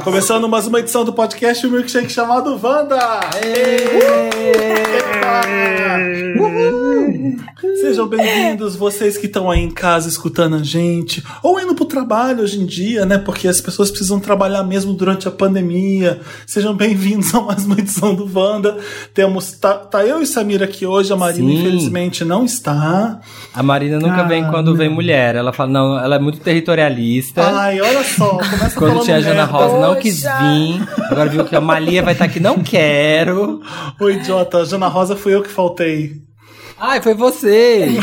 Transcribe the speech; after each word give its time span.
Tá 0.00 0.04
começando 0.04 0.48
mais 0.48 0.66
uma 0.66 0.80
edição 0.80 1.04
do 1.04 1.12
podcast 1.12 1.66
O 1.66 1.70
Milkshake 1.70 2.10
chamado 2.10 2.58
Wanda! 2.62 3.20
Sejam 7.82 8.06
bem-vindos, 8.08 8.76
vocês 8.76 9.18
que 9.18 9.26
estão 9.26 9.50
aí 9.50 9.60
em 9.60 9.70
casa 9.70 10.08
escutando 10.08 10.56
a 10.56 10.62
gente, 10.62 11.22
ou 11.42 11.60
indo 11.60 11.74
pro 11.74 11.84
trabalho 11.84 12.42
hoje 12.42 12.58
em 12.60 12.64
dia, 12.66 13.04
né? 13.04 13.18
Porque 13.18 13.46
as 13.48 13.60
pessoas 13.60 13.90
precisam 13.90 14.18
trabalhar 14.18 14.62
mesmo 14.62 14.94
durante 14.94 15.28
a 15.28 15.30
pandemia. 15.30 16.20
Sejam 16.46 16.74
bem-vindos 16.74 17.34
a 17.34 17.40
mais 17.40 17.64
uma 17.66 17.78
edição 17.78 18.14
do 18.14 18.28
Wanda. 18.38 18.78
Temos, 19.12 19.52
tá, 19.52 19.74
tá 19.74 20.04
eu 20.04 20.22
e 20.22 20.26
Samira 20.26 20.64
aqui 20.64 20.86
hoje, 20.86 21.12
a 21.12 21.16
Marina 21.16 21.48
Sim. 21.50 21.58
infelizmente 21.60 22.24
não 22.24 22.44
está. 22.44 23.20
A 23.54 23.62
Marina 23.62 23.98
nunca 23.98 24.20
Ah, 24.22 24.28
vem 24.28 24.44
quando 24.48 24.74
vem 24.74 24.88
não. 24.88 24.94
mulher. 24.94 25.34
Ela 25.34 25.52
fala, 25.52 25.70
não, 25.70 25.98
ela 25.98 26.16
é 26.16 26.18
muito 26.18 26.38
territorialista. 26.40 27.42
Ai, 27.42 27.80
olha 27.80 28.04
só, 28.04 28.28
começa 28.38 28.78
quando 28.78 28.90
falando 28.92 29.04
tinha 29.04 29.16
a 29.16 29.20
Jana. 29.20 29.44
Rosa, 29.44 29.78
não 29.80 29.89
Poxa. 29.94 30.02
quis 30.02 30.22
vir. 30.22 30.88
Agora 31.10 31.28
viu 31.28 31.44
que 31.44 31.56
a 31.56 31.60
Malia 31.60 32.02
vai 32.02 32.12
estar 32.12 32.24
aqui, 32.26 32.40
não 32.40 32.62
quero. 32.62 33.62
Ô, 34.00 34.08
idiota, 34.08 34.58
a 34.58 34.64
Jana 34.64 34.88
Rosa 34.88 35.16
fui 35.16 35.34
eu 35.34 35.42
que 35.42 35.50
faltei. 35.50 36.22
Ai, 36.80 37.00
foi 37.02 37.14
você. 37.14 37.88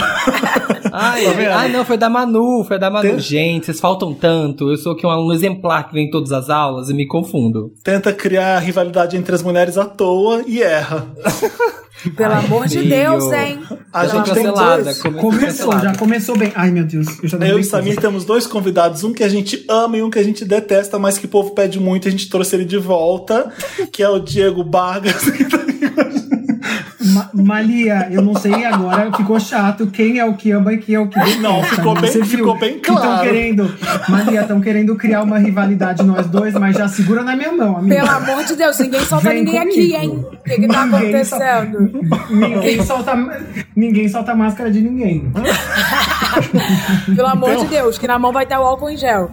Ai, 0.93 1.25
Tá 1.25 1.59
ai, 1.59 1.71
não, 1.71 1.83
foi 1.85 1.97
da 1.97 2.09
Manu, 2.09 2.63
foi 2.63 2.79
da 2.79 2.89
Manu. 2.89 3.07
Tem- 3.09 3.19
Gente, 3.19 3.65
vocês 3.65 3.79
faltam 3.79 4.13
tanto. 4.13 4.69
Eu 4.71 4.77
sou 4.77 4.93
aqui 4.93 5.05
um 5.05 5.09
aluno 5.09 5.33
exemplar 5.33 5.87
que 5.87 5.93
vem 5.93 6.07
em 6.07 6.09
todas 6.09 6.31
as 6.31 6.49
aulas 6.49 6.89
e 6.89 6.93
me 6.93 7.05
confundo. 7.05 7.71
Tenta 7.83 8.13
criar 8.13 8.57
rivalidade 8.59 9.15
entre 9.17 9.35
as 9.35 9.43
mulheres 9.43 9.77
à 9.77 9.85
toa 9.85 10.43
e 10.47 10.61
erra. 10.61 11.07
Pelo 12.15 12.33
Ai, 12.33 12.45
amor 12.45 12.67
de. 12.67 12.83
Deus, 12.83 13.31
hein? 13.33 13.59
A 13.91 14.05
tô 14.05 14.17
gente 14.17 14.33
tem 14.33 14.43
cancelada. 14.45 14.83
dois. 14.83 15.01
come- 15.01 15.19
Começou, 15.19 15.47
cancelada. 15.47 15.81
já 15.89 15.95
começou 15.95 16.37
bem. 16.37 16.51
Ai, 16.55 16.69
meu 16.71 16.83
Deus. 16.85 17.07
Eu 17.23 17.27
já 17.29 17.37
Eu 17.39 17.59
e 17.59 17.63
Samir 17.63 17.95
coisa. 17.95 18.01
temos 18.01 18.23
dois 18.23 18.45
convidados, 18.47 19.03
um 19.03 19.11
que 19.13 19.23
a 19.23 19.29
gente 19.29 19.65
ama 19.67 19.97
e 19.97 20.03
um 20.03 20.09
que 20.09 20.19
a 20.19 20.23
gente 20.23 20.45
detesta, 20.45 20.97
mas 20.99 21.17
que 21.17 21.25
o 21.25 21.29
povo 21.29 21.51
pede 21.51 21.79
muito, 21.79 22.07
a 22.07 22.11
gente 22.11 22.29
trouxe 22.29 22.55
ele 22.55 22.65
de 22.65 22.77
volta, 22.77 23.51
que 23.91 24.01
é 24.03 24.09
o 24.09 24.19
Diego 24.19 24.63
Vargas. 24.63 25.15
Ma 27.13 27.29
Malia, 27.33 28.07
eu 28.11 28.21
não 28.21 28.35
sei 28.35 28.65
agora, 28.65 29.11
ficou 29.15 29.39
chato 29.39 29.87
quem 29.87 30.19
é 30.19 30.25
o 30.25 30.33
que 30.33 30.51
ama 30.51 30.73
e 30.73 30.77
quem 30.77 30.95
é 30.95 30.99
o 30.99 31.07
que 31.07 31.17
detesta. 31.19 31.41
Não, 31.41 31.63
ficou 31.63 31.93
né? 31.95 32.01
bem- 32.01 32.11
Você 32.11 32.19
viu 32.21 32.37
ficou 32.39 32.57
bem 32.59 32.79
claro. 32.79 33.21
querendo, 33.23 33.73
Malia, 34.09 34.41
estão 34.41 34.59
querendo 34.61 34.95
criar 34.95 35.23
uma 35.23 35.37
rivalidade 35.37 36.03
nós 36.03 36.27
dois, 36.27 36.53
mas 36.55 36.75
já 36.75 36.87
segura 36.87 37.23
na 37.23 37.35
minha 37.35 37.51
mão, 37.51 37.77
amiga. 37.77 37.95
Pelo 37.95 38.09
amor 38.09 38.43
de 38.45 38.55
Deus, 38.55 38.77
ninguém 38.79 38.99
solta 39.01 39.29
Vem 39.29 39.43
ninguém 39.43 39.59
comigo. 39.59 39.71
aqui, 39.79 39.95
hein? 39.95 40.25
O 40.31 40.43
que, 40.43 40.55
que 40.55 40.67
tá 40.67 40.83
acontecendo? 40.83 42.01
Ninguém 42.29 42.83
solta, 42.83 43.13
ninguém 43.75 44.07
solta 44.09 44.31
a 44.31 44.35
máscara 44.35 44.71
de 44.71 44.81
ninguém. 44.81 45.31
Pelo 47.15 47.27
amor 47.27 47.49
Então- 47.51 47.63
de 47.65 47.69
Deus, 47.69 47.97
que 47.97 48.07
na 48.07 48.17
mão 48.19 48.31
vai 48.31 48.45
ter 48.45 48.57
o 48.57 48.61
álcool 48.61 48.89
em 48.89 48.97
gel. 48.97 49.31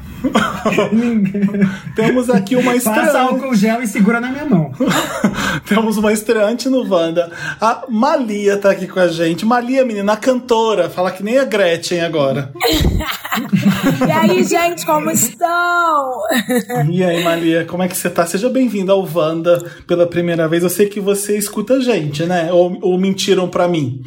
Ninguém- 0.93 1.43
Temos 1.95 2.31
aqui 2.31 2.57
uma 2.57 2.73
Passa 2.75 2.91
estreante. 2.91 3.17
álcool 3.17 3.55
gel 3.55 3.83
e 3.83 3.87
segura 3.87 4.21
na 4.21 4.29
minha 4.31 4.45
mão. 4.47 4.73
Temos 5.67 5.97
uma 5.97 6.13
estreante 6.13 6.69
no 6.69 6.89
Wanda. 6.89 7.31
A 7.61 7.85
Malia 7.89 8.57
tá 8.57 8.71
aqui 8.71 8.87
com 8.87 9.01
a 9.01 9.09
gente. 9.09 9.45
Malia, 9.45 9.85
menina, 9.85 10.13
a 10.13 10.17
cantora. 10.17 10.89
Fala 10.91 11.11
que 11.11 11.23
nem 11.23 11.39
a 11.39 11.45
Gretchen 11.45 12.01
agora. 12.01 12.53
E 14.07 14.11
aí, 14.11 14.43
gente, 14.45 14.85
como 14.87 15.11
estão? 15.11 16.19
E 16.91 17.03
aí, 17.05 17.23
Malia, 17.23 17.65
como 17.65 17.83
é 17.83 17.89
que 17.89 17.97
você 17.97 18.09
tá? 18.11 18.27
Seja 18.27 18.49
bem-vinda 18.49 18.93
ao 18.93 19.07
Wanda 19.15 19.63
pela 19.87 20.07
primeira 20.07 20.49
vez. 20.49 20.63
Eu 20.63 20.71
sei 20.71 20.87
que 20.89 21.01
você 21.01 21.37
escuta 21.37 21.75
a 21.75 21.81
gente, 21.81 22.25
né? 22.25 22.51
Ou, 22.53 22.79
ou 22.83 22.99
mentiram 22.99 23.49
pra 23.49 23.69
mim. 23.69 24.03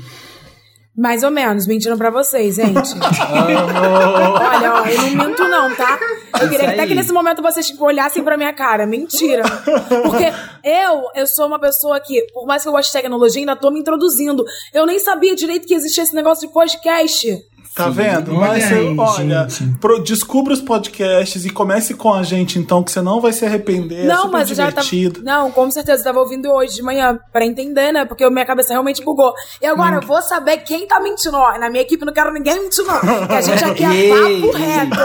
Mais 0.97 1.22
ou 1.22 1.30
menos, 1.30 1.68
mentindo 1.68 1.96
pra 1.96 2.09
vocês, 2.09 2.56
gente. 2.56 2.96
Olha, 3.30 4.74
ó, 4.74 4.88
eu 4.88 5.16
não 5.16 5.28
minto 5.28 5.47
não, 5.47 5.75
tá? 5.75 6.00
Eu 6.41 6.50
queria 6.50 6.72
até 6.72 6.88
que 6.88 6.96
nesse 6.96 7.13
momento 7.13 7.40
vocês 7.40 7.68
tipo, 7.68 7.85
olhassem 7.85 8.24
pra 8.24 8.35
minha 8.35 8.52
cara. 8.52 8.88
Mentira. 8.88 9.44
Porque 9.44 10.25
eu, 10.63 11.03
eu 11.13 11.28
sou 11.28 11.46
uma 11.46 11.59
pessoa 11.59 12.00
que, 12.00 12.24
por 12.34 12.47
mais 12.47 12.63
que 12.63 12.69
eu 12.69 12.72
goste 12.74 12.91
de 12.91 12.97
tecnologia, 12.97 13.40
ainda 13.40 13.56
tô 13.56 13.69
me 13.69 13.80
introduzindo. 13.80 14.44
Eu 14.74 14.88
nem 14.88 14.97
sabia 14.97 15.36
direito 15.36 15.68
que 15.68 15.75
existia 15.75 16.02
esse 16.02 16.16
negócio 16.16 16.47
de 16.47 16.53
podcast. 16.53 17.46
Tá 17.78 17.90
vendo? 17.90 18.36
Olha 18.36 18.48
Mas, 18.48 18.72
aí, 18.72 18.96
olha, 18.98 19.48
pro- 19.80 20.04
descubra 20.04 20.54
os 20.54 20.62
podcasts 20.62 21.46
e 21.46 21.50
comece 21.50 21.94
com 21.94 22.14
a 22.14 22.24
gente, 22.24 22.58
então, 22.60 22.82
que 22.84 22.92
você 22.92 23.02
não 23.02 23.22
vai 23.22 23.32
se 23.32 23.46
arrepender. 23.46 24.02
é 24.06 24.08
não, 24.08 24.24
super 24.24 24.32
mas 24.32 24.50
eu 24.50 24.56
já 24.56 24.70
divertido. 24.70 25.22
Não, 25.24 25.52
com 25.52 25.70
certeza, 25.70 26.00
eu 26.02 26.04
tava 26.06 26.20
ouvindo 26.20 26.50
hoje 26.52 26.76
de 26.76 26.82
manhã 26.82 27.20
pra 27.32 27.46
entender, 27.46 27.92
né? 27.92 28.06
Porque 28.06 28.28
minha 28.30 28.46
cabeça 28.46 28.74
realmente 28.74 29.04
bugou. 29.04 29.34
E 29.62 29.66
agora 29.66 29.98
Hum. 29.98 30.00
eu 30.02 30.08
vou 30.08 30.22
saber 30.22 30.58
quem 30.58 30.88
tá 30.88 31.00
mentindo. 31.00 31.38
Ó, 31.38 31.58
na 31.60 31.70
minha 31.70 31.82
equipe 31.84 32.04
não 32.06 32.14
quero 32.14 32.34
ninguém 32.34 32.62
mentindo, 32.62 32.88
não. 32.88 33.28
Que 33.28 33.34
a 33.36 33.42
gente 33.42 33.64
aqui 33.64 33.84
é 33.84 34.10
papo 34.42 34.52
reto. 34.58 34.98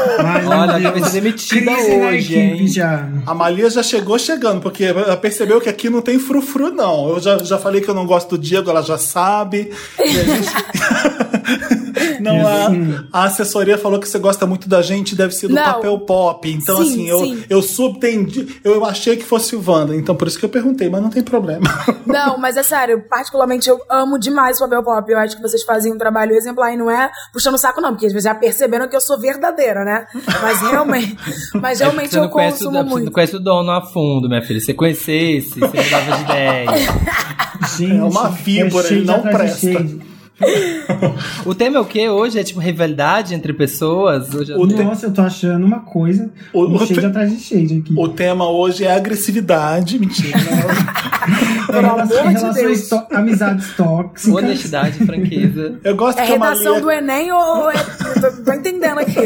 Olha, 0.51 0.79
Deus. 0.79 1.01
vai 1.01 1.11
ser 1.11 1.21
demitida 1.21 1.73
Crise 1.75 1.91
hoje, 1.97 2.39
equipe 2.39 2.69
já. 2.69 3.09
A 3.27 3.35
Malia 3.35 3.69
já 3.71 3.83
chegou 3.83 4.19
chegando, 4.19 4.61
porque 4.61 4.85
ela 4.85 5.17
percebeu 5.17 5.61
que 5.61 5.69
aqui 5.69 5.91
não 5.91 6.01
tem 6.01 6.19
frufru, 6.19 6.71
não. 6.73 7.09
Eu 7.11 7.21
já, 7.21 7.39
já 7.39 7.59
falei 7.59 7.81
que 7.81 7.89
eu 7.89 7.95
não 7.95 8.07
gosto 8.07 8.31
do 8.31 8.39
Diego, 8.39 8.71
ela 8.71 8.83
já 8.83 8.97
sabe. 8.99 9.71
E 9.99 10.03
a 10.03 10.25
gente... 10.25 10.53
não, 12.21 12.37
a, 12.67 13.21
a 13.21 13.25
assessoria 13.25 13.77
falou 13.79 13.99
que 13.99 14.09
você 14.09 14.19
gosta 14.19 14.47
muito 14.47 14.69
da 14.69 14.83
gente, 14.83 15.15
deve 15.15 15.33
ser 15.35 15.49
do 15.49 15.55
Não. 15.55 15.63
papel 15.63 15.99
pop. 16.01 16.51
Então, 16.51 16.77
Sim, 16.79 16.83
assim, 16.83 17.09
eu, 17.09 17.19
sim. 17.21 17.45
eu 17.49 17.63
subentendi, 17.63 18.61
eu 18.65 18.85
achei 18.85 19.17
que 19.17 19.25
fosse 19.25 19.55
o 19.57 19.63
Wanda, 19.67 19.95
então 19.95 20.15
por 20.15 20.29
isso 20.29 20.39
que 20.39 20.45
eu 20.45 20.49
perguntei, 20.49 20.89
mas 20.89 21.03
não 21.03 21.11
tem 21.11 21.23
problema. 21.23 21.63
Não, 22.07 22.37
mas 22.37 22.57
é 22.57 22.63
sério, 22.63 23.05
particularmente 23.09 23.69
eu 23.71 23.79
amo 23.89 24.19
demais 24.19 24.57
o 24.59 24.61
papel 24.65 24.83
pop. 24.83 25.11
Eu 25.11 25.19
acho 25.19 25.37
que 25.37 25.43
vocês 25.43 25.63
fazem 25.63 25.93
um 25.93 25.97
trabalho 25.99 26.35
exemplar 26.35 26.73
e 26.75 26.77
não 26.77 26.91
é 26.91 27.11
puxando 27.33 27.55
o 27.55 27.59
saco, 27.59 27.81
não, 27.81 27.91
porque 27.91 28.11
vocês 28.11 28.25
já 28.25 28.35
perceberam 28.35 28.87
que 28.89 28.95
eu 28.97 29.01
sou 29.01 29.19
verdadeira, 29.19 29.83
né? 29.85 30.07
Mas 30.43 30.61
realmente, 30.61 31.17
mas 31.55 31.81
É 31.81 31.85
realmente 31.85 32.15
eu 32.17 32.29
conhece, 32.29 32.57
o- 32.57 32.67
consumo 32.67 32.73
você 32.79 32.83
não 32.85 32.91
muito. 32.91 33.11
conhece 33.13 33.37
o 33.37 33.41
dono 33.41 33.71
a 33.71 33.81
fundo, 33.87 34.29
minha 34.29 34.43
filha. 34.43 34.61
Se 34.61 34.67
você 34.67 34.75
conhecesse, 34.75 35.59
você 35.61 35.77
mudava 35.83 36.17
de 36.17 36.23
ideia. 36.25 36.67
Gente, 37.79 37.97
É 37.99 38.05
uma 38.05 38.29
víbora, 38.29 38.83
shade 38.89 39.01
ele 39.01 39.07
não 39.07 39.23
presta. 39.23 39.87
O 41.45 41.55
tema 41.55 41.77
é 41.79 41.81
o 41.81 41.85
quê 41.85 42.09
hoje? 42.09 42.39
É 42.39 42.45
tipo 42.45 42.61
rivalidade 42.61 43.35
entre 43.35 43.53
pessoas? 43.53 44.33
Hoje 44.35 44.53
é- 44.53 44.57
O 44.57 44.67
te- 44.67 44.83
Nossa, 44.83 45.07
eu 45.07 45.13
tô 45.13 45.23
achando 45.23 45.65
uma 45.65 45.81
coisa. 45.81 46.31
O- 46.53 46.65
um 46.67 46.75
o 46.77 46.79
shade 46.81 46.95
te- 47.01 47.07
atrás 47.07 47.31
de 47.31 47.41
shade 47.43 47.79
aqui. 47.85 47.95
O 47.97 48.09
tema 48.09 48.49
hoje 48.49 48.85
é 48.85 48.95
agressividade. 48.95 49.99
Mentira. 49.99 50.39
amor 51.73 52.07
de 52.07 52.15
relações 52.15 52.55
Deus. 52.55 52.89
tó- 52.89 53.07
amizades 53.13 53.67
tóxicas. 53.77 54.27
Honestidade, 54.35 55.05
franqueza. 55.07 55.79
Eu 55.85 55.97
gosto 55.97 56.19
É 56.19 56.27
que 56.27 56.33
a 56.33 56.35
redação 56.35 56.65
Malia... 56.75 56.81
do 56.81 56.91
Enem 56.91 57.33
ou 57.33 57.71
é. 57.71 57.75
Tô, 58.21 58.43
tô 58.45 58.53
entendendo 58.53 58.99
aqui. 58.99 59.19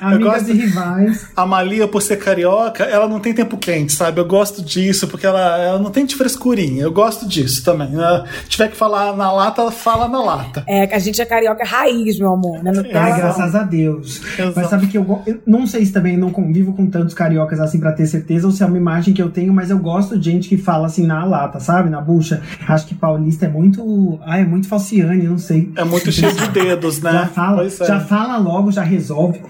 Amigas 0.00 0.42
gosto- 0.42 0.50
e 0.50 0.52
rivais. 0.54 1.26
A 1.36 1.46
Malia, 1.46 1.88
por 1.88 2.00
ser 2.02 2.16
carioca, 2.18 2.84
ela 2.84 3.08
não 3.08 3.20
tem 3.20 3.32
tempo 3.34 3.56
quente, 3.56 3.92
sabe? 3.92 4.20
Eu 4.20 4.24
gosto 4.24 4.62
disso, 4.62 5.08
porque 5.08 5.26
ela, 5.26 5.58
ela 5.58 5.78
não 5.78 5.90
tem 5.90 6.06
de 6.06 6.14
frescurinha. 6.14 6.82
Eu 6.82 6.92
gosto 6.92 7.26
disso 7.26 7.64
também. 7.64 7.90
né? 7.90 8.24
Se 8.44 8.50
tiver 8.50 8.68
que 8.68 8.76
falar 8.76 9.14
na 9.16 9.30
lata, 9.32 9.60
ela 9.62 9.72
fala 9.72 10.08
na 10.08 10.22
lata. 10.22 10.33
É, 10.66 10.86
que 10.86 10.94
a 10.94 10.98
gente 10.98 11.20
é 11.20 11.24
carioca 11.24 11.64
raiz, 11.64 12.18
meu 12.18 12.32
amor. 12.32 12.62
Né? 12.62 12.72
Ai, 12.94 13.10
razão. 13.10 13.16
graças 13.18 13.54
a 13.54 13.62
Deus. 13.62 14.22
Exato. 14.38 14.52
Mas 14.56 14.68
sabe 14.68 14.86
que 14.86 14.98
eu, 14.98 15.22
eu 15.26 15.40
não 15.46 15.66
sei 15.66 15.84
se 15.84 15.92
também 15.92 16.16
não 16.16 16.30
convivo 16.30 16.72
com 16.72 16.86
tantos 16.86 17.14
cariocas 17.14 17.60
assim 17.60 17.78
pra 17.80 17.92
ter 17.92 18.06
certeza 18.06 18.46
ou 18.46 18.52
se 18.52 18.62
é 18.62 18.66
uma 18.66 18.76
imagem 18.76 19.12
que 19.14 19.22
eu 19.22 19.30
tenho, 19.30 19.52
mas 19.52 19.70
eu 19.70 19.78
gosto 19.78 20.18
de 20.18 20.30
gente 20.30 20.48
que 20.48 20.56
fala 20.56 20.86
assim 20.86 21.06
na 21.06 21.24
lata, 21.24 21.60
sabe? 21.60 21.90
Na 21.90 22.00
bucha. 22.00 22.42
Acho 22.68 22.86
que 22.86 22.94
paulista 22.94 23.46
é 23.46 23.48
muito. 23.48 24.18
Ai, 24.24 24.42
é 24.42 24.44
muito 24.44 24.68
falciane, 24.68 25.22
não 25.24 25.38
sei. 25.38 25.70
É 25.76 25.84
muito 25.84 26.10
cheio 26.12 26.32
de 26.34 26.48
dedos, 26.48 27.00
né? 27.00 27.12
Já 27.12 27.26
fala, 27.26 27.64
é. 27.66 27.68
já 27.70 28.00
fala 28.00 28.36
logo, 28.38 28.70
já 28.72 28.82
resolve. 28.82 29.40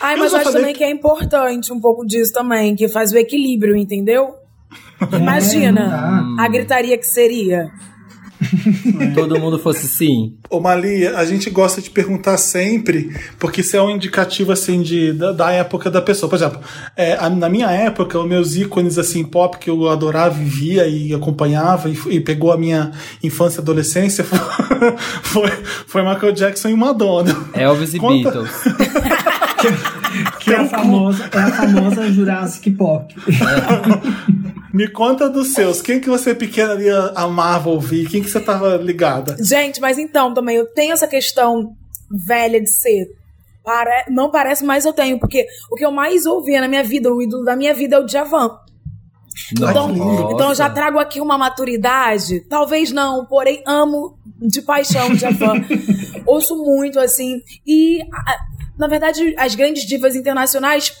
Ai, 0.00 0.16
mas 0.16 0.32
eu 0.32 0.38
acho 0.38 0.46
falei 0.46 0.60
também 0.60 0.74
que- 0.74 0.84
é 0.84 0.90
importante 0.90 1.72
um 1.72 1.80
pouco 1.80 2.04
disso 2.06 2.32
também, 2.32 2.74
que 2.76 2.88
faz 2.88 3.12
o 3.12 3.16
equilíbrio, 3.18 3.76
entendeu? 3.76 4.34
Imagina 5.12 5.80
É, 5.80 5.84
não 6.22 6.36
dá. 6.36 6.44
a 6.44 6.48
gritaria 6.48 6.96
que 6.96 7.06
seria. 7.06 7.70
Todo 9.14 9.38
mundo 9.38 9.58
fosse 9.58 9.86
sim. 9.88 10.34
Ô 10.50 10.60
Malia, 10.60 11.16
a 11.16 11.24
gente 11.24 11.48
gosta 11.50 11.80
de 11.80 11.90
perguntar 11.90 12.36
sempre, 12.38 13.14
porque 13.38 13.60
isso 13.60 13.76
é 13.76 13.82
um 13.82 13.90
indicativo 13.90 14.52
assim 14.52 14.82
de, 14.82 15.12
da, 15.12 15.32
da 15.32 15.50
época 15.50 15.90
da 15.90 16.02
pessoa. 16.02 16.28
Por 16.28 16.36
exemplo, 16.36 16.60
é, 16.96 17.14
a- 17.14 17.30
na 17.30 17.48
minha 17.48 17.70
época, 17.70 18.18
os 18.18 18.26
meus 18.28 18.54
ícones 18.56 18.98
assim 18.98 19.24
pop 19.24 19.58
que 19.58 19.70
eu 19.70 19.88
adorava, 19.88 20.34
vivia 20.34 20.86
e 20.86 21.14
acompanhava 21.14 21.88
e, 21.88 21.98
e 22.10 22.20
pegou 22.20 22.52
a 22.52 22.56
minha 22.56 22.92
infância 23.22 23.60
e 23.60 23.62
adolescência 23.62 24.24
foi, 24.24 24.38
foi, 25.22 25.50
foi 25.86 26.02
Michael 26.02 26.32
Jackson 26.32 26.68
e 26.68 26.74
Madonna. 26.76 27.36
Elvis 27.54 27.94
e 27.94 27.98
Conta- 27.98 28.30
Beatles. 28.30 28.50
Que 30.40 30.52
é 30.52 30.56
a 30.56 30.68
famosa, 30.68 31.28
é 31.32 31.38
a 31.38 31.50
famosa 31.52 32.10
Jurassic 32.12 32.70
Pop. 32.72 33.14
Me 34.72 34.88
conta 34.88 35.28
dos 35.28 35.52
seus. 35.52 35.82
Quem 35.82 36.00
que 36.00 36.08
você 36.08 36.34
pequena 36.34 36.72
ali 36.72 36.88
amava 37.14 37.68
ouvir? 37.70 38.08
Quem 38.08 38.22
que 38.22 38.30
você 38.30 38.40
tava 38.40 38.76
ligada? 38.76 39.36
Gente, 39.42 39.80
mas 39.80 39.98
então 39.98 40.32
também 40.32 40.56
eu 40.56 40.66
tenho 40.66 40.92
essa 40.92 41.06
questão 41.06 41.74
velha 42.10 42.60
de 42.60 42.70
ser. 42.70 43.06
Pare... 43.64 44.06
Não 44.10 44.30
parece, 44.30 44.64
mas 44.64 44.84
eu 44.84 44.92
tenho, 44.92 45.18
porque 45.18 45.46
o 45.70 45.76
que 45.76 45.84
eu 45.84 45.92
mais 45.92 46.26
ouvia 46.26 46.60
na 46.60 46.68
minha 46.68 46.82
vida, 46.82 47.12
o 47.12 47.22
ídolo 47.22 47.44
da 47.44 47.54
minha 47.54 47.72
vida 47.74 47.96
é 47.96 47.98
o 47.98 48.06
Djavan. 48.06 48.50
Então, 49.52 49.88
Nossa. 49.88 50.32
então 50.34 50.48
eu 50.50 50.54
já 50.54 50.68
trago 50.68 50.98
aqui 50.98 51.20
uma 51.20 51.38
maturidade. 51.38 52.40
Talvez 52.48 52.90
não, 52.92 53.24
porém 53.26 53.62
amo 53.66 54.18
de 54.40 54.60
paixão 54.62 55.08
o 55.10 55.16
Djavan. 55.16 55.54
Ouço 56.26 56.56
muito, 56.56 56.98
assim. 56.98 57.40
E, 57.66 58.00
a- 58.02 58.36
na 58.78 58.86
verdade, 58.86 59.34
as 59.38 59.54
grandes 59.54 59.84
divas 59.84 60.14
internacionais 60.14 60.92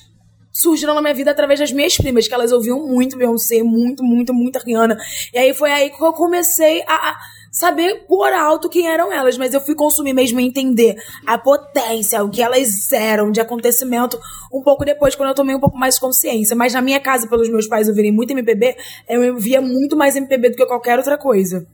surgiram 0.52 0.94
na 0.94 1.00
minha 1.00 1.14
vida 1.14 1.30
através 1.30 1.58
das 1.58 1.72
minhas 1.72 1.96
primas, 1.96 2.28
que 2.28 2.34
elas 2.34 2.52
ouviam 2.52 2.86
muito 2.86 3.16
Beyoncé, 3.16 3.62
muito, 3.62 4.04
muito, 4.04 4.34
muito 4.34 4.58
Rihanna. 4.58 4.98
E 5.32 5.38
aí 5.38 5.54
foi 5.54 5.70
aí 5.70 5.90
que 5.90 6.02
eu 6.02 6.12
comecei 6.12 6.82
a, 6.82 6.94
a 6.94 7.18
saber 7.50 8.04
por 8.06 8.32
alto 8.32 8.68
quem 8.68 8.86
eram 8.86 9.10
elas, 9.10 9.38
mas 9.38 9.54
eu 9.54 9.60
fui 9.60 9.74
consumir 9.74 10.12
mesmo 10.12 10.38
e 10.38 10.44
entender 10.44 10.96
a 11.26 11.38
potência, 11.38 12.22
o 12.22 12.30
que 12.30 12.42
elas 12.42 12.92
eram 12.92 13.30
de 13.30 13.40
acontecimento 13.40 14.18
um 14.52 14.62
pouco 14.62 14.84
depois, 14.84 15.14
quando 15.14 15.30
eu 15.30 15.34
tomei 15.34 15.54
um 15.56 15.60
pouco 15.60 15.78
mais 15.78 15.98
consciência. 15.98 16.54
Mas 16.54 16.74
na 16.74 16.82
minha 16.82 17.00
casa, 17.00 17.26
pelos 17.26 17.48
meus 17.48 17.66
pais 17.66 17.88
ouvirem 17.88 18.12
muito 18.12 18.32
MPB, 18.32 18.76
eu 19.08 19.36
via 19.38 19.60
muito 19.60 19.96
mais 19.96 20.16
MPB 20.16 20.50
do 20.50 20.56
que 20.56 20.66
qualquer 20.66 20.98
outra 20.98 21.16
coisa. 21.16 21.66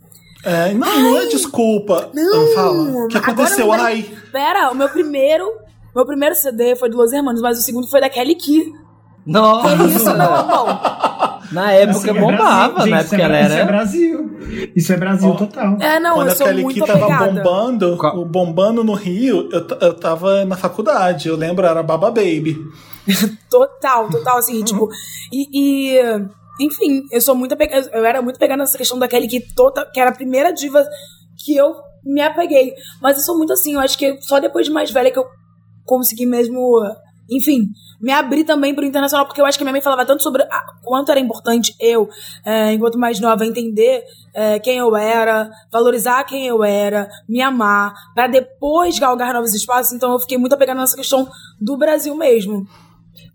É, 0.45 0.73
não, 0.73 1.01
não 1.01 1.19
é 1.19 1.27
desculpa. 1.27 2.11
Não, 2.15 2.55
Fala. 2.55 3.05
O 3.05 3.09
que 3.09 3.19
aconteceu? 3.19 3.73
Agora, 3.73 3.89
Ai. 3.89 4.09
Pera, 4.31 4.71
o 4.71 4.75
meu 4.75 4.89
primeiro, 4.89 5.53
meu 5.99 6.07
primeiro 6.07 6.35
CD 6.37 6.77
foi 6.77 6.89
do 6.89 6.97
Los 6.97 7.13
Hermanos, 7.13 7.41
mas 7.41 7.59
o 7.59 7.63
segundo 7.63 7.89
foi 7.89 8.01
da 8.01 8.09
Kelly 8.09 8.37
Key. 8.37 8.73
Nossa! 9.27 9.77
Que 9.77 9.85
isso, 9.89 10.05
meu 10.05 10.13
irmão? 10.15 10.67
Na 11.51 11.73
época 11.73 11.99
Assim, 11.99 12.11
é 12.11 12.21
bombava, 12.21 12.87
na 12.87 13.01
Gente, 13.03 13.15
época 13.15 13.23
ela 13.23 13.41
isso 13.41 13.43
é, 13.43 13.47
Isso 13.47 13.53
é 13.55 13.57
era. 13.61 13.65
Brasil. 13.67 14.39
Isso 14.77 14.93
é 14.93 14.97
Brasil 14.97 15.29
Ó, 15.31 15.35
total. 15.35 15.77
É, 15.81 15.99
não, 15.99 16.15
Quando 16.15 16.27
eu 16.29 16.33
a 16.33 16.37
sou 16.37 16.47
Kelly 16.47 16.63
muito 16.63 16.81
Key 16.81 16.87
tava 16.87 17.05
apegada. 17.07 17.33
bombando, 17.33 17.97
Qual- 17.97 18.19
o 18.19 18.25
bombando 18.25 18.85
no 18.85 18.93
Rio, 18.95 19.49
eu, 19.51 19.67
eu 19.81 19.95
tava 19.95 20.45
na 20.45 20.57
faculdade. 20.57 21.29
Eu 21.29 21.37
lembro, 21.37 21.67
era 21.67 21.83
Baba 21.83 22.11
Baby. 22.11 22.57
Total, 23.51 24.09
total, 24.11 24.39
assim, 24.39 24.63
tipo. 24.63 24.89
E, 25.33 25.49
e, 25.53 26.01
enfim, 26.61 27.03
eu 27.11 27.21
sou 27.21 27.35
muito 27.35 27.53
apegada. 27.55 27.89
Eu 27.93 28.05
era 28.05 28.21
muito 28.23 28.37
apegada 28.37 28.59
nessa 28.59 28.77
questão 28.79 28.99
da 28.99 29.09
Kelly, 29.09 29.27
que, 29.27 29.41
tota, 29.55 29.85
que 29.93 29.99
era 29.99 30.11
a 30.11 30.15
primeira 30.15 30.53
diva 30.53 30.85
que 31.45 31.57
eu 31.57 31.75
me 32.05 32.21
apeguei. 32.21 32.75
Mas 33.01 33.17
eu 33.17 33.23
sou 33.25 33.37
muito 33.39 33.53
assim, 33.53 33.75
eu 33.75 33.81
acho 33.81 33.97
que 33.99 34.21
só 34.21 34.39
depois 34.39 34.67
de 34.67 34.73
mais 34.73 34.91
velha 34.91 35.11
que 35.11 35.19
eu 35.19 35.25
consegui 35.89 36.27
mesmo. 36.27 36.81
Enfim, 37.31 37.71
me 38.01 38.13
abrir 38.13 38.45
também 38.45 38.75
pro 38.75 38.85
internacional, 38.85 39.27
porque 39.27 39.41
eu 39.41 39.47
acho 39.47 39.59
que 39.59 39.65
minha 39.65 39.73
mãe 39.73 39.81
falava 39.81 40.07
tanto 40.07 40.23
sobre 40.23 40.43
a, 40.45 40.73
quanto 40.83 41.11
era 41.11 41.19
importante 41.19 41.75
eu, 41.81 42.09
é, 42.45 42.73
enquanto 42.73 42.99
mais 42.99 43.19
nova, 43.21 43.45
entender 43.45 44.05
é, 44.33 44.59
quem 44.59 44.79
eu 44.79 44.97
era, 44.97 45.51
valorizar 45.71 46.25
quem 46.25 46.47
eu 46.47 46.63
era, 46.63 47.09
me 47.29 47.43
amar, 47.43 47.93
pra 48.15 48.27
depois 48.27 48.99
galgar 48.99 49.35
novos 49.35 49.53
espaços. 49.53 49.93
Então 49.93 50.13
eu 50.13 50.21
fiquei 50.21 50.39
muito 50.39 50.55
apegada 50.55 50.81
nessa 50.81 50.97
questão 50.97 51.29
do 51.61 51.77
Brasil 51.77 52.15
mesmo. 52.15 52.67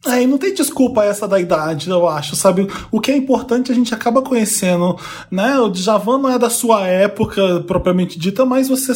Aí 0.06 0.28
não 0.28 0.38
tem 0.38 0.54
desculpa 0.54 1.06
essa 1.06 1.26
da 1.26 1.40
idade, 1.40 1.90
eu 1.90 2.06
acho, 2.10 2.36
sabe? 2.36 2.68
O 2.92 3.00
que 3.00 3.10
é 3.10 3.16
importante 3.16 3.72
a 3.72 3.76
gente 3.76 3.94
acaba 3.94 4.22
conhecendo, 4.22 4.98
né? 5.32 5.58
O 5.60 5.70
Djavan 5.70 6.18
não 6.18 6.30
é 6.30 6.38
da 6.38 6.50
sua 6.50 6.86
época 6.86 7.62
propriamente 7.66 8.20
dita, 8.20 8.44
mas 8.46 8.68
você 8.68 8.92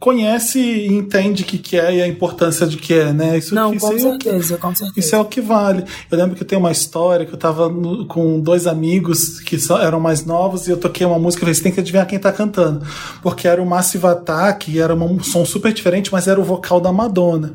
conhece 0.00 0.58
e 0.58 0.86
entende 0.86 1.42
o 1.42 1.46
que, 1.46 1.58
que 1.58 1.76
é 1.78 1.96
e 1.96 2.02
a 2.02 2.08
importância 2.08 2.66
de 2.66 2.78
que 2.78 2.94
é, 2.94 3.12
né? 3.12 3.36
Isso, 3.36 3.54
Não, 3.54 3.74
isso 3.74 3.86
com 3.86 3.92
é 3.92 3.94
o 3.96 4.18
que- 4.18 4.24
certeza, 4.24 4.56
com 4.56 4.74
certeza. 4.74 4.98
Isso 5.06 5.14
é 5.14 5.18
o 5.20 5.24
que 5.26 5.42
vale. 5.42 5.84
Eu 6.10 6.16
lembro 6.16 6.34
que 6.34 6.44
tem 6.44 6.58
uma 6.58 6.72
história 6.72 7.26
que 7.26 7.34
eu 7.34 7.38
tava 7.38 7.68
no- 7.68 8.06
com 8.06 8.40
dois 8.40 8.66
amigos 8.66 9.40
que 9.40 9.58
só- 9.58 9.78
eram 9.82 10.00
mais 10.00 10.24
novos 10.24 10.66
e 10.66 10.70
eu 10.70 10.78
toquei 10.78 11.06
uma 11.06 11.18
música 11.18 11.40
e 11.40 11.44
falei, 11.44 11.54
você 11.54 11.62
tem 11.62 11.72
que 11.72 11.80
adivinhar 11.80 12.06
quem 12.06 12.18
tá 12.18 12.32
cantando. 12.32 12.82
Porque 13.22 13.46
era 13.46 13.60
o 13.62 13.66
Massive 13.66 14.06
Attack, 14.06 14.70
e 14.70 14.78
era 14.78 14.94
um 14.94 15.22
som 15.22 15.44
super 15.44 15.70
diferente, 15.72 16.10
mas 16.10 16.26
era 16.26 16.40
o 16.40 16.44
vocal 16.44 16.80
da 16.80 16.90
Madonna. 16.92 17.54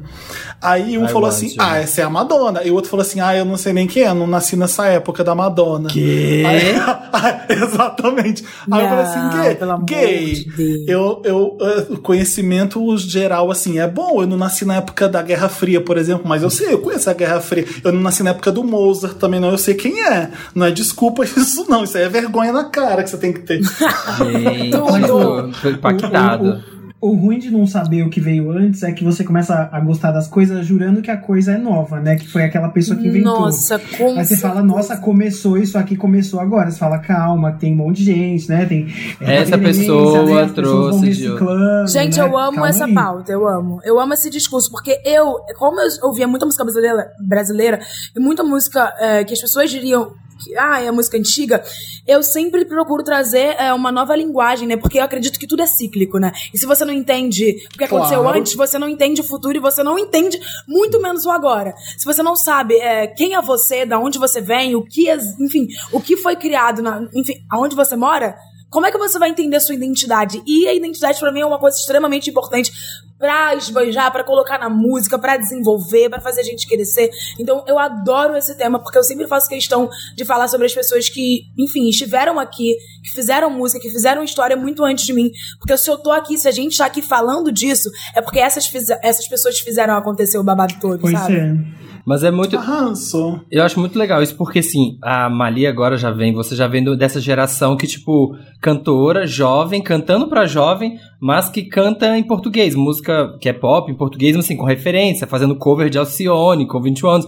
Aí 0.61 0.97
um 0.99 1.05
I 1.05 1.07
falou 1.09 1.27
assim, 1.27 1.47
you. 1.47 1.55
ah, 1.57 1.77
essa 1.77 2.01
é 2.01 2.03
a 2.03 2.09
Madonna. 2.09 2.61
E 2.71 2.73
o 2.73 2.75
outro 2.75 2.89
falou 2.89 3.01
assim, 3.01 3.19
ah, 3.19 3.35
eu 3.35 3.43
não 3.43 3.57
sei 3.57 3.73
nem 3.73 3.85
quem 3.85 4.03
é, 4.03 4.07
eu 4.07 4.15
não 4.15 4.25
nasci 4.25 4.55
nessa 4.55 4.85
época 4.87 5.23
da 5.23 5.35
Madonna. 5.35 5.89
Quê? 5.89 6.43
Aí- 7.11 7.57
exatamente. 7.61 8.43
Aí 8.71 8.81
eu 8.81 8.87
falei 8.89 9.03
assim, 9.03 9.19
Não, 9.19 9.43
gay, 9.43 9.55
pelo 9.55 9.71
amor 9.71 9.85
gay 9.85 10.33
de 10.33 10.45
Deus. 10.51 10.87
eu, 10.87 11.21
eu, 11.25 11.57
eh, 11.61 11.85
o 11.89 11.97
conhecimento 11.97 12.97
geral, 12.97 13.51
assim, 13.51 13.79
é 13.79 13.87
bom. 13.87 14.21
Eu 14.21 14.27
não 14.27 14.37
nasci 14.37 14.63
na 14.65 14.75
época 14.77 15.07
da 15.09 15.21
Guerra 15.21 15.49
Fria, 15.49 15.81
por 15.81 15.97
exemplo, 15.97 16.23
mas 16.25 16.41
eu 16.43 16.49
sei, 16.49 16.73
eu 16.73 16.79
conheço 16.79 17.09
a 17.09 17.13
Guerra 17.13 17.39
Fria. 17.41 17.65
Eu 17.83 17.91
não 17.91 18.01
nasci 18.01 18.23
na 18.23 18.29
época 18.31 18.51
do 18.51 18.63
Mozart 18.63 19.15
também, 19.15 19.39
não. 19.39 19.49
Eu 19.51 19.57
sei 19.57 19.73
quem 19.73 20.01
é. 20.05 20.29
Não 20.55 20.65
é 20.65 20.71
desculpa 20.71 21.23
isso, 21.25 21.65
não. 21.69 21.83
Isso 21.83 21.97
aí 21.97 22.03
é 22.03 22.09
vergonha 22.09 22.51
na 22.53 22.63
cara 22.65 23.03
que 23.03 23.09
você 23.09 23.17
tem 23.17 23.33
que 23.33 23.39
ter. 23.41 23.61
Gente, 24.31 24.71
tô, 24.71 25.51
tô 25.61 25.69
impactado. 25.69 26.45
O, 26.45 26.49
o- 26.49 26.53
o 26.53 26.80
ruim 27.09 27.39
de 27.39 27.49
não 27.49 27.65
saber 27.65 28.03
o 28.03 28.09
que 28.09 28.21
veio 28.21 28.51
antes 28.51 28.83
é 28.83 28.91
que 28.91 29.03
você 29.03 29.23
começa 29.23 29.67
a 29.71 29.79
gostar 29.79 30.11
das 30.11 30.27
coisas 30.27 30.65
jurando 30.65 31.01
que 31.01 31.09
a 31.09 31.17
coisa 31.17 31.53
é 31.53 31.57
nova, 31.57 31.99
né? 31.99 32.15
Que 32.15 32.27
foi 32.27 32.43
aquela 32.43 32.69
pessoa 32.69 32.97
que 32.97 33.07
inventou. 33.07 33.39
Nossa, 33.41 33.79
com 33.97 34.17
Aí 34.19 34.23
você 34.25 34.37
fala, 34.37 34.61
nossa, 34.61 34.95
começou 34.97 35.57
isso 35.57 35.77
aqui, 35.77 35.95
começou 35.95 36.39
agora. 36.39 36.69
Você 36.69 36.77
fala, 36.77 36.99
calma, 36.99 37.53
tem 37.53 37.73
um 37.73 37.77
monte 37.77 37.97
de 37.97 38.05
gente, 38.05 38.47
né? 38.49 38.65
Tem 38.67 38.87
é, 39.19 39.37
Essa 39.37 39.57
pessoa 39.57 40.23
né? 40.45 40.51
Trouxe 40.53 41.09
de- 41.09 41.91
Gente, 41.91 42.19
né? 42.19 42.23
eu 42.25 42.37
amo 42.37 42.51
Calma 42.53 42.69
essa 42.69 42.85
aí. 42.85 42.93
pauta, 42.93 43.31
eu 43.31 43.47
amo. 43.47 43.79
Eu 43.83 43.99
amo 43.99 44.13
esse 44.13 44.29
discurso, 44.29 44.69
porque 44.71 45.01
eu, 45.03 45.37
como 45.57 45.79
eu 45.81 45.87
ouvia 46.03 46.27
muita 46.27 46.45
música 46.45 46.63
brasileira, 46.63 47.07
brasileira 47.19 47.79
e 48.15 48.19
muita 48.19 48.43
música 48.43 48.93
é, 48.99 49.23
que 49.23 49.33
as 49.33 49.41
pessoas 49.41 49.69
diriam 49.71 50.11
que 50.43 50.55
ah, 50.57 50.81
é 50.81 50.91
música 50.91 51.17
antiga, 51.17 51.63
eu 52.07 52.23
sempre 52.23 52.65
procuro 52.65 53.03
trazer 53.03 53.55
é, 53.59 53.73
uma 53.73 53.91
nova 53.91 54.15
linguagem, 54.15 54.67
né? 54.67 54.77
Porque 54.77 54.99
eu 54.99 55.03
acredito 55.03 55.39
que 55.39 55.47
tudo 55.47 55.61
é 55.61 55.65
cíclico, 55.67 56.17
né? 56.17 56.31
E 56.53 56.57
se 56.57 56.65
você 56.65 56.83
não 56.85 56.93
entende 56.93 57.55
o 57.73 57.77
que 57.77 57.83
aconteceu 57.83 58.21
Claro. 58.21 58.37
antes, 58.39 58.55
você 58.55 58.77
não 58.79 58.89
entende 58.89 59.21
o 59.21 59.23
futuro 59.23 59.55
e 59.57 59.59
você 59.61 59.83
não 59.83 59.97
entende 59.99 60.39
muito 60.67 61.01
menos 61.01 61.25
o 61.25 61.29
agora. 61.31 61.73
Se 61.97 62.05
você 62.05 62.23
não 62.23 62.35
sabe 62.35 62.75
é, 62.75 63.07
quem 63.07 63.35
é 63.35 63.41
você, 63.41 63.85
da 63.85 63.99
onde 63.99 64.17
você 64.17 64.41
vem, 64.41 64.75
o 64.75 64.83
que, 64.83 65.09
é- 65.09 65.17
enfim, 65.39 65.67
o 65.91 66.01
que 66.01 66.17
foi 66.17 66.35
criado, 66.35 66.81
na, 66.81 67.07
enfim, 67.13 67.33
aonde 67.49 67.75
você 67.75 67.95
mora, 67.95 68.35
como 68.71 68.85
é 68.87 68.91
que 68.91 68.97
você 68.97 69.19
vai 69.19 69.29
entender 69.29 69.59
sua 69.59 69.75
identidade? 69.75 70.41
E 70.47 70.65
a 70.67 70.73
identidade 70.73 71.19
pra 71.19 71.31
mim 71.31 71.41
é 71.41 71.45
uma 71.45 71.59
coisa 71.59 71.77
extremamente 71.77 72.29
importante 72.29 72.71
pra 73.19 73.53
esbanjar, 73.53 74.11
pra 74.11 74.23
colocar 74.23 74.57
na 74.57 74.69
música, 74.69 75.19
pra 75.19 75.37
desenvolver, 75.37 76.09
pra 76.09 76.19
fazer 76.21 76.41
a 76.41 76.43
gente 76.43 76.65
crescer. 76.67 77.09
Então 77.37 77.63
eu 77.67 77.77
adoro 77.77 78.35
esse 78.35 78.57
tema 78.57 78.79
porque 78.81 78.97
eu 78.97 79.03
sempre 79.03 79.27
faço 79.27 79.47
questão 79.49 79.89
de 80.15 80.25
falar 80.25 80.47
sobre 80.47 80.65
as 80.65 80.73
pessoas 80.73 81.07
que, 81.09 81.41
enfim, 81.59 81.87
estiveram 81.89 82.39
aqui, 82.39 82.73
que 83.03 83.11
fizeram 83.11 83.49
música, 83.51 83.79
que 83.79 83.89
fizeram 83.91 84.23
história 84.23 84.55
muito 84.55 84.83
antes 84.83 85.05
de 85.05 85.13
mim. 85.13 85.29
Porque 85.59 85.77
se 85.77 85.87
eu 85.91 85.97
tô 85.99 86.09
aqui, 86.11 86.37
se 86.37 86.47
a 86.47 86.51
gente 86.51 86.75
tá 86.77 86.85
aqui 86.85 87.01
falando 87.01 87.51
disso, 87.51 87.91
é 88.15 88.21
porque 88.21 88.39
essas, 88.39 88.67
essas 89.03 89.27
pessoas 89.27 89.59
fizeram 89.59 89.95
acontecer 89.95 90.37
o 90.39 90.43
babado 90.43 90.73
todo, 90.79 90.99
Pois 91.01 91.13
sabe? 91.19 91.35
é. 91.35 91.90
Mas 92.05 92.23
é 92.23 92.31
muito. 92.31 92.57
Arrasou. 92.57 93.41
Eu 93.51 93.63
acho 93.63 93.79
muito 93.79 93.97
legal 93.97 94.21
isso, 94.21 94.35
porque 94.35 94.59
assim, 94.59 94.97
a 95.01 95.29
Mali 95.29 95.67
agora 95.67 95.97
já 95.97 96.11
vem, 96.11 96.33
você 96.33 96.55
já 96.55 96.67
vem 96.67 96.83
dessa 96.95 97.19
geração 97.19 97.77
que, 97.77 97.87
tipo, 97.87 98.35
cantora, 98.59 99.27
jovem, 99.27 99.81
cantando 99.81 100.27
pra 100.27 100.45
jovem, 100.45 100.99
mas 101.19 101.49
que 101.49 101.63
canta 101.63 102.17
em 102.17 102.23
português, 102.23 102.75
música 102.75 103.37
que 103.39 103.49
é 103.49 103.53
pop 103.53 103.91
em 103.91 103.95
português, 103.95 104.35
mas 104.35 104.45
assim, 104.45 104.57
com 104.57 104.65
referência, 104.65 105.27
fazendo 105.27 105.55
cover 105.55 105.89
de 105.89 105.97
Alcione, 105.97 106.67
com 106.67 106.81
21 106.81 107.09
anos. 107.09 107.27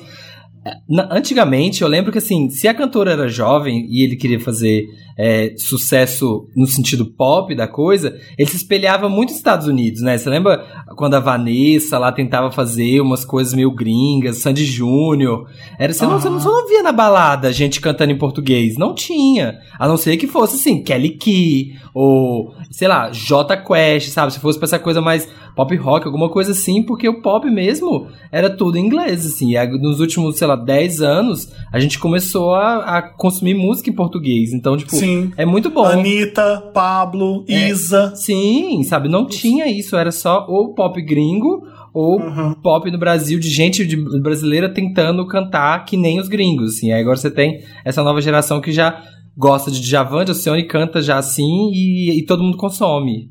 Antigamente, 1.12 1.82
eu 1.82 1.88
lembro 1.88 2.12
que 2.12 2.20
assim, 2.20 2.50
se 2.50 2.68
a 2.68 2.74
cantora 2.74 3.12
era 3.12 3.28
jovem 3.28 3.86
e 3.90 4.04
ele 4.04 4.16
queria 4.16 4.40
fazer 4.40 4.88
é, 5.18 5.54
sucesso 5.58 6.48
no 6.56 6.66
sentido 6.66 7.06
pop 7.06 7.54
da 7.54 7.68
coisa, 7.68 8.18
ele 8.38 8.50
se 8.50 8.58
espelhava 8.58 9.10
muito 9.10 9.30
nos 9.30 9.38
Estados 9.38 9.68
Unidos, 9.68 10.02
né? 10.02 10.18
Você 10.18 10.30
lembra 10.30 10.66
quando 10.96 11.16
a 11.16 11.20
Vanessa 11.20 11.98
lá 11.98 12.12
tentava 12.12 12.52
fazer 12.52 13.02
umas 13.02 13.26
coisas 13.26 13.54
meio 13.54 13.72
gringas, 13.72 14.38
Sandy 14.38 14.66
Júnior? 14.66 15.48
Era, 15.78 15.94
você, 15.94 16.06
não, 16.06 16.20
você, 16.20 16.30
não, 16.30 16.40
você 16.40 16.48
não 16.48 16.68
via 16.68 16.84
na 16.84 16.92
balada 16.92 17.52
gente 17.52 17.82
cantando 17.82 18.12
em 18.12 18.18
português. 18.18 18.78
Não 18.78 18.94
tinha. 18.94 19.60
A 19.78 19.88
não 19.88 19.98
ser 19.98 20.18
que 20.18 20.28
fosse 20.28 20.56
assim, 20.56 20.84
Kelly 20.84 21.12
Key, 21.18 21.76
ou, 21.94 22.54
sei 22.72 22.88
lá, 22.88 23.12
J 23.12 23.58
Quest, 23.58 24.10
sabe? 24.10 24.34
Se 24.34 24.40
fosse 24.40 24.58
pra 24.58 24.66
essa 24.66 24.80
coisa 24.80 25.02
mais 25.02 25.28
pop 25.56 25.76
rock, 25.76 26.06
alguma 26.06 26.30
coisa 26.30 26.52
assim, 26.52 26.82
porque 26.84 27.08
o 27.08 27.22
pop 27.22 27.50
mesmo 27.50 28.08
era 28.32 28.50
tudo 28.50 28.78
em 28.78 28.86
inglês, 28.86 29.26
assim. 29.26 29.54
Nos 29.80 30.00
últimos, 30.00 30.38
sei 30.38 30.48
lá, 30.48 30.53
10 30.56 31.02
anos, 31.02 31.52
a 31.72 31.80
gente 31.80 31.98
começou 32.00 32.54
a, 32.54 32.98
a 32.98 33.02
consumir 33.02 33.54
música 33.54 33.90
em 33.90 33.94
português. 33.94 34.54
Então, 34.54 34.76
tipo, 34.78 34.96
Sim. 34.96 35.32
é 35.38 35.46
muito 35.46 35.70
bom. 35.70 35.86
Anitta, 35.86 36.72
Pablo, 36.74 37.44
É. 37.48 37.70
Isa. 37.70 38.14
Sim, 38.16 38.84
sabe? 38.84 39.08
Não 39.10 39.26
tinha 39.26 39.68
isso. 39.68 39.96
Era 39.96 40.12
só 40.12 40.46
ou 40.50 40.74
pop 40.74 41.02
gringo 41.02 41.64
ou 41.94 42.20
Uhum. 42.20 42.54
pop 42.56 42.90
no 42.90 42.98
Brasil 42.98 43.40
de 43.40 43.50
gente 43.50 43.86
de- 43.86 44.20
brasileira 44.20 44.68
tentando 44.74 45.28
cantar 45.28 45.86
que 45.86 45.96
nem 45.96 46.20
os 46.20 46.28
gringos, 46.28 46.76
assim. 46.76 46.92
Aí 46.92 47.02
agora 47.02 47.18
você 47.18 47.30
tem 47.30 47.62
essa 47.86 48.04
nova 48.04 48.20
geração 48.22 48.60
que 48.60 48.72
já 48.72 49.00
gosta 49.38 49.70
de 49.72 49.80
Djavan, 49.82 50.26
de 50.26 50.32
Alcione, 50.32 50.68
canta 50.68 51.02
já 51.02 51.18
assim 51.18 51.70
e, 51.74 52.20
e 52.20 52.26
todo 52.26 52.44
mundo 52.44 52.58
consome. 52.58 53.30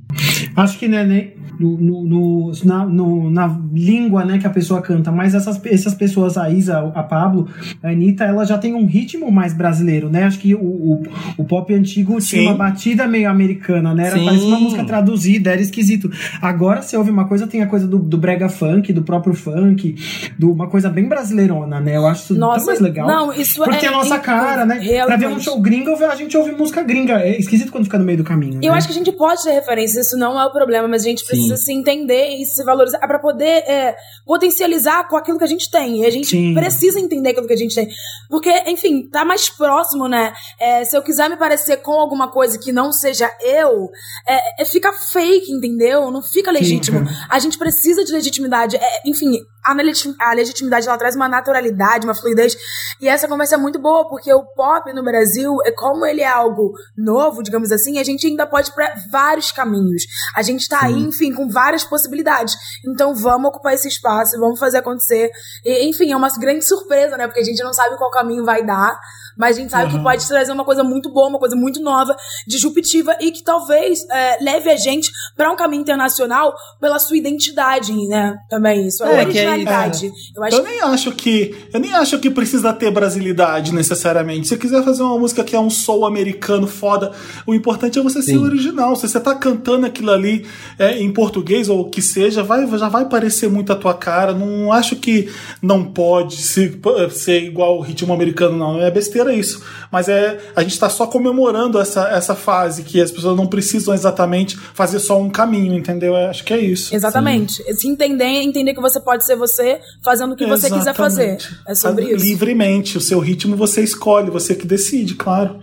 Acho 0.56 0.78
que 0.78 0.86
né, 0.88 1.04
né, 1.04 1.30
no, 1.58 1.76
no- 1.78 2.02
no- 2.04 2.52
na, 2.64 2.84
no- 2.86 3.30
na 3.30 3.60
língua 3.72 4.24
né, 4.24 4.38
que 4.38 4.46
a 4.46 4.50
pessoa 4.50 4.80
canta, 4.82 5.10
mas 5.12 5.34
essas, 5.34 5.60
essas 5.66 5.94
pessoas, 5.94 6.36
a 6.36 6.50
Isa, 6.50 6.78
a 6.94 7.02
Pablo, 7.02 7.48
a 7.82 7.88
Anitta, 7.88 8.24
ela 8.24 8.44
já 8.44 8.58
tem 8.58 8.74
um 8.74 8.86
ritmo 8.86 9.30
mais 9.30 9.52
brasileiro, 9.52 10.08
né? 10.08 10.24
Acho 10.24 10.38
que 10.38 10.54
o, 10.54 10.60
o, 10.62 11.02
o 11.38 11.44
pop 11.44 11.72
antigo 11.74 12.20
Sim. 12.20 12.26
tinha 12.28 12.42
uma 12.50 12.54
batida 12.56 13.06
meio 13.06 13.28
americana, 13.30 13.94
né? 13.94 14.06
Era 14.08 14.18
Sim. 14.18 14.24
parecia 14.24 14.48
uma 14.48 14.60
música 14.60 14.84
traduzida, 14.84 15.50
era 15.52 15.60
esquisito. 15.60 16.10
Agora, 16.40 16.82
você 16.82 16.96
ouve 16.96 17.10
uma 17.10 17.26
coisa, 17.26 17.46
tem 17.46 17.62
a 17.62 17.66
coisa 17.66 17.86
do, 17.86 17.98
do 17.98 18.18
brega 18.18 18.48
funk, 18.48 18.92
do 18.92 19.02
próprio 19.02 19.34
funk, 19.34 19.96
do, 20.38 20.52
uma 20.52 20.68
coisa 20.68 20.88
bem 20.88 21.08
brasileirona, 21.08 21.80
né? 21.80 21.96
Eu 21.96 22.06
acho 22.06 22.22
isso 22.24 22.34
tão 22.34 22.48
Nossa, 22.48 22.66
mais 22.66 22.80
legal. 22.80 23.06
não, 23.06 23.32
isso 23.32 23.62
Porque 23.62 23.86
é 23.86 23.88
a 23.88 23.92
nossa 23.92 24.16
incrível, 24.16 24.22
cara, 24.40 24.64
né? 24.66 24.74
Pra 24.76 25.16
ver 25.16 25.26
um 25.26 25.28
realmente. 25.28 25.44
show 25.44 25.60
gringo, 25.60 25.90
a 26.04 26.14
gente 26.14 26.36
ouve 26.36 26.52
música 26.52 26.82
gringa. 26.82 27.14
É 27.20 27.38
esquisito 27.38 27.70
quando 27.70 27.84
fica 27.84 27.98
no 27.98 28.04
meio 28.04 28.18
do 28.18 28.24
caminho. 28.24 28.54
Eu 28.62 28.72
né? 28.72 28.78
acho 28.78 28.86
que 28.88 28.92
a 28.92 28.96
gente 28.96 29.12
pode 29.12 29.42
ter 29.42 29.52
referências, 29.52 30.06
isso 30.06 30.16
não 30.18 30.40
é 30.40 30.44
o 30.44 30.50
problema, 30.50 30.88
mas 30.88 31.02
a 31.02 31.08
gente 31.08 31.24
precisa 31.24 31.41
Sim. 31.48 31.56
se 31.56 31.72
entender 31.72 32.36
e 32.36 32.44
se 32.44 32.64
valorizar 32.64 32.98
para 33.00 33.18
poder 33.18 33.64
é, 33.68 33.96
potencializar 34.26 35.08
com 35.08 35.16
aquilo 35.16 35.38
que 35.38 35.44
a 35.44 35.48
gente 35.48 35.70
tem. 35.70 36.02
E 36.02 36.06
a 36.06 36.10
gente 36.10 36.28
Sim. 36.28 36.54
precisa 36.54 37.00
entender 37.00 37.30
aquilo 37.30 37.46
que 37.46 37.52
a 37.52 37.56
gente 37.56 37.74
tem. 37.74 37.88
Porque, 38.28 38.50
enfim, 38.66 39.08
tá 39.08 39.24
mais 39.24 39.48
próximo, 39.48 40.08
né? 40.08 40.32
É, 40.58 40.84
se 40.84 40.96
eu 40.96 41.02
quiser 41.02 41.28
me 41.28 41.36
parecer 41.36 41.78
com 41.78 41.92
alguma 41.92 42.30
coisa 42.30 42.58
que 42.58 42.72
não 42.72 42.92
seja 42.92 43.30
eu, 43.40 43.90
é, 44.26 44.62
é, 44.62 44.64
fica 44.64 44.92
fake, 44.92 45.52
entendeu? 45.52 46.10
Não 46.10 46.22
fica 46.22 46.50
legítimo. 46.50 47.00
A 47.28 47.38
gente 47.38 47.58
precisa 47.58 48.04
de 48.04 48.12
legitimidade. 48.12 48.76
É, 48.76 49.02
enfim, 49.04 49.38
a, 49.64 49.72
legit- 49.74 50.14
a 50.20 50.32
legitimidade 50.34 50.88
ela 50.88 50.98
traz 50.98 51.14
uma 51.16 51.28
naturalidade, 51.28 52.06
uma 52.06 52.14
fluidez. 52.14 52.56
E 53.00 53.08
essa 53.08 53.28
conversa 53.28 53.54
é 53.54 53.58
muito 53.58 53.78
boa, 53.78 54.08
porque 54.08 54.32
o 54.32 54.44
pop 54.54 54.92
no 54.92 55.02
Brasil, 55.02 55.56
é 55.64 55.70
como 55.70 56.04
ele 56.06 56.20
é 56.20 56.28
algo 56.28 56.72
novo, 56.96 57.42
digamos 57.42 57.70
assim, 57.72 57.98
a 57.98 58.04
gente 58.04 58.26
ainda 58.26 58.46
pode 58.46 58.70
ir 58.70 58.72
pra 58.72 58.92
vários 59.10 59.52
caminhos. 59.52 60.02
A 60.34 60.42
gente 60.42 60.68
tá 60.68 60.80
aí, 60.84 60.94
enfim, 60.98 61.32
com 61.32 61.48
várias 61.48 61.84
possibilidades. 61.84 62.54
Então 62.86 63.14
vamos 63.14 63.48
ocupar 63.50 63.74
esse 63.74 63.88
espaço, 63.88 64.38
vamos 64.38 64.58
fazer 64.58 64.78
acontecer. 64.78 65.30
E, 65.64 65.88
enfim, 65.88 66.12
é 66.12 66.16
uma 66.16 66.28
grande 66.38 66.64
surpresa, 66.66 67.16
né? 67.16 67.26
Porque 67.26 67.40
a 67.40 67.44
gente 67.44 67.62
não 67.62 67.72
sabe 67.72 67.96
qual 67.96 68.10
caminho 68.10 68.44
vai 68.44 68.64
dar. 68.64 68.98
Mas 69.36 69.56
a 69.56 69.60
gente 69.60 69.70
sabe 69.70 69.90
que 69.90 69.96
Uhum. 69.96 70.02
pode 70.02 70.26
trazer 70.28 70.52
uma 70.52 70.64
coisa 70.64 70.84
muito 70.84 71.10
boa, 71.10 71.28
uma 71.28 71.38
coisa 71.38 71.56
muito 71.56 71.80
nova, 71.80 72.14
disruptiva 72.46 73.16
e 73.20 73.30
que 73.30 73.42
talvez 73.42 74.04
é, 74.10 74.42
leve 74.42 74.70
a 74.70 74.76
gente 74.76 75.10
pra 75.36 75.50
um 75.50 75.56
caminho 75.56 75.80
internacional 75.80 76.54
pela 76.80 76.98
sua 76.98 77.16
identidade, 77.16 77.92
né? 78.08 78.36
Também 78.50 78.86
isso, 78.86 79.02
a 79.02 79.08
É, 79.08 79.24
é. 79.60 80.10
Eu 80.36 80.44
acho 80.44 80.56
Eu 80.56 80.62
nem 80.64 80.80
acho 80.82 81.12
que 81.12 81.54
eu 81.72 81.80
nem 81.80 81.94
acho 81.94 82.18
que 82.18 82.30
precisa 82.30 82.72
ter 82.72 82.90
brasilidade 82.90 83.72
necessariamente. 83.74 84.48
Se 84.48 84.54
você 84.54 84.60
quiser 84.60 84.82
fazer 84.84 85.02
uma 85.02 85.18
música 85.18 85.44
que 85.44 85.54
é 85.54 85.60
um 85.60 85.70
soul 85.70 86.04
americano 86.06 86.66
foda, 86.66 87.12
o 87.46 87.54
importante 87.54 87.98
é 87.98 88.02
você 88.02 88.22
ser 88.22 88.32
Sim. 88.32 88.38
original. 88.44 88.94
Se 88.96 89.08
você 89.08 89.20
tá 89.20 89.34
cantando 89.34 89.86
aquilo 89.86 90.10
ali 90.10 90.46
é, 90.78 90.98
em 90.98 91.12
português 91.12 91.68
ou 91.68 91.80
o 91.80 91.90
que 91.90 92.00
seja, 92.02 92.42
vai, 92.42 92.66
já 92.78 92.88
vai 92.88 93.04
parecer 93.08 93.48
muito 93.48 93.72
a 93.72 93.76
tua 93.76 93.94
cara. 93.94 94.32
Não 94.32 94.72
acho 94.72 94.96
que 94.96 95.28
não 95.60 95.84
pode 95.84 96.36
se- 96.36 96.78
ser 97.10 97.42
igual 97.44 97.78
o 97.78 97.80
ritmo 97.80 98.12
americano, 98.12 98.56
não. 98.56 98.80
É 98.80 98.90
besteira 98.90 99.32
isso. 99.34 99.62
Mas 99.90 100.08
é 100.08 100.38
a 100.56 100.62
gente 100.62 100.78
tá 100.78 100.88
só 100.88 101.06
comemorando 101.06 101.78
essa, 101.78 102.08
essa 102.08 102.34
fase 102.34 102.82
que 102.82 103.00
as 103.00 103.10
pessoas 103.10 103.36
não 103.36 103.46
precisam 103.46 103.92
exatamente 103.94 104.56
fazer 104.56 104.98
só 104.98 105.20
um 105.20 105.28
caminho, 105.30 105.74
entendeu? 105.74 106.14
Eu 106.14 106.28
acho 106.28 106.44
que 106.44 106.52
é 106.52 106.58
isso. 106.58 106.94
Exatamente. 106.94 107.62
Se 107.74 107.88
entender, 107.88 108.24
entender 108.24 108.74
que 108.74 108.80
você 108.80 109.00
pode 109.00 109.24
ser 109.24 109.36
você 109.46 109.80
fazendo 110.04 110.32
o 110.32 110.36
que 110.36 110.46
você 110.46 110.70
quiser 110.70 110.94
fazer. 110.94 111.34
Exatamente. 111.36 111.62
É 111.68 111.74
sobre 111.74 112.04
isso. 112.14 112.24
Livremente, 112.24 112.96
o 112.98 113.00
seu 113.00 113.18
ritmo 113.18 113.56
você 113.56 113.82
escolhe, 113.82 114.30
você 114.30 114.54
que 114.54 114.66
decide, 114.66 115.14
claro. 115.14 115.60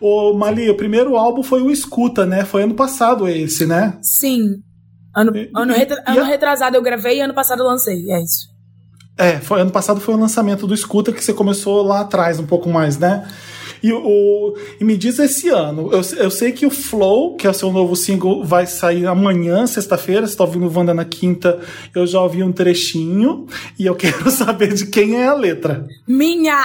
Ô, 0.00 0.32
Mali, 0.34 0.68
o 0.68 0.76
primeiro 0.76 1.16
álbum 1.16 1.42
foi 1.42 1.62
o 1.62 1.70
Escuta, 1.70 2.26
né? 2.26 2.44
Foi 2.44 2.62
ano 2.64 2.74
passado 2.74 3.28
esse, 3.28 3.64
né? 3.66 3.98
Sim. 4.02 4.56
Ano, 5.14 5.36
E- 5.36 5.50
ano, 5.54 5.72
retra- 5.74 6.02
ano 6.06 6.20
a- 6.20 6.24
retrasado 6.24 6.76
eu 6.76 6.82
gravei 6.82 7.18
e 7.18 7.20
ano 7.20 7.34
passado 7.34 7.60
eu 7.62 7.66
lancei. 7.66 7.96
É 8.10 8.22
isso. 8.22 8.48
É, 9.18 9.38
foi 9.38 9.60
ano 9.60 9.70
passado 9.70 10.00
foi 10.00 10.14
o 10.14 10.18
lançamento 10.18 10.66
do 10.66 10.72
Escuta 10.74 11.12
que 11.12 11.22
você 11.22 11.32
começou 11.32 11.82
lá 11.82 12.00
atrás, 12.00 12.38
um 12.38 12.46
pouco 12.46 12.68
mais, 12.70 12.96
né? 12.98 13.28
E, 13.82 13.92
o, 13.92 14.54
e 14.80 14.84
me 14.84 14.96
diz 14.96 15.18
esse 15.18 15.48
ano. 15.48 15.90
Eu, 15.92 16.00
eu 16.18 16.30
sei 16.30 16.52
que 16.52 16.66
o 16.66 16.70
Flow, 16.70 17.36
que 17.36 17.46
é 17.46 17.50
o 17.50 17.54
seu 17.54 17.72
novo 17.72 17.96
single, 17.96 18.44
vai 18.44 18.66
sair 18.66 19.06
amanhã, 19.06 19.66
sexta-feira. 19.66 20.26
Você 20.26 20.32
está 20.32 20.44
ouvindo 20.44 20.66
o 20.66 20.72
Wanda 20.78 20.92
na 20.94 21.04
quinta. 21.04 21.58
Eu 21.94 22.06
já 22.06 22.20
ouvi 22.20 22.42
um 22.42 22.52
trechinho. 22.52 23.46
E 23.78 23.86
eu 23.86 23.94
quero 23.96 24.30
saber 24.30 24.74
de 24.74 24.86
quem 24.86 25.16
é 25.16 25.26
a 25.26 25.34
letra. 25.34 25.86
Minha! 26.06 26.62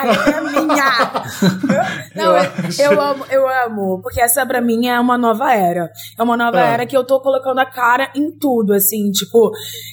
É 0.00 0.40
minha! 0.40 1.24
Não, 2.16 2.36
Eu 2.36 2.42
eu, 2.78 2.92
eu 2.92 3.00
amo, 3.00 3.24
eu 3.30 3.48
amo. 3.66 4.00
Porque 4.02 4.20
essa 4.20 4.46
pra 4.46 4.60
mim 4.60 4.86
é 4.86 4.98
uma 4.98 5.18
nova 5.18 5.52
era. 5.52 5.90
É 6.18 6.22
uma 6.22 6.36
nova 6.36 6.58
Ah. 6.58 6.66
era 6.66 6.86
que 6.86 6.96
eu 6.96 7.04
tô 7.04 7.20
colocando 7.20 7.58
a 7.58 7.66
cara 7.66 8.10
em 8.14 8.30
tudo, 8.38 8.72
assim. 8.72 9.10
Tipo, 9.10 9.50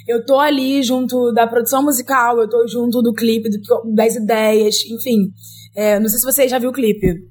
eu 0.08 0.24
tô 0.26 0.40
ali 0.40 0.82
junto 0.84 1.34
da 1.34 1.46
produção 1.48 1.84
musical, 1.84 2.40
eu 2.40 2.48
tô 2.50 2.66
junto 2.68 3.02
do 3.02 3.14
clipe, 3.14 3.50
do 3.50 3.60
das 3.94 4.16
ideias, 4.16 4.76
enfim. 4.90 5.32
É, 5.76 6.00
não 6.00 6.08
sei 6.10 6.20
se 6.20 6.26
você 6.26 6.48
já 6.48 6.60
viu 6.60 6.70
o 6.70 6.74
clipe. 6.74 7.30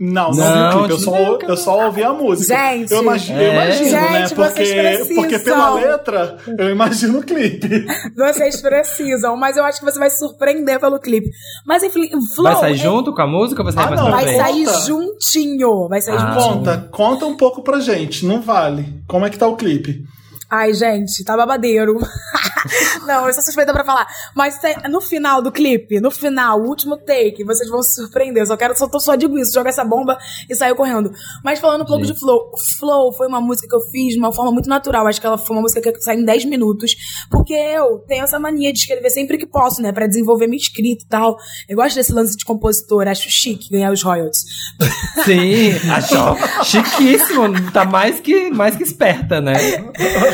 Não, 0.00 0.30
não, 0.30 0.36
Não, 0.36 0.70
vi 0.70 0.76
o 0.76 0.78
clipe, 0.78 0.90
eu 0.92 0.98
só, 1.00 1.38
eu 1.48 1.56
só 1.56 1.86
ouvi 1.86 2.04
a 2.04 2.12
música. 2.12 2.54
Gente. 2.56 2.92
eu 2.92 3.02
imagino, 3.02 3.40
eu 3.42 3.50
É. 3.50 3.54
imagino 3.66 3.90
né? 3.90 4.18
Gente, 4.28 4.34
vocês 4.36 4.68
Porque, 4.68 4.80
precisam. 4.80 5.14
porque 5.16 5.38
pela 5.40 5.74
letra, 5.74 6.36
eu 6.56 6.70
imagino 6.70 7.18
o 7.18 7.22
clipe. 7.24 7.84
Vocês 8.16 8.60
precisam, 8.60 9.36
mas 9.36 9.56
eu 9.56 9.64
acho 9.64 9.80
que 9.80 9.84
você 9.84 9.98
vai 9.98 10.08
se 10.08 10.18
surpreender 10.18 10.78
pelo 10.78 11.00
clipe. 11.00 11.28
Mas 11.66 11.82
enfim, 11.82 12.08
Flow. 12.32 12.44
Vai 12.44 12.54
sair 12.60 12.74
é- 12.74 12.76
junto 12.76 13.12
com 13.12 13.22
a 13.22 13.26
música 13.26 13.60
ou 13.60 13.64
vai 13.64 13.72
sair 13.72 13.92
Ah, 13.92 13.96
não, 13.96 14.10
Vai 14.12 14.22
frente? 14.22 14.38
sair 14.38 14.64
Conta. 14.66 14.80
juntinho. 14.86 15.88
Vai 15.88 16.00
sair 16.00 16.14
Ah. 16.16 16.30
juntinho. 16.30 16.54
Conta, 16.58 16.88
conta 16.92 17.26
um 17.26 17.36
pouco 17.36 17.62
pra 17.64 17.80
gente, 17.80 18.24
não 18.24 18.40
vale. 18.40 19.02
Como 19.08 19.26
é 19.26 19.30
que 19.30 19.36
tá 19.38 19.48
o 19.48 19.56
clipe? 19.56 20.04
Ai, 20.50 20.72
gente, 20.72 21.22
tá 21.24 21.36
babadeiro. 21.36 21.98
Não, 23.06 23.26
eu 23.26 23.32
sou 23.34 23.42
suspeita 23.42 23.72
pra 23.72 23.84
falar. 23.84 24.06
Mas 24.34 24.58
no 24.90 25.00
final 25.00 25.42
do 25.42 25.52
clipe, 25.52 26.00
no 26.00 26.10
final, 26.10 26.60
o 26.60 26.66
último 26.66 26.96
take, 26.96 27.44
vocês 27.44 27.68
vão 27.68 27.82
se 27.82 27.94
surpreender. 27.94 28.42
Eu 28.42 28.46
só 28.46 28.56
quero, 28.56 28.76
só, 28.76 28.88
só 28.98 29.14
digo 29.14 29.38
isso, 29.38 29.52
joga 29.52 29.68
essa 29.68 29.84
bomba 29.84 30.16
e 30.48 30.54
saiu 30.54 30.74
correndo. 30.74 31.12
Mas 31.44 31.58
falando 31.58 31.82
um 31.82 31.86
pouco 31.86 32.04
Gente. 32.04 32.14
de 32.14 32.20
Flow, 32.20 32.50
Flow 32.78 33.12
foi 33.12 33.26
uma 33.26 33.40
música 33.42 33.68
que 33.68 33.74
eu 33.74 33.80
fiz 33.90 34.14
de 34.14 34.18
uma 34.18 34.32
forma 34.32 34.50
muito 34.50 34.68
natural. 34.68 35.06
Acho 35.06 35.20
que 35.20 35.26
ela 35.26 35.36
foi 35.36 35.54
uma 35.54 35.62
música 35.62 35.80
que 35.92 36.00
sai 36.00 36.16
em 36.16 36.24
10 36.24 36.46
minutos. 36.46 36.94
Porque 37.30 37.52
eu 37.52 37.98
tenho 38.08 38.24
essa 38.24 38.38
mania 38.38 38.72
de 38.72 38.78
escrever 38.78 39.10
sempre 39.10 39.36
que 39.36 39.46
posso, 39.46 39.82
né? 39.82 39.92
Pra 39.92 40.06
desenvolver 40.06 40.46
minha 40.46 40.60
escrita 40.60 41.04
e 41.04 41.08
tal. 41.08 41.36
Eu 41.68 41.76
gosto 41.76 41.94
desse 41.94 42.12
lance 42.12 42.36
de 42.36 42.44
compositor, 42.44 43.06
acho 43.06 43.28
chique 43.30 43.70
ganhar 43.70 43.92
os 43.92 44.02
royalties. 44.02 44.44
Sim, 45.24 45.72
achou 45.90 46.36
chiquíssimo. 46.64 47.70
Tá 47.70 47.84
mais 47.84 48.18
que, 48.20 48.50
mais 48.50 48.76
que 48.76 48.82
esperta, 48.82 49.42
né? 49.42 49.54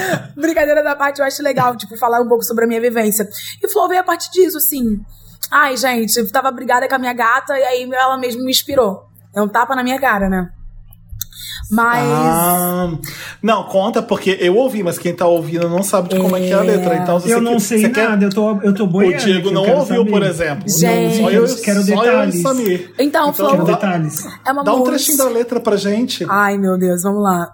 Brincadeira 0.37 0.83
da 0.83 0.95
parte, 0.97 1.21
eu 1.21 1.25
acho 1.27 1.43
legal, 1.43 1.77
tipo, 1.77 1.97
falar 1.97 2.21
um 2.21 2.29
pouco 2.29 2.45
sobre 2.45 2.65
a 2.65 2.67
minha 2.69 2.81
vivência. 2.81 3.29
E 3.63 3.69
Flow 3.69 3.89
veio 3.89 4.01
a 4.01 4.05
partir 4.05 4.31
disso, 4.31 4.57
assim. 4.59 5.01
Ai, 5.51 5.77
gente, 5.77 6.17
eu 6.17 6.31
tava 6.31 6.51
brigada 6.51 6.89
com 6.89 6.95
a 6.95 6.99
minha 6.99 7.13
gata 7.13 7.59
e 7.59 7.63
aí 7.63 7.91
ela 7.93 8.17
mesmo 8.19 8.43
me 8.45 8.51
inspirou. 8.51 9.03
É 9.35 9.41
um 9.43 9.49
tapa 9.49 9.75
na 9.77 9.83
minha 9.83 10.01
cara, 10.01 10.29
né? 10.29 10.49
Mas. 11.71 12.07
Ah, 12.07 12.91
não, 13.43 13.65
conta, 13.65 14.03
porque 14.03 14.37
eu 14.41 14.55
ouvi, 14.57 14.83
mas 14.83 14.99
quem 14.99 15.15
tá 15.15 15.27
ouvindo 15.27 15.69
não 15.69 15.83
sabe 15.83 16.11
de 16.11 16.19
como 16.21 16.37
é 16.37 16.41
que 16.41 16.51
é 16.51 16.55
a 16.55 16.61
letra. 16.61 16.97
Então, 16.97 17.19
se 17.19 17.31
Eu 17.31 17.39
você 17.39 17.45
não 17.45 17.53
quer- 17.53 17.61
sei 17.61 17.81
você 17.81 17.89
quer- 17.91 18.09
nada, 18.11 18.25
eu 18.25 18.31
tô, 18.31 18.61
eu 18.61 18.75
tô 18.75 18.85
O 18.85 18.87
boiando. 18.87 19.17
Diego 19.25 19.39
aqui, 19.39 19.49
eu 19.49 19.53
não 19.53 19.63
ouviu, 19.79 19.97
saber. 19.99 20.11
por 20.11 20.23
exemplo. 20.23 20.69
Gente, 20.69 21.17
só 21.23 21.31
eu, 21.31 21.57
quero 21.63 21.83
só 21.83 21.93
eu 21.93 21.97
e 21.97 22.01
detalhes. 22.07 22.43
Samir. 22.43 22.93
Então, 22.99 23.05
Então, 23.31 23.33
Flow 23.33 23.51
Quero 23.53 23.65
dá- 23.65 23.73
detalhes. 23.75 24.25
é 24.47 24.53
uma 24.53 24.63
Dá 24.65 24.75
um 24.75 24.83
trechinho 24.85 25.19
da 25.19 25.29
letra 25.29 25.59
pra 25.59 25.77
gente. 25.77 26.27
Ai, 26.29 26.59
meu 26.59 26.79
Deus, 26.79 27.03
vamos 27.03 27.23
lá. 27.23 27.49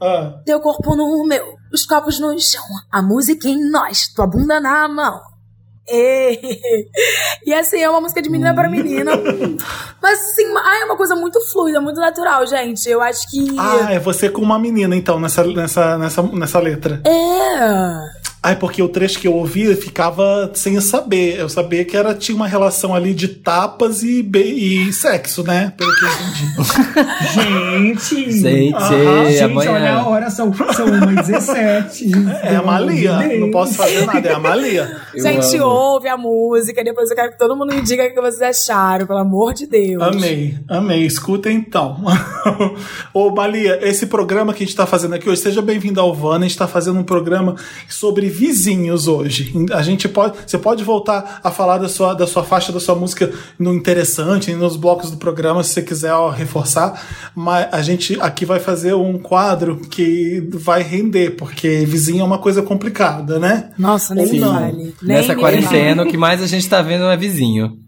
Ah, 0.00 0.40
Teu 0.44 0.60
corpo 0.60 0.94
no 0.94 1.26
meu, 1.26 1.54
os 1.72 1.86
copos 1.86 2.20
no 2.20 2.38
chão, 2.38 2.62
a 2.90 3.00
música 3.00 3.48
em 3.48 3.70
nós, 3.70 4.08
tua 4.14 4.26
bunda 4.26 4.60
na 4.60 4.88
mão. 4.88 5.20
Ê. 5.88 6.58
E 7.46 7.54
assim, 7.54 7.80
é 7.80 7.88
uma 7.88 8.00
música 8.00 8.20
de 8.20 8.28
menina 8.28 8.52
pra 8.52 8.68
menina. 8.68 9.12
Mas 10.02 10.18
assim, 10.20 10.44
ai, 10.56 10.82
é 10.82 10.84
uma 10.84 10.96
coisa 10.96 11.14
muito 11.14 11.40
fluida, 11.52 11.80
muito 11.80 12.00
natural, 12.00 12.44
gente. 12.46 12.88
Eu 12.88 13.00
acho 13.00 13.30
que. 13.30 13.56
Ah, 13.56 13.92
é 13.92 13.98
você 14.00 14.28
com 14.28 14.42
uma 14.42 14.58
menina, 14.58 14.96
então, 14.96 15.20
nessa, 15.20 15.44
nessa, 15.44 15.96
nessa, 15.96 16.22
nessa 16.22 16.58
letra. 16.58 17.00
É. 17.06 18.25
Ai, 18.46 18.54
porque 18.54 18.80
o 18.80 18.88
trecho 18.88 19.18
que 19.18 19.26
eu 19.26 19.34
ouvi 19.34 19.64
eu 19.64 19.76
ficava 19.76 20.52
sem 20.54 20.80
saber. 20.80 21.36
Eu 21.36 21.48
sabia 21.48 21.84
que 21.84 21.96
era, 21.96 22.14
tinha 22.14 22.36
uma 22.36 22.46
relação 22.46 22.94
ali 22.94 23.12
de 23.12 23.26
tapas 23.26 24.04
e, 24.04 24.22
be- 24.22 24.38
e 24.86 24.92
sexo, 24.92 25.42
né? 25.42 25.72
Pelo 25.76 25.90
que 25.92 26.04
eu 26.04 26.08
entendi. 26.10 27.06
Gente! 27.34 28.30
Gente, 28.30 28.78
Gente, 29.32 29.42
amanhã. 29.42 29.72
olha 29.72 29.94
a 29.94 30.06
hora, 30.08 30.30
são, 30.30 30.52
são 30.54 30.86
1h17. 30.86 32.36
É 32.46 32.54
a 32.54 32.62
Malia. 32.62 33.16
Deus. 33.16 33.40
Não 33.40 33.50
posso 33.50 33.74
fazer 33.74 34.06
nada, 34.06 34.28
é 34.28 34.32
a 34.32 34.38
Malia. 34.38 34.96
Eu 35.12 35.22
Gente, 35.22 35.56
amo. 35.56 35.66
ouve 35.66 36.06
a 36.08 36.16
música, 36.16 36.84
depois 36.84 37.10
eu 37.10 37.16
quero 37.16 37.32
que 37.32 37.38
todo 37.38 37.56
mundo 37.56 37.74
me 37.74 37.82
diga 37.82 38.04
o 38.04 38.14
que 38.14 38.20
vocês 38.20 38.42
acharam, 38.42 39.06
pelo 39.08 39.18
amor 39.18 39.54
de 39.54 39.66
Deus. 39.66 40.00
Amei, 40.00 40.56
amei. 40.68 41.04
Escuta 41.04 41.50
então. 41.50 41.96
Ô, 43.12 43.30
Malia, 43.30 43.80
esse 43.82 44.06
programa 44.06 44.52
que 44.54 44.62
a 44.62 44.66
gente 44.66 44.76
tá 44.76 44.86
fazendo 44.86 45.14
aqui 45.14 45.28
hoje, 45.28 45.40
seja 45.40 45.60
bem-vindo 45.60 46.00
ao 46.00 46.14
Vana. 46.14 46.44
A 46.44 46.48
gente 46.48 46.56
tá 46.58 46.68
fazendo 46.68 46.98
um 47.00 47.04
programa 47.04 47.56
sobre 47.88 48.28
vizinhos 48.36 49.08
hoje. 49.08 49.52
A 49.72 49.82
gente 49.82 50.08
pode. 50.08 50.36
Você 50.46 50.58
pode 50.58 50.84
voltar 50.84 51.40
a 51.42 51.50
falar 51.50 51.78
da 51.78 51.88
sua, 51.88 52.14
da 52.14 52.26
sua 52.26 52.44
faixa, 52.44 52.72
da 52.72 52.80
sua 52.80 52.94
música 52.94 53.32
no 53.58 53.72
interessante, 53.72 54.52
nos 54.52 54.76
blocos 54.76 55.10
do 55.10 55.16
programa, 55.16 55.62
se 55.62 55.70
você 55.70 55.82
quiser 55.82 56.12
ó, 56.12 56.28
reforçar. 56.28 57.02
Mas 57.34 57.68
a 57.72 57.82
gente 57.82 58.18
aqui 58.20 58.44
vai 58.44 58.60
fazer 58.60 58.94
um 58.94 59.18
quadro 59.18 59.76
que 59.90 60.46
vai 60.52 60.82
render, 60.82 61.30
porque 61.36 61.84
vizinho 61.86 62.20
é 62.20 62.24
uma 62.24 62.38
coisa 62.38 62.62
complicada, 62.62 63.38
né? 63.38 63.70
Nossa, 63.78 64.14
nem 64.14 64.38
não. 64.38 64.54
fale. 64.54 64.94
Nem 65.02 65.16
Nessa 65.16 65.34
quarentena, 65.34 66.02
o 66.02 66.06
que 66.06 66.16
mais 66.16 66.42
a 66.42 66.46
gente 66.46 66.68
tá 66.68 66.82
vendo 66.82 67.04
é 67.04 67.16
vizinho. 67.16 67.78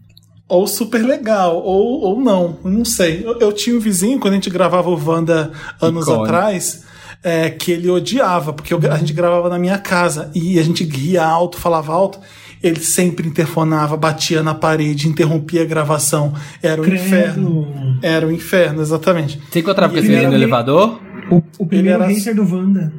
Ou 0.47 0.65
super 0.65 1.05
legal, 1.05 1.57
ou, 1.63 2.01
ou 2.01 2.19
não, 2.19 2.57
não 2.63 2.83
sei. 2.83 3.21
Eu, 3.23 3.39
eu 3.39 3.53
tinha 3.53 3.75
um 3.75 3.79
vizinho, 3.79 4.19
quando 4.19 4.33
a 4.33 4.35
gente 4.37 4.49
gravava 4.49 4.89
o 4.89 4.99
Wanda 4.99 5.51
anos 5.79 6.05
Icônico. 6.05 6.23
atrás, 6.23 6.83
é, 7.23 7.49
que 7.49 7.71
ele 7.71 7.89
odiava, 7.89 8.53
porque 8.53 8.73
eu- 8.73 8.79
a 8.91 8.97
gente 8.97 9.13
gravava 9.13 9.49
na 9.49 9.59
minha 9.59 9.77
casa 9.77 10.31
e 10.33 10.57
a 10.59 10.63
gente 10.63 10.83
ria 10.83 11.25
alto, 11.25 11.57
falava 11.57 11.91
alto. 11.93 12.19
Ele 12.61 12.79
sempre 12.81 13.25
interfonava, 13.27 13.95
batia 13.95 14.43
na 14.43 14.53
parede, 14.53 15.07
interrompia 15.07 15.61
a 15.61 15.65
gravação. 15.65 16.33
Era 16.61 16.81
o 16.81 16.83
Credo. 16.83 17.03
inferno. 17.05 17.99
Era 18.01 18.27
o 18.27 18.31
inferno, 18.31 18.81
exatamente. 18.81 19.39
Você 19.49 19.59
encontrava 19.59 19.93
com 19.93 19.99
esse 19.99 20.09
no 20.09 20.33
elevador? 20.33 20.99
O, 21.31 21.41
o 21.57 21.65
primeiro 21.65 22.01
era- 22.03 22.11
racer 22.13 22.35
do 22.35 22.41
Wanda. 22.43 22.91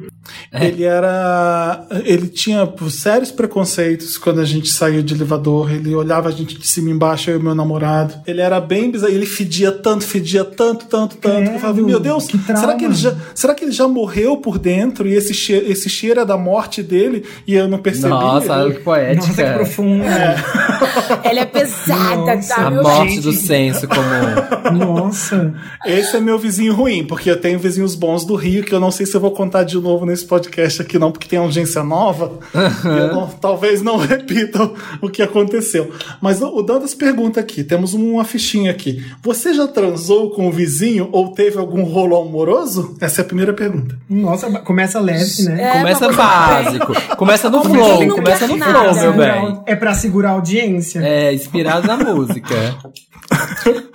Ele 0.53 0.83
era. 0.83 1.85
Ele 2.03 2.27
tinha 2.27 2.71
sérios 2.89 3.31
preconceitos 3.31 4.17
quando 4.17 4.39
a 4.39 4.45
gente 4.45 4.69
saiu 4.69 5.01
de 5.01 5.13
elevador. 5.13 5.71
Ele 5.71 5.95
olhava 5.95 6.29
a 6.29 6.31
gente 6.31 6.57
de 6.57 6.67
cima 6.67 6.89
e 6.89 6.91
embaixo, 6.91 7.29
eu 7.29 7.39
e 7.39 7.43
meu 7.43 7.55
namorado. 7.55 8.13
Ele 8.27 8.41
era 8.41 8.59
bem 8.59 8.91
bizarro. 8.91 9.13
Ele 9.13 9.25
fedia 9.25 9.71
tanto, 9.71 10.03
fedia 10.03 10.43
tanto, 10.43 10.85
tanto, 10.85 11.17
tanto. 11.17 11.51
Eu 11.51 11.59
falava, 11.59 11.81
meu 11.81 11.99
Deus, 11.99 12.27
que 12.27 12.37
será 12.37 12.75
que, 12.75 12.85
ele 12.85 12.93
já, 12.93 13.15
será 13.33 13.55
que 13.55 13.63
ele 13.63 13.71
já 13.71 13.87
morreu 13.87 14.37
por 14.37 14.57
dentro 14.59 15.07
e 15.07 15.13
esse 15.13 15.33
cheiro, 15.33 15.71
esse 15.71 15.89
cheiro 15.89 16.19
é 16.19 16.25
da 16.25 16.37
morte 16.37 16.83
dele 16.83 17.25
e 17.47 17.55
eu 17.55 17.67
não 17.67 17.79
percebi? 17.79 18.09
Nossa, 18.09 18.53
olha 18.53 18.73
que 18.73 18.81
poética. 18.81 19.27
Nossa, 19.27 19.43
que 19.43 19.53
profundo. 19.53 20.03
Ela 21.23 21.39
é 21.39 21.45
pesada, 21.45 22.35
Nossa. 22.35 22.55
tá, 22.55 22.67
A 22.67 22.71
morte 22.71 23.09
gente. 23.15 23.21
do 23.21 23.33
senso 23.33 23.87
comum. 23.87 24.75
Nossa. 24.85 25.53
Esse 25.85 26.17
é 26.17 26.19
meu 26.19 26.37
vizinho 26.37 26.73
ruim, 26.73 27.05
porque 27.05 27.29
eu 27.29 27.39
tenho 27.39 27.57
vizinhos 27.59 27.95
bons 27.95 28.25
do 28.25 28.35
Rio 28.35 28.63
que 28.63 28.73
eu 28.73 28.79
não 28.79 28.91
sei 28.91 29.05
se 29.05 29.15
eu 29.15 29.21
vou 29.21 29.31
contar 29.31 29.63
de 29.63 29.79
novo 29.79 30.05
nesse 30.11 30.25
podcast 30.25 30.81
aqui, 30.81 30.99
não, 30.99 31.11
porque 31.11 31.27
tem 31.27 31.39
audiência 31.39 31.83
nova. 31.83 32.39
e 32.53 32.87
eu 32.87 33.07
não- 33.13 33.27
talvez 33.41 33.81
não 33.81 33.97
repitam 33.97 34.73
o 35.01 35.09
que 35.09 35.21
aconteceu. 35.21 35.91
Mas 36.21 36.41
o 36.41 36.51
o 36.51 36.61
Dantas 36.61 36.93
pergunta 36.93 37.39
aqui: 37.39 37.63
temos 37.63 37.93
uma 37.93 38.23
fichinha 38.25 38.69
aqui. 38.71 39.03
Você 39.23 39.53
já 39.53 39.67
transou 39.67 40.31
com 40.31 40.47
o 40.47 40.51
vizinho 40.51 41.09
ou 41.11 41.29
teve 41.31 41.57
algum 41.57 41.83
rolo 41.83 42.15
amoroso? 42.21 42.95
Essa 43.01 43.21
é 43.21 43.23
a 43.23 43.25
primeira 43.25 43.53
pergunta. 43.53 43.97
Nossa, 44.09 44.49
começa 44.59 44.99
leve, 44.99 45.43
né? 45.43 45.63
É, 45.63 45.77
Começa 45.79 46.11
básico. 46.11 47.15
Começa 47.15 47.49
no 47.49 47.63
flow, 47.63 48.07
começa 48.09 48.45
no 48.47 48.57
flow, 48.57 48.83
meu 48.83 48.93
Segurar- 48.93 49.41
bem. 49.45 49.59
É 49.65 49.75
pra 49.75 49.93
segurar 49.93 50.29
a 50.29 50.33
audiência? 50.33 50.99
É, 50.99 51.33
inspirado 51.33 51.87
na 51.87 51.95
música. 51.97 52.53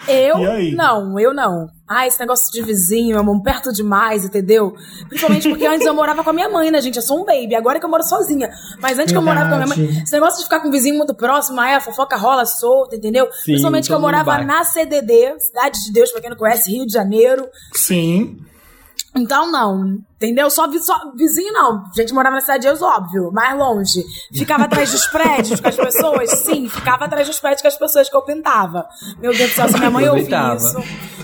Eu? 0.09 0.39
Não, 0.77 1.19
eu 1.19 1.35
não. 1.35 1.69
Ah, 1.89 2.07
esse 2.07 2.19
negócio 2.19 2.51
de 2.53 2.63
vizinho, 2.63 3.17
eu 3.17 3.43
perto 3.43 3.73
demais, 3.73 4.25
entendeu? 4.25 4.75
Principalmente 5.09 5.49
porque 5.49 5.67
antes 5.67 5.87
eu 5.87 5.95
morava 5.95 6.25
com 6.25 6.31
a 6.31 6.33
minha 6.33 6.49
mãe, 6.49 6.71
né, 6.71 6.81
gente? 6.81 6.97
Eu 6.97 7.03
sou 7.03 7.23
um 7.23 7.25
baby, 7.25 7.55
agora 7.55 7.79
que 7.79 7.87
eu 7.87 7.91
moro 7.91 8.03
sozinha. 8.03 8.51
Mas 8.81 8.99
antes 8.99 9.13
que 9.13 9.19
eu 9.19 9.23
morava 9.23 9.49
com 9.49 9.55
a 9.55 9.59
minha 9.59 9.69
mãe, 9.69 9.79
Verdade. 9.79 10.03
esse 10.03 10.13
negócio 10.13 10.39
de 10.39 10.45
ficar 10.45 10.61
com 10.61 10.69
um 10.69 10.71
vizinho 10.71 10.97
muito 10.97 11.15
próximo, 11.15 11.61
aí 11.61 11.75
a 11.75 11.81
fofoca 11.81 12.17
rola 12.17 12.45
solta, 12.45 12.97
entendeu? 12.97 13.27
Sim, 13.27 13.53
Principalmente 13.53 13.87
que 13.87 13.95
eu 13.95 14.01
morava 14.01 14.39
na 14.39 14.65
CDD, 14.65 15.39
Cidade 15.39 15.85
de 15.85 15.93
Deus, 15.93 16.11
pra 16.11 16.21
quem 16.21 16.31
não 16.31 16.37
conhece, 16.37 16.71
Rio 16.71 16.87
de 16.87 16.93
Janeiro. 16.93 17.49
Sim. 17.73 18.39
Então, 19.17 19.51
não. 19.51 19.99
Entendeu? 20.17 20.49
Só, 20.51 20.69
vi- 20.69 20.79
só 20.83 20.95
vizinho, 21.17 21.53
não. 21.53 21.85
A 21.85 22.01
gente 22.01 22.13
morava 22.13 22.37
na 22.37 22.41
cidade 22.41 22.61
de 22.63 22.69
Deus, 22.69 22.83
óbvio, 22.83 23.31
mais 23.33 23.57
longe. 23.59 24.03
Ficava 24.35 24.65
atrás 24.65 24.91
dos 24.91 25.07
prédios 25.07 25.61
com 25.61 25.69
as 25.69 25.77
pessoas? 25.77 26.31
Sim, 26.45 26.69
ficava 26.69 27.05
atrás 27.05 27.27
dos 27.27 27.39
prédios 27.39 27.63
com 27.63 27.69
as 27.69 27.77
pessoas 27.79 28.09
que 28.09 28.17
eu 28.17 28.23
pintava. 28.23 28.87
Meu 29.21 29.33
Deus 29.37 29.51
do 29.51 29.55
céu, 29.55 29.69
se 29.69 29.79
minha 29.79 29.91
mãe 29.91 30.09
ouvir 30.09 30.29
isso. 30.57 30.77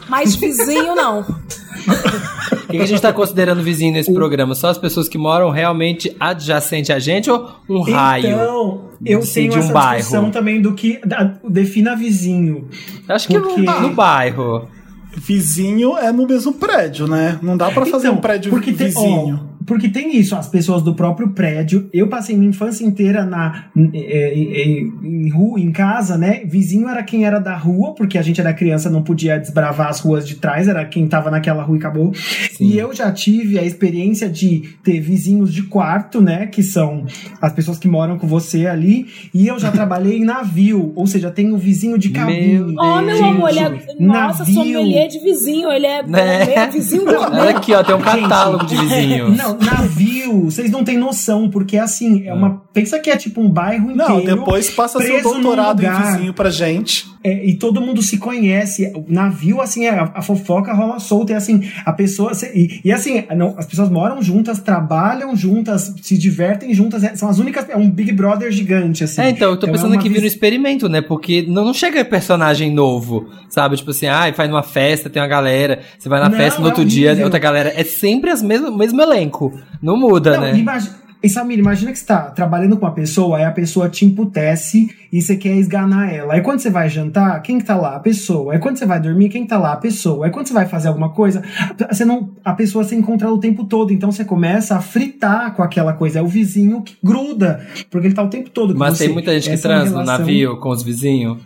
Mas 0.09 0.35
vizinho, 0.35 0.95
não. 0.95 1.21
O 1.21 2.67
que 2.73 2.79
que 2.79 2.83
a 2.83 2.87
gente 2.87 3.01
tá 3.03 3.13
considerando 3.13 3.63
vizinho 3.63 3.93
nesse 3.93 4.13
programa? 4.13 4.55
Só 4.55 4.69
as 4.69 4.79
pessoas 4.79 5.09
que 5.09 5.19
moram 5.19 5.51
realmente 5.51 6.15
adjacente 6.21 6.93
a 6.93 6.99
gente 6.99 7.31
ou 7.31 7.51
um 7.69 7.81
raio? 7.83 8.27
Então, 8.29 8.89
eu 9.05 9.21
tenho 9.21 9.51
de 9.53 9.57
um 9.59 9.61
essa 9.61 9.73
bairro. 9.73 9.97
discussão 9.99 10.31
também 10.31 10.61
do 10.63 10.73
que 10.75 10.99
da- 11.05 11.35
defina 11.49 11.95
vizinho. 11.97 12.69
Acho 13.09 13.29
que 13.29 13.39
Porque- 13.39 13.61
no, 13.63 13.81
no 13.81 13.91
bairro. 13.91 14.69
Vizinho 15.15 15.97
é 15.97 16.11
no 16.13 16.27
mesmo 16.27 16.53
prédio, 16.55 17.07
né? 17.07 17.39
Não 17.43 17.57
dá 17.57 17.71
pra 17.71 17.85
fazer 17.87 18.07
Então, 18.09 18.19
um 18.19 18.21
prédio 18.21 18.51
porque 18.51 18.73
tem- 18.73 18.87
vizinho. 18.89 19.49
Porque 19.67 19.89
tem 19.89 20.17
isso, 20.17 20.35
as 20.35 20.49
pessoas 20.49 20.83
do 20.83 20.95
próprio 20.95 21.31
prédio. 21.31 21.89
Eu 21.93 22.09
passei 22.09 22.37
minha 22.37 22.51
infância 22.51 22.85
inteira 22.85 23.25
na 23.25 23.67
é, 23.95 23.99
é, 23.99 24.81
em 24.81 25.31
rua, 25.31 25.61
em 25.61 25.73
casa, 25.73 26.17
né? 26.17 26.43
Vizinho 26.45 26.89
era 26.89 27.03
quem 27.03 27.25
era 27.25 27.39
da 27.39 27.57
rua, 27.57 27.95
porque 27.95 28.19
a 28.19 28.23
gente 28.23 28.41
era 28.41 28.53
criança, 28.53 28.91
não 28.91 29.03
podia 29.03 29.39
desbravar 29.39 29.89
as 29.89 30.01
ruas 30.01 30.27
de 30.27 30.37
trás, 30.37 30.69
era 30.69 30.85
quem 30.85 31.07
tava 31.07 31.31
naquela 31.31 31.63
rua 31.63 31.77
e 31.77 31.79
acabou. 31.79 32.13
E 32.61 32.77
eu 32.79 32.95
já 32.95 33.11
tive 33.13 33.59
a 33.59 33.65
experiência 33.65 34.29
de 34.29 34.75
ter 34.83 35.01
vizinhos 35.01 35.53
de 35.53 35.63
quarto, 35.65 36.21
né? 36.21 36.47
Que 36.47 36.63
são 36.63 37.07
as 37.41 37.53
pessoas 37.53 37.79
que 37.79 37.89
moram 37.89 38.19
com 38.19 38.27
você 38.27 38.67
ali. 38.67 39.07
E 39.33 39.47
eu 39.47 39.59
já 39.59 39.71
trabalhei 39.71 40.19
em 40.19 40.25
navio, 40.25 40.93
ou 40.95 41.07
seja, 41.07 41.31
tenho 41.31 41.57
vizinho 41.57 41.99
de 41.99 42.11
cabine. 42.11 42.75
Ó, 42.79 43.03
meu 43.03 43.17
Gente, 43.17 43.37
amor, 43.37 43.51
ele 43.51 43.59
é. 43.61 43.71
Nossa, 44.01 44.39
navio. 44.41 44.55
sommelier 44.55 45.09
de 45.09 45.19
vizinho. 45.21 45.71
Ele 45.71 45.87
é 45.87 46.03
Né? 46.03 46.47
meio 46.47 46.73
vizinho 46.73 47.05
do 47.05 47.13
Olha 47.13 47.51
aqui, 47.51 47.73
ó, 47.73 47.83
tem 47.83 47.95
um 47.95 48.01
catálogo 48.01 48.67
de 48.67 48.77
vizinhos. 48.81 49.37
Não, 49.37 49.52
navio, 49.59 50.45
vocês 50.45 50.71
não 50.71 50.85
têm 50.85 50.97
noção, 50.97 51.51
porque 51.51 51.77
assim, 51.77 52.27
é 52.27 52.33
uma. 52.33 52.63
Pensa 52.73 52.99
que 52.99 53.11
é 53.11 53.17
tipo 53.17 53.41
um 53.41 53.49
bairro 53.49 53.91
inteiro. 53.91 54.13
Não, 54.13 54.25
depois 54.25 54.71
passa 54.71 55.01
seu 55.01 55.23
doutorado 55.23 55.83
em 55.83 55.91
vizinho 55.91 56.35
pra 56.35 56.51
gente. 56.51 57.12
É, 57.25 57.47
e 57.47 57.55
todo 57.55 57.81
mundo 57.81 58.03
se 58.03 58.19
conhece. 58.19 58.91
O 58.95 59.05
navio, 59.09 59.61
assim, 59.61 59.87
a, 59.87 60.11
a 60.15 60.23
fofoca 60.23 60.73
rola 60.73 60.99
solta. 60.99 61.33
E 61.33 61.35
assim, 61.37 61.63
a 61.85 61.93
pessoa. 61.93 62.33
E, 62.55 62.81
e, 62.85 62.93
assim, 62.93 63.25
não, 63.37 63.55
as 63.57 63.67
pessoas 63.67 63.89
moram 63.91 64.21
juntas, 64.23 64.61
trabalham 64.61 65.37
juntas, 65.37 65.95
se 66.03 66.19
divertem 66.19 66.75
juntas. 66.75 67.05
é- 67.05 67.15
são 67.15 67.29
as 67.29 67.39
únicas. 67.39 67.69
É 67.69 67.77
um 67.77 67.89
Big 67.91 68.13
Brother 68.13 68.51
gigante, 68.51 69.05
assim. 69.05 69.21
É, 69.23 69.31
então, 69.31 69.51
eu 69.51 69.57
tô 69.57 69.67
é 69.67 69.71
pensando 69.71 69.93
uma 69.93 70.03
que 70.03 70.09
vira 70.09 70.23
um 70.23 70.27
experimento, 70.27 70.89
né? 70.89 71.01
Porque 71.01 71.43
não, 71.49 71.65
não 71.65 71.75
chega 71.75 72.05
personagem 72.05 72.73
novo, 72.73 73.29
sabe? 73.49 73.77
Tipo 73.77 73.91
assim, 73.93 74.07
ah, 74.07 74.33
faz 74.35 74.51
uma 74.51 74.63
festa, 74.63 75.09
tem 75.09 75.23
uma 75.23 75.29
galera, 75.29 75.81
você 75.99 76.09
vai 76.09 76.21
na 76.21 76.29
Não, 76.29 76.37
festa, 76.37 76.61
no 76.61 76.67
é 76.67 76.71
outro 76.71 76.85
dia, 76.85 77.17
outra 77.23 77.39
galera. 77.39 77.73
É 77.77 77.85
sempre 77.85 78.31
as 78.31 78.43
mesmas, 78.43 78.71
o 78.71 78.77
mesmo 78.77 79.01
elenco. 79.01 79.53
Não 79.81 79.97
muda, 79.97 80.33
Não, 80.33 80.41
né? 80.41 80.59
imagi- 80.59 80.91
E 81.23 81.29
Samir, 81.29 81.59
imagina 81.59 81.93
que 81.93 81.99
você 81.99 82.05
tá 82.07 82.31
trabalhando 82.31 82.77
com 82.77 82.85
uma 82.85 82.93
pessoa, 82.93 83.39
aí 83.39 83.45
a 83.45 83.53
pessoa 83.53 83.89
te 83.89 84.05
emputece 84.05 84.91
e 85.13 85.23
você 85.23 85.37
quer 85.37 85.55
esganar 85.57 86.13
ela. 86.13 86.35
Aí 86.35 86.41
quando 86.41 86.59
você 86.59 86.69
vai 86.69 86.89
jantar, 86.89 87.41
quem 87.43 87.59
que 87.59 87.65
tá 87.65 87.77
lá? 87.77 87.95
A 87.97 88.01
pessoa. 88.01 88.55
Aí 88.55 88.59
quando 88.59 88.77
você 88.77 88.85
vai 88.87 88.99
dormir, 89.01 89.29
quem 89.29 89.43
que 89.45 89.49
tá 89.49 89.59
lá? 89.59 89.73
A 89.73 89.77
pessoa. 89.77 90.27
Aí 90.27 90.33
quando 90.33 90.49
você 90.49 90.53
vai 90.55 90.67
fazer 90.67 90.89
alguma 90.89 91.11
coisa, 91.11 91.43
você 91.91 92.05
não, 92.05 92.31
a 92.45 92.53
pessoa 92.55 92.83
se 92.83 92.97
encontra 92.97 93.31
o 93.31 93.39
tempo 93.39 93.65
todo. 93.65 93.93
Então 93.93 94.11
você 94.11 94.25
começa 94.25 94.75
a 94.77 94.81
fritar 94.81 95.55
com 95.55 95.63
aquela 95.63 95.93
coisa. 95.93 96.19
É 96.19 96.23
o 96.23 96.27
vizinho 96.27 96.83
que 96.83 96.97
gruda, 97.03 97.65
porque 97.89 98.09
ele 98.09 98.15
tá 98.15 98.23
o 98.25 98.29
tempo 98.29 98.51
todo 98.51 98.73
com 98.73 98.81
Mas 98.81 98.99
você. 98.99 99.05
tem 99.05 99.13
muita 99.13 99.33
gente 99.33 99.45
que 99.49 99.51
Essa 99.55 99.69
é 99.69 99.71
uma 99.71 99.77
transa 99.81 99.91
no 99.97 100.01
relação- 100.03 100.19
navio 100.27 100.57
com 100.59 100.71
os 100.71 100.83
vizinhos. 100.83 101.39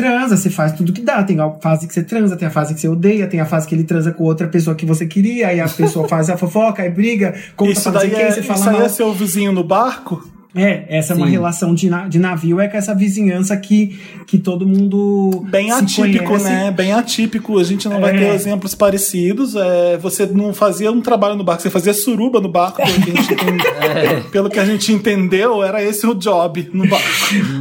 Transa, 0.00 0.36
você 0.36 0.50
faz 0.50 0.72
tudo 0.72 0.92
que 0.92 1.00
dá. 1.02 1.22
Tem 1.22 1.38
a 1.40 1.50
fase 1.60 1.86
que 1.86 1.94
você 1.94 2.02
transa, 2.02 2.36
tem 2.36 2.48
a 2.48 2.50
fase 2.50 2.74
que 2.74 2.80
você 2.80 2.88
odeia, 2.88 3.26
tem 3.26 3.40
a 3.40 3.46
fase 3.46 3.66
que 3.66 3.74
ele 3.74 3.84
transa 3.84 4.12
com 4.12 4.24
outra 4.24 4.48
pessoa 4.48 4.74
que 4.74 4.86
você 4.86 5.06
queria, 5.06 5.48
aí 5.48 5.60
a 5.60 5.68
pessoa 5.68 6.08
faz 6.08 6.30
a 6.30 6.36
fofoca, 6.36 6.82
aí 6.82 6.90
briga, 6.90 7.34
conta 7.56 7.72
Isso 7.72 7.82
pra 7.90 8.00
daí 8.00 8.10
quem, 8.10 8.20
é, 8.20 8.30
você 8.30 8.42
fala 8.42 8.58
isso 8.58 8.68
aí 8.68 8.76
mal. 8.76 8.84
é 8.84 8.88
seu 8.88 9.12
vizinho 9.12 9.52
no 9.52 9.62
barco? 9.64 10.39
É, 10.54 10.84
essa 10.98 11.12
é 11.12 11.16
uma 11.16 11.26
Sim. 11.26 11.32
relação 11.32 11.74
de, 11.74 11.88
na- 11.88 12.08
de 12.08 12.18
navio, 12.18 12.58
é 12.58 12.66
com 12.66 12.76
essa 12.76 12.94
vizinhança 12.94 13.56
que, 13.56 13.98
que 14.26 14.36
todo 14.38 14.66
mundo. 14.66 15.46
Bem 15.48 15.66
se 15.70 15.72
atípico, 15.72 16.24
conhece. 16.24 16.44
né? 16.50 16.70
Bem 16.70 16.92
atípico. 16.92 17.58
A 17.58 17.64
gente 17.64 17.88
não 17.88 18.00
vai 18.00 18.16
É. 18.16 18.18
ter 18.18 18.34
exemplos 18.34 18.74
parecidos. 18.74 19.54
É, 19.54 19.96
você 19.96 20.26
não 20.26 20.52
fazia 20.52 20.90
um 20.90 21.00
trabalho 21.00 21.36
no 21.36 21.44
barco, 21.44 21.62
você 21.62 21.70
fazia 21.70 21.94
suruba 21.94 22.40
no 22.40 22.48
barco. 22.50 22.80
Pelo 22.82 22.92
que 23.00 23.10
a 23.10 23.22
gente, 23.22 23.66
É. 23.80 24.20
pelo 24.30 24.50
que 24.50 24.58
a 24.58 24.64
gente 24.64 24.92
entendeu, 24.92 25.62
era 25.62 25.82
esse 25.82 26.06
o 26.06 26.14
job 26.14 26.68
no 26.72 26.86
barco. 26.88 27.06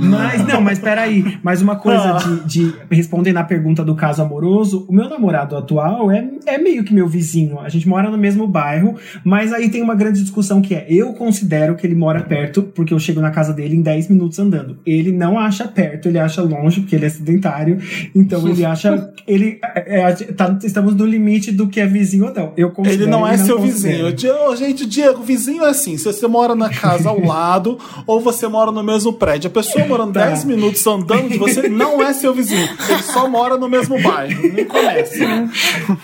Mas, 0.02 0.46
não, 0.48 0.62
mas 0.62 0.80
peraí. 0.80 1.38
Mais 1.44 1.62
uma 1.62 1.76
coisa 1.76 2.18
Ah. 2.18 2.20
de, 2.46 2.70
de 2.70 2.74
responder 2.92 3.34
na 3.34 3.44
pergunta 3.44 3.84
do 3.84 3.96
caso 3.96 4.22
amoroso. 4.22 4.86
O 4.90 4.94
meu 4.94 5.08
namorado 5.10 5.56
atual 5.56 6.12
é, 6.12 6.28
é 6.46 6.58
meio 6.58 6.84
que 6.84 6.94
meu 6.94 7.08
vizinho. 7.08 7.60
A 7.60 7.70
gente 7.70 7.88
mora 7.88 8.10
no 8.10 8.18
mesmo 8.18 8.48
bairro, 8.48 8.96
mas 9.24 9.54
aí 9.54 9.70
tem 9.70 9.82
uma 9.82 9.96
grande 9.96 10.22
discussão 10.22 10.62
que 10.62 10.74
é: 10.74 10.86
eu 10.90 11.14
considero 11.14 11.76
que 11.76 11.86
ele 11.86 11.96
mora 11.96 12.22
perto, 12.22 12.64
porque 12.80 12.94
eu 12.94 13.00
chego 13.00 13.20
na 13.20 13.30
casa 13.30 13.52
dele 13.52 13.76
em 13.76 13.82
10 13.82 14.08
minutos 14.08 14.40
andando. 14.40 14.78
Ele 14.86 15.12
não 15.12 15.38
acha 15.38 15.68
perto, 15.68 16.08
ele 16.08 16.18
acha 16.18 16.42
longe, 16.42 16.80
porque 16.80 16.96
ele 16.96 17.06
é 17.06 17.10
sedentário. 17.10 17.78
Então 18.16 18.48
ele 18.48 18.64
acha. 18.66 19.12
ele 19.28 19.60
é, 19.62 20.00
é, 20.00 20.12
tá- 20.14 20.58
Estamos 20.64 20.96
no 20.96 21.06
limite 21.06 21.52
do 21.52 21.68
que 21.68 21.82
é 21.82 21.86
vizinho 21.86 22.28
ou 22.28 22.34
não. 22.34 22.54
Eu 22.56 22.72
Ele 22.86 23.06
não 23.06 23.28
é 23.28 23.38
seu 23.38 23.58
considero. 23.58 24.08
vizinho. 24.16 24.56
Gente, 24.56 24.86
Diego, 24.86 25.22
vizinho 25.22 25.66
é 25.66 25.70
assim. 25.70 25.98
Se 25.98 26.06
você 26.06 26.26
mora 26.26 26.56
na 26.56 26.70
casa 26.70 27.10
ao 27.10 27.20
lado 27.26 27.78
ou 28.08 28.22
você 28.22 28.48
mora 28.48 28.72
no 28.72 28.82
mesmo 28.82 29.12
prédio. 29.12 29.50
A 29.50 29.52
pessoa 29.52 29.86
morando 29.86 30.14
Tá. 30.14 30.28
10 30.28 30.46
minutos 30.46 30.86
andando 30.88 31.28
de 31.30 31.38
você 31.38 31.68
não 31.68 32.02
é 32.02 32.14
seu 32.14 32.34
vizinho. 32.34 32.68
Ele 32.90 33.04
só 33.04 33.28
mora 33.28 33.58
no 33.58 33.68
mesmo 33.68 34.02
bairro. 34.02 34.42
Nem 34.54 34.64
começa. 34.66 35.50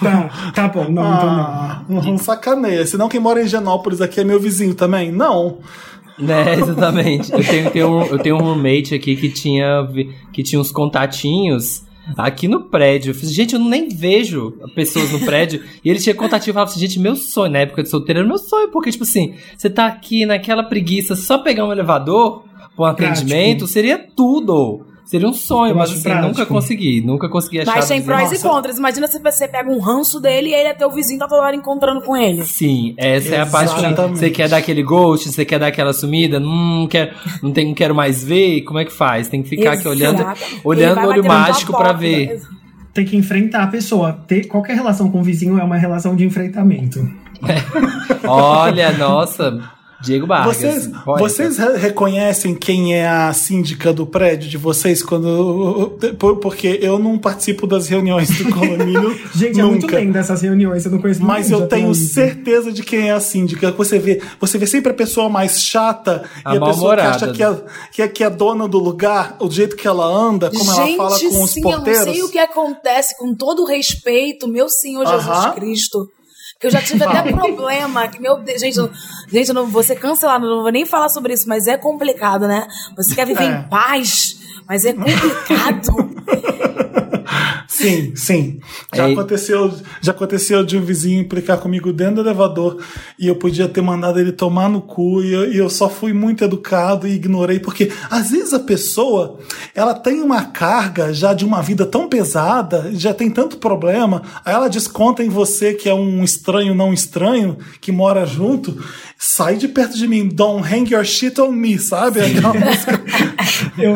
Tá, 0.02 0.52
tá 0.54 0.68
bom, 0.68 0.90
não, 0.90 1.16
então 1.16 1.26
não. 1.36 1.44
Ah, 1.44 1.86
não 1.88 2.18
sacaneia. 2.18 2.86
Senão 2.86 3.08
quem 3.08 3.20
mora 3.20 3.42
em 3.42 3.48
Genópolis 3.48 4.02
aqui 4.02 4.20
é 4.20 4.24
meu 4.24 4.40
vizinho 4.40 4.74
também? 4.74 5.12
Não. 5.12 5.60
Né, 6.20 6.54
exatamente. 6.56 7.32
Eu 7.32 7.44
tenho, 7.44 7.72
tenho 7.72 7.90
um, 7.90 8.04
eu 8.06 8.20
tenho 8.20 8.36
um 8.38 8.40
roommate 8.40 8.96
aqui 8.96 9.18
que 9.18 9.30
tinha, 9.30 9.86
que 10.32 10.44
tinha 10.44 10.60
uns 10.60 10.72
contatinhos 10.72 11.86
aqui 12.18 12.48
no 12.48 12.70
prédio. 12.70 13.12
Eu 13.12 13.16
fiz, 13.16 13.34
gente, 13.34 13.54
eu 13.54 13.60
nem 13.60 13.90
vejo 13.90 14.52
pessoas 14.74 15.12
no 15.12 15.20
prédio. 15.20 15.62
E 15.84 15.90
ele 15.90 16.00
tinha 16.00 16.16
contatinho 16.16 16.52
e 16.52 16.54
falava 16.54 16.72
assim, 16.72 16.80
gente, 16.80 17.00
meu 17.00 17.16
sonho, 17.16 17.52
na 17.52 17.60
época 17.60 17.84
de 17.84 17.90
solteiro, 17.90 18.20
era 18.20 18.28
meu 18.28 18.38
sonho, 18.38 18.70
porque, 18.72 18.92
tipo 18.92 19.04
assim, 19.04 19.36
você 19.58 19.70
tá 19.70 19.86
aqui 19.88 20.26
naquela 20.26 20.64
preguiça, 20.64 21.16
só 21.16 21.38
pegar 21.38 21.66
um 21.66 21.72
elevador 21.72 22.44
pra 22.76 22.92
um 22.92 22.96
Prático. 22.96 23.06
atendimento, 23.06 23.68
seria 23.68 23.98
tudo. 23.98 24.86
Seria 25.06 25.28
um 25.30 25.34
sonho, 25.34 25.72
Eu 25.72 25.76
mas 25.76 25.90
acho 25.90 26.00
assim, 26.00 26.04
prático. 26.10 26.28
nunca 26.28 26.46
consegui. 26.48 27.02
Nunca 27.02 27.30
consegui 27.30 27.60
achar. 27.62 27.76
Mas 27.76 27.88
tem 27.88 28.02
prós 28.02 28.32
e 28.32 28.42
contras. 28.42 28.78
Imagina 28.78 29.08
se 29.08 29.20
você 29.20 29.48
pega 29.48 29.70
um 29.70 29.80
ranço 29.80 30.20
dele 30.20 30.50
e 30.50 30.54
ele 30.54 30.70
é 30.70 30.74
teu 30.74 30.90
vizinho, 30.92 31.20
tá 31.20 31.28
toda 31.28 31.44
hora 31.44 31.56
encontrando 31.56 32.02
com 32.02 32.18
ele. 32.18 32.44
Sim, 32.44 32.96
essa 32.98 33.36
é 33.36 33.42
a 33.42 33.46
parte 33.46 33.74
que 33.76 33.86
Exatamente. 33.86 34.18
você 34.20 34.30
quer 34.32 34.50
dar 34.50 34.58
aquele 34.58 34.82
ghost, 34.82 35.32
você 35.32 35.46
quer 35.46 35.60
dar 35.60 35.68
aquela 35.68 35.94
sumida, 35.94 36.40
não 36.40 36.88
quero, 36.88 37.14
não, 37.44 37.52
tem, 37.52 37.68
não 37.68 37.74
quero 37.76 37.94
mais 37.94 38.24
ver, 38.24 38.62
como 38.64 38.80
é 38.80 38.86
que 38.86 38.92
faz? 38.92 39.28
Tem 39.28 39.44
que 39.44 39.50
ficar 39.50 39.74
aqui 39.74 39.88
olhando, 39.88 40.22
Exato. 40.22 40.42
Ele 40.44 40.62
olhando 40.64 40.96
vai 40.96 41.04
no 41.06 41.10
olho 41.12 41.26
mágico 41.26 41.72
pra 41.72 41.86
porta. 41.86 42.00
ver. 42.00 42.42
tem 42.94 43.06
que 43.06 43.16
enfrentar 43.16 43.64
a 43.64 43.68
pessoa. 43.68 44.12
Ter 44.28 44.46
qualquer 44.48 44.74
relação 44.76 45.12
com 45.12 45.20
o 45.20 45.24
vizinho 45.24 45.60
é 45.60 45.64
uma 45.64 45.78
relação 45.78 46.16
de 46.16 46.26
enfrentamento. 46.26 47.08
Olha, 48.28 48.92
nossa, 48.98 49.62
Diego 50.06 50.28
Vargas. 50.28 50.56
Vocês, 50.58 50.90
vocês 51.06 51.58
re- 51.58 51.78
reconhecem 51.78 52.54
quem 52.56 52.96
é 52.96 53.08
a 53.08 53.34
síndica 53.34 53.92
do 53.92 54.06
prédio 54.06 54.48
de 54.50 54.58
vocês 54.58 55.02
quando. 55.04 55.98
por- 56.18 56.38
Porque 56.38 56.80
eu 56.82 56.98
não 57.00 57.18
participo 57.18 57.66
das 57.68 57.88
reuniões 57.88 58.30
do 58.38 58.50
condomínio. 58.52 59.18
Gente, 59.36 59.60
é 59.60 59.64
muito 59.64 59.84
nunca. 59.84 60.00
lindo 60.00 60.18
essas 60.18 60.42
reuniões, 60.42 60.86
eu 60.86 60.92
não 60.92 61.00
conheço 61.00 61.24
Mas 61.24 61.50
eu 61.52 61.68
tenho 61.68 61.94
certeza 61.96 62.72
de 62.72 62.84
quem 62.84 63.10
é 63.10 63.12
a 63.14 63.20
síndica. 63.20 63.72
Você 63.72 63.98
vê, 64.00 64.22
você 64.40 64.58
vê 64.58 64.68
sempre 64.68 64.92
a 64.92 64.96
pessoa 64.96 65.28
mais 65.30 65.62
chata 65.62 66.24
A 66.44 66.54
e 66.54 66.58
a 66.58 66.62
pessoa 66.62 66.96
que 66.96 67.02
acha 67.02 67.32
que 67.32 67.44
é, 67.44 67.58
que, 67.92 68.02
é, 68.02 68.08
que 68.08 68.24
é 68.24 68.30
dona 68.30 68.68
do 68.68 68.78
lugar, 68.80 69.36
o 69.40 69.50
jeito 69.50 69.76
que 69.76 69.88
ela 69.88 70.06
anda, 70.06 70.50
como 70.52 70.72
ela 70.72 70.86
Gente, 70.86 70.98
fala 70.98 71.20
com 71.20 71.44
os 71.44 71.52
sim, 71.52 71.62
porteiros. 71.62 72.02
eu 72.02 72.06
não 72.08 72.14
sei 72.14 72.24
o 72.24 72.30
que 72.30 72.38
acontece, 72.40 73.18
com 73.18 73.34
todo 73.34 73.64
o 73.64 73.66
respeito, 73.66 74.48
meu 74.48 74.70
Senhor 74.70 75.06
Jesus 75.06 75.26
Aham. 75.28 75.52
Cristo. 75.54 76.10
Que 76.60 76.68
eu 76.68 76.72
já 76.72 76.82
tive 76.82 77.04
até 77.06 77.32
problema. 77.32 78.08
Que, 78.08 78.22
meu 78.22 78.38
Deus, 78.38 78.62
gente, 78.62 78.78
eu, 78.78 78.90
gente, 79.30 79.50
eu 79.50 79.56
não 79.56 79.68
vou 79.68 79.84
ser 79.84 79.96
cancelado, 79.96 80.48
não 80.48 80.62
vou 80.64 80.72
nem 80.72 80.86
falar 80.86 81.10
sobre 81.10 81.34
isso, 81.34 81.48
mas 81.48 81.68
é 81.68 81.78
complicado, 81.78 82.48
né? 82.48 82.68
Você 82.96 83.14
quer 83.16 83.26
viver 83.26 83.44
É. 83.44 83.48
em 83.48 83.64
paz, 83.70 84.38
mas 84.68 84.86
é 84.86 84.94
complicado. 84.94 86.16
Sim, 87.68 88.14
sim. 88.16 88.60
Já 88.94 89.10
É. 89.10 89.12
aconteceu, 89.12 89.74
já 90.02 90.12
aconteceu 90.12 90.64
de 90.64 90.78
um 90.78 90.82
vizinho 90.82 91.20
implicar 91.20 91.58
comigo 91.58 91.92
dentro 91.92 92.16
do 92.16 92.22
elevador 92.22 92.78
e 93.20 93.28
eu 93.28 93.36
podia 93.36 93.68
ter 93.68 93.82
mandado 93.82 94.20
ele 94.20 94.32
tomar 94.32 94.70
no 94.70 94.82
cu 94.82 95.22
e 95.22 95.34
eu, 95.34 95.52
e 95.52 95.58
eu 95.58 95.70
só 95.70 95.90
fui 95.90 96.14
muito 96.14 96.44
educado 96.44 97.08
e 97.08 97.14
ignorei 97.14 97.60
porque 97.60 97.92
às 98.10 98.30
vezes 98.32 98.54
a 98.54 98.60
pessoa 98.60 99.40
ela 99.74 99.94
tem 99.94 100.22
uma 100.22 100.46
carga 100.46 101.14
já 101.14 101.34
de 101.34 101.44
uma 101.44 101.62
vida 101.62 101.86
tão 101.86 102.08
pesada, 102.08 102.92
já 102.94 103.14
tem 103.14 103.30
tanto 103.30 103.58
problema, 103.58 104.22
aí 104.46 104.54
ela 104.54 104.70
desconta 104.70 105.22
em 105.24 105.30
você 105.30 105.74
que 105.74 105.90
é 105.90 105.94
um 105.94 106.24
estranho 106.24 106.74
não 106.74 106.94
estranho 106.94 107.58
que 107.82 107.92
mora 107.92 108.26
junto, 108.26 108.82
sai 109.18 109.58
de 109.58 109.68
perto 109.68 109.98
de 109.98 110.08
mim, 110.08 110.30
don't 110.30 110.64
hang 110.66 110.92
your 110.94 111.04
shit 111.04 111.40
on 111.42 111.52
me, 111.52 111.78
sabe? 111.78 112.22
Aquela 112.22 112.54
música. 112.54 113.04
Eu, 113.78 113.96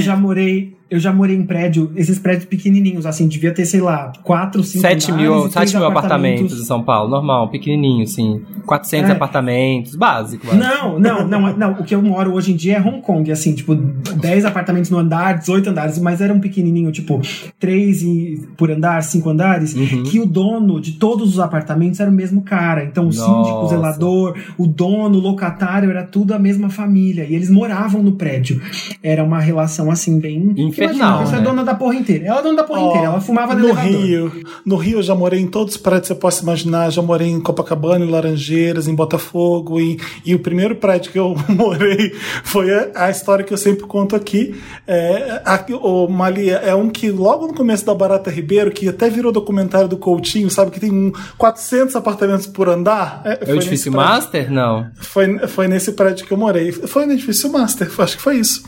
eu 0.00 0.04
já 0.04 0.16
morei. 0.16 0.79
Eu 0.90 0.98
já 0.98 1.12
morei 1.12 1.36
em 1.36 1.44
prédio, 1.46 1.92
esses 1.94 2.18
prédios 2.18 2.46
pequenininhos, 2.46 3.06
assim, 3.06 3.28
devia 3.28 3.52
ter, 3.54 3.64
sei 3.64 3.80
lá, 3.80 4.12
quatro, 4.24 4.62
cinco 4.64 4.82
7 4.82 5.12
mil, 5.12 5.32
andares 5.34 5.50
e 5.50 5.54
três 5.54 5.70
7 5.70 5.78
mil 5.80 5.86
apartamentos 5.88 6.60
em 6.60 6.64
São 6.64 6.82
Paulo, 6.82 7.08
normal, 7.08 7.48
pequenininho, 7.48 8.06
sim. 8.06 8.42
400 8.66 9.10
É. 9.10 9.12
apartamentos, 9.12 9.94
básico. 9.94 10.46
básico. 10.46 10.62
Não, 10.64 10.98
não, 10.98 11.26
não, 11.26 11.56
não. 11.56 11.72
O 11.74 11.84
que 11.84 11.94
eu 11.94 12.02
moro 12.02 12.32
hoje 12.34 12.52
em 12.52 12.56
dia 12.56 12.76
é 12.78 12.80
Hong 12.80 13.00
Kong, 13.02 13.30
assim, 13.30 13.54
tipo, 13.54 13.74
10 13.74 14.44
apartamentos 14.44 14.90
no 14.90 14.98
andar, 14.98 15.38
18 15.38 15.70
andares, 15.70 15.98
mas 15.98 16.20
era 16.20 16.32
um 16.34 16.40
pequenininho, 16.40 16.90
tipo, 16.90 17.20
3 17.58 18.02
e- 18.02 18.48
por 18.56 18.70
andar, 18.70 19.02
5 19.02 19.30
andares, 19.30 19.74
Uhum. 19.74 20.02
que 20.04 20.18
o 20.18 20.26
dono 20.26 20.80
de 20.80 20.92
todos 20.92 21.28
os 21.34 21.38
apartamentos 21.38 22.00
era 22.00 22.10
o 22.10 22.14
mesmo 22.14 22.42
cara. 22.42 22.84
Então, 22.84 23.06
o 23.08 23.12
síndico, 23.12 23.64
o 23.64 23.68
zelador, 23.68 24.36
o 24.58 24.66
dono, 24.66 25.18
o 25.18 25.20
locatário, 25.20 25.88
era 25.90 26.02
tudo 26.02 26.34
a 26.34 26.38
mesma 26.38 26.68
família. 26.68 27.24
E 27.28 27.34
eles 27.34 27.48
moravam 27.50 28.02
no 28.02 28.12
prédio. 28.12 28.60
Era 29.02 29.22
uma 29.22 29.38
relação, 29.40 29.90
assim, 29.90 30.18
bem. 30.18 30.52
Infernal, 30.84 31.18
Imagina, 31.20 31.38
a 31.38 31.40
né? 31.40 31.46
é 31.46 31.50
dona 31.50 31.64
da 31.64 31.74
porra 31.74 31.94
inteira. 31.94 32.26
Ela 32.26 32.40
é 32.40 32.42
dona 32.42 32.56
da 32.56 32.64
porra 32.64 32.80
Ó, 32.80 32.88
inteira. 32.88 33.06
Ela 33.06 33.20
fumava 33.20 33.54
no 33.54 33.60
no 33.60 33.66
elevador. 33.66 33.90
Rio. 33.90 34.32
No 34.64 34.76
Rio 34.76 34.98
eu 34.98 35.02
já 35.02 35.14
morei 35.14 35.40
em 35.40 35.46
todos 35.46 35.74
os 35.74 35.80
prédios 35.80 36.08
que 36.08 36.14
você 36.14 36.20
possa 36.20 36.42
imaginar. 36.42 36.90
Já 36.90 37.02
morei 37.02 37.28
em 37.28 37.40
Copacabana, 37.40 38.04
em 38.04 38.10
Laranjeiras, 38.10 38.88
em 38.88 38.94
Botafogo. 38.94 39.80
E, 39.80 39.98
e 40.24 40.34
o 40.34 40.38
primeiro 40.38 40.76
prédio 40.76 41.12
que 41.12 41.18
eu 41.18 41.34
morei 41.48 42.12
foi 42.44 42.72
a, 42.72 42.90
a 42.94 43.10
história 43.10 43.44
que 43.44 43.52
eu 43.52 43.58
sempre 43.58 43.84
conto 43.84 44.16
aqui. 44.16 44.54
É, 44.86 45.42
aqui, 45.44 45.74
o 45.74 46.08
Malia 46.08 46.56
é 46.56 46.74
um 46.74 46.88
que 46.88 47.10
logo 47.10 47.46
no 47.46 47.54
começo 47.54 47.84
da 47.84 47.94
Barata 47.94 48.30
Ribeiro, 48.30 48.70
que 48.70 48.88
até 48.88 49.10
virou 49.10 49.32
documentário 49.32 49.88
do 49.88 49.96
Coutinho, 49.96 50.50
sabe? 50.50 50.70
Que 50.70 50.80
tem 50.80 50.92
um 50.92 51.12
400 51.38 51.94
apartamentos 51.96 52.46
por 52.46 52.68
andar. 52.68 53.22
É 53.24 53.44
foi 53.44 53.54
o 53.54 53.56
edifício 53.58 53.92
Master? 53.92 54.50
Não. 54.50 54.86
Foi, 54.94 55.38
foi 55.46 55.68
nesse 55.68 55.92
prédio 55.92 56.26
que 56.26 56.32
eu 56.32 56.38
morei. 56.38 56.72
Foi 56.72 57.06
no 57.06 57.12
edifício 57.12 57.50
Master, 57.50 57.90
acho 57.98 58.16
que 58.16 58.22
foi 58.22 58.36
isso. 58.36 58.62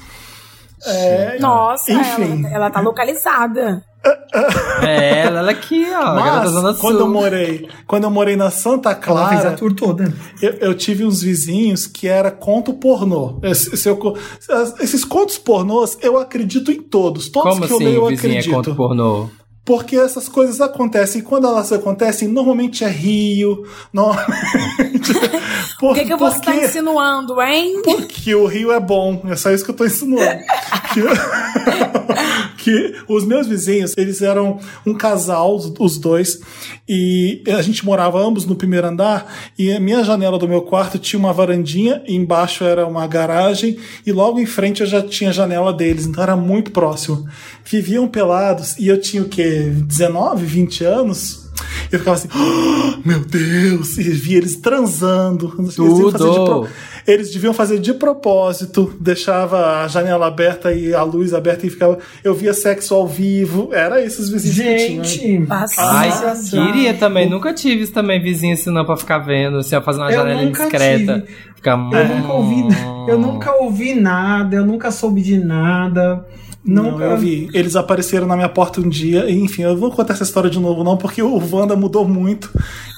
É, 0.85 1.39
Nossa, 1.39 1.93
Enfim. 1.93 2.45
ela, 2.45 2.55
ela 2.55 2.71
tá 2.71 2.81
localizada. 2.81 3.83
É, 4.83 5.21
ela, 5.21 5.39
ela 5.41 5.51
aqui, 5.53 5.87
ó. 5.95 6.15
Mas, 6.17 6.79
quando 6.81 6.99
eu 7.01 7.09
morei, 7.09 7.69
quando 7.87 8.05
eu 8.05 8.11
morei 8.11 8.35
na 8.35 8.51
Santa 8.51 8.91
Ela 8.91 9.29
fez 9.29 9.41
a 9.41 9.43
Clara, 9.43 9.57
tour 9.57 9.73
toda. 9.75 10.13
eu, 10.41 10.51
eu 10.55 10.75
tive 10.75 11.05
uns 11.05 11.23
vizinhos 11.23 11.87
que 11.87 12.09
era 12.09 12.31
conto 12.31 12.73
pornô. 12.75 13.39
Esse- 13.45 13.77
se 13.77 13.89
eu 13.89 14.17
esses 14.81 15.05
contos 15.05 15.39
pornôs, 15.39 15.97
eu 16.03 16.19
acredito 16.19 16.73
em 16.73 16.83
todos. 16.83 17.29
Todos 17.29 17.53
Como 17.55 17.67
que 17.67 17.73
eu 17.73 17.77
assim, 17.77 17.85
leio, 17.85 17.97
eu 17.99 18.07
acredito. 18.09 18.51
conto 18.53 18.75
pornô? 18.75 19.29
Porque 19.65 19.97
essas 19.97 20.29
coisas 20.29 20.61
acontecem. 20.61 21.21
E 21.21 21.25
quando 21.25 21.47
elas 21.47 21.73
acontecem, 21.73 22.27
normalmente 22.29 22.85
é 22.85 22.89
Rio. 22.89 23.65
Normalmente. 23.93 25.13
O 25.83 25.95
que, 25.95 26.05
que 26.05 26.15
você 26.15 26.41
tá 26.41 26.55
insinuando, 26.55 27.43
hein? 27.43 27.83
que 28.09 28.33
o 28.37 28.47
Rio 28.47 28.71
é 28.71 28.79
bom. 28.79 29.21
É 29.29 29.35
só 29.35 29.51
isso 29.51 29.65
que 29.65 29.73
eu 29.73 29.75
tô 29.75 29.85
insinuando. 29.85 30.41
que, 32.59 32.95
os 33.09 33.25
meus 33.25 33.47
vizinhos, 33.47 33.95
eles 33.97 34.23
eram 34.23 34.59
um 34.87 34.95
casal, 34.95 35.57
os- 35.79 35.99
dois, 35.99 36.41
e 36.89 37.43
a 37.49 37.63
gente 37.63 37.85
morava 37.85 38.21
ambos 38.21 38.45
no 38.47 38.57
primeiro 38.57 38.87
andar, 38.87 39.33
e 39.59 39.71
a 39.73 39.79
minha 39.81 40.03
janela 40.03 40.39
do 40.39 40.49
meu 40.49 40.63
quarto 40.63 40.99
tinha 40.99 41.19
uma 41.21 41.33
varandinha, 41.33 42.03
embaixo 42.09 42.65
era 42.65 42.87
uma 42.87 43.07
garagem, 43.07 43.77
e 44.07 44.13
logo 44.13 44.41
em 44.41 44.47
frente 44.47 44.81
eu 44.81 44.87
já 44.87 45.03
tinha 45.03 45.31
a 45.31 45.33
janela 45.33 45.73
deles, 45.73 46.07
então 46.07 46.23
era 46.23 46.37
muito 46.37 46.71
próximo. 46.71 47.27
Viviam 47.65 48.09
pelados, 48.09 48.77
e 48.79 48.89
eu 48.89 49.01
tinha 49.01 49.23
o 49.23 49.29
quê? 49.29 49.71
19, 49.87 50.45
20 50.45 50.85
anos? 50.85 51.42
Eu 51.91 51.99
ficava 51.99 52.17
assim, 52.17 52.29
"Oh, 52.35 53.07
meu 53.09 53.21
Deus, 53.21 53.99
e 53.99 54.03
via 54.11 54.39
eles 54.39 54.57
transando. 54.57 55.55
Eles 55.59 55.77
deviam 55.77 56.11
fazer 56.11 56.31
de 56.31 56.45
pro- 56.45 56.67
Eles 57.07 57.33
deviam 57.33 57.53
fazer 57.55 57.79
de 57.81 57.95
propósito, 57.95 58.95
deixava 59.01 59.83
a 59.83 59.89
janela 59.89 60.27
aberta 60.29 60.73
e 60.73 60.95
a 60.95 61.03
luz 61.03 61.35
aberta 61.35 61.67
e 61.67 61.71
ficava. 61.71 61.99
Eu 62.23 62.35
via 62.35 62.55
sexo 62.55 62.95
ao 62.95 63.07
vivo. 63.09 63.71
Era 63.73 64.03
esses 64.05 64.29
vizinhos 64.29 64.57
que 64.83 64.87
tinham. 64.89 65.05
Gente, 65.05 65.47
Passada. 65.47 65.99
Ai, 65.99 66.11
sensação. 66.13 66.67
queria 66.67 66.95
também. 66.95 67.29
Nunca 67.29 67.53
tive 67.53 67.83
isso 67.83 67.93
também, 67.93 68.23
vizinho, 68.23 68.55
assim, 68.55 68.71
não, 68.71 68.85
pra 68.85 68.97
ficar 68.97 69.19
vendo, 69.19 69.59
assim, 69.59 69.75
ó, 69.75 69.83
fazer 69.83 69.99
uma 70.01 70.11
Eu 70.11 70.19
janela 70.19 70.47
discreta. 70.51 71.25
Ficar... 71.57 71.73
Eu 71.77 72.09
nunca 72.09 72.33
ouvi, 72.33 72.65
eu 73.09 73.19
nunca 73.19 73.53
ouvi 73.63 73.95
nada, 73.95 74.57
eu 74.57 74.67
nunca 74.67 74.91
soube 74.91 75.21
de 75.23 75.39
nada. 75.39 76.25
Não, 76.65 76.93
Nunca 76.93 77.05
eu 77.05 77.17
vi. 77.19 77.51
Eles 77.53 77.75
apareceram 77.75 78.27
na 78.27 78.37
minha 78.37 78.49
porta 78.49 78.81
um 78.81 78.89
dia. 78.89 79.29
e, 79.29 79.35
Enfim, 79.37 79.63
eu 79.63 79.71
não 79.71 79.77
vou 79.77 79.91
contar 79.91 80.13
essa 80.15 80.23
história 80.23 80.49
de 80.49 80.61
novo, 80.61 80.85
não, 80.85 80.97
porque 80.97 81.21
o 81.21 81.43
Wanda 81.53 81.75
mudou 81.75 82.07
muito. 82.07 82.49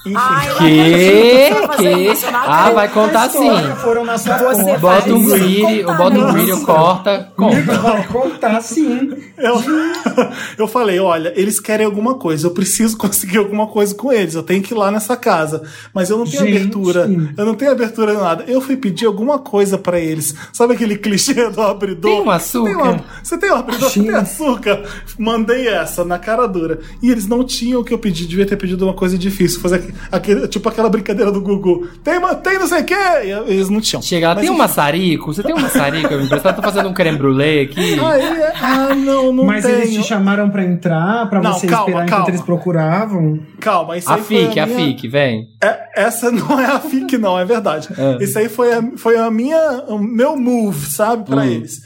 Enfim. 0.05 0.15
Ai, 0.15 0.47
Que? 0.57 1.77
que 1.77 1.89
isso, 2.11 2.29
não 2.31 2.39
Ah, 2.39 2.69
vai 2.69 2.87
contar 2.89 3.23
A 3.23 3.25
história 3.25 3.69
sim. 3.75 3.81
Foram 3.81 4.05
na 4.05 4.19
sua 4.19 4.37
Você. 4.37 4.77
Bota 4.77 5.13
um 5.13 5.25
brilho, 5.29 5.85
contar, 5.87 5.97
bota 5.97 6.17
um 6.19 6.31
brilho, 6.31 6.61
corta, 6.61 7.31
conta. 7.35 7.61
Vai 7.81 8.07
contar 8.07 8.61
sim. 8.61 9.11
Eu, 9.35 9.55
eu 10.59 10.67
falei, 10.67 10.99
olha, 10.99 11.33
eles 11.35 11.59
querem 11.59 11.85
alguma 11.87 12.13
coisa, 12.15 12.45
eu 12.45 12.51
preciso 12.51 12.95
conseguir 12.97 13.37
alguma 13.39 13.65
coisa 13.65 13.95
com 13.95 14.13
eles, 14.13 14.35
eu 14.35 14.43
tenho 14.43 14.61
que 14.61 14.73
ir 14.73 14.77
lá 14.77 14.91
nessa 14.91 15.17
casa. 15.17 15.63
Mas 15.91 16.11
eu 16.11 16.17
não 16.19 16.25
tenho 16.25 16.45
Gente. 16.45 16.55
abertura, 16.57 17.09
eu 17.35 17.45
não 17.45 17.55
tenho 17.55 17.71
abertura 17.71 18.13
em 18.13 18.17
nada. 18.17 18.43
Eu 18.47 18.61
fui 18.61 18.77
pedir 18.77 19.07
alguma 19.07 19.39
coisa 19.39 19.75
pra 19.75 19.99
eles. 19.99 20.35
Sabe 20.53 20.75
aquele 20.75 20.97
clichê 20.97 21.49
do 21.49 21.61
abridor? 21.63 22.11
Tem 22.11 22.21
um 22.21 22.29
açúcar? 22.29 22.69
Você 22.69 22.75
tem, 22.75 22.83
uma- 22.91 23.03
você 23.23 23.37
tem 23.39 23.49
um 23.55 23.59
abridor? 23.59 23.89
Você 23.89 24.01
tem 24.03 24.11
açúcar? 24.13 24.83
Mandei 25.17 25.67
essa 25.67 26.03
na 26.05 26.19
cara 26.19 26.47
dura. 26.47 26.79
E 27.01 27.09
eles 27.09 27.27
não 27.27 27.43
tinham 27.43 27.81
o 27.81 27.83
que 27.83 27.93
eu 27.93 27.97
pedi, 27.99 28.25
devia 28.25 28.45
ter 28.45 28.55
pedido 28.57 28.85
uma 28.85 28.93
coisa 28.93 29.17
difícil. 29.17 29.59
Fazer 29.59 29.75
aqu- 29.75 29.93
aquele, 30.11 30.47
tipo 30.47 30.67
aquela 30.69 30.89
brincadeira 30.89 31.31
do 31.31 31.41
Gugu. 31.41 31.87
Tem, 32.03 32.19
tem 32.43 32.59
não 32.59 32.67
sei 32.67 32.81
o 32.81 32.85
quê! 32.85 32.95
E 33.23 33.51
eles 33.53 33.69
não 33.69 33.81
tinham. 33.81 34.01
Chega 34.01 34.29
lá, 34.29 34.35
tem 34.35 34.49
um 34.49 34.57
maçarico? 34.57 35.33
Você 35.33 35.41
tem 35.43 35.55
um 35.55 35.59
maçarico? 35.59 36.11
Eu 36.13 36.19
me 36.19 36.25
emprestar, 36.25 36.55
tô 36.55 36.61
fazendo 36.61 36.89
um 36.89 36.93
creme 36.93 37.17
brulee 37.17 37.61
aqui. 37.61 37.99
Aí, 37.99 38.21
é- 38.41 38.53
ah, 38.61 38.95
não, 38.95 39.31
não 39.33 39.45
Mas 39.45 39.63
tenho. 39.65 39.77
eles 39.77 39.93
te 39.95 40.03
chamaram 40.03 40.49
pra 40.49 40.63
entrar, 40.63 41.29
pra 41.29 41.41
Não, 41.41 41.53
você 41.53 41.67
calma, 41.67 41.85
esperar 41.89 42.05
calma. 42.05 42.21
enquanto 42.23 42.29
eles 42.29 42.41
procuravam. 42.41 43.39
Calma, 43.59 43.97
isso 43.97 44.09
A 44.09 44.15
aí 44.15 44.21
foi 44.21 44.37
FIC, 44.45 44.59
a 44.59 44.65
minha- 44.65 44.77
FIC, 44.79 45.07
vem. 45.07 45.47
É, 45.63 46.03
essa 46.03 46.31
não 46.31 46.59
é 46.59 46.65
a 46.65 46.79
FIC, 46.79 47.17
não, 47.17 47.37
é 47.39 47.45
verdade. 47.45 47.87
É. 47.97 48.23
Isso 48.23 48.37
aí 48.37 48.49
foi 48.49 48.73
a, 48.73 48.83
foi 48.97 49.17
a 49.17 49.29
minha, 49.31 49.83
o 49.87 49.97
meu 49.97 50.35
move, 50.35 50.85
sabe, 50.89 51.25
pra 51.25 51.37
Hum. 51.41 51.43
eles. 51.45 51.81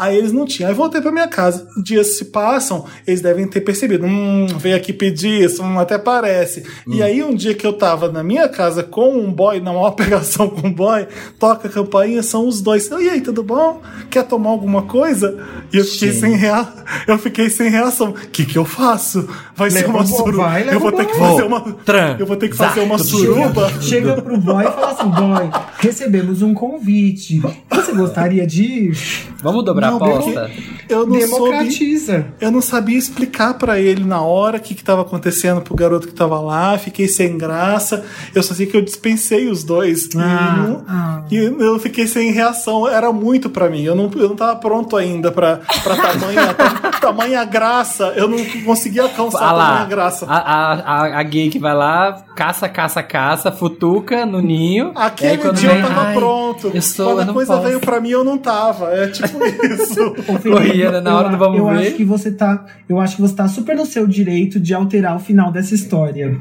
Aí 0.00 0.16
eles 0.16 0.32
não 0.32 0.46
tinham. 0.46 0.70
Aí 0.70 0.74
voltei 0.74 0.98
pra 0.98 1.12
minha 1.12 1.28
casa. 1.28 1.68
Dias 1.76 2.16
se 2.16 2.24
passam, 2.24 2.86
eles 3.06 3.20
devem 3.20 3.46
ter 3.46 3.60
percebido. 3.60 4.06
Hum, 4.06 4.46
veio 4.56 4.74
aqui 4.74 4.94
pedir 4.94 5.44
isso, 5.44 5.62
hum, 5.62 5.78
até 5.78 5.98
parece. 5.98 6.64
Hum. 6.88 6.94
E 6.94 7.02
aí, 7.02 7.22
um 7.22 7.34
dia 7.34 7.52
que 7.52 7.66
eu 7.66 7.74
tava 7.74 8.10
na 8.10 8.22
minha 8.22 8.48
casa 8.48 8.82
com 8.82 9.14
um 9.14 9.30
boy, 9.30 9.60
na 9.60 9.74
maior 9.74 9.90
pegação 9.92 10.48
com 10.48 10.68
um 10.68 10.72
boy, 10.72 11.06
toca 11.38 11.68
a 11.68 11.70
campainha, 11.70 12.22
são 12.22 12.48
os 12.48 12.62
dois. 12.62 12.88
E 12.90 13.10
aí, 13.10 13.20
tudo 13.20 13.42
bom? 13.42 13.82
Quer 14.08 14.22
tomar 14.24 14.48
alguma 14.48 14.82
coisa? 14.82 15.38
E 15.70 15.76
eu 15.76 15.84
fiquei 15.84 16.12
sem 16.12 16.34
rea... 16.34 16.66
eu 17.06 17.18
fiquei 17.18 17.50
sem 17.50 17.68
reação. 17.68 18.08
O 18.08 18.14
que 18.14 18.46
que 18.46 18.56
eu 18.56 18.64
faço? 18.64 19.28
Vai 19.54 19.70
ser 19.70 19.84
uma 19.84 20.02
boy, 20.02 20.06
suruba. 20.06 20.60
Eu 20.60 20.80
vou 20.80 20.92
ter 20.92 21.04
que 21.04 21.14
fazer 21.14 21.42
uma 21.42 21.60
Tran, 21.84 22.16
Eu 22.18 22.24
vou 22.24 22.36
ter 22.36 22.48
que 22.48 22.56
fazer 22.56 22.80
uma 22.80 22.98
suruba. 22.98 23.70
Chega 23.82 24.22
pro 24.22 24.38
boy 24.38 24.64
e 24.64 24.70
fala 24.70 24.92
assim: 24.92 25.10
boy, 25.10 25.50
recebemos 25.78 26.40
um 26.40 26.54
convite. 26.54 27.42
Você 27.70 27.92
gostaria 27.92 28.46
de 28.46 28.62
ir? 28.62 28.98
Vamos 29.42 29.62
dobrar 29.62 29.89
Não, 29.98 30.42
a 30.42 30.50
eu 30.88 31.06
não 31.06 31.20
soube 31.20 31.50
Democratiza. 31.50 32.26
Eu 32.40 32.50
não 32.50 32.60
sabia 32.60 32.98
explicar 32.98 33.54
pra 33.54 33.78
ele 33.78 34.04
na 34.04 34.20
hora 34.20 34.56
o 34.58 34.60
que 34.60 34.72
estava 34.74 35.02
acontecendo 35.02 35.60
pro 35.60 35.74
garoto 35.74 36.08
que 36.08 36.14
tava 36.14 36.38
lá, 36.40 36.76
fiquei 36.78 37.06
sem 37.08 37.36
graça. 37.38 38.04
Eu 38.34 38.42
só 38.42 38.54
sei 38.54 38.66
que 38.66 38.76
eu 38.76 38.82
dispensei 38.82 39.48
os 39.48 39.62
dois. 39.64 40.06
e 40.06 40.18
Ah, 40.18 40.54
não- 40.66 40.84
ah. 40.88 41.22
E, 41.30 41.36
eu 41.36 41.78
fiquei 41.78 42.06
sem 42.06 42.32
reação. 42.32 42.88
Era 42.88 43.12
muito 43.12 43.48
pra 43.48 43.68
mim. 43.70 43.82
Eu 43.82 43.94
não, 43.94 44.10
eu 44.16 44.28
não 44.30 44.36
tava 44.36 44.56
pronto 44.56 44.96
ainda 44.96 45.30
pra, 45.30 45.60
pra 45.82 45.96
tamanha, 45.96 46.54
ta- 46.54 46.90
tamanha 47.00 47.44
graça. 47.44 48.12
Eu 48.16 48.28
não 48.28 48.38
conseguia 48.64 49.02
alcançar 49.02 49.42
Ah 49.48 49.52
lá, 49.52 49.66
tamanha 49.68 49.86
graça. 49.86 50.26
a, 50.28 50.36
a, 50.38 50.72
a, 50.74 51.20
a 51.20 51.22
gay 51.22 51.48
que 51.50 51.58
vai 51.58 51.74
lá, 51.74 52.24
caça, 52.40 52.68
caça, 52.70 53.02
caça, 53.02 53.52
futuca 53.52 54.24
no 54.24 54.40
ninho. 54.40 54.92
aí 54.94 55.06
Aquele 55.08 55.36
quando 55.38 55.56
dia 55.56 55.68
vem, 55.74 55.80
eu 55.82 55.86
tava 55.88 56.00
"Ai, 56.00 56.14
pronto. 56.14 56.70
Eu 56.72 56.80
sou, 56.80 57.06
Quando 57.14 57.26
eu 57.26 57.30
a 57.30 57.34
coisa 57.34 57.52
posso. 57.54 57.66
veio 57.66 57.80
pra 57.80 58.00
mim, 58.00 58.08
eu 58.08 58.24
não 58.24 58.38
tava. 58.38 58.86
É 58.94 59.08
tipo 59.08 59.38
isso. 59.44 60.14
Corria, 60.42 60.90
né, 60.90 61.00
na 61.00 61.16
hora 61.16 61.26
eu, 61.26 61.30
do 61.32 61.36
vamos 61.36 61.58
eu 61.58 61.66
ver. 61.66 61.88
acho 61.88 61.96
que 61.96 62.04
você 62.04 62.32
tá, 62.32 62.64
eu 62.88 62.98
acho 62.98 63.16
que 63.16 63.20
você 63.22 63.34
tá 63.34 63.46
super 63.46 63.76
no 63.76 63.84
seu 63.84 64.06
direito 64.06 64.58
de 64.58 64.72
alterar 64.72 65.16
o 65.16 65.18
final 65.18 65.52
dessa 65.52 65.74
história. 65.74 66.40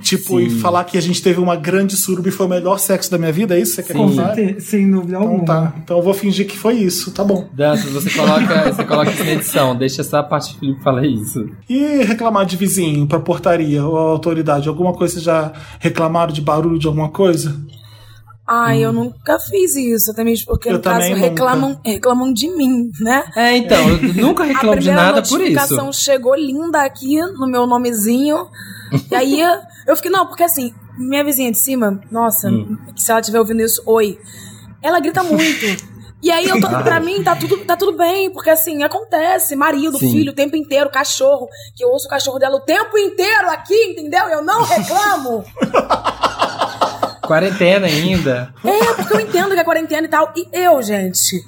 Tipo, 0.00 0.40
e 0.40 0.48
falar 0.50 0.84
que 0.84 0.96
a 0.96 1.00
gente 1.02 1.22
teve 1.22 1.40
uma 1.40 1.56
grande 1.56 1.96
suruba 1.96 2.28
e 2.28 2.32
foi 2.32 2.46
o 2.46 2.48
melhor 2.48 2.78
sexo 2.78 3.10
da 3.10 3.18
minha 3.18 3.32
vida, 3.32 3.56
é 3.56 3.60
isso 3.60 3.76
que 3.76 3.82
você 3.82 3.92
quer 3.92 3.92
Sim. 3.92 3.98
Com 3.98 4.08
contar? 4.10 4.34
certeza, 4.34 4.60
sem 4.60 4.90
dúvida 4.90 5.16
Então 5.16 5.22
alguma. 5.28 5.44
tá. 5.44 5.74
Então 5.82 5.96
eu 5.98 6.02
vou 6.02 6.14
fingir 6.14 6.46
que 6.46 6.56
foi 6.56 6.74
isso, 6.74 7.10
tá 7.12 7.22
bom. 7.24 7.48
Dantas, 7.52 7.84
você 7.90 8.10
coloca, 8.10 8.72
você 8.72 8.84
coloca 8.84 9.10
isso 9.10 9.24
na 9.24 9.32
edição, 9.32 9.76
deixa 9.76 10.00
essa 10.00 10.22
parte 10.22 10.50
que 10.52 10.56
o 10.56 10.60
Felipe 10.60 10.82
fala 10.82 11.06
isso. 11.06 11.48
E 11.68 12.02
reclamar 12.04 12.46
de 12.46 12.56
vizinho 12.56 13.06
pra 13.06 13.20
portaria 13.20 13.84
ou 13.84 13.96
autoridade? 13.96 14.68
Alguma 14.68 14.92
coisa 14.92 15.14
vocês 15.14 15.24
já 15.24 15.52
reclamaram 15.78 16.32
de 16.32 16.40
barulho 16.40 16.78
de 16.78 16.86
alguma 16.86 17.08
coisa? 17.08 17.56
Ai, 18.52 18.84
eu 18.84 18.92
nunca 18.92 19.38
fiz 19.38 19.76
isso, 19.76 20.10
até 20.10 20.24
mesmo 20.24 20.46
porque, 20.46 20.70
Eu 20.70 20.72
no 20.74 20.80
caso, 20.80 21.08
nunca. 21.08 21.20
reclamam, 21.20 21.80
reclamam 21.84 22.32
de 22.32 22.48
mim, 22.48 22.90
né? 23.00 23.24
É, 23.36 23.56
então, 23.56 23.78
eu 23.88 24.14
nunca 24.26 24.42
A 24.42 24.46
reclamo 24.46 24.80
de 24.80 24.90
nada 24.90 25.22
por 25.22 25.26
isso. 25.26 25.38
notificação 25.38 25.92
chegou 25.92 26.34
linda 26.34 26.82
aqui 26.82 27.16
no 27.20 27.46
meu 27.46 27.64
nomezinho. 27.66 28.48
e 29.08 29.14
aí 29.14 29.40
eu 29.86 29.94
fiquei, 29.94 30.10
não, 30.10 30.26
porque 30.26 30.42
assim, 30.42 30.74
minha 30.98 31.22
vizinha 31.22 31.52
de 31.52 31.60
cima, 31.60 32.00
nossa, 32.10 32.48
Hum. 32.50 32.76
se 32.96 33.10
ela 33.10 33.20
estiver 33.20 33.38
ouvindo 33.38 33.62
isso, 33.62 33.80
oi. 33.86 34.18
Ela 34.82 34.98
grita 34.98 35.22
muito. 35.22 36.00
E 36.22 36.30
aí, 36.30 36.46
eu 36.48 36.60
tô, 36.60 36.68
pra 36.68 37.00
mim, 37.00 37.22
tá 37.22 37.34
tudo, 37.36 37.56
tá 37.64 37.76
tudo 37.76 37.96
bem, 37.96 38.30
porque 38.30 38.50
assim, 38.50 38.82
acontece, 38.82 39.54
marido, 39.56 39.96
Sim. 39.96 40.10
filho, 40.10 40.32
o 40.32 40.34
tempo 40.34 40.54
inteiro, 40.56 40.90
cachorro, 40.90 41.48
que 41.76 41.82
eu 41.84 41.88
ouço 41.88 42.06
o 42.06 42.10
cachorro 42.10 42.38
dela 42.38 42.56
o 42.56 42.60
tempo 42.60 42.98
inteiro 42.98 43.48
aqui, 43.48 43.74
entendeu? 43.92 44.24
Eu 44.28 44.42
não 44.44 44.62
reclamo. 44.64 45.44
Quarentena 47.30 47.86
ainda. 47.86 48.52
É, 48.64 48.92
porque 48.94 49.14
eu 49.14 49.20
entendo 49.20 49.54
que 49.54 49.60
é 49.60 49.62
quarentena 49.62 50.04
e 50.04 50.10
tal. 50.10 50.32
E 50.34 50.48
eu, 50.52 50.82
gente. 50.82 51.44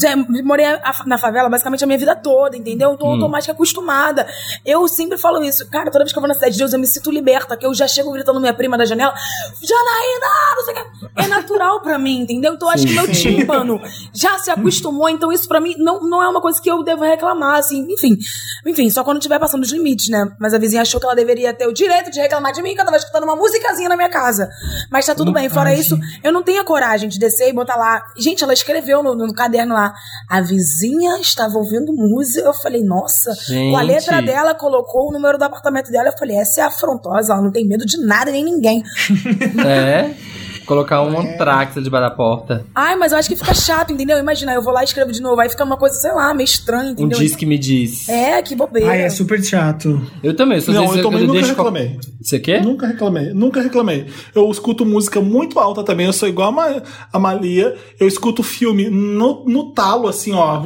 Já 0.00 0.16
morei 0.44 0.64
a- 0.66 1.02
na 1.06 1.18
favela 1.18 1.48
basicamente 1.48 1.84
a 1.84 1.86
minha 1.86 1.98
vida 1.98 2.14
toda, 2.16 2.56
entendeu? 2.56 2.90
Eu 2.92 2.96
tô, 2.96 3.28
mais 3.28 3.44
que 3.44 3.50
acostumada. 3.50 4.26
Eu 4.64 4.86
sempre 4.88 5.18
falo 5.18 5.42
isso. 5.42 5.68
Cara, 5.70 5.86
toda 5.90 6.00
vez 6.04 6.12
que 6.12 6.18
eu 6.18 6.20
vou 6.22 6.28
na 6.28 6.34
Cidade 6.34 6.52
de 6.52 6.58
Deus, 6.58 6.72
eu 6.72 6.78
me 6.78 6.86
sinto 6.86 7.10
liberta, 7.10 7.56
que 7.56 7.66
eu 7.66 7.74
já 7.74 7.86
chego 7.86 8.10
gritando 8.12 8.40
minha 8.40 8.54
prima 8.54 8.76
da 8.78 8.84
janela, 8.84 9.12
Janaína, 9.62 10.26
não 10.56 10.64
sei 10.64 10.74
o 10.74 10.76
que. 10.76 11.22
É 11.24 11.28
natural 11.28 11.80
pra 11.82 11.98
mim, 11.98 12.20
entendeu? 12.22 12.54
Então 12.54 12.68
acho 12.68 12.86
que 12.86 12.92
meu 12.94 13.10
tímpano 13.10 13.80
já 14.14 14.38
se 14.38 14.50
acostumou, 14.50 15.08
então 15.08 15.32
isso 15.32 15.46
pra 15.48 15.60
mim 15.60 15.74
não, 15.78 16.00
não 16.08 16.22
é 16.22 16.28
uma 16.28 16.40
coisa 16.40 16.60
que 16.60 16.70
eu 16.70 16.82
devo 16.82 17.04
reclamar, 17.04 17.56
assim. 17.58 17.86
Enfim, 17.90 18.16
enfim, 18.66 18.88
só 18.90 19.04
quando 19.04 19.18
estiver 19.18 19.38
passando 19.38 19.62
os 19.62 19.70
limites, 19.72 20.08
né? 20.08 20.24
Mas 20.40 20.54
a 20.54 20.58
vizinha 20.58 20.82
achou 20.82 20.98
que 21.00 21.06
ela 21.06 21.14
deveria 21.14 21.52
ter 21.52 21.66
o 21.66 21.72
direito 21.72 22.10
de 22.10 22.20
reclamar 22.20 22.52
de 22.52 22.62
mim, 22.62 22.74
que 22.74 22.80
eu 22.80 22.84
tava 22.84 22.96
escutando 22.96 23.24
uma 23.24 23.36
musicazinha 23.36 23.88
na 23.88 23.96
minha 23.96 24.08
casa. 24.08 24.48
Mas 24.90 25.06
tá 25.06 25.14
tudo 25.14 25.32
bem, 25.32 25.48
fora 25.48 25.70
Ai, 25.70 25.76
isso, 25.78 25.98
eu 26.24 26.32
não 26.32 26.42
tenho 26.42 26.60
a 26.60 26.64
coragem 26.64 27.08
de 27.08 27.18
descer 27.18 27.48
e 27.48 27.52
botar 27.52 27.76
lá. 27.76 28.02
Gente, 28.18 28.42
ela 28.42 28.52
escreveu 28.52 29.02
no, 29.02 29.14
no 29.14 29.32
caderno 29.34 29.74
lá. 29.74 29.81
A 30.28 30.40
vizinha 30.40 31.18
estava 31.20 31.56
ouvindo 31.56 31.92
música. 31.94 32.46
Eu 32.46 32.54
falei, 32.54 32.82
nossa. 32.82 33.34
Com 33.46 33.76
a 33.76 33.80
Gente. 33.80 33.92
letra 33.92 34.20
dela, 34.20 34.54
colocou 34.54 35.08
o 35.08 35.12
número 35.12 35.38
do 35.38 35.44
apartamento 35.44 35.90
dela. 35.90 36.08
Eu 36.08 36.18
falei, 36.18 36.36
essa 36.36 36.60
é 36.60 36.64
afrontosa. 36.64 37.32
Ela 37.32 37.42
não 37.42 37.52
tem 37.52 37.66
medo 37.66 37.86
de 37.86 37.98
nada 38.04 38.30
nem 38.30 38.44
ninguém. 38.44 38.82
É. 39.64 40.14
Colocar 40.66 41.02
um 41.02 41.18
antrax 41.18 41.74
debaixo 41.82 42.08
da 42.08 42.14
porta. 42.14 42.64
Ai, 42.74 42.96
mas 42.96 43.12
eu 43.12 43.18
acho 43.18 43.28
que 43.28 43.36
fica 43.36 43.54
chato, 43.54 43.92
entendeu? 43.92 44.18
Imagina, 44.18 44.52
eu 44.52 44.62
vou 44.62 44.72
lá 44.72 44.82
e 44.82 44.84
escrevo 44.84 45.12
de 45.12 45.20
novo. 45.20 45.40
Aí 45.40 45.48
fica 45.48 45.64
uma 45.64 45.76
coisa, 45.76 45.94
sei 45.96 46.12
lá, 46.12 46.32
meio 46.32 46.44
estranha, 46.44 46.90
Um 46.90 46.92
entendeu? 46.92 47.18
diz 47.18 47.34
que 47.36 47.44
me 47.46 47.58
diz. 47.58 48.08
É, 48.08 48.40
que 48.42 48.54
bobeira. 48.54 48.90
Ai, 48.90 49.02
é 49.02 49.10
super 49.10 49.42
chato. 49.42 50.00
Eu 50.22 50.34
também, 50.36 50.58
eu 50.58 50.62
sou 50.62 50.74
Não, 50.74 50.94
eu 50.96 51.02
também 51.02 51.20
nunca 51.22 51.32
deixo- 51.32 51.48
reclamei. 51.50 51.98
Você 52.20 52.38
quer? 52.38 52.62
Nunca 52.64 52.86
reclamei, 52.86 53.32
nunca 53.34 53.60
reclamei. 53.60 54.06
Eu 54.34 54.50
escuto 54.50 54.86
música 54.86 55.20
muito 55.20 55.58
alta 55.58 55.82
também, 55.82 56.06
eu 56.06 56.12
sou 56.12 56.28
igual 56.28 56.48
a, 56.50 56.52
Ma- 56.52 56.82
a 57.12 57.18
Malia. 57.18 57.74
Eu 57.98 58.06
escuto 58.06 58.42
filme 58.42 58.88
no, 58.88 59.44
no 59.46 59.72
talo, 59.72 60.08
assim, 60.08 60.32
ó. 60.32 60.62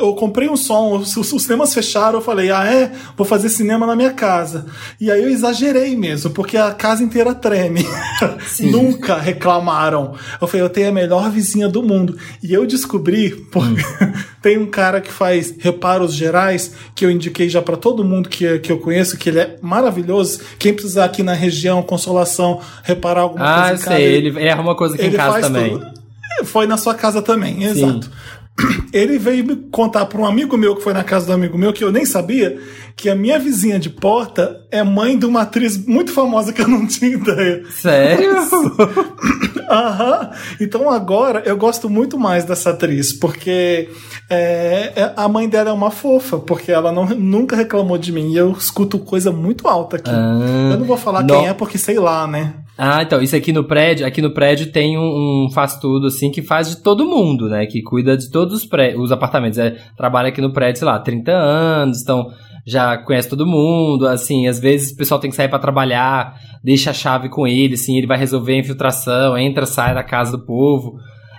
Eu 0.00 0.14
comprei 0.14 0.48
um 0.48 0.56
som, 0.56 0.96
os, 0.98 1.16
os 1.16 1.42
cinemas 1.42 1.72
fecharam, 1.72 2.18
eu 2.18 2.22
falei, 2.22 2.50
ah, 2.50 2.64
é? 2.64 2.92
Vou 3.16 3.26
fazer 3.26 3.48
cinema 3.48 3.86
na 3.86 3.96
minha 3.96 4.12
casa. 4.12 4.66
E 5.00 5.10
aí 5.10 5.22
eu 5.22 5.30
exagerei 5.30 5.96
mesmo, 5.96 6.30
porque 6.30 6.56
a 6.56 6.72
casa 6.72 7.02
inteira 7.02 7.34
treme. 7.34 7.84
nunca 8.60 9.05
reclamaram. 9.14 10.14
Eu 10.40 10.46
falei, 10.48 10.64
eu 10.64 10.68
tenho 10.70 10.88
a 10.88 10.92
melhor 10.92 11.30
vizinha 11.30 11.68
do 11.68 11.82
mundo. 11.82 12.18
E 12.42 12.52
eu 12.52 12.66
descobri, 12.66 13.30
porque 13.50 13.82
tem 14.42 14.58
um 14.58 14.66
cara 14.66 15.00
que 15.00 15.12
faz 15.12 15.54
reparos 15.58 16.14
gerais, 16.14 16.72
que 16.94 17.04
eu 17.04 17.10
indiquei 17.10 17.48
já 17.48 17.62
pra 17.62 17.76
todo 17.76 18.04
mundo 18.04 18.28
que, 18.28 18.58
que 18.58 18.72
eu 18.72 18.78
conheço, 18.78 19.16
que 19.16 19.28
ele 19.28 19.38
é 19.40 19.56
maravilhoso. 19.62 20.40
Quem 20.58 20.72
precisar 20.74 21.04
aqui 21.04 21.22
na 21.22 21.32
região, 21.34 21.82
Consolação, 21.82 22.60
reparar 22.82 23.22
alguma 23.22 23.44
Ah, 23.44 23.68
coisa 23.68 23.84
casa, 23.84 23.96
sei. 23.96 24.04
Ele, 24.14 24.28
ele 24.28 24.48
arruma 24.50 24.74
coisa 24.74 24.94
aqui 24.94 25.06
em 25.06 25.12
casa 25.12 25.40
também. 25.40 25.70
tudo. 25.78 25.96
Foi 26.44 26.66
na 26.66 26.76
sua 26.76 26.94
casa 26.94 27.22
também, 27.22 27.62
exato. 27.64 28.10
Ele 28.92 29.18
veio 29.18 29.44
me 29.44 29.56
contar 29.70 30.06
para 30.06 30.18
um 30.20 30.24
amigo 30.26 30.56
meu 30.56 30.74
que 30.76 30.82
foi 30.82 30.92
na 30.94 31.04
casa 31.04 31.26
do 31.26 31.32
amigo 31.32 31.58
meu, 31.58 31.72
que 31.72 31.84
eu 31.84 31.92
nem 31.92 32.06
sabia, 32.06 32.58
que 32.96 33.08
a 33.10 33.14
minha 33.14 33.38
vizinha 33.38 33.78
de 33.78 33.90
porta 33.90 34.60
é 34.70 34.82
mãe 34.82 35.18
de 35.18 35.26
uma 35.26 35.42
atriz 35.42 35.76
muito 35.76 36.10
famosa 36.12 36.52
que 36.52 36.62
eu 36.62 36.68
não 36.68 36.86
tinha 36.88 37.10
ideia. 37.12 37.62
Sério? 37.70 38.36
Aham. 39.68 40.30
Então 40.60 40.88
agora 40.90 41.42
eu 41.44 41.56
gosto 41.56 41.90
muito 41.90 42.18
mais 42.18 42.44
dessa 42.44 42.70
atriz, 42.70 43.12
porque 43.12 43.90
é, 44.30 44.92
é- 44.96 45.12
a 45.16 45.28
mãe 45.28 45.48
dela 45.48 45.70
é 45.70 45.72
uma 45.72 45.90
fofa, 45.90 46.38
porque 46.38 46.70
ela 46.72 46.92
não, 46.92 47.04
nunca 47.06 47.56
reclamou 47.56 47.98
de 47.98 48.12
mim. 48.12 48.32
E 48.32 48.36
eu 48.36 48.52
escuto 48.52 48.98
coisa 48.98 49.30
muito 49.32 49.68
alta 49.68 49.96
aqui. 49.96 50.10
Ah, 50.10 50.70
eu 50.72 50.78
não 50.78 50.86
vou 50.86 50.96
falar 50.96 51.22
não. 51.22 51.34
quem 51.40 51.48
é, 51.48 51.52
porque 51.54 51.78
sei 51.78 51.98
lá, 51.98 52.26
né? 52.26 52.54
Ah, 52.78 53.02
então, 53.02 53.22
isso 53.22 53.34
aqui 53.34 53.52
no 53.52 53.64
prédio, 53.64 54.06
aqui 54.06 54.20
no 54.20 54.30
prédio 54.30 54.70
tem 54.70 54.98
um, 54.98 55.46
um 55.46 55.50
faz 55.50 55.78
tudo, 55.78 56.08
assim, 56.08 56.30
que 56.30 56.42
faz 56.42 56.68
de 56.68 56.82
todo 56.82 57.06
mundo, 57.06 57.48
né? 57.48 57.64
Que 57.64 57.82
cuida 57.82 58.16
de 58.16 58.30
todos 58.30 58.54
os, 58.54 58.66
pré, 58.66 58.94
os 58.96 59.10
apartamentos. 59.10 59.58
É, 59.58 59.76
trabalha 59.96 60.28
aqui 60.28 60.42
no 60.42 60.52
prédio, 60.52 60.80
sei 60.80 60.86
lá, 60.86 60.98
30 60.98 61.32
anos, 61.32 62.02
então 62.02 62.30
já 62.66 62.98
conhece 62.98 63.28
todo 63.28 63.46
mundo, 63.46 64.06
assim, 64.08 64.48
às 64.48 64.58
vezes 64.58 64.92
o 64.92 64.96
pessoal 64.96 65.20
tem 65.20 65.30
que 65.30 65.36
sair 65.36 65.48
pra 65.48 65.58
trabalhar, 65.58 66.34
deixa 66.62 66.90
a 66.90 66.94
chave 66.94 67.28
com 67.28 67.46
ele, 67.46 67.74
assim, 67.74 67.96
ele 67.96 68.08
vai 68.08 68.18
resolver 68.18 68.54
a 68.54 68.58
infiltração, 68.58 69.38
entra, 69.38 69.64
sai 69.64 69.94
da 69.94 70.02
casa 70.02 70.32
do 70.32 70.44
povo. 70.44 70.98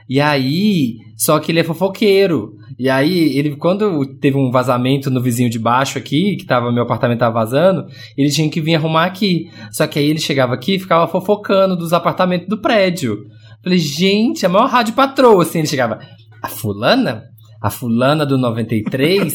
E 0.10 0.22
aí, 0.22 0.98
só 1.17 1.39
que 1.39 1.52
ele 1.52 1.60
é 1.60 1.63
fofoqueiro. 1.63 2.56
E 2.80 2.89
aí, 2.89 3.38
ele, 3.38 3.56
quando 3.56 4.06
teve 4.20 4.38
um 4.38 4.52
vazamento 4.52 5.10
no 5.10 5.22
vizinho 5.22 5.50
de 5.50 5.60
baixo 5.60 5.98
aqui, 5.98 6.36
que 6.38 6.46
tava, 6.46 6.72
meu 6.72 6.84
apartamento 6.84 7.20
tava 7.20 7.34
vazando, 7.34 7.88
ele 8.15 8.30
tinha 8.30 8.50
que 8.50 8.62
vir 8.62 8.76
arrumar 8.76 9.06
aqui. 9.06 9.50
Só 9.72 9.86
que 9.88 10.00
aí 10.00 10.06
ele 10.10 10.20
chegava 10.20 10.54
aqui 10.54 10.76
e 10.76 10.80
ficava 10.80 11.08
fofocando 11.08 11.76
dos 11.76 11.91
apartamentos 11.91 12.48
do 12.48 12.58
prédio. 12.58 13.26
Falei, 13.63 13.80
gente, 13.80 14.46
a 14.46 14.50
maior 14.50 14.70
rádio 14.70 14.93
patroa, 14.93 15.43
assim, 15.43 15.60
ele 15.60 15.67
chegava, 15.67 16.00
a 16.41 16.48
fulana? 16.48 17.26
A 17.62 17.70
fulana 17.70 18.26
do 18.26 18.38
93? 18.38 19.34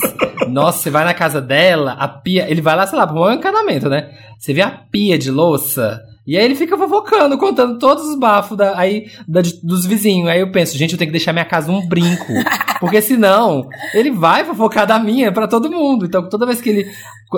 Nossa, 0.48 0.78
você 0.78 0.90
vai 0.90 1.04
na 1.04 1.12
casa 1.12 1.40
dela, 1.40 1.92
a 1.92 2.06
pia. 2.06 2.48
Ele 2.48 2.60
vai 2.60 2.76
lá, 2.76 2.86
sei 2.86 2.98
lá, 2.98 3.06
pra 3.06 3.20
um 3.20 3.32
encanamento, 3.32 3.88
né? 3.88 4.10
Você 4.38 4.54
vê 4.54 4.62
a 4.62 4.70
pia 4.70 5.18
de 5.18 5.30
louça. 5.30 6.00
E 6.26 6.36
aí 6.36 6.44
ele 6.44 6.54
fica 6.54 6.78
fofocando, 6.78 7.36
contando 7.36 7.78
todos 7.78 8.04
os 8.08 8.16
bafos 8.18 8.56
da, 8.56 8.78
aí, 8.78 9.06
da- 9.26 9.42
dos 9.62 9.84
vizinhos. 9.86 10.28
Aí 10.28 10.40
eu 10.40 10.52
penso, 10.52 10.78
gente, 10.78 10.92
eu 10.92 10.98
tenho 10.98 11.08
que 11.08 11.16
deixar 11.18 11.32
minha 11.32 11.44
casa 11.44 11.72
um 11.72 11.86
brinco. 11.88 12.32
Porque 12.78 13.02
senão, 13.02 13.66
ele 13.92 14.10
vai 14.10 14.44
fofocar 14.44 14.86
da 14.86 14.98
minha 14.98 15.32
pra 15.32 15.48
todo 15.48 15.70
mundo. 15.70 16.06
Então, 16.06 16.28
toda 16.28 16.46
vez 16.46 16.60
que 16.60 16.70
ele. 16.70 16.86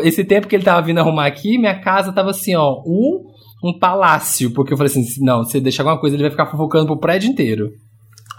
Esse 0.02 0.22
tempo 0.24 0.46
que 0.48 0.54
ele 0.56 0.64
tava 0.64 0.82
vindo 0.84 0.98
arrumar 0.98 1.26
aqui, 1.26 1.56
minha 1.56 1.80
casa 1.80 2.12
tava 2.12 2.30
assim, 2.30 2.54
ó, 2.54 2.82
um, 2.86 3.22
um 3.64 3.78
palácio. 3.78 4.52
Porque 4.52 4.72
eu 4.72 4.76
falei 4.76 4.90
assim: 4.92 5.04
não, 5.24 5.44
se 5.44 5.60
deixar 5.60 5.82
alguma 5.82 5.98
coisa, 6.00 6.16
ele 6.16 6.22
vai 6.24 6.30
ficar 6.30 6.46
fofocando 6.50 6.86
pro 6.86 6.98
prédio 7.00 7.30
inteiro. 7.30 7.70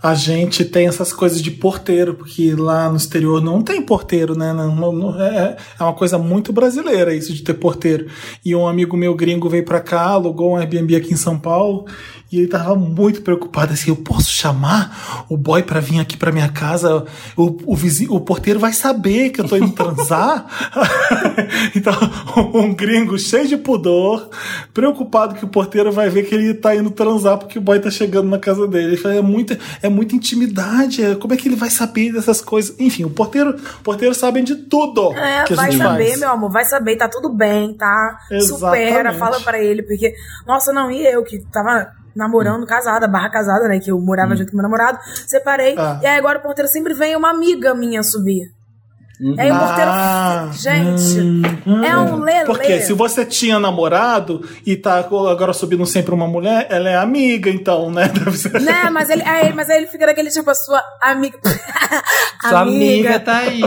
A 0.06 0.14
gente 0.14 0.64
tem 0.64 0.86
essas 0.88 1.12
coisas 1.12 1.42
de 1.42 1.50
porteiro, 1.50 2.14
porque 2.14 2.54
lá 2.54 2.88
no 2.92 2.96
exterior 2.96 3.42
não 3.42 3.64
tem 3.64 3.82
porteiro, 3.82 4.38
né? 4.38 4.54
Não, 4.54 4.76
não- 4.76 4.92
não- 4.92 5.20
é, 5.20 5.58
é 5.80 5.84
uma 5.84 5.94
coisa 5.94 6.20
muito 6.20 6.54
brasileira 6.54 7.16
isso 7.16 7.34
de 7.34 7.42
ter 7.42 7.56
porteiro. 7.56 8.06
E 8.46 8.56
um 8.56 8.68
amigo 8.68 8.96
meu 8.96 9.16
gringo 9.16 9.50
veio 9.50 9.66
pra 9.66 9.80
cá, 9.82 10.02
alugou 10.10 10.52
um 10.52 10.58
Airbnb 10.58 10.96
aqui 10.96 11.12
em 11.12 11.18
São 11.18 11.40
Paulo, 11.40 11.86
E 12.36 12.40
ele 12.40 12.48
tava 12.48 12.76
muito 12.76 13.22
preocupado 13.22 13.72
assim, 13.72 13.90
eu 13.90 13.96
posso 13.96 14.30
chamar 14.30 15.26
o 15.30 15.38
boy 15.38 15.64
pra 15.64 15.80
vir 15.80 16.02
aqui 16.02 16.18
pra 16.18 16.34
minha 16.34 16.50
casa? 16.50 17.06
O, 17.38 17.56
o, 17.66 17.76
vizinho, 17.78 18.12
o 18.14 18.20
porteiro 18.20 18.60
vai 18.60 18.74
saber 18.74 19.30
que 19.30 19.40
eu 19.40 19.48
tô 19.48 19.56
indo 19.56 19.72
transar? 19.72 20.46
então, 21.74 21.94
um 22.54 22.74
gringo 22.74 23.18
cheio 23.18 23.48
de 23.48 23.56
pudor, 23.56 24.30
preocupado 24.74 25.36
que 25.36 25.46
o 25.46 25.48
porteiro 25.48 25.94
vai 25.94 26.10
ver 26.10 26.24
que 26.24 26.36
ele 26.36 26.54
tá 26.54 26.76
indo 26.76 26.92
transar 26.92 27.38
porque 27.38 27.58
o 27.58 27.62
boy 27.62 27.80
tá 27.80 27.90
chegando 27.90 28.30
na 28.30 28.38
casa 28.38 28.68
dele. 28.68 28.88
Ele 28.88 28.98
fala, 28.98 29.16
é 29.16 29.22
muita, 29.22 29.58
é 29.82 29.88
muita 29.88 30.14
intimidade, 30.14 31.02
é, 31.02 31.16
como 31.16 31.34
é 31.34 31.38
que 31.38 31.48
ele 31.48 31.56
vai 31.56 31.70
saber 31.70 32.12
dessas 32.12 32.42
coisas? 32.42 32.78
Enfim, 32.78 33.06
o 33.06 33.10
porteiro, 33.10 33.52
o 33.52 33.82
porteiro 33.82 34.14
sabem 34.14 34.44
de 34.44 34.56
tudo 34.56 35.14
É, 35.14 35.46
que 35.46 35.54
a 35.54 35.56
vai 35.56 35.72
gente 35.72 35.82
saber, 35.82 36.08
faz. 36.08 36.20
meu 36.20 36.32
amor, 36.32 36.52
vai 36.52 36.66
saber, 36.66 36.98
tá 36.98 37.08
tudo 37.08 37.34
bem, 37.34 37.74
tá? 37.76 38.20
Exatamente. 38.30 38.90
Supera, 38.90 39.14
fala 39.14 39.40
pra 39.40 39.58
ele, 39.58 39.84
porque, 39.84 40.14
nossa, 40.46 40.74
não, 40.74 40.92
e 40.92 41.02
eu 41.08 41.24
que 41.24 41.40
tava 41.50 42.04
namorando, 42.16 42.66
casada, 42.66 43.08
barra 43.08 43.30
casada, 43.30 43.68
né? 43.68 43.80
Que 43.80 43.92
eu 43.92 44.00
morava 44.00 44.36
junto 44.36 44.52
com 44.52 44.58
meu 44.58 44.64
namorado, 44.64 45.00
separei. 45.28 45.76
Ah. 45.78 46.00
E 46.02 46.06
aí 46.06 46.18
agora 46.18 46.40
o 46.40 46.42
porteiro 46.42 46.70
sempre 46.70 46.94
vem 46.94 47.16
uma 47.16 47.30
amiga 47.30 47.76
minha 47.76 48.02
subir. 48.02 48.55
E 49.20 49.40
aí 49.40 49.52
o 49.52 49.58
porteiro. 49.58 49.92
Ah. 49.92 50.50
gente, 50.54 51.20
é 51.86 51.98
um 51.98 52.20
lelê. 52.20 52.46
Porque 52.46 52.82
se 52.82 52.94
você 52.94 53.26
tinha 53.26 53.60
namorado 53.60 54.48
e 54.66 54.76
tá 54.76 54.98
agora 54.98 55.54
subindo 55.54 55.86
sempre 55.86 56.14
uma 56.14 56.28
mulher, 56.28 56.68
ela 56.70 56.90
é 56.90 56.96
amiga, 56.96 57.50
então, 57.50 57.90
né? 57.92 58.08
Deve 58.14 58.38
ser. 58.38 58.60
Né, 58.62 58.90
mas 58.90 59.10
ele, 59.10 59.24
aí, 59.24 59.54
mas 59.54 59.70
aí 59.70 59.78
ele 59.78 59.88
fica 59.88 60.06
daquele 60.06 60.30
tipo, 60.30 60.50
a 60.50 60.56
sua 60.56 60.84
amiga. 61.02 61.38
Sua 62.48 62.60
amiga 62.62 63.20
tá 63.20 63.38
aí. 63.38 63.62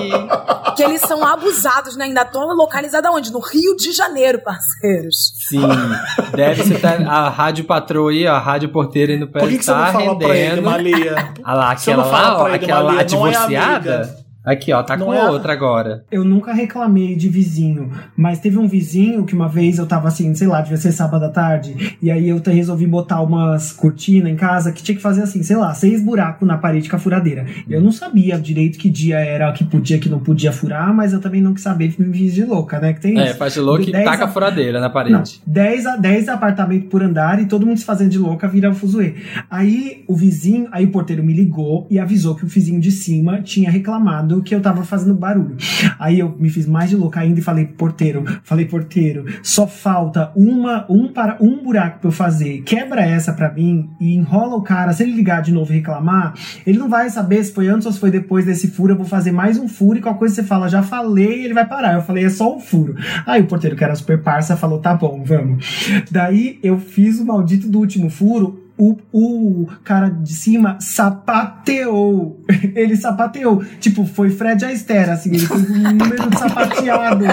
Que 0.76 0.84
eles 0.84 1.00
são 1.00 1.24
abusados, 1.24 1.96
né? 1.96 2.04
Ainda 2.04 2.22
estão 2.22 2.46
localizados 2.54 3.10
onde? 3.12 3.32
No 3.32 3.40
Rio 3.40 3.74
de 3.74 3.90
Janeiro, 3.90 4.40
parceiros. 4.40 5.32
Sim. 5.48 5.62
Deve 6.36 6.62
ser 6.62 6.80
tá, 6.80 6.96
a 7.08 7.28
rádio 7.28 7.64
patroa 7.64 8.12
aí, 8.12 8.24
a 8.24 8.38
rádio 8.38 8.68
porteira 8.68 9.12
aí 9.12 9.18
no 9.18 9.26
pé 9.26 9.40
Por 9.40 9.48
que, 9.48 9.58
que 9.58 9.64
você 9.64 9.72
tá 9.72 9.86
não 9.86 9.92
fala 9.92 10.18
pra 10.18 10.28
ele, 10.28 10.48
rendendo. 10.48 10.62
Malia? 10.62 11.32
Ah 11.42 11.54
lá, 11.54 11.76
Você 11.76 11.90
aquela 11.90 12.06
lá, 12.06 12.36
ó, 12.36 12.44
pra 12.44 12.54
aquela 12.54 12.80
lá 12.80 13.00
é 13.00 13.04
divorciada. 13.04 13.94
amiga. 13.96 14.27
Aqui, 14.50 14.72
ó, 14.72 14.82
tá 14.82 14.96
Não 14.96 15.06
com 15.06 15.14
é 15.14 15.20
a- 15.20 15.30
outra 15.30 15.52
agora. 15.52 16.04
Eu 16.10 16.24
nunca 16.24 16.52
reclamei 16.52 17.14
de 17.16 17.28
vizinho, 17.28 17.90
mas 18.16 18.38
teve 18.38 18.56
um 18.58 18.66
vizinho 18.66 19.24
que 19.24 19.34
uma 19.34 19.48
vez 19.48 19.78
eu 19.78 19.86
tava 19.86 20.08
assim, 20.08 20.34
sei 20.34 20.46
lá, 20.48 20.60
devia 20.60 20.76
ser 20.78 20.92
sábado 20.92 21.24
à 21.24 21.28
tarde, 21.28 21.96
e 22.00 22.10
aí 22.10 22.28
eu 22.28 22.40
resolvi 22.46 22.86
botar 22.86 23.20
umas 23.20 23.72
cortinas 23.72 24.30
em 24.32 24.36
casa 24.36 24.72
que 24.72 24.82
tinha 24.82 24.96
que 24.96 25.02
fazer 25.02 25.22
assim, 25.22 25.42
sei 25.42 25.56
lá, 25.56 25.74
seis 25.74 26.02
buracos 26.02 26.46
na 26.48 26.56
parede 26.56 26.88
com 26.88 26.96
a 26.96 26.98
furadeira. 26.98 27.44
Eu 27.68 27.80
não 27.80 27.92
sabia 27.92 28.38
direito 28.38 28.78
que 28.78 28.88
dia 28.88 29.18
era 29.18 29.52
que 29.52 29.64
podia, 29.64 29.98
que 29.98 30.08
não 30.08 30.18
podia 30.18 30.50
furar, 30.52 30.94
mas 30.94 31.12
eu 31.12 31.20
também 31.20 31.40
não 31.42 31.52
quis 31.52 31.62
saber, 31.62 31.94
me 31.98 32.16
fiz 32.16 32.32
de 32.34 32.44
louca, 32.44 32.78
né? 32.80 32.92
Que 32.92 33.00
tem 33.00 33.18
É, 33.18 33.26
isso. 33.26 33.36
faz 33.36 33.52
de 33.54 33.60
louco 33.60 33.82
Do 33.84 33.88
e 33.90 33.92
10 33.92 34.04
taca 34.04 34.24
a- 34.24 34.28
furadeira 34.28 34.80
na 34.80 34.86
Não, 34.86 34.92
parede. 34.92 35.40
10, 35.46 35.86
a, 35.86 35.96
10 35.96 36.28
apartamentos 36.28 36.88
por 36.88 37.02
andar 37.02 37.40
e 37.42 37.46
todo 37.46 37.66
mundo 37.66 37.76
se 37.78 37.84
fazendo 37.84 38.10
de 38.10 38.18
louca 38.18 38.48
vira 38.48 38.72
fuzuê. 38.72 39.14
Aí 39.50 40.04
o 40.06 40.14
vizinho, 40.16 40.68
aí 40.72 40.84
o 40.84 40.90
porteiro 40.90 41.22
me 41.22 41.32
ligou 41.32 41.86
e 41.90 41.98
avisou 41.98 42.34
que 42.34 42.44
o 42.44 42.48
vizinho 42.48 42.80
de 42.80 42.90
cima 42.90 43.42
tinha 43.42 43.70
reclamado 43.70 44.37
que 44.42 44.54
eu 44.54 44.60
tava 44.60 44.84
fazendo 44.84 45.14
barulho. 45.14 45.56
Aí 45.98 46.18
eu 46.18 46.34
me 46.38 46.48
fiz 46.50 46.66
mais 46.66 46.90
de 46.90 46.96
louca 46.96 47.20
ainda 47.20 47.38
e 47.40 47.42
falei, 47.42 47.66
porteiro, 47.66 48.24
falei, 48.42 48.64
porteiro, 48.64 49.24
só 49.42 49.66
falta 49.66 50.32
uma, 50.36 50.86
um, 50.88 51.08
para, 51.12 51.36
um 51.40 51.62
buraco 51.62 52.00
pra 52.00 52.08
eu 52.08 52.12
fazer. 52.12 52.62
Quebra 52.62 53.02
essa 53.02 53.32
pra 53.32 53.52
mim 53.52 53.90
e 54.00 54.14
enrola 54.14 54.56
o 54.56 54.62
cara. 54.62 54.92
Se 54.92 55.02
ele 55.02 55.12
ligar 55.12 55.42
de 55.42 55.52
novo 55.52 55.72
e 55.72 55.76
reclamar, 55.76 56.34
ele 56.66 56.78
não 56.78 56.88
vai 56.88 57.10
saber 57.10 57.42
se 57.44 57.52
foi 57.52 57.68
antes 57.68 57.86
ou 57.86 57.92
se 57.92 58.00
foi 58.00 58.10
depois 58.10 58.44
desse 58.44 58.68
furo. 58.68 58.92
Eu 58.92 58.96
vou 58.96 59.06
fazer 59.06 59.32
mais 59.32 59.58
um 59.58 59.68
furo 59.68 59.98
e 59.98 60.02
qualquer 60.02 60.18
coisa 60.18 60.34
você 60.34 60.42
fala, 60.42 60.68
já 60.68 60.82
falei, 60.82 61.44
ele 61.44 61.54
vai 61.54 61.66
parar. 61.66 61.94
Eu 61.94 62.02
falei, 62.02 62.24
é 62.24 62.30
só 62.30 62.54
um 62.54 62.60
furo. 62.60 62.96
Aí 63.26 63.42
o 63.42 63.46
porteiro, 63.46 63.76
que 63.76 63.84
era 63.84 63.94
super 63.94 64.22
parça, 64.22 64.56
falou, 64.56 64.78
tá 64.80 64.94
bom, 64.94 65.22
vamos. 65.24 65.64
Daí 66.10 66.58
eu 66.62 66.78
fiz 66.78 67.18
o 67.20 67.26
maldito 67.26 67.68
do 67.68 67.78
último 67.78 68.10
furo. 68.10 68.67
O, 68.78 68.96
o 69.12 69.66
cara 69.82 70.08
de 70.08 70.32
cima 70.32 70.78
sapateou. 70.80 72.40
Ele 72.76 72.96
sapateou. 72.96 73.62
Tipo, 73.80 74.04
foi 74.06 74.30
Fred 74.30 74.64
Astaire, 74.64 75.10
assim. 75.10 75.30
Ele 75.30 75.46
fez 75.46 75.70
um 75.70 75.82
número 75.94 76.30
de 76.30 76.38
sapateado. 76.38 77.24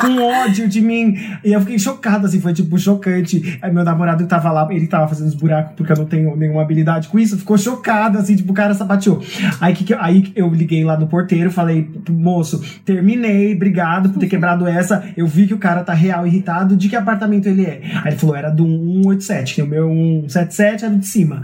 com 0.00 0.22
ódio 0.22 0.68
de 0.68 0.80
mim. 0.80 1.16
E 1.44 1.52
eu 1.52 1.60
fiquei 1.60 1.78
chocado, 1.78 2.26
assim. 2.26 2.40
Foi, 2.40 2.52
tipo, 2.52 2.78
chocante. 2.78 3.58
Aí 3.62 3.72
meu 3.72 3.84
namorado 3.84 4.26
tava 4.26 4.50
lá, 4.50 4.66
ele 4.70 4.86
tava 4.86 5.08
fazendo 5.08 5.28
os 5.28 5.34
buracos 5.34 5.72
porque 5.76 5.92
eu 5.92 5.96
não 5.96 6.04
tenho 6.04 6.36
nenhuma 6.36 6.62
habilidade 6.62 7.08
com 7.08 7.18
isso. 7.18 7.38
Ficou 7.38 7.56
chocado, 7.56 8.18
assim. 8.18 8.36
Tipo, 8.36 8.52
o 8.52 8.54
cara 8.54 8.74
sapateou. 8.74 9.22
Aí, 9.60 9.74
que, 9.74 9.84
que- 9.84 9.94
aí 9.94 10.30
eu 10.36 10.48
liguei 10.50 10.84
lá 10.84 10.96
no 10.98 11.06
porteiro, 11.06 11.50
falei, 11.50 11.88
moço, 12.10 12.62
terminei, 12.84 13.54
obrigado 13.54 14.10
por 14.10 14.18
ter 14.18 14.26
quebrado 14.28 14.66
essa. 14.66 15.04
Eu 15.16 15.26
vi 15.26 15.46
que 15.46 15.54
o 15.54 15.58
cara 15.58 15.82
tá 15.82 15.94
real 15.94 16.26
irritado. 16.26 16.76
De 16.76 16.88
que 16.88 16.96
apartamento 16.96 17.46
ele 17.46 17.64
é? 17.64 17.80
Aí 18.04 18.08
ele 18.12 18.16
falou, 18.18 18.36
era 18.36 18.50
do 18.50 18.64
187, 18.64 19.54
que 19.54 19.62
o 19.62 19.66
meu 19.66 19.88
177 20.28 20.49
era 20.50 20.88
do 20.88 20.98
de 20.98 21.06
cima. 21.06 21.42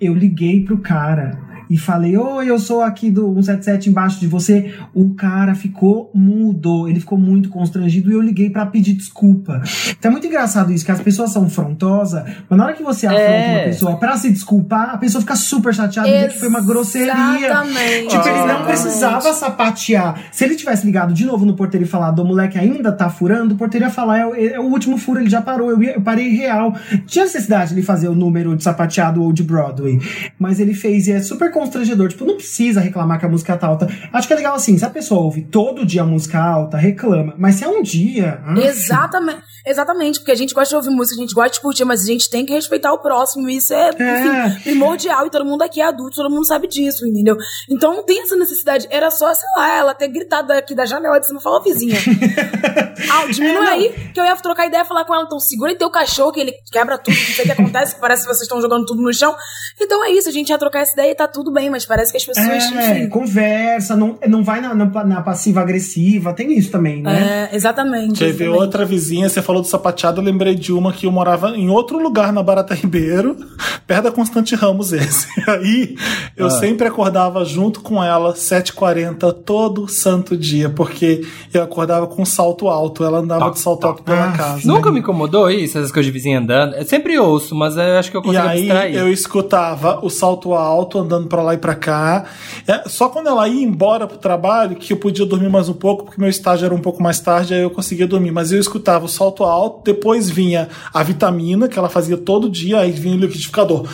Eu 0.00 0.14
liguei 0.14 0.64
pro 0.64 0.78
cara 0.78 1.51
e 1.70 1.76
falei, 1.78 2.16
oi, 2.16 2.50
eu 2.50 2.58
sou 2.58 2.82
aqui 2.82 3.10
do 3.10 3.26
177 3.34 3.90
embaixo 3.90 4.20
de 4.20 4.26
você. 4.26 4.72
O 4.94 5.14
cara 5.14 5.54
ficou 5.54 6.10
mudo, 6.14 6.88
ele 6.88 7.00
ficou 7.00 7.18
muito 7.18 7.48
constrangido 7.48 8.10
e 8.10 8.14
eu 8.14 8.20
liguei 8.20 8.50
pra 8.50 8.66
pedir 8.66 8.92
desculpa. 8.94 9.62
Então 9.98 10.10
é 10.10 10.12
muito 10.12 10.26
engraçado 10.26 10.72
isso, 10.72 10.84
que 10.84 10.92
as 10.92 11.00
pessoas 11.00 11.30
são 11.32 11.44
afrontosas, 11.44 12.24
mas 12.48 12.58
na 12.58 12.64
hora 12.66 12.74
que 12.74 12.82
você 12.82 13.06
afronta 13.06 13.22
É. 13.22 13.54
uma 13.56 13.64
pessoa 13.64 13.96
pra 13.98 14.16
se 14.16 14.30
desculpar, 14.30 14.90
a 14.94 14.98
pessoa 14.98 15.20
fica 15.20 15.36
super 15.36 15.74
chateada 15.74 16.08
e 16.08 16.28
que 16.28 16.38
foi 16.38 16.48
uma 16.48 16.60
grosseria. 16.60 17.12
Exatamente. 17.12 18.08
Tipo, 18.08 18.28
ele 18.28 18.46
não 18.46 18.64
precisava 18.64 19.32
sapatear. 19.32 20.18
Se 20.32 20.44
ele 20.44 20.54
tivesse 20.56 20.84
ligado 20.84 21.12
de 21.14 21.24
novo 21.24 21.44
no 21.44 21.54
porteiro 21.54 21.84
e 21.86 21.88
falado, 21.88 22.20
o 22.20 22.24
moleque 22.24 22.58
ainda 22.58 22.90
tá 22.92 23.08
furando, 23.08 23.54
o 23.54 23.56
porteiro 23.58 23.86
ia 23.86 23.90
falar, 23.90 24.18
é, 24.18 24.26
o- 24.26 24.34
é 24.34 24.58
o 24.60 24.64
último 24.64 24.98
furo, 24.98 25.20
ele 25.20 25.30
já 25.30 25.40
parou, 25.40 25.70
eu, 25.70 25.82
ia- 25.82 25.94
eu 25.94 26.00
parei 26.00 26.28
real. 26.30 26.74
Tinha 27.06 27.24
necessidade 27.24 27.68
de 27.70 27.74
ele 27.76 27.82
fazer 27.82 28.08
o 28.08 28.14
número 28.14 28.56
de 28.56 28.62
sapateado 28.62 29.22
ou 29.22 29.32
de 29.32 29.42
Broadway. 29.42 29.98
Mas 30.38 30.58
ele 30.58 30.74
fez 30.74 31.06
e 31.06 31.12
é 31.12 31.20
super 31.20 31.51
constrangedor. 31.52 32.08
Tipo, 32.08 32.24
não 32.24 32.36
precisa 32.36 32.80
reclamar 32.80 33.18
que 33.20 33.26
a 33.26 33.28
música 33.28 33.56
tá 33.56 33.66
alta. 33.66 33.86
Acho 34.12 34.26
que 34.26 34.32
é 34.32 34.36
legal 34.36 34.54
assim, 34.54 34.76
se 34.76 34.84
a 34.84 34.90
pessoa 34.90 35.20
ouve 35.22 35.42
todo 35.42 35.86
dia 35.86 36.02
a 36.02 36.04
música 36.04 36.38
alta, 36.38 36.76
reclama. 36.76 37.34
Mas 37.38 37.56
se 37.56 37.64
é 37.64 37.68
um 37.68 37.82
dia. 37.82 38.40
ah, 38.44 38.54
Exatamente, 38.58 39.42
exatamente, 39.66 40.18
porque 40.20 40.32
a 40.32 40.34
gente 40.36 40.54
gosta 40.54 40.70
de 40.70 40.76
ouvir 40.76 40.90
música, 40.90 41.16
a 41.18 41.20
gente 41.22 41.34
gosta 41.34 41.50
de 41.50 41.60
curtir, 41.60 41.84
mas 41.84 42.02
a 42.02 42.06
gente 42.06 42.28
tem 42.30 42.44
que 42.44 42.52
respeitar 42.52 42.92
o 42.92 42.98
próximo, 42.98 43.48
isso 43.48 43.72
é, 43.74 43.90
É. 43.98 44.46
enfim, 44.48 44.60
primordial, 44.62 45.26
e 45.26 45.30
todo 45.30 45.44
mundo 45.44 45.62
aqui 45.62 45.80
é 45.80 45.84
adulto, 45.84 46.16
todo 46.16 46.30
mundo 46.30 46.46
sabe 46.46 46.66
disso, 46.66 47.06
entendeu? 47.06 47.36
Então 47.68 47.94
não 47.94 48.02
tem 48.04 48.22
essa 48.22 48.36
necessidade, 48.36 48.86
era 48.90 49.10
só, 49.10 49.32
sei 49.34 49.48
lá, 49.56 49.76
ela 49.76 49.94
ter 49.94 50.08
gritado 50.08 50.52
aqui 50.52 50.74
da 50.74 50.84
janela 50.86 51.18
de 51.18 51.26
cima, 51.26 51.40
falou, 51.40 51.62
vizinha, 51.62 51.96
ah, 53.10 53.26
diminui 53.30 53.66
É, 53.66 53.68
aí, 53.70 54.10
que 54.12 54.20
eu 54.20 54.24
ia 54.24 54.36
trocar 54.36 54.66
ideia 54.66 54.82
e 54.82 54.84
falar 54.84 55.04
com 55.04 55.14
ela, 55.14 55.24
então 55.24 55.38
segura 55.40 55.74
teu 55.76 55.90
cachorro, 55.90 56.32
que 56.32 56.40
ele 56.40 56.52
quebra 56.70 56.98
tudo, 56.98 57.16
não 57.16 57.24
sei 57.34 57.44
o 57.44 57.46
que 57.46 57.52
acontece, 57.52 57.94
que 57.94 58.00
parece 58.00 58.22
que 58.22 58.28
vocês 58.28 58.42
estão 58.42 58.60
jogando 58.60 58.84
tudo 58.86 59.02
no 59.02 59.12
chão, 59.12 59.34
então 59.80 60.04
é 60.04 60.10
isso, 60.10 60.28
a 60.28 60.32
gente 60.32 60.50
ia 60.50 60.58
trocar 60.58 60.80
essa 60.80 60.92
ideia 60.92 61.10
e 61.10 61.14
tá 61.14 61.26
tudo 61.26 61.41
bem, 61.50 61.70
mas 61.70 61.84
parece 61.86 62.10
que 62.12 62.18
as 62.18 62.24
pessoas, 62.24 62.46
É, 62.46 62.98
enfim... 62.98 63.08
conversa, 63.08 63.96
não, 63.96 64.16
não 64.28 64.44
vai 64.44 64.60
na, 64.60 64.74
na, 64.74 64.84
na 65.04 65.22
passiva-agressiva, 65.22 66.32
tem 66.32 66.56
isso 66.56 66.70
também, 66.70 67.02
né? 67.02 67.48
É, 67.52 67.56
exatamente. 67.56 68.18
Teve 68.18 68.44
exatamente. 68.44 68.60
outra 68.60 68.84
vizinha, 68.84 69.28
você 69.28 69.40
falou 69.42 69.62
do 69.62 69.68
sapateado, 69.68 70.20
eu 70.20 70.24
lembrei 70.24 70.54
de 70.54 70.72
uma 70.72 70.92
que 70.92 71.06
eu 71.06 71.12
morava 71.12 71.50
em 71.50 71.68
outro 71.70 71.98
lugar 72.02 72.32
na 72.32 72.42
Barata 72.42 72.74
Ribeiro, 72.74 73.36
perto 73.86 74.04
da 74.04 74.12
Constante 74.12 74.54
Ramos 74.54 74.92
esse. 74.92 75.26
Aí 75.48 75.96
eu 76.36 76.46
Ah. 76.46 76.50
sempre 76.50 76.86
acordava 76.86 77.44
junto 77.44 77.80
com 77.80 78.02
ela, 78.02 78.34
7h40, 78.34 79.32
todo 79.44 79.88
santo 79.88 80.36
dia, 80.36 80.68
porque 80.68 81.22
eu 81.52 81.62
acordava 81.62 82.06
com 82.06 82.24
salto 82.24 82.68
alto, 82.68 83.04
ela 83.04 83.18
andava 83.18 83.50
de 83.50 83.58
salto 83.58 83.86
alto 83.86 84.02
pela 84.02 84.28
Ah, 84.30 84.32
casa. 84.32 84.66
Nunca 84.66 84.90
me 84.90 85.00
incomodou 85.00 85.50
isso, 85.50 85.78
essas 85.78 85.90
coisas 85.92 86.06
de 86.06 86.12
vizinho 86.12 86.38
andando. 86.38 86.74
Eu 86.74 86.84
sempre 86.84 87.18
ouço, 87.18 87.54
mas 87.54 87.76
eu 87.76 87.82
acho 87.98 88.10
que 88.10 88.16
eu 88.16 88.20
E 88.20 88.24
consigo 88.24 88.46
aí 88.46 88.70
abstrair. 88.70 88.96
eu 88.96 89.12
escutava 89.12 90.00
o 90.04 90.10
salto 90.10 90.52
alto 90.54 90.98
andando 90.98 91.26
pra 91.32 91.42
lá 91.42 91.54
e 91.54 91.56
pra 91.56 91.74
cá. 91.74 92.26
É, 92.68 92.86
só 92.86 93.08
quando 93.08 93.28
ela 93.28 93.48
ia 93.48 93.64
embora 93.64 94.06
pro 94.06 94.18
trabalho 94.18 94.76
que 94.76 94.92
eu 94.92 94.98
podia 94.98 95.24
dormir 95.24 95.48
mais 95.48 95.66
um 95.66 95.72
pouco, 95.72 96.04
porque 96.04 96.20
meu 96.20 96.28
estágio 96.28 96.66
era 96.66 96.74
um 96.74 96.80
pouco 96.80 97.02
mais 97.02 97.18
tarde, 97.20 97.54
aí 97.54 97.62
eu 97.62 97.70
conseguia 97.70 98.06
dormir. 98.06 98.30
Mas 98.30 98.52
eu 98.52 98.60
escutava 98.60 99.06
o 99.06 99.08
salto 99.08 99.42
alto, 99.42 99.80
depois 99.82 100.28
vinha 100.28 100.68
a 100.92 101.02
vitamina, 101.02 101.68
que 101.68 101.78
ela 101.78 101.88
fazia 101.88 102.18
todo 102.18 102.50
dia, 102.50 102.80
aí 102.80 102.92
vinha 102.92 103.16
o 103.16 103.18
liquidificador. 103.18 103.88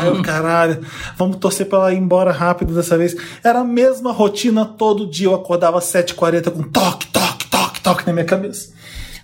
Aí 0.00 0.08
eu, 0.08 0.20
caralho, 0.22 0.80
vamos 1.16 1.36
torcer 1.36 1.66
pra 1.66 1.78
ela 1.78 1.92
ir 1.92 1.98
embora 1.98 2.32
rápido 2.32 2.74
dessa 2.74 2.98
vez. 2.98 3.14
Era 3.44 3.60
a 3.60 3.64
mesma 3.64 4.10
rotina 4.10 4.64
todo 4.64 5.06
dia. 5.06 5.28
Eu 5.28 5.34
acordava 5.36 5.78
às 5.78 5.84
7h40 5.84 6.50
com 6.50 6.62
toque, 6.64 7.06
toque, 7.06 7.48
toque, 7.48 7.80
toque 7.80 8.06
na 8.08 8.12
minha 8.12 8.24
cabeça. 8.24 8.72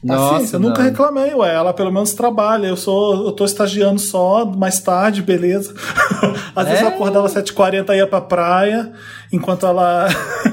Nossa, 0.07 0.33
Paciência, 0.35 0.57
eu 0.57 0.61
nunca 0.61 0.83
reclamei, 0.83 1.35
ué. 1.35 1.55
Ela 1.55 1.73
pelo 1.73 1.93
menos 1.93 2.13
trabalha. 2.15 2.67
Eu 2.67 2.77
sou, 2.77 3.27
eu 3.27 3.33
tô 3.33 3.45
estagiando 3.45 3.99
só, 3.99 4.45
mais 4.45 4.81
tarde, 4.81 5.23
beleza. 5.23 5.75
Às 6.55 6.67
vezes 6.69 6.83
eu 6.83 6.89
É. 6.89 6.91
acordava 6.91 7.27
às 7.27 7.35
7h40 7.35 7.91
e 7.91 7.97
ia 7.99 8.07
pra 8.07 8.21
praia, 8.21 8.93
enquanto 9.33 9.67
ela. 9.67 10.09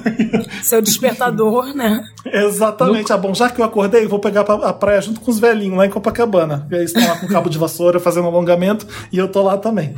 Seu 0.62 0.82
despertador, 0.82 1.74
né? 1.76 2.04
Exatamente. 2.26 3.12
Ah, 3.12 3.18
bom, 3.18 3.34
já 3.34 3.50
que 3.50 3.62
eu 3.62 3.66
acordei, 3.66 4.06
vou 4.08 4.20
pegar 4.20 4.44
pra- 4.44 4.56
a 4.70 4.74
praia 4.74 5.02
junto 5.02 5.20
com 5.22 5.32
os 5.32 5.40
velhinhos 5.40 5.78
lá 5.78 5.86
em 5.86 5.90
Copacabana. 5.90 6.68
E 6.72 6.76
aí 6.76 6.84
estão 6.86 7.06
lá 7.08 7.18
com 7.18 7.28
cabo 7.28 7.50
de 7.50 7.58
vassoura 7.58 8.00
fazendo 8.00 8.28
alongamento 8.28 8.86
e 9.12 9.18
eu 9.18 9.28
tô 9.28 9.42
lá 9.44 9.58
também. 9.58 9.94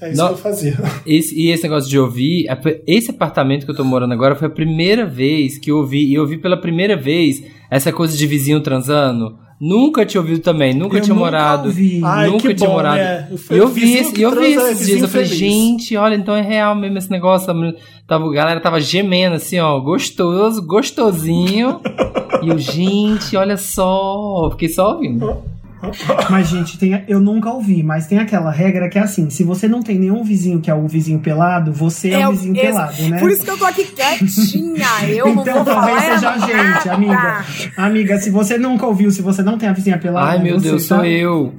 É 0.00 0.08
isso 0.10 0.18
Não. 0.20 0.28
que 0.28 0.34
eu 0.34 0.38
fazia. 0.38 0.76
Esse, 1.06 1.34
e 1.38 1.50
esse 1.50 1.62
negócio 1.62 1.88
de 1.88 1.98
ouvir, 1.98 2.46
esse 2.86 3.10
apartamento 3.10 3.64
que 3.64 3.70
eu 3.70 3.76
tô 3.76 3.84
morando 3.84 4.12
agora 4.12 4.34
foi 4.34 4.48
a 4.48 4.50
primeira 4.50 5.06
vez 5.06 5.56
que 5.58 5.70
eu 5.70 5.78
ouvi, 5.78 6.04
e 6.10 6.14
eu 6.14 6.22
ouvi 6.22 6.36
pela 6.36 6.60
primeira 6.60 6.96
vez 6.96 7.42
essa 7.76 7.92
coisa 7.92 8.16
de 8.16 8.26
vizinho 8.26 8.60
transando. 8.60 9.38
Nunca 9.60 10.04
tinha 10.04 10.20
ouvido 10.20 10.40
também, 10.40 10.74
nunca 10.74 10.98
Eu 10.98 11.00
tinha 11.02 11.14
nunca 11.14 11.26
ouvi. 11.68 12.00
Ai, 12.04 12.28
nunca 12.28 12.48
que 12.48 12.54
tinha 12.54 12.68
bom, 12.68 12.74
morado. 12.74 12.96
né? 12.96 13.28
Eu 13.50 13.68
vi, 13.68 13.94
esse- 13.96 14.18
e 14.18 14.22
eu 14.22 14.30
vi 14.30 14.36
transa 14.36 14.48
é 14.68 14.72
esses 14.72 14.86
dias, 14.86 15.00
vizinho 15.00 15.04
eu 15.04 15.08
falei, 15.08 15.26
gente, 15.26 15.96
olha, 15.96 16.14
então 16.16 16.34
é 16.34 16.42
real 16.42 16.74
mesmo 16.74 16.98
esse 16.98 17.10
negócio. 17.10 17.46
Tava, 18.06 18.26
a 18.28 18.32
galera 18.34 18.60
tava 18.60 18.80
gemendo 18.80 19.36
assim, 19.36 19.58
ó, 19.60 19.78
gostoso, 19.80 20.60
gostosinho. 20.66 21.80
e 22.42 22.48
eu, 22.50 22.58
gente, 22.58 23.36
olha 23.36 23.56
só, 23.56 24.48
fiquei 24.52 24.68
só 24.68 24.92
ouvindo. 24.94 25.53
Mas, 26.30 26.48
gente, 26.48 26.78
tem, 26.78 27.02
eu 27.08 27.20
nunca 27.20 27.50
ouvi, 27.50 27.82
mas 27.82 28.06
tem 28.06 28.18
aquela 28.18 28.50
regra 28.50 28.88
que 28.88 28.98
é 28.98 29.02
assim: 29.02 29.30
se 29.30 29.42
você 29.44 29.66
não 29.68 29.82
tem 29.82 29.98
nenhum 29.98 30.22
vizinho 30.24 30.60
que 30.60 30.70
é 30.70 30.74
o 30.74 30.86
vizinho 30.86 31.18
pelado, 31.20 31.72
você 31.72 32.10
é, 32.10 32.20
É 32.20 32.28
o 32.28 32.32
vizinho 32.32 32.54
esse- 32.56 32.66
pelado, 32.66 33.02
né? 33.08 33.18
Por 33.20 33.30
isso 33.30 33.44
que 33.44 33.50
eu 33.50 33.58
tô 33.58 33.64
aqui 33.64 33.84
quietinha. 33.84 34.86
Eu 35.08 35.34
não 35.34 35.42
então 35.42 35.64
talvez 35.64 36.02
seja 36.02 36.30
a 36.30 36.38
gente, 36.38 36.88
amiga. 36.88 37.44
Amiga, 37.76 38.18
se 38.18 38.30
você 38.30 38.58
nunca 38.58 38.86
ouviu, 38.86 39.10
se 39.10 39.22
você 39.22 39.42
não 39.42 39.58
tem 39.58 39.68
a 39.68 39.72
vizinha 39.72 39.98
pelada, 39.98 40.30
Ai, 40.32 40.38
meu 40.42 40.58
você, 40.58 40.68
Deus, 40.70 40.86
tá? 40.86 40.96
sou 40.96 41.04
eu. 41.04 41.54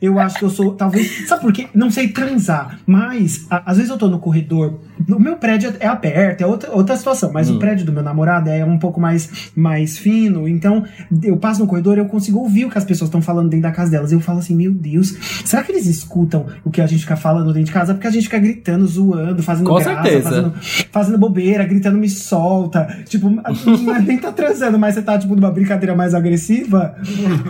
Eu 0.00 0.18
acho 0.18 0.38
que 0.38 0.44
eu 0.44 0.50
sou, 0.50 0.74
talvez. 0.74 1.28
Sabe 1.28 1.42
por 1.42 1.52
quê? 1.52 1.68
Não 1.72 1.88
sei 1.88 2.08
transar. 2.08 2.80
Mas, 2.84 3.46
a- 3.48 3.62
às 3.70 3.76
vezes 3.76 3.90
eu 3.92 3.96
tô 3.96 4.08
no 4.08 4.18
corredor. 4.18 4.80
O 5.08 5.18
meu 5.18 5.36
prédio 5.36 5.72
é 5.80 5.86
aberto, 5.86 6.40
é 6.42 6.46
outra, 6.46 6.70
outra 6.72 6.96
situação. 6.96 7.30
Mas 7.32 7.48
Hum. 7.50 7.56
o 7.56 7.58
prédio 7.58 7.84
do 7.86 7.92
meu 7.92 8.02
namorado 8.02 8.48
é 8.50 8.64
um 8.64 8.78
pouco 8.78 9.00
mais, 9.00 9.50
mais 9.54 9.96
fino. 9.98 10.46
Então, 10.48 10.84
eu 11.22 11.36
passo 11.36 11.60
no 11.60 11.66
corredor 11.66 11.96
e 11.96 12.00
eu 12.00 12.06
consigo 12.06 12.38
ouvir 12.38 12.64
o 12.64 12.70
que 12.70 12.78
as 12.78 12.84
pessoas 12.84 13.08
estão 13.08 13.20
falando 13.22 13.48
dentro 13.50 13.62
da 13.62 13.72
casa 13.72 13.90
delas. 13.90 14.12
Eu 14.12 14.20
falo 14.20 14.38
assim, 14.38 14.54
meu 14.56 14.72
Deus, 14.72 15.14
será 15.44 15.62
que 15.62 15.72
eles 15.72 15.86
escutam 15.86 16.46
o 16.64 16.70
que 16.70 16.80
a 16.80 16.86
gente 16.86 17.00
fica 17.00 17.16
falando 17.16 17.46
dentro 17.52 17.64
de 17.64 17.72
casa? 17.72 17.94
Porque 17.94 18.06
a 18.06 18.10
gente 18.10 18.24
fica 18.24 18.38
gritando, 18.38 18.86
zoando, 18.86 19.42
fazendo 19.42 19.66
Com 19.68 19.74
graça, 19.76 19.90
certeza. 20.02 20.22
Fazendo, 20.30 20.52
fazendo 20.92 21.18
bobeira, 21.18 21.64
gritando 21.64 21.98
me 21.98 22.08
solta. 22.08 22.86
Tipo, 23.08 23.28
é 23.94 24.00
nem 24.00 24.18
tá 24.18 24.32
transando, 24.32 24.78
mas 24.78 24.94
você 24.94 25.02
tá, 25.02 25.18
tipo, 25.18 25.34
numa 25.34 25.50
brincadeira 25.50 25.94
mais 25.94 26.14
agressiva. 26.14 26.94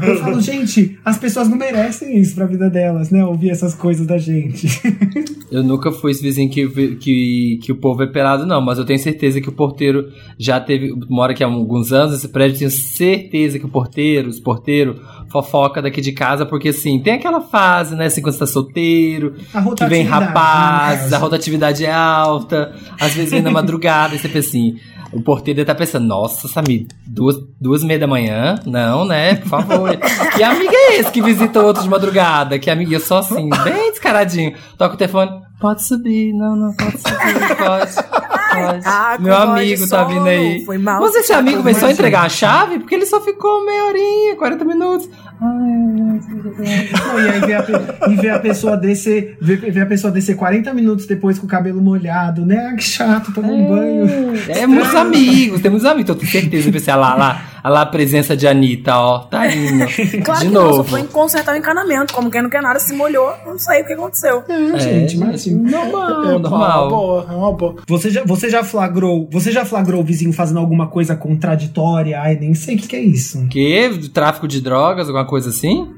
Eu 0.02 0.18
falo, 0.18 0.40
gente, 0.40 0.98
as 1.04 1.18
pessoas 1.18 1.48
não 1.48 1.56
merecem 1.56 2.18
isso 2.18 2.34
pra 2.34 2.46
vida 2.46 2.68
delas, 2.70 3.10
né? 3.10 3.24
Ouvir 3.24 3.50
essas 3.50 3.74
coisas 3.74 4.06
da 4.06 4.18
gente. 4.18 4.68
Eu 5.50 5.62
nunca 5.62 5.92
fui 5.92 6.12
esse 6.12 6.22
vizinho 6.22 6.48
que, 6.50 6.66
vê- 6.66 6.94
que, 7.42 7.56
que 7.58 7.72
o 7.72 7.76
povo 7.76 8.02
é 8.02 8.06
pelado, 8.06 8.46
não, 8.46 8.60
mas 8.60 8.78
eu 8.78 8.84
tenho 8.84 8.98
certeza 8.98 9.40
que 9.40 9.48
o 9.48 9.52
porteiro 9.52 10.10
já 10.38 10.60
teve. 10.60 10.94
Mora 11.08 11.32
aqui 11.32 11.42
há 11.42 11.46
alguns 11.46 11.92
anos 11.92 12.12
nesse 12.12 12.28
prédio, 12.28 12.58
tenho 12.58 12.70
certeza 12.70 13.58
que 13.58 13.66
o 13.66 13.68
porteiro, 13.68 14.28
os 14.28 14.38
porteiros, 14.38 15.00
fofoca 15.28 15.82
daqui 15.82 16.00
de 16.00 16.12
casa, 16.12 16.46
porque 16.46 16.68
assim, 16.68 17.00
tem 17.00 17.14
aquela 17.14 17.40
fase, 17.40 17.94
né, 17.94 18.06
assim, 18.06 18.22
quando 18.22 18.34
você 18.34 18.40
tá 18.40 18.46
solteiro, 18.46 19.34
que 19.76 19.86
vem 19.86 20.04
né, 20.04 20.10
rapazes, 20.10 21.12
a 21.12 21.18
rotatividade 21.18 21.84
é 21.84 21.92
alta, 21.92 22.74
às 23.00 23.14
vezes 23.14 23.30
vem 23.30 23.42
na 23.42 23.50
madrugada, 23.52 24.14
e 24.14 24.18
você 24.18 24.28
pensa 24.28 24.48
assim. 24.48 24.76
O 25.12 25.20
porteiro 25.20 25.56
deve 25.56 25.64
estar 25.64 25.74
pensando, 25.74 26.06
nossa, 26.06 26.48
Samir, 26.48 26.86
duas, 27.06 27.36
duas 27.60 27.82
e 27.82 27.86
meia 27.86 27.98
da 27.98 28.06
manhã? 28.06 28.58
Não, 28.64 29.04
né? 29.04 29.34
Por 29.34 29.48
favor. 29.48 29.90
que 30.34 30.42
amigo 30.42 30.72
é 30.74 30.96
esse 30.96 31.12
que 31.12 31.20
visita 31.20 31.60
outro 31.60 31.82
de 31.82 31.88
madrugada? 31.88 32.58
Que 32.58 32.70
amigo, 32.70 32.94
eu 32.94 32.98
sou 32.98 33.18
assim, 33.18 33.50
bem 33.62 33.90
descaradinho. 33.90 34.54
Toca 34.78 34.94
o 34.94 34.96
telefone, 34.96 35.30
pode 35.62 35.86
subir, 35.86 36.32
não, 36.32 36.56
não, 36.56 36.74
pode 36.74 36.98
subir, 36.98 37.54
pode. 37.56 37.94
pode. 37.94 38.82
Ah, 38.84 39.16
Meu 39.18 39.34
amigo 39.34 39.88
tá 39.88 40.02
vindo 40.04 40.26
aí. 40.26 40.64
foi 40.66 40.76
mal. 40.76 41.00
Mas 41.00 41.14
esse 41.14 41.32
amigo 41.32 41.62
veio 41.62 41.76
só 41.76 41.82
Imagina. 41.82 41.92
entregar 41.92 42.22
a 42.24 42.28
chave? 42.28 42.80
Porque 42.80 42.96
ele 42.96 43.06
só 43.06 43.20
ficou 43.20 43.64
meia 43.64 43.84
horinha, 43.86 44.36
40 44.36 44.64
minutos. 44.64 45.08
Não, 45.40 47.20
e 47.20 47.30
aí 47.30 47.40
vê 47.40 47.54
a, 47.54 47.64
e 48.10 48.28
a 48.28 48.38
pessoa 48.38 48.76
descer, 48.76 49.36
vê, 49.40 49.56
vê 49.56 49.80
a 49.80 49.86
pessoa 49.86 50.12
descer 50.12 50.36
40 50.36 50.74
minutos 50.74 51.06
depois 51.06 51.38
com 51.38 51.46
o 51.46 51.48
cabelo 51.48 51.80
molhado, 51.80 52.44
né? 52.44 52.70
Ah, 52.72 52.76
que 52.76 52.82
chato, 52.82 53.32
tomar 53.32 53.48
um 53.48 53.68
banho. 53.68 54.06
É, 54.48 54.66
muitos 54.66 54.94
amigos, 54.94 55.60
temos 55.60 55.84
amigos, 55.84 56.02
então, 56.02 56.16
tenho 56.16 56.30
certeza. 56.30 56.92
A 56.92 56.96
lá, 56.96 57.14
lá, 57.14 57.42
a 57.62 57.68
lá 57.68 57.82
a 57.82 57.86
presença 57.86 58.36
de 58.36 58.46
Anitta, 58.46 58.96
ó, 58.96 59.20
tá 59.20 59.46
indo. 59.46 59.84
Claro 60.24 60.40
de 60.40 60.46
que 60.46 60.52
novo. 60.52 60.68
não, 60.68 60.74
só 60.76 60.84
foi 60.84 61.04
consertar 61.04 61.54
o 61.54 61.58
encanamento. 61.58 62.12
Como 62.12 62.30
quem 62.30 62.42
não 62.42 62.50
quer 62.50 62.60
nada, 62.62 62.78
se 62.80 62.92
molhou, 62.94 63.32
não 63.46 63.58
sei 63.58 63.82
o 63.82 63.86
que 63.86 63.92
aconteceu. 63.92 64.42
É, 64.48 64.78
gente, 64.78 65.16
mas 65.18 65.34
assim, 65.36 65.54
normal, 65.54 66.10
É 66.24 66.36
uma 66.36 66.38
normal. 66.38 66.88
boa, 66.88 67.26
é 67.30 67.34
uma 67.34 67.52
boa. 67.52 67.76
Você 67.86 68.10
já, 68.10 68.24
você 68.24 68.50
já 68.50 68.64
flagrou, 68.64 69.28
você 69.30 69.52
já 69.52 69.64
flagrou 69.64 70.00
o 70.00 70.04
vizinho 70.04 70.32
fazendo 70.32 70.58
alguma 70.58 70.88
coisa 70.88 71.14
contraditória? 71.14 72.20
Ai, 72.20 72.36
nem 72.40 72.54
sei 72.54 72.74
o 72.74 72.78
que, 72.78 72.88
que 72.88 72.96
é 72.96 73.00
isso. 73.00 73.46
Que? 73.48 74.08
Tráfico 74.12 74.48
de 74.48 74.60
drogas, 74.60 75.06
alguma 75.08 75.26
coisa 75.26 75.50
assim? 75.50 75.88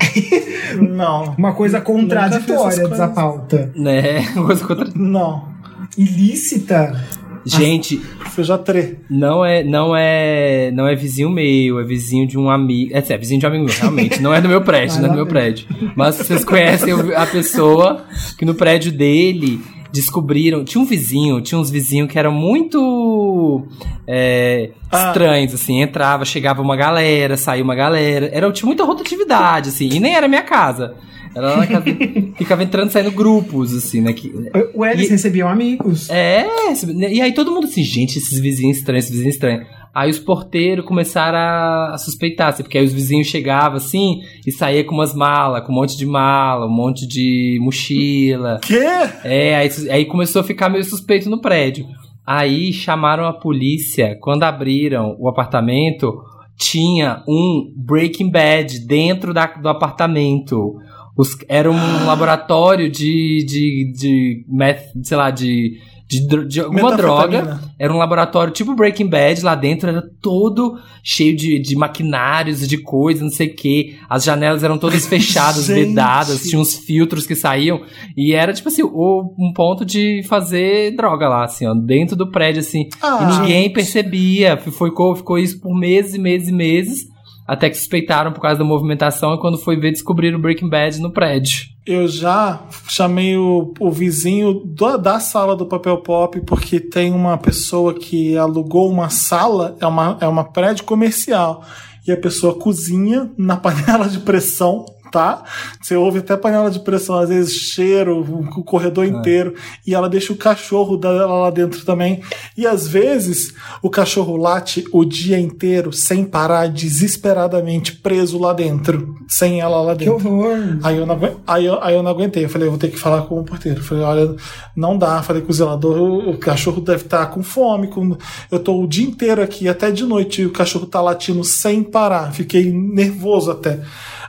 Não. 0.80 1.34
Uma 1.36 1.52
coisa 1.52 1.80
contraditória 1.80 2.88
dessa 2.88 3.08
pauta. 3.08 3.70
Né? 3.74 4.20
Uma 4.36 4.46
coisa 4.46 4.64
contra... 4.66 4.88
Não. 4.94 5.48
Ilícita? 5.96 7.04
Gente, 7.44 7.96
Foi 7.98 8.44
já 8.44 8.58
tre. 8.58 8.98
não 9.08 9.44
é, 9.44 9.62
não 9.64 9.94
é, 9.96 10.70
não 10.72 10.86
é 10.86 10.94
vizinho 10.94 11.30
meu, 11.30 11.80
é 11.80 11.84
vizinho 11.84 12.26
de 12.26 12.38
um 12.38 12.50
amigo. 12.50 12.92
É, 12.94 12.98
é 13.12 13.18
vizinho 13.18 13.40
de 13.40 13.46
um 13.46 13.48
amigo 13.48 13.64
meu, 13.64 13.74
realmente. 13.74 14.20
Não 14.20 14.34
é 14.34 14.40
do 14.40 14.48
meu 14.48 14.60
prédio, 14.62 14.98
não 15.00 15.06
é 15.06 15.08
do 15.08 15.14
meu 15.16 15.26
prédio. 15.26 15.66
Mas 15.96 16.16
vocês 16.16 16.44
conhecem 16.44 16.92
a 17.16 17.26
pessoa 17.26 18.04
que 18.38 18.44
no 18.44 18.54
prédio 18.54 18.92
dele 18.92 19.60
descobriram. 19.92 20.64
Tinha 20.64 20.80
um 20.80 20.84
vizinho, 20.86 21.40
tinha 21.40 21.58
uns 21.58 21.70
vizinhos 21.70 22.10
que 22.10 22.18
eram 22.18 22.30
muito 22.32 23.66
é, 24.06 24.70
Ah. 24.90 25.08
estranhos, 25.08 25.54
assim. 25.54 25.80
Entrava, 25.80 26.24
chegava 26.24 26.62
uma 26.62 26.76
galera, 26.76 27.36
saía 27.36 27.62
uma 27.64 27.74
galera. 27.74 28.30
Era, 28.32 28.50
tinha 28.52 28.66
muita 28.66 28.84
rotatividade, 28.84 29.70
assim. 29.70 29.88
E 29.92 29.98
nem 29.98 30.14
era 30.14 30.28
minha 30.28 30.42
casa. 30.42 30.94
Era 31.34 31.50
lá 31.50 31.56
na 31.58 31.66
casa. 31.66 31.84
ficava 32.36 32.62
entrando 32.62 32.88
e 32.88 32.92
saindo 32.92 33.10
grupos, 33.12 33.74
assim, 33.74 34.00
né? 34.00 34.12
Que, 34.12 34.32
O 34.74 34.84
eles 34.84 35.08
E- 35.08 35.10
recebiam 35.10 35.48
amigos. 35.48 36.08
é, 36.10 36.44
esse- 36.72 36.90
e 36.92 37.20
aí 37.20 37.32
todo 37.32 37.52
mundo 37.52 37.64
assim, 37.66 37.82
gente, 37.84 38.18
esses 38.18 38.38
vizinhos 38.40 38.78
estranhos, 38.78 39.04
esses 39.04 39.16
vizinhos 39.16 39.34
estranhos. 39.36 39.66
Aí 39.94 40.08
os 40.10 40.18
porteiros 40.20 40.84
começaram 40.84 41.36
a, 41.38 41.94
a 41.94 41.98
suspeitar, 41.98 42.48
assim, 42.48 42.62
porque 42.62 42.78
aí 42.78 42.84
os 42.84 42.92
vizinhos 42.92 43.26
chegavam 43.26 43.76
assim 43.76 44.20
e 44.46 44.52
saía 44.52 44.84
com 44.84 44.94
umas 44.94 45.12
malas, 45.14 45.64
com 45.66 45.72
um 45.72 45.74
monte 45.76 45.96
de 45.96 46.06
mala, 46.06 46.66
um 46.66 46.72
monte 46.72 47.06
de 47.08 47.58
mochila. 47.60 48.60
Quê? 48.62 48.78
É, 49.24 49.56
aí, 49.56 49.68
aí 49.90 50.04
começou 50.04 50.40
a 50.40 50.44
ficar 50.44 50.68
meio 50.68 50.84
suspeito 50.84 51.28
no 51.28 51.40
prédio. 51.40 51.86
Aí 52.24 52.72
chamaram 52.72 53.24
a 53.24 53.32
polícia, 53.32 54.16
quando 54.20 54.44
abriram 54.44 55.16
o 55.18 55.28
apartamento, 55.28 56.12
tinha 56.56 57.24
um 57.26 57.72
Breaking 57.76 58.30
Bad 58.30 58.78
dentro 58.86 59.34
da- 59.34 59.46
do 59.46 59.68
apartamento. 59.68 60.74
Os- 61.16 61.36
era 61.48 61.70
um 61.70 61.74
laboratório 62.06 62.88
de, 62.90 63.44
de, 63.46 63.92
de 63.96 64.44
meth, 64.48 64.82
sei 65.02 65.16
lá, 65.16 65.30
de, 65.30 65.78
de, 66.08 66.44
de 66.46 66.60
alguma 66.60 66.80
droga. 66.96 67.60
Era 67.78 67.92
um 67.92 67.96
laboratório 67.98 68.52
tipo 68.52 68.74
Breaking 68.74 69.06
Bad, 69.08 69.42
lá 69.42 69.54
dentro 69.54 69.88
era 69.88 70.02
todo 70.20 70.78
cheio 71.02 71.34
de, 71.36 71.58
de 71.60 71.74
maquinários, 71.76 72.66
de 72.68 72.76
coisas, 72.78 73.22
não 73.22 73.30
sei 73.30 73.48
o 73.48 73.54
que. 73.54 73.96
As 74.08 74.24
janelas 74.24 74.62
eram 74.64 74.76
todas 74.78 75.06
fechadas, 75.08 75.66
vedadas, 75.68 76.42
tinha 76.42 76.60
uns 76.60 76.74
filtros 76.76 77.26
que 77.26 77.34
saíam. 77.34 77.80
E 78.16 78.32
era 78.34 78.52
tipo 78.52 78.68
assim, 78.68 78.82
o- 78.82 79.34
um 79.38 79.52
ponto 79.54 79.84
de 79.84 80.22
fazer 80.28 80.94
droga 80.96 81.28
lá, 81.28 81.44
assim, 81.44 81.66
ó, 81.66 81.74
dentro 81.74 82.16
do 82.16 82.30
prédio, 82.30 82.60
assim. 82.60 82.88
Ah, 83.02 83.18
e 83.22 83.40
ninguém 83.40 83.62
gente. 83.64 83.72
percebia. 83.74 84.56
Ficou, 84.56 85.14
ficou 85.16 85.38
isso 85.38 85.60
por 85.60 85.74
meses 85.78 86.14
e 86.14 86.18
meses 86.18 86.48
e 86.48 86.52
meses. 86.52 87.09
Até 87.52 87.68
que 87.68 87.76
suspeitaram 87.76 88.32
por 88.32 88.40
causa 88.40 88.58
da 88.60 88.64
movimentação 88.64 89.34
e 89.34 89.40
quando 89.40 89.58
foi 89.58 89.76
ver, 89.76 89.90
descobriram 89.90 90.38
o 90.38 90.40
Breaking 90.40 90.68
Bad 90.68 91.00
no 91.00 91.10
prédio. 91.10 91.66
Eu 91.84 92.06
já 92.06 92.60
chamei 92.86 93.36
o, 93.36 93.74
o 93.80 93.90
vizinho 93.90 94.54
do- 94.64 94.96
da 94.96 95.18
sala 95.18 95.56
do 95.56 95.66
papel 95.66 95.98
pop 95.98 96.40
porque 96.42 96.78
tem 96.78 97.12
uma 97.12 97.36
pessoa 97.36 97.92
que 97.92 98.36
alugou 98.36 98.88
uma 98.88 99.08
sala, 99.08 99.76
é 99.80 99.86
uma, 99.86 100.16
é 100.20 100.28
uma 100.28 100.44
prédio 100.44 100.84
comercial, 100.84 101.64
e 102.06 102.12
a 102.12 102.16
pessoa 102.16 102.54
cozinha 102.54 103.28
na 103.36 103.56
panela 103.58 104.08
de 104.08 104.20
pressão. 104.20 104.84
Tá? 105.10 105.42
Você 105.82 105.96
ouve 105.96 106.20
até 106.20 106.36
panela 106.36 106.70
de 106.70 106.78
pressão, 106.80 107.18
às 107.18 107.28
vezes 107.28 107.52
cheiro, 107.52 108.20
o 108.56 108.62
corredor 108.62 109.04
inteiro, 109.04 109.54
e 109.86 109.92
ela 109.94 110.08
deixa 110.08 110.32
o 110.32 110.36
cachorro 110.36 110.96
dela 110.96 111.26
lá 111.26 111.50
dentro 111.50 111.84
também. 111.84 112.22
E 112.56 112.64
às 112.66 112.86
vezes 112.86 113.52
o 113.82 113.90
cachorro 113.90 114.36
late 114.36 114.84
o 114.92 115.04
dia 115.04 115.38
inteiro 115.38 115.92
sem 115.92 116.24
parar, 116.24 116.68
desesperadamente 116.68 117.96
preso 117.96 118.38
lá 118.38 118.52
dentro, 118.52 119.16
sem 119.28 119.60
ela 119.60 119.82
lá 119.82 119.96
Que 119.96 120.04
dentro. 120.04 120.28
horror. 120.32 120.78
Aí 120.82 120.96
eu, 120.96 121.04
não, 121.06 121.14
aguen- 121.16 121.36
aí, 121.46 121.66
eu, 121.66 121.82
aí 121.82 121.94
eu 121.94 122.02
não 122.02 122.10
aguentei. 122.10 122.44
Eu 122.44 122.48
falei, 122.48 122.68
eu 122.68 122.72
vou 122.72 122.78
ter 122.78 122.88
que 122.88 122.96
falar 122.98 123.22
com 123.22 123.40
o 123.40 123.44
porteiro. 123.44 123.80
Eu 123.80 123.84
falei, 123.84 124.04
olha, 124.04 124.36
não 124.76 124.96
dá. 124.96 125.22
Falei 125.22 125.42
com 125.42 125.50
o 125.50 125.54
zelador, 125.54 125.98
o, 125.98 126.30
o 126.30 126.38
cachorro 126.38 126.80
deve 126.80 127.02
estar 127.04 127.26
com 127.26 127.42
fome. 127.42 127.88
Com... 127.88 128.16
Eu 128.50 128.60
tô 128.60 128.80
o 128.80 128.86
dia 128.86 129.06
inteiro 129.06 129.42
aqui, 129.42 129.68
até 129.68 129.90
de 129.90 130.04
noite, 130.04 130.42
e 130.42 130.46
o 130.46 130.52
cachorro 130.52 130.86
tá 130.86 131.00
latindo 131.00 131.42
sem 131.42 131.82
parar. 131.82 132.32
Fiquei 132.32 132.70
nervoso 132.72 133.50
até. 133.50 133.80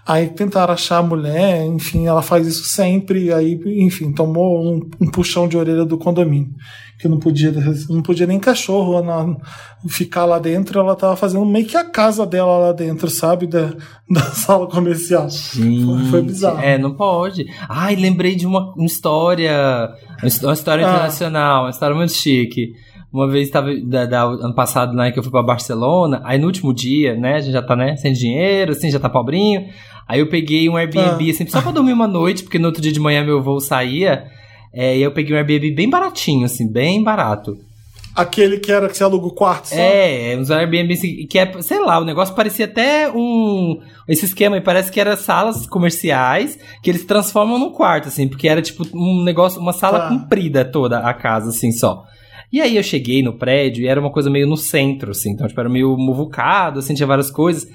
Aí 0.06 0.28
tentaram 0.30 0.74
achar 0.74 0.97
a 0.97 1.04
mulher, 1.04 1.64
enfim, 1.68 2.08
ela 2.08 2.22
faz 2.24 2.47
isso 2.47 2.64
sempre. 2.66 3.32
Aí, 3.32 3.60
enfim, 3.78 4.12
tomou 4.12 4.60
um, 4.64 4.89
um 4.99 5.10
puxão 5.12 5.47
de 5.47 5.56
orelha 5.58 5.86
do 5.86 5.97
condomínio. 5.97 6.49
Que 6.99 7.08
não 7.08 7.18
podia, 7.20 7.52
não 7.89 8.02
podia 8.02 8.28
nem 8.28 8.39
cachorro 8.39 9.02
ficar 9.88 10.26
lá 10.26 10.38
dentro. 10.39 10.80
Ela 10.80 10.95
tava 10.95 11.16
fazendo 11.16 11.45
meio 11.45 11.66
que 11.66 11.76
a 11.78 11.84
casa 11.84 12.26
dela 12.26 12.58
lá 12.58 12.72
dentro, 12.74 13.10
sabe? 13.10 13.47
Da, 13.47 13.74
da 14.10 14.22
sala 14.22 14.68
comercial. 14.68 15.28
Foi, 15.30 16.06
foi 16.10 16.22
bizarro. 16.22 16.60
É, 16.62 16.78
não 16.78 16.93
pode. 16.95 17.45
Ai, 17.70 17.95
lembrei 17.95 18.36
de 18.36 18.45
uma, 18.45 18.74
uma 18.76 18.86
história. 18.86 19.89
Uma 20.20 20.28
his- 20.28 20.41
uma 20.43 20.54
história 20.54 20.86
Ah. 20.86 20.89
internacional, 20.89 21.64
uma 21.64 21.70
história 21.72 21.95
muito 21.95 22.14
chique. 22.14 22.74
Uma 23.12 23.28
vez 23.30 23.49
tava 23.49 23.70
da, 23.84 24.06
da- 24.06 24.24
ano 24.24 24.56
passado, 24.56 24.93
né, 24.93 25.12
que 25.12 25.20
eu 25.20 25.24
fui 25.24 25.32
pra 25.32 25.43
Barcelona, 25.43 26.22
aí 26.24 26.39
no 26.39 26.47
último 26.47 26.74
dia, 26.74 27.14
né, 27.14 27.36
a 27.36 27.39
gente 27.41 27.52
já 27.52 27.62
tá, 27.62 27.76
né, 27.76 27.97
sem 27.97 28.14
dinheiro, 28.14 28.72
assim, 28.72 28.89
já 28.89 28.99
tá 28.99 29.10
pobrinho. 29.10 29.66
Aí 30.12 30.20
eu 30.20 30.28
peguei 30.28 30.68
um 30.68 30.76
Airbnb, 30.76 31.30
Ah. 31.30 31.32
assim, 31.32 31.47
só 31.47 31.62
pra 31.62 31.72
dormir 31.72 31.93
uma 31.93 32.07
noite, 32.07 32.43
porque 32.43 32.59
no 32.59 32.68
outro 32.68 32.82
dia 32.82 32.91
de 32.91 32.99
manhã 32.99 33.24
meu 33.24 33.41
voo 33.41 33.62
saía. 33.62 34.26
É, 34.74 34.97
e 34.97 35.01
eu 35.01 35.12
peguei 35.12 35.34
um 35.34 35.38
Airbnb 35.38 35.72
bem 35.72 35.89
baratinho, 35.89 36.45
assim, 36.45 36.68
bem 36.70 37.01
barato. 37.01 37.57
Aquele 38.14 38.59
que 38.59 38.70
era 38.70 38.89
que 38.89 38.97
você 38.97 39.05
aluga 39.05 39.28
o 39.28 39.32
quarto 39.32 39.70
só? 39.70 39.76
É, 39.78 40.36
uns 40.38 40.51
Airbnb 40.51 40.93
assim, 40.93 41.26
que 41.28 41.39
é, 41.39 41.49
sei 41.62 41.80
lá, 41.80 41.97
o 41.97 42.03
negócio 42.03 42.36
parecia 42.36 42.66
até 42.66 43.09
um. 43.09 43.80
Esse 44.05 44.26
esquema 44.26 44.57
aí 44.57 44.62
parece 44.62 44.91
que 44.91 44.99
era 44.99 45.16
salas 45.16 45.66
comerciais 45.66 46.59
que 46.84 46.89
eles 46.89 47.05
transformam 47.05 47.57
num 47.57 47.72
quarto, 47.72 48.09
assim, 48.09 48.28
porque 48.28 48.49
era 48.49 48.62
tipo 48.62 48.86
um 48.93 49.24
negócio, 49.24 49.62
uma 49.62 49.72
sala 49.72 49.99
Tá. 50.01 50.09
comprida 50.09 50.66
toda 50.66 50.99
a 50.99 51.14
casa, 51.14 51.51
assim, 51.51 51.72
só. 51.72 52.03
E 52.52 52.60
aí 52.60 52.76
eu 52.76 52.84
cheguei 52.84 53.24
no 53.24 53.38
prédio 53.38 53.84
e 53.84 53.88
era 53.88 53.99
uma 53.99 54.12
coisa 54.12 54.30
meio 54.30 54.45
no 54.45 54.58
centro, 54.58 55.12
assim, 55.12 55.32
então, 55.32 55.47
tipo, 55.47 55.60
era 55.60 55.70
meio 55.70 55.95
muvucado, 55.97 56.80
assim, 56.80 56.93
tinha 56.93 57.08
várias 57.08 57.32
coisas. 57.32 57.66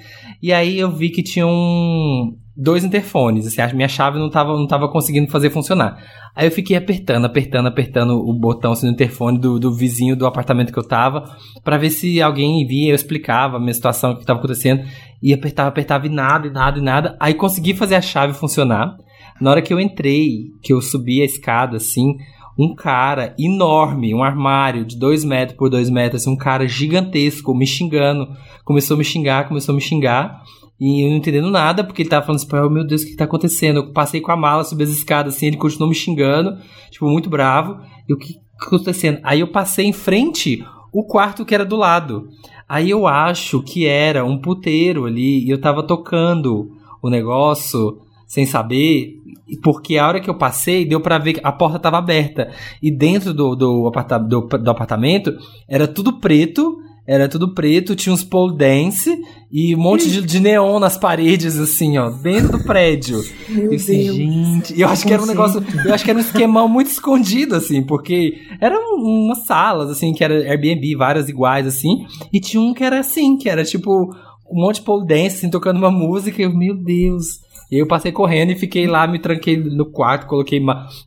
E 0.42 0.52
aí 0.52 0.78
eu 0.78 0.90
vi 0.90 1.10
que 1.10 1.22
tinha 1.22 1.46
um. 1.46 2.36
Dois 2.58 2.84
interfones, 2.84 3.46
assim, 3.46 3.60
a 3.60 3.72
minha 3.74 3.88
chave 3.88 4.18
não 4.18 4.30
tava, 4.30 4.56
não 4.56 4.66
tava 4.66 4.88
conseguindo 4.88 5.30
fazer 5.30 5.50
funcionar. 5.50 5.98
Aí 6.34 6.46
eu 6.46 6.50
fiquei 6.50 6.74
apertando, 6.74 7.26
apertando, 7.26 7.66
apertando 7.66 8.12
o 8.12 8.32
botão 8.32 8.72
assim, 8.72 8.86
no 8.86 8.92
interfone 8.92 9.38
do, 9.38 9.58
do 9.58 9.74
vizinho 9.74 10.16
do 10.16 10.26
apartamento 10.26 10.72
que 10.72 10.78
eu 10.78 10.86
tava, 10.86 11.24
pra 11.62 11.76
ver 11.76 11.90
se 11.90 12.20
alguém 12.22 12.66
via, 12.66 12.90
eu 12.90 12.94
explicava 12.94 13.56
a 13.56 13.60
minha 13.60 13.74
situação, 13.74 14.12
o 14.12 14.18
que 14.18 14.24
tava 14.24 14.38
acontecendo, 14.38 14.82
e 15.22 15.34
apertava, 15.34 15.68
apertava 15.68 16.06
e 16.06 16.10
nada, 16.10 16.46
e 16.46 16.50
nada, 16.50 16.78
e 16.78 16.82
nada. 16.82 17.16
Aí 17.20 17.34
consegui 17.34 17.74
fazer 17.74 17.94
a 17.94 18.00
chave 18.02 18.32
funcionar. 18.32 18.96
Na 19.38 19.50
hora 19.50 19.60
que 19.60 19.72
eu 19.72 19.78
entrei, 19.78 20.46
que 20.62 20.72
eu 20.72 20.80
subi 20.80 21.20
a 21.20 21.26
escada, 21.26 21.76
assim, 21.76 22.14
um 22.58 22.74
cara 22.74 23.34
enorme, 23.38 24.14
um 24.14 24.22
armário 24.22 24.84
de 24.84 24.96
dois 24.96 25.24
metros 25.24 25.58
por 25.58 25.68
dois 25.68 25.90
metros, 25.90 26.22
assim, 26.22 26.30
um 26.30 26.36
cara 26.36 26.66
gigantesco, 26.66 27.54
me 27.54 27.66
xingando. 27.66 28.28
Começou 28.64 28.94
a 28.94 28.98
me 28.98 29.04
xingar, 29.04 29.46
começou 29.46 29.72
a 29.72 29.76
me 29.76 29.82
xingar. 29.82 30.42
E 30.80 31.04
eu 31.04 31.10
não 31.10 31.16
entendendo 31.16 31.50
nada, 31.50 31.84
porque 31.84 32.02
ele 32.02 32.08
tava 32.08 32.24
falando 32.24 32.40
assim, 32.40 32.48
"Pô, 32.48 32.68
meu 32.68 32.86
Deus, 32.86 33.02
o 33.02 33.04
que, 33.04 33.10
que 33.12 33.16
tá 33.16 33.24
acontecendo? 33.24 33.78
Eu 33.78 33.92
passei 33.92 34.20
com 34.20 34.32
a 34.32 34.36
mala, 34.36 34.64
subi 34.64 34.84
as 34.84 34.90
escadas, 34.90 35.36
assim, 35.36 35.46
ele 35.46 35.56
continuou 35.56 35.88
me 35.88 35.94
xingando, 35.94 36.58
tipo, 36.90 37.06
muito 37.08 37.30
bravo. 37.30 37.78
E 38.08 38.12
o 38.12 38.16
que, 38.16 38.34
que 38.34 38.34
tá 38.34 38.66
acontecendo? 38.66 39.20
Aí 39.22 39.40
eu 39.40 39.48
passei 39.48 39.86
em 39.86 39.92
frente 39.92 40.64
o 40.92 41.04
quarto 41.04 41.44
que 41.44 41.54
era 41.54 41.64
do 41.64 41.76
lado. 41.76 42.28
Aí 42.68 42.90
eu 42.90 43.06
acho 43.06 43.62
que 43.62 43.86
era 43.86 44.24
um 44.24 44.38
puteiro 44.38 45.04
ali, 45.04 45.44
e 45.44 45.50
eu 45.50 45.60
tava 45.60 45.82
tocando 45.82 46.70
o 47.02 47.08
negócio 47.08 48.00
sem 48.26 48.44
saber, 48.44 49.15
porque 49.62 49.96
a 49.96 50.06
hora 50.08 50.20
que 50.20 50.28
eu 50.30 50.36
passei, 50.36 50.84
deu 50.84 51.00
pra 51.00 51.18
ver 51.18 51.34
que 51.34 51.40
a 51.42 51.52
porta 51.52 51.78
tava 51.78 51.98
aberta. 51.98 52.50
E 52.82 52.90
dentro 52.90 53.32
do, 53.32 53.54
do, 53.54 53.86
aparta- 53.88 54.18
do, 54.18 54.40
do 54.42 54.70
apartamento 54.70 55.32
era 55.68 55.86
tudo 55.86 56.18
preto, 56.18 56.78
era 57.08 57.28
tudo 57.28 57.54
preto, 57.54 57.94
tinha 57.94 58.12
uns 58.12 58.24
pole 58.24 58.56
dance 58.56 59.16
e 59.52 59.76
um 59.76 59.78
monte 59.78 60.10
de, 60.10 60.20
de 60.22 60.40
neon 60.40 60.80
nas 60.80 60.98
paredes, 60.98 61.56
assim, 61.56 61.96
ó, 61.96 62.10
dentro 62.10 62.58
do 62.58 62.64
prédio. 62.64 63.22
Meu 63.48 63.70
Eu 63.70 63.76
assim, 63.76 64.02
Deus. 64.02 64.16
gente, 64.16 64.80
eu 64.80 64.88
acho 64.88 65.06
que 65.06 65.12
era 65.12 65.22
um 65.22 65.26
negócio, 65.26 65.62
eu 65.84 65.94
acho 65.94 66.02
que 66.04 66.10
era 66.10 66.18
um 66.18 66.22
esquemão 66.22 66.66
muito 66.68 66.90
escondido, 66.90 67.54
assim, 67.54 67.80
porque 67.86 68.34
eram 68.60 68.96
umas 68.96 69.46
salas, 69.46 69.88
assim, 69.88 70.12
que 70.12 70.24
era 70.24 70.34
Airbnb, 70.34 70.96
várias 70.96 71.28
iguais, 71.28 71.64
assim, 71.64 72.04
e 72.32 72.40
tinha 72.40 72.60
um 72.60 72.74
que 72.74 72.82
era 72.82 72.98
assim, 72.98 73.36
que 73.38 73.48
era 73.48 73.62
tipo 73.64 74.12
um 74.50 74.60
monte 74.60 74.76
de 74.76 74.82
pole 74.82 75.06
dance, 75.06 75.36
assim, 75.36 75.48
tocando 75.50 75.76
uma 75.78 75.92
música, 75.92 76.42
e 76.42 76.44
eu, 76.44 76.52
meu 76.52 76.74
Deus. 76.76 77.45
E 77.70 77.76
aí 77.76 77.80
eu 77.80 77.86
passei 77.86 78.12
correndo 78.12 78.52
e 78.52 78.56
fiquei 78.56 78.86
lá, 78.86 79.06
me 79.06 79.18
tranquei 79.18 79.56
no 79.56 79.86
quarto, 79.86 80.26
coloquei 80.26 80.64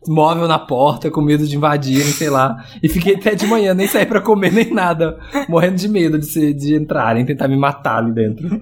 móvel 0.08 0.48
na 0.48 0.60
porta, 0.60 1.10
com 1.10 1.22
medo 1.22 1.48
de 1.48 1.56
invadirem, 1.56 2.12
sei 2.12 2.30
lá. 2.30 2.66
E 2.84 2.90
fiquei 2.90 3.16
até 3.16 3.34
de 3.34 3.48
manhã, 3.48 3.74
nem 3.74 3.88
saí 3.88 4.06
pra 4.06 4.22
comer, 4.22 4.52
nem 4.52 4.74
nada. 4.74 5.18
Morrendo 5.48 5.76
de 5.76 5.88
medo 5.88 6.20
de, 6.20 6.26
se, 6.26 6.54
de 6.54 6.76
entrarem, 6.76 7.26
tentar 7.26 7.48
me 7.48 7.58
matar 7.58 8.00
ali 8.00 8.12
dentro. 8.12 8.62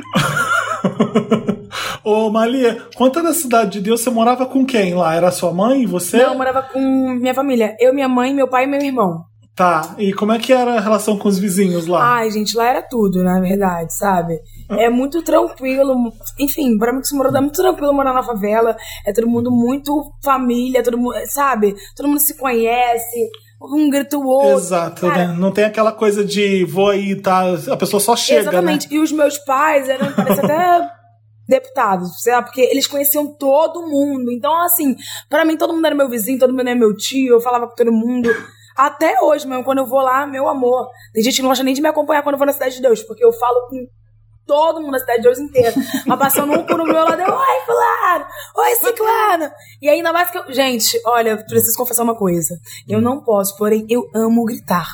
Ô, 2.02 2.30
Malia, 2.30 2.82
conta 2.94 3.22
da 3.22 3.34
Cidade 3.34 3.72
de 3.72 3.80
Deus, 3.82 4.00
você 4.00 4.08
morava 4.08 4.46
com 4.46 4.64
quem 4.64 4.94
lá? 4.94 5.14
Era 5.14 5.30
sua 5.30 5.52
mãe 5.52 5.82
e 5.82 5.86
você? 5.86 6.16
Não, 6.16 6.32
eu 6.32 6.38
morava 6.38 6.62
com 6.62 6.80
minha 7.20 7.34
família. 7.34 7.76
Eu, 7.78 7.92
minha 7.92 8.08
mãe, 8.08 8.32
meu 8.34 8.48
pai 8.48 8.64
e 8.64 8.66
meu 8.66 8.80
irmão. 8.80 9.29
Tá, 9.60 9.94
e 9.98 10.14
como 10.14 10.32
é 10.32 10.38
que 10.38 10.54
era 10.54 10.78
a 10.78 10.80
relação 10.80 11.18
com 11.18 11.28
os 11.28 11.38
vizinhos 11.38 11.86
lá? 11.86 12.14
Ai, 12.14 12.30
gente, 12.30 12.56
lá 12.56 12.66
era 12.66 12.80
tudo, 12.80 13.22
na 13.22 13.38
verdade, 13.38 13.94
sabe? 13.94 14.40
É 14.70 14.88
muito 14.88 15.20
tranquilo. 15.20 16.10
Enfim, 16.38 16.78
pra 16.78 16.94
mim 16.94 17.02
que 17.02 17.08
se 17.08 17.14
morou, 17.14 17.30
é 17.36 17.42
muito 17.42 17.60
tranquilo 17.60 17.92
morar 17.92 18.14
na 18.14 18.22
favela. 18.22 18.74
É 19.04 19.12
todo 19.12 19.28
mundo 19.28 19.50
muito 19.50 20.14
família, 20.24 20.82
todo 20.82 20.96
mundo, 20.96 21.14
sabe? 21.26 21.74
Todo 21.94 22.08
mundo 22.08 22.20
se 22.20 22.38
conhece. 22.38 23.28
Um 23.60 23.90
grita 23.90 24.16
o 24.16 24.26
outro. 24.26 24.56
Exato, 24.56 25.06
Cara, 25.06 25.28
né? 25.28 25.36
Não 25.38 25.52
tem 25.52 25.64
aquela 25.64 25.92
coisa 25.92 26.24
de 26.24 26.64
vou 26.64 26.88
aí, 26.88 27.14
tá? 27.14 27.42
A 27.70 27.76
pessoa 27.76 28.00
só 28.00 28.16
chega, 28.16 28.40
Exatamente. 28.40 28.88
né? 28.88 28.96
E 28.96 28.98
os 28.98 29.12
meus 29.12 29.36
pais 29.36 29.90
eram, 29.90 30.10
parece 30.10 30.40
até 30.40 30.90
deputados, 31.46 32.22
sei 32.22 32.32
lá, 32.32 32.40
porque 32.40 32.62
eles 32.62 32.86
conheciam 32.86 33.26
todo 33.26 33.82
mundo. 33.82 34.32
Então, 34.32 34.58
assim, 34.62 34.96
pra 35.28 35.44
mim 35.44 35.58
todo 35.58 35.74
mundo 35.74 35.84
era 35.84 35.94
meu 35.94 36.08
vizinho, 36.08 36.38
todo 36.38 36.48
mundo 36.48 36.66
era 36.66 36.74
meu 36.74 36.96
tio, 36.96 37.34
eu 37.34 37.40
falava 37.42 37.68
com 37.68 37.74
todo 37.74 37.92
mundo. 37.92 38.30
Até 38.76 39.20
hoje 39.20 39.46
mesmo, 39.46 39.64
quando 39.64 39.78
eu 39.78 39.86
vou 39.86 40.00
lá, 40.00 40.26
meu 40.26 40.48
amor. 40.48 40.88
Tem 41.12 41.22
gente 41.22 41.36
que 41.36 41.42
não 41.42 41.48
gosta 41.48 41.64
nem 41.64 41.74
de 41.74 41.80
me 41.80 41.88
acompanhar 41.88 42.22
quando 42.22 42.34
eu 42.34 42.38
vou 42.38 42.46
na 42.46 42.52
Cidade 42.52 42.76
de 42.76 42.82
Deus, 42.82 43.02
porque 43.02 43.24
eu 43.24 43.32
falo 43.32 43.68
com 43.68 43.86
todo 44.46 44.80
mundo 44.80 44.92
na 44.92 44.98
Cidade 44.98 45.18
de 45.18 45.24
Deus 45.24 45.38
inteira. 45.38 45.72
Mas 46.06 46.18
passando 46.18 46.52
um 46.52 46.60
um 46.60 46.84
meu 46.84 47.04
lado, 47.04 47.20
eu, 47.20 47.32
oi, 47.32 47.60
fulano! 47.66 48.26
Oi, 48.56 48.74
ciclano! 48.76 49.50
E 49.80 49.88
ainda 49.88 50.12
mais 50.12 50.30
que 50.30 50.38
eu... 50.38 50.52
Gente, 50.52 51.00
olha, 51.06 51.36
preciso 51.36 51.76
confessar 51.76 52.02
uma 52.02 52.16
coisa. 52.16 52.58
Eu 52.88 53.00
não 53.00 53.22
posso, 53.22 53.56
porém, 53.56 53.86
eu 53.88 54.08
amo 54.14 54.44
gritar. 54.44 54.88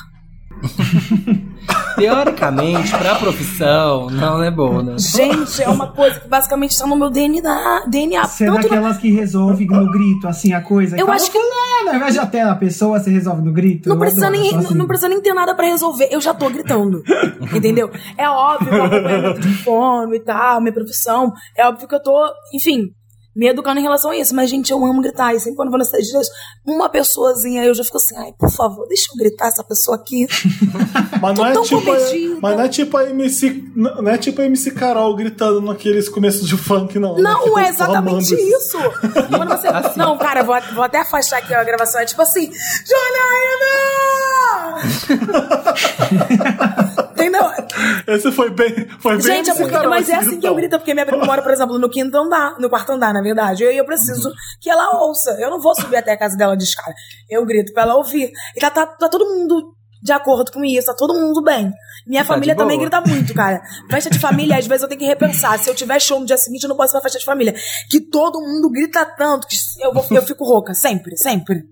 Teoricamente, 1.97 2.91
pra 2.95 3.15
profissão, 3.15 4.09
não 4.09 4.41
é 4.43 4.51
boa, 4.51 4.83
né? 4.83 4.95
Gente, 4.99 5.61
é 5.63 5.67
uma 5.69 5.87
coisa 5.87 6.19
que 6.19 6.27
basicamente 6.27 6.71
está 6.71 6.85
no 6.85 6.95
meu 6.95 7.09
DNA. 7.09 7.85
DNA 7.87 8.23
Você 8.25 8.45
é 8.45 8.47
na- 8.51 8.57
daquelas 8.61 8.97
que 8.97 9.11
resolve 9.11 9.65
no 9.65 9.91
grito, 9.91 10.27
assim, 10.27 10.53
a 10.53 10.61
coisa. 10.61 10.95
Eu 10.97 11.09
acho 11.11 11.31
que- 11.31 11.37
"Fulano", 11.39 11.89
Ao 11.89 11.95
invés 11.95 12.13
de 12.13 12.19
até 12.19 12.41
a 12.41 12.53
pessoa, 12.55 12.99
você 12.99 13.09
resolve 13.09 13.41
no 13.41 13.51
grito. 13.51 13.89
Não 13.89 13.95
Eu 13.95 13.99
precisa, 13.99 14.27
adoro, 14.27 14.41
nem, 14.41 14.55
assim. 14.55 14.73
não 14.75 14.85
precisa 14.87 15.09
nem 15.09 15.21
ter 15.21 15.33
nada 15.33 15.55
pra 15.55 15.65
resolver. 15.67 16.07
Eu 16.11 16.19
já 16.21 16.33
tô 16.33 16.49
gritando. 16.49 17.01
entendeu? 17.53 17.89
É 18.17 18.29
óbvio 18.29 18.69
que 18.69 18.75
eu 18.75 18.83
acompanhamento 18.83 19.39
de 19.39 19.53
fome 19.63 20.17
e 20.17 20.19
tal, 20.19 20.59
minha 20.61 20.73
profissão. 20.73 21.31
É 21.57 21.65
óbvio 21.67 21.87
que 21.87 21.95
eu 21.95 22.01
tô, 22.03 22.27
enfim, 22.53 22.89
me 23.37 23.47
educando 23.49 23.79
em 23.79 23.83
relação 23.83 24.09
a 24.09 24.17
isso. 24.17 24.35
Mas, 24.35 24.49
gente, 24.49 24.71
eu 24.71 24.83
amo 24.83 24.99
gritar. 25.01 25.35
E 25.35 25.39
sempre 25.39 25.55
quando 25.55 25.71
eu 25.71 25.77
vou 25.77 25.79
de 25.79 26.11
Deus, 26.11 26.27
uma 26.65 26.89
pessoazinha, 26.89 27.63
eu 27.63 27.73
já 27.73 27.83
fico 27.83 27.97
assim, 27.97 28.17
ai, 28.17 28.33
por 28.37 28.51
favor, 28.51 28.87
deixa 28.87 29.11
eu 29.11 29.17
gritar 29.17 29.47
essa 29.47 29.63
pessoa 29.63 29.95
aqui. 29.95 30.25
Mas 31.21 31.35
Tô 31.35 31.43
não, 31.43 31.49
é 31.49 31.53
tão 31.53 31.63
tipo, 31.63 31.81
comedida. 31.81 32.37
mas 32.39 32.55
não 32.55 32.63
é 32.63 32.69
tipo 32.69 32.95
a 32.95 33.09
MC. 33.09 33.63
Não 33.75 34.07
é 34.07 34.17
tipo 34.19 34.39
a 34.39 34.45
MC 34.45 34.71
Carol 34.71 35.15
gritando 35.15 35.61
naqueles 35.61 36.07
começos 36.07 36.47
de 36.47 36.55
funk, 36.55 36.99
não. 36.99 37.17
Não, 37.17 37.57
é 37.57 37.69
exatamente 37.69 38.35
isso. 38.35 38.77
Quando 39.29 39.49
você... 39.49 39.67
Assim. 39.77 39.97
Não, 39.99 40.15
cara, 40.17 40.43
vou, 40.43 40.55
vou 40.75 40.83
até 40.83 40.99
afastar 40.99 41.37
aqui 41.39 41.53
a 41.53 41.63
gravação. 41.63 41.99
É 42.01 42.05
tipo 42.05 42.21
assim, 42.21 42.51
Janaína! 42.85 43.77
Entendeu? 47.17 47.43
Esse 48.07 48.31
foi 48.31 48.51
bem. 48.51 48.87
Foi 48.99 49.13
bem 49.13 49.21
Gente, 49.21 49.49
é 49.49 49.55
porque, 49.55 49.71
Carol, 49.71 49.89
mas 49.89 50.07
é 50.07 50.15
assim 50.15 50.39
que 50.39 50.47
eu 50.47 50.53
grito, 50.53 50.77
porque 50.77 50.93
minha 50.93 51.05
prima 51.05 51.25
mora, 51.25 51.41
por 51.41 51.51
exemplo, 51.51 51.79
no 51.79 51.89
quinto 51.89 52.15
andar, 52.15 52.59
no 52.59 52.69
quarto 52.69 52.91
andar, 52.91 53.11
na 53.13 53.21
verdade. 53.21 53.63
E 53.63 53.77
eu 53.77 53.85
preciso 53.85 54.31
que 54.61 54.69
ela 54.69 55.03
ouça. 55.03 55.31
Eu 55.39 55.49
não 55.49 55.59
vou 55.59 55.75
subir 55.75 55.97
até 55.97 56.11
a 56.11 56.17
casa 56.17 56.37
dela 56.37 56.55
de 56.55 56.63
escada. 56.63 56.93
Eu 57.29 57.43
grito 57.45 57.73
pra 57.73 57.83
ela 57.83 57.95
ouvir. 57.95 58.31
E 58.55 58.59
tá, 58.59 58.69
tá, 58.69 58.85
tá 58.85 59.09
todo 59.09 59.25
mundo 59.25 59.73
de 60.01 60.11
acordo 60.11 60.51
com 60.51 60.63
isso, 60.63 60.85
tá 60.85 60.93
todo 60.95 61.13
mundo 61.13 61.41
bem. 61.41 61.71
Minha 62.05 62.23
Tá 62.23 62.33
família 62.33 62.55
também 62.55 62.79
grita 62.79 63.01
muito, 63.01 63.33
cara. 63.33 63.59
Festa 63.89 64.09
de 64.09 64.19
família, 64.19 64.57
às 64.57 64.67
vezes 64.67 64.83
eu 64.83 64.87
tenho 64.87 64.99
que 64.99 65.07
repensar. 65.07 65.57
Se 65.59 65.69
eu 65.69 65.75
tiver 65.75 65.99
show 65.99 66.19
no 66.19 66.25
dia 66.25 66.37
seguinte, 66.37 66.63
eu 66.63 66.69
não 66.69 66.77
posso 66.77 66.91
ir 66.91 66.93
pra 66.93 67.01
festa 67.01 67.19
de 67.19 67.25
família. 67.25 67.53
Que 67.89 67.99
todo 67.99 68.39
mundo 68.39 68.69
grita 68.69 69.03
tanto 69.17 69.47
que 69.47 69.55
eu, 69.81 69.91
vou, 69.91 70.05
eu 70.11 70.21
fico 70.21 70.45
rouca. 70.45 70.73
Sempre, 70.73 71.17
sempre. 71.17 71.63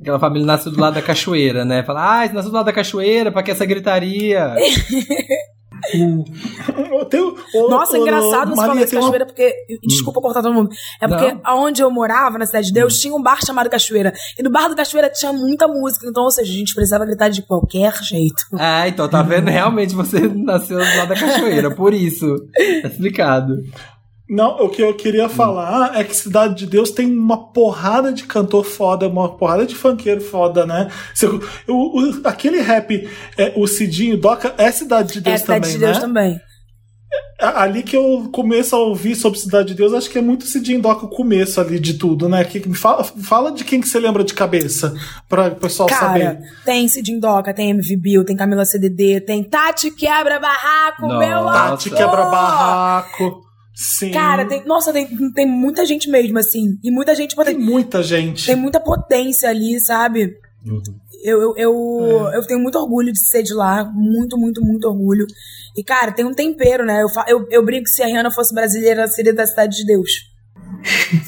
Aquela 0.00 0.18
família 0.18 0.46
nasceu 0.46 0.72
do 0.72 0.80
lado 0.80 0.94
da 0.94 1.02
cachoeira, 1.02 1.64
né? 1.64 1.82
Fala, 1.84 2.22
ah, 2.22 2.26
você 2.26 2.32
nasceu 2.34 2.50
do 2.50 2.54
lado 2.54 2.66
da 2.66 2.72
cachoeira, 2.72 3.30
pra 3.32 3.42
que 3.42 3.50
essa 3.50 3.64
gritaria? 3.66 4.54
Tem 7.10 7.20
o- 7.20 7.36
o- 7.54 7.68
Nossa, 7.68 7.96
é 7.96 8.00
o- 8.00 8.02
engraçado 8.02 8.50
você 8.54 8.56
Maria, 8.56 8.56
falar 8.56 8.72
uma- 8.74 8.86
cachoeira, 8.86 9.26
porque. 9.26 9.54
Desculpa 9.82 10.20
cortar 10.20 10.40
todo 10.42 10.54
mundo. 10.54 10.70
É 11.00 11.06
porque 11.06 11.32
Não. 11.32 11.40
aonde 11.44 11.82
eu 11.82 11.90
morava, 11.90 12.38
na 12.38 12.46
Cidade 12.46 12.68
de 12.68 12.72
Deus, 12.72 12.98
tinha 12.98 13.14
um 13.14 13.22
bar 13.22 13.44
chamado 13.44 13.68
Cachoeira. 13.68 14.12
E 14.38 14.42
no 14.42 14.50
bar 14.50 14.68
do 14.68 14.76
Cachoeira 14.76 15.10
tinha 15.10 15.32
muita 15.32 15.68
música. 15.68 16.06
Então, 16.08 16.22
ou 16.24 16.30
seja, 16.30 16.50
a 16.50 16.54
gente 16.54 16.74
precisava 16.74 17.04
gritar 17.04 17.28
de 17.28 17.42
qualquer 17.42 17.92
jeito. 18.02 18.42
Ah, 18.54 18.88
então 18.88 19.06
tá 19.08 19.20
vendo? 19.22 19.48
Realmente 19.50 19.94
você 19.94 20.20
nasceu 20.34 20.78
do 20.78 20.84
lado 20.96 21.08
da 21.08 21.14
cachoeira, 21.16 21.70
por 21.70 21.92
isso. 21.92 22.34
Tá 22.82 22.88
explicado. 22.88 23.54
Não, 24.28 24.56
o 24.64 24.70
que 24.70 24.82
eu 24.82 24.94
queria 24.94 25.28
falar 25.28 25.98
é 25.98 26.02
que 26.02 26.16
Cidade 26.16 26.54
de 26.54 26.66
Deus 26.66 26.90
tem 26.90 27.06
uma 27.06 27.52
porrada 27.52 28.10
de 28.10 28.24
cantor 28.24 28.64
foda, 28.64 29.06
uma 29.06 29.36
porrada 29.36 29.66
de 29.66 29.74
funkeiro 29.74 30.20
foda, 30.22 30.64
né? 30.64 30.88
Você- 31.14 31.26
o- 31.26 31.40
o- 32.00 32.20
aquele 32.24 32.60
rap, 32.60 33.06
é, 33.36 33.52
o 33.54 33.66
Cidinho 33.66 34.16
Doca, 34.16 34.54
é 34.56 34.70
Cidade 34.72 35.12
de 35.12 35.18
É 35.18 35.22
Deus 35.22 35.40
Cidade 35.42 35.60
também, 35.60 35.72
de 35.72 35.84
Deus 35.84 35.96
né? 35.98 36.00
também. 36.00 36.40
ali 37.38 37.82
que 37.82 37.94
eu 37.96 38.28
começo 38.32 38.74
a 38.74 38.78
ouvir 38.78 39.14
sobre 39.14 39.38
Cidade 39.38 39.68
de 39.68 39.74
Deus, 39.74 39.92
acho 39.92 40.08
que 40.08 40.18
é 40.18 40.22
muito 40.22 40.46
Cidinho 40.46 40.80
Doca 40.80 41.04
o 41.04 41.08
começo 41.08 41.60
ali 41.60 41.78
de 41.78 41.94
tudo, 41.94 42.28
né? 42.28 42.42
Que, 42.44 42.66
me 42.66 42.74
fala, 42.74 43.04
fala 43.04 43.52
de 43.52 43.62
quem 43.64 43.80
que 43.80 43.88
você 43.88 44.00
lembra 44.00 44.24
de 44.24 44.32
cabeça, 44.32 44.94
pra 45.28 45.48
o 45.48 45.56
pessoal 45.56 45.88
Cara, 45.88 46.06
saber. 46.06 46.38
tem 46.64 46.88
Cidinho 46.88 47.20
Doca, 47.20 47.52
tem 47.52 47.70
MV 47.70 47.96
Bill, 47.96 48.24
tem 48.24 48.34
Camila 48.36 48.64
CDD, 48.64 49.20
tem 49.20 49.44
Tati 49.44 49.90
Quebra 49.90 50.40
Barraco, 50.40 51.02
Nossa. 51.02 51.18
meu 51.18 51.38
amor! 51.40 51.52
Tati 51.52 51.90
quebra 51.90 52.24
barraco. 52.26 53.42
Sim. 53.74 54.12
Cara, 54.12 54.46
tem, 54.46 54.64
nossa, 54.64 54.92
tem, 54.92 55.08
tem 55.32 55.46
muita 55.46 55.84
gente 55.84 56.08
mesmo, 56.08 56.38
assim. 56.38 56.78
E 56.82 56.90
muita 56.90 57.14
gente 57.14 57.34
tem 57.34 57.44
tem, 57.44 57.58
muita 57.58 58.02
gente. 58.02 58.46
tem 58.46 58.54
muita 58.56 58.78
potência 58.80 59.48
ali, 59.48 59.80
sabe? 59.80 60.32
Eu, 61.24 61.40
eu, 61.40 61.54
eu, 61.56 62.30
eu 62.34 62.46
tenho 62.46 62.60
muito 62.60 62.78
orgulho 62.78 63.12
de 63.12 63.18
ser 63.18 63.42
de 63.42 63.52
lá. 63.52 63.84
Muito, 63.84 64.38
muito, 64.38 64.60
muito 64.62 64.86
orgulho. 64.86 65.26
E, 65.76 65.82
cara, 65.82 66.12
tem 66.12 66.24
um 66.24 66.32
tempero, 66.34 66.84
né? 66.84 67.02
Eu, 67.02 67.08
fa- 67.08 67.24
eu, 67.26 67.46
eu 67.50 67.64
brinco 67.64 67.84
que 67.84 67.90
se 67.90 68.02
a 68.02 68.06
Rihanna 68.06 68.30
fosse 68.30 68.54
brasileira, 68.54 69.02
ela 69.02 69.10
seria 69.10 69.34
da 69.34 69.44
Cidade 69.46 69.76
de 69.76 69.84
Deus. 69.86 70.10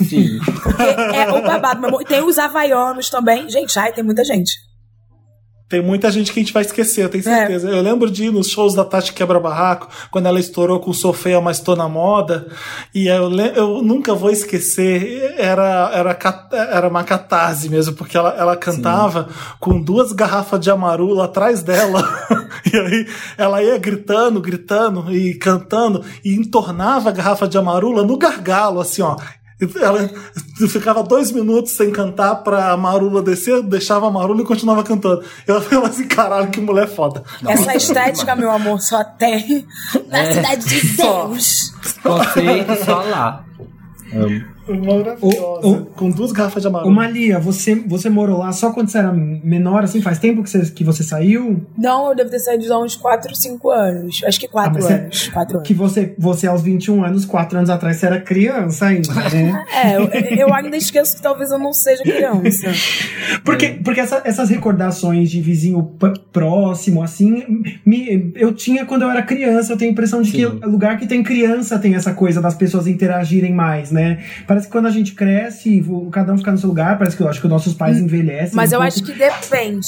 Sim. 0.09 0.39
Porque 0.63 0.83
é 0.83 1.33
o 1.33 1.43
babado, 1.43 1.81
meu 1.81 1.89
amor. 1.89 2.03
E 2.03 2.05
tem 2.05 2.23
os 2.23 2.39
havaianos 2.39 3.09
também. 3.11 3.49
Gente, 3.49 3.77
ai, 3.79 3.93
tem 3.93 4.05
muita 4.05 4.23
gente. 4.25 4.53
Tem 5.69 5.83
muita 5.83 6.13
gente 6.13 6.33
que 6.33 6.39
a 6.39 6.43
gente 6.43 6.53
vai 6.53 6.63
esquecer, 6.63 7.05
eu 7.05 7.09
tenho 7.09 7.25
certeza. 7.25 7.69
Eu 7.69 7.83
lembro 7.83 8.09
de 8.09 8.27
ir 8.27 8.31
nos 8.31 8.49
shows 8.49 8.73
da 8.73 8.85
Tati 8.85 9.13
Quebra 9.13 9.41
Barraco, 9.41 9.89
quando 10.13 10.27
ela 10.27 10.39
estourou 10.39 10.79
com 10.79 10.93
Sou 10.93 11.13
Feia, 11.13 11.41
mas 11.41 11.59
tô 11.59 11.75
na 11.75 11.89
moda. 11.89 12.47
E 12.95 13.09
eu, 13.09 13.29
eu 13.33 13.83
nunca 13.83 14.15
vou 14.15 14.31
esquecer, 14.31 15.35
era, 15.37 15.91
era, 15.93 16.19
era 16.53 16.89
uma 16.89 17.03
catarse 17.03 17.69
mesmo, 17.69 17.95
porque 17.95 18.17
ela, 18.17 18.33
ela 18.39 18.57
cantava 18.57 19.29
com 19.59 19.83
duas 19.83 20.13
garrafas 20.13 20.61
de 20.61 20.71
amarula 20.71 21.25
atrás 21.25 21.65
dela. 21.65 22.01
e 22.73 22.77
aí 22.77 23.07
ela 23.37 23.61
ia 23.61 23.77
gritando, 23.77 24.41
gritando 24.41 25.13
e 25.13 25.35
cantando, 25.35 26.05
e 26.25 26.37
entornava 26.37 27.09
a 27.09 27.13
garrafa 27.13 27.49
de 27.49 27.59
amarula 27.59 28.05
no 28.05 28.17
gargalo, 28.17 28.79
assim, 28.81 29.03
ó. 29.03 29.17
Ela 29.81 30.11
ficava 30.69 31.03
dois 31.03 31.33
minutos 31.33 31.73
sem 31.73 31.91
cantar 31.91 32.37
pra 32.37 32.77
Marula 32.77 33.23
descer, 33.23 33.63
deixava 33.63 34.07
a 34.07 34.11
Marula 34.11 34.43
e 34.43 34.45
continuava 34.45 34.85
cantando. 34.85 35.25
Eu 35.47 35.63
falei 35.63 35.89
assim, 35.89 36.07
caralho, 36.07 36.51
que 36.51 36.61
mulher 36.61 36.87
foda. 36.89 37.25
Essa 37.47 37.75
estética, 37.75 38.37
meu 38.37 38.51
amor, 38.51 38.81
só 38.83 39.03
tem 39.03 39.67
na 40.09 40.19
É, 40.19 40.35
Cidade 40.35 40.65
de 40.67 40.97
só. 40.97 41.27
Deus. 41.29 41.73
Conceito 42.03 42.85
só 42.85 43.03
lá. 43.03 43.45
Amo. 44.13 44.56
Maravilhosa. 44.69 45.67
O- 45.67 45.73
o- 45.73 45.87
com 45.87 46.11
duas 46.11 46.33
garrafas 46.33 46.63
de 46.63 46.69
Ô, 46.69 46.73
Marula. 46.73 46.93
Malia, 46.93 47.39
você, 47.39 47.75
você 47.75 48.11
morou 48.11 48.39
lá 48.39 48.53
só 48.53 48.73
quando 48.73 48.89
você 48.89 48.99
era 48.99 49.13
menor, 49.13 49.85
assim? 49.85 50.01
Faz 50.03 50.19
tempo 50.19 50.43
que 50.43 50.51
você, 50.51 50.71
que 50.71 50.83
você 50.85 51.03
saiu? 51.03 51.65
Não, 51.79 52.09
eu 52.11 52.17
devo 52.17 52.31
ter 52.31 52.39
saído 52.41 52.73
há 52.73 52.83
uns 52.83 52.97
4, 52.97 53.35
5 53.35 53.71
anos. 53.71 54.21
Acho 54.25 54.41
que 54.41 54.49
4 54.49 54.85
Ah, 54.85 54.93
anos. 54.93 55.29
4 55.29 55.57
anos. 55.57 55.69
Que 55.69 55.75
você, 55.75 56.15
você 56.19 56.47
aos 56.47 56.63
21 56.63 57.05
anos, 57.05 57.25
4 57.25 57.59
anos 57.59 57.71
atrás, 57.71 57.97
você 57.97 58.07
era 58.07 58.21
criança 58.21 58.87
ainda, 58.87 59.13
né? 59.15 59.65
É, 59.77 59.97
eu, 59.97 60.49
eu 60.49 60.55
ainda 60.55 60.77
esqueço 60.77 61.17
que 61.17 61.23
talvez 61.23 61.51
eu 61.51 61.59
não 61.59 61.73
seja 61.73 62.03
criança. 62.03 62.67
Porque, 63.45 63.69
porque 63.85 64.01
essa- 64.01 64.23
essas 64.25 64.49
recordações 64.51 65.31
de 65.31 65.41
vizinho 65.41 65.83
próximo, 66.33 67.03
assim, 67.03 67.63
me, 67.85 68.33
eu 68.35 68.53
tinha 68.53 68.85
quando 68.85 69.03
eu 69.03 69.11
era 69.11 69.23
criança. 69.23 69.73
Eu 69.73 69.77
tenho 69.77 69.91
a 69.91 69.93
impressão 69.93 70.23
de 70.23 70.31
que 70.33 70.39
Sim. 70.47 70.61
lugar 70.65 70.99
que 70.99 71.07
tem 71.07 71.23
criança 71.23 71.79
tem 71.79 71.95
essa 71.95 72.13
coisa 72.13 72.41
das 72.41 72.55
pessoas 72.55 72.87
interagirem 72.87 73.53
mais, 73.53 73.91
né? 73.93 74.19
Parece 74.57 74.69
que 74.69 74.73
quando 74.73 74.87
a 74.87 74.91
gente 74.91 75.13
cresce, 75.15 75.85
cada 76.11 76.33
um 76.33 76.39
fica 76.39 76.51
no 76.51 76.57
seu 76.57 76.71
lugar, 76.71 76.97
parece 76.97 77.15
que 77.15 77.23
eu 77.23 77.29
acho 77.29 77.43
que 77.43 77.47
nossos 77.47 77.75
pais 77.75 77.99
envelhecem. 77.99 78.57
Mas 78.57 78.71
um 78.73 78.77
eu 78.77 78.81
pouco. 78.81 78.87
acho 78.95 79.03
que 79.05 79.13
depende. 79.13 79.87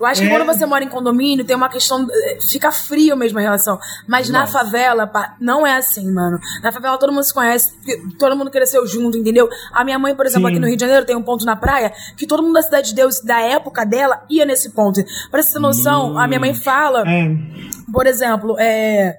Eu 0.00 0.04
acho 0.06 0.20
que 0.22 0.26
É. 0.26 0.30
quando 0.30 0.44
você 0.44 0.66
mora 0.66 0.82
em 0.82 0.88
condomínio, 0.88 1.44
tem 1.44 1.54
uma 1.54 1.68
questão. 1.68 2.04
eh, 2.10 2.38
Fica 2.50 2.72
frio 2.72 3.16
mesmo 3.16 3.38
a 3.38 3.42
relação. 3.42 3.78
Mas 4.08 4.28
na 4.28 4.46
favela, 4.48 5.08
não 5.40 5.64
é 5.64 5.76
assim, 5.76 6.10
mano. 6.12 6.38
Na 6.64 6.72
favela 6.72 6.98
todo 6.98 7.12
mundo 7.12 7.22
se 7.22 7.32
conhece, 7.32 7.72
todo 8.18 8.34
mundo 8.36 8.50
cresceu 8.50 8.84
junto, 8.88 9.16
entendeu? 9.16 9.48
A 9.72 9.84
minha 9.84 9.98
mãe, 10.00 10.16
por 10.16 10.26
exemplo, 10.26 10.48
Sim. 10.48 10.54
aqui 10.54 10.60
no 10.60 10.66
Rio 10.66 10.76
de 10.76 10.80
Janeiro, 10.80 11.06
tem 11.06 11.14
um 11.16 11.22
ponto 11.22 11.44
na 11.44 11.54
praia 11.54 11.92
que 12.16 12.26
todo 12.26 12.42
mundo 12.42 12.54
da 12.54 12.62
Cidade 12.62 12.88
de 12.88 12.94
Deus, 12.96 13.20
da 13.22 13.40
época 13.40 13.86
dela, 13.86 14.24
ia 14.28 14.44
nesse 14.44 14.70
ponto. 14.70 15.00
Pra 15.30 15.42
você 15.42 15.52
ter 15.52 15.58
noção, 15.60 16.18
a 16.18 16.26
minha 16.26 16.40
mãe 16.40 16.54
fala. 16.54 17.04
É. 17.08 17.30
Por 17.92 18.04
exemplo, 18.06 18.56
é. 18.58 19.16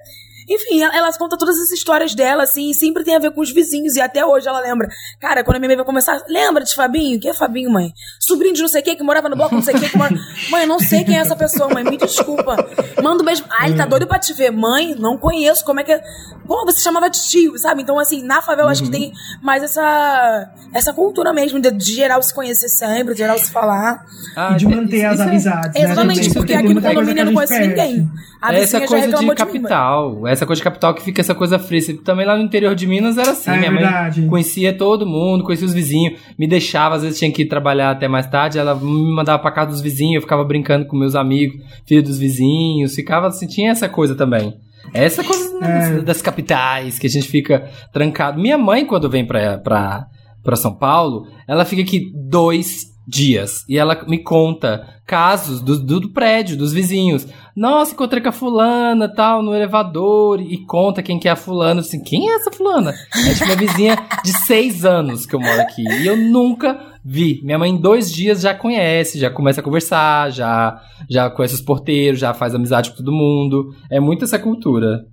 Enfim, 0.48 0.82
ela, 0.82 0.96
ela 0.96 1.12
conta 1.18 1.36
todas 1.36 1.56
as 1.58 1.70
histórias 1.70 2.14
dela, 2.14 2.42
assim, 2.44 2.70
e 2.70 2.74
sempre 2.74 3.04
tem 3.04 3.14
a 3.16 3.18
ver 3.18 3.30
com 3.32 3.40
os 3.40 3.52
vizinhos, 3.52 3.96
e 3.96 4.00
até 4.00 4.24
hoje 4.24 4.48
ela 4.48 4.60
lembra. 4.60 4.88
Cara, 5.20 5.44
quando 5.44 5.56
a 5.56 5.58
minha 5.58 5.68
mãe 5.68 5.76
vai 5.76 5.84
começar, 5.86 6.20
lembra 6.28 6.64
de 6.64 6.74
Fabinho? 6.74 7.20
Quem 7.20 7.30
é 7.30 7.34
Fabinho, 7.34 7.70
mãe? 7.70 7.92
Sobrinho 8.18 8.54
de 8.54 8.60
não 8.62 8.68
sei 8.68 8.82
quem 8.82 8.96
que 8.96 9.02
morava 9.02 9.28
no 9.28 9.36
bloco, 9.36 9.54
não 9.54 9.62
sei 9.62 9.74
quem 9.74 9.88
que 9.88 9.96
mora. 9.98 10.14
Mãe, 10.50 10.62
eu 10.62 10.68
não 10.68 10.78
sei 10.78 11.04
quem 11.04 11.16
é 11.16 11.20
essa 11.20 11.36
pessoa, 11.36 11.68
mãe, 11.72 11.84
me 11.84 11.96
desculpa. 11.96 12.56
Manda 13.02 13.22
um 13.22 13.26
beijo. 13.26 13.44
Ah, 13.50 13.66
ele 13.68 13.76
tá 13.76 13.84
doido 13.86 14.06
pra 14.06 14.18
te 14.18 14.32
ver. 14.32 14.50
Mãe, 14.50 14.94
não 14.98 15.16
conheço, 15.18 15.64
como 15.64 15.80
é 15.80 15.84
que 15.84 15.92
é. 15.92 16.02
Pô, 16.46 16.64
você 16.64 16.80
chamava 16.80 17.08
de 17.08 17.20
tio, 17.22 17.56
sabe? 17.58 17.82
Então, 17.82 17.98
assim, 17.98 18.22
na 18.24 18.42
favela 18.42 18.68
eu 18.68 18.72
acho 18.72 18.82
que 18.82 18.90
tem 18.90 19.12
mais 19.42 19.62
essa, 19.62 20.50
essa 20.74 20.92
cultura 20.92 21.32
mesmo, 21.32 21.60
de, 21.60 21.70
de 21.70 21.94
geral 21.94 22.20
se 22.22 22.34
conhecer 22.34 22.68
sempre, 22.68 23.14
de 23.14 23.18
geral 23.20 23.38
se 23.38 23.50
falar. 23.52 24.04
Ah, 24.36 24.52
E 24.52 24.56
de 24.56 24.66
é- 24.66 24.68
manter 24.68 25.04
as 25.04 25.14
isso 25.14 25.22
é- 25.22 25.26
amizades. 25.26 25.74
né, 25.74 25.82
Exatamente, 25.90 26.32
porque 26.34 26.52
tem 26.52 26.56
aqui 26.56 26.74
no 26.74 26.82
condomínio 26.82 27.20
eu 27.20 27.26
não 27.26 27.34
conheço 27.34 27.52
perde. 27.52 27.68
ninguém. 27.68 28.08
A 28.42 28.54
essa 28.54 28.60
vizinha 28.60 28.80
já 28.80 28.86
coisa 28.88 29.06
reclamou 29.06 29.34
de 29.34 29.44
capital. 29.44 30.26
Essa 30.28 30.39
coisa 30.46 30.60
de 30.60 30.64
capital 30.64 30.94
que 30.94 31.02
fica 31.02 31.20
essa 31.20 31.34
coisa 31.34 31.58
fria. 31.58 31.80
Também 32.04 32.26
lá 32.26 32.36
no 32.36 32.42
interior 32.42 32.74
de 32.74 32.86
Minas 32.86 33.16
era 33.18 33.30
assim. 33.30 33.50
É 33.50 33.56
Minha 33.58 33.70
verdade. 33.72 34.20
mãe 34.20 34.28
conhecia 34.30 34.76
todo 34.76 35.06
mundo, 35.06 35.44
conhecia 35.44 35.66
os 35.66 35.72
vizinhos, 35.74 36.18
me 36.38 36.46
deixava, 36.46 36.94
às 36.96 37.02
vezes 37.02 37.18
tinha 37.18 37.30
que 37.32 37.42
ir 37.42 37.46
trabalhar 37.46 37.90
até 37.90 38.06
mais 38.08 38.26
tarde, 38.26 38.58
ela 38.58 38.74
me 38.74 39.14
mandava 39.14 39.38
pra 39.40 39.50
casa 39.50 39.70
dos 39.70 39.80
vizinhos, 39.80 40.16
eu 40.16 40.20
ficava 40.22 40.44
brincando 40.44 40.86
com 40.86 40.96
meus 40.96 41.14
amigos, 41.14 41.60
filho 41.86 42.02
dos 42.02 42.18
vizinhos, 42.18 42.94
ficava 42.94 43.28
assim, 43.28 43.46
tinha 43.46 43.70
essa 43.70 43.88
coisa 43.88 44.14
também. 44.14 44.54
Essa 44.92 45.22
coisa 45.22 45.56
É. 45.64 45.92
das, 45.96 46.04
das 46.04 46.22
capitais, 46.22 46.98
que 46.98 47.06
a 47.06 47.10
gente 47.10 47.28
fica 47.28 47.68
trancado. 47.92 48.40
Minha 48.40 48.58
mãe, 48.58 48.84
quando 48.84 49.08
vem 49.08 49.24
pra, 49.26 49.58
pra, 49.58 50.06
pra 50.42 50.56
São 50.56 50.74
Paulo, 50.74 51.26
ela 51.46 51.64
fica 51.64 51.82
aqui 51.82 52.10
dois 52.14 52.89
dias. 53.10 53.64
E 53.68 53.76
ela 53.76 54.04
me 54.06 54.18
conta 54.22 54.86
casos 55.06 55.60
do, 55.60 55.78
do, 55.78 56.00
do 56.00 56.12
prédio, 56.12 56.56
dos 56.56 56.72
vizinhos. 56.72 57.26
Nossa, 57.56 57.92
encontrei 57.92 58.22
com 58.22 58.28
a 58.28 58.32
fulana, 58.32 59.12
tal, 59.12 59.42
no 59.42 59.54
elevador. 59.54 60.40
E 60.40 60.64
conta 60.64 61.02
quem 61.02 61.18
que 61.18 61.28
é 61.28 61.32
a 61.32 61.36
fulana. 61.36 61.80
Assim, 61.80 62.00
quem 62.02 62.30
é 62.30 62.36
essa 62.36 62.52
fulana? 62.52 62.94
É 63.26 63.34
tipo 63.34 63.46
uma 63.46 63.56
vizinha 63.56 63.96
de 64.24 64.32
seis 64.44 64.84
anos 64.84 65.26
que 65.26 65.34
eu 65.34 65.40
moro 65.40 65.60
aqui. 65.60 65.82
E 65.82 66.06
eu 66.06 66.16
nunca 66.16 66.78
vi. 67.04 67.40
Minha 67.42 67.58
mãe 67.58 67.72
em 67.72 67.80
dois 67.80 68.12
dias 68.12 68.40
já 68.40 68.54
conhece, 68.54 69.18
já 69.18 69.30
começa 69.30 69.60
a 69.60 69.64
conversar, 69.64 70.30
já, 70.30 70.80
já 71.08 71.28
conhece 71.28 71.54
os 71.54 71.60
porteiros, 71.60 72.20
já 72.20 72.32
faz 72.32 72.54
amizade 72.54 72.90
com 72.90 72.96
todo 72.96 73.12
mundo. 73.12 73.74
É 73.90 73.98
muito 73.98 74.24
essa 74.24 74.38
cultura. 74.38 75.04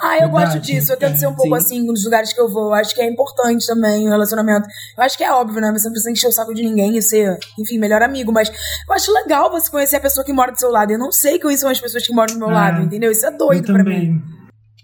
Ah, 0.00 0.18
eu 0.18 0.28
gosto 0.28 0.52
Verdade. 0.52 0.66
disso. 0.72 0.92
Eu 0.92 0.96
tento 0.96 1.16
ser 1.18 1.26
um 1.26 1.34
pouco 1.34 1.58
Sim. 1.60 1.64
assim 1.64 1.86
nos 1.86 2.04
lugares 2.04 2.32
que 2.32 2.40
eu 2.40 2.48
vou. 2.50 2.72
Acho 2.74 2.94
que 2.94 3.00
é 3.00 3.08
importante 3.10 3.66
também 3.66 4.06
o 4.06 4.10
relacionamento. 4.10 4.66
Eu 4.96 5.02
acho 5.04 5.16
que 5.16 5.24
é 5.24 5.32
óbvio, 5.32 5.60
né? 5.60 5.72
Você 5.72 5.84
não 5.86 5.92
precisa 5.92 6.10
encher 6.10 6.28
o 6.28 6.32
saco 6.32 6.54
de 6.54 6.62
ninguém 6.62 6.96
e 6.96 7.02
ser, 7.02 7.38
enfim, 7.58 7.78
melhor 7.78 8.02
amigo. 8.02 8.32
Mas 8.32 8.48
eu 8.48 8.94
acho 8.94 9.12
legal 9.12 9.50
você 9.50 9.70
conhecer 9.70 9.96
a 9.96 10.00
pessoa 10.00 10.24
que 10.24 10.32
mora 10.32 10.52
do 10.52 10.58
seu 10.58 10.70
lado. 10.70 10.90
Eu 10.92 10.98
não 10.98 11.10
sei 11.12 11.38
quem 11.38 11.56
são 11.56 11.68
as 11.70 11.80
pessoas 11.80 12.06
que 12.06 12.12
moram 12.14 12.34
do 12.34 12.38
meu 12.40 12.50
Ah, 12.50 12.52
lado, 12.52 12.82
entendeu? 12.82 13.10
Isso 13.10 13.26
é 13.26 13.30
doido 13.30 13.72
pra 13.72 13.82
mim. 13.84 14.20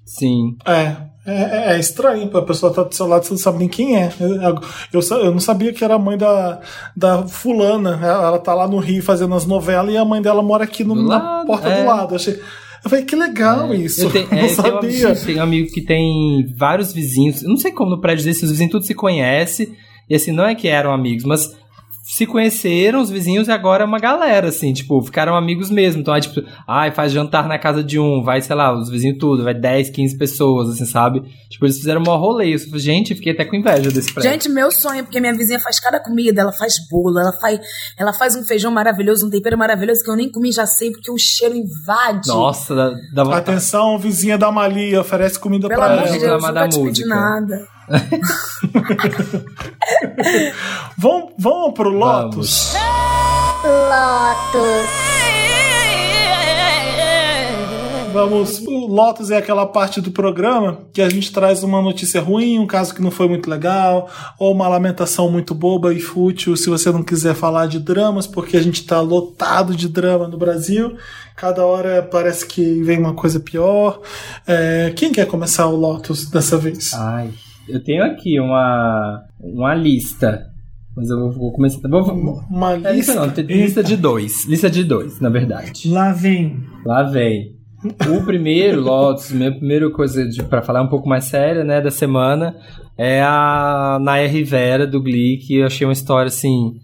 Sim. 0.05 0.57
É, 0.67 0.97
é, 1.25 1.75
é 1.75 1.79
estranho, 1.79 2.37
a 2.37 2.43
pessoa 2.43 2.73
tá 2.75 2.83
do 2.83 2.95
seu 2.95 3.07
lado, 3.07 3.25
você 3.25 3.31
não 3.31 3.39
sabe 3.39 3.59
nem 3.61 3.69
quem 3.69 3.97
é. 3.97 4.13
Eu, 4.21 5.01
eu, 5.01 5.19
eu 5.19 5.31
não 5.33 5.39
sabia 5.41 5.73
que 5.73 5.85
era 5.85 5.95
a 5.95 5.99
mãe 5.99 6.19
da, 6.19 6.61
da 6.97 7.27
fulana. 7.27 7.99
Ela, 8.03 8.27
ela 8.27 8.39
tá 8.39 8.53
lá 8.55 8.67
no 8.67 8.79
Rio 8.79 9.03
fazendo 9.03 9.35
as 9.35 9.47
novelas 9.47 9.93
e 9.95 9.97
a 9.97 10.05
mãe 10.05 10.21
dela 10.21 10.43
mora 10.43 10.65
aqui 10.65 10.85
no- 10.85 10.95
na 11.09 11.45
porta 11.47 11.69
é. 11.69 11.81
do 11.81 11.87
lado. 11.89 12.13
Eu, 12.13 12.17
achei, 12.17 12.43
eu 12.85 12.91
falei, 12.91 13.05
que 13.05 13.15
legal 13.17 13.73
isso. 13.75 14.03
Eu 14.03 14.11
não 14.31 14.39
é, 14.39 14.45
um 14.45 14.49
sabia. 14.49 14.79
amigo- 15.09 15.25
tenho 15.27 15.39
um 15.39 15.43
amigo 15.43 15.71
que 15.73 15.81
tem 15.83 16.55
vários 16.57 16.93
vizinhos. 16.93 17.43
Eu 17.43 17.49
não 17.51 17.57
sei 17.57 17.73
como 17.73 17.91
no 17.91 18.01
prédio 18.01 18.25
desse, 18.25 18.45
os 18.45 18.51
vizinhos 18.51 18.73
tudo 18.73 18.85
se 18.87 18.95
conhece. 18.95 19.73
E 20.11 20.15
assim, 20.15 20.33
não 20.33 20.45
é 20.45 20.55
que 20.55 20.69
eram 20.69 20.93
amigos, 20.93 21.25
mas 21.25 21.57
se 22.03 22.27
conheceram 22.27 23.01
os 23.01 23.11
vizinhos 23.11 23.47
e 23.47 23.53
agora 23.53 23.85
é 23.85 23.87
uma 23.87 23.99
galera, 24.01 24.49
assim, 24.49 24.73
tipo, 24.73 25.01
ficaram 25.03 25.37
amigos 25.37 25.71
mesmo. 25.71 26.01
Então, 26.01 26.15
é 26.15 26.21
tipo, 26.21 26.43
ai, 26.67 26.91
faz 26.91 27.13
jantar 27.13 27.47
na 27.47 27.59
casa 27.59 27.83
de 27.83 27.99
um, 27.99 28.23
vai, 28.23 28.43
sei 28.43 28.57
lá, 28.57 28.77
os 28.77 28.91
vizinhos 28.91 29.19
tudo, 29.19 29.45
vai 29.45 29.55
10, 29.55 29.91
15 29.91 30.19
pessoas, 30.19 30.71
assim, 30.71 30.85
sabe? 30.85 31.23
Tipo, 31.49 31.65
eles 31.65 31.79
fizeram 31.79 32.01
um 32.01 32.05
rolê. 32.05 32.55
Eu 32.55 32.59
falei, 32.59 32.81
gente, 32.81 33.15
fiquei 33.15 33.33
até 33.33 33.45
com 33.45 33.55
inveja 33.55 33.91
desse 33.93 34.13
prédio. 34.13 34.33
Gente, 34.33 34.49
meu 34.49 34.73
sonho, 34.73 35.05
porque 35.05 35.21
minha 35.21 35.33
vizinha 35.33 35.61
faz 35.61 35.79
cada 35.79 36.01
comida, 36.01 36.41
ela 36.41 36.53
faz 36.53 36.75
bolo, 36.91 37.21
ela 37.21 37.33
faz, 37.41 37.61
ela 37.97 38.13
faz 38.13 38.35
um 38.35 38.43
feijão 38.43 38.73
maravilhoso, 38.73 39.27
um 39.27 39.31
tempero 39.31 39.57
maravilhoso 39.57 40.03
que 40.03 40.11
eu 40.11 40.17
nem 40.17 40.29
comi, 40.29 40.51
já 40.51 40.67
sei, 40.67 40.91
porque 40.91 41.11
o 41.11 41.17
cheiro 41.17 41.55
invade. 41.55 42.27
Nossa, 42.27 42.75
dá, 42.75 42.91
dá 43.15 43.25
vontade. 43.25 43.51
Atenção, 43.51 43.97
vizinha 43.97 44.37
da 44.37 44.51
Malia, 44.51 45.01
oferece 45.01 45.39
comida 45.39 45.69
Pelo 45.69 45.81
pra 45.81 45.93
amor 45.93 46.09
de 46.09 46.25
ela. 46.25 46.39
Deus, 46.39 46.43
da 46.43 46.49
nunca 46.49 46.69
te 46.69 46.77
pedi 46.79 46.87
música. 46.89 47.09
nada. 47.09 47.73
Vamos, 50.97 51.33
vamos 51.39 51.75
pro 51.75 51.91
Lotus? 51.91 52.73
Vamos. 58.13 58.13
vamos. 58.13 58.59
O 58.61 58.87
Lotus 58.87 59.31
é 59.31 59.39
aquela 59.39 59.67
parte 59.67 60.01
do 60.01 60.11
programa 60.11 60.87
que 60.93 61.01
a 61.01 61.09
gente 61.09 61.33
traz 61.33 61.63
uma 61.63 61.81
notícia 61.81 62.21
ruim, 62.21 62.59
um 62.59 62.67
caso 62.67 62.95
que 62.95 63.03
não 63.03 63.11
foi 63.11 63.29
muito 63.29 63.49
legal, 63.49 64.11
ou 64.39 64.53
uma 64.53 64.69
lamentação 64.69 65.31
muito 65.31 65.55
boba 65.55 65.93
e 65.93 66.01
fútil, 66.01 66.57
se 66.57 66.69
você 66.69 66.91
não 66.93 67.03
quiser 67.03 67.35
falar 67.35 67.67
de 67.67 67.79
dramas, 67.79 68.27
porque 68.27 68.57
a 68.57 68.63
gente 68.63 68.85
tá 68.85 69.01
lotado 69.01 69.75
de 69.75 69.89
drama 69.89 70.29
no 70.29 70.37
Brasil. 70.37 70.97
Cada 71.37 71.65
hora 71.65 72.03
parece 72.03 72.47
que 72.47 72.83
vem 72.83 72.99
uma 72.99 73.15
coisa 73.15 73.41
pior. 73.41 74.01
É, 74.47 74.93
quem 74.95 75.13
quer 75.13 75.27
começar 75.27 75.67
o 75.67 75.77
Lotus 75.77 76.27
dessa 76.27 76.59
vez? 76.59 76.93
Ai, 76.95 77.31
eu 77.69 77.83
tenho 77.83 78.05
aqui 78.05 78.39
uma, 78.41 79.25
uma 79.41 79.75
lista. 79.75 80.51
Mas 80.97 81.09
eu 81.09 81.19
vou, 81.19 81.33
vou 81.33 81.53
começar. 81.53 81.89
Vou, 81.89 82.05
vou, 82.05 82.45
Uma 82.51 82.75
é, 82.75 82.93
lista 82.93 83.15
não, 83.15 83.31
tem 83.31 83.45
lista 83.45 83.83
de 83.83 83.97
dois. 83.97 84.45
Lista 84.45 84.69
de 84.69 84.85
dois, 84.85 85.21
na 85.21 85.29
verdade. 85.29 85.89
Lá 85.91 86.13
vem. 86.13 86.63
Lá 86.85 87.03
vem. 87.03 87.57
O 88.09 88.25
primeiro, 88.25 88.81
Lotus, 88.81 89.33
minha 89.33 89.51
primeira 89.51 89.91
coisa 89.91 90.29
pra 90.49 90.63
falar 90.63 90.83
um 90.83 90.89
pouco 90.89 91.09
mais 91.09 91.25
séria, 91.25 91.65
né, 91.65 91.81
da 91.81 91.91
semana, 91.91 92.55
é 92.97 93.21
a 93.21 93.99
Naya 94.01 94.29
Rivera, 94.29 94.87
do 94.87 95.03
Glee, 95.03 95.39
que 95.39 95.57
eu 95.57 95.67
achei 95.67 95.85
uma 95.85 95.93
história, 95.93 96.29
assim, 96.29 96.75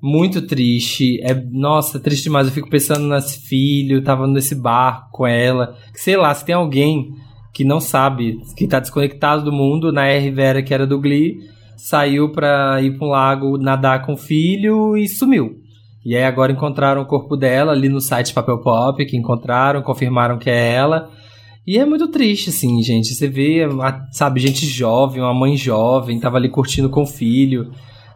muito 0.00 0.42
triste. 0.42 1.20
É, 1.22 1.34
nossa, 1.34 1.98
triste 1.98 2.24
demais. 2.24 2.46
Eu 2.46 2.52
fico 2.52 2.70
pensando 2.70 3.08
nesse 3.08 3.40
filho, 3.48 4.04
tava 4.04 4.26
nesse 4.26 4.54
barco 4.54 5.10
com 5.12 5.26
ela. 5.26 5.76
Sei 5.94 6.16
lá, 6.16 6.32
se 6.34 6.44
tem 6.44 6.54
alguém 6.54 7.12
que 7.52 7.64
não 7.64 7.80
sabe, 7.80 8.40
que 8.56 8.66
tá 8.66 8.80
desconectado 8.80 9.44
do 9.44 9.52
mundo, 9.52 9.92
Naya 9.92 10.20
Rivera, 10.20 10.62
que 10.62 10.72
era 10.72 10.86
do 10.86 11.00
Glee, 11.00 11.38
saiu 11.76 12.30
pra 12.30 12.80
ir 12.82 12.96
pra 12.96 13.06
um 13.06 13.10
lago 13.10 13.58
nadar 13.58 14.04
com 14.04 14.12
o 14.12 14.16
filho 14.16 14.96
e 14.96 15.08
sumiu. 15.08 15.56
E 16.04 16.16
aí 16.16 16.24
agora 16.24 16.52
encontraram 16.52 17.02
o 17.02 17.06
corpo 17.06 17.36
dela 17.36 17.72
ali 17.72 17.88
no 17.88 18.00
site 18.00 18.32
Papel 18.32 18.58
Pop, 18.58 19.04
que 19.04 19.16
encontraram, 19.16 19.82
confirmaram 19.82 20.38
que 20.38 20.48
é 20.48 20.72
ela. 20.72 21.10
E 21.66 21.78
é 21.78 21.84
muito 21.84 22.08
triste, 22.08 22.50
assim, 22.50 22.82
gente. 22.82 23.14
Você 23.14 23.28
vê, 23.28 23.66
sabe, 24.12 24.40
gente 24.40 24.66
jovem, 24.66 25.20
uma 25.20 25.34
mãe 25.34 25.56
jovem, 25.56 26.18
tava 26.18 26.38
ali 26.38 26.48
curtindo 26.48 26.88
com 26.88 27.02
o 27.02 27.06
filho. 27.06 27.70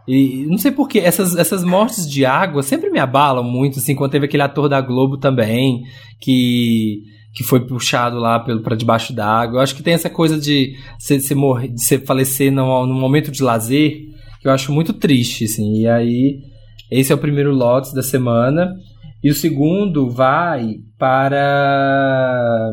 E 0.07 0.45
não 0.49 0.59
sei 0.59 0.71
porquê, 0.71 0.99
essas, 0.99 1.35
essas 1.35 1.65
mortes 1.65 2.09
de 2.09 2.27
água 2.27 2.63
sempre 2.63 2.91
me 2.91 2.99
abalam 2.99 3.43
muito, 3.43 3.79
assim, 3.79 3.95
quando 3.95 4.11
teve 4.11 4.27
aquele 4.27 4.43
ator 4.43 4.69
da 4.69 4.81
Globo 4.81 5.17
também, 5.17 5.83
que, 6.21 7.03
que 7.35 7.43
foi 7.43 7.61
puxado 7.67 8.19
lá 8.19 8.39
pra 8.39 8.77
debaixo 8.77 9.15
d'água. 9.15 9.59
Eu 9.59 9.63
acho 9.63 9.75
que 9.75 9.83
tem 9.83 9.95
essa 9.95 10.11
coisa 10.11 10.39
de 10.39 10.77
você 10.99 11.35
morrer, 11.35 11.69
de 11.69 11.81
você 11.81 11.99
falecer 11.99 12.53
num, 12.53 12.87
num 12.87 13.01
momento 13.01 13.31
de 13.31 13.43
lazer, 13.43 13.93
que 14.41 14.49
eu 14.49 14.53
acho 14.53 14.73
muito 14.73 14.93
triste, 14.93 15.45
assim. 15.45 15.81
E 15.81 15.89
aí, 15.89 16.39
esse 16.91 17.11
é 17.11 17.15
o 17.15 17.19
primeiro 17.19 17.55
Lotus 17.55 17.95
da 17.95 18.03
semana. 18.03 18.75
E 19.23 19.31
o 19.31 19.35
segundo 19.35 20.11
vai 20.11 20.75
para. 20.99 22.71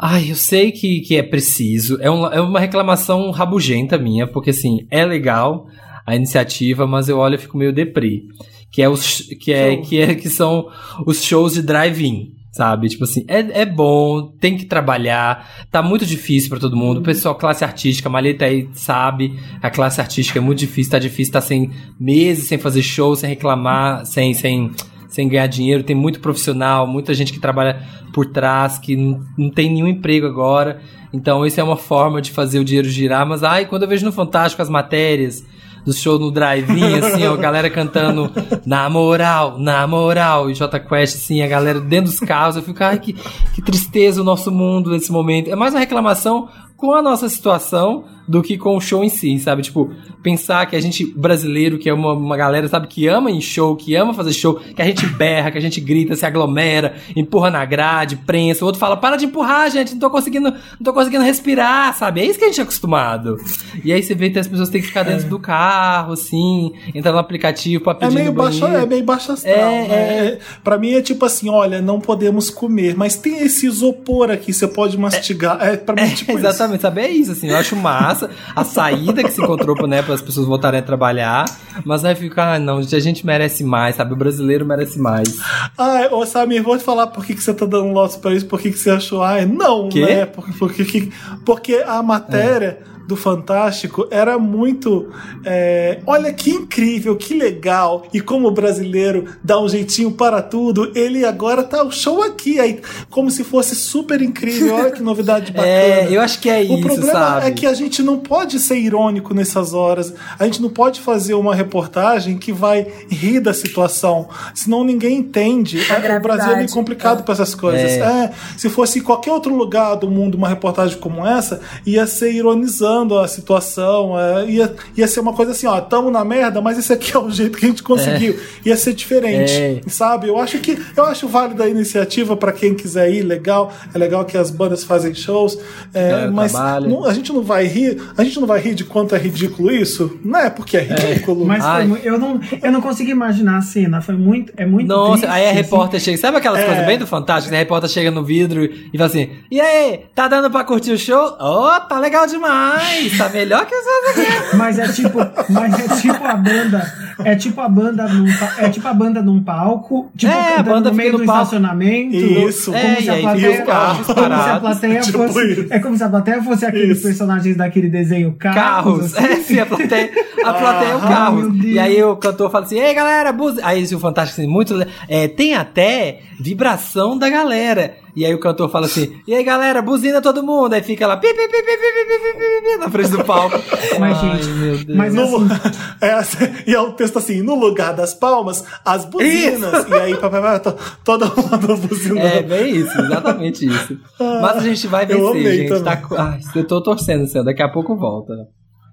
Ai, 0.00 0.30
eu 0.30 0.34
sei 0.34 0.72
que, 0.72 1.00
que 1.00 1.16
é 1.16 1.22
preciso. 1.22 1.98
É, 2.00 2.10
um, 2.10 2.26
é 2.28 2.40
uma 2.40 2.58
reclamação 2.58 3.30
rabugenta 3.30 3.98
minha, 3.98 4.26
porque 4.26 4.50
assim, 4.50 4.86
é 4.90 5.04
legal 5.04 5.66
a 6.08 6.16
iniciativa, 6.16 6.86
mas 6.86 7.08
eu 7.08 7.18
olho 7.18 7.34
e 7.34 7.38
fico 7.38 7.58
meio 7.58 7.72
deprê. 7.72 8.22
Que 8.70 8.82
é 8.82 8.88
os 8.88 9.20
que 9.40 9.52
é, 9.52 9.76
que 9.76 10.00
é 10.00 10.14
que 10.14 10.28
são 10.28 10.68
os 11.06 11.22
shows 11.22 11.54
de 11.54 11.62
drive-in. 11.62 12.32
Sabe? 12.50 12.88
Tipo 12.88 13.04
assim, 13.04 13.24
é, 13.28 13.60
é 13.60 13.66
bom, 13.66 14.32
tem 14.40 14.56
que 14.56 14.64
trabalhar, 14.64 15.66
tá 15.70 15.80
muito 15.82 16.04
difícil 16.04 16.48
para 16.48 16.58
todo 16.58 16.76
mundo. 16.76 16.98
O 16.98 17.02
pessoal, 17.02 17.34
classe 17.34 17.62
artística, 17.62 18.08
a 18.08 18.10
Maleta 18.10 18.46
aí 18.46 18.68
sabe, 18.72 19.38
a 19.62 19.70
classe 19.70 20.00
artística 20.00 20.38
é 20.38 20.42
muito 20.42 20.58
difícil, 20.58 20.90
tá 20.90 20.98
difícil, 20.98 21.32
tá 21.32 21.40
sem 21.42 21.70
meses 22.00 22.48
sem 22.48 22.58
fazer 22.58 22.82
show, 22.82 23.14
sem 23.14 23.28
reclamar, 23.28 24.04
sem, 24.06 24.32
sem, 24.32 24.72
sem 25.08 25.28
ganhar 25.28 25.46
dinheiro. 25.46 25.84
Tem 25.84 25.94
muito 25.94 26.20
profissional, 26.20 26.86
muita 26.86 27.12
gente 27.12 27.32
que 27.32 27.38
trabalha 27.38 27.86
por 28.12 28.26
trás, 28.26 28.78
que 28.78 28.96
não, 28.96 29.22
não 29.36 29.50
tem 29.50 29.70
nenhum 29.70 29.86
emprego 29.86 30.26
agora. 30.26 30.80
Então, 31.12 31.46
isso 31.46 31.60
é 31.60 31.62
uma 31.62 31.76
forma 31.76 32.20
de 32.20 32.32
fazer 32.32 32.58
o 32.58 32.64
dinheiro 32.64 32.88
girar. 32.88 33.26
Mas, 33.26 33.44
ai, 33.44 33.66
quando 33.66 33.82
eu 33.82 33.88
vejo 33.88 34.04
no 34.04 34.12
Fantástico 34.12 34.62
as 34.62 34.70
matérias 34.70 35.44
do 35.88 35.94
show 35.94 36.18
no 36.18 36.30
drive-in, 36.30 36.98
assim, 36.98 37.26
ó, 37.26 37.32
a 37.32 37.36
galera 37.38 37.70
cantando 37.70 38.30
na 38.66 38.90
moral, 38.90 39.58
na 39.58 39.86
moral, 39.86 40.50
e 40.50 40.54
J 40.54 40.78
Quest, 40.80 41.16
assim, 41.16 41.40
a 41.40 41.48
galera 41.48 41.80
dentro 41.80 42.10
dos 42.10 42.20
carros, 42.20 42.56
eu 42.56 42.62
fico, 42.62 42.84
ai, 42.84 42.98
que, 42.98 43.14
que 43.54 43.62
tristeza 43.62 44.20
o 44.20 44.24
nosso 44.24 44.52
mundo 44.52 44.90
nesse 44.90 45.10
momento. 45.10 45.50
É 45.50 45.56
mais 45.56 45.72
uma 45.72 45.80
reclamação 45.80 46.48
com 46.76 46.92
a 46.92 47.00
nossa 47.00 47.26
situação 47.30 48.04
do 48.28 48.42
que 48.42 48.58
com 48.58 48.76
o 48.76 48.80
show 48.80 49.02
em 49.02 49.08
si, 49.08 49.38
sabe? 49.38 49.62
Tipo, 49.62 49.90
pensar 50.22 50.66
que 50.66 50.76
a 50.76 50.80
gente 50.80 51.04
brasileiro, 51.06 51.78
que 51.78 51.88
é 51.88 51.94
uma, 51.94 52.12
uma 52.12 52.36
galera, 52.36 52.68
sabe, 52.68 52.86
que 52.86 53.06
ama 53.08 53.30
em 53.30 53.40
show, 53.40 53.74
que 53.74 53.94
ama 53.94 54.12
fazer 54.12 54.34
show, 54.34 54.56
que 54.56 54.82
a 54.82 54.84
gente 54.84 55.06
berra, 55.16 55.50
que 55.50 55.56
a 55.56 55.60
gente 55.60 55.80
grita, 55.80 56.14
se 56.14 56.26
aglomera, 56.26 56.96
empurra 57.16 57.50
na 57.50 57.64
grade, 57.64 58.16
prensa, 58.16 58.64
o 58.64 58.66
outro 58.66 58.78
fala, 58.78 58.96
para 58.96 59.16
de 59.16 59.24
empurrar, 59.24 59.70
gente, 59.70 59.92
não 59.92 60.00
tô 60.00 60.10
conseguindo, 60.10 60.50
não 60.50 60.84
tô 60.84 60.92
conseguindo 60.92 61.24
respirar, 61.24 61.96
sabe? 61.96 62.20
É 62.20 62.26
isso 62.26 62.38
que 62.38 62.44
a 62.44 62.48
gente 62.48 62.60
é 62.60 62.62
acostumado. 62.62 63.36
E 63.82 63.92
aí 63.92 64.02
você 64.02 64.14
vê 64.14 64.28
que 64.28 64.38
as 64.38 64.46
pessoas 64.46 64.68
têm 64.68 64.82
que 64.82 64.88
ficar 64.88 65.04
dentro 65.04 65.26
é. 65.26 65.28
do 65.28 65.38
carro, 65.38 66.12
assim, 66.12 66.72
entrar 66.94 67.12
no 67.12 67.18
aplicativo 67.18 67.82
pra 67.82 67.94
pedir 67.94 68.18
é 68.18 68.20
meio 68.20 68.32
baixo, 68.32 68.66
É 68.66 68.84
meio 68.84 69.04
baixo 69.04 69.32
astral, 69.32 69.54
é, 69.54 69.88
né? 69.88 70.26
É. 70.26 70.38
Pra 70.62 70.76
mim 70.76 70.92
é 70.92 71.00
tipo 71.00 71.24
assim, 71.24 71.48
olha, 71.48 71.80
não 71.80 71.98
podemos 71.98 72.50
comer, 72.50 72.94
mas 72.94 73.16
tem 73.16 73.38
esse 73.38 73.66
isopor 73.66 74.30
aqui, 74.30 74.52
você 74.52 74.68
pode 74.68 74.98
mastigar. 74.98 75.58
É, 75.62 75.72
é 75.72 75.76
pra 75.78 75.94
mim 75.94 76.02
é 76.02 76.14
tipo 76.14 76.32
Exatamente, 76.36 76.76
isso. 76.76 76.82
sabe? 76.82 77.00
É 77.00 77.10
isso, 77.10 77.32
assim, 77.32 77.48
eu 77.48 77.56
acho 77.56 77.74
massa 77.74 78.17
a 78.54 78.64
saída 78.64 79.22
que 79.22 79.30
se 79.30 79.42
encontrou 79.42 79.86
né, 79.86 80.02
para 80.02 80.14
as 80.14 80.22
pessoas 80.22 80.46
voltarem 80.46 80.80
a 80.80 80.82
trabalhar, 80.82 81.44
mas 81.84 82.04
aí 82.04 82.14
fica, 82.14 82.54
ah, 82.54 82.58
não, 82.58 82.78
a 82.78 82.82
gente 82.82 83.24
merece 83.26 83.64
mais, 83.64 83.96
sabe? 83.96 84.12
O 84.12 84.16
brasileiro 84.16 84.64
merece 84.64 84.98
mais. 84.98 85.38
Ah, 85.76 86.08
ô 86.10 86.24
Samir, 86.26 86.62
vou 86.62 86.76
te 86.76 86.84
falar 86.84 87.08
por 87.08 87.24
que, 87.24 87.34
que 87.34 87.42
você 87.42 87.54
tá 87.54 87.66
dando 87.66 87.92
lotes 87.92 88.16
para 88.16 88.34
isso, 88.34 88.46
por 88.46 88.60
que, 88.60 88.70
que 88.70 88.78
você 88.78 88.90
achou, 88.90 89.22
ah, 89.22 89.44
não, 89.44 89.88
que? 89.88 90.04
né? 90.04 90.26
Porque, 90.26 90.52
porque, 90.52 91.12
porque 91.44 91.84
a 91.86 92.02
matéria. 92.02 92.78
É 92.94 92.97
do 93.08 93.16
Fantástico 93.16 94.06
era 94.10 94.38
muito. 94.38 95.08
É, 95.42 96.00
olha 96.06 96.30
que 96.30 96.50
incrível, 96.50 97.16
que 97.16 97.32
legal. 97.32 98.04
E 98.12 98.20
como 98.20 98.48
o 98.48 98.50
brasileiro 98.50 99.24
dá 99.42 99.58
um 99.58 99.66
jeitinho 99.66 100.12
para 100.12 100.42
tudo, 100.42 100.92
ele 100.94 101.24
agora 101.24 101.62
tá 101.62 101.82
o 101.82 101.90
show 101.90 102.22
aqui, 102.22 102.60
aí, 102.60 102.82
como 103.08 103.30
se 103.30 103.42
fosse 103.42 103.74
super 103.74 104.20
incrível. 104.20 104.74
Olha 104.74 104.90
que 104.90 105.02
novidade 105.02 105.52
bacana. 105.56 105.66
É, 105.66 106.08
eu 106.10 106.20
acho 106.20 106.38
que 106.38 106.50
é 106.50 106.58
o 106.58 106.64
isso. 106.64 106.74
O 106.74 106.80
problema 106.82 107.12
sabe? 107.12 107.46
é 107.46 107.50
que 107.50 107.66
a 107.66 107.72
gente 107.72 108.02
não 108.02 108.18
pode 108.18 108.60
ser 108.60 108.76
irônico 108.76 109.32
nessas 109.32 109.72
horas. 109.72 110.12
A 110.38 110.44
gente 110.44 110.60
não 110.60 110.68
pode 110.68 111.00
fazer 111.00 111.32
uma 111.32 111.54
reportagem 111.54 112.36
que 112.36 112.52
vai 112.52 112.86
rir 113.08 113.40
da 113.40 113.54
situação. 113.54 114.28
Senão 114.54 114.84
ninguém 114.84 115.16
entende. 115.16 115.80
É, 115.90 116.18
o 116.18 116.20
Brasil 116.20 116.52
é 116.52 116.56
meio 116.56 116.70
complicado 116.70 117.20
é. 117.20 117.22
para 117.22 117.32
essas 117.32 117.54
coisas. 117.54 117.92
É. 117.92 118.00
é. 118.00 118.32
se 118.58 118.68
fosse 118.68 118.98
em 118.98 119.02
qualquer 119.02 119.32
outro 119.32 119.56
lugar 119.56 119.94
do 119.94 120.10
mundo 120.10 120.34
uma 120.34 120.48
reportagem 120.48 120.98
como 120.98 121.26
essa, 121.26 121.62
ia 121.86 122.06
ser 122.06 122.32
ironizando 122.32 122.97
a 123.18 123.28
situação. 123.28 124.18
É, 124.18 124.46
ia, 124.46 124.74
ia 124.96 125.06
ser 125.06 125.20
uma 125.20 125.32
coisa 125.32 125.52
assim, 125.52 125.66
ó, 125.66 125.80
tamo 125.80 126.10
na 126.10 126.24
merda, 126.24 126.60
mas 126.60 126.78
esse 126.78 126.92
aqui 126.92 127.14
é 127.14 127.18
o 127.18 127.30
jeito 127.30 127.58
que 127.58 127.66
a 127.66 127.68
gente 127.68 127.82
conseguiu. 127.82 128.34
É. 128.64 128.68
Ia 128.68 128.76
ser 128.76 128.94
diferente, 128.94 129.52
é. 129.52 129.80
sabe? 129.88 130.28
Eu 130.28 130.38
acho 130.38 130.58
que 130.58 130.78
eu 130.96 131.04
acho 131.04 131.28
válida 131.28 131.64
a 131.64 131.68
iniciativa 131.68 132.36
para 132.36 132.52
quem 132.52 132.74
quiser 132.74 133.12
ir, 133.12 133.22
legal. 133.22 133.72
É 133.94 133.98
legal 133.98 134.24
que 134.24 134.36
as 134.36 134.50
bandas 134.50 134.84
fazem 134.84 135.14
shows, 135.14 135.58
é, 135.92 136.26
mas 136.28 136.52
não, 136.52 137.04
a 137.04 137.12
gente 137.12 137.32
não 137.32 137.42
vai 137.42 137.66
rir, 137.66 138.00
a 138.16 138.24
gente 138.24 138.40
não 138.40 138.46
vai 138.46 138.60
rir 138.60 138.74
de 138.74 138.84
quanto 138.84 139.14
é 139.14 139.18
ridículo 139.18 139.70
isso, 139.70 140.18
não 140.24 140.38
é 140.38 140.50
porque 140.50 140.76
é 140.76 140.80
ridículo. 140.80 141.44
Mas 141.44 141.64
eu 142.04 142.18
não, 142.18 142.40
eu 142.62 142.72
não 142.72 142.80
consigo 142.80 143.10
imaginar 143.10 143.58
a 143.58 143.62
cena, 143.62 144.00
foi 144.00 144.16
muito, 144.16 144.52
é 144.56 144.66
muito 144.66 144.88
Nossa, 144.88 145.22
triste, 145.22 145.26
aí 145.26 145.46
a 145.46 145.50
assim. 145.50 145.56
repórter 145.56 146.00
chega, 146.00 146.18
sabe 146.18 146.36
aquelas 146.38 146.64
coisas 146.64 146.86
bem 146.86 146.98
do 146.98 147.06
Fantástico? 147.06 147.54
A 147.54 147.58
repórter 147.58 147.88
chega 147.90 148.10
no 148.10 148.24
vidro 148.24 148.64
e 148.64 148.96
fala 148.96 149.10
assim: 149.10 149.30
"E 149.50 149.60
aí, 149.60 150.04
tá 150.14 150.28
dando 150.28 150.50
para 150.50 150.64
curtir 150.64 150.92
o 150.92 150.98
show? 150.98 151.36
Oh, 151.40 151.80
tá 151.88 151.98
legal 151.98 152.26
demais!" 152.26 152.87
Tá 153.16 153.28
melhor 153.28 153.66
que 153.66 153.74
os 153.74 153.86
outros 153.86 154.18
aqui. 154.18 154.56
Mas 154.56 154.78
é 154.78 154.88
tipo, 154.88 155.18
mas 155.48 155.74
é 155.78 155.96
tipo 156.00 156.24
a 156.24 156.34
banda, 156.34 156.92
é 157.24 157.36
tipo 157.36 157.60
a 157.60 157.68
banda 157.68 158.08
num, 158.08 158.26
é 158.58 158.68
tipo 158.68 158.88
a 158.88 158.94
banda 158.94 159.22
num 159.22 159.42
palco, 159.42 160.10
tipo 160.16 160.32
é, 160.32 160.56
a 160.56 160.62
banda 160.62 160.90
no 160.90 160.96
meio 160.96 161.12
do 161.18 161.24
palco. 161.24 161.42
estacionamento. 161.42 162.16
Isso. 162.16 162.72
Como 162.72 162.84
é, 162.84 162.96
se 162.96 163.10
a 163.10 163.18
plateia, 163.18 163.64
como 163.64 164.42
se 164.42 164.50
a 164.50 164.60
plateia 164.60 165.00
tipo 165.02 165.18
fosse, 165.18 165.52
isso. 165.52 165.66
é 165.70 165.78
como 165.78 165.96
se 165.96 166.04
a 166.04 166.08
plateia 166.08 166.42
fosse 166.42 166.66
aqueles 166.66 166.98
isso. 166.98 167.06
personagens 167.06 167.56
daquele 167.56 167.88
desenho 167.88 168.32
carros. 168.38 169.12
Carros. 169.12 169.16
Assim. 169.16 169.28
É, 169.28 169.36
sim, 169.42 169.58
a 169.60 169.66
plateia, 169.66 170.10
a 170.44 170.52
plateia 170.54 170.90
ah, 170.90 170.92
é 170.92 170.96
o 170.96 171.00
carro. 171.00 171.56
E 171.62 171.78
aí 171.78 172.02
o 172.02 172.16
cantor 172.16 172.50
fala 172.50 172.64
assim: 172.64 172.78
"Ei, 172.78 172.94
galera, 172.94 173.30
buzz... 173.30 173.58
aí 173.62 173.84
o 173.94 173.98
fantástico 174.00 174.40
assim, 174.40 174.50
muito 174.50 174.74
é, 175.06 175.28
tem 175.28 175.54
até 175.54 176.20
vibração 176.40 177.18
da 177.18 177.28
galera. 177.28 177.94
E 178.18 178.26
aí 178.26 178.34
o 178.34 178.40
cantor 178.40 178.68
fala 178.68 178.86
assim: 178.86 179.20
E 179.28 179.32
aí 179.32 179.44
galera, 179.44 179.80
buzina 179.80 180.20
todo 180.20 180.42
mundo. 180.42 180.72
Aí 180.72 180.82
fica 180.82 181.06
lá 181.06 181.16
pi, 181.16 181.28
pi, 181.28 181.34
pi, 181.36 181.46
pi, 181.46 181.62
pi, 181.62 181.62
pi, 181.62 182.62
pi, 182.64 182.76
na 182.76 182.90
frente 182.90 183.10
do 183.10 183.22
palco. 183.22 183.56
Mas, 184.00 184.18
Ai, 184.18 184.42
gente, 184.42 184.48
meu 184.48 184.76
Deus. 184.78 184.98
Mas 184.98 185.14
no, 185.14 185.22
assim... 185.22 186.44
é, 186.66 186.70
e 186.70 186.74
é 186.74 186.80
o 186.80 186.94
texto 186.94 187.16
assim: 187.16 187.42
No 187.42 187.54
lugar 187.54 187.94
das 187.94 188.14
palmas, 188.14 188.64
as 188.84 189.04
buzinas. 189.04 189.84
Isso. 189.84 189.94
E 189.94 189.94
aí, 189.94 190.16
papapá, 190.16 190.58
todo 191.04 191.26
mundo 191.26 191.76
buzinando. 191.76 192.26
É, 192.26 192.42
bem 192.42 192.74
isso, 192.74 193.00
exatamente 193.00 193.64
isso. 193.64 193.96
Ah, 194.18 194.40
Mas 194.42 194.56
a 194.56 194.60
gente 194.62 194.88
vai 194.88 195.06
vencer, 195.06 195.68
gente. 195.68 195.84
Tá... 195.84 196.02
Ai, 196.18 196.40
eu 196.56 196.66
tô 196.66 196.82
torcendo, 196.82 197.22
assim, 197.22 197.44
daqui 197.44 197.62
a 197.62 197.68
pouco 197.68 197.96
volta. 197.96 198.34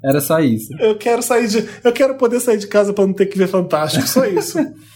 Era 0.03 0.21
só 0.21 0.39
isso. 0.39 0.71
Eu 0.79 0.95
quero 0.95 1.23
sair 1.23 1.47
de. 1.47 1.67
Eu 1.83 1.91
quero 1.91 2.13
poder 2.13 2.39
sair 2.39 2.59
de 2.59 2.67
casa 2.67 2.93
pra 2.93 3.07
não 3.07 3.13
ter 3.13 3.25
que 3.25 3.39
ver 3.39 3.47
Fantástico, 3.47 4.07
só 4.07 4.23
isso. 4.23 4.59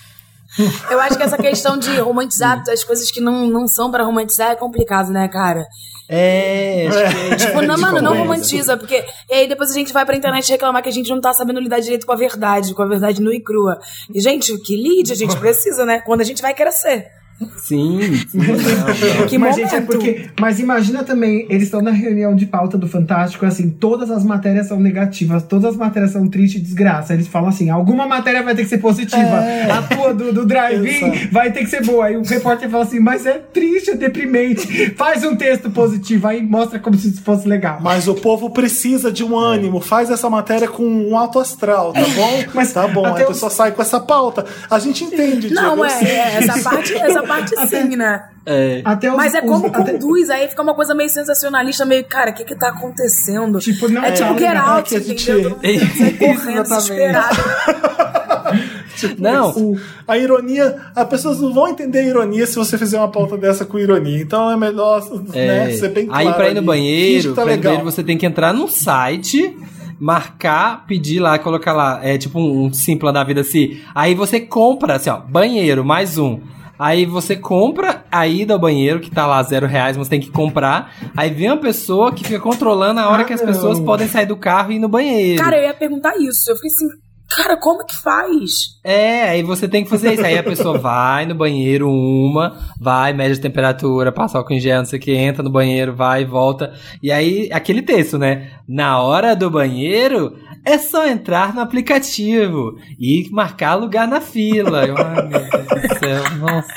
Eu 0.89 0.99
acho 0.99 1.17
que 1.17 1.23
essa 1.23 1.37
questão 1.37 1.77
de 1.77 1.99
romantizar 1.99 2.63
as 2.71 2.83
coisas 2.83 3.11
que 3.11 3.21
não, 3.21 3.47
não 3.47 3.67
são 3.67 3.91
pra 3.91 4.03
romantizar 4.03 4.51
é 4.51 4.55
complicado, 4.55 5.11
né, 5.11 5.27
cara? 5.27 5.67
É, 6.11 6.87
que 6.89 7.33
é 7.33 7.35
Tipo, 7.35 7.61
não, 7.61 7.77
mano, 7.77 8.01
não 8.01 8.17
romantiza, 8.17 8.75
porque. 8.75 9.05
E 9.29 9.33
aí 9.33 9.47
depois 9.47 9.69
a 9.69 9.75
gente 9.75 9.93
vai 9.93 10.03
pra 10.05 10.15
internet 10.15 10.49
reclamar 10.51 10.81
que 10.81 10.89
a 10.89 10.91
gente 10.91 11.09
não 11.09 11.21
tá 11.21 11.31
sabendo 11.33 11.59
lidar 11.59 11.79
direito 11.79 12.05
com 12.05 12.13
a 12.13 12.15
verdade, 12.15 12.73
com 12.73 12.81
a 12.81 12.87
verdade 12.87 13.21
nua 13.21 13.35
e 13.35 13.39
crua. 13.39 13.79
E, 14.13 14.19
gente, 14.19 14.57
que 14.59 14.75
lide, 14.75 15.13
a 15.13 15.15
gente 15.15 15.37
precisa, 15.37 15.85
né? 15.85 16.01
Quando 16.01 16.21
a 16.21 16.23
gente 16.23 16.41
vai 16.41 16.53
crescer. 16.53 17.18
Sim, 17.57 17.99
sim. 18.27 18.39
Que 19.29 19.37
mas, 19.37 19.55
momento. 19.55 19.69
gente, 19.69 19.75
é 19.75 19.81
porque. 19.81 20.29
Mas 20.39 20.59
imagina 20.59 21.03
também, 21.03 21.45
eles 21.49 21.63
estão 21.63 21.81
na 21.81 21.91
reunião 21.91 22.35
de 22.35 22.45
pauta 22.45 22.77
do 22.77 22.87
Fantástico, 22.87 23.45
assim, 23.45 23.69
todas 23.69 24.09
as 24.11 24.23
matérias 24.23 24.67
são 24.67 24.79
negativas, 24.79 25.43
todas 25.43 25.71
as 25.71 25.75
matérias 25.75 26.11
são 26.11 26.27
triste 26.27 26.57
e 26.57 26.61
desgraça. 26.61 27.13
Eles 27.13 27.27
falam 27.27 27.49
assim: 27.49 27.69
alguma 27.69 28.07
matéria 28.07 28.43
vai 28.43 28.55
ter 28.55 28.63
que 28.63 28.69
ser 28.69 28.79
positiva. 28.79 29.19
É. 29.21 29.71
A 29.71 29.81
tua 29.83 30.13
do, 30.13 30.33
do 30.33 30.45
drive-in 30.45 31.29
vai 31.31 31.51
ter 31.51 31.61
que 31.61 31.69
ser 31.69 31.83
boa. 31.83 32.05
Aí 32.05 32.17
o 32.17 32.23
repórter 32.23 32.69
fala 32.69 32.83
assim, 32.83 32.99
mas 32.99 33.25
é 33.25 33.33
triste, 33.53 33.91
é 33.91 33.95
deprimente. 33.95 34.93
Faz 34.95 35.23
um 35.23 35.35
texto 35.35 35.69
positivo, 35.69 36.27
aí 36.27 36.41
mostra 36.41 36.79
como 36.79 36.97
se 36.97 37.09
isso 37.09 37.21
fosse 37.21 37.47
legal. 37.47 37.79
Mas 37.81 38.07
o 38.07 38.15
povo 38.15 38.49
precisa 38.49 39.11
de 39.11 39.23
um 39.23 39.37
ânimo. 39.37 39.79
Faz 39.79 40.09
essa 40.09 40.29
matéria 40.29 40.67
com 40.67 40.83
um 40.83 41.17
alto 41.17 41.39
astral, 41.39 41.93
tá 41.93 42.01
bom? 42.01 42.43
Mas 42.53 42.73
tá 42.73 42.87
bom. 42.87 43.05
a 43.05 43.13
pessoa 43.13 43.49
sai 43.49 43.71
com 43.71 43.81
essa 43.81 43.99
pauta. 43.99 44.45
A 44.69 44.79
gente 44.79 45.03
entende, 45.03 45.53
Não, 45.53 45.75
Diego, 45.75 45.85
é, 45.85 46.03
é, 46.03 46.37
essa 46.37 46.61
parte, 46.63 46.93
essa 46.93 47.23
parte 47.29 47.67
sim, 47.67 47.95
né? 47.95 48.23
É. 48.45 48.81
Até 48.83 49.09
os- 49.11 49.15
Mas 49.17 49.33
é 49.35 49.39
os- 49.41 49.45
como 49.49 49.67
até- 49.67 49.93
conduz, 49.93 50.29
aí 50.29 50.47
fica 50.49 50.61
uma 50.61 50.73
coisa 50.73 50.93
meio 50.95 51.09
sensacionalista, 51.09 51.85
meio, 51.85 52.03
cara, 52.05 52.31
o 52.31 52.33
que 52.33 52.43
que 52.43 52.55
tá 52.55 52.69
acontecendo? 52.69 53.59
Tipo, 53.59 53.87
não 53.87 54.03
é 54.03 54.09
é 54.09 54.11
tipo 54.11 54.37
Get 54.37 54.55
Out, 54.57 54.89
gente- 54.99 55.29
entendeu? 55.31 55.51
Mundo 55.51 55.97
sai 55.97 56.11
correndo, 56.17 56.63
desesperado. 56.63 57.37
Não, 59.17 59.51
O- 59.51 59.79
a 60.07 60.17
ironia, 60.17 60.75
as 60.95 61.07
pessoas 61.07 61.39
não 61.39 61.53
vão 61.53 61.69
entender 61.69 61.99
a 61.99 62.03
ironia 62.03 62.45
se 62.45 62.55
você 62.55 62.77
fizer 62.77 62.97
uma 62.97 63.07
pauta 63.09 63.37
dessa 63.37 63.63
com 63.65 63.79
ironia. 63.79 64.21
Então 64.21 64.51
é 64.51 64.57
melhor 64.57 65.01
né, 65.33 65.69
É. 65.69 65.71
ser 65.71 65.89
bem 65.89 66.05
claro. 66.07 66.27
Aí 66.27 66.33
pra 66.33 66.49
ir 66.49 66.53
no 66.53 66.57
ali. 66.59 66.65
Banheiro, 66.67 67.33
tá 67.33 67.43
pra 67.43 67.53
ir 67.53 67.55
no 67.55 67.57
legal. 67.57 67.73
banheiro 67.75 67.91
você 67.91 68.03
tem 68.03 68.17
que 68.17 68.25
entrar 68.25 68.53
num 68.53 68.67
site, 68.67 69.55
marcar, 69.99 70.85
pedir 70.85 71.19
lá, 71.19 71.39
colocar 71.39 71.71
lá, 71.73 71.99
é 72.03 72.17
tipo 72.17 72.39
um, 72.39 72.65
um 72.65 72.73
simples 72.73 73.13
da 73.13 73.23
vida 73.23 73.41
assim. 73.41 73.77
Aí 73.95 74.13
você 74.15 74.39
compra, 74.39 74.95
assim, 74.95 75.09
ó, 75.09 75.17
banheiro, 75.17 75.85
mais 75.85 76.17
um. 76.17 76.39
Aí 76.79 77.05
você 77.05 77.35
compra 77.35 78.05
a 78.09 78.25
ida 78.25 78.53
ao 78.53 78.59
banheiro, 78.59 79.01
que 79.01 79.11
tá 79.11 79.27
lá 79.27 79.43
zero 79.43 79.67
reais, 79.67 79.97
mas 79.97 80.07
tem 80.07 80.21
que 80.21 80.31
comprar. 80.31 80.93
Aí 81.17 81.29
vem 81.29 81.49
uma 81.49 81.57
pessoa 81.57 82.13
que 82.13 82.23
fica 82.23 82.39
controlando 82.39 83.01
a 83.01 83.09
hora 83.09 83.23
Ah, 83.23 83.25
que 83.25 83.33
as 83.33 83.41
não. 83.41 83.47
pessoas 83.47 83.79
podem 83.81 84.07
sair 84.07 84.25
do 84.25 84.37
carro 84.37 84.71
e 84.71 84.75
ir 84.77 84.79
no 84.79 84.87
banheiro. 84.87 85.43
Cara, 85.43 85.57
eu 85.57 85.63
ia 85.65 85.73
perguntar 85.73 86.15
isso. 86.17 86.49
Eu 86.49 86.55
fiquei 86.55 86.69
assim, 86.71 86.87
cara, 87.35 87.57
como 87.57 87.85
que 87.85 87.95
faz? 87.95 88.79
É, 88.81 89.23
aí 89.29 89.43
você 89.43 89.67
tem 89.67 89.83
que 89.83 89.89
fazer 89.89 90.13
isso. 90.13 90.25
Aí 90.25 90.37
a 90.37 90.43
pessoa 90.43 90.77
vai 90.79 91.25
no 91.25 91.35
banheiro, 91.35 91.89
uma, 91.91 92.55
vai, 92.79 93.11
mede 93.11 93.37
a 93.37 93.41
temperatura, 93.41 94.11
passa 94.11 94.37
álcool 94.37 94.53
em 94.53 94.59
gel, 94.61 94.77
não 94.77 94.85
sei 94.85 94.99
o 94.99 95.01
que, 95.01 95.11
entra 95.13 95.43
no 95.43 95.49
banheiro, 95.51 95.93
vai, 95.93 96.23
volta. 96.23 96.73
E 97.03 97.11
aí, 97.11 97.49
aquele 97.51 97.81
texto, 97.81 98.17
né? 98.17 98.51
Na 98.67 99.01
hora 99.01 99.35
do 99.35 99.49
banheiro, 99.51 100.33
é 100.65 100.77
só 100.77 101.07
entrar 101.07 101.53
no 101.53 101.61
aplicativo 101.61 102.77
e 102.99 103.29
marcar 103.31 103.75
lugar 103.75 104.07
na 104.07 104.21
fila. 104.21 104.85
Eu, 104.85 104.95
ai, 104.97 105.27
meu 105.27 105.39
Deus 105.39 105.81
do 105.81 105.99
céu, 105.99 106.23
nossa. 106.39 106.73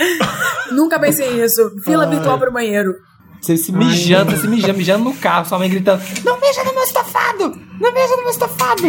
Nunca 0.72 0.98
pensei 0.98 1.34
nisso. 1.34 1.70
Fila 1.84 2.06
virtual 2.06 2.38
pro 2.38 2.52
banheiro. 2.52 2.94
Você 3.40 3.56
se 3.56 3.72
mijando, 3.72 4.30
você 4.30 4.42
se 4.42 4.48
mijando, 4.48 4.78
mijando 4.78 5.04
no 5.04 5.14
carro, 5.14 5.46
sua 5.46 5.58
mãe 5.58 5.68
gritando: 5.68 6.00
Não 6.24 6.40
mija 6.40 6.62
no 6.64 6.72
meu 6.72 6.84
estofado! 6.84 7.58
Não 7.80 7.92
mija 7.92 8.16
no 8.16 8.22
meu 8.22 8.30
estofado! 8.30 8.82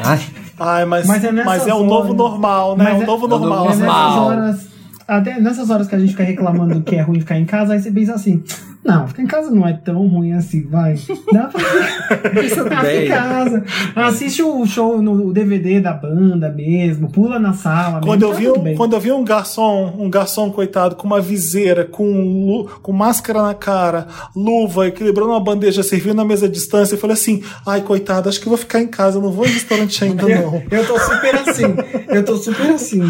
Ai. 0.00 0.20
Ai, 0.60 0.84
mas, 0.84 1.06
Mas 1.06 1.24
é 1.24 1.30
mas 1.30 1.66
é 1.66 1.74
o 1.74 1.84
novo 1.84 2.12
normal, 2.12 2.76
né? 2.76 2.92
O 2.92 3.02
é- 3.02 3.06
novo 3.06 3.24
é 3.24 3.26
o 3.26 3.28
novo 3.28 3.46
normal. 3.46 3.66
É 3.66 3.76
nessas 3.76 4.16
horas. 4.16 4.68
Até 5.06 5.40
nessas 5.40 5.70
horas 5.70 5.86
que 5.86 5.94
a 5.94 5.98
gente 5.98 6.10
fica 6.10 6.24
reclamando 6.24 6.82
que 6.82 6.96
é 6.96 7.00
ruim 7.00 7.20
ficar 7.20 7.38
em 7.38 7.44
casa, 7.46 7.72
aí 7.74 7.80
você 7.80 7.90
pensa 7.90 8.14
assim. 8.14 8.42
Não, 8.84 9.06
ficar 9.06 9.22
em 9.22 9.26
casa 9.26 9.50
não 9.50 9.66
é 9.68 9.72
tão 9.74 10.06
ruim 10.06 10.32
assim, 10.32 10.66
vai. 10.66 10.94
Dá 11.32 11.48
pra 11.48 12.42
Isso 12.42 12.62
ficar 12.62 12.88
em 12.94 13.08
casa. 13.08 13.64
Assiste 13.94 14.42
o 14.42 14.64
show 14.66 15.02
no 15.02 15.32
DVD 15.32 15.80
da 15.80 15.92
banda 15.92 16.48
mesmo, 16.50 17.10
pula 17.10 17.38
na 17.38 17.52
sala. 17.52 18.00
Quando 18.00 18.22
eu, 18.22 18.28
mesmo, 18.30 18.40
vi 18.40 18.46
tá 18.46 18.52
tudo 18.54 18.70
um, 18.70 18.76
quando 18.76 18.92
eu 18.94 19.00
vi 19.00 19.12
um 19.12 19.24
garçom, 19.24 19.94
um 19.98 20.08
garçom, 20.08 20.50
coitado, 20.50 20.96
com 20.96 21.06
uma 21.06 21.20
viseira, 21.20 21.84
com, 21.84 22.04
lu- 22.46 22.70
com 22.80 22.92
máscara 22.92 23.42
na 23.42 23.52
cara, 23.52 24.06
luva, 24.34 24.86
equilibrando 24.88 25.30
uma 25.32 25.40
bandeja, 25.40 25.82
servindo 25.82 26.14
na 26.14 26.24
mesa 26.24 26.46
à 26.46 26.48
distância, 26.48 26.94
eu 26.94 26.98
falei 26.98 27.14
assim: 27.14 27.42
ai, 27.66 27.82
coitado, 27.82 28.28
acho 28.28 28.40
que 28.40 28.46
eu 28.46 28.50
vou 28.50 28.58
ficar 28.58 28.80
em 28.80 28.86
casa, 28.86 29.18
eu 29.18 29.22
não 29.22 29.32
vou 29.32 29.44
em 29.44 29.50
restaurante 29.50 30.02
ainda, 30.04 30.22
não. 30.22 30.30
Eu, 30.30 30.62
eu 30.78 30.86
tô 30.86 30.98
super 30.98 31.34
assim. 31.34 31.76
Eu 32.08 32.24
tô 32.24 32.36
super 32.36 32.70
assim. 32.70 33.00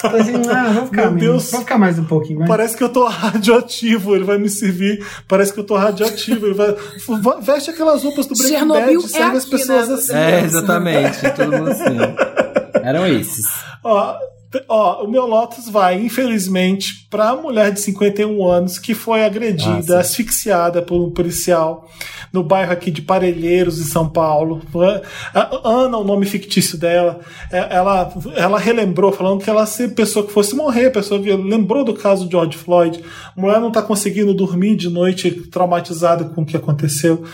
Tô 0.00 0.06
assim, 0.08 0.32
ah, 0.50 0.70
vou 0.72 0.86
ficar 0.86 1.02
Meu 1.02 1.12
mesmo. 1.12 1.18
Deus. 1.32 1.50
Vou 1.50 1.60
ficar 1.60 1.78
mais 1.78 1.98
um 1.98 2.04
pouquinho. 2.04 2.38
Vai. 2.38 2.48
Parece 2.48 2.76
que 2.76 2.82
eu 2.82 2.88
tô 2.88 3.04
radioativo, 3.08 4.14
ele 4.14 4.24
vai 4.24 4.38
me 4.38 4.48
servir. 4.48 5.04
Parece 5.28 5.52
que 5.52 5.60
eu 5.60 5.64
tô 5.64 5.76
radioativo. 5.76 6.46
Ele 6.46 6.54
vai. 6.54 6.74
va- 7.20 7.38
Veste 7.40 7.70
aquelas 7.70 8.02
roupas 8.02 8.26
do 8.26 8.34
Breaking 8.34 8.56
Chernobyl 8.58 9.00
Bad, 9.02 9.04
é 9.14 9.18
serve 9.18 9.36
as 9.36 9.44
pessoas 9.44 9.88
né? 9.88 9.94
assim. 9.94 10.14
É, 10.14 10.40
exatamente, 10.44 11.30
todo 11.34 11.52
mundo 11.52 11.70
assim. 11.70 11.96
Eram 12.82 13.06
esses. 13.06 13.46
Ó, 13.82 14.16
ó, 14.68 15.04
o 15.04 15.08
meu 15.08 15.26
Lotus 15.26 15.68
vai, 15.68 16.00
infelizmente, 16.00 17.06
pra 17.10 17.34
mulher 17.34 17.72
de 17.72 17.80
51 17.80 18.46
anos 18.46 18.78
que 18.78 18.94
foi 18.94 19.24
agredida, 19.24 19.70
Nossa. 19.74 19.98
asfixiada 20.00 20.82
por 20.82 21.00
um 21.00 21.10
policial 21.10 21.88
no 22.32 22.42
bairro 22.42 22.72
aqui 22.72 22.90
de 22.90 23.00
Parelheiros, 23.02 23.80
em 23.80 23.84
São 23.84 24.08
Paulo. 24.08 24.60
A- 25.34 25.60
Ana, 25.64 25.96
o 25.98 26.04
nome 26.04 26.26
fictício 26.26 26.76
dela, 26.78 27.20
é- 27.50 27.76
ela, 27.76 28.12
ela 28.34 28.58
relembrou, 28.58 29.12
falando 29.12 29.42
que 29.42 29.48
ela 29.48 29.64
se 29.66 29.88
pessoa 29.88 30.26
que 30.26 30.32
fosse 30.32 30.54
morrer, 30.54 30.90
pessoa 30.90 31.20
que 31.20 31.30
lembrou 31.32 31.84
do 31.84 31.94
caso 31.94 32.24
de 32.26 32.32
George 32.32 32.56
Floyd. 32.56 33.02
A 33.36 33.40
mulher 33.40 33.60
não 33.60 33.70
tá 33.70 33.80
conseguindo 33.82 34.34
dormir 34.34 34.76
de 34.76 34.88
noite, 34.90 35.30
traumatizada 35.50 36.24
com 36.24 36.42
o 36.42 36.46
que 36.46 36.56
aconteceu. 36.56 37.24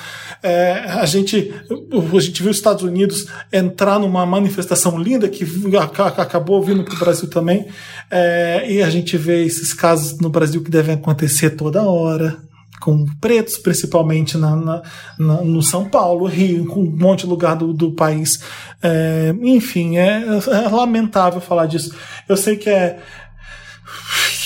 É, 0.43 0.85
a 0.89 1.07
gente 1.07 1.53
a 1.73 2.21
gente 2.21 2.43
viu 2.43 2.51
os 2.51 2.57
Estados 2.57 2.83
Unidos 2.83 3.27
entrar 3.53 3.99
numa 3.99 4.25
manifestação 4.27 4.99
linda 4.99 5.29
que 5.29 5.45
aca- 5.77 6.07
acabou 6.23 6.63
vindo 6.63 6.85
para 6.85 6.97
Brasil 7.05 7.29
também 7.29 7.67
É, 8.11 8.65
e 8.71 8.83
a 8.83 8.91
gente 8.91 9.17
vê 9.17 9.45
esses 9.45 9.73
casos 9.73 10.19
no 10.21 10.29
Brasil 10.31 10.63
que 10.63 10.71
devem 10.71 10.95
acontecer 10.95 11.51
toda 11.51 11.83
hora 11.83 12.37
com 12.81 13.07
pretos 13.21 13.57
principalmente 13.59 14.37
na, 14.37 14.57
na- 14.57 14.83
na- 15.19 15.43
no 15.43 15.63
São 15.63 15.89
Paulo, 15.89 16.27
Rio, 16.27 16.67
com 16.67 16.81
um 16.81 16.91
monte 16.97 17.21
de 17.21 17.27
lugar 17.29 17.55
do, 17.57 17.73
do 17.73 17.93
país. 17.93 18.41
É, 18.83 19.33
enfim, 19.41 19.97
é, 19.99 20.25
é 20.51 20.69
lamentável 20.69 21.41
falar 21.41 21.67
disso. 21.67 21.95
Eu 22.29 22.37
sei 22.37 22.57
que 22.57 22.69
é 22.69 22.99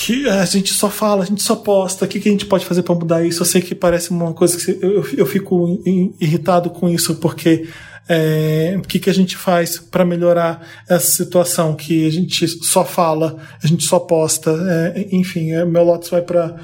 que 0.05 0.29
a 0.29 0.45
gente 0.45 0.73
só 0.73 0.89
fala, 0.89 1.23
a 1.25 1.27
gente 1.27 1.43
só 1.43 1.57
posta, 1.57 2.05
o 2.05 2.09
que, 2.09 2.21
que 2.21 2.29
a 2.29 2.33
gente 2.33 2.47
pode 2.47 2.65
fazer 2.65 2.83
para 2.83 2.95
mudar 2.95 3.25
isso? 3.27 3.43
Eu 3.43 3.47
sei 3.47 3.61
que 3.61 3.75
parece 3.75 4.11
uma 4.11 4.33
coisa 4.33 4.57
que 4.57 4.79
eu, 4.85 5.05
eu 5.17 5.27
fico 5.27 5.83
irritado 6.21 6.71
com 6.71 6.89
isso, 6.89 7.17
porque 7.17 7.67
é, 8.09 8.75
o 8.79 8.83
que, 8.83 8.99
que 8.99 9.11
a 9.11 9.15
gente 9.15 9.37
faz 9.37 9.79
para 9.79 10.05
melhorar 10.05 10.67
essa 10.89 11.11
situação 11.11 11.75
que 11.75 12.07
a 12.07 12.11
gente 12.11 12.47
só 12.47 12.85
fala, 12.85 13.37
a 13.63 13.67
gente 13.67 13.85
só 13.85 13.99
posta, 13.99 14.51
é, 14.95 15.09
enfim, 15.13 15.53
é, 15.53 15.65
meu 15.65 15.83
Lotus 15.83 16.11
vai 16.11 16.23
para 16.23 16.57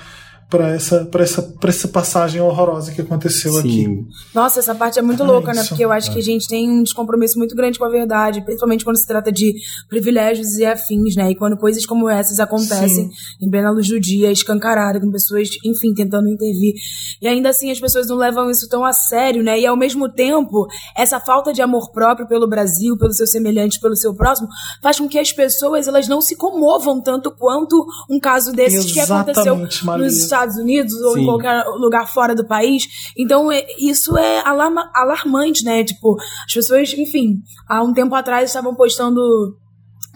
para 0.53 0.68
essa, 0.68 1.07
pra 1.07 1.22
essa, 1.22 1.40
pra 1.42 1.70
essa 1.70 1.88
passagem 1.88 2.38
horrorosa 2.42 2.92
que 2.92 3.00
aconteceu 3.00 3.57
aqui. 3.57 3.84
Sim. 3.86 4.07
Nossa, 4.34 4.59
essa 4.61 4.74
parte 4.74 4.98
é 4.98 5.03
muito 5.03 5.22
É 5.22 5.26
louca, 5.26 5.55
né? 5.55 5.61
isso. 5.62 5.70
Porque 5.70 5.82
eu 5.82 5.90
acho 5.90 6.12
que 6.12 6.18
a 6.18 6.22
gente 6.22 6.46
tem 6.46 6.68
um 6.70 6.82
descompromisso 6.82 7.38
muito 7.38 7.57
grande 7.57 7.78
com 7.78 7.86
a 7.86 7.88
verdade, 7.88 8.42
principalmente 8.42 8.84
quando 8.84 8.98
se 8.98 9.07
trata 9.07 9.32
de 9.32 9.55
privilégios 9.88 10.59
e 10.59 10.66
afins, 10.66 11.16
né? 11.16 11.30
E 11.30 11.34
quando 11.34 11.57
coisas 11.57 11.86
como 11.86 12.07
essas 12.07 12.38
acontecem 12.38 13.09
Sim. 13.09 13.11
em 13.40 13.50
plena 13.50 13.70
luz 13.70 13.88
do 13.88 13.98
dia, 13.98 14.30
escancarada, 14.30 15.00
com 15.00 15.11
pessoas, 15.11 15.48
enfim, 15.64 15.94
tentando 15.94 16.28
intervir. 16.28 16.74
E 17.22 17.26
ainda 17.26 17.48
assim 17.48 17.70
as 17.70 17.80
pessoas 17.80 18.09
não 18.09 18.16
levam 18.16 18.50
isso 18.50 18.68
tão 18.68 18.84
a 18.84 18.92
sério, 18.92 19.42
né? 19.42 19.59
E 19.59 19.66
ao 19.66 19.76
mesmo 19.76 20.07
tempo, 20.12 20.66
essa 20.94 21.18
falta 21.18 21.50
de 21.50 21.62
amor 21.62 21.90
próprio 21.92 22.28
pelo 22.28 22.46
Brasil, 22.46 22.94
pelo 22.98 23.14
seu 23.14 23.26
semelhante, 23.26 23.80
pelo 23.80 23.96
seu 23.96 24.14
próximo, 24.14 24.48
faz 24.82 24.98
com 24.98 25.09
que 25.09 25.18
as 25.18 25.32
pessoas 25.32 25.88
elas 25.88 26.07
não 26.09 26.20
se 26.20 26.36
comovam 26.36 27.00
tanto 27.00 27.30
quanto 27.30 27.86
um 28.11 28.20
caso 28.20 28.53
desses 28.53 28.92
que 28.92 29.00
aconteceu 29.00 29.42
Exatamente, 29.55 29.86
Maria. 29.86 30.05
nos 30.05 30.16
Estados 30.18 30.41
Unidos 30.57 30.95
ou 31.03 31.16
em 31.16 31.20
Sim. 31.20 31.26
qualquer 31.26 31.64
lugar 31.78 32.07
fora 32.12 32.34
do 32.34 32.47
país. 32.47 32.86
Então, 33.16 33.51
é- 33.51 33.64
isso 33.78 34.16
é 34.18 34.40
alarma- 34.47 34.90
alarmante, 34.95 35.64
né? 35.64 35.82
Tipo, 35.84 36.16
as 36.47 36.53
pessoas, 36.53 36.93
enfim, 36.95 37.36
há 37.68 37.82
um 37.82 37.93
tempo 37.93 38.14
atrás 38.14 38.51
estavam 38.51 38.74
postando 38.74 39.20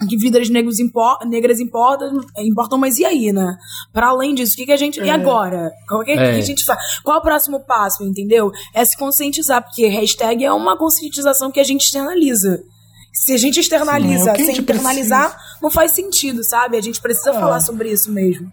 que 0.07 0.15
vidas 0.15 0.47
negros 0.47 0.77
impor- 0.79 1.17
negras 1.25 1.59
importam, 1.59 2.21
importam, 2.37 2.77
mas 2.77 2.97
e 2.99 3.05
aí, 3.05 3.31
né? 3.31 3.55
Para 3.91 4.09
além 4.09 4.35
disso, 4.35 4.53
o 4.53 4.55
que, 4.57 4.65
que 4.67 4.71
a 4.71 4.77
gente. 4.77 4.99
E 4.99 5.09
agora? 5.09 5.71
O 5.91 5.99
que, 6.03 6.13
que 6.13 6.19
É. 6.19 6.37
a 6.37 6.41
gente 6.41 6.63
faz? 6.63 6.79
Qual 7.03 7.15
é 7.15 7.19
o 7.19 7.23
próximo 7.23 7.65
passo, 7.65 8.03
entendeu? 8.03 8.51
É 8.75 8.85
se 8.85 8.95
conscientizar, 8.95 9.63
porque 9.63 9.87
hashtag 9.87 10.45
é 10.45 10.53
uma 10.53 10.77
conscientização 10.77 11.51
que 11.51 11.59
a 11.59 11.63
gente 11.63 11.81
externaliza. 11.85 12.59
Se 13.11 13.33
a 13.33 13.37
gente 13.37 13.55
Sim, 13.55 13.59
é 13.61 13.63
externaliza 13.63 14.31
que 14.33 14.37
sem 14.45 14.47
gente 14.53 14.61
internalizar, 14.61 15.35
não 15.59 15.71
faz 15.71 15.93
sentido, 15.93 16.43
sabe? 16.43 16.77
A 16.77 16.81
gente 16.81 17.01
precisa 17.01 17.31
É. 17.31 17.33
falar 17.33 17.59
sobre 17.61 17.89
isso 17.91 18.11
mesmo. 18.11 18.51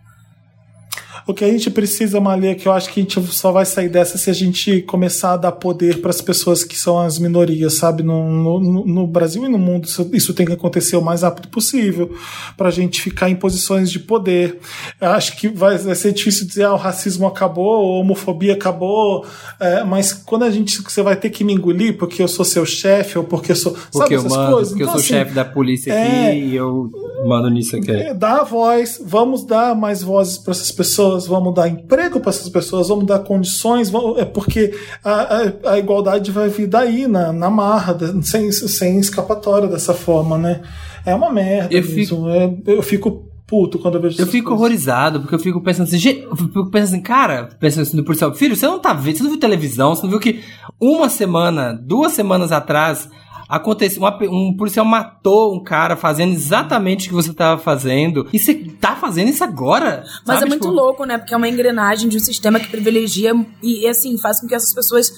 O 1.27 1.33
que 1.33 1.45
a 1.45 1.49
gente 1.49 1.71
precisa, 1.71 2.21
Malê, 2.21 2.49
é 2.49 2.55
que 2.55 2.69
eu 2.69 2.73
acho 2.73 2.93
que 2.93 3.01
a 3.01 3.03
gente 3.03 3.21
só 3.33 3.51
vai 3.51 3.65
sair 3.65 3.89
dessa 3.89 4.19
se 4.19 4.29
a 4.29 4.33
gente 4.33 4.83
começar 4.83 5.33
a 5.33 5.37
dar 5.39 5.53
poder 5.53 6.03
para 6.03 6.11
as 6.11 6.21
pessoas 6.21 6.63
que 6.63 6.79
são 6.79 6.99
as 6.99 7.19
minorias, 7.19 7.75
sabe? 7.75 8.03
No, 8.03 8.31
no, 8.31 8.87
no 8.87 9.07
Brasil 9.07 9.43
e 9.45 9.49
no 9.49 9.59
mundo, 9.59 9.87
isso, 9.87 10.11
isso, 10.13 10.35
tem 10.35 10.45
que 10.45 10.53
acontecer 10.53 10.97
o 10.97 11.03
mais 11.03 11.23
rápido 11.23 11.49
possível 11.49 12.15
para 12.59 12.69
a 12.69 12.71
gente 12.71 13.01
ficar 13.01 13.31
em 13.31 13.37
posições 13.37 13.91
de 13.91 13.99
poder. 13.99 14.59
Eu 15.01 15.11
acho 15.11 15.37
que 15.37 15.49
vai, 15.49 15.79
vai 15.79 15.95
ser 15.95 16.13
difícil 16.13 16.47
dizer, 16.47 16.65
ah, 16.65 16.75
o 16.75 16.79
racismo 16.79 17.27
acabou, 17.27 17.75
a 17.75 18.01
homofobia 18.01 18.53
acabou, 18.53 19.25
é, 19.59 19.83
mas 19.83 20.13
quando 20.13 20.43
a 20.43 20.51
gente, 20.51 20.83
você 20.83 21.03
vai 21.03 21.17
ter 21.17 21.31
que 21.31 21.43
me 21.43 21.55
engolir 21.55 21.97
porque 21.97 22.23
eu 22.23 22.29
sou 22.29 22.45
seu 22.45 22.67
chefe 22.67 23.17
ou 23.17 23.25
porque 23.25 23.53
eu 23.53 23.57
sou, 23.57 23.73
porque 23.73 23.99
sabe 23.99 24.15
eu 24.15 24.19
essas 24.19 24.33
mando, 24.33 24.53
coisas? 24.53 24.73
Porque 24.73 24.83
então, 24.83 24.95
eu 24.95 24.99
sou 24.99 25.05
assim, 25.05 25.15
chefe 25.15 25.33
da 25.33 25.45
polícia 25.45 25.91
é, 25.91 26.29
aqui 26.29 26.39
e 26.39 26.57
eu 26.57 26.91
mando 27.27 27.49
nisso 27.51 27.77
aqui. 27.77 27.91
é, 27.91 28.15
Dá 28.15 28.41
a 28.41 28.45
voz, 28.45 29.01
vamos 29.05 29.45
dar 29.47 29.75
mais 29.75 30.03
vozes 30.03 30.39
para 30.39 30.53
essas 30.53 30.71
pessoas, 30.71 31.27
vamos 31.27 31.55
dar 31.55 31.69
emprego 31.69 32.21
para 32.21 32.31
essas 32.31 32.49
pessoas, 32.49 32.89
vamos 32.89 33.07
dar 33.07 33.21
condições, 33.21 33.91
vamos, 33.91 34.19
é 34.19 34.25
porque 34.25 34.73
a, 35.05 35.13
a, 35.13 35.73
a, 35.73 35.79
igualdade 35.79 36.31
vai 36.31 36.49
vir 36.49 36.67
daí, 36.67 37.07
na, 37.07 37.33
na 37.33 37.51
marra, 37.51 37.97
sem, 38.23 38.51
sem 38.53 38.99
escapatória 38.99 39.69
dessa 39.69 39.95
forma, 39.95 40.37
né? 40.39 40.63
É 41.07 41.15
uma 41.15 41.31
merda 41.33 41.75
Eu 41.75 41.83
mesmo. 41.83 41.95
fico- 41.95 42.29
É, 42.29 42.57
eu 42.67 42.83
fico 42.83 43.25
puto 43.47 43.79
quando 43.79 43.97
eu 43.97 44.01
vejo 44.01 44.21
Eu 44.21 44.27
fico 44.27 44.47
coisas. 44.49 44.59
horrorizado, 44.61 45.21
porque 45.21 45.35
eu 45.35 45.39
fico 45.39 45.61
pensando 45.61 45.87
assim, 45.87 45.99
gente, 45.99 46.23
eu 46.23 46.35
fico 46.35 46.71
pensando 46.71 46.95
assim, 46.95 47.03
cara, 47.03 47.49
pensando 47.61 47.83
assim 47.83 47.97
do 47.97 48.03
policial, 48.05 48.33
filho, 48.35 48.57
você 48.57 48.67
não 48.67 48.79
tá 48.79 48.95
vendo, 48.95 49.19
você 49.19 49.23
não 49.23 49.31
viu 49.31 49.39
televisão, 49.39 49.95
você 49.95 50.03
não 50.03 50.11
viu 50.11 50.19
que 50.19 50.41
uma 50.81 51.11
semana, 51.11 51.73
duas 51.75 52.13
semanas 52.13 52.51
atrás, 52.53 53.07
aconteceu, 53.49 54.01
uma 54.01 54.17
um 54.23 54.57
policial 54.57 54.85
matou 54.85 55.55
um 55.55 55.63
cara 55.63 55.97
fazendo 55.97 56.33
exatamente 56.33 57.07
o 57.07 57.09
que 57.11 57.15
você 57.15 57.33
tava 57.33 57.61
fazendo, 57.61 58.27
e 58.33 58.39
você 58.39 58.55
tá 58.55 58.97
fazendo 58.97 59.29
isso 59.29 59.45
agora? 59.45 60.05
Mas 60.27 60.39
sabe? 60.39 60.47
é 60.47 60.49
muito 60.49 60.65
Tipo, 60.65 60.75
louco, 60.75 61.05
né? 61.05 61.19
Porque 61.19 61.35
é 61.35 61.37
uma 61.37 61.49
engrenagem 61.49 62.09
de 62.09 62.17
um 62.17 62.21
sistema 62.21 62.59
que 62.59 62.69
privilegia 62.69 63.33
e, 63.63 63.85
e, 63.85 63.89
assim, 63.89 64.17
faz 64.19 64.41
com 64.41 64.47
que 64.47 64.55
essas 64.55 64.73
pessoas 64.73 65.13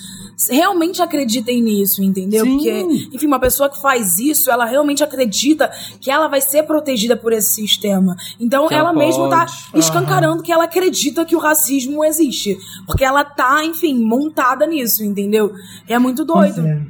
realmente 0.50 1.00
acreditem 1.00 1.62
nisso, 1.62 2.02
entendeu? 2.02 2.44
Sim. 2.44 2.52
Porque, 2.52 3.08
enfim, 3.12 3.26
uma 3.26 3.38
pessoa 3.38 3.68
que 3.68 3.80
faz 3.80 4.18
isso, 4.18 4.50
ela 4.50 4.64
realmente 4.64 5.04
acredita 5.04 5.70
que 6.00 6.10
ela 6.10 6.28
vai 6.28 6.40
ser 6.40 6.64
protegida 6.64 7.16
por 7.16 7.32
esse 7.32 7.54
sistema. 7.54 8.16
Então, 8.40 8.66
Que 8.66 8.74
ela 8.74 8.90
ela 8.90 8.92
mesma 8.92 9.28
tá 9.28 9.46
escancarando 9.74 10.42
que 10.42 10.52
ela 10.52 10.64
acredita 10.64 11.24
que 11.24 11.34
o 11.34 11.38
racismo 11.38 12.04
existe. 12.04 12.58
Porque 12.86 13.04
ela 13.04 13.24
tá, 13.24 13.64
enfim, 13.64 13.98
montada 14.02 14.66
nisso, 14.66 15.02
entendeu? 15.04 15.52
E 15.88 15.92
é 15.92 15.98
muito 15.98 16.24
Pois 16.26 16.54
doido. 16.54 16.86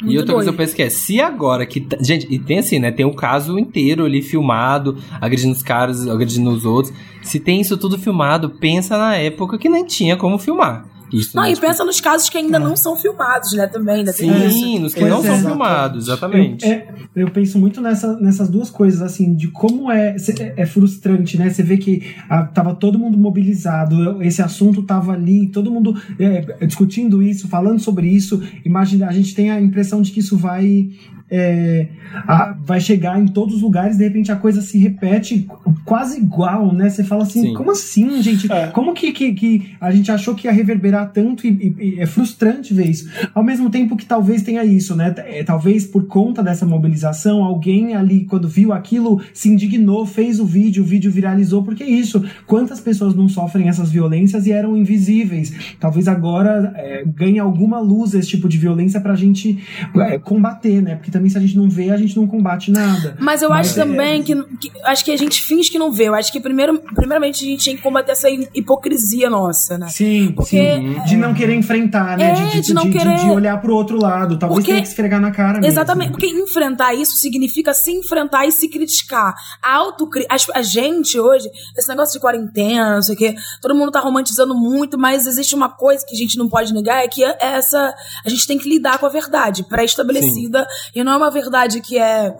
É. 0.00 0.04
E 0.04 0.06
Muito 0.06 0.18
outra 0.18 0.34
coisa 0.34 0.50
doido. 0.50 0.56
que 0.56 0.62
eu 0.62 0.66
penso 0.66 0.76
que 0.76 0.82
é, 0.82 0.90
se 0.90 1.20
agora 1.20 1.64
que. 1.66 1.80
tá- 1.80 1.98
Gente, 2.00 2.26
e 2.30 2.38
tem 2.38 2.58
assim, 2.58 2.78
né? 2.78 2.90
Tem 2.90 3.04
o 3.06 3.14
caso 3.14 3.58
inteiro 3.58 4.04
ali 4.04 4.22
filmado, 4.22 4.96
agredindo 5.20 5.52
os 5.52 5.62
caras, 5.62 6.06
agredindo 6.08 6.50
os 6.50 6.64
outros. 6.64 6.94
Se 7.22 7.38
tem 7.38 7.60
isso 7.60 7.76
tudo 7.76 7.98
filmado, 7.98 8.50
pensa 8.50 8.96
na 8.96 9.16
época 9.16 9.58
que 9.58 9.68
nem 9.68 9.84
tinha 9.84 10.16
como 10.16 10.38
filmar. 10.38 10.86
Isso, 11.12 11.36
Não, 11.36 11.44
e 11.46 11.54
Tipo, 11.54 11.66
pensa 11.66 11.84
nos 11.84 12.00
casos 12.00 12.28
que 12.28 12.38
ainda 12.38 12.58
não 12.58 12.76
são 12.76 12.96
filmados, 12.96 13.52
né? 13.52 13.66
Também, 13.66 13.96
ainda 13.96 14.12
tem 14.12 14.28
isso. 14.46 14.58
Sim, 14.58 14.78
nos 14.78 14.94
que 14.94 15.00
Pois 15.00 15.12
não 15.12 15.18
é, 15.18 15.22
são 15.22 15.34
exato. 15.34 15.48
filmados, 15.48 16.04
exatamente. 16.04 16.64
Eu, 16.66 16.72
é, 16.72 16.88
eu 17.16 17.30
penso 17.30 17.58
muito 17.58 17.80
nessa, 17.80 18.16
nessas 18.20 18.48
duas 18.48 18.70
coisas, 18.70 19.02
assim, 19.02 19.34
de 19.34 19.48
como 19.48 19.90
é, 19.90 20.16
cê- 20.18 20.52
é 20.56 20.66
frustrante, 20.66 21.36
né? 21.38 21.50
Você 21.50 21.62
vê 21.62 21.76
que 21.76 22.14
ah, 22.28 22.44
tava 22.44 22.74
todo 22.74 22.98
mundo 22.98 23.18
mobilizado, 23.18 24.22
esse 24.22 24.40
assunto 24.42 24.82
tava 24.82 25.12
ali, 25.12 25.48
todo 25.48 25.70
mundo 25.70 25.94
é, 26.18 26.64
discutindo 26.66 27.22
isso, 27.22 27.48
falando 27.48 27.78
sobre 27.80 28.08
isso. 28.08 28.42
Imagina, 28.64 29.08
a 29.08 29.12
gente 29.12 29.34
tem 29.34 29.50
a 29.50 29.60
impressão 29.60 30.00
de 30.02 30.10
que 30.12 30.20
isso 30.20 30.36
vai. 30.36 30.88
É, 31.30 31.86
a- 32.26 32.56
vai 32.64 32.80
chegar 32.80 33.20
em 33.20 33.26
todos 33.26 33.56
os 33.56 33.62
lugares, 33.62 33.96
de 33.96 34.04
repente 34.04 34.32
a 34.32 34.36
coisa 34.36 34.60
se 34.60 34.78
repete 34.78 35.46
quase 35.84 36.18
igual, 36.18 36.72
né? 36.74 36.90
Você 36.90 37.04
fala 37.04 37.22
assim, 37.22 37.42
Sim. 37.42 37.54
como 37.54 37.70
assim, 37.70 38.22
gente? 38.22 38.50
É. 38.50 38.66
Como 38.68 38.92
que, 38.94 39.12
que, 39.12 39.32
que 39.32 39.70
a 39.80 39.90
gente 39.90 40.10
achou 40.10 40.34
que 40.34 40.46
ia 40.46 40.52
reverberar 40.52 41.12
tanto 41.12 41.46
e, 41.46 41.50
e- 41.50 41.84
e 41.96 42.00
é 42.00 42.06
frustrante 42.06 42.74
ver 42.74 42.86
isso? 42.88 43.08
Ao 43.34 43.42
mesmo 43.44 43.70
tempo 43.70 43.96
que 43.96 44.04
talvez 44.06 44.42
tenha 44.42 44.64
isso, 44.64 44.94
né? 44.96 45.14
É, 45.18 45.42
talvez 45.44 45.86
por 45.86 46.06
conta 46.06 46.42
dessa 46.42 46.66
mobilização, 46.66 47.42
alguém 47.44 47.94
ali, 47.94 48.24
quando 48.24 48.48
viu 48.48 48.72
aquilo, 48.72 49.20
se 49.32 49.48
indignou, 49.48 50.04
fez 50.06 50.40
o 50.40 50.44
vídeo, 50.46 50.82
o 50.82 50.86
vídeo 50.86 51.10
viralizou, 51.10 51.62
porque 51.62 51.82
é 51.82 51.88
isso. 51.88 52.24
Quantas 52.46 52.80
pessoas 52.80 53.14
não 53.14 53.28
sofrem 53.28 53.68
essas 53.68 53.90
violências 53.90 54.46
e 54.46 54.52
eram 54.52 54.76
invisíveis? 54.76 55.52
Talvez 55.78 56.08
agora 56.08 56.72
é, 56.76 57.04
ganhe 57.06 57.38
alguma 57.38 57.78
luz 57.80 58.14
esse 58.14 58.28
tipo 58.28 58.48
de 58.48 58.58
violência 58.58 59.00
pra 59.00 59.14
gente 59.14 59.58
é, 59.96 60.18
combater, 60.18 60.80
né? 60.82 60.96
Porque 60.96 61.10
também 61.20 61.30
se 61.30 61.36
a 61.38 61.40
gente 61.40 61.56
não 61.56 61.68
vê, 61.68 61.90
a 61.90 61.96
gente 61.96 62.16
não 62.16 62.26
combate 62.26 62.70
nada. 62.70 63.14
Mas 63.20 63.42
eu 63.42 63.50
Mas 63.50 63.68
acho 63.68 63.80
é- 63.80 63.84
também 63.84 64.22
que, 64.22 64.34
que- 64.58 64.70
Acho 64.84 65.04
que 65.04 65.10
a 65.12 65.16
gente 65.16 65.42
finge 65.42 65.70
que 65.70 65.78
não 65.78 65.92
vê. 65.92 66.04
Eu 66.08 66.14
acho 66.14 66.32
que 66.32 66.40
primeiro, 66.40 66.78
primeiramente 66.94 67.44
a 67.44 67.48
gente 67.48 67.64
tem 67.64 67.76
que 67.76 67.82
combater 67.82 68.12
essa 68.12 68.28
hi- 68.30 68.48
hipocrisia 68.54 69.28
nossa, 69.28 69.76
né? 69.78 69.88
Sim, 69.88 70.32
Porque- 70.34 70.56
sim. 70.76 71.00
De 71.06 71.16
não 71.16 71.34
querer 71.34 71.54
enfrentar, 71.54 72.16
né? 72.16 72.30
É, 72.30 72.32
de, 72.32 72.50
de, 72.52 72.60
de 72.62 72.74
não 72.74 72.84
de- 72.84 72.92
querer- 72.92 73.16
de 73.16 73.26
olhar 73.30 73.60
pro 73.60 73.74
outro 73.74 74.00
lado. 74.00 74.38
Talvez 74.38 74.58
Porque- 74.60 74.72
tenha 74.72 74.82
que 74.82 74.88
esfregar 74.88 75.20
na 75.20 75.30
cara 75.30 75.54
mesmo. 75.60 75.66
Exatamente, 75.66 76.10
porque 76.12 76.26
enfrentar 76.26 76.94
isso 76.94 77.16
significa 77.18 77.74
se 77.74 77.92
enfrentar 77.92 78.46
e 78.46 78.52
se 78.52 78.68
criticar. 78.68 79.34
A, 79.62 79.74
autocri 79.74 80.24
a, 80.30 80.58
a 80.58 80.62
gente 80.62 81.18
hoje, 81.18 81.48
esse 81.76 81.88
negócio 81.88 82.14
de 82.14 82.20
quarentena, 82.20 82.94
não 82.94 83.02
sei 83.02 83.14
o 83.14 83.18
quê, 83.18 83.34
todo 83.60 83.74
mundo 83.74 83.90
tá 83.92 84.00
romantizando 84.00 84.54
muito, 84.54 84.98
mas 84.98 85.26
existe 85.26 85.54
uma 85.54 85.68
coisa 85.68 86.04
que 86.06 86.14
a 86.14 86.18
gente 86.18 86.38
não 86.38 86.48
pode 86.48 86.72
negar, 86.72 87.04
é 87.04 87.08
que 87.08 87.22
é 87.22 87.36
essa. 87.40 87.94
A 88.24 88.28
gente 88.28 88.46
tem 88.46 88.58
que 88.58 88.68
lidar 88.68 88.98
com 88.98 89.06
a 89.06 89.08
verdade 89.10 89.62
pré-estabelecida, 89.64 90.66
e 90.94 91.02
não 91.04 91.09
é 91.12 91.16
uma 91.16 91.30
verdade 91.30 91.80
que 91.80 91.98
é. 91.98 92.36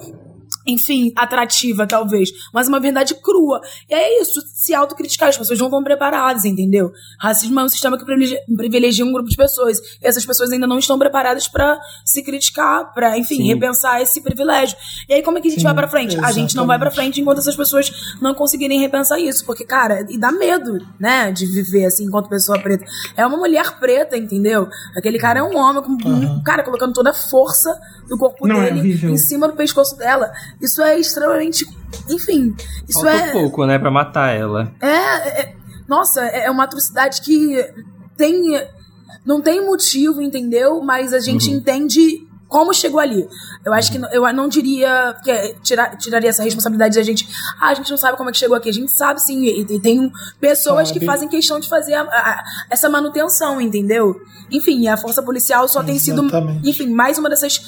Enfim, 0.66 1.12
atrativa, 1.16 1.86
talvez, 1.86 2.30
mas 2.52 2.68
uma 2.68 2.78
verdade 2.78 3.14
crua. 3.14 3.60
E 3.88 3.94
é 3.94 4.20
isso, 4.20 4.40
se 4.54 4.74
autocriticar, 4.74 5.28
as 5.30 5.38
pessoas 5.38 5.58
não 5.58 5.66
estão 5.66 5.82
preparadas, 5.82 6.44
entendeu? 6.44 6.92
Racismo 7.18 7.58
é 7.60 7.64
um 7.64 7.68
sistema 7.68 7.96
que 7.98 8.04
privilegia, 8.04 9.04
um 9.04 9.12
grupo 9.12 9.28
de 9.28 9.36
pessoas. 9.36 9.78
E 9.78 10.06
essas 10.06 10.24
pessoas 10.24 10.50
ainda 10.52 10.66
não 10.66 10.78
estão 10.78 10.98
preparadas 10.98 11.48
pra 11.48 11.80
se 12.04 12.22
criticar, 12.22 12.92
pra, 12.92 13.16
enfim, 13.16 13.36
Sim. 13.36 13.46
repensar 13.46 14.02
esse 14.02 14.20
privilégio. 14.20 14.76
E 15.08 15.14
aí, 15.14 15.22
como 15.22 15.38
é 15.38 15.40
que 15.40 15.48
a 15.48 15.50
gente 15.50 15.60
Sim, 15.60 15.66
vai 15.66 15.74
pra 15.74 15.88
frente? 15.88 16.18
A 16.18 16.30
gente 16.30 16.54
não 16.54 16.66
vai 16.66 16.78
pra 16.78 16.88
exatamente. 16.88 17.12
frente 17.14 17.20
enquanto 17.22 17.38
essas 17.38 17.56
pessoas 17.56 17.90
não 18.20 18.34
conseguirem 18.34 18.78
repensar 18.78 19.18
isso. 19.18 19.44
Porque, 19.46 19.64
cara, 19.64 20.06
e 20.10 20.18
dá 20.18 20.30
medo, 20.30 20.78
né, 20.98 21.32
de 21.32 21.46
viver 21.46 21.86
assim 21.86 22.04
enquanto 22.04 22.28
pessoa 22.28 22.58
preta. 22.58 22.84
É 23.16 23.26
uma 23.26 23.36
mulher 23.36 23.78
preta, 23.78 24.16
entendeu? 24.16 24.68
Aquele 24.96 25.18
cara 25.18 25.40
é 25.40 25.42
um 25.42 25.56
homem, 25.56 25.82
com, 25.82 25.92
um 25.92 26.42
cara 26.42 26.62
colocando 26.62 26.92
toda 26.92 27.10
a 27.10 27.14
força 27.14 27.78
do 28.08 28.18
corpo 28.18 28.46
Não, 28.46 28.60
é 28.60 28.66
dele 28.66 28.80
horrível. 28.80 29.10
em 29.10 29.16
cima 29.16 29.48
do 29.48 29.54
pescoço 29.54 29.96
dela. 29.96 30.30
Isso 30.60 30.82
é 30.82 30.98
extremamente. 30.98 31.64
Enfim, 32.08 32.54
isso 32.88 33.00
Faltou 33.00 33.10
é. 33.20 33.32
pouco, 33.32 33.66
né, 33.66 33.78
pra 33.78 33.90
matar 33.90 34.34
ela. 34.36 34.72
É, 34.80 35.40
é- 35.42 35.56
nossa, 35.88 36.22
é 36.24 36.44
é 36.46 36.50
uma 36.50 36.64
atrocidade 36.64 37.20
que 37.22 37.64
tem. 38.16 38.42
Não 39.24 39.40
tem 39.40 39.64
motivo, 39.64 40.20
entendeu? 40.22 40.80
Mas 40.82 41.12
a 41.12 41.18
gente 41.20 41.50
entende 41.50 42.26
como 42.48 42.72
chegou 42.74 42.98
ali. 42.98 43.28
Eu 43.64 43.72
acho 43.72 43.92
que 43.92 43.98
não- 43.98 44.10
eu 44.12 44.32
não 44.32 44.48
diria 44.48 45.14
que 45.22 45.30
é, 45.30 45.54
tirar, 45.62 45.96
tiraria 45.96 46.30
essa 46.30 46.42
responsabilidade 46.42 46.96
da 46.96 47.02
gente. 47.02 47.28
Ah, 47.60 47.68
a 47.68 47.74
gente 47.74 47.90
não 47.90 47.96
sabe 47.96 48.16
como 48.16 48.28
é 48.28 48.32
que 48.32 48.38
chegou 48.38 48.56
aqui. 48.56 48.68
A 48.68 48.72
gente 48.72 48.90
sabe 48.90 49.20
sim. 49.22 49.42
E, 49.44 49.60
e 49.60 49.80
tem 49.80 50.10
pessoas 50.40 50.88
Sabe. 50.88 50.98
que 51.00 51.06
fazem 51.06 51.28
questão 51.28 51.60
de 51.60 51.68
fazer 51.68 51.94
a- 51.94 52.02
a- 52.02 52.42
essa 52.70 52.88
manutenção, 52.88 53.60
entendeu? 53.60 54.20
Enfim, 54.50 54.88
a 54.88 54.96
força 54.96 55.22
policial 55.22 55.68
só 55.68 55.80
tem 55.82 55.96
sido, 55.98 56.22
Exatamente. 56.22 56.68
enfim, 56.68 56.88
mais 56.92 57.18
uma 57.18 57.28
dessas 57.30 57.60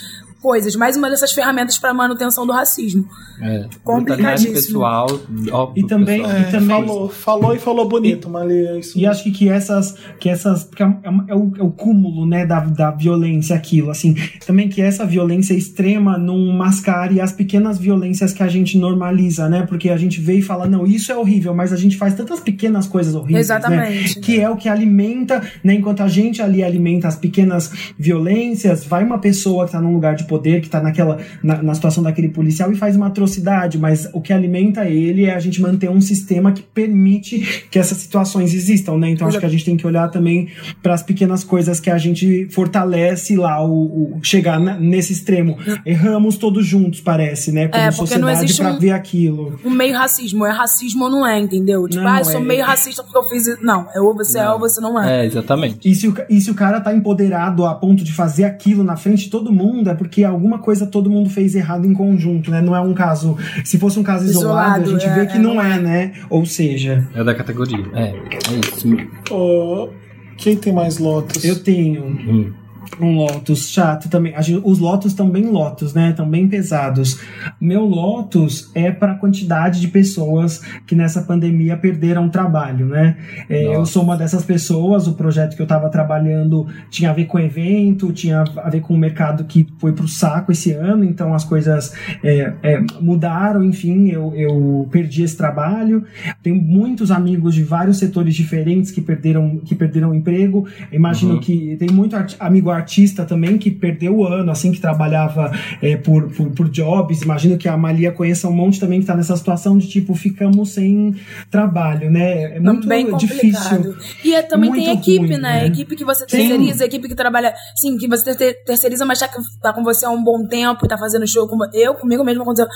coisas, 0.42 0.74
mais 0.74 0.96
uma 0.96 1.08
dessas 1.08 1.32
ferramentas 1.32 1.78
para 1.78 1.94
manutenção 1.94 2.44
do 2.46 2.52
racismo. 2.52 3.06
É. 3.40 3.66
Complicadíssimo. 3.84 4.54
pessoal. 4.54 5.06
óbvio, 5.52 5.84
E 5.84 5.86
também- 5.86 6.20
pessoal. 6.22 6.36
É, 6.36 6.40
E 6.40 6.50
também- 6.50 6.68
falou, 6.86 7.08
falou 7.08 7.54
e 7.54 7.58
falou 7.58 7.88
bonito, 7.88 8.28
Mali. 8.28 8.66
É 8.66 8.78
isso 8.78 8.98
E 8.98 9.06
acho 9.06 9.22
que, 9.22 9.30
que 9.30 9.48
essas. 9.48 9.94
Que 10.18 10.28
essas 10.28 10.64
porque 10.64 10.82
é, 10.82 10.86
uma- 10.86 11.24
é 11.28 11.34
o, 11.34 11.52
é 11.58 11.62
o 11.62 11.70
cúmulo 11.70 12.26
né, 12.26 12.44
da, 12.44 12.60
da 12.60 12.90
violência, 12.90 13.54
aquilo. 13.56 13.90
assim 13.90 14.14
Também 14.46 14.68
que 14.68 14.80
essa 14.82 15.06
violência 15.06 15.54
extrema 15.54 16.18
não 16.18 16.38
mascare 16.52 17.20
as 17.20 17.32
pequenas 17.32 17.78
violências 17.78 18.32
que 18.32 18.42
a 18.42 18.48
gente 18.48 18.76
normaliza, 18.76 19.48
né? 19.48 19.64
Porque 19.66 19.88
a 19.90 19.96
gente 19.96 20.20
vê 20.20 20.34
e 20.38 20.42
fala, 20.42 20.66
não, 20.66 20.84
isso 20.86 21.12
é 21.12 21.16
horrível, 21.16 21.54
mas 21.54 21.72
a 21.72 21.76
gente 21.76 21.96
faz 21.96 22.14
tantas 22.14 22.40
pequenas 22.40 22.86
coisas 22.86 23.14
horríveis. 23.14 23.48
né? 23.48 23.56
Exatamente. 23.56 24.20
Que 24.20 24.40
é 24.40 24.50
o 24.50 24.56
que 24.56 24.68
alimenta, 24.68 25.40
né? 25.62 25.74
Enquanto 25.74 26.02
a 26.02 26.08
gente 26.08 26.42
ali 26.42 26.62
alimenta 26.64 27.06
as 27.08 27.16
pequenas 27.16 27.70
violências, 27.98 28.84
vai 28.84 29.04
uma 29.04 29.18
pessoa 29.18 29.66
que 29.66 29.72
tá 29.72 29.80
num 29.80 29.92
lugar 29.94 30.14
de 30.16 30.24
poder, 30.32 30.60
que 30.62 30.68
tá 30.70 30.80
naquela, 30.80 31.18
na, 31.42 31.62
na 31.62 31.74
situação 31.74 32.02
daquele 32.02 32.28
policial 32.28 32.72
e 32.72 32.76
faz 32.76 32.96
uma 32.96 33.08
atrocidade, 33.08 33.76
mas 33.78 34.08
o 34.12 34.20
que 34.20 34.32
alimenta 34.32 34.84
ele 34.86 35.24
é 35.26 35.34
a 35.34 35.40
gente 35.40 35.60
manter 35.60 35.90
um 35.90 36.00
sistema 36.00 36.52
que 36.52 36.62
permite 36.62 37.66
que 37.70 37.78
essas 37.78 37.98
situações 37.98 38.54
existam, 38.54 38.96
né? 38.98 39.10
Então 39.10 39.26
acho 39.28 39.38
que 39.38 39.46
a 39.46 39.48
gente 39.48 39.64
tem 39.64 39.76
que 39.76 39.86
olhar 39.86 40.08
também 40.08 40.48
para 40.82 40.94
as 40.94 41.02
pequenas 41.02 41.44
coisas 41.44 41.80
que 41.80 41.90
a 41.90 41.98
gente 41.98 42.46
fortalece 42.50 43.36
lá, 43.36 43.62
o, 43.64 44.16
o- 44.16 44.20
chegar 44.22 44.58
na- 44.60 44.78
nesse 44.78 45.12
extremo. 45.12 45.56
Erramos 45.84 46.36
todos 46.36 46.66
juntos, 46.66 47.00
parece, 47.00 47.52
né? 47.52 47.68
Como 47.68 47.82
É, 47.82 47.86
porque 47.90 47.96
não 48.00 48.06
sociedade 48.28 48.44
existe 48.44 48.62
pra 48.62 48.72
um- 48.72 48.78
ver 48.78 48.90
aquilo. 48.92 49.58
um 49.64 49.70
meio 49.70 49.94
racismo. 49.96 50.46
É 50.46 50.52
racismo 50.52 51.04
ou 51.04 51.10
não 51.10 51.26
é, 51.26 51.38
entendeu? 51.38 51.86
Tipo, 51.88 52.02
Não, 52.04 52.10
ah, 52.12 52.18
eu 52.20 52.24
sou 52.24 52.40
é- 52.40 52.44
meio 52.44 52.64
racista 52.64 53.02
porque 53.02 53.18
eu 53.18 53.24
fiz 53.28 53.46
isso. 53.46 53.58
Não, 53.62 53.86
é 53.94 54.00
ou 54.00 54.14
você 54.14 54.38
é 54.38 54.48
ou 54.50 54.58
você 54.58 54.80
não 54.80 55.00
é. 55.02 55.22
É, 55.22 55.26
exatamente. 55.26 55.78
E 55.88 55.94
se, 55.94 56.08
o, 56.08 56.14
e 56.30 56.40
se 56.40 56.50
o 56.50 56.54
cara 56.54 56.80
tá 56.80 56.94
empoderado 56.94 57.64
a 57.66 57.74
ponto 57.74 58.02
de 58.04 58.12
fazer 58.12 58.44
aquilo 58.44 58.82
na 58.84 58.96
frente 58.96 59.24
de 59.24 59.30
todo 59.30 59.52
mundo, 59.52 59.90
é 59.90 59.94
porque 59.94 60.21
que 60.22 60.24
alguma 60.24 60.60
coisa 60.60 60.86
todo 60.86 61.10
mundo 61.10 61.28
fez 61.28 61.56
errado 61.56 61.84
em 61.84 61.92
conjunto, 61.92 62.48
né? 62.48 62.60
Não 62.60 62.76
é 62.76 62.80
um 62.80 62.94
caso. 62.94 63.36
Se 63.64 63.76
fosse 63.76 63.98
um 63.98 64.04
caso 64.04 64.24
isolado, 64.24 64.82
Isolado, 64.82 64.88
a 64.88 64.92
gente 64.92 65.10
é, 65.10 65.14
vê 65.14 65.26
que 65.26 65.36
é, 65.36 65.40
não 65.40 65.54
não 65.54 65.62
é, 65.62 65.80
né? 65.80 66.12
Ou 66.30 66.46
seja, 66.46 67.08
É 67.12 67.24
da 67.24 67.34
categoria. 67.34 67.84
É, 67.92 68.04
é 68.04 68.74
isso. 68.74 68.88
Ô, 69.30 69.88
quem 70.36 70.56
tem 70.56 70.72
mais 70.72 70.98
Lotus? 70.98 71.44
eu 71.44 71.60
tenho 71.60 72.04
Hum. 72.04 72.52
Um 73.00 73.16
Lotus 73.16 73.70
chato 73.70 74.08
também. 74.08 74.34
Os 74.64 74.78
Lotus 74.78 75.12
estão 75.12 75.28
bem 75.28 75.46
Lotus, 75.46 75.94
né? 75.94 76.10
Estão 76.10 76.28
bem 76.28 76.46
pesados. 76.48 77.18
Meu 77.60 77.84
Lotus 77.84 78.70
é 78.74 78.90
para 78.90 79.12
a 79.12 79.14
quantidade 79.14 79.80
de 79.80 79.88
pessoas 79.88 80.60
que 80.86 80.94
nessa 80.94 81.22
pandemia 81.22 81.76
perderam 81.76 82.26
o 82.26 82.30
trabalho, 82.30 82.86
né? 82.86 83.16
É, 83.48 83.74
eu 83.74 83.84
sou 83.86 84.02
uma 84.02 84.16
dessas 84.16 84.44
pessoas. 84.44 85.06
O 85.06 85.14
projeto 85.14 85.56
que 85.56 85.62
eu 85.62 85.64
estava 85.64 85.88
trabalhando 85.88 86.66
tinha 86.90 87.10
a 87.10 87.12
ver 87.12 87.24
com 87.24 87.38
evento, 87.38 88.12
tinha 88.12 88.44
a 88.56 88.70
ver 88.70 88.80
com 88.80 88.94
o 88.94 88.98
mercado 88.98 89.44
que 89.44 89.66
foi 89.78 89.92
pro 89.92 90.06
saco 90.06 90.52
esse 90.52 90.72
ano. 90.72 91.04
Então 91.04 91.34
as 91.34 91.44
coisas 91.44 91.94
é, 92.22 92.52
é, 92.62 92.80
mudaram. 93.00 93.64
Enfim, 93.64 94.08
eu, 94.10 94.34
eu 94.34 94.88
perdi 94.90 95.22
esse 95.22 95.36
trabalho. 95.36 96.04
Tenho 96.42 96.56
muitos 96.56 97.10
amigos 97.10 97.54
de 97.54 97.64
vários 97.64 97.98
setores 97.98 98.34
diferentes 98.34 98.90
que 98.90 99.00
perderam 99.00 99.58
que 99.64 99.74
perderam 99.74 100.10
o 100.10 100.14
emprego. 100.14 100.66
Imagino 100.92 101.32
Uhum. 101.32 101.40
que 101.40 101.76
tem 101.76 101.88
muito 101.90 102.16
amigo 102.38 102.70
artista 102.72 103.24
também 103.24 103.58
que 103.58 103.70
perdeu 103.70 104.16
o 104.18 104.26
ano, 104.26 104.50
assim, 104.50 104.72
que 104.72 104.80
trabalhava 104.80 105.50
é, 105.80 105.96
por, 105.96 106.30
por, 106.34 106.50
por 106.50 106.68
jobs. 106.68 107.22
Imagino 107.22 107.56
que 107.58 107.68
a 107.68 107.76
Malia 107.76 108.12
conheça 108.12 108.48
um 108.48 108.52
monte 108.52 108.80
também 108.80 109.00
que 109.00 109.06
tá 109.06 109.14
nessa 109.16 109.36
situação 109.36 109.78
de 109.78 109.88
tipo, 109.88 110.14
ficamos 110.14 110.70
sem 110.70 111.14
trabalho, 111.50 112.10
né? 112.10 112.56
É 112.56 112.60
muito 112.60 112.82
Também 112.82 113.16
difícil. 113.16 113.60
complicado. 113.68 113.96
E 114.24 114.34
é- 114.34 114.42
também 114.42 114.72
tem 114.72 114.86
Muito 114.86 115.00
equipe, 115.00 115.18
ruim, 115.18 115.28
né? 115.30 115.38
né? 115.38 115.66
Equipe 115.66 115.96
que 115.96 116.04
você 116.04 116.20
Sim. 116.28 116.36
terceiriza, 116.36 116.84
equipe 116.84 117.08
que 117.08 117.14
trabalha. 117.14 117.54
Sim, 117.76 117.96
que 117.96 118.08
você 118.08 118.34
ter- 118.34 118.62
terceiriza, 118.64 119.04
mas 119.04 119.18
tá, 119.18 119.28
tá 119.60 119.72
com 119.72 119.82
você 119.82 120.04
há 120.04 120.10
um 120.10 120.22
bom 120.22 120.46
tempo, 120.46 120.86
tá 120.88 120.96
fazendo 120.98 121.26
show 121.26 121.46
com. 121.48 121.56
Eu, 121.72 121.94
comigo 121.94 122.24
mesmo, 122.24 122.42
aconteceu. 122.42 122.68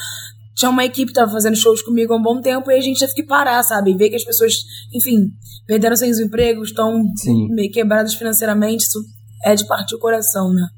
Tinha 0.55 0.71
uma 0.71 0.85
equipe 0.87 1.09
que 1.09 1.13
tava 1.13 1.31
fazendo 1.31 1.55
shows 1.55 1.83
comigo 1.83 2.15
há 2.15 2.17
um 2.17 2.23
bom 2.23 2.41
tempo 2.41 2.71
e 2.71 2.75
a 2.75 2.81
gente 2.81 2.99
teve 2.99 3.13
que 3.13 3.23
parar, 3.25 3.63
sabe? 3.63 3.95
Ver 3.95 4.09
que 4.09 4.17
as 4.17 4.25
pessoas, 4.25 4.55
enfim, 4.95 5.29
perderam 5.67 5.95
seus 5.95 6.19
empregos, 6.19 6.69
estão 6.69 7.03
Sim. 7.17 7.49
meio 7.51 7.71
quebradas 7.71 8.15
financeiramente. 8.15 8.85
Isso 8.85 9.01
é 9.45 9.55
de 9.55 9.67
partir 9.67 9.95
o 9.95 9.99
coração, 9.99 10.53
né? 10.53 10.69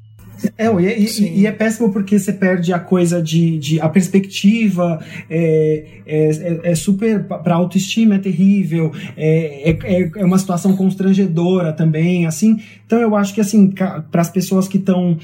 É, 0.57 0.67
e, 0.67 1.03
e- 1.03 1.07
Sim. 1.07 1.33
e 1.35 1.45
é 1.47 1.51
péssimo 1.51 1.91
porque 1.91 2.17
você 2.17 2.31
perde 2.33 2.71
a 2.73 2.79
coisa 2.79 3.21
de, 3.21 3.57
de 3.57 3.79
a 3.81 3.89
perspectiva, 3.89 4.99
é, 5.29 5.85
é, 6.05 6.29
é- 6.29 6.59
é 6.71 6.75
super 6.75 7.23
para 7.23 7.55
autoestima 7.55 8.15
é 8.15 8.19
terrível, 8.19 8.91
é, 9.17 9.71
é, 9.71 10.11
é 10.17 10.25
uma 10.25 10.37
situação 10.37 10.75
constrangedora 10.75 11.73
também, 11.73 12.25
assim. 12.25 12.57
Então 12.85 12.99
eu 12.99 13.15
acho 13.15 13.33
que 13.35 13.41
assim 13.41 13.67
para 13.69 14.03
as 14.13 14.29
pessoas 14.29 14.67
que 14.67 14.77
estão 14.77 15.17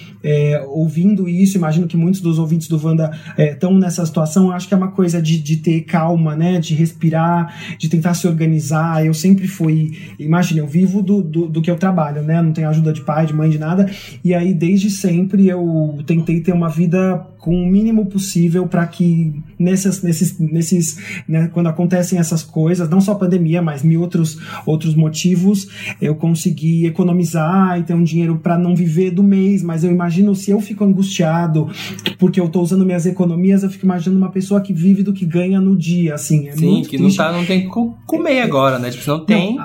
ouvindo 0.67 1.27
isso, 1.27 1.57
imagino 1.57 1.87
que 1.87 1.97
muitos 1.97 2.21
dos 2.21 2.37
ouvintes 2.37 2.67
do 2.67 2.79
Wanda 2.83 3.11
estão 3.37 3.73
nessa 3.77 4.05
situação. 4.05 4.47
Eu 4.47 4.51
acho 4.53 4.67
que 4.67 4.73
é 4.73 4.77
uma 4.77 4.91
coisa 4.91 5.21
de, 5.21 5.39
de 5.39 5.57
ter 5.57 5.81
calma, 5.81 6.35
né, 6.35 6.59
de 6.59 6.75
respirar, 6.75 7.75
de 7.77 7.89
tentar 7.89 8.13
se 8.13 8.27
organizar. 8.27 9.03
Eu 9.05 9.13
sempre 9.13 9.47
fui, 9.47 9.97
imagina, 10.19 10.59
eu 10.61 10.67
vivo 10.67 11.01
do, 11.01 11.21
do, 11.21 11.47
do 11.47 11.61
que 11.61 11.71
eu 11.71 11.75
trabalho, 11.75 12.21
né? 12.21 12.41
Não 12.41 12.51
tenho 12.51 12.69
ajuda 12.69 12.93
de 12.93 13.01
pai, 13.01 13.25
de 13.25 13.33
mãe, 13.33 13.49
de 13.49 13.57
nada. 13.57 13.89
E 14.23 14.33
aí 14.33 14.53
desde 14.53 14.89
sempre 15.05 15.47
eu 15.47 15.99
tentei 16.05 16.41
ter 16.41 16.51
uma 16.51 16.69
vida 16.69 17.25
com 17.37 17.55
o 17.55 17.65
mínimo 17.67 18.07
possível 18.07 18.67
para 18.67 18.87
que 18.87 19.31
nessas, 19.59 20.01
nesses, 20.01 20.39
nesses 20.39 20.97
né, 21.27 21.47
quando 21.53 21.67
acontecem 21.67 22.17
essas 22.17 22.41
coisas, 22.41 22.89
não 22.89 22.99
só 22.99 23.11
a 23.11 23.15
pandemia, 23.15 23.61
mas 23.61 23.83
mil 23.83 24.01
outros, 24.01 24.39
outros 24.65 24.95
motivos, 24.95 25.67
eu 26.01 26.15
consegui 26.15 26.87
economizar 26.87 27.79
e 27.79 27.83
ter 27.83 27.93
um 27.93 28.03
dinheiro 28.03 28.39
para 28.41 28.57
não 28.57 28.75
viver 28.75 29.11
do 29.11 29.21
mês. 29.21 29.61
Mas 29.61 29.83
eu 29.83 29.91
imagino 29.91 30.33
se 30.33 30.49
eu 30.49 30.59
fico 30.59 30.83
angustiado 30.83 31.69
porque 32.17 32.39
eu 32.41 32.49
tô 32.49 32.61
usando 32.61 32.83
minhas 32.83 33.05
economias, 33.05 33.61
eu 33.61 33.69
fico 33.69 33.85
imaginando 33.85 34.19
uma 34.19 34.31
pessoa 34.31 34.59
que 34.59 34.73
vive 34.73 35.03
do 35.03 35.13
que 35.13 35.25
ganha 35.25 35.61
no 35.61 35.75
dia, 35.75 36.15
assim. 36.15 36.47
É 36.47 36.53
Sim, 36.53 36.81
que 36.81 36.97
não, 36.97 37.13
tá, 37.13 37.31
não 37.31 37.45
tem 37.45 37.67
co- 37.67 37.95
comer 38.07 38.41
agora, 38.41 38.79
né? 38.79 38.89
Tipo, 38.89 39.07
não 39.07 39.23
tem 39.23 39.59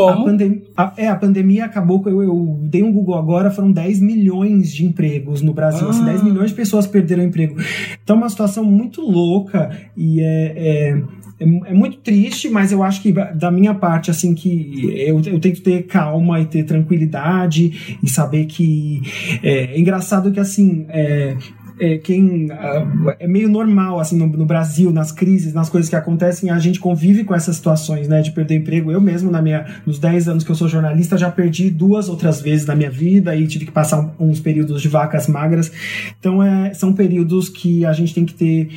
a- 0.00 0.10
A, 0.10 0.12
como. 0.14 0.24
pandem- 0.26 0.62
a- 0.76 0.92
é, 0.96 1.08
a 1.08 1.16
pandemia 1.16 1.64
acabou 1.64 2.02
com. 2.02 2.08
Eu, 2.10 2.22
eu 2.22 2.58
dei 2.62 2.82
um 2.82 2.92
Google 2.92 3.14
agora, 3.16 3.50
foram 3.50 3.70
10 3.72 4.00
milhões 4.00 4.72
de 4.72 4.84
empregos 4.84 5.40
no 5.42 5.52
Brasil. 5.54 5.88
Assim, 5.88 6.02
Ah. 6.02 6.06
10 6.06 6.22
milhões 6.22 6.50
de 6.50 6.56
pessoas 6.56 6.86
perderam 6.86 7.22
emprego. 7.22 7.56
Então, 8.02 8.16
é 8.16 8.18
uma 8.18 8.28
situação 8.28 8.64
muito 8.64 9.00
louca 9.00 9.70
e 9.96 10.20
é. 10.20 10.52
é 10.56 11.02
é, 11.40 11.44
é 11.70 11.74
muito 11.74 11.96
triste, 11.96 12.48
mas 12.48 12.70
eu 12.70 12.80
acho 12.80 13.02
que 13.02 13.10
da 13.12 13.50
minha 13.50 13.74
parte, 13.74 14.08
assim, 14.08 14.36
que 14.36 14.88
eu, 15.04 15.20
eu 15.26 15.40
tento 15.40 15.62
ter 15.62 15.82
calma 15.82 16.40
e 16.40 16.46
ter 16.46 16.62
tranquilidade 16.62 17.98
e 18.00 18.08
saber 18.08 18.46
que 18.46 19.02
é, 19.42 19.74
é 19.74 19.80
engraçado 19.80 20.30
que 20.30 20.38
assim 20.38 20.86
é, 20.88 21.36
é, 21.78 21.98
quem 21.98 22.48
ah, 22.52 23.16
é 23.18 23.26
meio 23.26 23.48
normal 23.48 23.98
assim 23.98 24.16
no, 24.16 24.26
no 24.26 24.44
Brasil 24.46 24.90
nas 24.92 25.10
crises 25.10 25.52
nas 25.52 25.68
coisas 25.68 25.88
que 25.90 25.96
acontecem 25.96 26.50
a 26.50 26.58
gente 26.58 26.78
convive 26.78 27.24
com 27.24 27.34
essas 27.34 27.56
situações 27.56 28.06
né 28.08 28.22
de 28.22 28.30
perder 28.30 28.56
emprego. 28.56 28.92
Eu 28.92 29.00
mesmo 29.00 29.30
na 29.30 29.42
minha 29.42 29.66
nos 29.84 29.98
10 29.98 30.28
anos 30.28 30.44
que 30.44 30.50
eu 30.50 30.54
sou 30.54 30.68
jornalista 30.68 31.18
já 31.18 31.30
perdi 31.30 31.70
duas 31.70 32.08
outras 32.08 32.40
vezes 32.40 32.66
na 32.66 32.74
minha 32.76 32.90
vida 32.90 33.34
e 33.34 33.46
tive 33.46 33.64
que 33.66 33.72
passar 33.72 34.14
uns 34.18 34.38
períodos 34.40 34.80
de 34.82 34.88
vacas 34.88 35.26
magras. 35.26 35.70
Então 36.18 36.42
é, 36.42 36.72
são 36.74 36.92
períodos 36.92 37.48
que 37.48 37.84
a 37.84 37.92
gente 37.92 38.14
tem 38.14 38.24
que 38.24 38.34
ter 38.34 38.68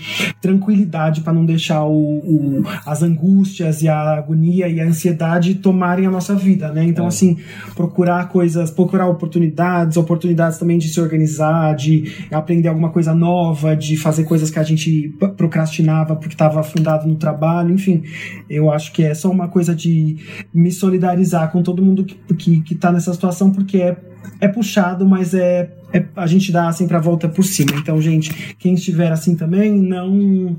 tranquilidade 0.42 1.22
para 1.22 1.34
não 1.34 1.46
deixar 1.46 1.84
o, 1.84 1.92
o- 1.94 2.64
as 2.86 3.04
angústias 3.04 3.82
e 3.82 3.88
a 3.88 4.16
agonia 4.18 4.68
e 4.68 4.80
a 4.80 4.86
ansiedade 4.86 5.56
tomarem 5.56 6.06
a 6.06 6.12
nossa 6.12 6.36
vida 6.36 6.72
né? 6.72 6.84
Então 6.84 7.06
É. 7.06 7.08
assim 7.08 7.38
procurar 7.76 8.30
coisas 8.30 8.72
procurar 8.72 9.08
oportunidades 9.08 9.98
oportunidades 9.98 10.58
também 10.58 10.78
de 10.78 10.88
se 10.90 11.00
organizar 11.00 11.76
de 11.76 12.12
aprender 12.32 12.68
alguma 12.70 12.87
coisa 12.90 13.14
nova 13.14 13.76
de 13.76 13.98
fazer 13.98 14.24
coisas 14.24 14.50
que 14.50 14.60
a 14.60 14.64
gente 14.64 15.10
procrastinava 15.36 16.16
porque 16.16 16.34
estava 16.34 16.60
afundado 16.60 17.08
no 17.08 17.16
trabalho 17.16 17.74
enfim. 17.74 18.04
Eu 18.50 18.72
acho 18.72 18.92
que 18.92 19.04
é 19.04 19.14
só 19.14 19.30
uma 19.30 19.48
coisa 19.48 19.76
de 19.76 20.18
me 20.54 20.72
solidarizar 20.72 21.52
com 21.52 21.62
todo 21.62 21.84
mundo 21.84 22.06
que, 22.06 22.16
que, 22.36 22.62
que 22.62 22.76
tá 22.76 22.92
nessa 22.92 23.14
situação 23.14 23.52
porque 23.52 23.78
é 23.78 23.98
é 24.40 24.48
puxado, 24.48 25.06
mas 25.06 25.34
é, 25.34 25.70
é- 25.94 26.06
a 26.16 26.28
gente 26.28 26.52
dá 26.52 26.72
sempre 26.72 26.96
a 26.98 27.00
volta 27.00 27.28
por 27.30 27.44
cima. 27.44 27.72
Então, 27.76 28.02
gente, 28.02 28.56
quem 28.60 28.74
estiver 28.74 29.12
assim 29.12 29.36
também, 29.36 29.72
não. 29.72 30.56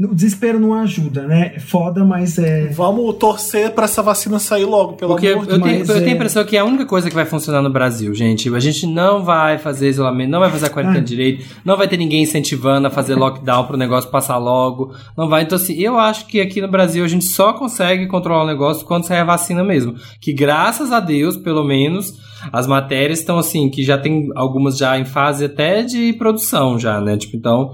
O 0.00 0.14
desespero 0.14 0.58
não 0.60 0.74
ajuda, 0.74 1.22
né? 1.26 1.52
É 1.56 1.60
foda, 1.60 2.04
mas 2.04 2.38
é. 2.38 2.66
Vamos 2.68 3.16
torcer 3.16 3.70
pra 3.72 3.84
essa 3.84 4.02
vacina 4.02 4.38
sair 4.38 4.64
logo, 4.64 4.94
pelo 4.94 5.12
Porque 5.12 5.26
eu, 5.26 5.32
amor 5.40 5.46
de 5.46 5.60
tenho, 5.62 5.76
Deus. 5.78 5.88
eu 5.88 5.96
é- 5.96 5.98
tenho 6.00 6.12
a 6.12 6.14
impressão 6.14 6.44
que 6.44 6.56
é 6.56 6.60
a 6.60 6.64
única 6.64 6.86
coisa 6.86 7.08
que 7.08 7.14
vai 7.14 7.24
funcionar 7.24 7.62
no 7.62 7.70
Brasil, 7.70 8.14
gente. 8.14 8.52
A 8.54 8.60
gente 8.60 8.86
não 8.86 9.22
vai 9.24 9.58
fazer 9.58 9.88
isolamento, 9.88 10.30
não 10.30 10.40
vai 10.40 10.50
fazer 10.50 10.66
a 10.66 10.70
quarentena 10.70 11.00
Ah. 11.00 11.04
direito, 11.04 11.44
não 11.64 11.76
vai 11.76 11.88
ter 11.88 11.96
ninguém 11.96 12.22
incentivando 12.22 12.86
a 12.86 12.90
fazer 12.90 13.14
lockdown 13.14 13.64
pro 13.66 13.76
negócio 13.76 14.10
passar 14.10 14.36
logo. 14.38 14.92
Não 15.16 15.28
vai. 15.28 15.42
Então, 15.42 15.56
assim, 15.56 15.74
eu 15.74 15.98
acho 15.98 16.26
que 16.26 16.40
aqui 16.40 16.60
no 16.60 16.68
Brasil 16.68 17.04
a 17.04 17.08
gente 17.08 17.24
só 17.24 17.52
consegue 17.52 18.06
controlar 18.06 18.44
o 18.44 18.46
negócio 18.46 18.84
quando 18.86 19.04
sair 19.04 19.18
a 19.20 19.24
vacina 19.24 19.64
mesmo. 19.64 19.94
Que 20.20 20.32
graças 20.32 20.92
a 20.92 21.00
Deus, 21.00 21.36
pelo 21.36 21.64
menos, 21.64 22.18
as 22.52 22.66
matérias 22.66 23.20
estão 23.20 23.38
assim, 23.38 23.68
que 23.70 23.82
já 23.82 23.98
tem 23.98 24.28
algumas 24.34 24.76
já 24.76 24.98
em 24.98 25.04
fase 25.04 25.44
até 25.44 25.82
de 25.82 26.12
produção 26.14 26.78
já, 26.78 27.00
né? 27.00 27.16
Tipo, 27.16 27.36
então, 27.36 27.72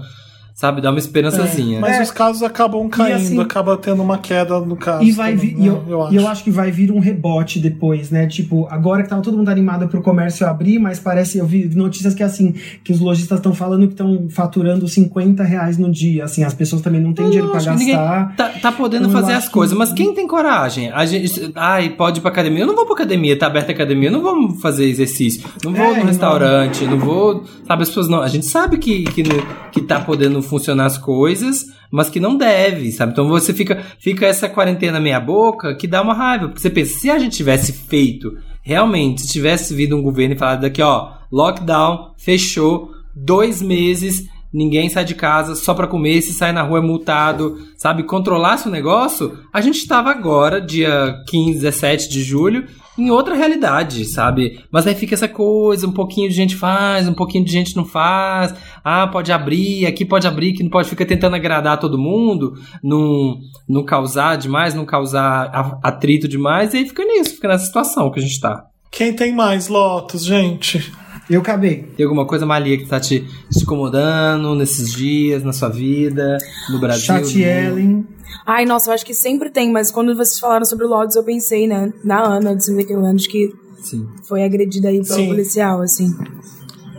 sabe, 0.61 0.79
dá 0.79 0.91
uma 0.91 0.99
esperançazinha. 0.99 1.79
Mas 1.79 1.97
É. 1.97 2.01
os 2.03 2.11
casos 2.11 2.43
acabam 2.43 2.87
caindo, 2.87 3.15
assim- 3.15 3.39
acaba 3.41 3.75
tendo 3.77 4.03
uma 4.03 4.19
queda 4.19 4.59
no 4.59 4.75
caso. 4.75 5.03
E 5.03 5.11
vai 5.11 5.35
vir, 5.35 5.57
né? 5.57 5.67
eu, 5.67 6.07
e 6.11 6.15
eu 6.15 6.27
acho 6.27 6.43
que 6.43 6.51
vai 6.51 6.69
vir 6.69 6.91
um 6.91 6.99
rebote 6.99 7.59
depois, 7.59 8.11
né? 8.11 8.27
Tipo, 8.27 8.67
agora 8.69 9.01
que 9.01 9.09
tava 9.09 9.23
todo 9.23 9.35
mundo 9.35 9.49
animado 9.49 9.87
pro 9.87 10.03
comércio 10.03 10.45
abrir, 10.45 10.77
mas 10.77 10.99
parece, 10.99 11.39
eu 11.39 11.47
vi 11.47 11.65
notícias 11.73 12.13
que 12.13 12.21
assim, 12.21 12.53
que 12.83 12.91
os 12.91 12.99
lojistas 12.99 13.39
estão 13.39 13.55
falando 13.55 13.87
que 13.87 13.93
estão 13.93 14.27
faturando 14.29 14.87
50 14.87 15.43
reais 15.43 15.79
no 15.79 15.91
dia. 15.91 16.25
Assim, 16.25 16.43
as 16.43 16.53
pessoas 16.53 16.81
também 16.83 17.01
não 17.01 17.11
têm 17.11 17.25
dinheiro 17.25 17.47
pra 17.49 17.57
acho 17.57 17.69
que 17.71 17.75
ninguém 17.77 17.95
gastar. 17.95 18.35
Tá, 18.35 18.49
tá 18.61 18.71
podendo 18.71 19.07
Então, 19.07 19.17
eu 19.17 19.21
fazer 19.21 19.33
acho 19.33 19.47
as 19.47 19.51
coisas, 19.51 19.73
que- 19.73 19.79
mas 19.79 19.91
quem 19.93 20.13
tem 20.13 20.27
coragem? 20.27 20.91
A 20.91 21.05
gente, 21.07 21.51
ai, 21.55 21.89
pode 21.89 22.19
ir 22.19 22.21
pra 22.21 22.29
academia? 22.29 22.61
Eu 22.61 22.67
não 22.67 22.75
vou 22.75 22.85
pra 22.85 22.93
academia, 22.93 23.35
tá 23.37 23.47
aberta 23.47 23.71
a 23.71 23.75
academia, 23.75 24.09
eu 24.09 24.13
não 24.13 24.21
vou 24.21 24.51
fazer 24.59 24.85
exercício, 24.85 25.43
não 25.65 25.73
vou 25.73 25.85
É, 25.85 25.89
no 25.93 25.97
não. 26.01 26.05
restaurante, 26.05 26.85
não 26.85 26.99
vou. 26.99 27.43
Sabe, 27.67 27.81
as 27.83 27.89
pessoas 27.89 28.07
não. 28.07 28.21
A 28.21 28.27
gente 28.27 28.45
sabe 28.45 28.77
que, 28.77 29.05
que, 29.05 29.23
que 29.71 29.81
tá 29.81 29.99
podendo 29.99 30.41
funcionar 30.51 30.85
as 30.85 30.97
coisas, 30.97 31.65
mas 31.89 32.09
que 32.09 32.19
não 32.19 32.37
deve, 32.37 32.91
sabe? 32.91 33.13
Então 33.13 33.27
você 33.27 33.53
fica, 33.53 33.83
fica 33.97 34.27
essa 34.27 34.47
quarentena 34.47 34.99
meia 34.99 35.19
boca 35.19 35.73
que 35.75 35.87
dá 35.87 36.01
uma 36.01 36.13
raiva, 36.13 36.47
porque 36.47 36.61
você 36.61 36.69
pensa, 36.69 36.99
se 36.99 37.09
a 37.09 37.17
gente 37.17 37.35
tivesse 37.35 37.73
feito, 37.73 38.37
realmente, 38.61 39.21
se 39.21 39.29
tivesse 39.29 39.73
vindo 39.73 39.97
um 39.97 40.03
governo 40.03 40.35
e 40.35 40.37
falado 40.37 40.61
daqui, 40.61 40.81
ó, 40.81 41.13
lockdown, 41.31 42.11
fechou, 42.17 42.91
dois 43.15 43.61
meses, 43.61 44.27
ninguém 44.53 44.89
sai 44.89 45.05
de 45.05 45.15
casa 45.15 45.55
só 45.55 45.73
pra 45.73 45.87
comer, 45.87 46.21
se 46.21 46.33
sai 46.33 46.51
na 46.51 46.61
rua 46.61 46.79
é 46.79 46.81
multado, 46.81 47.57
sabe? 47.77 48.03
Controlasse 48.03 48.67
o 48.67 48.71
negócio, 48.71 49.39
a 49.51 49.61
gente 49.61 49.87
tava 49.87 50.11
agora, 50.11 50.61
dia 50.61 51.23
15, 51.27 51.53
17 51.53 52.09
de 52.09 52.21
julho, 52.23 52.65
em 53.01 53.09
outra 53.11 53.35
realidade, 53.35 54.05
sabe? 54.05 54.63
Mas 54.71 54.85
aí 54.85 54.95
fica 54.95 55.13
essa 55.13 55.27
coisa, 55.27 55.87
um 55.87 55.91
pouquinho 55.91 56.29
de 56.29 56.35
gente 56.35 56.55
faz, 56.55 57.07
um 57.07 57.13
pouquinho 57.13 57.43
de 57.43 57.51
gente 57.51 57.75
não 57.75 57.85
faz. 57.85 58.53
Ah, 58.83 59.07
pode 59.07 59.31
abrir, 59.31 59.85
aqui 59.85 60.05
pode 60.05 60.27
abrir, 60.27 60.53
aqui 60.53 60.63
não 60.63 60.69
pode. 60.69 60.89
Fica 60.89 61.05
tentando 61.05 61.35
agradar 61.35 61.79
todo 61.79 61.97
mundo, 61.97 62.53
não, 62.83 63.37
não 63.67 63.83
causar 63.83 64.37
demais, 64.37 64.73
não 64.73 64.85
causar 64.85 65.79
atrito 65.83 66.27
demais, 66.27 66.73
e 66.73 66.77
aí 66.77 66.87
fica 66.87 67.03
nisso, 67.03 67.35
fica 67.35 67.47
nessa 67.47 67.65
situação 67.65 68.11
que 68.11 68.19
a 68.19 68.23
gente 68.23 68.39
tá. 68.39 68.65
Quem 68.91 69.13
tem 69.13 69.33
mais 69.33 69.67
Lotus, 69.67 70.25
gente? 70.25 70.91
Eu 71.31 71.39
acabei. 71.41 71.83
Tem 71.95 72.03
alguma 72.05 72.25
coisa, 72.27 72.45
Malia, 72.45 72.77
que 72.77 72.85
tá 72.85 72.99
te, 72.99 73.21
te 73.49 73.63
incomodando 73.63 74.53
nesses 74.53 74.91
dias, 74.91 75.43
na 75.43 75.53
sua 75.53 75.69
vida, 75.69 76.37
no 76.69 76.79
Brasil? 76.79 77.05
Chat 77.05 77.41
Ellen. 77.41 78.05
Ai, 78.45 78.65
nossa, 78.65 78.89
eu 78.89 78.93
acho 78.93 79.05
que 79.05 79.13
sempre 79.13 79.49
tem, 79.49 79.71
mas 79.71 79.89
quando 79.91 80.13
vocês 80.15 80.37
falaram 80.39 80.65
sobre 80.65 80.85
o 80.85 80.89
Lotus, 80.89 81.15
eu 81.15 81.23
pensei, 81.23 81.67
né, 81.67 81.93
na 82.03 82.21
Ana 82.21 82.55
de 82.55 82.65
51 82.65 83.05
anos 83.05 83.27
que 83.27 83.53
Sim. 83.81 84.07
foi 84.27 84.43
agredida 84.43 84.89
aí 84.89 85.01
pelo 85.01 85.15
Sim. 85.15 85.27
policial, 85.27 85.81
assim. 85.81 86.13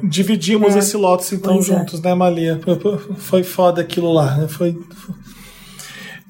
Dividimos 0.02 0.74
É. 0.74 0.78
esse 0.78 0.96
Lotus 0.96 1.30
então 1.32 1.54
Pois 1.56 1.68
é. 1.68 1.78
juntos, 1.78 2.00
né, 2.00 2.14
Malia? 2.14 2.58
Foi 3.18 3.42
foda 3.42 3.80
aquilo 3.82 4.12
lá, 4.12 4.36
né? 4.36 4.48
Foi. 4.48 4.78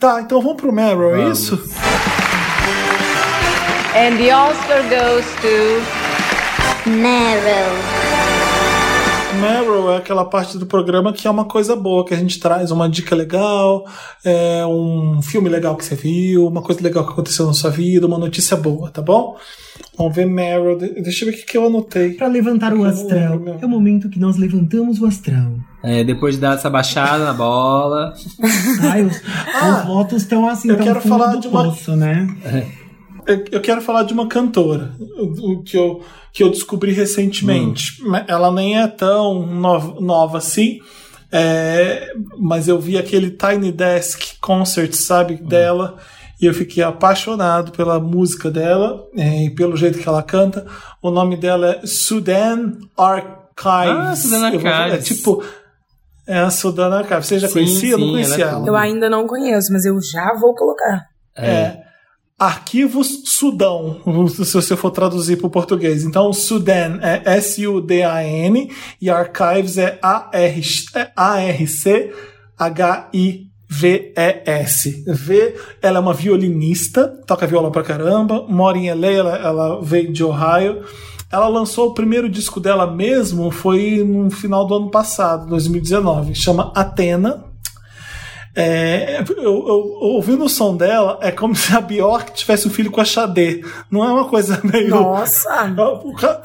Tá, 0.01 0.21
então 0.21 0.43
vamos 0.43 0.61
pro 0.61 0.73
Meryl, 0.73 1.15
é 1.15 1.31
isso? 1.31 1.55
And 3.95 4.17
the 4.19 4.35
Oscar 4.35 4.83
goes 4.89 5.25
to 5.41 6.02
Meryl. 6.87 7.73
Meryl 9.41 9.93
é 9.93 9.97
aquela 9.97 10.25
parte 10.25 10.59
do 10.59 10.67
programa 10.67 11.13
que 11.13 11.27
é 11.27 11.31
uma 11.31 11.45
coisa 11.45 11.75
boa, 11.75 12.05
que 12.05 12.13
a 12.15 12.17
gente 12.17 12.39
traz 12.39 12.71
uma 12.71 12.89
dica 12.89 13.15
legal, 13.15 13.85
é 14.25 14.65
um 14.67 15.21
filme 15.23 15.49
legal 15.49 15.75
que 15.77 15.85
você 15.85 15.95
viu, 15.95 16.47
uma 16.47 16.63
coisa 16.63 16.83
legal 16.83 17.05
que 17.07 17.13
aconteceu 17.13 17.47
na 17.47 17.53
sua 17.55 17.71
vida, 17.71 18.07
uma 18.07 18.19
notícia 18.19 18.57
boa, 18.57 18.91
tá 18.91 19.01
bom? 19.01 19.37
Vamos 19.97 20.15
ver 20.15 20.27
Meryl. 20.27 20.77
De- 20.77 21.01
Deixa 21.03 21.25
eu 21.25 21.31
ver 21.33 21.39
o 21.39 21.47
que, 21.47 21.57
eu 21.57 21.67
anotei. 21.67 22.15
Pra 22.15 22.27
levantar 22.27 22.75
o 22.75 22.85
astral. 22.85 23.41
É 23.61 23.65
o 23.65 23.69
momento 23.69 24.09
que 24.09 24.19
nós 24.19 24.37
levantamos 24.37 25.01
o 25.01 25.07
astral. 25.07 25.53
É, 25.83 26.05
depois 26.05 26.35
de 26.37 26.41
dar 26.41 26.55
essa 26.57 26.69
baixada 26.71 27.25
na 27.25 27.33
bola. 27.33 28.13
Ai, 28.91 29.03
os, 29.03 29.17
os 29.17 29.85
votos 29.87 30.23
estão 30.23 30.49
assim, 30.49 30.69
Ah, 30.71 30.73
eu 30.73 30.77
tão 30.77 30.87
quero 30.87 31.01
fundo 31.01 31.19
falar 31.19 31.33
do 31.35 31.41
de 31.41 31.49
uma- 31.49 31.65
poço, 31.65 31.97
né? 31.97 32.27
Eu, 32.45 32.82
eu 33.27 33.61
quero 33.61 33.81
falar 33.81 34.03
de 34.05 34.13
uma 34.13 34.27
cantora 34.29 34.93
que, 35.67 35.77
eu, 35.77 36.03
que 36.33 36.43
eu 36.43 36.51
descobri 36.51 36.93
recentemente. 36.93 37.97
Ela 38.27 38.51
nem 38.53 38.81
é 38.81 38.87
tão 38.87 39.47
nova, 39.47 40.01
nova 40.01 40.39
assim, 40.39 40.81
é, 41.31 42.13
mas 42.39 42.69
eu 42.69 42.79
vi 42.79 42.99
aquele 42.99 43.31
Tiny 43.31 43.73
Desk 43.73 44.37
Concert, 44.41 44.93
sabe, 44.95 45.37
dela, 45.37 45.97
e 46.41 46.47
eu 46.47 46.53
fiquei 46.55 46.83
apaixonado 46.83 47.73
pela 47.73 47.99
música 48.01 48.51
dela 48.51 49.05
é, 49.17 49.45
e 49.45 49.51
pelo 49.51 49.77
jeito 49.77 49.99
que 49.99 50.09
ela 50.09 50.23
canta. 50.23 50.67
O 51.01 51.11
nome 51.11 51.37
dela 51.37 51.79
é 51.83 51.87
Sudan 51.87 52.73
Archives. 52.99 53.39
Ah, 53.67 54.17
Sudan 54.17 54.51
Eu 54.51 54.61
vou- 54.61 54.69
É 54.71 54.75
Archives. 54.75 55.07
tipo. 55.07 55.45
É 56.27 56.39
a 56.39 56.51
Sudan 56.51 56.95
Archives. 56.99 57.27
Você 57.27 57.39
já 57.39 57.49
Sim, 57.49 57.55
conhecia? 57.55 57.91
eu 57.93 57.99
não 57.99 58.07
sim, 58.07 58.13
conhecia 58.13 58.45
ela 58.45 58.53
é 58.53 58.55
ela. 58.57 58.67
Eu 58.69 58.77
ainda 58.77 59.09
não 59.11 59.27
conheço, 59.27 59.73
mas 59.73 59.85
eu 59.85 59.97
já 60.03 60.35
vou 60.41 60.55
colocar. 60.55 61.07
É. 61.37 61.77
Arquivos 62.39 63.23
Sudão, 63.27 64.01
se 64.29 64.53
você 64.53 64.77
for 64.77 64.91
traduzir 64.91 65.37
para 65.37 65.47
o 65.47 65.51
português. 65.51 66.05
Então, 66.05 66.33
Sudan 66.33 66.99
é 67.01 67.37
S-U-D-A-N 67.37 68.71
e 69.01 69.11
Archives 69.11 69.79
é 69.79 69.99
A-R-C-H-I-V-E-S. 70.03 71.05
V, 75.07 75.55
ela 75.81 75.99
é 75.99 76.01
uma 76.01 76.15
violinista, 76.15 77.09
toca 77.27 77.47
viola 77.47 77.71
pra 77.71 77.83
caramba, 77.83 78.45
mora 78.49 78.77
em 78.77 78.93
LA, 78.93 79.11
ela, 79.11 79.37
ela 79.37 79.81
veio 79.81 80.13
de 80.13 80.25
Ohio. 80.25 80.83
Ela 81.31 81.49
lançou 81.49 81.89
o 81.89 81.95
primeiro 81.95 82.29
disco 82.29 82.61
dela 82.61 82.87
mesmo, 82.87 83.51
foi 83.51 84.05
no 84.05 84.31
final 84.31 84.67
do 84.67 84.75
ano 84.75 84.91
passado, 84.91 85.47
2019, 85.47 86.35
chama 86.35 86.71
Atena. 86.75 87.52
É, 88.55 89.23
eu, 89.39 89.45
eu- 89.45 89.97
ouvindo 90.01 90.45
o 90.45 90.49
som 90.49 90.77
dela, 90.77 91.19
é 91.23 91.31
como 91.31 91.55
se 91.57 91.75
a 91.75 91.81
Bjork 91.81 92.33
tivesse 92.35 92.69
um 92.69 92.71
filho 92.71 92.91
com 92.91 93.01
a 93.01 93.05
Xadê. 93.05 93.63
Não 93.91 94.05
é 94.05 94.09
uma 94.13 94.27
coisa 94.29 94.61
meio. 94.63 94.91
Nossa! 94.91 95.67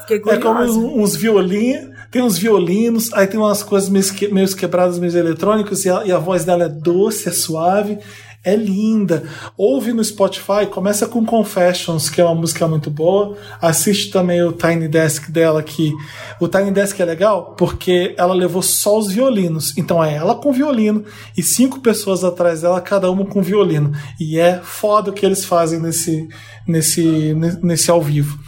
Fiquei 0.00 0.16
É 0.32 0.38
como 0.38 0.60
uns, 0.60 0.74
uns 0.76 1.16
violinos, 1.16 1.90
tem 2.10 2.22
uns 2.22 2.38
violinos, 2.38 3.12
aí 3.12 3.26
tem 3.26 3.38
umas 3.38 3.62
coisas 3.62 3.90
meio, 3.90 4.04
que- 4.14 4.28
meio 4.28 4.48
quebradas, 4.56 4.98
meio 4.98 5.14
eletrônicos, 5.16 5.84
e 5.84 5.90
a, 5.90 6.04
e 6.06 6.10
a 6.12 6.18
voz 6.18 6.44
dela 6.44 6.64
é 6.64 6.68
doce, 6.68 7.28
é 7.28 7.32
suave, 7.32 7.98
é 8.44 8.54
linda. 8.56 9.24
Ouve 9.56 9.92
no 9.92 10.02
Spotify, 10.02 10.66
começa 10.70 11.06
com 11.06 11.24
Confessions, 11.24 12.08
que 12.08 12.20
é 12.20 12.24
uma 12.24 12.34
música 12.34 12.66
muito 12.66 12.90
boa. 12.90 13.36
Assiste 13.60 14.10
também 14.10 14.42
o 14.42 14.52
Tiny 14.52 14.88
Desk 14.88 15.30
dela, 15.30 15.62
que 15.62 15.92
o 16.40 16.48
Tiny 16.48 16.70
Desk 16.70 16.98
é 17.00 17.04
legal 17.04 17.54
porque 17.56 18.14
ela 18.16 18.34
levou 18.34 18.62
só 18.62 18.98
os 18.98 19.12
violinos. 19.12 19.76
Então 19.76 20.02
é 20.02 20.14
ela 20.14 20.34
com 20.34 20.52
violino 20.52 21.04
e 21.36 21.42
cinco 21.42 21.80
pessoas 21.80 22.24
atrás 22.24 22.62
dela, 22.62 22.80
cada 22.80 23.10
uma 23.10 23.24
com 23.26 23.42
violino. 23.42 23.92
E 24.18 24.38
é 24.38 24.60
foda 24.62 25.10
o 25.10 25.14
que 25.14 25.26
eles 25.26 25.44
fazem 25.44 25.80
nesse, 25.80 26.28
nesse, 26.66 27.34
nesse 27.62 27.90
ao 27.90 28.00
vivo. 28.00 28.38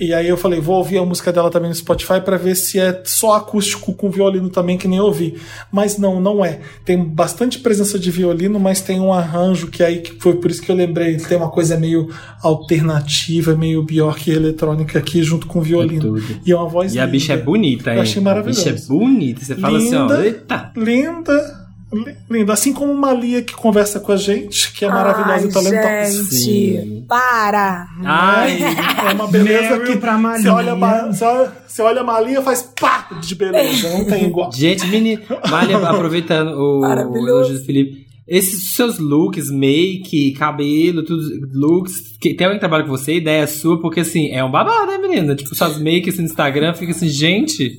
E 0.00 0.14
aí 0.14 0.26
eu 0.26 0.36
falei, 0.38 0.58
vou 0.60 0.76
ouvir 0.78 0.96
a 0.96 1.04
música 1.04 1.30
dela 1.30 1.50
também 1.50 1.68
no 1.68 1.74
Spotify 1.74 2.22
para 2.24 2.38
ver 2.38 2.54
se 2.54 2.78
é 2.80 3.02
só 3.04 3.34
acústico 3.34 3.92
com 3.92 4.10
violino 4.10 4.48
também, 4.48 4.78
que 4.78 4.88
nem 4.88 4.98
eu 4.98 5.04
ouvi. 5.04 5.34
Mas 5.70 5.98
não, 5.98 6.18
não 6.18 6.42
é. 6.42 6.60
Tem 6.86 7.04
bastante 7.04 7.58
presença 7.58 7.98
de 7.98 8.10
violino, 8.10 8.58
mas 8.58 8.80
tem 8.80 8.98
um 8.98 9.12
arranjo 9.12 9.66
que 9.68 9.82
aí 9.82 9.98
que 9.98 10.18
foi 10.18 10.36
por 10.36 10.50
isso 10.50 10.62
que 10.62 10.70
eu 10.72 10.74
lembrei, 10.76 11.18
tem 11.18 11.36
uma 11.36 11.50
coisa 11.50 11.76
meio 11.76 12.08
alternativa, 12.42 13.54
meio 13.54 13.82
Bjork 13.82 14.30
eletrônica 14.30 14.98
aqui 14.98 15.22
junto 15.22 15.46
com 15.46 15.60
violino. 15.60 16.16
É 16.18 16.22
e 16.46 16.52
é 16.52 16.56
uma 16.56 16.68
voz 16.68 16.94
E 16.94 16.98
a 16.98 17.06
bicha 17.06 17.32
é 17.32 17.36
linda. 17.36 17.44
bonita, 17.46 17.90
hein? 17.90 17.96
Eu 17.96 18.02
achei 18.02 18.20
A 18.20 18.24
maravilhoso. 18.24 18.64
bicha 18.72 18.76
é 18.84 18.86
bonita. 18.88 19.44
Você 19.44 19.54
fala 19.56 19.78
assim, 19.78 19.94
ó, 19.94 20.02
Linda. 20.02 20.24
eita. 20.24 20.72
Linda, 20.76 21.59
li- 21.92 22.16
linda. 22.30 22.52
Assim 22.52 22.72
como 22.72 22.94
Malia 22.94 23.42
que 23.42 23.52
conversa 23.54 24.00
com 24.00 24.12
a 24.12 24.16
gente, 24.16 24.72
que 24.72 24.84
é 24.84 24.88
maravilhosa 24.88 25.44
Ai, 25.44 25.48
e 25.48 25.52
talentosa. 25.52 26.22
Gente, 26.22 26.34
Sim. 26.36 27.04
para! 27.08 27.86
Ai, 28.04 28.58
É 29.10 29.12
uma 29.12 29.26
beleza 29.26 29.76
Meryl 29.78 29.86
que 29.94 29.96
pra 29.98 30.16
Malia. 30.18 30.42
você 30.42 30.48
olha, 30.48 30.74
você 31.12 31.24
olha, 31.24 31.52
você 31.66 31.82
olha 31.82 32.00
a 32.00 32.04
Malia 32.04 32.42
faz 32.42 32.62
pá 32.78 33.08
de 33.20 33.34
beleza, 33.34 33.88
não 33.98 34.04
tem 34.04 34.24
igual. 34.26 34.52
gente, 34.54 34.86
menino. 34.86 35.22
Malha, 35.50 35.78
aproveitando 35.78 36.48
o, 36.52 36.80
o 36.80 37.16
elogio 37.28 37.58
do 37.58 37.64
Felipe. 37.64 38.08
Esses 38.28 38.74
seus 38.76 39.00
looks, 39.00 39.50
make, 39.50 40.30
cabelo, 40.38 41.02
tudo, 41.04 41.20
looks, 41.52 42.16
que 42.20 42.32
tem 42.32 42.44
alguém 42.46 42.58
que 42.58 42.60
trabalha 42.60 42.84
com 42.84 42.90
você, 42.90 43.16
ideia 43.16 43.44
sua, 43.48 43.80
porque 43.80 44.00
assim, 44.00 44.30
é 44.30 44.44
um 44.44 44.50
babado, 44.52 44.86
né, 44.92 44.98
menina? 44.98 45.34
Tipo, 45.34 45.52
suas 45.56 45.76
makes 45.82 46.16
no 46.16 46.24
Instagram, 46.26 46.72
fica 46.74 46.92
assim, 46.92 47.08
gente. 47.08 47.76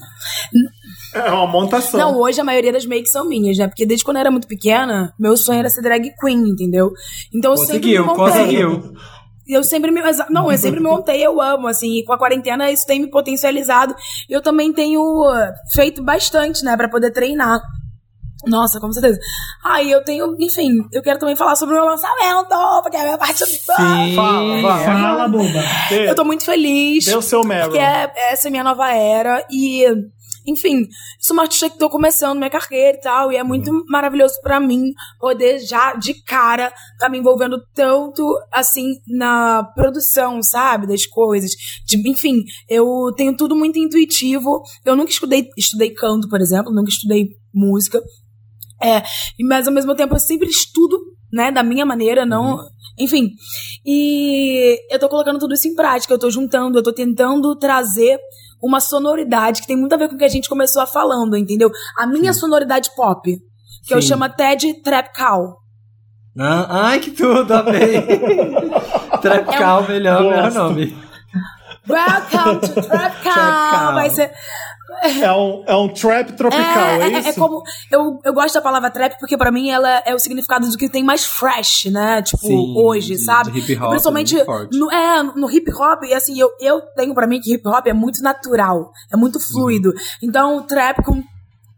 É 1.22 1.32
uma 1.32 1.48
montação. 1.48 2.00
Não, 2.00 2.20
hoje 2.20 2.40
a 2.40 2.44
maioria 2.44 2.72
das 2.72 2.86
makes 2.86 3.12
são 3.12 3.28
minhas, 3.28 3.58
né? 3.58 3.68
Porque 3.68 3.86
desde 3.86 4.04
quando 4.04 4.18
eu 4.18 4.22
era 4.22 4.32
muito 4.32 4.48
pequena, 4.48 5.14
meu 5.20 5.36
sonho 5.36 5.60
era 5.60 5.70
ser 5.70 5.82
drag 5.82 6.10
queen, 6.20 6.50
entendeu? 6.50 6.92
Então 7.34 7.52
eu 7.52 7.58
sempre 7.58 7.74
Conseguiu, 7.74 8.02
me 8.02 8.08
montei. 8.08 8.26
conseguiu. 8.26 8.94
Eu 9.48 9.64
sempre 9.64 9.92
me. 9.92 10.02
Não, 10.30 10.52
eu 10.52 10.58
sempre 10.58 10.80
me 10.80 10.88
montei, 10.88 11.26
eu 11.26 11.42
amo, 11.42 11.68
assim. 11.68 11.98
E 11.98 12.06
com 12.06 12.14
a 12.14 12.18
quarentena 12.18 12.72
isso 12.72 12.86
tem 12.86 13.02
me 13.02 13.10
potencializado. 13.10 13.94
Eu 14.30 14.42
também 14.42 14.72
tenho 14.72 15.02
uh, 15.02 15.52
feito 15.74 16.02
bastante, 16.04 16.64
né, 16.64 16.78
pra 16.78 16.88
poder 16.88 17.12
treinar. 17.12 17.60
Nossa, 18.48 18.80
com 18.80 18.92
certeza. 18.92 19.20
Aí 19.64 19.92
eu 19.92 20.04
tenho, 20.04 20.36
enfim, 20.40 20.80
eu 20.92 21.02
quero 21.02 21.20
também 21.20 21.36
falar 21.36 21.56
sobre 21.56 21.76
o 21.76 21.78
meu 21.78 21.86
lançamento, 21.86 22.50
porque 22.82 22.98
é 22.98 23.02
a 23.02 23.04
minha 23.04 23.18
parte. 23.18 23.46
Sim. 23.46 24.16
Fala, 24.16 24.62
vai. 24.62 24.86
Fala, 24.86 25.28
boba. 25.28 25.60
Eu 25.92 26.16
tô 26.16 26.24
muito 26.24 26.44
feliz. 26.44 27.08
o 27.08 27.22
seu 27.22 27.44
Meryl. 27.44 27.66
Porque 27.70 27.80
é, 27.80 28.12
essa 28.32 28.48
é 28.48 28.50
a 28.50 28.52
minha 28.52 28.64
nova 28.64 28.92
era. 28.92 29.46
E, 29.52 29.86
enfim, 30.46 30.88
sou 31.20 31.36
uma 31.36 31.44
artista 31.44 31.70
que 31.70 31.78
tô 31.78 31.90
começando 31.90 32.38
minha 32.38 32.50
carreira 32.50 32.98
e 32.98 33.02
tal. 33.02 33.32
E 33.32 33.38
é 33.38 33.44
muito 33.44 33.72
maravilhoso 33.88 34.36
pra 34.42 34.60
mim 34.60 34.92
poder 35.20 35.60
já 35.60 35.94
de 35.94 36.14
cara 36.24 36.74
tá 36.98 37.10
me 37.10 37.18
envolvendo 37.18 37.62
tanto 37.74 38.24
assim 38.52 38.94
na 39.08 39.64
produção, 39.76 40.42
sabe? 40.42 40.88
Das 40.88 41.06
coisas. 41.06 41.52
De, 41.86 41.98
enfim, 42.10 42.44
eu 42.68 43.12
tenho 43.16 43.36
tudo 43.36 43.56
muito 43.56 43.78
intuitivo. 43.80 44.62
Eu 44.86 44.96
nunca 44.96 45.12
estudei, 45.12 45.50
estudei 45.58 45.92
canto, 45.92 46.28
por 46.30 46.42
exemplo, 46.42 46.74
nunca 46.74 46.90
estudei 46.90 47.30
música. 47.54 48.02
É, 48.82 49.04
mas 49.44 49.68
ao 49.68 49.74
mesmo 49.74 49.96
tempo 49.96 50.16
eu 50.16 50.20
sempre 50.20 50.50
estudo, 50.50 51.00
né, 51.32 51.52
da 51.52 51.62
minha 51.62 51.86
maneira, 51.86 52.26
não. 52.26 52.60
Enfim. 52.98 53.32
E 53.86 54.78
eu 54.90 55.00
tô 55.00 55.08
colocando 55.08 55.40
tudo 55.40 55.54
isso 55.54 55.68
em 55.68 55.76
prática, 55.76 56.14
eu 56.14 56.20
tô 56.20 56.30
juntando, 56.30 56.80
eu 56.80 56.84
tô 56.84 56.92
tentando 56.92 57.56
trazer 57.56 58.20
uma 58.62 58.80
sonoridade 58.80 59.62
que 59.62 59.68
tem 59.68 59.78
muito 59.78 59.94
a 59.94 59.98
ver 59.98 60.08
com 60.10 60.16
o 60.16 60.18
que 60.18 60.26
a 60.26 60.30
gente 60.30 60.50
começou 60.50 60.82
a 60.82 60.88
falando, 60.88 61.36
entendeu? 61.36 61.72
A 61.98 62.06
minha 62.06 62.34
sonoridade 62.34 62.90
pop, 62.96 63.38
que 63.88 63.94
eu 63.94 64.02
Sim. 64.02 64.10
chamo 64.10 64.24
até 64.24 64.56
de 64.56 64.82
trap 64.82 65.16
cow. 65.16 65.58
Ah, 66.40 66.88
ai, 66.88 67.00
que 67.00 67.12
tudo, 67.12 67.54
amei. 67.54 68.02
Trapcal, 69.22 69.88
melhor, 69.88 70.22
melhor 70.22 70.44
Gosto. 70.44 70.58
nome. 70.58 70.98
Welcome 71.90 72.62
to 72.62 72.82
Trap 72.82 73.24
Cow! 73.24 73.34
Cow. 73.34 73.94
Vai 73.96 74.10
ser. 74.12 74.32
É 75.22 75.32
um, 75.32 75.64
é 75.66 75.76
um 75.76 75.88
trap 75.88 76.34
tropical, 76.34 76.84
é, 77.02 77.14
é, 77.14 77.20
isso? 77.20 77.30
é 77.30 77.34
como. 77.34 77.64
Eu, 77.90 78.20
eu 78.24 78.34
gosto 78.34 78.54
da 78.54 78.62
palavra 78.62 78.92
trap 78.92 79.18
porque 79.20 79.38
pra 79.38 79.52
mim 79.52 79.70
ela 79.70 80.04
é 80.06 80.14
o 80.14 80.20
significado 80.20 80.70
do 80.70 80.78
que 80.78 80.90
tem 80.90 81.04
mais 81.04 81.26
fresh, 81.26 81.86
né? 81.86 82.22
Tipo, 82.22 82.46
Sim, 82.46 82.74
hoje, 82.78 83.16
de- 83.16 83.24
sabe? 83.24 83.52
de 83.52 83.60
hip 83.60 83.82
hop, 83.82 83.90
Principalmente 83.90 84.44
forte. 84.46 84.78
no, 84.78 84.92
é, 84.92 85.24
no 85.24 85.50
hip 85.50 85.72
hop, 85.74 86.04
e 86.04 86.14
assim, 86.14 86.40
eu, 86.40 86.50
eu 86.60 86.82
tenho 86.96 87.14
pra 87.14 87.26
mim 87.26 87.40
que 87.40 87.54
hip 87.54 87.68
hop 87.68 87.88
é 87.88 87.94
muito 87.94 88.22
natural, 88.22 88.92
é 89.12 89.16
muito 89.16 89.40
fluido. 89.40 89.90
Uhum. 89.90 89.96
Então, 90.24 90.58
o 90.58 90.62
trap 90.64 91.02
com 91.04 91.24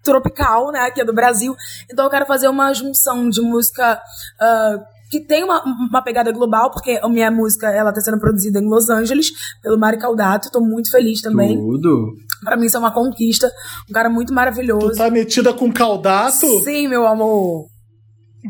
tropical, 0.03 0.71
né, 0.71 0.91
que 0.91 0.99
é 1.01 1.05
do 1.05 1.13
Brasil. 1.13 1.55
Então 1.89 2.05
eu 2.05 2.11
quero 2.11 2.25
fazer 2.25 2.47
uma 2.49 2.73
junção 2.73 3.29
de 3.29 3.41
música 3.41 4.01
ah, 4.39 4.77
que 5.09 5.19
tem 5.21 5.43
uma, 5.43 5.63
uma 5.63 6.01
pegada 6.01 6.31
global, 6.31 6.71
porque 6.71 6.99
a 7.01 7.07
minha 7.07 7.29
música 7.29 7.67
ela 7.69 7.93
tá 7.93 8.01
sendo 8.01 8.19
produzida 8.19 8.59
em 8.59 8.67
Los 8.67 8.89
Angeles 8.89 9.31
pelo 9.61 9.77
Mari 9.77 9.99
Caldato, 9.99 10.49
tô 10.51 10.59
muito 10.59 10.89
feliz 10.89 11.21
também. 11.21 11.55
Tudo. 11.55 12.13
Pra 12.43 12.57
mim 12.57 12.65
isso 12.65 12.77
é 12.77 12.79
uma 12.79 12.93
conquista. 12.93 13.51
Um 13.89 13.93
cara 13.93 14.09
muito 14.09 14.29
Tu 14.29 14.33
maravilhoso. 14.33 14.95
tá 14.97 15.09
metida 15.09 15.53
com 15.53 15.71
caldato? 15.71 16.45
Sim, 16.63 16.87
meu 16.87 17.05
amor. 17.07 17.65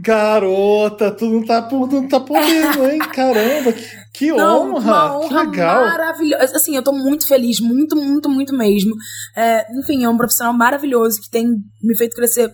Garota, 0.01 1.11
tu 1.11 1.25
não 1.25 1.45
tá, 1.45 1.61
tu 1.61 1.85
não 1.85 2.07
tá 2.07 2.19
podendo, 2.19 2.89
hein? 2.89 2.97
Caramba, 3.13 3.71
que, 3.71 3.83
que 4.13 4.31
Não, 4.31 4.73
honra, 4.75 4.79
uma 4.81 5.19
que 5.19 5.25
honra 5.35 5.43
legal. 5.43 5.81
maravilhosa. 5.85 6.55
Assim, 6.57 6.75
eu 6.75 6.81
tô 6.83 6.91
muito 6.91 7.27
feliz, 7.27 7.59
muito, 7.59 7.95
muito, 7.95 8.27
muito 8.27 8.57
mesmo. 8.57 8.95
É, 9.35 9.63
enfim, 9.79 10.03
é 10.03 10.09
um 10.09 10.17
profissional 10.17 10.51
maravilhoso 10.53 11.21
que 11.21 11.29
tem 11.29 11.45
me 11.81 11.95
feito 11.95 12.15
crescer 12.15 12.51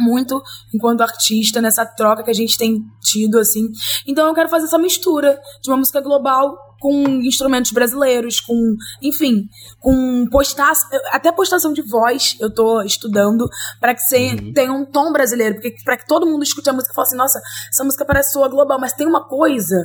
muito 0.00 0.40
enquanto 0.74 1.00
artista 1.00 1.60
nessa 1.60 1.84
troca 1.86 2.22
que 2.24 2.30
a 2.30 2.34
gente 2.34 2.56
tem 2.58 2.76
tido, 3.02 3.38
assim. 3.38 3.68
Então 4.06 4.26
eu 4.26 4.34
quero 4.34 4.48
fazer 4.48 4.66
essa 4.66 4.78
mistura 4.78 5.38
de 5.62 5.70
uma 5.70 5.76
música 5.76 6.00
global 6.00 6.56
com 6.78 7.04
instrumentos 7.22 7.72
brasileiros, 7.72 8.40
com, 8.40 8.74
enfim, 9.02 9.48
com 9.80 10.26
postar, 10.30 10.72
até 11.12 11.32
postação 11.32 11.72
de 11.72 11.82
voz 11.82 12.36
eu 12.40 12.52
tô 12.52 12.82
estudando 12.82 13.48
para 13.80 13.94
que 13.94 14.00
você 14.00 14.36
tenha 14.54 14.72
um 14.72 14.84
tom 14.84 15.12
brasileiro, 15.12 15.56
porque 15.56 15.74
para 15.84 15.96
que 15.96 16.06
todo 16.06 16.26
mundo 16.26 16.42
escute 16.42 16.70
a 16.70 16.72
música 16.72 16.92
e 16.92 16.94
fale 16.94 17.06
assim, 17.06 17.16
nossa, 17.16 17.40
essa 17.72 17.84
música 17.84 18.04
parece 18.04 18.32
sua 18.32 18.48
global, 18.48 18.78
mas 18.80 18.92
tem 18.92 19.06
uma 19.06 19.26
coisa 19.26 19.76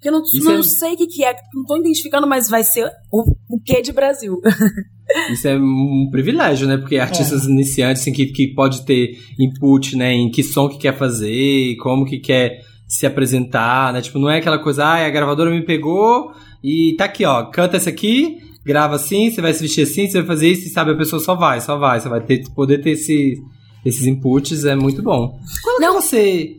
que 0.00 0.08
eu 0.08 0.12
não, 0.12 0.22
não 0.44 0.58
é- 0.60 0.62
sei 0.62 0.94
o 0.94 0.96
que, 0.96 1.06
que 1.06 1.24
é, 1.24 1.34
não 1.54 1.64
tô 1.64 1.76
identificando, 1.76 2.26
mas 2.26 2.48
vai 2.48 2.64
ser 2.64 2.90
o, 3.12 3.22
o 3.48 3.60
que 3.60 3.82
de 3.82 3.92
Brasil. 3.92 4.40
Isso 5.30 5.48
é 5.48 5.56
um 5.56 6.08
privilégio, 6.10 6.68
né? 6.68 6.76
Porque 6.76 6.96
artistas 6.96 7.44
iniciantes, 7.44 8.02
assim, 8.02 8.12
que, 8.12 8.26
que 8.26 8.54
pode 8.54 8.84
ter 8.84 9.18
input, 9.38 9.96
né? 9.96 10.12
Em 10.12 10.30
que 10.30 10.42
som 10.42 10.68
que 10.68 10.78
quer 10.78 10.96
fazer, 10.96 11.76
como 11.82 12.04
que 12.06 12.20
quer 12.20 12.60
se 12.90 13.06
apresentar, 13.06 13.92
né? 13.92 14.00
Tipo, 14.02 14.18
não 14.18 14.28
é 14.28 14.38
aquela 14.38 14.58
coisa, 14.58 14.84
ah, 14.84 15.06
a 15.06 15.10
gravadora 15.10 15.48
me 15.50 15.64
pegou 15.64 16.32
e 16.62 16.94
tá 16.98 17.04
aqui, 17.04 17.24
ó, 17.24 17.44
canta 17.44 17.76
essa 17.76 17.88
aqui, 17.88 18.38
grava 18.66 18.96
assim, 18.96 19.30
você 19.30 19.40
vai 19.40 19.54
se 19.54 19.62
vestir 19.62 19.82
assim, 19.84 20.08
você 20.08 20.18
vai 20.18 20.26
fazer 20.26 20.48
isso, 20.48 20.66
e 20.66 20.70
sabe, 20.70 20.90
a 20.90 20.96
pessoa 20.96 21.22
só 21.22 21.36
vai, 21.36 21.60
só 21.60 21.78
vai. 21.78 22.00
Você 22.00 22.08
vai 22.08 22.20
ter, 22.20 22.42
poder 22.50 22.82
ter 22.82 22.90
esse, 22.90 23.40
esses 23.86 24.06
inputs, 24.06 24.64
é 24.64 24.74
muito 24.74 25.02
bom. 25.02 25.38
Quando 25.62 25.80
Não. 25.80 25.96
que 25.96 26.02
você... 26.02 26.56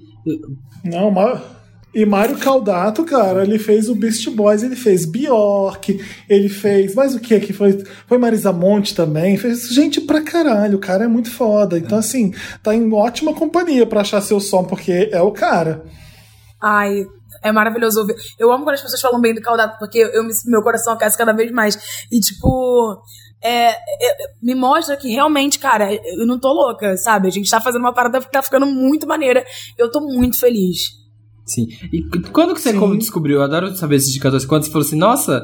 Não, 0.86 1.12
Ma- 1.12 1.42
e 1.94 2.06
Mário 2.06 2.38
Caldato, 2.38 3.04
cara, 3.04 3.44
ele 3.44 3.60
fez 3.60 3.90
o 3.90 3.96
Beast 3.96 4.30
Boys, 4.30 4.64
ele 4.64 4.78
fez 4.78 5.04
Bjork, 5.06 6.00
ele 6.30 6.48
fez. 6.48 6.96
Mas 6.96 7.14
o 7.14 7.20
que 7.20 7.38
que 7.42 7.52
foi? 7.52 7.84
Foi 8.08 8.18
Marisa 8.18 8.54
Monte 8.54 8.96
também, 8.96 9.36
fez 9.36 9.68
gente 9.68 10.00
pra 10.00 10.22
caralho, 10.22 10.78
o 10.78 10.80
cara 10.82 11.04
é 11.04 11.08
muito 11.10 11.30
foda. 11.30 11.78
Então, 11.78 11.98
assim, 11.98 12.34
tá 12.64 12.74
em 12.74 12.90
ótima 12.94 13.34
companhia 13.34 13.86
pra 13.86 14.00
achar 14.02 14.22
seu 14.22 14.40
som, 14.40 14.64
porque 14.64 15.10
é 15.12 15.22
o 15.22 15.32
cara. 15.32 15.84
Ai, 16.62 17.06
é 17.44 17.52
maravilhoso 17.52 18.02
ouvir. 18.02 18.16
Eu 18.38 18.52
amo 18.52 18.64
quando 18.64 18.76
as 18.76 18.82
pessoas 18.82 19.02
falam 19.02 19.20
bem 19.20 19.34
do 19.34 19.42
Caldato, 19.42 19.80
porque 19.80 19.98
eu, 20.00 20.24
me- 20.24 20.34
meu 20.46 20.62
coração 20.62 20.94
aquece 20.94 21.18
cada 21.18 21.34
vez 21.34 21.52
mais. 21.52 22.06
E, 22.12 22.20
tipo, 22.20 23.02
é, 23.44 23.72
é, 23.72 23.78
me 24.42 24.54
mostra 24.54 24.96
que 24.96 25.10
realmente, 25.10 25.58
cara, 25.58 25.92
eu 25.92 26.28
não 26.28 26.40
tô 26.40 26.54
louca, 26.54 26.96
sabe? 26.98 27.28
A 27.28 27.32
gente 27.32 27.50
tá 27.50 27.60
fazendo 27.60 27.82
uma 27.82 27.94
parada 27.94 28.20
que 28.22 28.32
tá 28.32 28.42
ficando 28.44 28.66
muito 28.68 29.08
maneira. 29.08 29.44
Eu 29.78 29.90
tô 29.90 30.00
muito 30.02 30.40
feliz. 30.40 30.90
Sim. 31.46 31.66
E 31.92 32.04
quando 32.32 32.54
que 32.54 32.62
você 32.62 32.72
Sim. 32.72 32.98
descobriu? 32.98 33.38
Eu 33.38 33.44
adoro 33.44 33.76
saber 33.76 33.96
esses 33.96 34.14
de 34.14 34.20
cantores. 34.20 34.46
Quando 34.46 34.64
você 34.64 34.72
falou 34.72 34.86
assim, 34.86 34.96
nossa, 34.96 35.42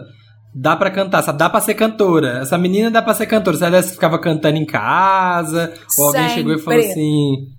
dá 0.53 0.75
pra 0.75 0.91
cantar, 0.91 1.23
sabe? 1.23 1.39
Dá 1.39 1.49
pra 1.49 1.59
ser 1.59 1.73
cantora. 1.73 2.39
Essa 2.39 2.57
menina 2.57 2.91
dá 2.91 3.01
pra 3.01 3.15
ser 3.15 3.25
cantora. 3.25 3.57
Você 3.57 3.69
dessa 3.71 3.91
ficava 3.93 4.19
cantando 4.19 4.57
em 4.57 4.65
casa? 4.65 5.73
Ou 5.97 6.07
alguém 6.07 6.29
chegou 6.29 6.53
e 6.53 6.59
falou 6.59 6.79
assim. 6.79 7.56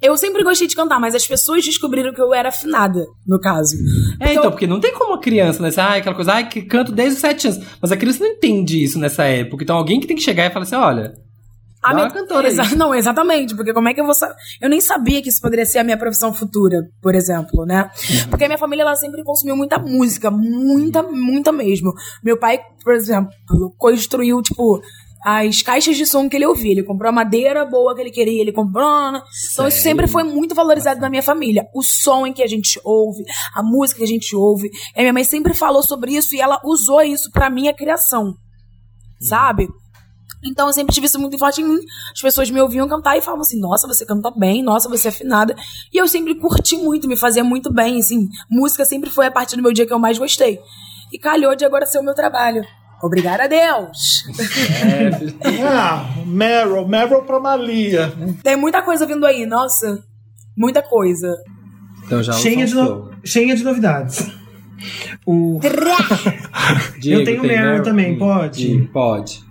Eu 0.00 0.16
sempre 0.16 0.42
gostei 0.44 0.66
de 0.66 0.74
cantar, 0.74 1.00
mas 1.00 1.14
as 1.14 1.26
pessoas 1.26 1.64
descobriram 1.64 2.12
que 2.12 2.20
eu 2.20 2.34
era 2.34 2.48
afinada, 2.50 3.06
no 3.26 3.40
caso. 3.40 3.76
É, 4.20 4.32
então, 4.34 4.50
porque 4.50 4.66
não 4.66 4.80
tem 4.80 4.92
como 4.92 5.14
a 5.14 5.20
criança, 5.20 5.62
né? 5.62 5.70
Ah, 5.76 5.96
aquela 5.96 6.14
coisa, 6.14 6.34
ah, 6.34 6.42
que 6.42 6.62
canto 6.62 6.92
desde 6.92 7.14
os 7.14 7.20
sete 7.20 7.48
anos. 7.48 7.64
Mas 7.80 7.92
a 7.92 7.96
criança 7.96 8.20
não 8.22 8.30
entende 8.32 8.82
isso 8.82 8.98
nessa 8.98 9.24
época. 9.24 9.62
Então 9.64 9.76
alguém 9.76 10.00
que 10.00 10.06
tem 10.06 10.16
que 10.16 10.22
chegar 10.22 10.46
e 10.46 10.50
falar 10.50 10.64
assim, 10.64 10.76
olha. 10.76 11.14
A 11.82 11.88
Dá 11.88 11.94
minha 11.96 12.10
cantora. 12.10 12.46
Exa- 12.46 12.62
Não, 12.76 12.94
exatamente, 12.94 13.56
porque 13.56 13.72
como 13.72 13.88
é 13.88 13.94
que 13.94 14.00
eu 14.00 14.04
vou 14.04 14.14
saber? 14.14 14.34
Eu 14.60 14.68
nem 14.68 14.80
sabia 14.80 15.20
que 15.20 15.28
isso 15.28 15.40
poderia 15.40 15.66
ser 15.66 15.78
a 15.80 15.84
minha 15.84 15.96
profissão 15.96 16.32
futura, 16.32 16.76
por 17.02 17.12
exemplo, 17.14 17.66
né? 17.66 17.90
Uhum. 18.08 18.28
Porque 18.30 18.44
a 18.44 18.48
minha 18.48 18.58
família 18.58 18.82
ela 18.82 18.94
sempre 18.94 19.24
consumiu 19.24 19.56
muita 19.56 19.78
música, 19.78 20.30
muita, 20.30 21.02
muita 21.02 21.50
mesmo. 21.50 21.92
Meu 22.22 22.36
pai, 22.38 22.60
por 22.84 22.94
exemplo, 22.94 23.30
construiu, 23.76 24.40
tipo, 24.42 24.80
as 25.24 25.62
caixas 25.62 25.96
de 25.96 26.04
som 26.04 26.28
que 26.28 26.36
ele 26.36 26.46
ouvia. 26.46 26.72
Ele 26.72 26.82
comprou 26.82 27.08
a 27.08 27.12
madeira 27.12 27.64
boa 27.64 27.94
que 27.94 28.00
ele 28.00 28.10
queria, 28.10 28.40
ele 28.40 28.52
comprou. 28.52 28.84
Então 29.52 29.68
isso 29.68 29.80
sempre 29.80 30.08
foi 30.08 30.24
muito 30.24 30.54
valorizado 30.54 31.00
na 31.00 31.08
minha 31.08 31.22
família. 31.22 31.66
O 31.74 31.82
som 31.82 32.26
em 32.26 32.32
que 32.32 32.42
a 32.42 32.46
gente 32.46 32.80
ouve, 32.84 33.22
a 33.54 33.62
música 33.62 33.98
que 33.98 34.04
a 34.04 34.08
gente 34.08 34.34
ouve. 34.34 34.68
E 34.96 34.98
a 34.98 35.02
minha 35.02 35.12
mãe 35.12 35.24
sempre 35.24 35.54
falou 35.54 35.82
sobre 35.82 36.12
isso 36.16 36.34
e 36.34 36.40
ela 36.40 36.60
usou 36.64 37.00
isso 37.02 37.30
pra 37.30 37.48
minha 37.48 37.72
criação. 37.72 38.34
Sabe? 39.20 39.68
Então 40.44 40.66
eu 40.66 40.72
sempre 40.72 40.92
tive 40.92 41.06
isso 41.06 41.20
muito 41.20 41.38
forte 41.38 41.60
em 41.60 41.64
mim. 41.64 41.78
As 42.12 42.20
pessoas 42.20 42.50
me 42.50 42.60
ouviam 42.60 42.88
cantar 42.88 43.16
e 43.16 43.22
falavam 43.22 43.42
assim: 43.42 43.60
nossa, 43.60 43.86
você 43.86 44.04
canta 44.04 44.30
bem, 44.32 44.62
nossa, 44.62 44.88
você 44.88 45.06
é 45.06 45.10
afinada. 45.10 45.54
E 45.92 45.96
eu 45.96 46.08
sempre 46.08 46.34
curti 46.34 46.76
muito, 46.76 47.06
me 47.06 47.16
fazia 47.16 47.44
muito 47.44 47.72
bem, 47.72 48.00
assim. 48.00 48.28
Música 48.50 48.84
sempre 48.84 49.08
foi 49.08 49.26
a 49.26 49.30
parte 49.30 49.54
do 49.54 49.62
meu 49.62 49.72
dia 49.72 49.86
que 49.86 49.92
eu 49.92 50.00
mais 50.00 50.18
gostei. 50.18 50.58
E 51.12 51.18
calhou 51.18 51.54
de 51.54 51.64
agora 51.64 51.86
ser 51.86 52.00
o 52.00 52.02
meu 52.02 52.14
trabalho. 52.14 52.64
Obrigada 53.02 53.44
a 53.44 53.46
Deus. 53.48 54.24
Ah, 55.64 56.08
Meryl, 56.26 56.86
Meryl 56.86 57.22
pra 57.22 57.40
Malia. 57.40 58.12
Tem 58.42 58.56
muita 58.56 58.82
coisa 58.82 59.06
vindo 59.06 59.24
aí, 59.26 59.44
nossa. 59.46 60.02
Muita 60.56 60.82
coisa. 60.82 61.34
Então 62.04 62.22
já 62.22 62.32
Cheia 62.32 62.66
de, 62.66 62.74
no- 62.74 63.10
cheia 63.24 63.54
de 63.56 63.64
novidades. 63.64 64.30
O, 65.26 65.60
Diego, 66.98 67.20
Eu 67.20 67.24
tenho 67.24 67.42
Meryl 67.42 67.64
Meryl? 67.66 67.82
também, 67.82 68.14
Hum, 68.14 68.18
pode? 68.18 68.66
Diego, 68.66 68.88
Pode. 68.92 69.44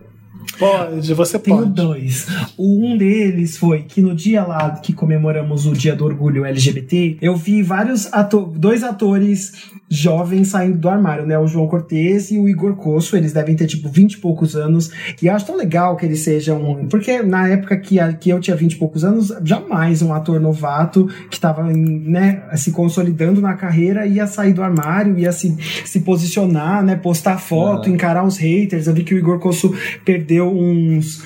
Pode, 0.57 1.13
você 1.13 1.39
Tenho 1.39 1.57
pode. 1.59 1.71
dois. 1.71 2.27
O 2.57 2.85
um 2.85 2.97
deles 2.97 3.57
foi 3.57 3.83
que 3.83 4.01
no 4.01 4.13
dia 4.15 4.43
lá 4.43 4.71
que 4.71 4.93
comemoramos 4.93 5.65
o 5.65 5.73
Dia 5.73 5.95
do 5.95 6.05
Orgulho 6.05 6.45
LGBT, 6.45 7.17
eu 7.21 7.35
vi 7.35 7.63
vários 7.63 8.11
ato 8.13 8.51
dois 8.55 8.83
atores 8.83 9.51
jovens 9.89 10.47
saindo 10.49 10.77
do 10.77 10.87
armário, 10.87 11.25
né? 11.25 11.37
O 11.37 11.47
João 11.47 11.67
Cortez 11.67 12.31
e 12.31 12.37
o 12.39 12.47
Igor 12.47 12.75
Cosso. 12.75 13.17
Eles 13.17 13.33
devem 13.33 13.55
ter, 13.55 13.67
tipo, 13.67 13.89
20 13.89 14.13
e 14.13 14.17
poucos 14.19 14.55
anos. 14.55 14.89
E 15.21 15.27
eu 15.27 15.33
acho 15.35 15.45
tão 15.45 15.57
legal 15.57 15.97
que 15.97 16.05
eles 16.05 16.21
sejam. 16.21 16.85
Porque 16.89 17.21
na 17.21 17.49
época 17.49 17.75
que, 17.77 17.99
a- 17.99 18.13
que 18.13 18.29
eu 18.29 18.39
tinha 18.39 18.55
20 18.55 18.73
e 18.73 18.77
poucos 18.77 19.03
anos, 19.03 19.33
jamais 19.43 20.01
um 20.01 20.13
ator 20.13 20.39
novato 20.39 21.09
que 21.29 21.37
tava 21.39 21.63
né, 21.65 22.41
se 22.55 22.71
consolidando 22.71 23.41
na 23.41 23.53
carreira 23.55 24.05
ia 24.05 24.25
sair 24.27 24.53
do 24.53 24.63
armário, 24.63 25.19
ia 25.19 25.31
se, 25.33 25.57
se 25.83 25.99
posicionar, 25.99 26.83
né? 26.83 26.95
Postar 26.95 27.37
foto, 27.39 27.89
Ah. 27.89 27.91
encarar 27.91 28.23
os 28.25 28.37
haters. 28.37 28.87
Eu 28.87 28.93
vi 28.93 29.03
que 29.03 29.13
o 29.13 29.17
Igor 29.17 29.39
Cosso 29.39 29.75
perdeu 30.05 30.30
uns 30.39 31.23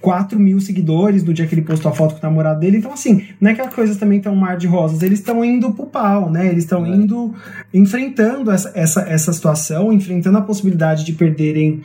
4 0.00 0.38
mil 0.38 0.60
seguidores 0.60 1.24
no 1.24 1.34
dia 1.34 1.46
que 1.46 1.54
ele 1.54 1.62
postou 1.62 1.90
a 1.90 1.94
foto 1.94 2.14
com 2.14 2.20
o 2.20 2.30
namorado 2.30 2.60
dele. 2.60 2.78
Então, 2.78 2.92
assim, 2.92 3.24
não 3.40 3.50
é 3.50 3.54
que 3.54 3.60
as 3.60 3.74
coisas 3.74 3.96
também 3.96 4.18
estão 4.18 4.32
um 4.32 4.36
mar 4.36 4.56
de 4.56 4.66
rosas, 4.66 5.02
eles 5.02 5.18
estão 5.18 5.44
indo 5.44 5.72
pro 5.72 5.86
pau, 5.86 6.30
né? 6.30 6.46
Eles 6.48 6.64
estão 6.64 6.86
É. 6.86 6.88
indo 6.90 7.34
enfrentando 7.74 8.50
essa, 8.50 8.70
essa, 8.74 9.00
essa 9.02 9.32
situação, 9.32 9.92
enfrentando 9.92 10.38
a 10.38 10.42
possibilidade 10.42 11.04
de 11.04 11.12
perderem 11.12 11.82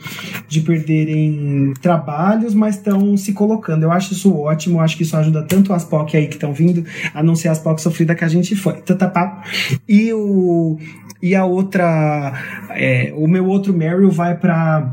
de 0.48 0.60
perderem 0.60 1.74
trabalhos, 1.80 2.54
mas 2.54 2.76
estão 2.76 3.16
se 3.16 3.32
colocando. 3.32 3.82
Eu 3.82 3.92
acho 3.92 4.12
isso 4.12 4.34
ótimo, 4.34 4.80
acho 4.80 4.96
que 4.96 5.02
isso 5.02 5.16
ajuda 5.16 5.42
tanto 5.42 5.72
as 5.72 5.84
POC 5.84 6.16
aí 6.16 6.26
que 6.28 6.34
estão 6.34 6.52
vindo, 6.52 6.84
a 7.12 7.22
não 7.22 7.34
ser 7.34 7.48
as 7.48 7.58
POC 7.58 7.80
sofrida 7.80 8.14
que 8.14 8.24
a 8.24 8.28
gente 8.28 8.54
foi. 8.54 8.74
Tatapá. 8.82 9.42
E 9.88 10.12
o 10.12 10.78
e 11.22 11.34
a 11.34 11.44
outra 11.44 12.32
é, 12.70 13.12
o 13.16 13.26
meu 13.28 13.46
outro 13.46 13.72
Meryl 13.72 14.10
vai 14.10 14.36
para 14.36 14.92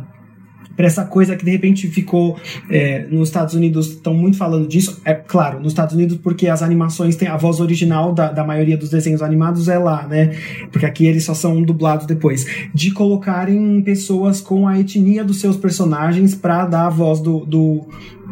para 0.79 0.87
essa 0.87 1.03
coisa 1.03 1.35
que 1.35 1.43
de 1.43 1.51
repente 1.51 1.89
ficou 1.89 2.39
é, 2.69 3.05
nos 3.11 3.27
Estados 3.27 3.53
Unidos 3.53 3.89
estão 3.89 4.13
muito 4.13 4.37
falando 4.37 4.65
disso. 4.65 5.01
É 5.03 5.13
claro 5.13 5.59
nos 5.59 5.73
Estados 5.73 5.93
Unidos 5.93 6.17
porque 6.23 6.47
as 6.47 6.63
animações 6.63 7.17
têm 7.17 7.27
a 7.27 7.35
voz 7.35 7.59
original 7.59 8.13
da, 8.13 8.31
da 8.31 8.45
maioria 8.45 8.77
dos 8.77 8.89
desenhos 8.89 9.21
animados 9.21 9.67
é 9.67 9.77
lá 9.77 10.07
né? 10.07 10.37
Porque 10.71 10.85
aqui 10.85 11.05
eles 11.05 11.25
só 11.25 11.33
são 11.33 11.61
dublados 11.61 12.05
depois. 12.05 12.45
De 12.73 12.91
colocarem 12.91 13.81
pessoas 13.81 14.39
com 14.39 14.69
a 14.69 14.79
etnia 14.79 15.21
dos 15.21 15.41
seus 15.41 15.57
personagens 15.57 16.33
para 16.33 16.65
dar 16.65 16.85
a 16.85 16.89
voz 16.89 17.19
do, 17.19 17.45
do 17.45 17.85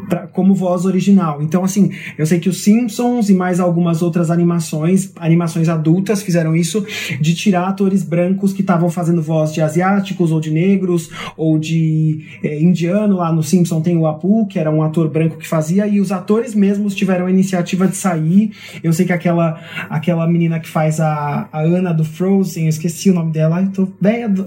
pra- 0.10 0.28
como 0.28 0.54
voz 0.54 0.86
original. 0.86 1.42
Então, 1.42 1.64
assim, 1.64 1.92
eu 2.18 2.26
sei 2.26 2.40
que 2.40 2.50
os 2.50 2.64
Simpsons 2.64 3.30
e 3.30 3.34
mais 3.34 3.60
algumas 3.60 4.02
outras 4.02 4.30
animações, 4.32 5.12
animações 5.18 5.70
adultas, 5.70 6.22
fizeram 6.22 6.56
isso 6.56 6.86
de 7.20 7.34
tirar 7.36 7.68
atores 7.68 8.04
brancos 8.04 8.54
que 8.54 8.62
estavam 8.62 8.90
fazendo 8.90 9.22
voz 9.22 9.54
de 9.54 9.62
asiáticos 9.62 10.32
ou 10.32 10.40
de 10.40 10.52
negros 10.52 11.10
ou 11.36 11.58
de 11.58 12.26
eh, 12.44 12.62
indiano. 12.62 13.18
Lá 13.18 13.32
no 13.32 13.44
Simpson 13.44 13.82
tem 13.82 13.98
o 13.98 14.06
Apu, 14.08 14.48
que 14.48 14.60
era 14.60 14.72
um 14.72 14.82
ator 14.84 15.10
branco 15.10 15.38
que 15.38 15.48
fazia, 15.48 15.88
e 15.88 16.00
os 16.00 16.12
atores 16.12 16.54
mesmos 16.56 16.96
tiveram 16.96 17.26
a 17.26 17.32
iniciativa 17.32 17.88
de 17.88 17.96
sair. 17.96 18.52
Eu 18.84 18.94
sei 18.94 19.06
que 19.06 19.14
aquela, 19.14 19.60
aquela 19.90 20.28
menina 20.28 20.60
que 20.60 20.68
faz 20.70 21.00
a, 21.00 21.48
a 21.52 21.62
Ana 21.62 21.94
do 21.94 22.04
Frozen, 22.04 22.64
eu 22.64 22.70
esqueci 22.70 23.10
o 23.10 23.14
nome 23.14 23.32
dela, 23.32 23.62
eu 23.62 23.72
tô 23.72 23.88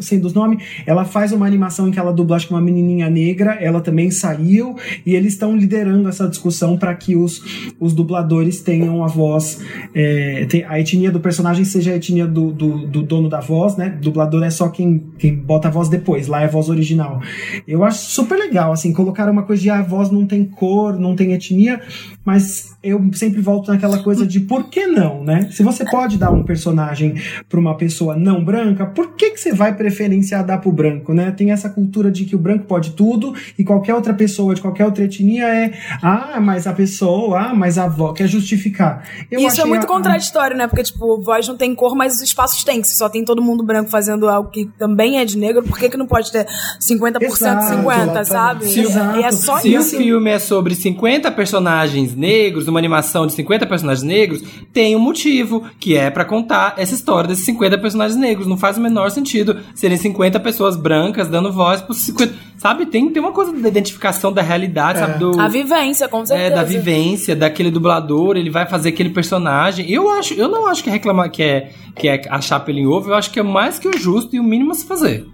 sem 0.00 0.18
dos 0.18 0.32
nomes, 0.34 0.62
ela 0.86 1.04
faz 1.04 1.32
uma 1.32 1.46
animação 1.46 1.88
em 1.88 1.90
que 1.90 1.98
ela 1.98 2.12
dubla, 2.12 2.36
acho 2.36 2.46
que 2.46 2.52
uma 2.52 2.60
menininha 2.60 3.08
negra, 3.10 3.52
ela 3.60 3.80
também 3.80 4.10
saiu, 4.10 4.76
e 5.04 5.14
eles 5.14 5.32
estão 5.34 5.49
estão 5.50 5.56
liderando 5.56 6.08
essa 6.08 6.28
discussão 6.28 6.76
para 6.76 6.94
que 6.94 7.16
os, 7.16 7.72
os 7.78 7.92
dubladores 7.92 8.60
tenham 8.60 9.02
a 9.02 9.06
voz, 9.06 9.60
é, 9.94 10.46
a 10.68 10.78
etnia 10.78 11.10
do 11.10 11.20
personagem 11.20 11.64
seja 11.64 11.92
a 11.92 11.96
etnia 11.96 12.26
do, 12.26 12.52
do, 12.52 12.86
do 12.86 13.02
dono 13.02 13.28
da 13.28 13.40
voz, 13.40 13.76
né? 13.76 13.88
Dublador 14.00 14.42
é 14.44 14.50
só 14.50 14.68
quem, 14.68 15.02
quem 15.18 15.34
bota 15.34 15.68
a 15.68 15.70
voz 15.70 15.88
depois, 15.88 16.26
lá 16.28 16.42
é 16.42 16.44
a 16.44 16.48
voz 16.48 16.68
original. 16.68 17.20
Eu 17.66 17.84
acho 17.84 18.10
super 18.10 18.38
legal, 18.38 18.72
assim, 18.72 18.92
colocar 18.92 19.28
uma 19.28 19.42
coisa 19.42 19.62
de 19.62 19.70
ah, 19.70 19.80
a 19.80 19.82
voz 19.82 20.10
não 20.10 20.26
tem 20.26 20.44
cor, 20.44 20.98
não 20.98 21.16
tem 21.16 21.32
etnia, 21.32 21.80
mas 22.24 22.76
eu 22.82 23.10
sempre 23.12 23.40
volto 23.40 23.70
naquela 23.70 24.02
coisa 24.02 24.26
de 24.26 24.40
por 24.40 24.68
que 24.70 24.86
não, 24.86 25.24
né? 25.24 25.48
Se 25.50 25.62
você 25.62 25.84
pode 25.84 26.18
dar 26.18 26.30
um 26.30 26.42
personagem 26.42 27.14
para 27.48 27.58
uma 27.58 27.76
pessoa 27.76 28.16
não 28.16 28.44
branca, 28.44 28.86
por 28.86 29.14
que, 29.14 29.30
que 29.30 29.40
você 29.40 29.52
vai 29.52 29.74
preferenciar 29.74 30.44
dar 30.44 30.58
pro 30.58 30.72
branco, 30.72 31.12
né? 31.12 31.30
Tem 31.30 31.50
essa 31.50 31.68
cultura 31.68 32.10
de 32.10 32.24
que 32.24 32.36
o 32.36 32.38
branco 32.38 32.66
pode 32.66 32.90
tudo 32.90 33.34
e 33.58 33.64
qualquer 33.64 33.94
outra 33.94 34.14
pessoa 34.14 34.54
de 34.54 34.60
qualquer 34.60 34.84
outra 34.84 35.04
etnia 35.04 35.39
é 35.42 35.72
ah, 36.02 36.38
mas 36.40 36.66
a 36.66 36.72
pessoa, 36.72 37.38
ah, 37.50 37.54
mas 37.54 37.78
a 37.78 37.86
voz, 37.88 38.16
quer 38.16 38.26
justificar. 38.28 39.04
Eu 39.30 39.40
Isso 39.40 39.60
é 39.60 39.64
muito 39.64 39.84
a- 39.84 39.86
contraditório, 39.86 40.56
né? 40.56 40.66
Porque, 40.66 40.82
tipo, 40.82 41.20
voz 41.22 41.46
não 41.48 41.56
tem 41.56 41.74
cor, 41.74 41.94
mas 41.94 42.14
os 42.14 42.22
espaços 42.22 42.62
têm. 42.64 42.82
Se 42.82 42.96
só 42.96 43.08
tem 43.08 43.24
todo 43.24 43.42
mundo 43.42 43.64
branco 43.64 43.90
fazendo 43.90 44.28
algo 44.28 44.50
que 44.50 44.66
também 44.78 45.18
é 45.18 45.24
de 45.24 45.36
negro, 45.38 45.62
por 45.62 45.78
que, 45.78 45.88
que 45.88 45.96
não 45.96 46.06
pode 46.06 46.30
ter 46.30 46.46
50% 46.80 47.22
Exato, 47.22 47.64
50, 47.76 48.24
sabe? 48.24 48.64
exatamente. 48.64 48.80
Exato. 48.80 49.18
E 49.18 49.22
é 49.24 49.32
só 49.32 49.58
Se 49.58 49.68
o 49.76 49.80
isso. 49.80 49.96
filme 49.96 50.30
é 50.30 50.38
sobre 50.38 50.74
50 50.74 51.30
personagens 51.30 52.14
negros, 52.14 52.68
uma 52.68 52.78
animação 52.78 53.26
de 53.26 53.32
50 53.34 53.66
personagens 53.66 54.02
negros, 54.06 54.42
tem 54.72 54.94
um 54.96 55.00
motivo, 55.00 55.64
que 55.78 55.96
é 55.96 56.10
pra 56.10 56.24
contar 56.24 56.74
essa 56.76 56.94
história 56.94 57.28
desses 57.28 57.44
50 57.44 57.78
personagens 57.78 58.18
negros. 58.18 58.46
Não 58.46 58.56
faz 58.56 58.76
o 58.76 58.80
menor 58.80 59.10
sentido 59.10 59.58
serem 59.74 59.96
50 59.96 60.38
pessoas 60.40 60.76
brancas 60.76 61.28
dando 61.28 61.52
voz 61.52 61.80
pros 61.80 61.98
50. 61.98 62.50
Sabe? 62.56 62.84
Tem, 62.84 63.08
tem 63.08 63.22
uma 63.22 63.32
coisa 63.32 63.52
da 63.52 63.68
identificação 63.68 64.30
da 64.30 64.42
realidade, 64.42 64.98
sabe? 64.98 65.18
Do, 65.18 65.29
A 65.38 65.48
vivência, 65.48 66.08
com 66.08 66.24
certeza. 66.24 66.52
é, 66.52 66.54
da 66.54 66.62
vivência, 66.62 67.36
daquele 67.36 67.70
dublador, 67.70 68.36
ele 68.36 68.50
vai 68.50 68.66
fazer 68.66 68.90
aquele 68.90 69.10
personagem. 69.10 69.90
Eu 69.90 70.08
acho, 70.10 70.34
eu 70.34 70.48
não 70.48 70.66
acho 70.66 70.82
que 70.82 70.88
é 70.88 70.92
reclamar 70.92 71.30
que 71.30 71.42
é, 71.42 71.70
que 71.96 72.08
é 72.08 72.22
achar 72.28 72.60
pelo 72.60 72.78
em 72.78 72.86
ovo, 72.86 73.10
eu 73.10 73.14
acho 73.14 73.30
que 73.30 73.40
é 73.40 73.42
mais 73.42 73.78
que 73.78 73.88
o 73.88 73.98
justo 73.98 74.34
e 74.34 74.40
o 74.40 74.44
mínimo 74.44 74.72
a 74.72 74.74
se 74.74 74.86
fazer. 74.86 75.26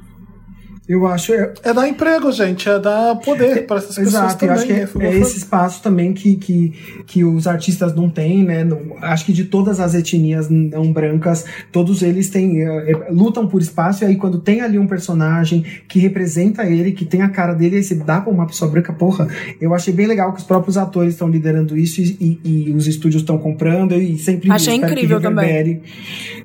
Eu 0.88 1.04
acho, 1.06 1.34
é, 1.34 1.52
É 1.64 1.74
dar 1.74 1.88
emprego, 1.88 2.30
gente, 2.30 2.68
é 2.68 2.78
dar 2.78 3.16
poder 3.16 3.66
para 3.66 3.78
essas 3.78 3.96
pessoas 3.96 4.06
Exato, 4.08 4.32
eu 4.34 4.38
também. 4.38 4.54
acho 4.54 4.66
que 4.66 4.72
é, 5.02 5.06
é 5.08 5.16
eu 5.16 5.20
esse 5.22 5.38
espaço 5.38 5.82
também 5.82 6.12
que, 6.12 6.36
que, 6.36 6.72
que 7.06 7.24
os 7.24 7.48
artistas 7.48 7.92
não 7.94 8.08
têm, 8.08 8.44
né? 8.44 8.62
Não- 8.62 8.96
acho 9.02 9.24
que 9.26 9.32
de 9.32 9.44
todas 9.44 9.80
as 9.80 9.94
etnias 9.94 10.48
não 10.48 10.92
brancas, 10.92 11.44
todos 11.72 12.02
eles 12.02 12.30
têm, 12.30 12.62
é, 12.62 12.92
é, 12.92 13.06
lutam 13.10 13.48
por 13.48 13.60
espaço, 13.60 14.04
e 14.04 14.06
aí 14.06 14.14
quando 14.16 14.38
tem 14.38 14.60
ali 14.60 14.78
um 14.78 14.86
personagem 14.86 15.64
que 15.88 15.98
representa 15.98 16.64
ele, 16.64 16.92
que 16.92 17.04
tem 17.04 17.20
a 17.22 17.28
cara 17.30 17.52
dele, 17.52 17.76
aí 17.78 17.82
você 17.82 17.96
dá 17.96 18.20
pra 18.20 18.32
uma 18.32 18.46
pessoa 18.46 18.70
branca, 18.70 18.92
porra, 18.92 19.26
eu 19.60 19.74
achei 19.74 19.92
bem 19.92 20.06
legal 20.06 20.32
que 20.32 20.38
os 20.38 20.44
próprios 20.44 20.76
atores 20.78 21.14
estão 21.14 21.28
liderando 21.28 21.76
isso 21.76 22.00
e, 22.00 22.38
e- 22.44 22.68
e 22.68 22.72
os 22.72 22.86
estúdios 22.86 23.22
estão 23.22 23.38
comprando, 23.38 23.94
e 23.96 24.16
sempre 24.18 24.52
Achei 24.52 24.74
incrível 24.76 25.18
que 25.20 25.26
reverbere, 25.26 25.82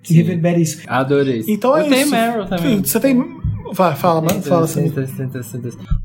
que 0.02 0.14
reverbere 0.16 0.62
isso. 0.64 0.82
Adorei. 0.88 1.44
Então 1.48 1.78
eu 1.78 1.86
é 1.86 1.90
tenho 1.90 2.02
isso. 2.02 2.12
Meryl 2.12 2.46
também. 2.48 2.84
Você 2.84 3.00
tem. 3.00 3.41
Vai, 3.72 3.96
fala, 3.96 4.22
mano. 4.22 4.42
Fala, 4.42 4.68
Samir. 4.68 4.94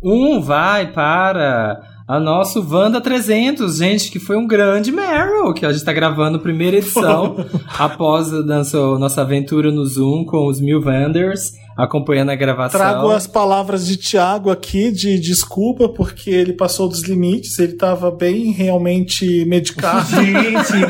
Um 0.02 0.40
vai 0.40 0.93
para 0.93 1.80
a 2.09 2.20
nosso 2.20 2.64
Wanda 2.64 3.01
300, 3.01 3.78
gente, 3.78 4.10
que 4.12 4.20
foi 4.20 4.36
um 4.36 4.47
grande 4.47 4.93
Meryl, 4.93 5.52
que 5.52 5.66
a 5.66 5.72
gente 5.72 5.84
tá 5.84 5.93
gravando 5.93 6.38
a 6.38 6.40
primeira 6.40 6.76
edição, 6.76 7.44
após 7.76 8.32
a 8.32 8.43
nossa, 8.43 8.78
nossa 8.98 9.22
aventura 9.22 9.72
no 9.72 9.84
Zoom 9.84 10.24
com 10.24 10.47
os 10.47 10.60
mil 10.60 10.80
Wanders, 10.80 11.51
acompanhando 11.76 12.30
a 12.30 12.36
gravação. 12.36 12.78
Trago 12.78 13.10
as 13.10 13.26
palavras 13.26 13.84
de 13.84 13.97
Tiago 13.97 14.51
aqui 14.51 14.93
de 14.93 15.18
desculpa, 15.18 15.88
porque 15.88 16.30
ele 16.30 16.52
passou 16.52 16.88
dos 16.88 17.02
limites, 17.02 17.59
ele 17.59 17.72
estava 17.72 18.12
bem 18.12 18.52
realmente 18.52 19.44
medicado. 19.44 20.06
Gente, 20.09 20.86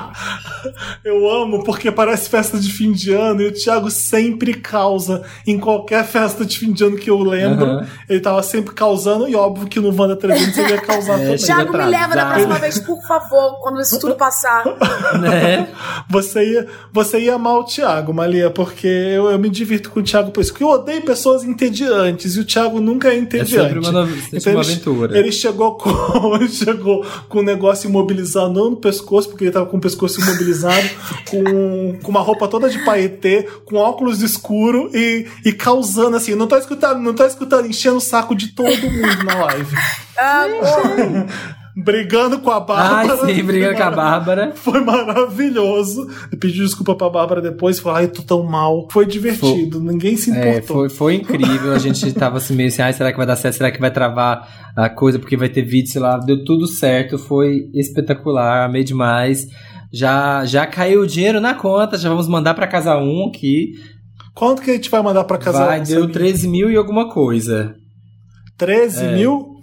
Eu 1.04 1.28
amo, 1.30 1.64
porque 1.64 1.90
parece 1.90 2.28
festa 2.28 2.58
de 2.58 2.72
fim 2.72 2.92
de 2.92 3.12
ano 3.12 3.42
e 3.42 3.48
o 3.48 3.52
Thiago 3.52 3.90
sempre 3.90 4.54
causa 4.54 5.22
em 5.46 5.58
qualquer 5.58 6.04
festa 6.04 6.44
de 6.44 6.58
fim 6.58 6.72
de 6.72 6.84
ano 6.84 6.96
que 6.96 7.10
eu 7.10 7.18
lembro. 7.18 7.64
Aham. 7.64 7.86
Ele 8.08 8.20
tava 8.20 8.42
sempre 8.42 8.74
causando, 8.74 9.28
e 9.28 9.34
óbvio 9.34 9.66
que 9.68 9.80
no 9.80 9.88
Wanda 9.88 10.16
300 10.16 10.58
ele 10.58 10.72
ia 10.72 10.80
causar 10.80 11.18
também. 11.18 11.36
Thiago, 11.36 11.72
me 11.72 11.84
leva 11.84 12.14
da 12.14 12.26
próxima 12.26 12.58
vez, 12.58 12.78
por 12.78 13.00
favor, 13.06 13.60
quando 13.60 13.80
isso 13.80 13.98
tudo 13.98 14.14
passar. 14.14 14.64
Né? 15.20 15.68
Você 16.08 16.52
ia, 16.52 16.66
você 16.92 17.20
ia 17.20 17.34
amar 17.34 17.58
o 17.58 17.64
Thiago, 17.64 18.12
Malia, 18.12 18.50
porque 18.50 18.86
eu, 18.86 19.30
eu 19.30 19.38
me 19.38 19.48
divirto 19.48 19.90
com 19.90 20.00
o 20.00 20.02
Thiago 20.02 20.30
por 20.30 20.40
isso. 20.40 20.52
Porque 20.52 20.64
eu 20.64 20.68
odeio 20.68 21.02
pessoas 21.02 21.44
entediantes 21.44 22.36
e 22.36 22.40
o 22.40 22.44
Thiago 22.44 22.80
nunca 22.80 23.08
é 23.08 23.16
entediante. 23.16 23.50
sempre 23.50 23.78
uma 23.78 24.06
sempre 24.06 24.50
uma 24.50 24.60
ele, 24.60 24.72
aventura. 24.72 25.18
Ele 25.18 25.32
chegou 25.32 25.76
com, 25.78 26.36
ele 26.36 26.48
chegou 26.48 27.04
com 27.28 27.38
o 27.38 27.42
negócio 27.42 27.88
imobilizado, 27.88 28.52
não 28.52 28.70
no 28.70 28.76
pescoço, 28.76 29.28
porque 29.28 29.44
ele 29.44 29.50
tava 29.50 29.66
com 29.66 29.76
o 29.76 29.80
pescoço 29.80 30.20
imobilizado, 30.20 30.73
com, 31.30 31.98
com 32.02 32.10
uma 32.10 32.20
roupa 32.20 32.48
toda 32.48 32.68
de 32.68 32.78
paetê, 32.84 33.42
com 33.64 33.76
óculos 33.76 34.22
escuro 34.22 34.90
e, 34.94 35.26
e 35.44 35.52
causando 35.52 36.16
assim. 36.16 36.34
Não 36.34 36.46
tô 36.46 36.56
escutando, 36.56 37.00
não 37.00 37.14
tô 37.14 37.24
escutando, 37.26 37.66
enchendo 37.66 37.96
o 37.96 38.00
saco 38.00 38.34
de 38.34 38.48
todo 38.54 38.68
mundo 38.90 39.24
na 39.24 39.44
live. 39.46 39.76
Ah, 40.18 40.46
Brigando 41.76 42.38
com 42.38 42.52
a 42.52 42.58
Ai, 42.58 43.08
Bárbara. 43.08 43.34
sim, 43.34 43.42
brigando 43.42 43.76
com 43.76 43.82
a 43.82 43.90
Bárbara. 43.90 44.52
Foi 44.54 44.80
maravilhoso. 44.80 46.06
Pedi 46.38 46.60
desculpa 46.60 46.94
pra 46.94 47.10
Bárbara 47.10 47.40
depois. 47.42 47.80
Falei, 47.80 48.02
ai, 48.04 48.08
tô 48.12 48.22
tão 48.22 48.44
mal. 48.44 48.86
Foi 48.92 49.04
divertido. 49.04 49.80
Ninguém 49.80 50.16
se 50.16 50.30
É, 50.30 50.58
importou. 50.58 50.76
foi, 50.76 50.88
foi 50.88 51.14
incrível. 51.16 51.72
A 51.72 51.78
gente 51.78 52.12
tava 52.12 52.36
assim 52.36 52.54
meio 52.54 52.68
assim, 52.68 52.80
ai, 52.80 52.92
será 52.92 53.10
que 53.10 53.18
vai 53.18 53.26
dar 53.26 53.34
certo? 53.34 53.56
Será 53.56 53.72
que 53.72 53.80
vai 53.80 53.90
travar 53.90 54.72
a 54.76 54.88
coisa 54.88 55.18
porque 55.18 55.36
vai 55.36 55.48
ter 55.48 55.62
vídeo, 55.62 55.90
sei 55.90 56.00
lá. 56.00 56.16
Deu 56.18 56.44
tudo 56.44 56.68
certo, 56.68 57.18
foi 57.18 57.68
espetacular, 57.74 58.66
amei 58.66 58.84
demais. 58.84 59.48
Já, 59.94 60.44
já 60.44 60.66
caiu 60.66 61.02
o 61.02 61.06
dinheiro 61.06 61.40
na 61.40 61.54
conta, 61.54 61.96
já 61.96 62.08
vamos 62.08 62.26
mandar 62.26 62.52
pra 62.54 62.66
casa 62.66 62.96
um 62.98 63.28
aqui. 63.28 63.74
Quanto 64.34 64.60
que 64.60 64.72
a 64.72 64.74
gente 64.74 64.90
vai 64.90 65.00
mandar 65.00 65.22
pra 65.22 65.38
casar? 65.38 65.66
vai, 65.66 65.80
deu 65.82 66.10
13 66.10 66.48
mil 66.48 66.68
e 66.68 66.76
alguma 66.76 67.08
coisa. 67.08 67.76
13 68.58 69.06
mil? 69.14 69.54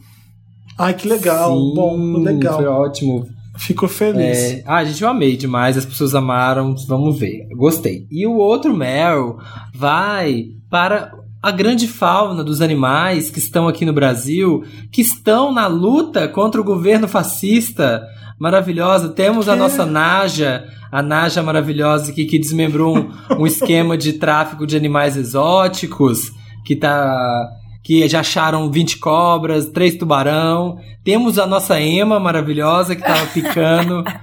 Ai, 0.77 0.93
que 0.93 1.05
legal. 1.05 1.51
É. 1.51 1.53
Sim, 1.53 1.73
Bom, 1.75 2.23
legal. 2.23 2.55
Foi 2.55 2.65
ótimo. 2.65 3.27
Fico 3.57 3.89
feliz. 3.89 4.37
É, 4.37 4.63
ah, 4.65 4.81
gente, 4.85 5.03
eu 5.03 5.09
amei 5.09 5.35
demais, 5.35 5.77
as 5.77 5.85
pessoas 5.85 6.15
amaram, 6.15 6.75
vamos 6.87 7.19
ver. 7.19 7.49
Gostei. 7.57 8.07
E 8.09 8.25
o 8.25 8.37
outro 8.37 8.73
Meryl 8.73 9.37
vai 9.75 10.45
para 10.69 11.11
a 11.43 11.51
grande 11.51 11.89
fauna 11.89 12.41
dos 12.41 12.61
animais 12.61 13.29
que 13.29 13.39
estão 13.39 13.67
aqui 13.67 13.83
no 13.83 13.91
Brasil, 13.91 14.63
que 14.93 15.01
estão 15.01 15.51
na 15.51 15.67
luta 15.67 16.25
contra 16.29 16.61
o 16.61 16.63
governo 16.63 17.07
fascista. 17.07 18.01
Maravilhosa. 18.41 19.09
Temos 19.09 19.47
a 19.47 19.55
nossa 19.55 19.85
Naja, 19.85 20.65
a 20.91 21.03
Naja 21.03 21.43
maravilhosa 21.43 22.11
aqui 22.11 22.25
que 22.25 22.39
desmembrou 22.39 22.97
um, 22.97 23.11
um 23.37 23.45
esquema 23.45 23.95
de 23.95 24.13
tráfico 24.13 24.65
de 24.65 24.75
animais 24.75 25.15
exóticos, 25.15 26.31
que 26.65 26.75
tá 26.75 27.47
que 27.83 28.07
já 28.07 28.21
acharam 28.21 28.71
20 28.71 28.97
cobras, 28.97 29.69
três 29.69 29.95
tubarão. 29.95 30.79
Temos 31.03 31.37
a 31.37 31.45
nossa 31.45 31.79
Ema 31.79 32.19
maravilhosa 32.19 32.95
que 32.95 33.03
tava 33.03 33.27
picando. 33.27 34.03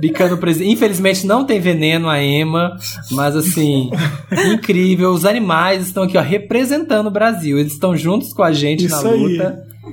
Picando 0.00 0.36
presidente. 0.36 0.72
Infelizmente 0.72 1.24
não 1.24 1.44
tem 1.44 1.60
veneno 1.60 2.08
a 2.08 2.20
Ema, 2.20 2.76
mas 3.12 3.36
assim, 3.36 3.90
incrível. 4.52 5.12
Os 5.12 5.24
animais 5.24 5.86
estão 5.86 6.02
aqui, 6.02 6.18
ó, 6.18 6.20
representando 6.20 7.06
o 7.06 7.12
Brasil. 7.12 7.58
Eles 7.60 7.74
estão 7.74 7.96
juntos 7.96 8.32
com 8.32 8.42
a 8.42 8.52
gente 8.52 8.86
Isso 8.86 9.04
na 9.04 9.10
aí. 9.10 9.38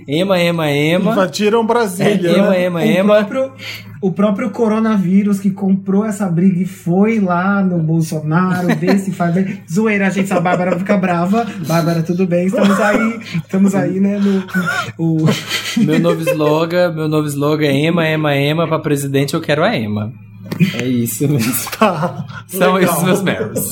Ema, 0.08 0.40
Ema, 0.40 0.70
Ema. 0.70 1.12
Invadiram 1.12 1.66
Brasília. 1.66 2.30
É, 2.30 2.38
Ema, 2.38 2.50
né? 2.50 2.64
Ema, 2.64 2.80
o 2.80 2.84
Ema. 2.84 3.24
próprio, 3.26 3.52
o 4.02 4.12
próprio 4.12 4.50
coronavírus 4.50 5.40
que 5.40 5.52
comprou 5.52 6.06
essa 6.06 6.28
briga 6.30 6.62
e 6.62 6.66
foi 6.66 7.20
lá 7.20 7.64
no 7.64 7.80
Bolsonaro 7.80 8.68
ver 8.76 9.00
se 9.00 9.12
faz 9.14 9.34
bem. 9.34 9.62
Zoeira, 9.72 10.08
a 10.08 10.10
gente 10.10 10.28
sabe, 10.28 10.40
a 10.40 10.44
Bárbara 10.44 10.80
fica 10.80 10.98
brava. 10.98 11.46
Bárbara, 11.68 12.02
tudo 12.02 12.26
bem, 12.26 12.48
estamos 12.48 12.80
aí, 12.80 13.20
estamos 13.36 13.76
aí, 13.76 14.00
né, 14.00 14.20
no... 14.20 14.44
O, 14.98 15.26
Meu 15.78 16.00
novo 16.00 16.22
slogan, 16.22 16.92
meu 16.94 17.08
novo 17.08 17.28
slogan 17.28 17.68
é 17.68 17.86
Ema, 17.86 18.08
Ema, 18.08 18.36
Ema. 18.36 18.68
Pra 18.68 18.80
presidente 18.80 19.34
eu 19.34 19.42
quero 19.42 19.64
a 19.64 19.76
Ema. 19.76 20.12
É 20.74 20.86
isso 20.86 21.28
mesmo. 21.28 21.54
Tá. 21.80 22.26
São 22.48 22.74
Legal. 22.74 22.94
esses 22.94 23.04
meus 23.04 23.22
Meryls. 23.24 23.72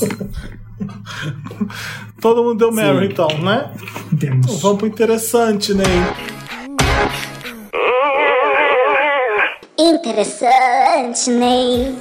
Todo 2.20 2.42
mundo 2.42 2.58
deu 2.58 2.72
Mary, 2.72 3.06
então, 3.06 3.28
né? 3.38 3.72
temos. 4.18 4.60
Vamos 4.60 4.78
pro 4.78 4.86
interessante, 4.86 5.74
Ney. 5.74 5.86
Interessante, 9.78 11.30
Ney. 11.30 11.96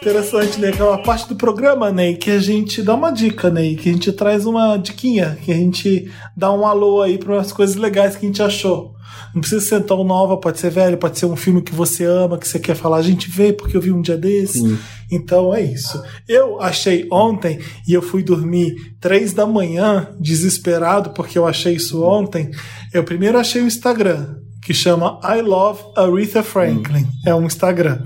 Interessante, 0.00 0.60
Ney. 0.60 0.70
Aquela 0.70 0.98
parte 0.98 1.28
do 1.28 1.36
programa, 1.36 1.90
Ney, 1.92 2.16
que 2.16 2.30
a 2.30 2.38
gente 2.40 2.82
dá 2.82 2.94
uma 2.94 3.10
dica, 3.10 3.50
Ney. 3.50 3.76
Que 3.76 3.90
a 3.90 3.92
gente 3.92 4.12
traz 4.12 4.46
uma 4.46 4.76
diquinha. 4.76 5.38
Que 5.44 5.52
a 5.52 5.56
gente 5.56 6.10
dá 6.36 6.52
um 6.52 6.66
alô 6.66 7.02
aí 7.02 7.18
para 7.18 7.34
umas 7.34 7.52
coisas 7.52 7.76
legais 7.76 8.16
que 8.16 8.26
a 8.26 8.28
gente 8.28 8.42
achou 8.42 8.97
Não 9.38 9.40
precisa 9.40 9.60
ser 9.60 9.84
tão 9.84 10.02
nova, 10.02 10.36
pode 10.36 10.58
ser 10.58 10.68
velho, 10.68 10.98
pode 10.98 11.16
ser 11.16 11.26
um 11.26 11.36
filme 11.36 11.62
que 11.62 11.72
você 11.72 12.04
ama, 12.04 12.36
que 12.36 12.48
você 12.48 12.58
quer 12.58 12.74
falar, 12.74 12.96
a 12.96 13.02
gente 13.02 13.30
vê 13.30 13.52
porque 13.52 13.76
eu 13.76 13.80
vi 13.80 13.92
um 13.92 14.02
dia 14.02 14.16
desse. 14.16 14.58
Sim. 14.58 14.76
Então 15.08 15.54
é 15.54 15.62
isso. 15.62 16.02
Eu 16.28 16.60
achei 16.60 17.06
ontem 17.08 17.60
e 17.86 17.94
eu 17.94 18.02
fui 18.02 18.24
dormir 18.24 18.96
três 19.00 19.32
da 19.32 19.46
manhã, 19.46 20.08
desesperado, 20.18 21.10
porque 21.10 21.38
eu 21.38 21.46
achei 21.46 21.76
isso 21.76 22.02
ontem. 22.02 22.50
Eu 22.92 23.04
primeiro 23.04 23.38
achei 23.38 23.62
o 23.62 23.66
Instagram, 23.66 24.38
que 24.68 24.74
chama 24.74 25.18
I 25.24 25.40
Love 25.40 25.80
Aretha 25.96 26.42
Franklin. 26.42 27.06
É 27.24 27.34
um 27.34 27.46
Instagram. 27.46 28.00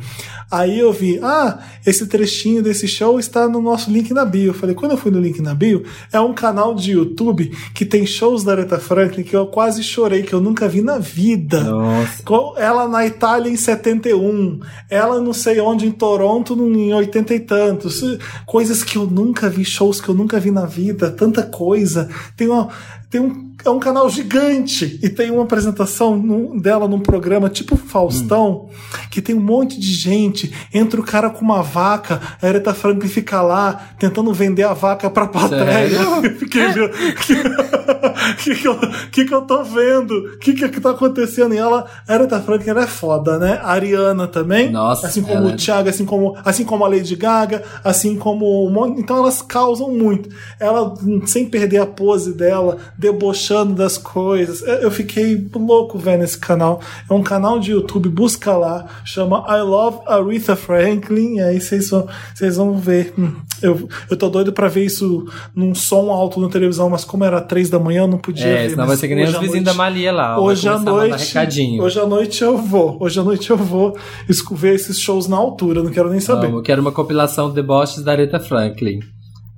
Aí 0.48 0.78
eu 0.78 0.92
vi, 0.92 1.18
ah, 1.20 1.58
esse 1.84 2.06
trechinho 2.06 2.62
desse 2.62 2.86
show 2.86 3.18
está 3.18 3.48
no 3.48 3.60
nosso 3.60 3.90
link 3.90 4.14
na 4.14 4.24
bio. 4.24 4.50
Eu 4.50 4.54
falei, 4.54 4.72
quando 4.72 4.92
eu 4.92 4.96
fui 4.96 5.10
no 5.10 5.18
link 5.18 5.42
na 5.42 5.56
bio, 5.56 5.82
é 6.12 6.20
um 6.20 6.32
canal 6.32 6.72
de 6.72 6.92
YouTube 6.92 7.50
que 7.74 7.84
tem 7.84 8.06
shows 8.06 8.44
da 8.44 8.52
Aretha 8.52 8.78
Franklin 8.78 9.24
que 9.24 9.34
eu 9.34 9.46
quase 9.46 9.82
chorei, 9.82 10.22
que 10.22 10.32
eu 10.32 10.40
nunca 10.40 10.68
vi 10.68 10.82
na 10.82 11.00
vida. 11.00 11.64
Nossa. 11.64 12.22
Ela 12.58 12.86
na 12.86 13.04
Itália 13.04 13.50
em 13.50 13.56
71, 13.56 14.60
ela 14.88 15.20
não 15.20 15.32
sei 15.32 15.58
onde, 15.58 15.84
em 15.84 15.90
Toronto 15.90 16.54
em 16.54 16.94
80 16.94 17.34
e 17.34 17.40
tantos. 17.40 18.04
Coisas 18.46 18.84
que 18.84 18.96
eu 18.96 19.04
nunca 19.04 19.50
vi, 19.50 19.64
shows 19.64 20.00
que 20.00 20.08
eu 20.08 20.14
nunca 20.14 20.38
vi 20.38 20.52
na 20.52 20.64
vida, 20.64 21.10
tanta 21.10 21.42
coisa. 21.42 22.08
Tem, 22.36 22.46
uma, 22.46 22.68
tem 23.10 23.20
um, 23.20 23.51
é 23.64 23.70
um 23.70 23.78
canal 23.78 24.08
gigante 24.10 24.98
e 25.02 25.08
tem 25.08 25.30
uma 25.30 25.42
apresentação 25.44 26.16
num- 26.16 26.58
dela 26.58 26.86
num 26.88 27.00
programa 27.00 27.48
tipo 27.48 27.76
Faustão, 27.76 28.68
que 29.10 29.20
tem 29.22 29.34
um 29.34 29.40
monte 29.40 29.78
de 29.78 29.92
gente. 29.92 30.52
Entra 30.72 31.00
o 31.00 31.04
cara 31.04 31.30
com 31.30 31.44
uma 31.44 31.62
vaca, 31.62 32.20
a 32.40 32.46
Aretha 32.46 32.74
Franklin 32.74 33.08
fica 33.08 33.40
lá 33.42 33.90
tentando 33.98 34.32
vender 34.32 34.64
a 34.64 34.72
vaca 34.72 35.08
pra 35.10 35.26
plateia. 35.26 35.88
Eu 35.92 36.22
Fiquei 36.42 36.68
vendo. 36.72 36.90
que, 38.42 38.54
que, 38.54 38.66
eu, 38.68 38.78
que 39.10 39.24
que 39.24 39.34
eu 39.34 39.42
tô 39.42 39.62
vendo? 39.62 40.12
O 40.34 40.38
que, 40.38 40.52
que 40.54 40.68
que 40.68 40.80
tá 40.80 40.90
acontecendo? 40.90 41.54
E 41.54 41.58
ela, 41.58 41.86
a 42.08 42.12
Aretha 42.12 42.40
Franklin, 42.40 42.70
ela 42.70 42.82
é 42.82 42.86
foda, 42.86 43.38
né? 43.38 43.60
A 43.62 43.72
Ariana 43.72 44.26
também. 44.26 44.70
Nossa, 44.70 45.06
Assim 45.06 45.22
como 45.22 45.34
ela 45.36 45.46
o 45.46 45.50
é- 45.50 45.56
Thiago, 45.56 45.88
assim 45.88 46.04
como, 46.04 46.36
assim 46.44 46.64
como 46.64 46.84
a 46.84 46.88
Lady 46.88 47.16
Gaga, 47.16 47.62
assim 47.84 48.16
como. 48.16 48.66
um 48.66 48.70
monte- 48.72 49.00
Então 49.00 49.16
elas 49.18 49.40
causam 49.42 49.90
muito. 49.90 50.28
Ela, 50.58 50.92
hum, 51.02 51.22
sem 51.26 51.46
perder 51.48 51.78
a 51.78 51.86
pose 51.86 52.32
dela, 52.34 52.78
debochando 52.98 53.51
das 53.74 53.96
coisas. 53.98 54.62
Eu 54.62 54.82
eu 54.82 54.90
fiquei 54.90 55.48
louco 55.54 55.98
vendo 55.98 56.24
esse 56.24 56.36
canal. 56.38 56.80
É 57.08 57.14
um 57.14 57.22
canal 57.22 57.58
de 57.58 57.70
YouTube, 57.72 58.08
busca 58.08 58.56
lá. 58.56 58.86
Chama 59.04 59.44
I 59.48 59.60
Love 59.62 59.98
Aretha 60.06 60.56
Franklin. 60.56 61.36
E 61.36 61.40
aí 61.40 61.60
vocês 61.60 61.90
vão, 61.90 62.06
vocês 62.34 62.56
vão 62.56 62.76
ver. 62.76 63.12
Hum, 63.18 63.32
Eu, 63.62 63.88
eu 64.10 64.16
tô 64.16 64.28
doido 64.28 64.52
pra 64.52 64.66
ver 64.68 64.84
isso 64.84 65.24
num 65.54 65.72
som 65.74 66.10
alto 66.10 66.40
na 66.40 66.48
televisão, 66.48 66.90
mas 66.90 67.04
como 67.04 67.22
era 67.24 67.40
três 67.40 67.70
da 67.70 67.78
manhã, 67.78 68.02
eu 68.02 68.08
não 68.08 68.18
podia 68.18 68.44
É, 68.46 68.62
ver. 68.64 68.70
senão 68.70 68.86
vai 68.88 68.96
ser 68.96 69.06
que 69.06 69.14
nem 69.14 69.24
os 69.24 69.36
vizinhos 69.38 69.64
da 69.64 69.72
Malia 69.74 70.10
lá. 70.12 70.40
Hoje 70.40 70.68
à 70.68 70.78
noite, 70.78 71.32
hoje 71.80 72.00
à 72.00 72.06
noite 72.06 72.42
eu 72.42 72.58
vou. 72.58 72.96
Hoje 73.00 73.20
à 73.20 73.22
noite 73.22 73.50
eu 73.50 73.56
vou 73.56 73.96
ver 74.52 74.74
esses 74.74 74.98
shows 74.98 75.28
na 75.28 75.36
altura, 75.36 75.82
não 75.82 75.90
quero 75.92 76.10
nem 76.10 76.18
saber. 76.20 76.48
Amo, 76.48 76.62
quero 76.62 76.80
uma 76.82 76.90
compilação 76.92 77.48
de 77.50 77.54
deboches 77.54 78.02
da 78.02 78.12
Aretha 78.12 78.40
Franklin. 78.40 79.00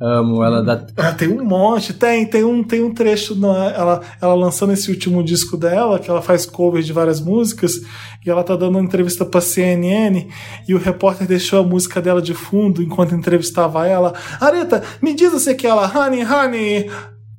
Amo, 0.07 0.45
ela 0.45 0.63
dá. 0.63 0.85
Ah, 0.99 1.13
tem 1.13 1.29
um 1.29 1.43
monte, 1.43 1.95
tem, 1.95 2.27
tem 2.27 2.45
um, 2.45 2.63
tem 2.63 2.83
um 2.83 2.93
trecho, 2.93 3.35
no- 3.35 3.57
ela, 3.57 4.03
ela 4.21 4.35
lançando 4.35 4.73
esse 4.75 4.91
último 4.91 5.25
disco 5.25 5.57
dela, 5.57 5.99
que 5.99 6.11
ela 6.11 6.21
faz 6.21 6.45
covers 6.45 6.85
de 6.85 6.93
várias 6.93 7.21
músicas, 7.21 7.81
e 8.25 8.29
ela 8.29 8.45
tá 8.45 8.55
dando 8.55 8.73
uma 8.77 8.83
entrevista 8.85 9.25
pra 9.25 9.41
CNN, 9.41 10.29
e 10.69 10.75
o 10.75 10.79
repórter 10.79 11.27
deixou 11.27 11.61
a 11.61 11.67
música 11.67 12.03
dela 12.03 12.21
de 12.21 12.35
fundo 12.35 12.83
enquanto 12.83 13.15
entrevistava 13.15 13.87
ela. 13.87 14.13
Areta, 14.39 14.83
me 15.01 15.15
diz 15.15 15.33
você 15.33 15.55
que 15.55 15.67
ela, 15.67 15.87
honey, 15.87 16.23
honey, 16.23 16.91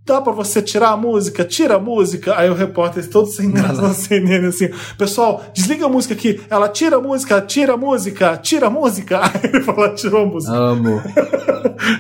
dá 0.06 0.22
pra 0.22 0.32
você 0.32 0.62
tirar 0.62 0.90
a 0.90 0.98
música? 0.98 1.44
Tira 1.44 1.76
a 1.76 1.80
música. 1.80 2.38
Aí 2.38 2.50
o 2.50 2.54
repórter 2.54 3.10
todo 3.10 3.28
sem 3.28 3.52
graça 3.52 3.82
na 3.82 3.90
CNN, 3.94 4.48
assim, 4.48 4.70
pessoal, 4.98 5.44
desliga 5.54 5.86
a 5.86 5.90
música 5.90 6.14
aqui. 6.14 6.40
Ela 6.50 6.70
tira 6.70 6.98
a 6.98 7.02
música, 7.02 7.42
tira 7.42 7.74
a 7.74 7.78
música, 7.78 8.38
tira 8.38 8.68
a 8.68 8.70
música. 8.70 9.20
Aí 9.26 9.50
ele 9.52 9.62
fala, 9.62 9.96
tirou 9.96 10.24
a 10.24 10.26
música. 10.26 10.54
Amo. 10.54 11.02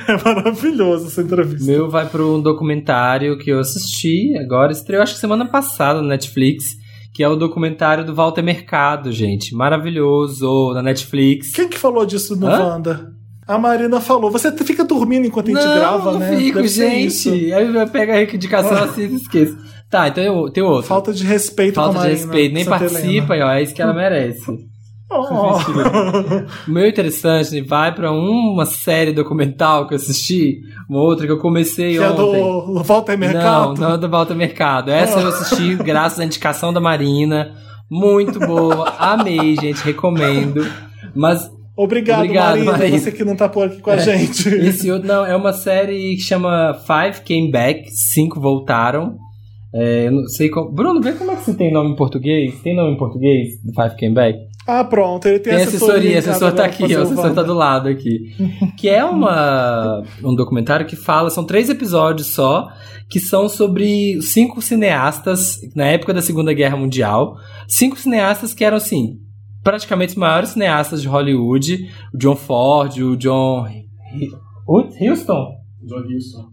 É 0.07 0.23
maravilhoso 0.23 1.07
essa 1.07 1.21
entrevista. 1.21 1.69
Meu 1.69 1.89
vai 1.89 2.07
para 2.07 2.23
um 2.23 2.41
documentário 2.41 3.37
que 3.37 3.49
eu 3.49 3.59
assisti 3.59 4.35
agora, 4.37 4.71
estreou 4.71 5.03
acho 5.03 5.15
que 5.15 5.19
semana 5.19 5.45
passada 5.45 6.01
na 6.01 6.09
Netflix, 6.09 6.77
que 7.13 7.21
é 7.21 7.27
o 7.27 7.35
documentário 7.35 8.05
do 8.05 8.15
Walter 8.15 8.41
Mercado, 8.41 9.11
gente. 9.11 9.53
Maravilhoso, 9.53 10.71
na 10.73 10.81
Netflix. 10.81 11.51
Quem 11.51 11.67
que 11.67 11.77
falou 11.77 12.05
disso 12.05 12.35
no 12.35 12.47
Hã? 12.47 12.59
Wanda? 12.59 13.14
A 13.47 13.57
Marina 13.57 14.01
falou. 14.01 14.31
Você 14.31 14.51
fica 14.57 14.83
dormindo 14.83 15.25
enquanto 15.27 15.47
a 15.49 15.51
gente 15.53 15.65
não, 15.65 15.75
grava, 15.75 16.11
não 16.13 16.19
né? 16.19 16.35
fico, 16.35 16.55
Deve 16.57 16.69
ser 16.69 16.93
isso. 16.95 17.29
gente. 17.31 17.53
Aí 17.53 17.75
eu 17.75 17.87
pego 17.87 18.11
a 18.11 18.21
indicação 18.23 18.83
assim 18.83 19.03
e 19.03 19.15
esqueço. 19.15 19.57
Tá, 19.89 20.07
então 20.07 20.23
eu, 20.23 20.49
tem 20.51 20.63
outro. 20.63 20.87
Falta 20.87 21.13
de 21.13 21.23
respeito 21.23 21.75
Falta 21.75 21.93
com 21.93 21.99
a 21.99 22.01
de 22.01 22.07
Marina. 22.09 22.25
respeito, 22.25 22.53
nem 22.53 22.63
Santa 22.63 22.79
participa, 22.79 23.33
Helena. 23.35 23.51
ó, 23.51 23.53
é 23.53 23.61
isso 23.63 23.73
que 23.75 23.81
ela 23.81 23.93
merece. 23.93 24.51
Oh. 25.11 26.71
Meu 26.71 26.87
interessante 26.87 27.61
vai 27.61 27.93
pra 27.93 28.11
uma 28.11 28.65
série 28.65 29.13
documental 29.13 29.87
que 29.87 29.93
eu 29.93 29.97
assisti, 29.97 30.61
uma 30.89 30.99
outra 30.99 31.27
que 31.27 31.31
eu 31.31 31.37
comecei 31.37 31.91
que 31.93 31.97
é 31.99 32.09
ontem. 32.09 32.41
do 32.41 32.83
Walter 32.83 33.11
Não, 33.11 33.19
Mercado. 33.19 33.79
não 33.81 33.93
é 33.93 33.97
do 33.99 34.09
Volta 34.09 34.33
Mercado. 34.33 34.89
Essa 34.89 35.19
eu 35.19 35.27
assisti 35.27 35.75
graças 35.83 36.19
à 36.19 36.25
indicação 36.25 36.73
da 36.73 36.81
Marina. 36.81 37.53
Muito 37.89 38.39
boa. 38.39 38.89
Amei, 38.97 39.55
gente. 39.55 39.83
Recomendo. 39.83 40.65
Mas 41.13 41.47
Obrigado, 41.77 42.19
Obrigado, 42.23 42.49
Marina, 42.51 42.71
Marina. 42.71 42.97
Você 42.99 43.11
que 43.11 43.25
não 43.25 43.35
tá 43.35 43.49
por 43.49 43.65
aqui 43.67 43.81
com 43.81 43.89
a 43.91 43.95
É. 43.95 43.99
gente. 43.99 44.47
esse 44.65 44.89
outro, 44.89 45.07
não, 45.07 45.25
é 45.25 45.35
uma 45.35 45.51
série 45.53 46.15
que 46.15 46.21
chama 46.21 46.73
Five 46.85 47.21
Came 47.25 47.51
Back. 47.51 47.89
Cinco 47.91 48.39
voltaram. 48.39 49.17
É, 49.73 50.07
eu 50.07 50.11
não 50.11 50.27
sei 50.27 50.47
como. 50.49 50.71
Bruno, 50.71 51.01
vê 51.01 51.11
como 51.11 51.31
é 51.31 51.35
que 51.35 51.43
você 51.43 51.53
tem 51.53 51.73
nome 51.73 51.91
em 51.91 51.95
português? 51.97 52.61
Tem 52.61 52.73
nome 52.75 52.93
em 52.93 52.97
português 52.97 53.61
do 53.61 53.73
Five 53.73 53.97
Came 53.99 54.13
Back? 54.15 54.39
Ah, 54.65 54.83
pronto. 54.85 55.27
Ele 55.27 55.37
tem, 55.39 55.53
Tem 55.53 55.63
assessoria, 55.63 56.15
o 56.15 56.19
assessor 56.19 56.49
tá 56.51 56.55
pra 56.55 56.65
aqui, 56.65 56.95
o 56.95 57.01
assessor 57.01 57.33
tá 57.35 57.43
do 57.43 57.53
lado 57.53 57.89
aqui. 57.89 58.33
Que 58.79 58.87
é 58.89 59.03
uma, 59.03 60.01
um 60.23 60.33
documentário 60.33 60.85
que 60.87 60.95
fala, 60.95 61.29
são 61.29 61.43
três 61.45 61.69
episódios 61.69 62.27
só, 62.27 62.67
que 63.09 63.19
são 63.19 63.47
sobre 63.49 64.19
cinco 64.21 64.61
cineastas 64.61 65.57
na 65.75 65.85
época 65.87 66.13
da 66.13 66.21
Segunda 66.21 66.51
Guerra 66.53 66.77
Mundial. 66.77 67.35
Cinco 67.67 67.97
cineastas 67.97 68.53
que 68.53 68.63
eram, 68.63 68.77
assim, 68.77 69.17
praticamente 69.65 70.11
os 70.11 70.15
maiores 70.15 70.51
cineastas 70.51 71.01
de 71.01 71.09
Hollywood. 71.09 71.89
O 72.13 72.17
John 72.17 72.37
Ford, 72.37 72.97
o 72.99 73.17
John... 73.17 73.67
Hi- 73.67 73.85
Huston? 75.01 75.51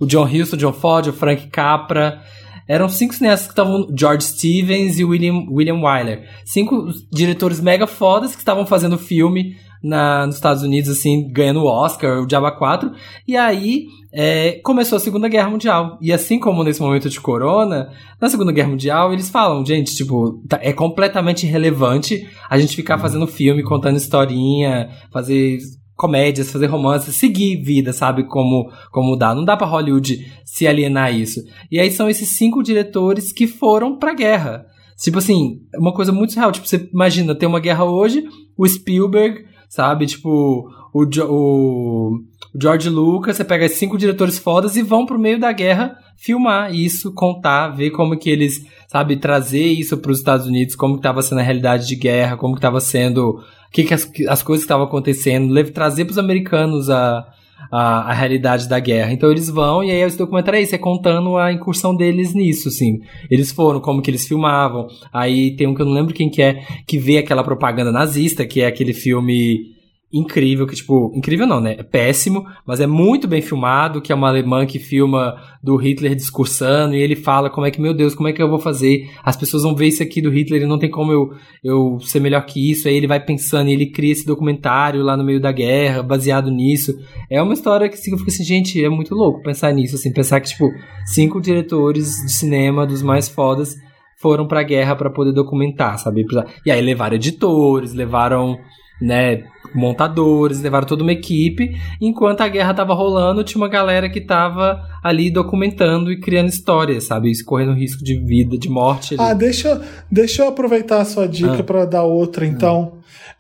O 0.01 0.07
John 0.07 0.25
Huston, 0.25 0.57
o 0.57 0.59
John 0.59 0.73
Ford, 0.73 1.07
o 1.07 1.13
Frank 1.13 1.47
Capra. 1.47 2.21
Eram 2.67 2.89
cinco 2.89 3.15
cineastas 3.15 3.47
que 3.47 3.53
estavam. 3.53 3.87
George 3.97 4.25
Stevens 4.25 4.99
e 4.99 5.05
William, 5.05 5.47
William 5.49 5.81
Wyler. 5.81 6.29
Cinco 6.45 6.89
diretores 7.13 7.61
mega 7.61 7.87
fodas 7.87 8.33
que 8.33 8.41
estavam 8.41 8.67
fazendo 8.67 8.99
filme 8.99 9.57
na, 9.83 10.27
nos 10.27 10.37
Estados 10.37 10.63
Unidos, 10.63 10.91
assim, 10.91 11.29
ganhando 11.33 11.61
o 11.61 11.67
Oscar, 11.67 12.21
o 12.21 12.27
Diaba 12.27 12.51
4. 12.53 12.91
E 13.27 13.37
aí 13.37 13.87
é, 14.13 14.61
começou 14.63 14.97
a 14.97 15.01
Segunda 15.01 15.29
Guerra 15.29 15.51
Mundial. 15.51 15.99
E 16.01 16.13
assim 16.13 16.39
como 16.39 16.63
nesse 16.63 16.81
momento 16.81 17.09
de 17.09 17.21
corona, 17.21 17.91
na 18.21 18.29
Segunda 18.29 18.53
Guerra 18.53 18.69
Mundial, 18.69 19.13
eles 19.13 19.29
falam, 19.31 19.65
gente, 19.65 19.95
tipo, 19.95 20.43
tá- 20.49 20.61
é 20.63 20.73
completamente 20.73 21.47
irrelevante 21.47 22.27
a 22.49 22.59
gente 22.59 22.77
ficar 22.77 22.99
fazendo 22.99 23.27
filme, 23.27 23.63
contando 23.63 23.97
historinha, 23.97 24.91
fazer 25.13 25.59
comédias, 25.97 26.51
fazer 26.51 26.67
romances, 26.67 27.15
seguir 27.17 27.63
vida, 27.63 27.93
sabe? 27.93 28.25
Como, 28.25 28.71
como 28.91 29.17
dá. 29.17 29.35
Não 29.35 29.45
dá 29.45 29.57
pra 29.57 29.67
Hollywood 29.67 30.19
se 30.45 30.67
alienar 30.67 31.07
a 31.07 31.11
isso. 31.11 31.41
E 31.71 31.79
aí 31.79 31.91
são 31.91 32.09
esses 32.09 32.37
cinco 32.37 32.63
diretores 32.63 33.33
que 33.33 33.47
foram 33.47 33.97
pra 33.99 34.15
guerra. 34.15 34.65
Tipo 35.01 35.19
assim, 35.19 35.59
uma 35.79 35.93
coisa 35.93 36.13
muito 36.13 36.35
real. 36.35 36.53
Tipo, 36.53 36.67
você 36.67 36.89
imagina, 36.93 37.35
tem 37.35 37.49
uma 37.49 37.61
guerra 37.61 37.85
hoje, 37.85 38.25
o 38.57 38.67
Spielberg, 38.69 39.45
sabe? 39.73 40.05
Tipo, 40.05 40.71
o, 40.93 41.05
o, 41.25 42.21
George 42.61 42.91
Lucas, 42.91 43.37
você 43.37 43.45
pega 43.45 43.67
cinco 43.71 43.97
diretores 43.97 44.39
fodas 44.39 44.77
e 44.77 44.83
vão 44.83 45.07
pro 45.07 45.19
meio 45.19 45.41
da 45.41 45.51
guerra 45.51 45.97
filmar 46.15 46.75
isso, 46.75 47.15
contar, 47.15 47.71
ver 47.71 47.91
como 47.91 48.19
que 48.19 48.29
eles, 48.29 48.67
sabe, 48.87 49.17
trazer 49.17 49.65
isso 49.65 49.97
pros 49.97 50.19
Estados 50.19 50.47
Unidos, 50.47 50.77
como 50.77 50.97
que 50.97 51.03
tava 51.03 51.23
sendo 51.23 51.39
a 51.39 51.43
realidade 51.43 51.89
de 51.89 51.97
guerra, 51.97 52.37
como 52.37 52.55
que 52.55 52.61
tava 52.61 52.81
sendo 52.81 53.31
o 53.31 53.43
que, 53.73 53.85
que 53.85 53.95
as, 53.95 54.09
as 54.29 54.43
coisas 54.43 54.63
estavam 54.63 54.85
acontecendo, 54.85 55.55
trazer 55.73 56.05
para 56.05 56.13
os 56.13 56.19
americanos 56.19 56.91
a, 56.91 57.27
a, 57.73 58.11
a 58.11 58.13
realidade 58.13 58.69
da 58.69 58.79
guerra. 58.79 59.13
Então 59.13 59.31
eles 59.31 59.49
vão, 59.49 59.83
e 59.83 59.91
aí 59.91 60.03
esse 60.03 60.19
documentário 60.19 60.59
é 60.59 60.63
isso, 60.63 60.75
é 60.75 60.79
contando 60.79 61.39
a 61.39 61.51
incursão 61.51 61.97
deles 61.97 62.35
nisso, 62.35 62.69
assim. 62.69 63.01
Eles 63.31 63.51
foram, 63.51 63.81
como 63.81 64.03
que 64.03 64.11
eles 64.11 64.29
filmavam. 64.29 64.87
Aí 65.11 65.57
tem 65.57 65.67
um 65.67 65.75
que 65.75 65.81
eu 65.81 65.87
não 65.87 65.95
lembro 65.95 66.13
quem 66.13 66.29
que 66.29 66.43
é, 66.43 66.63
que 66.87 66.99
vê 66.99 67.17
aquela 67.17 67.43
propaganda 67.43 67.91
nazista, 67.91 68.45
que 68.45 68.61
é 68.61 68.67
aquele 68.67 68.93
filme 68.93 69.73
incrível, 70.13 70.67
que 70.67 70.75
tipo, 70.75 71.11
incrível 71.15 71.47
não, 71.47 71.61
né? 71.61 71.77
É 71.79 71.83
péssimo, 71.83 72.45
mas 72.67 72.81
é 72.81 72.87
muito 72.87 73.27
bem 73.27 73.41
filmado, 73.41 74.01
que 74.03 74.13
é 74.13 74.15
uma 74.15 74.29
alemã 74.29 74.67
que 74.67 74.79
filma 74.79 75.37
do 75.63 75.77
Hitler 75.77 76.15
discursando, 76.15 76.95
e 76.95 77.01
ele 77.01 77.17
fala 77.17 77.49
como 77.49 77.67
é 77.67 77.71
que, 77.71 77.81
meu 77.81 77.95
Deus, 77.95 78.15
como 78.15 78.29
é 78.29 78.33
que 78.33 78.43
eu 78.43 78.49
vou 78.49 78.59
fazer? 78.59 79.09
As 79.25 79.37
pessoas 79.37 79.63
vão 79.63 79.75
ver 79.75 79.87
isso 79.87 80.03
aqui 80.03 80.21
do 80.21 80.31
Hitler 80.31 80.63
e 80.63 80.67
não 80.67 80.79
tem 80.79 80.91
como 80.91 81.13
eu, 81.13 81.31
eu 81.65 81.99
ser 82.01 82.21
melhor 82.21 82.45
que 82.45 82.71
isso. 82.71 82.89
Aí 82.89 82.95
ele 82.95 83.07
vai 83.07 83.21
pensando 83.21 83.69
e 83.69 83.73
ele 83.73 83.87
cria 83.87 84.13
esse 84.13 84.27
documentário 84.27 85.03
lá 85.03 85.17
no 85.17 85.25
meio 85.25 85.41
da 85.41 85.53
guerra, 85.53 86.03
baseado 86.03 86.51
nisso. 86.51 86.93
É 87.31 87.41
uma 87.41 87.55
história 87.55 87.89
que 87.89 87.95
assim, 87.95 88.13
eu 88.13 88.19
fico 88.19 88.31
assim, 88.31 88.45
gente, 88.45 88.85
é 88.85 88.89
muito 88.89 89.15
louco 89.15 89.43
pensar 89.43 89.73
nisso, 89.73 89.97
assim, 89.97 90.13
pensar 90.13 90.41
que, 90.41 90.49
tipo, 90.49 90.69
cinco 91.07 91.41
diretores 91.41 92.17
de 92.25 92.33
cinema 92.33 92.87
dos 92.87 93.03
mais 93.03 93.29
fodas 93.29 93.75
foram 94.23 94.47
pra 94.47 94.63
guerra 94.63 94.95
pra 94.95 95.11
poder 95.11 95.33
documentar, 95.33 95.99
sabe? 95.99 96.25
E 96.65 96.71
aí 96.71 96.81
levaram 96.81 97.17
editores, 97.17 97.93
levaram, 97.93 98.57
né, 99.01 99.43
montadores, 99.75 100.61
levaram 100.61 100.87
toda 100.87 101.03
uma 101.03 101.13
equipe. 101.13 101.77
Enquanto 102.01 102.41
a 102.43 102.49
guerra 102.49 102.75
tava 102.75 102.95
rolando, 102.95 103.43
tinha 103.45 103.61
uma 103.61 103.69
galera 103.69 104.09
que 104.09 104.21
tava 104.21 104.83
ali 105.03 105.31
documentando 105.31 106.11
e 106.13 106.21
criando 106.21 106.49
histórias, 106.49 107.05
sabe? 107.05 107.31
Isso 107.31 107.45
correndo 107.45 107.73
risco 107.73 108.03
de 108.05 108.17
vida, 108.19 108.57
de 108.59 108.69
morte. 108.69 109.15
ali. 109.15 109.23
Ah, 109.31 109.35
deixa, 109.35 109.81
deixa 110.11 110.43
eu 110.43 110.49
aproveitar 110.49 111.01
a 111.01 111.05
sua 111.05 111.27
dica 111.27 111.59
Ah. 111.61 111.63
pra 111.63 111.85
dar 111.85 112.03
outra, 112.05 112.47
então. 112.47 112.95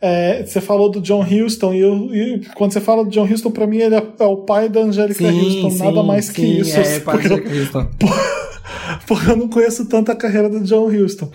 É, 0.04 0.44
você 0.44 0.60
falou 0.60 0.90
do 0.90 1.00
John 1.00 1.22
Huston, 1.24 1.72
e, 1.74 1.78
eu- 1.80 2.12
e 2.12 2.40
quando 2.56 2.72
você 2.72 2.80
fala 2.80 3.04
do 3.04 3.10
John 3.10 3.24
Huston, 3.24 3.50
pra 3.52 3.68
mim 3.68 3.76
ele 3.78 3.94
é, 3.94 4.02
é 4.18 4.24
o 4.24 4.38
pai 4.38 4.68
da 4.68 4.80
Angélica 4.80 5.24
Houston, 5.24 5.84
nada 5.84 6.02
mais 6.02 6.28
que 6.28 6.40
sim, 6.42 6.59
isso. 6.59 6.76
É, 6.76 6.98
pai 7.00 7.18
porque, 7.20 7.32
eu, 7.32 7.60
Houston. 7.60 7.86
porque 9.06 9.30
eu 9.30 9.36
não 9.36 9.48
conheço 9.48 9.86
tanto 9.88 10.10
a 10.10 10.16
carreira 10.16 10.48
do 10.48 10.60
John 10.60 10.86
Huston. 10.88 11.30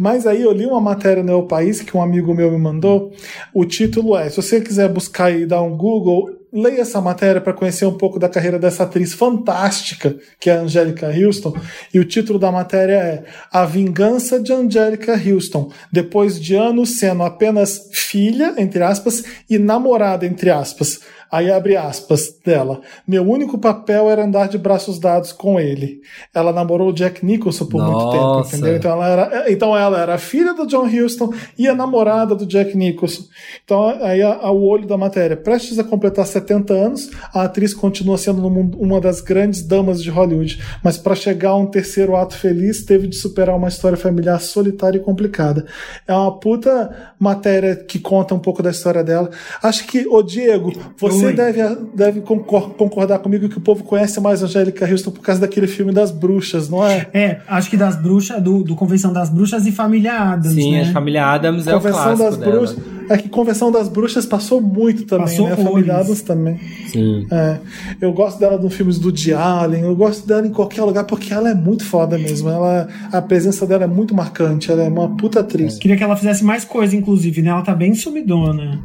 Mas 0.00 0.26
aí 0.26 0.40
eu 0.40 0.50
li 0.50 0.64
uma 0.64 0.80
matéria 0.80 1.22
no 1.22 1.30
El 1.30 1.42
País 1.42 1.82
que 1.82 1.94
um 1.94 2.00
amigo 2.00 2.34
meu 2.34 2.50
me 2.50 2.56
mandou. 2.56 3.12
O 3.52 3.66
título 3.66 4.16
é: 4.16 4.30
se 4.30 4.36
você 4.36 4.58
quiser 4.58 4.88
buscar 4.88 5.30
e 5.30 5.44
dar 5.44 5.60
um 5.60 5.76
Google, 5.76 6.40
leia 6.50 6.80
essa 6.80 7.02
matéria 7.02 7.38
para 7.38 7.52
conhecer 7.52 7.84
um 7.84 7.98
pouco 7.98 8.18
da 8.18 8.26
carreira 8.26 8.58
dessa 8.58 8.84
atriz 8.84 9.12
fantástica 9.12 10.16
que 10.40 10.48
é 10.48 10.54
a 10.54 10.62
Angélica 10.62 11.06
Houston. 11.06 11.54
E 11.92 12.00
o 12.00 12.04
título 12.06 12.38
da 12.38 12.50
matéria 12.50 12.94
é 12.94 13.24
A 13.52 13.66
Vingança 13.66 14.40
de 14.40 14.54
Angélica 14.54 15.12
Houston, 15.12 15.70
depois 15.92 16.40
de 16.40 16.54
anos 16.54 16.98
sendo 16.98 17.22
apenas 17.22 17.90
filha, 17.92 18.54
entre 18.56 18.82
aspas, 18.82 19.22
e 19.50 19.58
namorada, 19.58 20.24
entre 20.24 20.48
aspas. 20.48 21.00
Aí 21.30 21.50
abre 21.50 21.76
aspas 21.76 22.34
dela. 22.44 22.80
Meu 23.06 23.22
único 23.22 23.56
papel 23.58 24.10
era 24.10 24.24
andar 24.24 24.48
de 24.48 24.58
braços 24.58 24.98
dados 24.98 25.32
com 25.32 25.60
ele. 25.60 26.00
Ela 26.34 26.52
namorou 26.52 26.88
o 26.90 26.92
Jack 26.92 27.24
Nicholson 27.24 27.66
por 27.66 27.82
muito 27.82 28.10
tempo, 28.10 28.22
Nossa. 28.24 28.56
entendeu? 28.56 28.76
Então 28.76 28.90
ela, 28.92 29.08
era, 29.08 29.52
então 29.52 29.76
ela 29.76 30.00
era 30.00 30.14
a 30.14 30.18
filha 30.18 30.52
do 30.54 30.66
John 30.66 30.86
Huston 30.86 31.32
e 31.58 31.68
a 31.68 31.74
namorada 31.74 32.34
do 32.34 32.44
Jack 32.46 32.76
Nicholson. 32.76 33.22
Então 33.64 33.88
aí 34.02 34.20
a- 34.22 34.34
a- 34.42 34.50
o 34.50 34.62
olho 34.64 34.86
da 34.86 34.96
matéria. 34.96 35.36
Prestes 35.36 35.78
a 35.78 35.84
completar 35.84 36.26
70 36.26 36.74
anos, 36.74 37.10
a 37.32 37.44
atriz 37.44 37.72
continua 37.72 38.18
sendo 38.18 38.40
no 38.42 38.50
mundo 38.50 38.76
uma 38.80 39.00
das 39.00 39.20
grandes 39.20 39.62
damas 39.62 40.02
de 40.02 40.10
Hollywood. 40.10 40.60
Mas 40.82 40.98
para 40.98 41.14
chegar 41.14 41.50
a 41.50 41.56
um 41.56 41.66
terceiro 41.66 42.16
ato 42.16 42.34
feliz, 42.36 42.84
teve 42.84 43.06
de 43.06 43.16
superar 43.16 43.56
uma 43.56 43.68
história 43.68 43.96
familiar 43.96 44.40
solitária 44.40 44.98
e 44.98 45.00
complicada. 45.02 45.64
É 46.08 46.12
uma 46.12 46.38
puta 46.40 47.12
matéria 47.18 47.76
que 47.76 47.98
conta 47.98 48.34
um 48.34 48.38
pouco 48.38 48.62
da 48.62 48.70
história 48.70 49.04
dela. 49.04 49.30
Acho 49.62 49.86
que, 49.86 50.06
ô 50.08 50.22
Diego, 50.22 50.72
você 50.98 51.19
Oi. 51.26 51.32
deve, 51.34 51.76
deve 51.94 52.20
concor- 52.20 52.70
concordar 52.70 53.18
comigo 53.20 53.48
que 53.48 53.58
o 53.58 53.60
povo 53.60 53.82
conhece 53.84 54.20
mais 54.20 54.42
a 54.42 54.46
Angélica 54.46 54.84
Houston 54.90 55.10
por 55.10 55.20
causa 55.20 55.40
daquele 55.40 55.66
filme 55.66 55.92
das 55.92 56.10
bruxas, 56.10 56.68
não 56.68 56.84
é? 56.86 57.06
É, 57.12 57.40
acho 57.48 57.68
que 57.70 57.76
das 57.76 57.96
bruxas, 57.96 58.42
do, 58.42 58.62
do 58.62 58.74
Convenção 58.74 59.12
das 59.12 59.28
Bruxas 59.30 59.66
e 59.66 59.72
Família 59.72 60.12
Adams, 60.14 60.54
Sim, 60.54 60.72
né? 60.72 60.82
a 60.82 60.92
família 60.92 61.26
Adams 61.26 61.66
é 61.66 61.70
o 61.74 61.78
Convenção 61.78 62.02
clássico 62.02 62.22
das 62.24 62.36
dela. 62.36 62.52
Bruxas. 62.56 62.78
É 63.10 63.16
que 63.18 63.28
Convenção 63.28 63.72
das 63.72 63.88
Bruxas 63.88 64.24
passou 64.24 64.60
muito 64.60 65.04
também, 65.04 65.26
Passou 65.26 65.46
né? 65.48 65.52
A 65.54 65.56
Família. 65.56 65.96
Adams 65.96 66.22
também. 66.22 66.60
Sim. 66.92 67.26
É. 67.30 67.58
Eu 68.00 68.12
gosto 68.12 68.38
dela 68.38 68.56
nos 68.56 68.72
filmes 68.72 68.98
do 69.00 69.06
Woody 69.08 69.32
Allen, 69.34 69.82
eu 69.82 69.96
gosto 69.96 70.26
dela 70.28 70.46
em 70.46 70.50
qualquer 70.52 70.82
lugar 70.84 71.02
porque 71.04 71.32
ela 71.34 71.50
é 71.50 71.54
muito 71.54 71.84
foda 71.84 72.16
mesmo. 72.16 72.48
Ela, 72.48 72.86
a 73.12 73.20
presença 73.20 73.66
dela 73.66 73.82
é 73.84 73.86
muito 73.88 74.14
marcante, 74.14 74.70
ela 74.70 74.82
é 74.84 74.88
uma 74.88 75.08
puta 75.16 75.40
atriz. 75.40 75.76
Queria 75.78 75.96
que 75.96 76.04
ela 76.04 76.14
fizesse 76.16 76.44
mais 76.44 76.64
coisa, 76.64 76.94
inclusive, 76.94 77.42
né? 77.42 77.50
Ela 77.50 77.62
tá 77.62 77.74
bem 77.74 77.94
sumidona. 77.94 78.78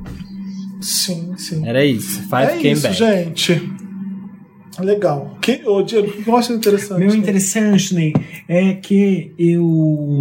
Sim, 0.82 1.36
sim. 1.38 1.68
Era 1.68 1.84
isso. 1.86 2.22
Five 2.24 2.44
É 2.44 2.58
came 2.58 2.72
isso, 2.72 2.82
back. 2.84 2.96
gente. 2.98 3.74
Legal. 4.80 5.38
Que, 5.42 5.62
ô, 5.66 5.82
Diego, 5.82 6.08
o 6.08 6.24
que 6.24 6.30
eu 6.30 6.36
acho 6.36 6.54
interessante? 6.54 7.00
Meu 7.00 7.16
interessante, 7.16 7.94
Ney, 7.96 8.14
é 8.48 8.74
que 8.74 9.34
eu 9.38 10.20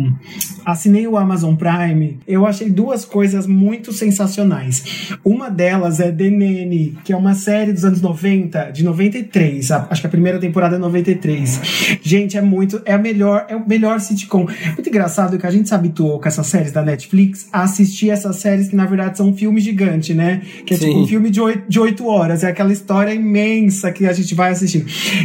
assinei 0.65 1.07
o 1.07 1.17
Amazon 1.17 1.55
Prime. 1.55 2.19
Eu 2.27 2.47
achei 2.47 2.71
duas 2.71 3.05
coisas 3.05 3.47
muito 3.47 3.93
sensacionais. 3.93 5.11
Uma 5.25 5.51
delas 5.51 6.01
é 6.01 6.11
The 6.11 6.31
Nanny, 6.31 6.97
que 7.05 7.13
é 7.13 7.17
uma 7.17 7.35
série 7.35 7.73
dos 7.73 7.85
anos 7.85 8.01
90, 8.01 8.71
de 8.71 8.85
93. 8.85 9.71
A- 9.71 9.89
Acho 9.91 10.01
que 10.01 10.07
a 10.07 10.11
primeira 10.11 10.39
temporada 10.39 10.77
é 10.77 10.79
93. 10.79 11.99
Gente, 12.03 12.37
é 12.37 12.43
muito. 12.43 12.81
É 12.85 12.95
a 12.95 12.99
melhor, 12.99 13.47
é 13.49 13.57
o 13.57 13.67
melhor 13.69 14.01
sitcom. 14.01 14.47
Muito 14.75 14.89
engraçado 14.89 15.39
que 15.39 15.47
a 15.47 15.51
gente 15.51 15.69
se 15.69 15.75
habituou 15.75 16.21
com 16.21 16.29
essas 16.29 16.47
séries 16.47 16.73
da 16.73 16.83
Netflix 16.83 17.49
a 17.53 17.63
assistir 17.63 18.11
essas 18.11 18.37
séries 18.37 18.69
que, 18.69 18.77
na 18.77 18.87
verdade, 18.87 19.17
são 19.19 19.29
um 19.31 19.37
filme 19.37 19.61
gigante, 19.61 20.15
né? 20.15 20.43
Que 20.65 20.75
é 20.75 20.79
tipo 20.79 20.93
Sim. 20.93 21.03
um 21.03 21.07
filme 21.07 21.31
de 21.31 21.41
oito, 21.41 21.63
de 21.69 21.81
oito 21.81 22.07
horas. 22.07 22.45
É 22.45 22.49
aquela 22.49 22.73
história 22.73 23.13
imensa 23.13 23.91
que 23.93 24.07
a 24.07 24.13
gente 24.13 24.35
vai 24.35 24.44
assistir. 24.53 24.85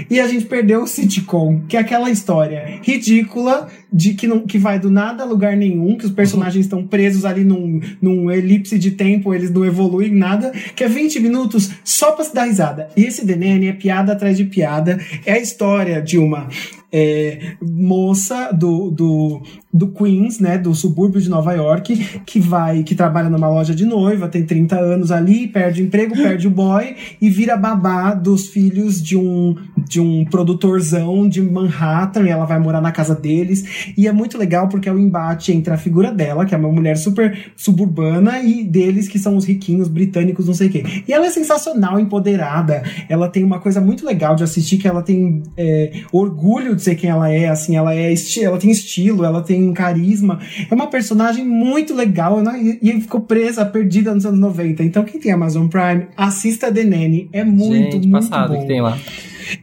E 0.10 0.20
a 0.20 0.28
gente 0.28 0.46
perdeu 0.46 0.84
o 0.84 0.88
sitcom, 0.88 1.62
que 1.68 1.78
é 1.78 1.80
aquela 1.80 2.10
história 2.10 2.80
ridícula 2.82 3.68
de 3.92 4.14
que, 4.14 4.28
não, 4.28 4.42
que 4.42 4.58
vai 4.58 4.80
do 4.80 4.90
nada 4.90 5.24
a 5.24 5.26
lugar 5.26 5.58
nenhum, 5.58 5.98
que 5.98 6.06
os 6.06 6.12
personagens 6.12 6.66
estão 6.66 6.86
presos 6.86 7.26
ali 7.26 7.44
num, 7.44 7.82
num 8.02 8.32
elipse 8.32 8.78
de 8.78 8.92
tempo, 8.92 9.34
eles 9.34 9.52
não 9.52 9.66
evoluem 9.66 10.12
nada, 10.12 10.52
que 10.76 10.84
é 10.84 10.88
20 10.88 11.20
minutos 11.20 11.72
só 11.84 12.12
pra 12.12 12.24
se 12.24 12.34
dar 12.34 12.46
risada. 12.46 12.90
E 12.96 13.04
esse 13.04 13.26
DNN 13.26 13.68
é 13.68 13.74
piada 13.74 14.14
atrás 14.14 14.38
de 14.38 14.46
piada. 14.46 15.00
É 15.26 15.34
a 15.34 15.40
história 15.40 16.02
de 16.02 16.18
uma 16.18 16.48
é, 16.92 17.54
moça 17.62 18.52
do, 18.52 18.90
do, 18.90 19.42
do 19.72 19.88
Queens, 19.88 20.40
né, 20.40 20.58
do 20.58 20.74
subúrbio 20.74 21.22
de 21.22 21.30
Nova 21.30 21.54
York, 21.54 22.22
que 22.26 22.40
vai, 22.40 22.84
que 22.84 22.96
trabalha 22.96 23.30
numa 23.30 23.48
loja 23.48 23.76
de 23.76 23.86
noiva, 23.86 24.28
tem 24.28 24.44
30 24.44 24.80
anos 24.80 25.12
ali, 25.12 25.48
perde 25.48 25.82
o 25.82 25.86
emprego, 25.86 26.16
perde 26.16 26.48
o 26.48 26.52
boy 26.52 26.96
e 27.22 27.30
vira 27.30 27.56
babá 27.56 28.14
dos 28.14 28.48
filhos 28.48 29.02
de 29.02 29.16
um 29.16 29.56
de 29.90 30.00
um 30.00 30.24
produtorzão 30.24 31.28
de 31.28 31.42
Manhattan, 31.42 32.24
e 32.26 32.30
ela 32.30 32.46
vai 32.46 32.60
morar 32.60 32.80
na 32.80 32.92
casa 32.92 33.16
deles. 33.16 33.92
E 33.98 34.08
é 34.08 34.12
muito 34.12 34.38
legal 34.38 34.70
porque 34.70 34.88
é 34.88 34.94
o 34.94 35.00
embate 35.00 35.52
entre 35.52 35.74
a 35.74 35.78
figura 35.78 36.12
dela, 36.12 36.46
que 36.46 36.54
é 36.54 36.58
uma 36.58 36.72
mulher 36.72 36.96
super 36.96 37.52
suburbana, 37.56 38.40
e 38.40 38.64
deles 38.64 39.08
que 39.08 39.18
são 39.18 39.36
os 39.36 39.46
riquinhos 39.46 39.88
britânicos, 39.88 40.46
não 40.46 40.54
sei 40.54 40.68
o 40.68 40.70
quê. 40.70 40.84
E 41.08 41.12
ela 41.12 41.26
é 41.26 41.30
sensacional, 41.32 42.00
empoderada. 42.00 42.84
Ela 43.10 43.28
tem 43.28 43.44
uma 43.44 43.60
coisa 43.60 43.82
muito 43.82 44.06
legal 44.06 44.36
de 44.36 44.44
assistir 44.44 44.78
que 44.78 44.88
ela 44.88 45.02
tem 45.02 45.42
é, 45.58 46.04
orgulho 46.12 46.76
de 46.76 46.84
ser 46.84 46.94
quem 46.94 47.10
ela 47.10 47.32
é, 47.32 47.50
assim, 47.50 47.76
ela 47.76 47.96
é 47.96 48.14
ela 48.44 48.58
tem 48.60 48.70
estilo, 48.70 49.26
ela 49.26 49.42
tem 49.42 49.59
carisma. 49.74 50.40
É 50.70 50.74
uma 50.74 50.88
personagem 50.88 51.46
muito 51.46 51.94
legal 51.94 52.42
né? 52.42 52.60
e, 52.82 52.90
e 52.90 53.02
ficou 53.02 53.22
presa, 53.22 53.66
perdida 53.66 54.14
nos 54.14 54.26
anos 54.26 54.40
90. 54.40 54.84
Então, 54.84 55.04
quem 55.04 55.20
tem 55.20 55.32
Amazon 55.32 55.68
Prime, 55.68 56.08
assista 56.18 56.72
The 56.72 56.84
Nanny. 56.84 57.30
É 57.32 57.44
muito, 57.44 57.94
Gente, 57.94 58.08
muito 58.08 58.12
passado 58.30 58.54
bom. 58.54 58.62
que 58.62 58.68
tem 58.68 58.82
lá. 58.82 58.98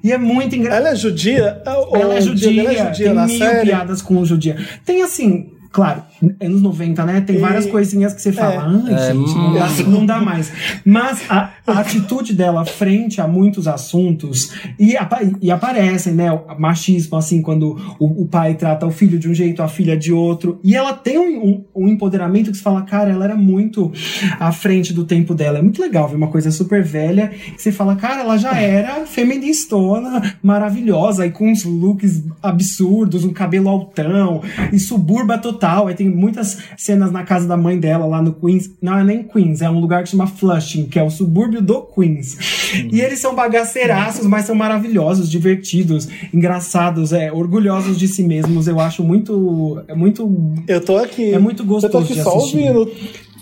E 0.02 0.10
é 0.12 0.18
muito 0.18 0.54
engraçado. 0.56 0.80
Ela 0.86 0.90
é 0.92 0.96
judia? 0.96 1.62
Ô, 1.90 1.96
Ela 1.96 2.14
é 2.14 2.20
judia, 2.20 2.60
Ela 2.62 2.72
é 2.72 2.86
judia 2.86 3.06
tem 3.06 3.14
na 3.14 3.26
mil 3.26 3.38
série? 3.38 3.66
piadas 3.66 4.02
com 4.02 4.24
judia. 4.24 4.56
Tem 4.84 5.02
assim, 5.02 5.50
claro, 5.70 6.02
anos 6.40 6.62
90, 6.62 7.04
né? 7.04 7.20
Tem 7.20 7.36
E- 7.36 7.38
várias 7.38 7.66
coisinhas 7.66 8.12
que 8.14 8.22
você 8.22 8.32
fala, 8.32 8.64
ai, 8.86 8.94
É, 8.94 9.12
gente, 9.12 9.34
não, 9.34 9.52
dá, 9.54 9.68
não 9.88 10.06
dá 10.06 10.20
mais. 10.20 10.52
Mas 10.84 11.22
a, 11.28 11.50
a 11.66 11.78
atitude 11.80 12.32
dela 12.34 12.64
frente 12.64 13.20
a 13.20 13.26
muitos 13.28 13.68
assuntos, 13.68 14.52
e, 14.78 14.94
e 15.42 15.50
aparecem, 15.50 16.14
né? 16.14 16.32
O 16.32 16.58
machismo, 16.58 17.16
assim, 17.16 17.42
quando 17.42 17.76
o, 17.98 18.22
o 18.22 18.26
pai 18.26 18.54
trata 18.54 18.86
o 18.86 18.90
filho 18.90 19.18
de 19.18 19.28
um 19.28 19.34
jeito, 19.34 19.62
a 19.62 19.68
filha 19.68 19.96
de 19.96 20.12
outro. 20.12 20.58
E 20.64 20.74
ela 20.74 20.92
tem 20.92 21.18
um, 21.18 21.44
um- 21.46 21.64
um 21.84 21.88
empoderamento 21.88 22.50
que 22.50 22.56
você 22.56 22.62
fala, 22.62 22.82
cara, 22.82 23.10
ela 23.10 23.24
era 23.24 23.36
muito 23.36 23.92
à 24.40 24.50
frente 24.52 24.92
do 24.92 25.04
tempo 25.04 25.34
dela. 25.34 25.58
É 25.58 25.62
muito 25.62 25.80
legal 25.80 26.08
ver 26.08 26.16
uma 26.16 26.28
coisa 26.28 26.50
super 26.50 26.82
velha. 26.82 27.30
E 27.54 27.60
você 27.60 27.70
fala, 27.72 27.96
cara, 27.96 28.20
ela 28.22 28.36
já 28.38 28.54
era 28.58 29.04
feministona, 29.06 30.36
maravilhosa, 30.42 31.26
e 31.26 31.30
com 31.30 31.50
uns 31.50 31.64
looks 31.64 32.22
absurdos, 32.42 33.24
um 33.24 33.32
cabelo 33.32 33.68
altão, 33.68 34.42
e 34.72 34.78
suburba 34.78 35.38
total. 35.38 35.88
Aí 35.88 35.94
tem 35.94 36.05
muitas 36.08 36.58
cenas 36.76 37.10
na 37.10 37.22
casa 37.22 37.46
da 37.46 37.56
mãe 37.56 37.78
dela, 37.78 38.06
lá 38.06 38.22
no 38.22 38.32
Queens. 38.32 38.70
Não 38.80 38.98
é 38.98 39.04
nem 39.04 39.22
Queens, 39.22 39.62
é 39.62 39.70
um 39.70 39.80
lugar 39.80 40.02
que 40.04 40.10
chama 40.10 40.26
Flushing, 40.26 40.86
que 40.86 40.98
é 40.98 41.02
o 41.02 41.10
subúrbio 41.10 41.60
do 41.60 41.82
Queens. 41.82 42.36
E 42.92 43.00
eles 43.00 43.18
são 43.18 43.34
bagaceiraços, 43.34 44.26
mas 44.26 44.44
são 44.44 44.54
maravilhosos, 44.54 45.30
divertidos, 45.30 46.08
engraçados, 46.32 47.12
é, 47.12 47.30
orgulhosos 47.32 47.98
de 47.98 48.08
si 48.08 48.22
mesmos. 48.22 48.66
Eu 48.66 48.80
acho 48.80 49.02
muito. 49.02 49.82
É 49.88 49.94
muito. 49.94 50.54
Eu 50.66 50.80
tô 50.80 50.96
aqui. 50.96 51.32
É 51.32 51.38
muito 51.38 51.62
Eu 51.62 51.66
tô 51.66 51.74
gostoso 51.74 52.04
aqui 52.04 52.14
de 52.14 52.22
só 52.22 52.38
ouvindo. 52.38 52.90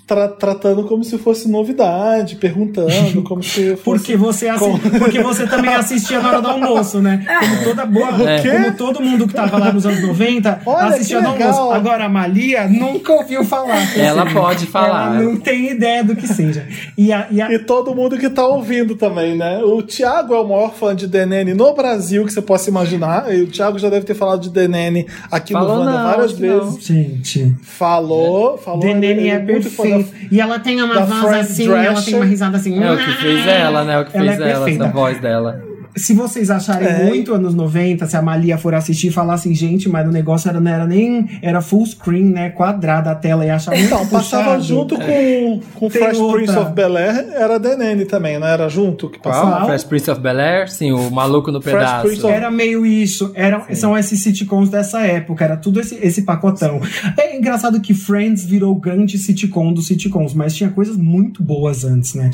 Tra- 0.06 0.28
tratando 0.28 0.85
como 0.85 1.02
se 1.05 1.16
fosse 1.18 1.48
novidade, 1.51 2.36
perguntando 2.36 3.22
como 3.22 3.43
se 3.43 3.70
fosse. 3.76 3.82
Porque 3.85 4.16
você, 4.16 4.48
assi- 4.48 4.59
Como- 4.60 4.78
porque 4.78 5.22
você 5.22 5.47
também 5.47 5.72
assistia 5.74 6.20
na 6.20 6.28
hora 6.28 6.40
do 6.43 6.48
almoço, 6.48 7.01
né? 7.01 7.24
Como 7.40 7.64
toda 7.64 7.86
boa. 7.86 8.31
É. 8.31 8.43
Como 8.43 8.76
todo 8.76 9.01
mundo 9.02 9.26
que 9.26 9.35
tava 9.35 9.59
lá 9.59 9.72
nos 9.72 9.86
anos 9.86 10.02
90 10.02 10.60
Olha, 10.66 10.86
assistia 10.94 11.20
no 11.20 11.28
almoço. 11.31 11.70
Agora 11.72 12.05
a 12.05 12.09
Malia 12.09 12.66
nunca 12.68 13.12
ouviu 13.12 13.44
falar. 13.44 13.97
Ela 13.98 14.26
pode 14.31 14.66
falar. 14.66 15.16
Ela 15.16 15.22
não 15.22 15.36
tem 15.36 15.70
ideia 15.70 16.02
do 16.05 16.14
que 16.16 16.26
seja. 16.26 16.66
E 16.97 17.12
a, 17.12 17.26
e 17.31 17.40
a- 17.40 17.52
E 17.52 17.59
todo 17.59 17.94
mundo 17.94 18.18
que 18.18 18.28
tá 18.31 18.47
ouvindo 18.47 18.94
também, 18.97 19.36
né? 19.36 19.59
O 19.62 19.82
Thiago 19.82 20.35
é 20.35 20.39
o 20.40 20.47
maior 20.48 20.72
fã 20.74 20.94
de 20.94 21.06
DNN 21.06 21.55
no 21.55 21.74
Brasil 21.74 22.24
que 22.24 22.32
você 22.32 22.43
possa 22.43 22.68
imaginar. 22.70 23.32
E 23.35 23.43
o 23.43 23.47
Thiago 23.47 23.78
já 23.78 23.89
deve 23.89 24.05
ter 24.06 24.14
falado 24.14 24.40
de 24.43 24.51
DNN 24.51 25.06
aqui 25.31 25.52
Falou 25.52 25.74
no 25.76 25.81
Wanda 25.81 25.93
não, 25.98 26.05
várias 26.05 26.32
que 26.32 26.43
não. 26.47 26.64
vezes. 26.70 26.85
Gente. 26.85 27.55
Falou, 27.62 28.59
falou. 28.59 28.81
Denene 28.81 29.24
ele 29.24 29.28
é 29.28 29.39
muito 29.39 29.70
fã 29.70 29.85
da-. 29.99 30.09
E 30.31 30.41
ela 30.41 30.59
tem 30.59 30.83
uma 30.83 31.01
voz 31.05 31.51
assim, 31.51 31.69
ela 31.71 32.03
tem 32.03 32.15
uma 32.15 32.25
risada 32.25 32.57
assim. 32.57 32.83
É 32.83 32.93
o 32.93 32.97
que 32.97 33.12
fez 33.12 33.47
ela, 33.47 33.85
né? 33.85 34.01
O 34.01 34.05
que 34.05 34.16
Ela 34.16 34.27
fez 34.27 34.41
é 34.41 34.51
ela, 34.51 34.65
perfeita. 34.65 34.85
essa 34.85 34.93
voz 34.93 35.21
dela. 35.21 35.74
Se 35.97 36.12
vocês 36.15 36.51
acharem 36.51 36.89
É. 36.89 37.05
muito 37.05 37.33
anos 37.35 37.55
90, 37.55 38.07
se 38.07 38.16
a 38.16 38.23
Malia 38.23 38.59
for 38.59 38.75
assistir 38.75 39.09
e 39.09 39.11
falar 39.11 39.35
assim, 39.35 39.55
gente, 39.55 39.89
mas 39.89 40.07
o 40.09 40.11
negócio 40.11 40.49
era, 40.49 40.61
não 40.61 40.71
era 40.71 40.87
nem. 40.87 41.27
Era 41.43 41.61
full 41.61 41.85
screen, 41.87 42.25
né? 42.25 42.51
Quadrada 42.51 43.11
a 43.11 43.15
tela 43.15 43.45
e 43.47 43.51
achar 43.51 43.71
muito 43.73 43.85
Então, 43.87 44.07
passava 44.07 44.45
puxado. 44.57 44.62
junto 44.65 44.97
com, 44.97 45.61
com 45.75 45.89
Tem 45.89 46.03
Fresh 46.03 46.19
outra. 46.19 46.37
Prince 46.43 46.59
of 46.59 46.73
Bel-Air, 46.73 47.27
era 47.35 47.61
The 47.61 47.77
Nanny 47.77 48.05
também, 48.05 48.39
não 48.39 48.47
era 48.47 48.69
junto 48.69 49.09
que 49.09 49.19
Qual? 49.19 49.33
passava? 49.35 49.66
Fresh 49.66 49.85
Prince 49.85 50.11
of 50.11 50.21
Bel-Air? 50.21 50.71
Sim, 50.71 50.93
o 50.93 51.11
maluco 51.11 51.51
no 51.53 51.61
Fresh 51.61 51.75
pedaço. 51.77 52.07
Prince 52.07 52.25
of- 52.25 52.35
Era 52.35 52.51
meio 52.51 52.85
isso, 52.87 53.31
era, 53.35 53.65
são 53.75 53.97
esses 53.97 54.21
sitcoms 54.23 54.69
dessa 54.71 55.01
época, 55.07 55.45
era 55.45 55.57
tudo 55.57 55.81
esse, 55.81 55.95
esse 56.03 56.23
pacotão. 56.23 56.81
É 57.19 57.37
engraçado 57.37 57.81
que 57.81 57.95
Friends 57.95 58.45
virou 58.45 58.73
o 58.73 58.79
grande 58.81 59.16
sitcom 59.19 59.73
dos 59.73 59.87
sitcoms, 59.87 60.35
mas 60.35 60.55
tinha 60.55 60.71
coisas 60.71 60.97
muito 60.97 61.43
boas 61.43 61.85
antes, 61.85 62.15
né? 62.15 62.31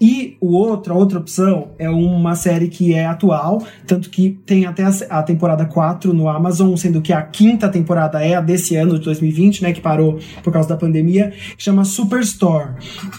E 0.00 0.36
o 0.40 0.52
outro, 0.54 0.92
a 0.94 0.96
outra 0.96 1.18
opção 1.18 1.68
é 1.78 1.88
uma 1.88 2.34
série 2.34 2.68
que 2.68 2.94
é 2.94 3.03
atual, 3.06 3.62
tanto 3.86 4.10
que 4.10 4.38
tem 4.46 4.66
até 4.66 4.84
a, 4.84 4.92
a 5.10 5.22
temporada 5.22 5.64
4 5.64 6.12
no 6.12 6.28
Amazon, 6.28 6.74
sendo 6.76 7.00
que 7.02 7.12
a 7.12 7.22
quinta 7.22 7.68
temporada 7.68 8.22
é 8.24 8.34
a 8.34 8.40
desse 8.40 8.76
ano, 8.76 8.98
de 8.98 9.04
2020, 9.04 9.62
né? 9.62 9.72
Que 9.72 9.80
parou 9.80 10.18
por 10.42 10.52
causa 10.52 10.68
da 10.68 10.76
pandemia, 10.76 11.32
que 11.56 11.62
chama 11.62 11.84
Superstore, 11.84 12.70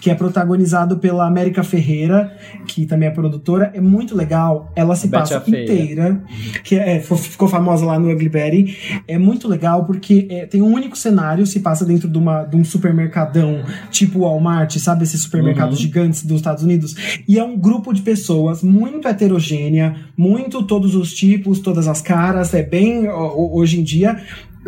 que 0.01 0.09
é 0.09 0.15
protagonizado 0.15 0.97
pela 0.97 1.27
América 1.27 1.63
Ferreira, 1.63 2.35
que 2.67 2.85
também 2.85 3.07
é 3.07 3.11
produtora. 3.11 3.71
É 3.73 3.81
muito 3.81 4.15
legal, 4.15 4.71
ela 4.75 4.95
se 4.95 5.07
passa 5.21 5.35
inteira, 5.63 6.21
que 6.63 6.75
é, 6.75 6.99
fo- 6.99 7.15
ficou 7.17 7.47
famosa 7.47 7.85
lá 7.85 7.99
no 7.99 8.11
Ugly 8.11 8.29
Betty. 8.29 9.01
É 9.07 9.17
muito 9.17 9.47
legal 9.47 9.85
porque 9.85 10.27
é, 10.29 10.45
tem 10.45 10.61
um 10.61 10.71
único 10.73 10.97
cenário, 10.97 11.45
se 11.45 11.59
passa 11.59 11.85
dentro 11.85 12.07
de, 12.07 12.17
uma, 12.17 12.43
de 12.43 12.55
um 12.55 12.63
supermercadão, 12.63 13.63
tipo 13.91 14.19
Walmart, 14.19 14.77
sabe? 14.77 15.03
Esses 15.03 15.21
supermercados 15.21 15.79
gigantes 15.79 16.23
dos 16.25 16.37
Estados 16.37 16.63
Unidos. 16.63 16.95
E 17.27 17.37
é 17.37 17.43
um 17.43 17.57
grupo 17.57 17.93
de 17.93 18.01
pessoas 18.01 18.61
muito 18.63 19.07
heterogênea, 19.75 19.95
muito 20.17 20.63
todos 20.63 20.95
os 20.95 21.13
tipos, 21.13 21.59
todas 21.59 21.87
as 21.87 22.01
caras, 22.01 22.53
é 22.53 22.63
bem 22.63 23.09
hoje 23.09 23.79
em 23.79 23.83
dia 23.83 24.17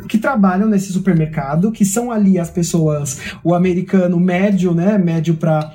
que 0.08 0.20
trabalham 0.20 0.70
nesse 0.70 0.94
supermercado, 0.94 1.72
que 1.72 1.84
são 1.84 2.12
ali 2.12 2.38
as 2.38 2.52
pessoas, 2.52 3.20
o 3.44 3.56
americano 3.56 4.20
médio, 4.20 4.72
né, 4.72 4.96
médio 4.98 5.36
para 5.36 5.74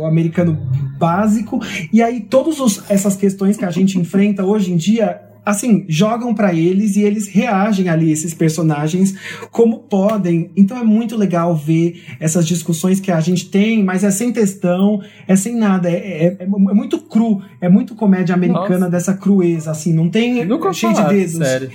o 0.00 0.04
americano 0.04 0.58
básico, 0.98 1.60
e 1.92 2.02
aí 2.02 2.20
todas 2.20 2.82
essas 2.90 3.14
questões 3.14 3.56
que 3.56 3.64
a 3.64 3.70
gente 3.70 3.96
enfrenta 3.96 4.44
hoje 4.44 4.72
em 4.72 4.76
dia 4.76 5.20
assim, 5.44 5.84
jogam 5.88 6.32
pra 6.34 6.54
eles 6.54 6.94
e 6.96 7.02
eles 7.02 7.26
reagem 7.28 7.88
ali, 7.88 8.10
esses 8.12 8.32
personagens, 8.32 9.14
como 9.50 9.80
podem. 9.80 10.50
Então 10.56 10.76
é 10.78 10.84
muito 10.84 11.16
legal 11.16 11.56
ver 11.56 12.00
essas 12.20 12.46
discussões 12.46 13.00
que 13.00 13.10
a 13.10 13.20
gente 13.20 13.48
tem, 13.48 13.82
mas 13.82 14.04
é 14.04 14.10
sem 14.10 14.32
textão, 14.32 15.02
é 15.26 15.34
sem 15.34 15.56
nada. 15.56 15.90
É, 15.90 15.94
é- 15.94 16.36
é 16.42 16.46
muito 16.46 16.98
cru, 16.98 17.42
é 17.60 17.68
muito 17.68 17.94
comédia 17.96 18.34
americana 18.34 18.78
Nossa. 18.80 18.90
dessa 18.90 19.14
crueza, 19.14 19.70
assim, 19.72 19.92
não 19.92 20.08
tem 20.08 20.44
Nunca 20.44 20.68
é 20.68 20.72
cheio 20.72 20.92
de 20.92 20.98
falaram, 20.98 21.18
dedos. 21.18 21.34
sério. 21.36 21.70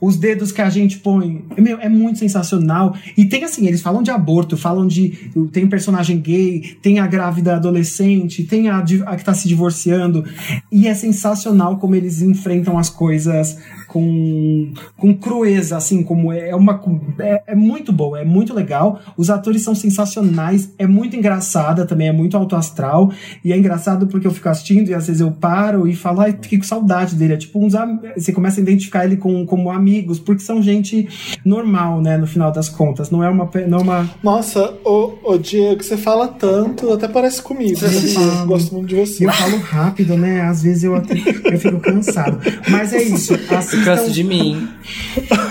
Os 0.00 0.16
dedos 0.16 0.50
que 0.50 0.60
a 0.60 0.68
gente 0.70 0.98
põe. 0.98 1.44
Meu, 1.56 1.78
é 1.80 1.88
muito 1.88 2.18
sensacional. 2.18 2.96
E 3.16 3.24
tem 3.24 3.44
assim, 3.44 3.66
eles 3.66 3.80
falam 3.80 4.02
de 4.02 4.10
aborto, 4.10 4.56
falam 4.56 4.86
de. 4.86 5.30
Tem 5.52 5.66
personagem 5.68 6.18
gay, 6.20 6.60
tem 6.82 6.98
a 6.98 7.06
grávida 7.06 7.54
adolescente, 7.56 8.42
tem 8.42 8.68
a, 8.68 8.78
a 8.78 9.16
que 9.16 9.24
tá 9.24 9.34
se 9.34 9.46
divorciando. 9.46 10.24
E 10.72 10.88
é 10.88 10.94
sensacional 10.94 11.78
como 11.78 11.94
eles 11.94 12.20
enfrentam 12.20 12.76
as 12.76 12.90
coisas 12.90 13.03
coisas 13.04 13.58
com, 13.94 14.72
com 14.96 15.14
crueza, 15.14 15.76
assim, 15.76 16.02
como 16.02 16.32
é 16.32 16.44
é 16.48 16.56
uma. 16.56 16.82
É, 17.20 17.42
é 17.48 17.54
muito 17.54 17.92
boa, 17.92 18.20
é 18.20 18.24
muito 18.24 18.52
legal. 18.52 19.00
Os 19.16 19.30
atores 19.30 19.62
são 19.62 19.72
sensacionais, 19.72 20.72
é 20.76 20.84
muito 20.84 21.14
engraçada 21.14 21.86
também, 21.86 22.08
é 22.08 22.12
muito 22.12 22.36
alto 22.36 22.56
astral. 22.56 23.12
E 23.44 23.52
é 23.52 23.56
engraçado 23.56 24.08
porque 24.08 24.26
eu 24.26 24.32
fico 24.32 24.48
assistindo 24.48 24.88
e 24.88 24.94
às 24.94 25.06
vezes 25.06 25.20
eu 25.20 25.30
paro 25.30 25.86
e 25.86 25.94
falo, 25.94 26.22
ai, 26.22 26.36
fiquei 26.42 26.58
com 26.58 26.64
saudade 26.64 27.14
dele. 27.14 27.34
É 27.34 27.36
tipo 27.36 27.64
uns. 27.64 27.74
Você 28.16 28.32
começa 28.32 28.60
a 28.60 28.62
identificar 28.62 29.04
ele 29.04 29.16
com, 29.16 29.46
como 29.46 29.70
amigos, 29.70 30.18
porque 30.18 30.42
são 30.42 30.60
gente 30.60 31.08
normal, 31.44 32.00
né, 32.00 32.16
no 32.16 32.26
final 32.26 32.50
das 32.50 32.68
contas. 32.68 33.10
Não 33.10 33.22
é 33.22 33.30
uma. 33.30 33.48
Não 33.68 33.78
é 33.78 33.82
uma 33.82 34.10
Nossa, 34.24 34.74
ô, 34.84 35.12
ô 35.22 35.38
Diego, 35.38 35.84
você 35.84 35.96
fala 35.96 36.26
tanto, 36.26 36.92
até 36.92 37.06
parece 37.06 37.40
comigo. 37.40 37.78
Eu 38.40 38.46
gosto 38.46 38.74
muito 38.74 38.88
de 38.88 38.96
você. 38.96 39.24
eu 39.24 39.32
falo 39.32 39.58
rápido, 39.58 40.16
né? 40.16 40.40
Às 40.42 40.64
vezes 40.64 40.82
eu, 40.82 40.96
até, 40.96 41.14
eu 41.14 41.58
fico 41.60 41.78
cansado. 41.78 42.40
Mas 42.68 42.92
é 42.92 43.00
isso. 43.00 43.34
Assistam 43.54 43.83
Canso 43.84 44.10
de 44.10 44.24
mim. 44.24 44.68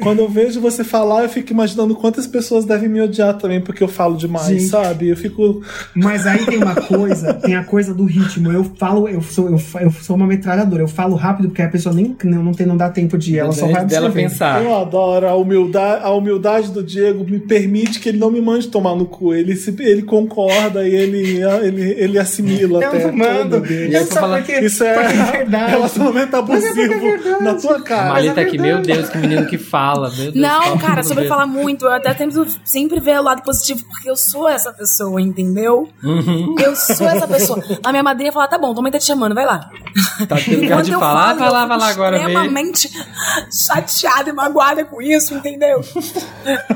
Quando 0.00 0.18
eu 0.18 0.28
vejo 0.28 0.60
você 0.60 0.82
falar, 0.82 1.22
eu 1.22 1.28
fico 1.28 1.52
imaginando 1.52 1.94
quantas 1.94 2.26
pessoas 2.26 2.64
devem 2.64 2.88
me 2.88 3.00
odiar 3.00 3.34
também, 3.38 3.60
porque 3.60 3.82
eu 3.82 3.86
falo 3.88 4.16
demais, 4.16 4.62
Sim. 4.62 4.68
sabe? 4.68 5.08
Eu 5.08 5.16
fico. 5.16 5.62
Mas 5.94 6.26
aí 6.26 6.44
tem 6.44 6.58
uma 6.58 6.74
coisa, 6.74 7.32
tem 7.34 7.54
a 7.54 7.62
coisa 7.62 7.94
do 7.94 8.04
ritmo. 8.04 8.50
Eu 8.50 8.64
falo, 8.76 9.08
eu 9.08 9.22
sou, 9.22 9.48
eu, 9.48 9.60
eu 9.80 9.90
sou 9.92 10.16
uma 10.16 10.26
metralhadora. 10.26 10.82
Eu 10.82 10.88
falo 10.88 11.14
rápido 11.14 11.48
porque 11.48 11.62
a 11.62 11.68
pessoa 11.68 11.94
nem 11.94 12.16
não, 12.24 12.42
não 12.42 12.52
tem, 12.52 12.66
não 12.66 12.76
dá 12.76 12.90
tempo 12.90 13.16
de 13.16 13.34
ir. 13.34 13.38
Ela 13.38 13.52
só 13.52 13.68
vai 13.68 13.86
dela 13.86 14.10
pensar. 14.10 14.62
Eu 14.64 14.74
adoro 14.74 15.28
a 15.28 15.36
humildade, 15.36 16.04
a 16.04 16.10
humildade 16.10 16.72
do 16.72 16.82
Diego 16.82 17.24
me 17.24 17.38
permite 17.38 18.00
que 18.00 18.08
ele 18.08 18.18
não 18.18 18.30
me 18.32 18.40
mande 18.40 18.66
tomar 18.66 18.96
no 18.96 19.06
cu. 19.06 19.32
Ele, 19.32 19.54
se- 19.54 19.74
ele 19.78 20.02
concorda 20.02 20.86
e 20.86 20.92
ele, 20.94 21.40
ele, 21.62 21.82
ele 21.98 22.18
assimila 22.18 22.82
Eu 22.82 22.88
até. 22.88 23.06
não 23.06 23.12
mando. 23.16 23.62
Aí 23.64 23.94
Eu 23.94 24.00
você 24.00 24.12
só 24.12 24.20
fala, 24.20 24.38
porque, 24.38 24.58
Isso 24.60 24.82
é, 24.82 24.94
porque 24.94 25.16
é 25.18 25.38
verdade. 25.38 25.70
relacionamento 25.70 26.34
é 26.34 26.38
é 26.38 26.42
abusivo 26.42 26.74
verdade. 27.00 27.44
na 27.44 27.51
tua 27.54 27.76
A 27.76 27.80
cara. 27.82 28.08
Mali 28.10 28.30
tá 28.32 28.40
é 28.40 28.44
aqui, 28.44 28.58
meu. 28.58 28.80
Deus, 28.82 29.08
que 29.08 29.18
menino 29.18 29.46
que 29.46 29.58
fala. 29.58 30.10
Meu 30.10 30.32
Deus, 30.32 30.34
Não, 30.34 30.62
fala 30.62 30.78
cara, 30.78 31.02
sobre 31.04 31.24
mesmo. 31.24 31.34
falar 31.34 31.46
muito, 31.46 31.84
eu 31.84 31.92
até 31.92 32.12
tento 32.14 32.46
sempre 32.64 33.00
ver 33.00 33.18
o 33.18 33.22
lado 33.22 33.42
positivo, 33.42 33.84
porque 33.88 34.10
eu 34.10 34.16
sou 34.16 34.48
essa 34.48 34.72
pessoa, 34.72 35.20
entendeu? 35.20 35.88
Uhum. 36.02 36.54
Eu 36.58 36.74
sou 36.76 37.06
essa 37.08 37.26
pessoa. 37.26 37.62
A 37.82 37.90
minha 37.90 38.02
madrinha 38.02 38.32
fala, 38.32 38.48
tá 38.48 38.58
bom, 38.58 38.72
tua 38.72 38.82
mãe 38.82 38.92
tá 38.92 38.98
te 38.98 39.04
chamando, 39.04 39.34
vai 39.34 39.44
lá. 39.46 39.68
Tá 40.28 40.36
tendo 40.36 40.68
cara 40.68 40.82
de 40.82 40.92
eu 40.92 40.98
falar, 40.98 41.26
falo, 41.28 41.38
vai 41.38 41.48
eu 41.48 41.52
lá, 41.52 41.66
vai 41.66 41.78
lá 41.78 41.88
agora 41.88 42.18
ver. 42.18 42.24
extremamente 42.24 42.90
chateada 43.66 44.30
e 44.30 44.32
magoada 44.32 44.84
com 44.84 45.00
isso, 45.02 45.34
entendeu? 45.34 45.80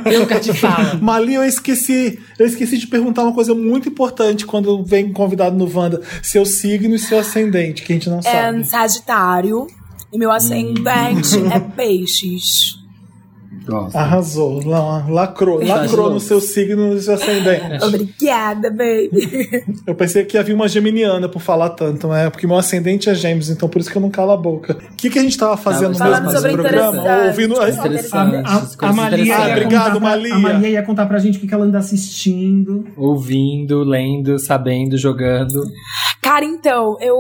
Tem 0.05 0.21
um 0.21 0.27
cara 0.27 0.41
de 0.41 0.53
fala. 0.53 0.95
Mali, 1.01 1.35
eu 1.35 1.45
esqueci, 1.45 2.19
eu 2.39 2.47
esqueci 2.47 2.79
de 2.79 2.87
perguntar 2.87 3.23
uma 3.23 3.33
coisa 3.33 3.55
muito 3.55 3.89
importante 3.89 4.47
quando 4.47 4.85
vem 4.85 5.13
convidado 5.13 5.57
no 5.57 5.71
Wanda: 5.77 6.01
seu 6.23 6.45
signo 6.45 6.95
e 6.95 6.99
seu 6.99 7.19
ascendente, 7.19 7.83
que 7.83 7.93
a 7.93 7.97
gente 7.97 8.09
não 8.09 8.19
É 8.19 8.23
sabe. 8.23 8.65
Sagitário 8.65 9.67
e 10.17 10.19
meu 10.19 10.33
ascendente 10.33 11.37
é 11.53 11.61
peixes. 11.61 12.75
Gosto. 13.67 13.97
Arrasou, 13.97 14.65
la- 14.65 15.05
lacrou, 15.09 15.61
lacrou 15.65 16.11
no 16.11 16.21
seu 16.21 16.41
signo 16.41 16.95
e 16.95 17.01
seu 17.03 17.15
ascendente. 17.15 17.85
Obrigada, 17.85 18.71
baby. 18.71 19.65
Eu 19.85 19.95
pensei 19.95 20.25
que 20.25 20.39
havia 20.39 20.55
uma 20.55 20.69
geminiana 20.69 21.29
por 21.29 21.41
falar 21.41 21.71
tanto, 21.71 22.07
né? 22.07 22.31
Porque 22.31 22.47
meu 22.47 22.57
ascendente 22.57 23.11
é 23.11 23.15
gêmeos, 23.15 23.51
então 23.51 23.69
por 23.69 23.81
isso 23.81 23.91
que 23.91 23.99
eu 23.99 24.03
não 24.03 24.09
calo 24.11 24.31
a 24.31 24.37
boca. 24.37 24.79
O 24.93 24.97
que, 24.97 25.11
que 25.11 25.19
a 25.19 25.23
gente 25.23 25.37
tava 25.37 25.57
fazendo 25.57 25.97
Tava 25.99 26.21
mesmo 26.21 26.41
nesse 26.43 26.49
programa? 26.55 27.03
Ouvindo. 27.27 27.57
A, 27.61 28.89
a, 28.89 28.93
Maria. 28.93 29.37
Ah, 29.37 29.49
obrigado, 29.51 29.65
contar 29.65 29.91
pra, 29.91 30.01
Malia. 30.01 30.35
a 30.35 30.39
Maria 30.39 30.69
ia 30.69 30.83
contar 30.85 31.07
pra 31.07 31.19
gente 31.19 31.39
o 31.39 31.41
que 31.41 31.49
que 31.49 31.55
ela 31.55 31.65
anda 31.65 31.79
assistindo. 31.79 32.85
Ouvindo, 32.97 33.83
lendo, 33.83 34.39
sabendo, 34.39 34.97
jogando. 34.97 35.61
Cara, 36.23 36.45
então, 36.45 36.97
eu. 37.01 37.17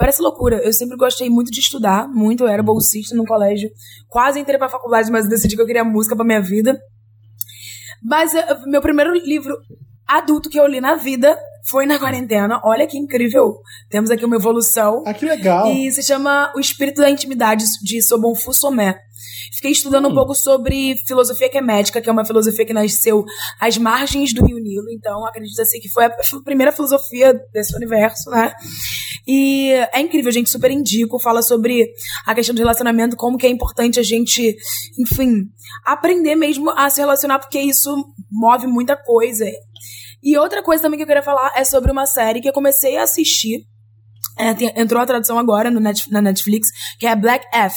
Parece 0.00 0.22
loucura. 0.22 0.56
Eu 0.64 0.72
sempre 0.72 0.96
gostei 0.96 1.28
muito 1.28 1.50
de 1.50 1.60
estudar, 1.60 2.08
muito. 2.08 2.44
Eu 2.44 2.48
era 2.48 2.62
bolsista 2.62 3.14
no 3.14 3.26
colégio. 3.26 3.70
Quase 4.08 4.40
entrei 4.40 4.56
pra 4.56 4.66
faculdade, 4.66 5.12
mas 5.12 5.28
decidi 5.28 5.54
que 5.54 5.60
eu 5.60 5.66
queria 5.66 5.84
música 5.84 6.16
pra 6.16 6.24
minha 6.24 6.40
vida. 6.40 6.80
Mas 8.02 8.34
eh, 8.34 8.62
meu 8.64 8.80
primeiro 8.80 9.12
livro 9.12 9.54
adulto 10.08 10.48
que 10.48 10.58
eu 10.58 10.66
li 10.66 10.80
na 10.80 10.94
vida 10.94 11.38
foi 11.64 11.86
na 11.86 11.98
quarentena. 11.98 12.60
Olha 12.64 12.86
que 12.86 12.98
incrível. 12.98 13.58
Temos 13.88 14.10
aqui 14.10 14.24
uma 14.24 14.36
evolução. 14.36 15.02
Ah, 15.06 15.14
que 15.14 15.24
legal. 15.24 15.70
E 15.70 15.90
se 15.92 16.02
chama 16.02 16.52
O 16.54 16.60
Espírito 16.60 17.00
da 17.00 17.10
Intimidade, 17.10 17.64
de 17.82 18.02
Sobonfu 18.02 18.52
Somé. 18.52 18.96
Fiquei 19.52 19.72
estudando 19.72 20.08
um 20.08 20.14
pouco 20.14 20.34
sobre 20.34 20.96
filosofia 21.06 21.50
quemética, 21.50 22.00
que 22.00 22.08
é 22.08 22.12
uma 22.12 22.24
filosofia 22.24 22.64
que 22.64 22.72
nasceu 22.72 23.24
às 23.60 23.76
margens 23.76 24.32
do 24.32 24.44
Rio 24.44 24.58
Nilo. 24.58 24.90
Então, 24.90 25.26
acredita-se 25.26 25.78
que 25.80 25.88
foi 25.90 26.06
a 26.06 26.12
primeira 26.44 26.72
filosofia 26.72 27.38
desse 27.52 27.76
universo, 27.76 28.30
né? 28.30 28.52
E 29.26 29.70
é 29.92 30.00
incrível, 30.00 30.32
gente, 30.32 30.48
super 30.48 30.70
indico. 30.70 31.20
Fala 31.20 31.42
sobre 31.42 31.92
a 32.26 32.34
questão 32.34 32.54
do 32.54 32.58
relacionamento, 32.60 33.16
como 33.16 33.36
que 33.36 33.46
é 33.46 33.50
importante 33.50 34.00
a 34.00 34.02
gente, 34.02 34.56
enfim, 34.98 35.50
aprender 35.84 36.36
mesmo 36.36 36.70
a 36.70 36.88
se 36.88 37.00
relacionar, 37.00 37.38
porque 37.38 37.60
isso 37.60 37.94
move 38.30 38.66
muita 38.66 38.96
coisa. 38.96 39.44
E 40.22 40.36
outra 40.36 40.62
coisa 40.62 40.82
também 40.82 40.98
que 40.98 41.02
eu 41.02 41.06
queria 41.06 41.22
falar 41.22 41.52
é 41.56 41.64
sobre 41.64 41.90
uma 41.90 42.06
série 42.06 42.40
que 42.40 42.48
eu 42.48 42.52
comecei 42.52 42.96
a 42.96 43.04
assistir. 43.04 43.64
É, 44.38 44.54
tem- 44.54 44.72
entrou 44.76 45.02
a 45.02 45.06
tradução 45.06 45.38
agora 45.38 45.70
no 45.70 45.80
Net- 45.80 46.10
na 46.10 46.20
Netflix, 46.22 46.68
que 46.98 47.06
é 47.06 47.14
Black 47.16 47.46
F. 47.52 47.76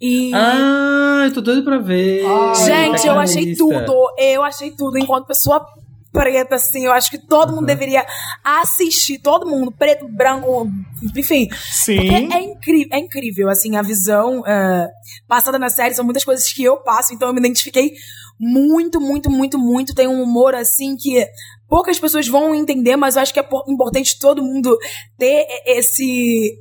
E. 0.00 0.32
Ah, 0.34 1.22
eu 1.26 1.32
tô 1.32 1.40
doido 1.40 1.62
pra 1.62 1.78
ver. 1.78 2.24
Ai, 2.26 2.54
Gente, 2.66 3.02
Tá 3.02 3.08
eu 3.08 3.18
achei 3.18 3.44
lista. 3.44 3.64
tudo. 3.64 3.94
Eu 4.18 4.42
achei 4.42 4.70
tudo 4.72 4.98
enquanto 4.98 5.26
pessoa 5.26 5.64
preta, 6.12 6.56
assim. 6.56 6.84
Eu 6.84 6.92
acho 6.92 7.10
que 7.10 7.18
todo 7.18 7.54
mundo 7.54 7.66
deveria 7.66 8.04
assistir, 8.44 9.18
todo 9.18 9.48
mundo, 9.48 9.72
preto, 9.72 10.06
branco, 10.08 10.68
enfim. 11.16 11.48
Sim. 11.70 11.96
Porque 11.96 12.34
é 12.34 12.42
incrível, 12.42 12.88
é 12.92 12.98
incrível, 12.98 13.48
assim, 13.48 13.76
a 13.76 13.82
visão 13.82 14.46
é, 14.46 14.88
passada 15.26 15.58
na 15.58 15.70
série, 15.70 15.94
são 15.94 16.04
muitas 16.04 16.24
coisas 16.24 16.52
que 16.52 16.62
eu 16.62 16.76
passo, 16.82 17.14
então 17.14 17.28
eu 17.28 17.34
me 17.34 17.40
identifiquei 17.40 17.92
muito, 18.38 19.00
muito, 19.00 19.30
muito, 19.30 19.58
muito. 19.58 19.94
Tem 19.94 20.06
um 20.08 20.22
humor, 20.22 20.54
assim, 20.54 20.96
que 20.96 21.24
poucas 21.68 21.98
pessoas 21.98 22.28
vão 22.28 22.54
entender, 22.54 22.96
mas 22.96 23.16
eu 23.16 23.22
acho 23.22 23.32
que 23.32 23.40
é 23.40 23.42
po- 23.42 23.64
importante 23.68 24.18
todo 24.18 24.42
mundo 24.42 24.76
ter 25.16 25.46
esse, 25.66 26.56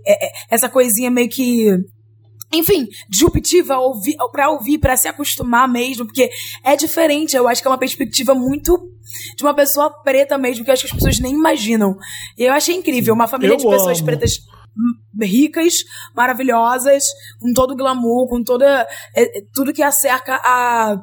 essa 0.50 0.70
coisinha 0.70 1.12
meio 1.12 1.28
que 1.28 1.68
enfim, 2.54 2.88
disruptiva 3.10 3.78
ouvir, 3.78 4.16
pra 4.32 4.50
ouvir, 4.50 4.78
pra 4.78 4.98
se 4.98 5.08
acostumar 5.08 5.68
mesmo, 5.68 6.06
porque 6.06 6.30
é 6.64 6.76
diferente. 6.76 7.36
Eu 7.36 7.48
acho 7.48 7.62
que 7.62 7.68
é 7.68 7.72
uma 7.72 7.78
perspectiva 7.78 8.34
muito 8.34 8.78
de 9.38 9.44
uma 9.44 9.54
pessoa 9.54 9.90
preta 9.90 10.38
mesmo, 10.38 10.64
que 10.64 10.70
eu 10.70 10.74
acho 10.74 10.84
que 10.84 10.90
as 10.90 10.96
pessoas 10.96 11.20
nem 11.20 11.34
imaginam. 11.34 11.96
E 12.38 12.44
eu 12.44 12.54
achei 12.54 12.76
incrível. 12.76 13.14
Uma 13.14 13.28
família 13.28 13.54
Eu 13.54 13.58
de 13.58 13.68
pessoas 13.68 13.98
amo. 13.98 14.06
pretas 14.06 14.40
ricas, 15.22 15.84
maravilhosas, 16.16 17.06
com 17.40 17.52
todo 17.54 17.72
o 17.72 17.76
glamour, 17.76 18.28
com 18.28 18.44
toda 18.44 18.88
é, 19.16 19.24
é, 19.24 19.42
tudo 19.54 19.74
que 19.74 19.84
acerca 19.84 20.36
a 20.44 20.98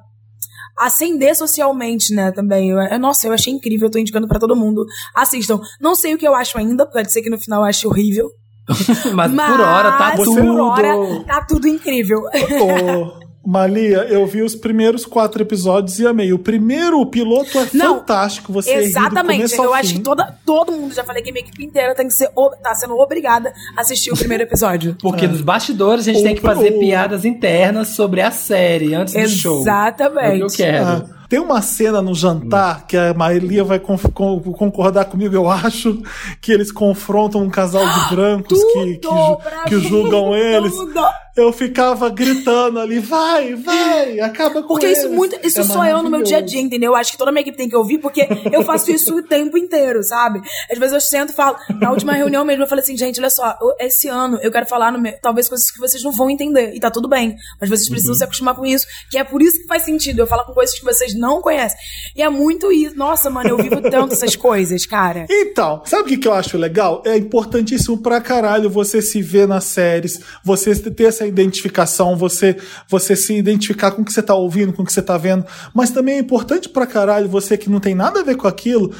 ascender 0.78 1.34
socialmente, 1.36 2.14
né, 2.14 2.30
também. 2.30 2.70
Eu, 2.70 2.98
nossa, 2.98 3.26
eu 3.26 3.32
achei 3.32 3.52
incrível, 3.52 3.88
eu 3.88 3.92
tô 3.92 3.98
indicando 3.98 4.28
pra 4.28 4.38
todo 4.38 4.56
mundo. 4.56 4.84
Assistam. 5.14 5.60
Não 5.80 5.94
sei 5.94 6.14
o 6.14 6.18
que 6.18 6.26
eu 6.26 6.34
acho 6.34 6.56
ainda, 6.56 6.86
pode 6.86 7.12
ser 7.12 7.20
que 7.20 7.30
no 7.30 7.38
final 7.38 7.62
eu 7.62 7.68
ache 7.68 7.86
horrível. 7.86 8.28
Mas, 9.14 9.30
por 9.30 9.60
hora 9.60 9.92
tá 9.92 9.98
Mas, 10.10 10.16
Você- 10.18 10.40
tudo. 10.40 10.52
por 10.54 10.60
hora, 10.60 11.24
tá 11.26 11.44
tudo 11.48 11.66
incrível. 11.68 12.18
Ô, 12.20 13.28
Malia, 13.50 13.98
eu 14.10 14.26
vi 14.26 14.42
os 14.42 14.54
primeiros 14.54 15.06
quatro 15.06 15.40
episódios 15.40 15.98
e 15.98 16.06
amei. 16.06 16.34
O 16.34 16.38
primeiro, 16.38 17.00
o 17.00 17.06
piloto 17.06 17.58
é 17.58 17.66
Não, 17.72 18.00
fantástico. 18.00 18.52
Você 18.52 18.74
Exatamente. 18.74 19.54
Eu 19.56 19.72
acho 19.72 19.88
fim. 19.90 19.96
que 19.96 20.02
toda, 20.02 20.36
todo 20.44 20.70
mundo, 20.70 20.92
já 20.92 21.02
falei 21.02 21.22
que 21.22 21.32
minha 21.32 21.42
equipe 21.42 21.64
inteira 21.64 21.94
tem 21.94 22.06
que 22.08 22.12
ser, 22.12 22.28
tá 22.62 22.74
sendo 22.74 22.94
obrigada 22.98 23.50
a 23.74 23.80
assistir 23.80 24.12
o 24.12 24.16
primeiro 24.18 24.42
episódio. 24.42 24.96
Porque 25.00 25.26
nos 25.26 25.40
bastidores 25.40 26.06
a 26.06 26.12
gente 26.12 26.20
O- 26.20 26.24
tem 26.24 26.34
que 26.34 26.42
fazer 26.42 26.74
o- 26.74 26.78
piadas 26.78 27.24
internas 27.24 27.88
sobre 27.88 28.20
a 28.20 28.30
série 28.30 28.94
antes 28.94 29.14
do 29.14 29.28
show. 29.28 29.54
É 29.56 29.58
o 29.58 29.62
Exatamente. 29.62 30.38
que 30.38 30.42
eu 30.62 30.66
quero. 30.66 30.84
Ah, 30.84 31.04
tem 31.28 31.38
uma 31.38 31.60
cena 31.62 32.00
no 32.00 32.14
jantar 32.14 32.86
que 32.86 32.96
a 32.96 33.12
Maria 33.14 33.62
vai 33.64 33.78
conf- 33.78 34.10
con- 34.14 34.40
concordar 34.52 35.04
comigo, 35.06 35.34
eu 35.34 35.48
acho, 35.48 36.02
que 36.40 36.52
eles 36.52 36.72
confrontam 36.72 37.42
um 37.42 37.50
casal 37.50 37.84
de 37.86 38.14
brancos 38.14 38.58
que, 38.72 38.96
que, 38.96 39.08
ju- 39.08 39.38
que 39.66 39.80
julgam 39.80 40.34
eles. 40.34 40.72
tudo. 40.74 41.00
Eu 41.36 41.52
ficava 41.52 42.08
gritando 42.10 42.80
ali, 42.80 42.98
vai, 42.98 43.54
vai, 43.54 44.18
acaba 44.18 44.60
com 44.60 44.66
Porque 44.66 44.88
isso 44.88 45.02
eles. 45.06 45.16
muito, 45.16 45.38
isso 45.46 45.60
É 45.60 45.62
sou 45.62 45.84
eu 45.84 46.02
no 46.02 46.10
meu 46.10 46.20
dia 46.20 46.38
a 46.38 46.40
dia, 46.40 46.60
entendeu? 46.60 46.90
Eu 46.90 46.96
acho 46.96 47.12
que 47.12 47.16
toda 47.18 47.30
a 47.30 47.32
minha 47.32 47.42
equipe 47.42 47.56
tem 47.56 47.68
que 47.68 47.76
ouvir, 47.76 47.98
porque 47.98 48.26
eu 48.50 48.64
faço 48.64 48.90
isso 48.90 49.16
o 49.16 49.22
tempo 49.22 49.56
inteiro, 49.56 50.02
sabe? 50.02 50.40
Às 50.68 50.76
vezes 50.76 50.92
eu 50.94 51.00
sento 51.00 51.30
e 51.30 51.36
falo, 51.36 51.56
na 51.80 51.92
última 51.92 52.12
reunião 52.12 52.44
mesmo, 52.44 52.64
eu 52.64 52.66
falei 52.66 52.82
assim, 52.82 52.96
gente, 52.96 53.20
olha 53.20 53.30
só, 53.30 53.56
eu- 53.60 53.72
esse 53.78 54.08
ano 54.08 54.36
eu 54.42 54.50
quero 54.50 54.66
falar 54.66 54.90
no 54.90 55.00
meu, 55.00 55.14
talvez 55.22 55.48
coisas 55.48 55.70
que 55.70 55.78
vocês 55.78 56.02
não 56.02 56.10
vão 56.10 56.28
entender, 56.28 56.72
e 56.74 56.80
tá 56.80 56.90
tudo 56.90 57.08
bem, 57.08 57.36
mas 57.60 57.70
vocês 57.70 57.88
precisam 57.88 58.16
se 58.16 58.24
acostumar 58.24 58.56
com 58.56 58.66
isso, 58.66 58.84
que 59.08 59.16
é 59.16 59.22
por 59.22 59.40
isso 59.40 59.60
que 59.60 59.68
faz 59.68 59.84
sentido 59.84 60.18
eu 60.18 60.26
falar 60.26 60.42
com 60.42 60.52
coisas 60.52 60.76
que 60.76 60.84
vocês 60.84 61.14
não 61.18 61.40
conhecem. 61.42 61.78
E 62.16 62.22
é 62.22 62.28
muito 62.28 62.70
isso. 62.72 62.96
Nossa, 62.96 63.28
mano, 63.28 63.50
eu 63.50 63.56
vivo 63.56 63.80
tanto 63.82 64.12
essas 64.12 64.34
coisas, 64.36 64.86
cara. 64.86 65.26
Então, 65.28 65.82
sabe 65.84 66.02
o 66.02 66.06
que, 66.06 66.18
que 66.18 66.28
eu 66.28 66.32
acho 66.32 66.56
legal? 66.56 67.02
É 67.04 67.16
importantíssimo 67.16 67.98
pra 67.98 68.20
caralho 68.20 68.70
você 68.70 69.02
se 69.02 69.20
ver 69.20 69.46
nas 69.46 69.64
séries, 69.64 70.20
você 70.42 70.74
ter 70.74 71.04
essa 71.04 71.26
identificação, 71.26 72.16
você, 72.16 72.56
você 72.88 73.16
se 73.16 73.34
identificar 73.34 73.90
com 73.90 74.02
o 74.02 74.04
que 74.04 74.12
você 74.12 74.22
tá 74.22 74.34
ouvindo, 74.34 74.72
com 74.72 74.82
o 74.82 74.86
que 74.86 74.92
você 74.92 75.02
tá 75.02 75.16
vendo. 75.16 75.44
Mas 75.74 75.90
também 75.90 76.16
é 76.16 76.18
importante 76.18 76.68
pra 76.68 76.86
caralho 76.86 77.28
você 77.28 77.56
que 77.56 77.70
não 77.70 77.80
tem 77.80 77.94
nada 77.94 78.20
a 78.20 78.22
ver 78.22 78.36
com 78.36 78.46
aquilo, 78.46 78.92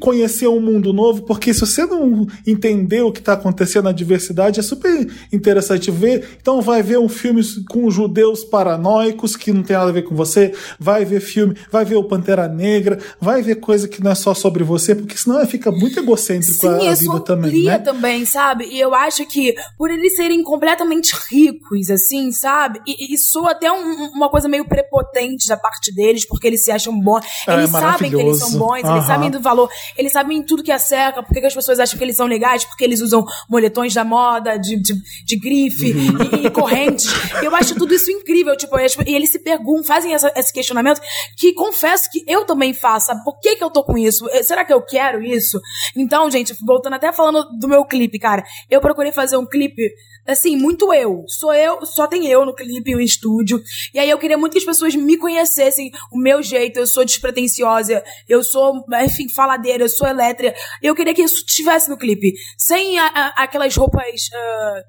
conhecer 0.00 0.48
um 0.48 0.60
mundo 0.60 0.92
novo, 0.92 1.22
porque 1.22 1.52
se 1.52 1.60
você 1.60 1.84
não 1.84 2.26
entender 2.46 3.02
o 3.02 3.12
que 3.12 3.20
tá 3.20 3.32
acontecendo 3.32 3.84
na 3.84 3.92
diversidade, 3.92 4.60
é 4.60 4.62
super 4.62 5.08
interessante 5.32 5.90
ver. 5.90 6.36
Então 6.40 6.60
vai 6.60 6.82
ver 6.82 6.98
um 6.98 7.08
filme 7.08 7.42
com 7.68 7.90
judeus 7.90 8.44
paranoicos 8.44 9.36
que 9.36 9.52
não 9.52 9.62
tem 9.62 9.76
nada 9.76 9.90
a 9.90 9.92
ver 9.92 10.02
com 10.02 10.14
você, 10.14 10.52
vai 10.78 11.04
ver 11.04 11.20
filme, 11.20 11.55
vai 11.70 11.84
ver 11.84 11.96
o 11.96 12.04
Pantera 12.04 12.48
Negra, 12.48 12.98
vai 13.20 13.42
ver 13.42 13.56
coisa 13.56 13.88
que 13.88 14.02
não 14.02 14.10
é 14.10 14.14
só 14.14 14.34
sobre 14.34 14.62
você, 14.64 14.94
porque 14.94 15.16
senão 15.16 15.44
fica 15.46 15.70
muito 15.70 15.98
egocêntrico 16.00 16.60
Sim, 16.60 16.86
a, 16.88 16.90
a 16.92 16.94
vida 16.94 17.20
também, 17.20 17.62
né? 17.64 17.78
também, 17.78 18.24
sabe? 18.26 18.64
E 18.66 18.80
eu 18.80 18.94
acho 18.94 19.24
que 19.26 19.54
por 19.78 19.90
eles 19.90 20.14
serem 20.16 20.42
completamente 20.42 21.14
ricos, 21.30 21.90
assim, 21.90 22.32
sabe? 22.32 22.80
E, 22.86 23.14
e 23.14 23.18
soa 23.18 23.52
até 23.52 23.70
um- 23.70 24.10
uma 24.14 24.28
coisa 24.28 24.48
meio 24.48 24.66
prepotente 24.66 25.46
da 25.48 25.56
parte 25.56 25.92
deles, 25.94 26.26
porque 26.26 26.46
eles 26.46 26.64
se 26.64 26.70
acham 26.70 26.98
bons. 26.98 27.24
É, 27.46 27.54
Eles 27.54 27.70
sabem 27.70 28.10
que 28.10 28.16
eles 28.20 28.38
são 28.38 28.52
bons, 28.58 28.76
eles 28.78 28.88
Aham. 28.90 29.06
sabem 29.06 29.30
do 29.30 29.40
valor, 29.40 29.68
eles 29.96 30.12
sabem 30.12 30.42
tudo 30.42 30.62
que 30.62 30.72
acerca, 30.72 31.22
porque 31.22 31.40
que 31.40 31.46
as 31.46 31.54
pessoas 31.54 31.78
acham 31.78 31.96
que 31.98 32.04
eles 32.04 32.16
são 32.16 32.26
legais, 32.26 32.64
porque 32.64 32.84
eles 32.84 33.00
usam 33.00 33.24
moletões 33.48 33.92
da 33.94 34.04
moda, 34.04 34.56
de, 34.58 34.76
de, 34.80 34.94
de 35.24 35.36
grife 35.38 35.92
Uhum. 35.92 36.40
e, 36.42 36.46
e 36.46 36.50
correntes. 36.50 37.06
Eu 37.42 37.54
acho 37.54 37.74
tudo 37.74 37.94
isso 37.94 38.10
incrível, 38.10 38.56
tipo, 38.56 38.76
e 38.78 38.86
e 39.06 39.14
eles 39.14 39.30
se 39.30 39.38
perguntam, 39.38 39.84
fazem 39.84 40.14
essa- 40.14 40.32
esse 40.36 40.52
questionamento, 40.52 41.00
que 41.36 41.45
confesso 41.54 42.08
que 42.10 42.22
eu 42.26 42.44
também 42.44 42.72
faço, 42.74 43.06
sabe? 43.06 43.22
Por 43.24 43.38
que 43.40 43.56
que 43.56 43.64
eu 43.64 43.70
tô 43.70 43.82
com 43.84 43.96
isso? 43.98 44.28
Eh, 44.30 44.42
Será 44.42 44.64
que 44.64 44.72
eu 44.72 44.80
quero 44.82 45.22
isso? 45.22 45.60
Então, 45.96 46.30
gente, 46.30 46.54
voltando 46.64 46.94
até 46.94 47.12
falando 47.12 47.44
do 47.58 47.68
meu 47.68 47.84
clipe, 47.84 48.18
cara, 48.18 48.42
eu 48.70 48.80
procurei 48.80 49.12
fazer 49.12 49.36
um 49.36 49.46
clipe, 49.46 49.90
assim, 50.26 50.56
muito 50.56 50.92
eu. 50.92 51.24
Sou 51.28 51.52
eu, 51.54 51.84
só 51.86 52.06
tem 52.06 52.26
eu 52.26 52.44
no 52.44 52.54
clipe, 52.54 52.94
o 52.94 53.00
estúdio. 53.00 53.60
E 53.94 53.98
aí 53.98 54.08
eu 54.10 54.18
queria 54.18 54.38
muito 54.38 54.52
que 54.52 54.58
as 54.58 54.64
pessoas 54.64 54.94
me 54.94 55.16
conhecessem, 55.16 55.90
o 56.12 56.18
meu 56.18 56.42
jeito, 56.42 56.78
eu 56.78 56.86
sou 56.86 57.04
despretensiosa, 57.04 58.02
eu 58.28 58.42
sou, 58.42 58.84
enfim, 59.02 59.28
faladeira, 59.28 59.84
eu 59.84 59.88
sou 59.88 60.06
elétrica. 60.08 60.56
Eu 60.82 60.94
queria 60.94 61.14
que 61.14 61.22
isso 61.22 61.44
estivesse 61.46 61.88
no 61.88 61.96
clipe. 61.98 62.32
Sem 62.58 62.98
a- 62.98 63.06
a- 63.06 63.42
aquelas 63.44 63.74
roupas, 63.76 64.04
ah, 64.34 64.80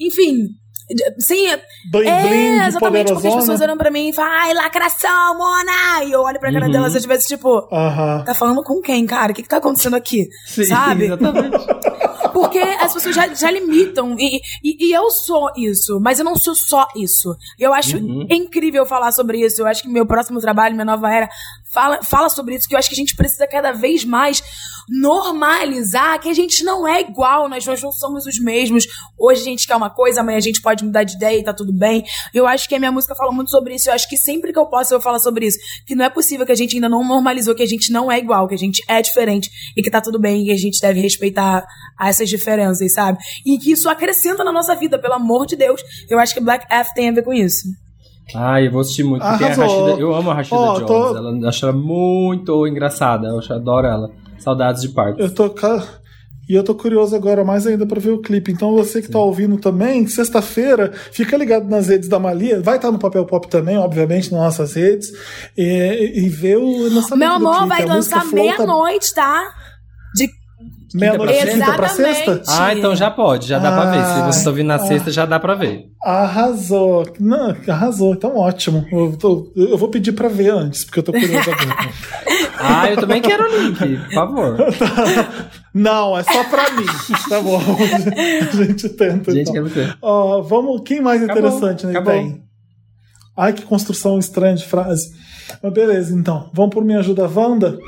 enfim, 0.00 0.48
Bling, 0.90 1.58
bling, 1.90 2.08
é, 2.08 2.62
de 2.62 2.68
exatamente, 2.68 3.12
porque 3.12 3.28
as 3.28 3.34
pessoas 3.34 3.60
olham 3.60 3.76
pra 3.76 3.90
mim 3.90 4.08
e 4.08 4.12
falam, 4.14 4.32
ai, 4.32 4.54
lacração, 4.54 5.36
Mona! 5.36 6.04
E 6.04 6.12
eu 6.12 6.22
olho 6.22 6.40
pra 6.40 6.50
cara 6.52 6.64
Uhum. 6.66 6.72
delas 6.72 6.96
às 6.96 7.04
vezes, 7.04 7.26
tipo, 7.26 7.68
Aham. 7.70 8.24
tá 8.24 8.34
falando 8.34 8.62
com 8.62 8.80
quem, 8.80 9.04
cara? 9.06 9.32
O 9.32 9.34
que 9.34 9.42
que 9.42 9.48
tá 9.48 9.58
acontecendo 9.58 9.96
aqui? 9.96 10.28
Sim, 10.46 10.64
Sabe? 10.64 11.04
exatamente. 11.04 11.56
Porque 12.32 12.58
as 12.58 12.92
pessoas 12.92 13.14
já, 13.14 13.26
já 13.34 13.50
limitam. 13.50 14.16
E, 14.18 14.40
e, 14.62 14.88
e 14.88 14.92
eu 14.92 15.10
sou 15.10 15.50
isso, 15.56 15.98
mas 16.00 16.18
eu 16.18 16.24
não 16.24 16.36
sou 16.36 16.54
só 16.54 16.86
isso. 16.96 17.34
Eu 17.58 17.72
acho 17.74 17.96
Uhum. 17.98 18.26
incrível 18.30 18.84
falar 18.86 19.12
sobre 19.12 19.44
isso. 19.44 19.60
Eu 19.62 19.66
acho 19.66 19.82
que 19.82 19.88
meu 19.88 20.06
próximo 20.06 20.40
trabalho, 20.40 20.74
minha 20.74 20.84
nova 20.84 21.12
era, 21.12 21.28
fala, 21.72 22.02
fala 22.02 22.28
sobre 22.28 22.54
isso, 22.54 22.68
que 22.68 22.74
eu 22.74 22.78
acho 22.78 22.88
que 22.88 22.94
a 22.94 22.98
gente 22.98 23.16
precisa 23.16 23.46
cada 23.46 23.72
vez 23.72 24.04
mais 24.04 24.42
normalizar 24.88 26.18
que 26.20 26.28
a 26.28 26.34
gente 26.34 26.64
não 26.64 26.86
é 26.88 27.00
igual, 27.02 27.48
nós, 27.48 27.64
nós 27.66 27.82
não 27.82 27.92
somos 27.92 28.26
os 28.26 28.38
mesmos. 28.40 28.86
Hoje 29.18 29.42
a 29.42 29.44
gente 29.44 29.66
quer 29.66 29.76
uma 29.76 29.90
coisa, 29.90 30.20
amanhã 30.20 30.38
a 30.38 30.40
gente 30.40 30.62
pode 30.62 30.84
mudar 30.84 31.04
de 31.04 31.14
ideia 31.16 31.38
e 31.38 31.44
tá 31.44 31.52
tudo 31.52 31.72
bem. 31.72 32.04
Eu 32.32 32.46
acho 32.46 32.68
que 32.68 32.74
a 32.74 32.78
minha 32.78 32.90
música 32.92 33.14
fala 33.14 33.30
muito 33.32 33.50
sobre 33.50 33.74
isso. 33.74 33.88
Eu 33.90 33.94
acho 33.94 34.08
que 34.08 34.16
sempre 34.16 34.52
que 34.52 34.58
eu 34.58 34.66
posso 34.66 34.94
eu 34.94 35.00
falo 35.00 35.18
sobre 35.18 35.46
isso. 35.46 35.58
Que 35.86 35.94
não 35.94 36.04
é 36.04 36.10
possível 36.10 36.46
que 36.46 36.52
a 36.52 36.54
gente 36.54 36.74
ainda 36.76 36.88
não 36.88 37.06
normalizou 37.06 37.54
que 37.54 37.62
a 37.62 37.66
gente 37.66 37.92
não 37.92 38.10
é 38.10 38.18
igual, 38.18 38.48
que 38.48 38.54
a 38.54 38.58
gente 38.58 38.82
é 38.88 39.02
diferente 39.02 39.50
e 39.76 39.82
que 39.82 39.90
tá 39.90 40.00
tudo 40.00 40.18
bem 40.18 40.46
e 40.46 40.52
a 40.52 40.56
gente 40.56 40.80
deve 40.80 41.00
respeitar 41.00 41.66
essas 42.18 42.28
diferenças, 42.28 42.92
sabe? 42.92 43.18
E 43.46 43.58
que 43.58 43.72
isso 43.72 43.88
acrescenta 43.88 44.42
na 44.44 44.52
nossa 44.52 44.74
vida, 44.74 44.98
pelo 44.98 45.14
amor 45.14 45.46
de 45.46 45.56
Deus. 45.56 45.80
Eu 46.08 46.18
acho 46.18 46.34
que 46.34 46.40
Black 46.40 46.66
F 46.70 46.94
tem 46.94 47.08
a 47.08 47.12
ver 47.12 47.22
com 47.22 47.32
isso. 47.32 47.68
Ai, 48.34 48.66
eu 48.66 48.72
vou 48.72 48.80
assistir 48.82 49.04
muito. 49.04 49.22
Porque 49.26 49.44
a 49.44 49.46
Arrasou. 49.46 49.84
Rashida, 49.86 50.00
eu 50.02 50.14
amo 50.14 50.30
a 50.30 50.34
Rashida 50.34 50.56
Ó, 50.56 50.74
Jones. 50.74 50.86
tô- 50.86 51.16
Ela, 51.16 51.30
ela 51.30 51.72
muito 51.72 52.66
engraçada. 52.66 53.26
Eu 53.28 53.56
adoro 53.56 53.86
ela. 53.86 54.10
Saudades 54.38 54.82
de 54.82 54.90
parque. 54.90 55.22
Eu 55.22 55.30
tô. 55.34 55.48
E 56.48 56.54
eu 56.54 56.64
tô 56.64 56.74
curioso 56.74 57.14
agora 57.14 57.44
mais 57.44 57.66
ainda 57.66 57.84
pra 57.86 58.00
ver 58.00 58.10
o 58.10 58.22
clipe. 58.22 58.50
Então 58.52 58.74
você 58.74 59.02
que 59.02 59.10
tá 59.10 59.18
ouvindo 59.18 59.58
também, 59.58 60.06
sexta-feira, 60.06 60.92
fica 61.12 61.36
ligado 61.36 61.68
nas 61.68 61.88
redes 61.88 62.08
da 62.08 62.18
Malia. 62.18 62.60
Vai 62.62 62.76
estar 62.76 62.90
no 62.90 62.98
Papel 62.98 63.26
Pop 63.26 63.46
também, 63.48 63.76
obviamente, 63.76 64.32
nas 64.32 64.40
nossas 64.40 64.72
redes. 64.74 65.08
E, 65.56 66.12
e 66.24 66.28
vê 66.30 66.56
o 66.56 66.88
lançamento 66.94 67.18
Meu 67.18 67.38
do 67.38 67.46
amor, 67.48 67.54
clipe. 67.60 67.68
vai 67.68 67.84
lançar 67.86 68.20
tá- 68.24 68.32
meia-noite, 68.34 69.12
tá? 69.14 69.42
De 70.88 70.96
Meia-noite, 70.96 71.34
pra 71.42 71.52
quinta 71.52 71.72
pra 71.74 71.88
sexta? 71.88 72.42
Ah, 72.48 72.74
então 72.74 72.96
já 72.96 73.10
pode, 73.10 73.46
já 73.46 73.58
dá 73.58 73.70
pra 73.72 73.90
ver. 73.90 74.04
Se 74.06 74.20
Ah, 74.22 74.26
você 74.32 74.42
tá 74.44 74.50
ouvindo 74.50 74.66
na 74.68 74.78
sexta, 74.78 75.10
já 75.10 75.26
dá 75.26 75.38
pra 75.38 75.54
ver. 75.54 75.84
Arrasou. 76.02 77.04
Não, 77.20 77.54
arrasou. 77.68 78.14
Então 78.14 78.34
ótimo. 78.36 78.86
Eu, 78.90 79.14
tô- 79.18 79.52
eu 79.54 79.76
vou 79.76 79.88
pedir 79.90 80.12
pra 80.12 80.28
ver 80.28 80.48
antes, 80.50 80.84
porque 80.84 81.00
eu 81.00 81.02
tô 81.02 81.12
curioso 81.12 81.50
agora. 81.50 81.76
Ah, 82.60 82.90
eu 82.90 82.96
também 82.96 83.22
quero 83.22 83.44
o 83.44 83.56
link, 83.56 83.78
por 83.78 84.12
favor. 84.14 84.56
Não, 85.72 86.18
é 86.18 86.24
só 86.24 86.42
pra 86.44 86.68
mim. 86.72 86.86
Tá 87.28 87.40
bom. 87.40 87.60
A 88.52 88.64
gente 88.64 88.88
tenta. 88.88 89.30
Gente, 89.30 89.42
então. 89.42 89.52
quero 89.54 89.66
ver. 89.68 89.96
Ó, 90.02 90.42
vamos, 90.42 90.82
quem 90.84 91.00
mais 91.00 91.22
Acabou, 91.22 91.38
interessante 91.46 91.86
né, 91.86 91.92
acabou. 91.92 92.12
tem? 92.14 92.42
Ai, 93.36 93.52
que 93.52 93.62
construção 93.62 94.18
estranha 94.18 94.56
de 94.56 94.64
frase. 94.64 95.12
Mas 95.62 95.72
beleza, 95.72 96.12
então. 96.16 96.50
Vamos 96.52 96.74
por 96.74 96.84
Me 96.84 96.96
Ajuda 96.96 97.28
Wanda? 97.32 97.78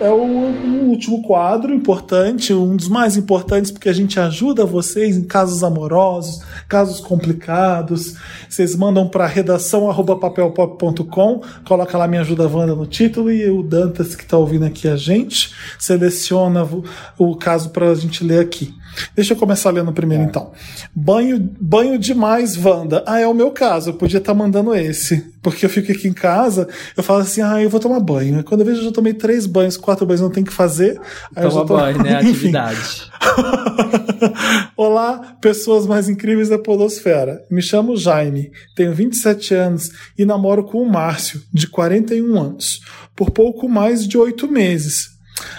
É 0.00 0.08
o, 0.08 0.16
o 0.16 0.88
último 0.88 1.22
quadro 1.22 1.74
importante, 1.74 2.54
um 2.54 2.74
dos 2.74 2.88
mais 2.88 3.18
importantes, 3.18 3.70
porque 3.70 3.88
a 3.88 3.92
gente 3.92 4.18
ajuda 4.18 4.64
vocês 4.64 5.16
em 5.16 5.24
casos 5.24 5.62
amorosos, 5.62 6.42
casos 6.66 7.00
complicados. 7.00 8.16
Vocês 8.48 8.74
mandam 8.74 9.06
para 9.06 9.26
redação 9.26 9.92
papelpop.com, 10.16 11.42
coloca 11.66 11.98
lá 11.98 12.08
Me 12.08 12.16
Ajuda 12.16 12.48
Wanda 12.48 12.74
no 12.74 12.86
título 12.86 13.30
e 13.30 13.48
o 13.50 13.62
Dantas 13.62 14.14
que 14.14 14.22
está 14.22 14.38
ouvindo 14.38 14.64
aqui 14.64 14.88
a 14.88 14.96
gente 14.96 15.54
seleciona 15.78 16.64
o, 16.64 16.82
o 17.18 17.36
caso 17.36 17.68
para 17.68 17.90
a 17.90 17.94
gente 17.94 18.24
ler 18.24 18.40
aqui. 18.40 18.74
Deixa 19.14 19.34
eu 19.34 19.36
começar 19.36 19.70
lendo 19.70 19.92
primeiro 19.92 20.24
então. 20.24 20.52
Banho, 20.94 21.38
banho 21.60 21.98
demais, 21.98 22.56
Wanda. 22.56 23.02
Ah, 23.06 23.20
é 23.20 23.26
o 23.26 23.34
meu 23.34 23.50
caso. 23.50 23.90
Eu 23.90 23.94
podia 23.94 24.18
estar 24.18 24.34
mandando 24.34 24.74
esse. 24.74 25.30
Porque 25.42 25.64
eu 25.64 25.70
fico 25.70 25.90
aqui 25.90 26.06
em 26.08 26.12
casa, 26.12 26.68
eu 26.96 27.02
falo 27.02 27.20
assim, 27.20 27.40
ah, 27.40 27.62
eu 27.62 27.70
vou 27.70 27.80
tomar 27.80 27.98
banho. 28.00 28.44
Quando 28.44 28.60
eu 28.60 28.66
vejo, 28.66 28.80
eu 28.80 28.84
já 28.84 28.92
tomei 28.92 29.14
três 29.14 29.46
banhos, 29.46 29.76
quatro 29.76 30.04
banhos, 30.04 30.20
não 30.20 30.30
tem 30.30 30.44
que 30.44 30.52
fazer. 30.52 31.00
Aí 31.34 31.44
eu 31.44 31.50
Toma 31.50 31.66
tô- 31.66 31.76
banho, 31.76 32.02
né? 32.02 32.16
Atividade. 32.20 33.10
Olá, 34.76 35.36
pessoas 35.40 35.86
mais 35.86 36.08
incríveis 36.08 36.48
da 36.48 36.58
Podosfera. 36.58 37.42
Me 37.50 37.62
chamo 37.62 37.96
Jaime, 37.96 38.50
tenho 38.74 38.94
27 38.94 39.54
anos 39.54 39.90
e 40.18 40.24
namoro 40.24 40.64
com 40.64 40.78
o 40.82 40.88
Márcio, 40.90 41.42
de 41.52 41.66
41 41.66 42.38
anos, 42.38 42.80
por 43.16 43.30
pouco 43.30 43.68
mais 43.68 44.06
de 44.06 44.18
oito 44.18 44.46
meses. 44.50 45.08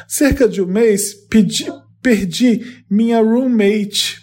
Cerca 0.07 0.47
de 0.47 0.61
um 0.61 0.67
mês, 0.67 1.13
pedi- 1.29 1.71
perdi 2.01 2.83
minha 2.89 3.21
roommate. 3.21 4.21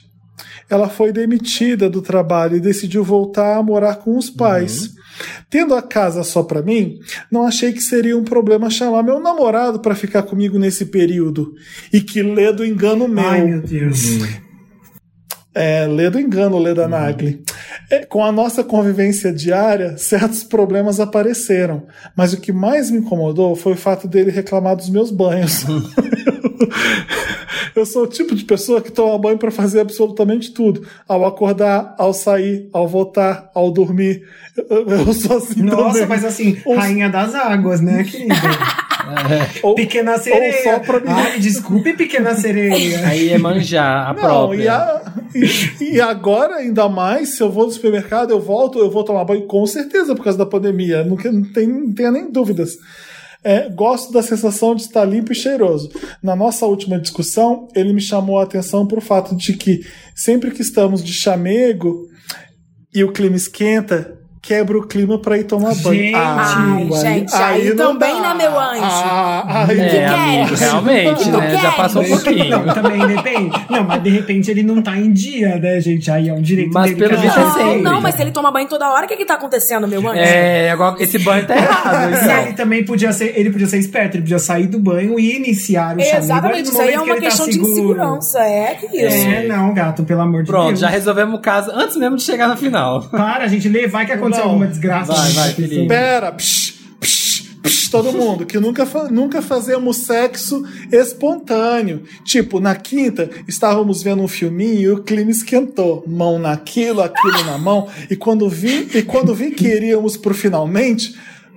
Ela 0.71 0.89
foi 0.89 1.13
demitida 1.13 1.89
do 1.89 2.03
trabalho 2.03 2.57
e 2.57 2.61
decidiu 2.61 3.03
voltar 3.03 3.57
a 3.57 3.63
morar 3.63 3.97
com 3.97 4.17
os 4.17 4.29
pais. 4.29 4.95
Tendo 5.49 5.75
a 5.75 5.83
casa 5.83 6.23
só 6.23 6.43
pra 6.43 6.63
mim, 6.63 6.99
não 7.31 7.47
achei 7.47 7.73
que 7.73 7.81
seria 7.81 8.17
um 8.17 8.25
problema 8.25 8.71
chamar 8.71 9.03
meu 9.03 9.19
namorado 9.19 9.81
pra 9.81 9.95
ficar 9.95 10.23
comigo 10.23 10.59
nesse 10.59 10.87
período. 10.87 11.55
E 11.93 12.01
que 12.01 12.23
lê 12.23 12.53
do 12.53 12.65
engano 12.65 13.09
meu. 13.09 13.25
Ai, 13.27 13.45
meu 13.45 13.63
Deus. 13.63 13.99
É, 15.55 15.87
lê 15.87 16.09
do 16.11 16.21
engano, 16.21 16.59
lê 16.59 16.75
da 16.75 16.87
Nagli. 16.87 17.43
É, 17.91 18.05
com 18.05 18.23
a 18.25 18.31
nossa 18.33 18.63
convivência 18.63 19.33
diária, 19.33 19.97
certos 19.97 20.45
problemas 20.45 21.01
apareceram. 21.01 21.87
Mas 22.17 22.33
o 22.33 22.41
que 22.41 22.53
mais 22.53 22.91
me 22.91 22.99
incomodou 22.99 23.55
foi 23.57 23.73
o 23.73 23.77
fato 23.77 24.07
dele 24.07 24.31
reclamar 24.31 24.77
dos 24.77 24.89
meus 24.91 25.11
banhos. 25.11 25.65
Eu 27.75 27.87
sou 27.87 28.05
o 28.05 28.07
tipo 28.09 28.35
de 28.35 28.45
pessoa 28.45 28.81
que 28.81 28.91
toma 28.91 29.17
banho 29.19 29.39
para 29.39 29.51
fazer 29.53 29.81
absolutamente 29.81 30.53
tudo. 30.53 30.85
Ao 31.07 31.25
acordar, 31.25 31.95
ao 31.99 32.13
sair, 32.13 32.69
ao 32.73 32.89
voltar, 32.89 33.51
ao 33.55 33.71
dormir. 33.71 34.25
Eu, 34.69 34.89
eu 34.89 35.13
sou 35.13 35.37
assim 35.39 35.63
Nossa, 35.63 35.93
também. 35.93 36.07
mas 36.09 36.25
assim, 36.25 36.59
Ou- 36.65 36.77
rainha 36.77 37.09
das 37.09 37.35
águas, 37.35 37.81
né, 37.81 38.03
querida? 38.05 38.35
ou- 39.63 39.75
Pequena 39.75 40.19
sereia. 40.19 40.63
só 40.63 40.79
pra 40.81 41.01
mim. 41.01 41.07
Ai, 41.09 41.39
desculpe, 41.39 41.93
pequena 41.95 42.35
sereia. 42.35 43.07
Aí 43.07 43.31
é 43.31 43.39
manjar 43.39 44.11
a 44.11 44.13
Não, 44.15 44.21
própria. 44.21 44.63
e, 44.65 44.69
a- 44.69 45.03
e- 45.35 45.95
e 45.95 46.01
agora, 46.01 46.57
ainda 46.57 46.89
mais, 46.89 47.31
se 47.37 47.43
eu 47.43 47.51
vou 47.51 47.67
no 47.67 47.73
supermercado, 47.73 48.31
eu 48.31 48.41
volto, 48.41 48.79
eu 48.79 48.91
vou 48.91 49.05
tomar 49.05 49.25
banho 49.25 49.47
com 49.47 49.65
certeza 49.67 50.15
por 50.15 50.25
causa 50.25 50.39
da 50.39 50.47
pandemia. 50.47 51.05
Não, 51.05 51.17
não, 51.17 51.43
tem, 51.53 51.67
não 51.67 51.93
tenha 51.95 52.11
nem 52.11 52.31
dúvidas. 52.31 52.73
É, 53.45 53.69
gosto 53.71 54.13
da 54.13 54.21
sensação 54.21 54.75
de 54.75 54.83
estar 54.83 55.05
limpo 55.05 55.31
e 55.33 55.35
cheiroso. 55.35 55.89
Na 56.21 56.35
nossa 56.35 56.67
última 56.67 56.99
discussão, 56.99 57.69
ele 57.75 57.93
me 57.93 58.01
chamou 58.01 58.39
a 58.39 58.43
atenção 58.43 58.85
para 58.85 58.99
o 58.99 59.03
fato 59.03 59.37
de 59.37 59.53
que 59.53 59.81
sempre 60.15 60.51
que 60.51 60.61
estamos 60.61 61.05
de 61.05 61.13
chamego 61.13 62.03
e 62.93 63.05
o 63.05 63.13
clima 63.13 63.37
esquenta, 63.37 64.18
quebra 64.41 64.79
o 64.79 64.87
clima 64.87 65.19
para 65.19 65.39
ir 65.39 65.45
tomar 65.45 65.75
banho. 65.77 66.01
Gente. 66.01 66.15
Ai, 66.17 66.89
gente, 66.93 67.35
aí 67.35 67.75
não 67.75 67.93
também, 67.99 68.21
dá. 68.21 68.35
né, 68.35 68.35
meu 68.35 68.59
anjo? 68.59 68.81
Ah, 68.83 69.67
aí 69.69 69.81
É, 69.81 69.89
que 69.89 69.99
amigo, 69.99 70.55
realmente, 70.55 71.25
Que 71.25 71.31
né? 71.31 71.59
Já 71.61 71.73
passou 71.73 72.03
um 72.03 72.09
pouquinho. 72.09 72.49
Não, 72.65 72.75
também 72.75 73.07
depende. 73.07 73.67
Não, 73.71 73.85
mas 73.85 74.03
de 74.03 74.11
repente 74.11 74.51
ele 74.51 74.63
não 74.63 74.81
tá 74.83 74.97
em 74.97 75.13
dia, 75.13 75.57
né, 75.59 75.81
gente? 75.81 76.11
Aí 76.11 76.29
é 76.29 76.33
um 76.33 76.41
direito 76.41 76.73
Mas 76.73 76.95
dele 76.95 76.97
pelo 76.97 77.11
que 77.11 77.27
a 77.27 77.31
visto 77.31 77.41
gente 77.41 77.49
é 77.49 77.53
sempre. 77.65 77.83
Não, 77.83 78.01
mas 78.01 78.15
se 78.15 78.23
ele 78.23 78.31
toma 78.31 78.51
banho 78.51 78.69
toda 78.69 78.91
hora, 78.91 79.05
o 79.07 79.09
que 79.09 79.17
que 79.17 79.25
tá 79.25 79.35
acontecendo, 79.35 79.87
meu 79.89 80.01
anjo? 80.09 80.19
É, 80.21 80.71
agora 80.71 80.97
esse 81.03 81.19
banho 81.19 81.47
tá 81.47 81.57
errado. 81.57 82.15
Se 82.17 82.25
então. 82.25 82.43
ele 82.43 82.53
também 82.55 82.85
podia 82.85 83.13
ser, 83.13 83.33
ele 83.39 83.51
podia 83.51 83.67
ser 83.67 83.79
esperto, 83.79 84.17
ele 84.17 84.23
podia 84.23 84.39
sair 84.39 84.67
do 84.67 84.79
banho 84.79 85.19
e 85.19 85.37
iniciar 85.37 85.97
o 85.97 86.01
chamego 86.01 86.19
Exatamente, 86.25 86.69
isso 86.69 86.81
aí 86.81 86.89
é 86.89 86.93
que 86.93 86.99
uma 86.99 87.07
ele 87.07 87.15
tá 87.21 87.27
questão 87.27 87.47
de 87.47 87.53
seguro. 87.55 87.71
insegurança. 87.73 88.39
É 88.41 88.75
que 88.75 88.87
isso. 88.87 89.27
É, 89.29 89.47
não, 89.47 89.75
gato, 89.75 90.05
pelo 90.05 90.21
amor 90.21 90.43
de 90.43 90.51
Pronto, 90.51 90.69
Deus. 90.69 90.81
já 90.81 90.89
resolvemos 90.89 91.35
o 91.39 91.43
caso 91.43 91.71
antes 91.75 91.97
mesmo 91.97 92.17
de 92.17 92.23
chegar 92.23 92.49
no 92.49 92.57
final. 92.57 93.03
Para, 93.03 93.47
gente, 93.49 93.69
lê, 93.69 93.87
vai 93.87 94.07
que 94.07 94.13
aconteceu 94.13 94.28
Não. 94.37 94.43
alguma 94.45 94.67
desgraça. 94.67 95.13
Vai, 95.13 95.33
vai. 95.33 95.53
Felipe. 95.53 95.87
Pera, 95.89 96.33
psh, 96.33 96.75
psh, 97.01 97.43
psh, 97.63 97.89
todo 97.91 98.13
mundo, 98.13 98.45
que 98.47 98.59
nunca, 98.59 98.85
fa- 98.87 99.09
nunca 99.11 99.41
fazemos 99.43 99.97
sexo 99.99 100.63
espontâneo. 100.93 102.03
Tipo, 102.25 102.61
na 102.61 102.75
quinta, 102.77 103.29
estávamos 103.47 104.03
vendo 104.03 104.23
um 104.23 104.29
filminho 104.29 104.81
e 104.81 104.91
o 104.91 105.03
clima 105.03 105.31
esquentou. 105.31 106.05
Mão 106.07 106.39
naquilo, 106.39 107.03
aquilo 107.03 107.45
na 107.45 107.59
mão. 107.59 107.89
E 108.11 108.17
quando 108.17 108.49
vi, 108.49 108.89
e 108.95 109.03
quando 109.03 109.35
vi 109.35 109.51
que 109.51 109.67
iríamos 109.67 110.17
pro 110.17 110.35
finalmente, 110.35 111.15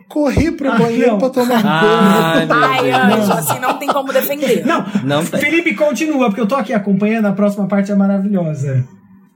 corri 0.07 0.51
pro 0.51 0.69
Ah, 0.71 0.77
banheiro 0.77 1.11
não. 1.11 1.17
pra 1.19 1.29
tomar 1.29 1.61
Ai, 1.65 2.45
meu 2.45 2.55
Ai, 2.57 2.91
anjo, 2.91 3.31
assim 3.33 3.59
não 3.59 3.77
tem 3.77 3.87
como 3.87 4.11
defender. 4.11 4.65
Não, 4.65 4.85
Não 5.05 5.25
tem. 5.25 5.39
Felipe, 5.39 5.75
continua, 5.75 6.27
porque 6.27 6.41
eu 6.41 6.47
tô 6.47 6.55
aqui 6.55 6.73
acompanhando, 6.73 7.27
a 7.27 7.31
próxima 7.33 7.67
parte 7.67 7.91
é 7.91 7.95
maravilhosa. 7.95 8.85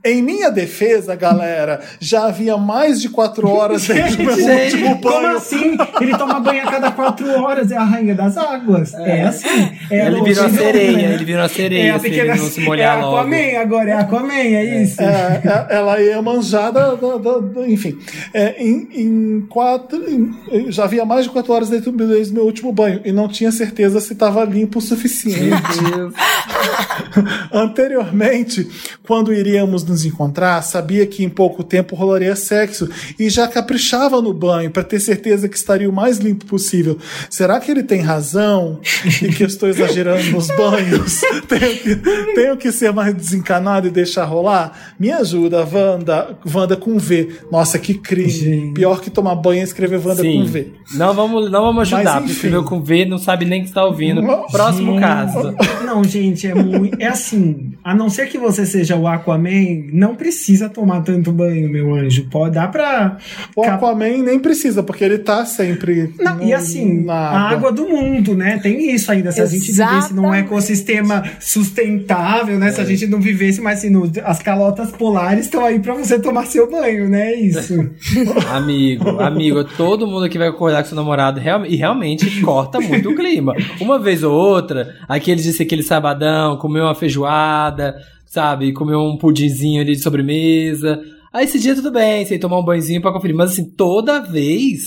Em 0.05 0.21
minha 0.21 0.51
defesa, 0.51 1.15
galera, 1.15 1.81
já 1.99 2.27
havia 2.27 2.55
mais 2.57 3.01
de 3.01 3.09
quatro 3.09 3.49
horas 3.49 3.87
desde 3.89 4.21
o 4.21 4.25
meu 4.25 4.35
Gente, 4.35 4.75
último 4.75 5.01
como 5.01 5.21
banho. 5.21 5.37
assim? 5.37 5.77
Ele 5.99 6.17
toma 6.17 6.39
banho 6.39 6.61
a 6.67 6.71
cada 6.71 6.91
quatro 6.91 7.27
horas, 7.41 7.71
é 7.71 7.77
a 7.77 7.83
rainha 7.83 8.13
das 8.13 8.37
águas. 8.37 8.93
É, 8.93 9.23
assim. 9.23 9.47
É 9.89 10.05
Ele 10.07 10.21
virou 10.21 10.45
a 10.45 10.49
sereia, 10.49 11.07
ele 11.13 11.25
virou 11.25 11.41
a 11.41 11.45
É 11.45 11.49
sereia, 11.49 11.95
a 11.95 11.99
se 11.99 12.05
ele 12.07 12.15
pequena. 12.17 12.35
não 12.35 12.49
se 12.49 12.61
é 12.61 12.63
molhar 12.63 12.97
a 12.97 13.01
logo. 13.01 13.17
Aquaman 13.17 13.59
agora, 13.59 13.89
é 13.89 13.93
a 13.93 13.99
Aquaman, 14.01 14.33
é 14.33 14.83
isso. 14.83 15.01
É, 15.01 15.41
é, 15.43 15.75
ela 15.75 15.99
ia 16.01 16.21
manjar 16.21 16.71
da, 16.71 16.93
da- 16.95 17.17
da- 17.17 17.39
da- 17.39 17.67
enfim. 17.67 17.97
É, 18.33 18.61
em, 18.63 18.87
em 18.93 19.41
quatro. 19.49 19.97
em- 20.07 20.71
já 20.71 20.83
havia 20.83 21.03
mais 21.05 21.23
de 21.25 21.31
quatro 21.31 21.51
horas 21.53 21.69
desde, 21.69 21.89
desde 21.91 22.31
o 22.31 22.35
meu 22.35 22.45
último 22.45 22.71
banho 22.71 23.01
e 23.03 23.11
não 23.11 23.27
tinha 23.27 23.51
certeza 23.51 23.99
se 23.99 24.13
estava 24.13 24.43
limpo 24.45 24.79
o 24.79 24.81
suficiente. 24.81 25.41
Meu 25.81 25.91
Deus. 25.97 26.13
Anteriormente, 27.51 28.67
quando 29.03 29.33
iríamos 29.33 29.83
nos 29.83 29.94
encontrar, 30.03 30.61
sabia 30.63 31.05
que 31.05 31.23
em 31.23 31.29
pouco 31.29 31.63
tempo 31.63 31.95
rolaria 31.95 32.35
sexo 32.35 32.89
e 33.17 33.29
já 33.29 33.47
caprichava 33.47 34.21
no 34.21 34.33
banho 34.33 34.71
para 34.71 34.83
ter 34.83 34.99
certeza 34.99 35.47
que 35.47 35.55
estaria 35.55 35.89
o 35.89 35.93
mais 35.93 36.17
limpo 36.17 36.45
possível. 36.45 36.97
Será 37.29 37.59
que 37.59 37.71
ele 37.71 37.83
tem 37.83 38.01
razão 38.01 38.79
e 39.21 39.29
que 39.29 39.43
eu 39.43 39.47
estou 39.47 39.69
exagerando 39.69 40.31
nos 40.31 40.47
banhos? 40.47 41.21
tenho, 41.47 41.77
que, 41.77 41.95
tenho 42.33 42.57
que 42.57 42.71
ser 42.71 42.91
mais 42.91 43.13
desencanado 43.13 43.87
e 43.87 43.91
deixar 43.91 44.25
rolar? 44.25 44.95
Me 44.99 45.11
ajuda, 45.11 45.65
Wanda, 45.65 46.37
Wanda 46.53 46.75
com 46.75 46.97
V. 46.97 47.29
Nossa, 47.51 47.77
que 47.77 47.93
crime. 47.93 48.29
Gente. 48.29 48.73
Pior 48.73 48.99
que 49.01 49.09
tomar 49.09 49.35
banho 49.35 49.61
é 49.61 49.63
escrever 49.63 50.05
Wanda 50.05 50.21
Sim. 50.21 50.39
com 50.41 50.45
V. 50.45 50.73
Não 50.93 51.13
vamos, 51.13 51.51
não 51.51 51.61
vamos 51.61 51.93
ajudar, 51.93 52.21
Mas, 52.21 52.31
escreveu 52.31 52.63
com 52.63 52.81
V, 52.81 53.05
não 53.05 53.17
sabe 53.17 53.45
nem 53.45 53.61
que 53.61 53.67
está 53.67 53.85
ouvindo. 53.85 54.21
Não. 54.21 54.47
Próximo 54.47 54.93
Gente, 54.93 55.01
caso. 55.01 55.55
Não, 55.85 56.03
gente, 56.03 56.47
é 56.47 56.55
muito. 56.55 57.01
É 57.01 57.07
assim, 57.07 57.73
a 57.83 57.93
não 57.93 58.09
ser 58.09 58.27
que 58.27 58.37
você 58.37 58.65
seja 58.65 58.95
o 58.95 59.07
Aquaman, 59.07 59.84
não 59.93 60.15
precisa 60.15 60.69
tomar 60.69 61.01
tanto 61.01 61.31
banho, 61.31 61.69
meu 61.69 61.93
anjo. 61.95 62.27
Pode 62.29 62.55
dar 62.55 62.69
pra. 62.71 63.17
O 63.55 63.63
Aquaman 63.63 64.17
nem 64.23 64.39
precisa, 64.39 64.81
porque 64.83 65.03
ele 65.03 65.17
tá 65.19 65.45
sempre. 65.45 66.13
Não, 66.19 66.41
e 66.41 66.47
no- 66.51 66.55
assim, 66.55 67.03
na 67.05 67.13
a 67.13 67.49
água 67.49 67.71
do 67.71 67.87
mundo, 67.87 68.35
né? 68.35 68.59
Tem 68.61 68.93
isso 68.93 69.11
ainda. 69.11 69.31
Se 69.31 69.41
a 69.41 69.45
gente 69.45 69.71
vivesse 69.71 70.13
num 70.13 70.23
Exatamente. 70.23 70.45
ecossistema 70.45 71.23
sustentável, 71.39 72.57
né? 72.59 72.71
Se 72.71 72.81
a 72.81 72.85
gente 72.85 73.07
não 73.07 73.19
vivesse, 73.19 73.61
mas 73.61 73.79
assim, 73.79 73.89
no- 73.89 74.11
as 74.23 74.41
calotas 74.41 74.91
polares 74.91 75.45
estão 75.45 75.63
aí 75.65 75.79
pra 75.79 75.93
você 75.93 76.19
tomar 76.19 76.45
seu 76.45 76.69
banho, 76.69 77.09
né? 77.09 77.33
É 77.33 77.39
isso. 77.39 77.73
Amigo, 78.51 79.09
amigo, 79.21 79.63
todo 79.63 80.07
mundo 80.07 80.25
aqui 80.25 80.37
vai 80.37 80.51
concordar 80.51 80.81
com 80.83 80.89
seu 80.89 80.95
namorado 80.95 81.39
real- 81.39 81.65
e 81.65 81.75
realmente 81.75 82.41
corta 82.41 82.79
muito 82.79 83.09
o 83.09 83.15
clima. 83.15 83.53
Uma 83.81 83.99
vez 83.99 84.23
ou 84.23 84.33
outra, 84.33 84.95
aquele 85.07 85.41
disse 85.41 85.61
aquele 85.63 85.83
sabadão, 85.83 86.57
comeu 86.57 86.83
uma 86.85 86.95
feijoada, 86.95 87.95
sabe? 88.35 88.71
Comeu 88.73 88.99
um 88.99 89.17
pudinzinho 89.17 89.81
ali 89.81 89.95
de 89.95 90.03
sobremesa. 90.03 91.01
Aí 91.33 91.45
esse 91.45 91.59
dia 91.59 91.73
tudo 91.75 91.91
bem, 91.91 92.23
você 92.25 92.37
tomar 92.37 92.59
um 92.59 92.63
banhozinho 92.63 93.01
pra 93.01 93.11
conferir. 93.11 93.35
Mas 93.35 93.51
assim, 93.51 93.65
toda 93.75 94.19
vez. 94.19 94.81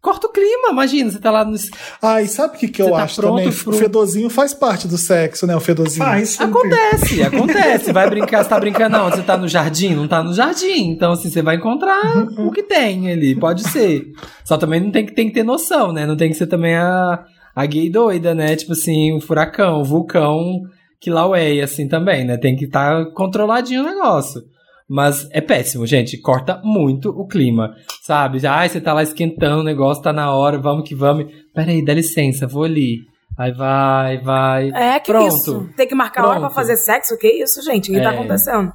Corta 0.00 0.26
o 0.26 0.30
clima, 0.32 0.68
imagina, 0.70 1.10
você 1.10 1.18
tá 1.18 1.30
lá 1.30 1.46
no. 1.46 1.56
Ah, 2.02 2.20
e 2.20 2.28
sabe 2.28 2.56
o 2.56 2.58
que, 2.58 2.68
que 2.68 2.82
eu 2.82 2.90
tá 2.90 3.04
acho 3.04 3.22
também? 3.22 3.50
pro- 3.50 3.70
O 3.70 3.72
fedorzinho 3.72 4.28
faz 4.28 4.52
parte 4.52 4.86
do 4.86 4.98
sexo, 4.98 5.46
né? 5.46 5.56
O 5.56 5.60
fedorzinho. 5.60 6.04
Faz 6.04 6.28
super. 6.32 6.44
Acontece, 6.44 7.22
acontece. 7.22 7.90
Vai 7.90 8.10
brincar, 8.10 8.42
você 8.44 8.50
tá 8.50 8.60
brincando 8.60 8.98
não, 8.98 9.10
você 9.10 9.22
tá 9.22 9.34
no 9.38 9.48
jardim, 9.48 9.94
não 9.94 10.06
tá 10.06 10.22
no 10.22 10.34
jardim. 10.34 10.90
Então, 10.90 11.12
assim, 11.12 11.30
você 11.30 11.40
vai 11.40 11.56
encontrar 11.56 12.28
o 12.38 12.50
que 12.50 12.62
tem 12.64 13.10
ali, 13.12 13.34
pode 13.34 13.66
ser. 13.70 14.04
Só 14.44 14.58
também 14.58 14.78
não 14.78 14.90
tem 14.90 15.06
que, 15.06 15.14
tem 15.14 15.28
que 15.28 15.32
ter 15.32 15.42
noção, 15.42 15.90
né? 15.90 16.04
Não 16.04 16.16
tem 16.18 16.28
que 16.28 16.36
ser 16.36 16.48
também 16.48 16.74
a, 16.76 17.24
a 17.56 17.64
gay 17.64 17.88
doida, 17.88 18.34
né? 18.34 18.54
Tipo 18.56 18.72
assim, 18.72 19.16
o 19.16 19.22
furacão, 19.22 19.80
o 19.80 19.84
vulcão 19.84 20.60
que 21.04 21.10
laueia, 21.10 21.64
assim, 21.64 21.86
também, 21.86 22.24
né? 22.24 22.36
Tem 22.38 22.56
que 22.56 22.64
estar 22.64 23.04
controladinho 23.12 23.82
o 23.82 23.86
negócio. 23.86 24.40
Mas 24.88 25.28
é 25.32 25.40
péssimo, 25.40 25.86
gente. 25.86 26.18
Corta 26.20 26.60
muito 26.64 27.08
o 27.10 27.26
clima. 27.26 27.74
Sabe? 28.02 28.46
Ai, 28.46 28.68
você 28.68 28.80
tá 28.80 28.92
lá 28.92 29.02
esquentando 29.02 29.60
o 29.60 29.64
negócio, 29.64 30.02
tá 30.02 30.12
na 30.12 30.34
hora, 30.34 30.58
vamos 30.58 30.88
que 30.88 30.94
vamos. 30.94 31.26
Peraí, 31.54 31.84
dá 31.84 31.94
licença, 31.94 32.46
vou 32.46 32.64
ali. 32.64 32.98
Aí 33.38 33.50
vai, 33.52 34.18
vai. 34.20 34.70
É, 34.70 35.00
que 35.00 35.10
Pronto. 35.12 35.34
isso? 35.34 35.68
Tem 35.76 35.88
que 35.88 35.94
marcar 35.94 36.22
hora 36.22 36.32
pra 36.32 36.40
Pronto. 36.48 36.54
fazer 36.54 36.76
sexo? 36.76 37.16
Que 37.18 37.28
isso, 37.42 37.62
gente? 37.62 37.90
O 37.90 37.94
que 37.94 38.00
tá 38.00 38.12
É. 38.12 38.14
acontecendo? 38.14 38.72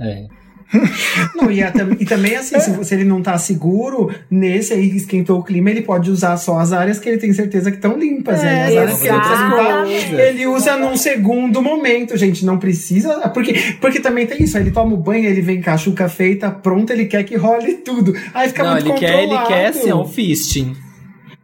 É. 0.00 0.26
Não, 1.34 1.50
e, 1.50 1.62
a- 1.62 1.72
e 2.00 2.04
também, 2.04 2.36
assim, 2.36 2.58
se, 2.58 2.84
se 2.84 2.94
ele 2.94 3.04
não 3.04 3.22
tá 3.22 3.36
seguro, 3.38 4.10
nesse 4.30 4.72
aí 4.72 4.90
que 4.90 4.96
esquentou 4.96 5.38
o 5.40 5.42
clima, 5.42 5.70
ele 5.70 5.82
pode 5.82 6.10
usar 6.10 6.36
só 6.36 6.58
as 6.58 6.72
áreas 6.72 6.98
que 6.98 7.08
ele 7.08 7.18
tem 7.18 7.32
certeza 7.32 7.70
que 7.70 7.76
estão 7.76 7.96
limpas. 7.98 8.40
É, 8.40 8.44
né? 8.44 8.66
As 8.66 8.76
áreas 8.76 9.00
que 9.00 9.08
ele 9.08 9.18
precisa 9.18 10.22
ele 10.22 10.46
usa 10.46 10.76
num 10.76 10.96
segundo 10.96 11.60
momento, 11.62 12.16
gente. 12.16 12.44
Não 12.44 12.58
precisa. 12.58 13.28
Porque, 13.28 13.54
porque 13.80 14.00
também 14.00 14.26
tem 14.26 14.42
isso. 14.42 14.56
Ele 14.58 14.70
toma 14.70 14.94
o 14.94 14.96
banho, 14.96 15.26
ele 15.26 15.40
vem 15.40 15.60
com 15.60 15.70
a 15.70 15.76
chuca 15.76 16.08
feita, 16.08 16.50
pronta, 16.50 16.92
ele 16.92 17.06
quer 17.06 17.22
que 17.24 17.36
role 17.36 17.74
tudo. 17.74 18.14
Aí 18.34 18.48
fica 18.48 18.62
Não, 18.64 18.72
muito 18.72 18.88
ele 18.88 18.98
quer, 18.98 19.10
ele 19.18 19.20
controlado. 19.28 19.48
quer 19.48 19.66
assim, 19.66 19.88
é 19.90 19.94
um 19.94 20.06
fisting. 20.06 20.76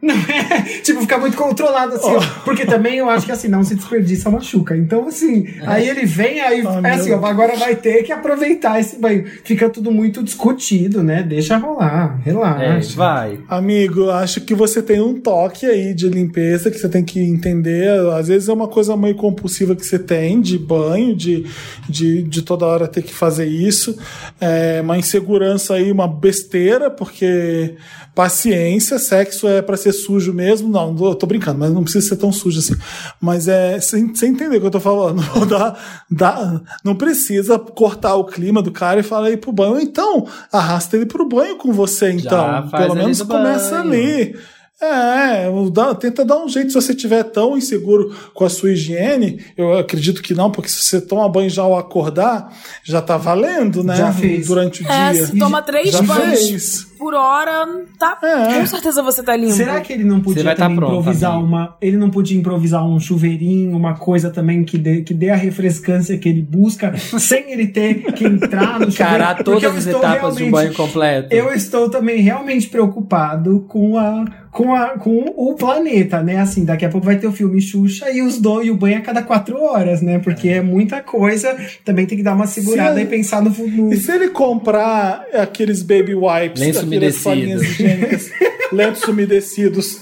Não 0.01 0.15
é, 0.15 0.61
tipo, 0.81 1.01
ficar 1.01 1.17
muito 1.17 1.35
controlado 1.35 1.95
assim, 1.95 2.07
Oh. 2.09 2.17
ó. 2.19 2.21
Porque 2.45 2.65
também 2.65 2.95
eu 2.99 3.09
acho 3.09 3.25
que 3.25 3.33
assim, 3.33 3.49
não 3.49 3.63
se 3.65 3.75
desperdiça 3.75 4.29
machuca. 4.29 4.75
Então, 4.77 5.07
assim, 5.07 5.45
aí 5.65 5.89
ele 5.89 6.05
vem, 6.05 6.39
aí 6.39 6.63
Ah, 6.65 6.87
é 6.87 6.91
assim, 6.93 7.11
ó, 7.11 7.25
agora 7.25 7.57
vai 7.57 7.75
ter 7.75 8.03
que 8.03 8.11
aproveitar 8.13 8.79
esse 8.79 8.97
banho. 8.97 9.25
Fica 9.43 9.69
tudo 9.69 9.91
muito 9.91 10.23
discutido, 10.23 11.03
né? 11.03 11.21
Deixa 11.21 11.57
rolar, 11.57 12.17
É, 12.25 12.29
relaxa. 12.29 12.95
vai. 12.95 13.39
Amigo, 13.49 14.09
acho 14.09 14.39
que 14.41 14.55
você 14.55 14.81
tem 14.81 15.01
um 15.01 15.19
toque 15.19 15.65
aí 15.65 15.93
de 15.93 16.07
limpeza 16.07 16.71
que 16.71 16.79
você 16.79 16.87
tem 16.87 17.03
que 17.03 17.19
entender. 17.19 17.89
Às 18.17 18.29
vezes 18.29 18.47
é 18.47 18.53
uma 18.53 18.69
coisa 18.69 18.95
meio 18.95 19.15
compulsiva 19.15 19.75
que 19.75 19.85
você 19.85 19.99
tem, 19.99 20.39
de 20.39 20.57
banho, 20.57 21.13
de, 21.13 21.45
de, 21.89 22.23
de 22.23 22.41
toda 22.41 22.65
hora 22.65 22.87
ter 22.87 23.01
que 23.01 23.13
fazer 23.13 23.47
isso. 23.47 23.97
É 24.39 24.79
uma 24.81 24.97
insegurança 24.97 25.73
aí, 25.73 25.91
uma 25.91 26.07
besteira, 26.07 26.89
porque 26.89 27.75
paciência, 28.23 28.99
sexo 28.99 29.47
é 29.47 29.61
pra 29.61 29.77
ser 29.77 29.93
sujo 29.93 30.33
mesmo. 30.33 30.67
Não, 30.67 30.93
eu 30.99 31.15
tô 31.15 31.25
brincando, 31.25 31.57
mas 31.57 31.71
não 31.71 31.83
precisa 31.83 32.05
ser 32.09 32.17
tão 32.17 32.33
sujo 32.33 32.59
assim. 32.59 32.75
Mas 33.21 33.47
é, 33.47 33.79
você 33.79 34.05
você 34.05 34.27
entender 34.27 34.57
o 34.57 34.59
que 34.59 34.65
eu 34.67 34.71
tô 34.71 34.79
falando. 34.79 35.21
Dá, 35.47 35.77
dá, 36.11 36.61
não 36.83 36.95
precisa 36.95 37.57
cortar 37.57 38.15
o 38.15 38.25
clima 38.25 38.61
do 38.61 38.71
cara 38.71 38.99
e 38.99 39.03
falar 39.03 39.27
aí 39.27 39.37
pro 39.37 39.53
banho. 39.53 39.79
Então, 39.79 40.27
arrasta 40.51 40.97
ele 40.97 41.05
pro 41.05 41.25
banho 41.27 41.55
com 41.57 41.71
você, 41.71 42.11
então. 42.11 42.67
faz 42.69 42.83
Pelo 42.83 42.91
ali 42.91 43.01
menos 43.03 43.19
no 43.19 43.25
começa 43.25 43.77
banho. 43.83 43.89
ali. 43.93 44.35
É, 44.81 45.49
dá- 45.73 45.93
tenta 45.93 46.23
dar 46.23 46.37
um 46.37 46.47
jeito 46.47 46.69
se 46.69 46.75
você 46.75 46.93
estiver 46.93 47.21
tão 47.23 47.57
inseguro 47.57 48.15
com 48.33 48.45
a 48.45 48.49
sua 48.49 48.71
higiene. 48.71 49.43
Eu 49.57 49.77
acredito 49.77 50.21
que 50.21 50.33
não, 50.33 50.49
porque 50.51 50.69
se 50.69 50.81
você 50.81 51.01
toma 51.01 51.27
banho 51.27 51.49
já 51.49 51.63
ao 51.63 51.77
acordar, 51.77 52.53
já 52.83 53.01
tá 53.01 53.17
valendo, 53.17 53.83
né? 53.83 53.95
Já 53.97 54.13
fez. 54.13 54.47
Durante 54.47 54.83
o 54.83 54.87
É, 54.89 55.11
dia. 55.11 55.25
se 55.27 55.37
toma 55.37 55.61
três 55.61 55.91
já 55.91 56.01
banhos 56.01 56.39
fez. 56.49 56.87
Por 56.99 57.13
hora, 57.13 57.65
tá. 57.97 58.17
É. 58.21 58.59
Com 58.59 58.67
certeza 58.67 59.01
você 59.01 59.23
tá 59.23 59.35
limpo. 59.35 59.53
Será 59.53 59.79
que 59.79 59.93
ele 59.93 60.03
não 60.03 60.19
podia 60.19 60.43
vai 60.43 60.55
tá 60.55 60.69
pronto, 60.69 60.99
improvisar 60.99 61.31
amigo. 61.31 61.47
uma. 61.47 61.77
Ele 61.81 61.95
não 61.97 62.09
podia 62.09 62.37
improvisar 62.37 62.85
um 62.85 62.99
chuveirinho, 62.99 63.75
uma 63.75 63.95
coisa 63.95 64.29
também 64.29 64.65
que 64.65 64.77
dê, 64.77 65.01
que 65.01 65.13
dê 65.13 65.29
a 65.29 65.35
refrescância 65.35 66.17
que 66.17 66.27
ele 66.27 66.41
busca, 66.41 66.95
sem 66.97 67.51
ele 67.51 67.67
ter 67.67 68.03
que 68.11 68.25
entrar 68.25 68.79
no 68.79 68.91
chuveiro? 68.91 69.15
Encarar 69.15 69.43
todas 69.43 69.77
as 69.77 69.87
etapas 69.87 70.35
de 70.35 70.43
um 70.43 70.51
banho 70.51 70.73
completo. 70.73 71.33
Eu 71.33 71.53
estou 71.53 71.89
também 71.89 72.21
realmente 72.21 72.67
preocupado 72.67 73.65
com 73.67 73.97
a 73.97 74.25
com, 74.51 74.73
a, 74.73 74.89
com 74.97 75.25
o 75.37 75.53
planeta, 75.55 76.21
né? 76.23 76.37
Assim, 76.37 76.65
daqui 76.65 76.83
a 76.85 76.89
pouco 76.89 77.05
vai 77.05 77.17
ter 77.17 77.27
o 77.27 77.31
filme 77.31 77.61
Xuxa 77.61 78.09
e 78.11 78.21
os 78.21 78.39
dois 78.39 78.67
e 78.67 78.71
o 78.71 78.75
banho 78.75 78.97
a 78.97 79.01
cada 79.01 79.21
quatro 79.21 79.61
horas, 79.61 80.01
né? 80.01 80.19
Porque 80.19 80.49
é 80.49 80.61
muita 80.61 81.01
coisa. 81.01 81.55
Também 81.85 82.05
tem 82.05 82.17
que 82.17 82.23
dar 82.23 82.33
uma 82.33 82.47
segurada 82.47 82.95
Se- 82.95 83.01
e 83.01 83.05
pensar 83.05 83.41
no 83.41 83.53
futuro. 83.53 83.93
E 83.93 83.97
se 83.97 84.11
ele 84.11 84.29
comprar 84.29 85.23
aqueles 85.33 85.83
baby 85.83 86.15
wipes, 86.15 86.61
Lenço 86.61 86.85
aquelas 86.97 87.15
umedecido. 87.15 87.23
folhinhas 87.23 87.61
higiênicas, 87.61 88.31
lenços 88.71 89.07
umedecidos, 89.07 90.01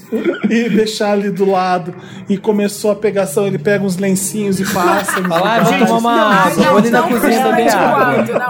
e 0.50 0.70
deixar 0.70 1.14
ali 1.14 1.30
do 1.30 1.50
lado, 1.50 1.94
e 2.30 2.38
começou 2.38 2.92
a 2.92 2.96
pegação, 2.96 3.48
ele 3.48 3.58
pega 3.58 3.84
uns 3.84 3.98
lencinhos 3.98 4.60
e 4.60 4.66
passa. 4.74 5.20
lugares. 5.20 5.70
vamos 5.70 5.88
tomar 5.88 5.98
uma 5.98 6.14
água. 6.14 6.78
ali 6.78 6.90
na 6.90 7.02
não, 7.02 7.10
cozinha 7.10 7.40
não, 7.40 7.52
não, 7.52 7.58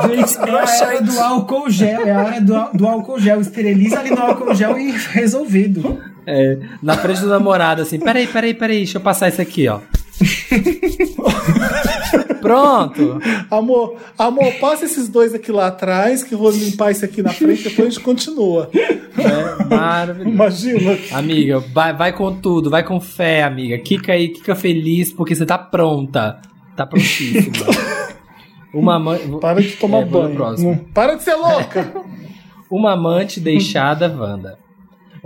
Gente, 0.09 0.37
é 0.37 0.51
a 0.51 0.87
hora 0.87 1.01
do 1.01 1.19
álcool 1.19 1.69
gel, 1.69 2.05
é 2.05 2.11
a 2.11 2.23
hora 2.23 2.41
do, 2.41 2.69
do 2.73 2.87
álcool 2.87 3.19
gel. 3.19 3.41
Esteriliza 3.41 3.99
ali 3.99 4.11
no 4.11 4.21
álcool 4.21 4.53
gel 4.53 4.77
e 4.77 4.91
resolvido. 5.11 5.99
É, 6.25 6.57
na 6.83 6.97
frente 6.97 7.21
do 7.21 7.27
namorado, 7.27 7.81
assim, 7.81 7.99
peraí, 7.99 8.27
peraí, 8.27 8.53
peraí, 8.53 8.77
deixa 8.79 8.97
eu 8.97 9.01
passar 9.01 9.29
isso 9.29 9.41
aqui, 9.41 9.67
ó. 9.69 9.79
Pronto. 12.41 13.19
Amor, 13.49 13.95
amor, 14.17 14.53
passa 14.59 14.85
esses 14.85 15.07
dois 15.07 15.33
aqui 15.33 15.51
lá 15.51 15.67
atrás, 15.67 16.23
que 16.23 16.33
eu 16.33 16.37
vou 16.37 16.51
limpar 16.51 16.91
esse 16.91 17.03
aqui 17.05 17.21
na 17.21 17.31
frente, 17.31 17.63
depois 17.63 17.87
a 17.87 17.89
gente 17.91 17.99
continua. 18.03 18.69
É 18.73 19.63
maravilhoso. 19.65 20.29
Imagina. 20.29 20.97
Amiga, 21.11 21.59
vai, 21.59 21.93
vai 21.95 22.13
com 22.13 22.33
tudo, 22.39 22.69
vai 22.69 22.83
com 22.83 22.99
fé, 23.01 23.43
amiga. 23.43 23.77
Kika 23.79 24.13
aí, 24.13 24.29
Kika 24.29 24.55
feliz, 24.55 25.11
porque 25.11 25.35
você 25.35 25.45
tá 25.45 25.57
pronta. 25.57 26.39
Tá 26.75 26.85
prontíssima. 26.85 27.65
Uma 28.73 28.99
mãe. 28.99 29.19
Para 29.41 29.61
de 29.61 29.69
tomar 29.77 29.99
É, 30.01 30.05
banho. 30.05 30.57
Não- 30.59 30.75
Para 30.93 31.15
de 31.15 31.23
ser 31.23 31.35
louca. 31.35 31.91
Uma 32.69 32.93
amante 32.93 33.39
deixada, 33.39 34.07
Wanda. 34.13 34.59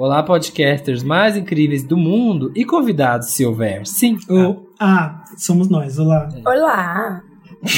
Olá, 0.04 0.24
podcasters 0.24 1.04
mais 1.04 1.38
incríveis 1.38 1.84
do 1.84 1.96
mundo 1.96 2.52
e 2.56 2.66
convidados, 2.66 3.34
se 3.34 3.46
houver. 3.46 3.86
Sim. 3.86 4.18
O- 4.28 4.66
ah, 4.80 5.24
somos 5.38 5.70
nós, 5.70 6.00
olá. 6.00 6.28
Olá. 6.44 7.22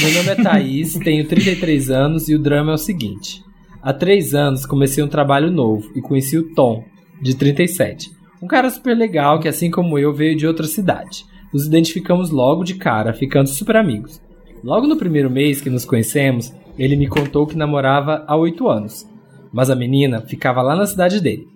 Meu 0.00 0.10
nome 0.14 0.30
é 0.30 0.34
Thaís, 0.42 0.94
tenho 1.04 1.28
33 1.28 1.90
anos 1.90 2.26
e 2.26 2.34
o 2.34 2.38
drama 2.38 2.70
é 2.70 2.74
o 2.76 2.78
seguinte. 2.78 3.44
Há 3.82 3.92
três 3.92 4.32
anos 4.32 4.64
comecei 4.64 5.04
um 5.04 5.06
trabalho 5.06 5.50
novo 5.50 5.90
e 5.94 6.00
conheci 6.00 6.38
o 6.38 6.54
Tom, 6.54 6.82
de 7.20 7.36
37. 7.36 8.10
Um 8.40 8.46
cara 8.46 8.70
super 8.70 8.96
legal 8.96 9.38
que, 9.38 9.46
assim 9.46 9.70
como 9.70 9.98
eu, 9.98 10.10
veio 10.10 10.34
de 10.34 10.46
outra 10.46 10.66
cidade. 10.66 11.26
Nos 11.52 11.66
identificamos 11.66 12.30
logo 12.30 12.64
de 12.64 12.76
cara, 12.76 13.12
ficando 13.12 13.50
super 13.50 13.76
amigos. 13.76 14.18
Logo 14.64 14.86
no 14.86 14.96
primeiro 14.96 15.30
mês 15.30 15.60
que 15.60 15.68
nos 15.68 15.84
conhecemos, 15.84 16.54
ele 16.78 16.96
me 16.96 17.06
contou 17.06 17.46
que 17.46 17.54
namorava 17.54 18.24
há 18.26 18.34
oito 18.34 18.66
anos. 18.66 19.06
Mas 19.52 19.68
a 19.68 19.76
menina 19.76 20.22
ficava 20.22 20.62
lá 20.62 20.74
na 20.74 20.86
cidade 20.86 21.20
dele. 21.20 21.52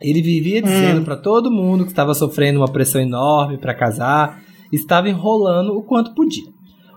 Ele 0.00 0.20
vivia 0.20 0.60
dizendo 0.60 1.02
pra 1.02 1.16
todo 1.16 1.50
mundo 1.50 1.84
que 1.84 1.90
estava 1.90 2.12
sofrendo 2.14 2.60
uma 2.60 2.68
pressão 2.70 3.00
enorme 3.00 3.56
pra 3.58 3.74
casar, 3.74 4.40
estava 4.72 5.08
enrolando 5.08 5.76
o 5.76 5.82
quanto 5.82 6.14
podia. 6.14 6.44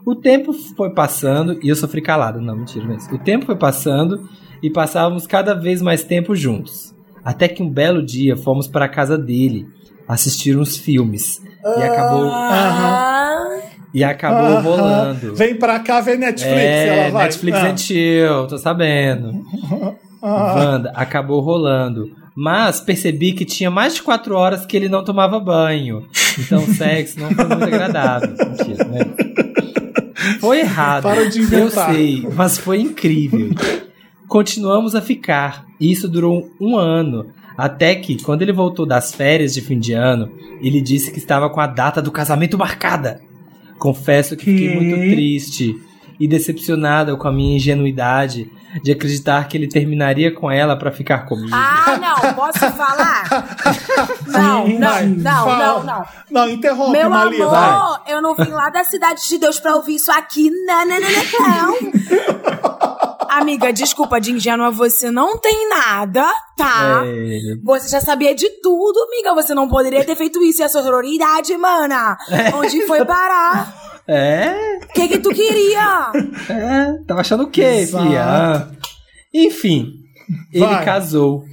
O 0.06 0.16
tempo 0.16 0.52
foi 0.54 0.90
passando 0.94 1.60
e 1.64 1.70
eu 1.70 1.76
sofri 1.76 2.02
calado. 2.02 2.42
Não, 2.42 2.56
mentira, 2.56 2.86
não 2.86 2.94
é 2.94 2.98
isso. 2.98 3.14
O 3.14 3.20
tempo 3.20 3.46
foi 3.46 3.56
passando 3.56 4.28
e 4.62 4.70
passávamos 4.70 5.26
cada 5.28 5.54
vez 5.54 5.82
mais 5.82 6.04
tempo 6.04 6.36
juntos. 6.36 6.94
Até 7.24 7.48
que 7.48 7.62
um 7.62 7.70
belo 7.70 8.04
dia 8.04 8.36
fomos 8.36 8.68
para 8.68 8.86
a 8.86 8.90
casa 8.90 9.18
dele 9.18 9.68
assistir 10.08 10.58
uns 10.58 10.76
filmes. 10.78 11.42
E 11.64 11.84
acabou, 11.84 12.30
Ah, 12.32 13.60
e 13.94 14.04
acabou 14.04 14.62
rolando. 14.62 15.36
Vem 15.36 15.56
pra 15.56 15.80
cá 15.80 16.02
ver 16.02 16.18
Netflix, 16.18 16.56
É, 16.58 16.88
ela 17.04 17.12
vai. 17.12 17.24
Netflix 17.26 17.58
Ah. 17.58 17.68
and 17.70 17.78
chill, 17.78 18.48
tô 18.48 18.58
sabendo. 18.58 19.32
Ah. 20.22 20.54
Wanda, 20.58 20.92
acabou 20.96 21.40
rolando. 21.40 22.12
Mas 22.42 22.80
percebi 22.80 23.34
que 23.34 23.44
tinha 23.44 23.70
mais 23.70 23.96
de 23.96 24.02
quatro 24.02 24.34
horas 24.34 24.66
que 24.66 24.78
ele 24.78 24.88
não 24.88 25.04
tomava 25.04 25.40
banho. 25.42 26.06
Então 26.40 26.64
o 26.64 26.68
sexo 26.74 27.20
não 27.20 27.32
foi 27.32 27.46
muito 27.46 27.64
agradável. 27.66 28.30
Mentira, 28.30 28.86
né? 28.86 29.00
Foi 30.40 30.62
errado. 30.62 31.04
Para 31.04 31.28
de 31.30 31.40
Eu 31.40 31.44
inventar. 31.44 31.94
sei, 31.94 32.26
mas 32.34 32.58
foi 32.58 32.80
incrível. 32.80 33.50
Continuamos 34.28 34.96
a 34.96 35.02
ficar. 35.02 35.66
E 35.80 35.92
isso 35.92 36.08
durou 36.08 36.50
um 36.62 36.78
ano. 36.78 37.26
Até 37.58 37.94
que, 37.96 38.22
quando 38.24 38.42
ele 38.42 38.54
voltou 38.54 38.86
das 38.86 39.14
férias 39.14 39.54
de 39.54 39.60
fim 39.60 39.78
de 39.78 39.92
ano, 39.92 40.32
ele 40.62 40.80
disse 40.80 41.12
que 41.12 41.18
estava 41.20 41.50
com 41.50 41.60
a 41.60 41.68
data 41.68 42.02
do 42.02 42.10
casamento 42.12 42.58
marcada. 42.58 43.20
Confesso 43.78 44.38
que 44.38 44.46
fiquei 44.46 44.70
Que? 44.70 44.76
muito 44.76 44.96
triste 45.14 45.76
e 46.20 46.28
decepcionada 46.28 47.16
com 47.16 47.28
a 47.28 47.32
minha 47.32 47.56
ingenuidade 47.56 48.52
de 48.84 48.92
acreditar 48.92 49.48
que 49.48 49.58
ele 49.58 49.68
terminaria 49.68 50.32
com 50.34 50.52
ela 50.52 50.76
pra 50.78 50.92
ficar 50.92 51.26
comigo. 51.26 51.50
ah, 51.54 51.98
não, 52.00 52.34
posso 52.34 52.60
falar? 52.74 53.24
Não, 54.28 54.66
Sim, 54.68 54.78
não, 54.78 55.06
não, 55.18 55.46
não, 55.58 55.84
não. 55.84 56.06
Não, 56.30 56.50
interrompe, 56.50 56.92
Meu 56.92 57.10
Malia. 57.10 57.44
amor, 57.46 57.52
vai. 57.52 58.14
eu 58.14 58.22
não 58.22 58.36
vim 58.36 58.52
lá 58.52 58.70
da 58.70 58.84
cidade 58.84 59.28
de 59.28 59.38
Deus 59.40 59.60
pra 59.60 59.76
ouvir 59.76 59.96
isso 59.96 60.12
aqui. 60.12 60.50
Não, 60.66 60.86
não, 60.86 61.00
não, 61.00 61.10
não. 61.82 61.92
Amiga, 63.30 63.72
desculpa, 63.74 64.20
de 64.20 64.32
ingênua 64.32 64.70
você 64.72 65.10
não 65.12 65.38
tem 65.38 65.68
nada, 65.70 66.28
tá? 66.58 67.02
É, 67.06 67.56
Você 67.64 67.90
já 67.90 68.02
sabia 68.02 68.34
de 68.36 68.50
tudo, 68.62 69.00
amiga. 69.04 69.34
Você 69.36 69.54
não 69.54 69.68
poderia 69.68 70.04
ter 70.04 70.16
feito 70.16 70.42
isso. 70.44 70.62
E 70.62 70.66
a 70.66 70.70
sororidade, 70.70 71.56
mana? 71.58 72.18
Onde 72.56 72.86
foi 72.86 73.04
parar? 73.06 73.99
É, 74.10 74.80
O 74.84 74.94
que 74.94 75.08
que 75.08 75.20
tu 75.20 75.30
queria? 75.30 76.12
é, 76.50 77.04
tava 77.06 77.22
achando 77.22 77.44
o 77.44 77.50
quê, 77.50 77.86
filha? 77.86 78.24
Ah. 78.24 78.68
Enfim, 79.34 79.94
ele 80.52 80.66
Vai. 80.66 80.86
casou. 80.86 81.46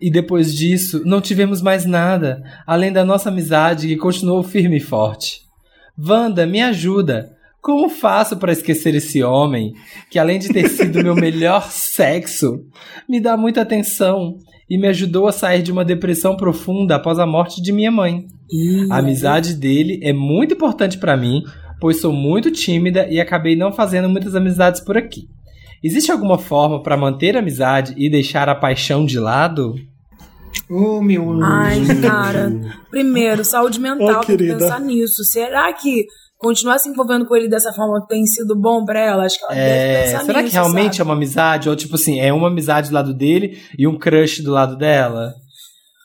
E 0.00 0.10
depois 0.10 0.52
disso, 0.52 1.02
não 1.04 1.20
tivemos 1.20 1.62
mais 1.62 1.84
nada, 1.84 2.42
além 2.66 2.92
da 2.92 3.04
nossa 3.04 3.28
amizade 3.28 3.86
que 3.86 3.96
continuou 3.96 4.42
firme 4.42 4.78
e 4.78 4.80
forte. 4.80 5.42
Wanda, 5.98 6.46
me 6.46 6.60
ajuda. 6.60 7.30
Como 7.60 7.88
faço 7.88 8.36
para 8.36 8.50
esquecer 8.50 8.92
esse 8.94 9.22
homem 9.22 9.72
que, 10.10 10.18
além 10.18 10.38
de 10.40 10.48
ter 10.48 10.68
sido 10.68 11.02
meu 11.02 11.14
melhor 11.14 11.70
sexo, 11.70 12.64
me 13.08 13.20
dá 13.20 13.36
muita 13.36 13.60
atenção 13.60 14.36
e 14.68 14.76
me 14.76 14.88
ajudou 14.88 15.28
a 15.28 15.32
sair 15.32 15.62
de 15.62 15.70
uma 15.70 15.84
depressão 15.84 16.36
profunda 16.36 16.96
após 16.96 17.20
a 17.20 17.26
morte 17.26 17.62
de 17.62 17.70
minha 17.70 17.90
mãe? 17.90 18.26
A 18.90 18.98
amizade 18.98 19.54
dele 19.54 20.00
é 20.02 20.12
muito 20.12 20.54
importante 20.54 20.98
pra 20.98 21.16
mim, 21.16 21.42
pois 21.82 22.00
sou 22.00 22.12
muito 22.12 22.48
tímida 22.52 23.08
e 23.10 23.20
acabei 23.20 23.56
não 23.56 23.72
fazendo 23.72 24.08
muitas 24.08 24.36
amizades 24.36 24.80
por 24.80 24.96
aqui. 24.96 25.22
Existe 25.82 26.12
alguma 26.12 26.38
forma 26.38 26.80
pra 26.80 26.96
manter 26.96 27.34
a 27.36 27.40
amizade 27.40 27.92
e 27.96 28.08
deixar 28.08 28.48
a 28.48 28.54
paixão 28.54 29.04
de 29.04 29.18
lado? 29.18 29.74
Ô, 30.70 31.02
meu 31.02 31.28
anjo. 31.32 31.44
Ai, 31.44 31.80
cara. 32.00 32.52
Primeiro, 32.88 33.44
saúde 33.44 33.80
mental, 33.80 34.20
Ô, 34.20 34.24
tem 34.24 34.36
que 34.36 34.46
pensar 34.46 34.80
nisso. 34.80 35.24
Será 35.24 35.72
que 35.72 36.06
continuar 36.38 36.78
se 36.78 36.88
envolvendo 36.88 37.26
com 37.26 37.34
ele 37.34 37.48
dessa 37.48 37.72
forma 37.72 38.06
tem 38.08 38.24
sido 38.26 38.54
bom 38.56 38.84
pra 38.84 39.00
ela? 39.00 39.24
Acho 39.24 39.38
que 39.38 39.44
ela 39.44 39.54
deve 39.54 39.68
É, 39.68 40.04
pensar 40.04 40.24
será 40.24 40.38
que 40.38 40.44
nisso, 40.44 40.54
realmente 40.54 40.94
é 40.94 40.96
sabe? 40.98 41.08
uma 41.10 41.16
amizade? 41.16 41.68
Ou 41.68 41.74
tipo 41.74 41.96
assim, 41.96 42.20
é 42.20 42.32
uma 42.32 42.46
amizade 42.46 42.88
do 42.90 42.94
lado 42.94 43.12
dele 43.12 43.58
e 43.76 43.88
um 43.88 43.98
crush 43.98 44.40
do 44.40 44.52
lado 44.52 44.76
dela? 44.76 45.34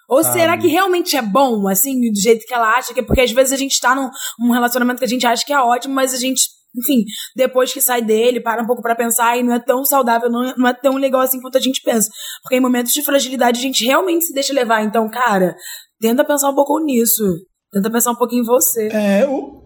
Ou 0.08 0.24
sabe? 0.24 0.40
será 0.40 0.58
que 0.58 0.68
realmente 0.68 1.18
é 1.18 1.22
bom, 1.22 1.68
assim, 1.68 2.00
do 2.12 2.20
jeito 2.20 2.46
que 2.46 2.54
ela 2.54 2.78
acha? 2.78 2.94
que 2.94 3.00
é 3.00 3.04
Porque 3.04 3.22
às 3.22 3.32
vezes 3.32 3.52
a 3.52 3.58
gente 3.58 3.80
tá 3.80 3.94
num, 3.94 4.10
num 4.40 4.54
relacionamento 4.54 5.00
que 5.00 5.06
a 5.06 5.10
gente 5.10 5.28
acha 5.28 5.46
que 5.46 5.52
é 5.52 5.60
ótimo, 5.60 5.94
mas 5.94 6.14
a 6.14 6.18
gente, 6.18 6.44
enfim, 6.78 7.04
depois 7.36 7.74
que 7.74 7.82
sai 7.82 8.02
dele, 8.02 8.40
para 8.40 8.64
um 8.64 8.66
pouco 8.66 8.82
pra 8.82 8.96
pensar 8.96 9.38
e 9.38 9.44
não 9.44 9.54
é 9.54 9.60
tão 9.60 9.84
saudável, 9.84 10.30
não 10.30 10.44
é, 10.46 10.54
não 10.58 10.68
é 10.68 10.74
tão 10.74 10.96
legal 10.96 11.22
assim 11.22 11.42
quanto 11.42 11.58
a 11.58 11.62
gente 11.62 11.82
pensa. 11.82 12.10
Porque 12.42 12.56
em 12.56 12.62
momentos 12.62 12.94
de 12.94 13.04
fragilidade 13.04 13.60
a 13.60 13.64
gente 13.64 13.84
realmente 13.84 14.26
se 14.26 14.34
deixa 14.34 14.54
levar. 14.54 14.84
Então, 14.84 15.10
cara, 15.10 15.56
tenta 16.00 16.24
pensar 16.24 16.50
um 16.50 16.56
pouco 16.56 16.80
nisso. 16.80 17.24
Tenta 17.74 17.92
pensar 17.92 18.12
um 18.12 18.16
pouquinho 18.16 18.44
em 18.44 18.46
você. 18.46 18.88
É, 18.88 19.28
o, 19.28 19.62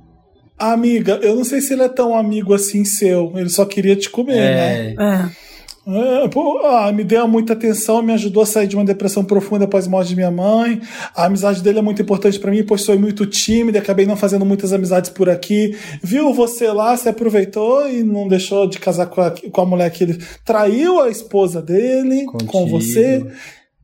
amiga, 0.57 1.19
eu 1.21 1.35
não 1.35 1.43
sei 1.43 1.61
se 1.61 1.73
ele 1.73 1.83
é 1.83 1.89
tão 1.89 2.15
amigo 2.15 2.53
assim 2.53 2.83
seu. 2.83 3.31
Ele 3.35 3.49
só 3.49 3.63
queria 3.63 3.95
te 3.95 4.09
comer, 4.09 4.35
né? 4.35 4.93
É. 4.93 5.50
É. 5.87 6.27
Pô, 6.27 6.59
ah, 6.63 6.91
me 6.91 7.03
deu 7.03 7.27
muita 7.27 7.53
atenção, 7.53 8.03
me 8.03 8.13
ajudou 8.13 8.43
a 8.43 8.45
sair 8.45 8.67
de 8.67 8.75
uma 8.75 8.85
depressão 8.85 9.23
profunda 9.23 9.65
após 9.65 9.87
a 9.87 9.89
morte 9.89 10.09
de 10.09 10.15
minha 10.15 10.29
mãe. 10.29 10.79
A 11.15 11.25
amizade 11.25 11.61
dele 11.61 11.79
é 11.79 11.81
muito 11.81 12.01
importante 12.01 12.39
pra 12.39 12.51
mim, 12.51 12.63
pois 12.63 12.81
sou 12.81 12.97
muito 12.99 13.25
tímida, 13.25 13.79
acabei 13.79 14.05
não 14.05 14.15
fazendo 14.15 14.45
muitas 14.45 14.71
amizades 14.73 15.09
por 15.09 15.29
aqui. 15.29 15.75
Viu 16.03 16.33
você 16.33 16.67
lá, 16.71 16.95
se 16.95 17.09
aproveitou 17.09 17.89
e 17.89 18.03
não 18.03 18.27
deixou 18.27 18.67
de 18.67 18.77
casar 18.77 19.07
com 19.07 19.21
a, 19.21 19.31
com 19.31 19.61
a 19.61 19.65
mulher 19.65 19.89
que 19.89 20.03
ele 20.03 20.19
traiu 20.45 21.01
a 21.01 21.09
esposa 21.09 21.61
dele 21.61 22.25
com 22.25 22.37
Contigo. 22.37 22.67
você. 22.67 23.25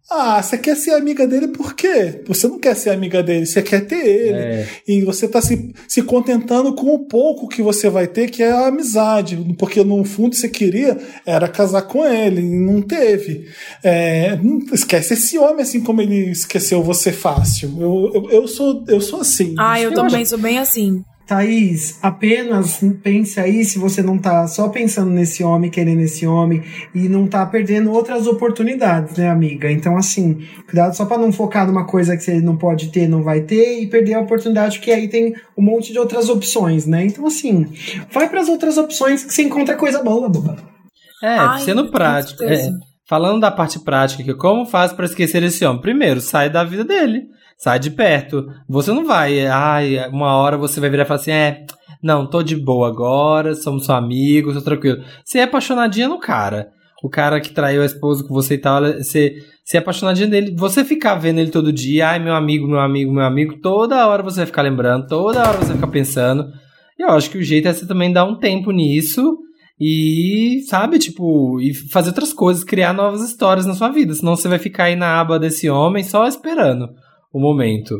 Ah, 0.10 0.42
você 0.42 0.58
quer 0.58 0.76
ser 0.78 0.92
amiga 0.92 1.28
dele 1.28 1.50
por 1.50 1.74
quê? 1.74 2.22
Você 2.28 2.48
não 2.48 2.58
quer 2.58 2.76
ser 2.78 2.92
amiga 2.92 3.22
dele, 3.22 3.46
você 3.46 3.62
quer 3.62 3.86
ter 3.86 4.06
ele. 4.08 4.38
É. 4.38 4.68
E 4.88 5.02
você 5.04 5.28
tá 5.28 5.42
se, 5.42 5.74
se 5.86 6.02
contentando 6.02 6.74
com 6.74 6.94
o 6.96 7.00
pouco 7.00 7.48
que 7.50 7.62
você 7.62 7.90
vai 7.90 8.08
ter, 8.08 8.30
que 8.32 8.42
é 8.42 8.50
a 8.52 8.68
amizade. 8.68 9.36
Porque 9.60 9.84
no 9.84 10.04
fundo 10.06 10.34
você 10.34 10.48
queria 10.48 10.98
era 11.26 11.50
casar 11.50 11.82
com 11.82 12.06
ele, 12.06 12.40
e 12.40 12.46
não 12.58 12.82
teve. 12.82 13.48
É, 13.84 14.38
não 14.38 14.60
esquece 14.74 15.14
esse 15.14 15.38
homem 15.38 15.62
assim 15.62 15.82
como 15.82 16.02
ele 16.02 16.32
esqueceu 16.32 16.82
você 16.82 17.12
fácil. 17.12 17.76
Eu, 17.78 18.12
eu, 18.14 18.30
eu 18.32 18.48
sou, 18.48 18.86
eu 18.88 19.02
sou 19.02 19.20
assim. 19.20 19.56
Ah, 19.60 19.80
eu 19.82 19.90
Eu 19.90 19.96
também 19.96 20.22
acho- 20.22 20.30
sou 20.30 20.40
bem 20.40 20.58
assim. 20.58 21.04
Thaís, 21.28 22.00
apenas 22.02 22.82
pense 23.04 23.38
aí 23.38 23.66
se 23.66 23.78
você 23.78 24.02
não 24.02 24.18
tá 24.18 24.48
só 24.48 24.70
pensando 24.70 25.12
nesse 25.12 25.44
homem, 25.44 25.70
querendo 25.70 26.00
esse 26.00 26.26
homem, 26.26 26.64
e 26.96 27.10
não 27.10 27.28
tá 27.28 27.46
perdendo 27.46 27.92
outras 27.92 28.26
oportunidades, 28.26 29.18
né, 29.18 29.30
amiga? 29.30 29.70
Então, 29.70 29.98
assim, 29.98 30.48
cuidado 30.66 30.96
só 30.96 31.06
pra 31.06 31.18
não 31.18 31.34
focar 31.34 31.68
numa 31.68 31.86
coisa 31.86 32.16
que 32.16 32.24
você 32.24 32.40
não 32.40 32.56
pode 32.56 32.88
ter, 32.94 33.10
não 33.10 33.24
vai 33.24 33.42
ter, 33.42 33.82
e 33.82 33.88
perder 33.88 34.14
a 34.14 34.22
oportunidade, 34.22 34.80
que 34.80 34.90
aí 34.90 35.10
tem 35.10 35.36
um 35.58 35.62
monte 35.62 35.92
de 35.92 36.00
outras 36.00 36.30
opções, 36.30 36.86
né? 36.86 37.06
Então, 37.06 37.28
assim, 37.28 37.68
vai 38.10 38.30
pras 38.30 38.48
outras 38.48 38.78
opções 38.78 39.26
que 39.26 39.34
você 39.34 39.44
encontra 39.44 39.76
coisa 39.76 40.02
boa, 40.02 40.30
boba. 40.30 40.56
É, 41.22 41.28
Ai, 41.28 41.60
sendo 41.60 41.92
prático. 41.92 42.42
é, 42.42 42.70
falando 43.06 43.42
da 43.42 43.52
parte 43.52 43.80
prática 43.80 44.24
aqui, 44.24 44.34
como 44.34 44.66
faz 44.66 44.94
pra 44.94 45.06
esquecer 45.06 45.44
esse 45.44 45.66
homem? 45.66 45.82
Primeiro, 45.82 46.22
sai 46.22 46.50
da 46.50 46.64
vida 46.64 46.86
dele. 46.86 47.24
Sai 47.58 47.80
de 47.80 47.90
perto. 47.90 48.48
Você 48.70 48.92
não 48.92 49.04
vai, 49.04 49.48
ai, 49.48 50.08
uma 50.10 50.36
hora 50.36 50.58
você 50.58 50.80
vai 50.80 50.92
virar 50.92 51.04
e 51.04 51.06
falar 51.08 51.20
assim, 51.20 51.32
é, 51.32 51.66
não, 52.04 52.28
tô 52.28 52.44
de 52.44 52.56
boa 52.56 52.88
agora, 52.88 53.56
somos 53.56 53.86
só 53.86 53.96
amigos, 53.96 54.54
tô 54.54 54.62
tranquilo. 54.62 55.04
Você 55.26 55.40
é 55.40 55.44
apaixonadinha 55.44 56.08
no 56.08 56.20
cara. 56.20 56.70
O 57.04 57.10
cara 57.10 57.40
que 57.40 57.52
traiu 57.52 57.82
a 57.82 57.86
esposa 57.86 58.24
com 58.24 58.34
você 58.34 58.56
e 58.56 58.58
tal, 58.60 58.84
você, 58.84 59.38
você 59.64 59.78
é 59.78 59.80
apaixonadinha 59.80 60.28
dele. 60.28 60.56
Você 60.56 60.86
ficar 60.86 61.16
vendo 61.16 61.40
ele 61.40 61.50
todo 61.50 61.74
dia, 61.74 62.10
ai, 62.10 62.20
meu 62.20 62.36
amigo, 62.36 62.68
meu 62.68 62.80
amigo, 62.80 63.12
meu 63.12 63.24
amigo, 63.24 63.60
toda 63.60 64.08
hora 64.08 64.22
você 64.22 64.38
vai 64.38 64.46
ficar 64.46 64.62
lembrando, 64.62 65.08
toda 65.08 65.42
hora 65.42 65.58
você 65.58 65.68
vai 65.68 65.76
ficar 65.76 65.88
pensando. 65.88 66.46
E 66.98 67.04
eu 67.04 67.10
acho 67.10 67.30
que 67.30 67.40
o 67.40 67.44
jeito 67.44 67.68
é 67.68 67.74
você 67.74 67.88
também 67.88 68.14
dar 68.14 68.26
um 68.26 68.38
tempo 68.38 68.72
nisso 68.72 69.40
e, 69.80 70.62
sabe, 70.68 71.00
tipo, 71.00 71.60
e 71.60 71.74
fazer 71.74 72.10
outras 72.10 72.34
coisas, 72.34 72.64
criar 72.64 72.94
novas 72.94 73.22
histórias 73.22 73.66
na 73.66 73.74
sua 73.74 73.90
vida. 73.90 74.14
Senão 74.14 74.36
você 74.36 74.48
vai 74.48 74.60
ficar 74.60 74.86
aí 74.86 74.96
na 74.96 75.20
aba 75.20 75.40
desse 75.40 75.68
homem 75.70 76.04
só 76.04 76.28
esperando 76.28 76.90
o 77.34 77.40
momento. 77.40 77.96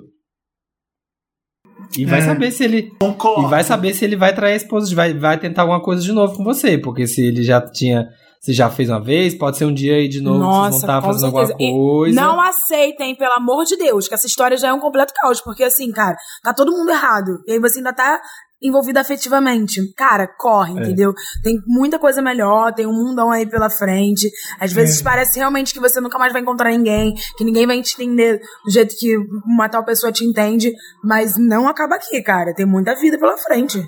E 1.98 2.06
vai 2.06 2.20
É. 2.20 2.26
saber 2.26 2.52
se 2.52 2.64
ele. 2.64 2.92
Concordo. 3.00 3.44
E 3.48 3.50
vai 3.50 3.64
saber 3.64 3.94
se 3.94 4.04
ele 4.04 4.16
vai 4.16 4.34
trair 4.34 4.54
a 4.54 4.58
esposa, 4.58 4.94
vai, 4.96 5.14
vai 5.14 5.40
tentar 5.40 5.62
alguma 5.62 5.82
coisa 5.82 6.02
de 6.02 6.12
novo 6.12 6.36
com 6.36 6.44
você. 6.44 6.78
Porque 6.78 7.06
se 7.08 7.22
ele 7.26 7.44
já 7.44 7.62
tinha. 7.62 8.08
Se 8.40 8.54
já 8.54 8.70
fez 8.70 8.88
uma 8.88 9.02
vez, 9.02 9.34
pode 9.34 9.58
ser 9.58 9.66
um 9.66 9.74
dia 9.74 9.96
aí 9.96 10.08
de 10.08 10.22
novo 10.22 10.38
que 10.40 10.46
vocês 10.46 10.54
vão 10.56 10.64
Nossa, 10.66 10.78
estar 10.78 11.02
com 11.02 11.08
fazendo 11.08 11.32
certeza. 11.32 11.54
alguma 11.54 11.70
E 11.70 11.74
coisa. 11.74 12.22
Não 12.22 12.40
aceitem, 12.40 13.16
pelo 13.16 13.34
amor 13.34 13.66
de 13.66 13.76
Deus, 13.76 14.08
que 14.08 14.14
essa 14.14 14.28
história 14.28 14.56
já 14.56 14.68
é 14.70 14.74
um 14.74 14.80
completo 14.80 15.12
caos. 15.16 15.42
Porque, 15.42 15.64
assim, 15.64 15.92
cara, 15.92 16.16
tá 16.44 16.54
todo 16.54 16.72
mundo 16.72 16.90
errado. 16.92 17.42
E 17.48 17.54
aí 17.54 17.60
você 17.60 17.80
ainda 17.80 17.94
tá 17.94 18.22
envolvido 18.62 19.00
afetivamente. 19.00 19.82
Cara, 19.96 20.28
corre, 20.28 20.72
É. 20.78 20.82
entendeu? 20.84 21.14
Tem 21.44 21.60
muita 21.68 22.00
coisa 22.00 22.22
melhor, 22.22 22.74
tem 22.74 22.88
um 22.88 22.94
mundão 22.94 23.32
aí 23.32 23.46
pela 23.48 23.70
frente. 23.70 24.30
Às 24.60 24.72
vezes 24.74 25.02
parece 25.02 25.38
realmente 25.40 25.74
que 25.74 25.80
você 25.80 26.00
nunca 26.02 26.18
mais 26.18 26.34
vai 26.34 26.42
encontrar 26.42 26.72
ninguém, 26.72 27.14
que 27.38 27.44
ninguém 27.44 27.68
vai 27.68 27.82
te 27.82 27.94
entender 27.96 28.40
do 28.66 28.72
jeito 28.72 28.96
que 28.98 29.16
uma 29.46 29.70
tal 29.70 29.84
pessoa 29.86 30.12
te 30.12 30.26
entende. 30.26 30.72
Mas 31.04 31.38
não 31.38 31.68
acaba 31.68 31.96
aqui, 31.96 32.22
cara. 32.22 32.54
Tem 32.54 32.66
muita 32.66 32.96
vida 33.00 33.18
pela 33.20 33.38
frente. 33.38 33.82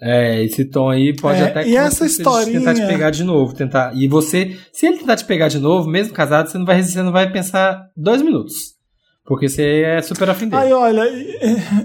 É, 0.00 0.44
esse 0.44 0.64
tom 0.64 0.90
aí 0.90 1.12
pode 1.16 1.40
É, 1.40 1.44
até 1.44 1.66
e 1.66 1.76
essa 1.76 2.06
de 2.08 2.16
tentar 2.18 2.40
te 2.44 2.50
historinha- 2.52 2.86
pegar 2.86 3.10
de 3.10 3.24
novo, 3.24 3.52
tentar. 3.52 3.92
E 3.96 4.06
você, 4.06 4.56
se 4.72 4.86
ele 4.86 4.98
tentar 4.98 5.16
te 5.16 5.24
pegar 5.24 5.48
de 5.48 5.58
novo, 5.58 5.90
mesmo 5.90 6.12
casado, 6.14 6.48
você 6.48 6.56
não 6.56 6.64
vai, 6.64 6.80
você 6.80 7.02
não 7.02 7.10
vai 7.10 7.32
pensar 7.32 7.80
dois 7.96 8.22
minutos, 8.22 8.54
porque 9.28 9.46
você 9.46 9.82
é 9.82 10.00
super 10.00 10.30
afim 10.30 10.48
dele. 10.48 10.62
Ai, 10.62 10.72
olha, 10.72 11.02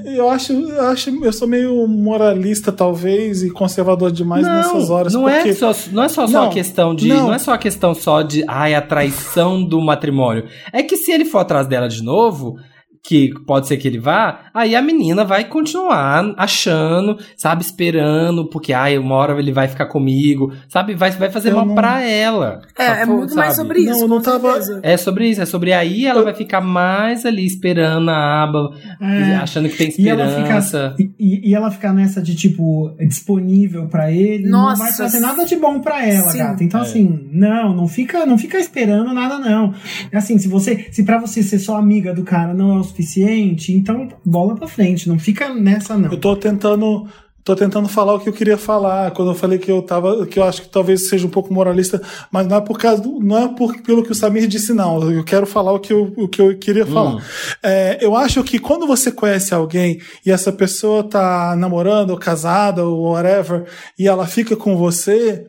eu 0.06 0.30
acho, 0.30 0.54
eu 0.54 0.88
acho, 0.88 1.10
eu 1.26 1.34
sou 1.34 1.46
meio 1.46 1.86
moralista 1.86 2.72
talvez 2.72 3.44
e 3.44 3.50
conservador 3.50 4.14
demais 4.14 4.48
nessas 4.48 4.90
horas. 4.90 5.14
não 5.14 5.24
porque 5.24 5.50
é 5.50 5.54
só, 5.54 5.76
não 5.92 6.04
é 6.04 6.08
só, 6.08 6.26
só 6.26 6.32
Não, 6.40 6.46
a 6.46 6.50
questão 6.50 6.96
de, 6.96 7.10
não. 7.10 7.28
não. 7.28 7.34
é 7.34 7.38
só 7.38 7.54
a 7.54 7.58
questão 7.58 7.94
só 7.94 8.22
de, 8.22 8.46
ai, 8.48 8.74
a 8.74 8.82
traição 8.82 9.62
do 9.62 9.82
matrimônio. 9.82 10.46
É 10.72 10.82
que 10.82 10.96
se 10.96 11.12
ele 11.12 11.26
for 11.26 11.40
atrás 11.40 11.68
dela 11.68 11.90
de 11.90 12.02
novo, 12.02 12.58
que 13.06 13.34
pode 13.46 13.68
ser 13.68 13.76
que 13.76 13.86
ele 13.86 14.00
vá, 14.00 14.46
aí 14.54 14.74
a 14.78 14.82
menina 14.82 15.26
vai 15.26 15.44
continuar 15.44 16.34
achando, 16.38 17.18
sabe, 17.36 17.62
esperando, 17.62 18.46
porque 18.46 18.72
ai, 18.72 18.98
uma 18.98 19.16
hora 19.16 19.38
ele 19.38 19.52
vai 19.52 19.68
ficar 19.68 19.88
comigo, 19.88 20.54
sabe, 20.70 20.96
vai, 20.96 21.12
vai 21.12 21.30
fazer 21.30 21.50
Eu 21.52 21.58
mal 21.58 21.66
não- 21.66 21.76
pra 21.76 22.02
ela. 22.02 22.62
É, 22.80 23.02
é 23.02 23.06
muito 23.06 23.36
mais 23.36 23.56
sabe? 23.56 23.68
sobre 23.68 23.84
Não, 23.84 23.92
isso. 23.92 24.04
eu 24.04 24.08
não 24.08 24.18
com 24.18 24.24
tava-. 24.24 24.80
É 24.82 24.96
sobre 24.96 25.28
isso, 25.28 25.42
é 25.42 25.46
sobre 25.46 25.74
aí 25.74 26.06
ela 26.06 26.24
vai 26.24 26.34
ficar 26.34 26.62
mais 26.62 27.26
ali 27.26 27.46
esperando 27.46 28.10
a 28.10 28.44
aba, 28.44 28.70
É. 29.02 29.36
achando 29.36 29.68
que 29.68 29.76
tem 29.76 29.94
E 30.00 30.08
ela, 30.08 30.26
esperança. 30.26 30.96
fica, 30.98 31.14
e, 31.20 31.50
e 31.50 31.54
ela 31.54 31.70
ficar 31.70 31.92
nessa 31.94 32.22
de, 32.22 32.34
tipo, 32.36 32.96
disponível 33.06 33.86
pra 33.90 34.12
ele, 34.14 34.48
Nossa, 34.48 34.78
não 34.82 34.86
vai 34.90 34.94
fazer 34.94 35.20
nada 35.20 35.44
de 35.46 35.58
bom 35.58 35.82
pra 35.82 36.06
ela, 36.08 36.30
sim. 36.30 36.38
gata. 36.38 36.64
Então, 36.64 36.80
É. 36.80 36.84
assim, 36.84 37.28
não, 37.34 37.76
não 37.76 37.88
fica, 37.88 38.26
não 38.26 38.38
fica 38.38 38.58
esperando 38.58 39.14
nada, 39.14 39.38
não. 39.40 39.74
Assim, 40.14 40.38
se 40.38 40.48
você, 40.48 40.88
se 40.90 41.04
pra 41.04 41.18
você 41.20 41.44
ser 41.44 41.60
só 41.60 41.76
amiga 41.76 42.14
do 42.14 42.24
cara 42.24 42.54
não 42.54 42.78
é 42.78 42.80
o 42.80 42.93
suficiente, 42.94 43.74
então 43.74 44.08
bola 44.24 44.56
pra 44.56 44.68
frente, 44.68 45.10
não 45.10 45.18
fica 45.18 45.54
nessa, 45.54 45.98
não. 45.98 46.12
Eu 46.12 46.20
tô 46.20 46.36
tentando. 46.36 47.08
Tô 47.44 47.58
tentando 47.58 47.90
falar 47.90 48.14
o 48.14 48.22
que 48.22 48.30
eu 48.30 48.32
queria 48.32 48.58
falar. 48.58 49.12
Quando 49.12 49.32
eu 49.32 49.36
falei 49.36 49.60
que 49.60 49.70
eu 49.70 49.82
tava. 49.82 50.26
que 50.26 50.40
eu 50.40 50.46
acho 50.46 50.62
que 50.62 50.70
talvez 50.70 51.10
seja 51.10 51.28
um 51.28 51.30
pouco 51.30 51.54
moralista, 51.54 52.02
mas 52.32 52.48
não 52.48 52.56
é 52.56 52.62
por 52.62 52.80
causa 52.80 53.02
do, 53.02 53.20
não 53.20 53.38
é 53.38 53.48
por, 53.50 53.82
pelo 53.82 54.02
que 54.02 54.14
o 54.14 54.16
Samir 54.16 54.48
disse, 54.48 54.74
não. 54.74 55.12
Eu 55.12 55.26
quero 55.26 55.46
falar 55.46 55.74
o 55.74 55.80
que 55.80 55.92
eu, 55.92 56.14
o 56.16 56.26
que 56.26 56.42
eu 56.42 56.58
queria 56.58 56.86
falar. 56.86 57.22
É, 57.62 57.98
eu 58.00 58.16
acho 58.16 58.42
que 58.46 58.60
quando 58.60 58.88
você 58.88 59.12
conhece 59.12 59.54
alguém 59.54 60.00
e 60.26 60.32
essa 60.32 60.54
pessoa 60.54 61.04
tá 61.04 61.54
namorando, 61.58 62.12
ou 62.12 62.18
casada, 62.18 62.86
ou 62.86 63.12
whatever, 63.12 63.66
e 64.00 64.08
ela 64.08 64.26
fica 64.26 64.56
com 64.56 64.78
você. 64.78 65.46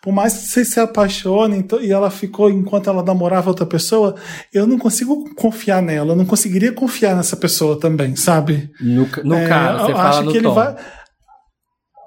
Por 0.00 0.12
mais 0.12 0.32
que 0.34 0.48
você 0.48 0.64
se 0.64 0.80
apaixone 0.80 1.56
então- 1.58 1.80
e 1.80 1.92
ela 1.92 2.10
ficou 2.10 2.50
enquanto 2.50 2.88
ela 2.90 3.02
namorava 3.02 3.48
outra 3.50 3.66
pessoa, 3.66 4.14
eu 4.52 4.66
não 4.66 4.78
consigo 4.78 5.32
confiar 5.34 5.80
nela, 5.82 6.12
eu 6.12 6.16
não 6.16 6.24
conseguiria 6.24 6.72
confiar 6.72 7.14
nessa 7.14 7.36
pessoa 7.36 7.78
também, 7.78 8.16
sabe? 8.16 8.70
No, 8.80 9.08
no 9.24 9.34
É, 9.36 9.48
cara, 9.48 9.78
você 9.78 9.92
eu 9.92 9.96
fala 9.96 10.08
acho 10.10 10.22
no 10.24 10.30
que 10.32 10.38
ele 10.38 10.46
tom. 10.48 10.54
vai. 10.54 10.74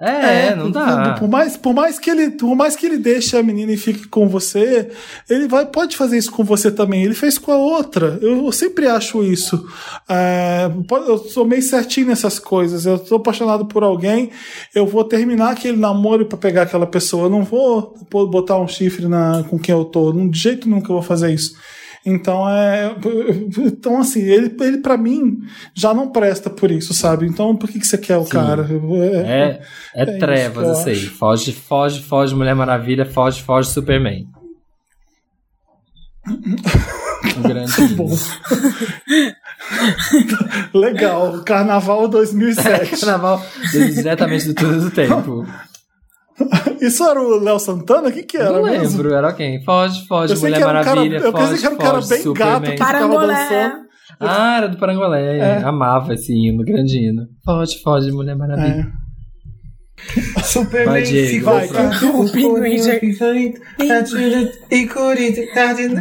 É, 0.00 0.54
não 0.56 0.64
por- 0.66 0.72
dá. 0.72 1.16
Por 1.18 1.28
mais, 1.28 1.56
por 1.58 1.74
mais 1.74 1.98
que 1.98 2.08
ele, 2.08 2.30
por 2.30 2.54
mais 2.56 2.74
que 2.74 2.86
ele 2.86 2.96
deixe 2.96 3.36
a 3.36 3.42
menina 3.42 3.70
e 3.72 3.76
fique 3.76 4.08
com 4.08 4.26
você, 4.28 4.90
ele 5.28 5.46
vai 5.46 5.66
pode 5.66 5.94
fazer 5.96 6.16
isso 6.16 6.32
com 6.32 6.42
você 6.42 6.70
também. 6.70 7.02
Ele 7.04 7.12
fez 7.14 7.36
com 7.36 7.52
a 7.52 7.56
outra. 7.58 8.18
Eu, 8.22 8.46
eu 8.46 8.52
sempre 8.52 8.86
acho 8.86 9.22
isso. 9.22 9.62
É, 10.08 10.70
eu 11.06 11.18
sou 11.18 11.44
meio 11.44 11.62
certinho 11.62 12.06
nessas 12.06 12.38
coisas. 12.38 12.86
Eu 12.86 12.98
tô 12.98 13.16
apaixonado 13.16 13.66
por 13.66 13.82
alguém, 13.82 14.30
eu 14.74 14.86
vou 14.86 15.04
terminar 15.04 15.50
aquele 15.50 15.76
namoro 15.76 16.24
pra 16.24 16.38
pegar 16.38 16.62
aquela 16.62 16.86
pessoa. 16.86 17.24
Eu 17.26 17.30
não 17.30 17.44
vou 17.44 17.94
botar 18.30 18.58
um 18.58 18.66
chifre 18.66 19.06
na, 19.06 19.44
com 19.50 19.58
quem 19.58 19.74
eu 19.74 19.84
tô. 19.84 20.10
De 20.12 20.38
jeito 20.38 20.68
nunca 20.68 20.90
eu 20.90 20.94
vou 20.94 21.02
fazer 21.02 21.32
isso. 21.32 21.54
Então 22.04 22.48
é. 22.48 22.94
Então, 23.58 23.98
assim, 23.98 24.20
ele, 24.20 24.54
ele 24.60 24.78
para 24.78 24.96
mim 24.96 25.40
já 25.74 25.92
não 25.92 26.10
presta 26.10 26.48
por 26.48 26.70
isso, 26.70 26.94
sabe? 26.94 27.26
Então 27.26 27.56
por 27.56 27.68
que, 27.68 27.78
que 27.78 27.86
você 27.86 27.98
quer 27.98 28.16
o 28.16 28.24
Sim. 28.24 28.30
cara? 28.30 28.66
É, 29.26 29.60
é, 29.94 30.04
isso 30.04 30.18
trevas, 30.18 30.64
que 30.64 30.70
eu 30.70 30.72
isso 30.72 30.88
aí. 30.88 31.06
Foge, 31.06 31.52
foge, 31.52 32.02
foge 32.02 32.34
Mulher 32.34 32.54
Maravilha, 32.54 33.04
foge, 33.04 33.42
foge 33.42 33.70
Superman. 33.70 34.26
Um 37.36 37.42
grande 37.42 37.88
Bom. 37.94 38.08
Legal, 40.74 41.44
Carnaval 41.44 42.08
2007. 42.08 42.96
Carnaval 43.00 43.44
diretamente 43.70 44.46
do 44.46 44.54
Túnel 44.54 44.80
do 44.80 44.90
Tempo. 44.90 45.46
Isso 46.80 47.04
era 47.04 47.20
o 47.20 47.38
Léo 47.40 47.58
Santana? 47.58 48.08
O 48.08 48.12
que, 48.12 48.22
que 48.22 48.36
era 48.36 48.52
Não 48.52 48.62
mesmo? 48.64 48.96
lembro, 48.98 49.14
era 49.14 49.32
quem? 49.32 49.62
Foge, 49.64 50.06
foge, 50.06 50.32
Eu 50.34 50.40
Mulher 50.40 50.56
um 50.58 50.60
cara, 50.60 50.84
Maravilha, 50.84 51.16
eu 51.18 51.32
pensei 51.32 51.46
foge, 51.48 51.60
que 51.60 51.66
era 51.66 51.74
um 51.74 51.78
cara 51.78 51.94
foge, 51.96 52.08
bem 52.08 52.22
Superman. 52.22 52.52
gato 52.52 52.64
que 52.64 52.70
ficava 52.72 52.92
Parangolé. 52.92 53.34
dançando. 53.34 53.90
Ah, 54.20 54.56
era 54.58 54.68
do 54.68 54.76
Parangolé. 54.78 55.38
É. 55.38 55.56
Amava 55.62 56.14
esse 56.14 56.32
hino, 56.32 56.64
grande 56.64 56.98
hino. 56.98 57.26
Foge, 57.44 57.80
foge, 57.82 58.10
Mulher 58.12 58.36
Maravilha. 58.36 58.86
É. 59.06 59.10
Superman 60.42 60.86
Vai, 60.86 61.02
Diego, 61.02 61.28
ficou 61.28 61.52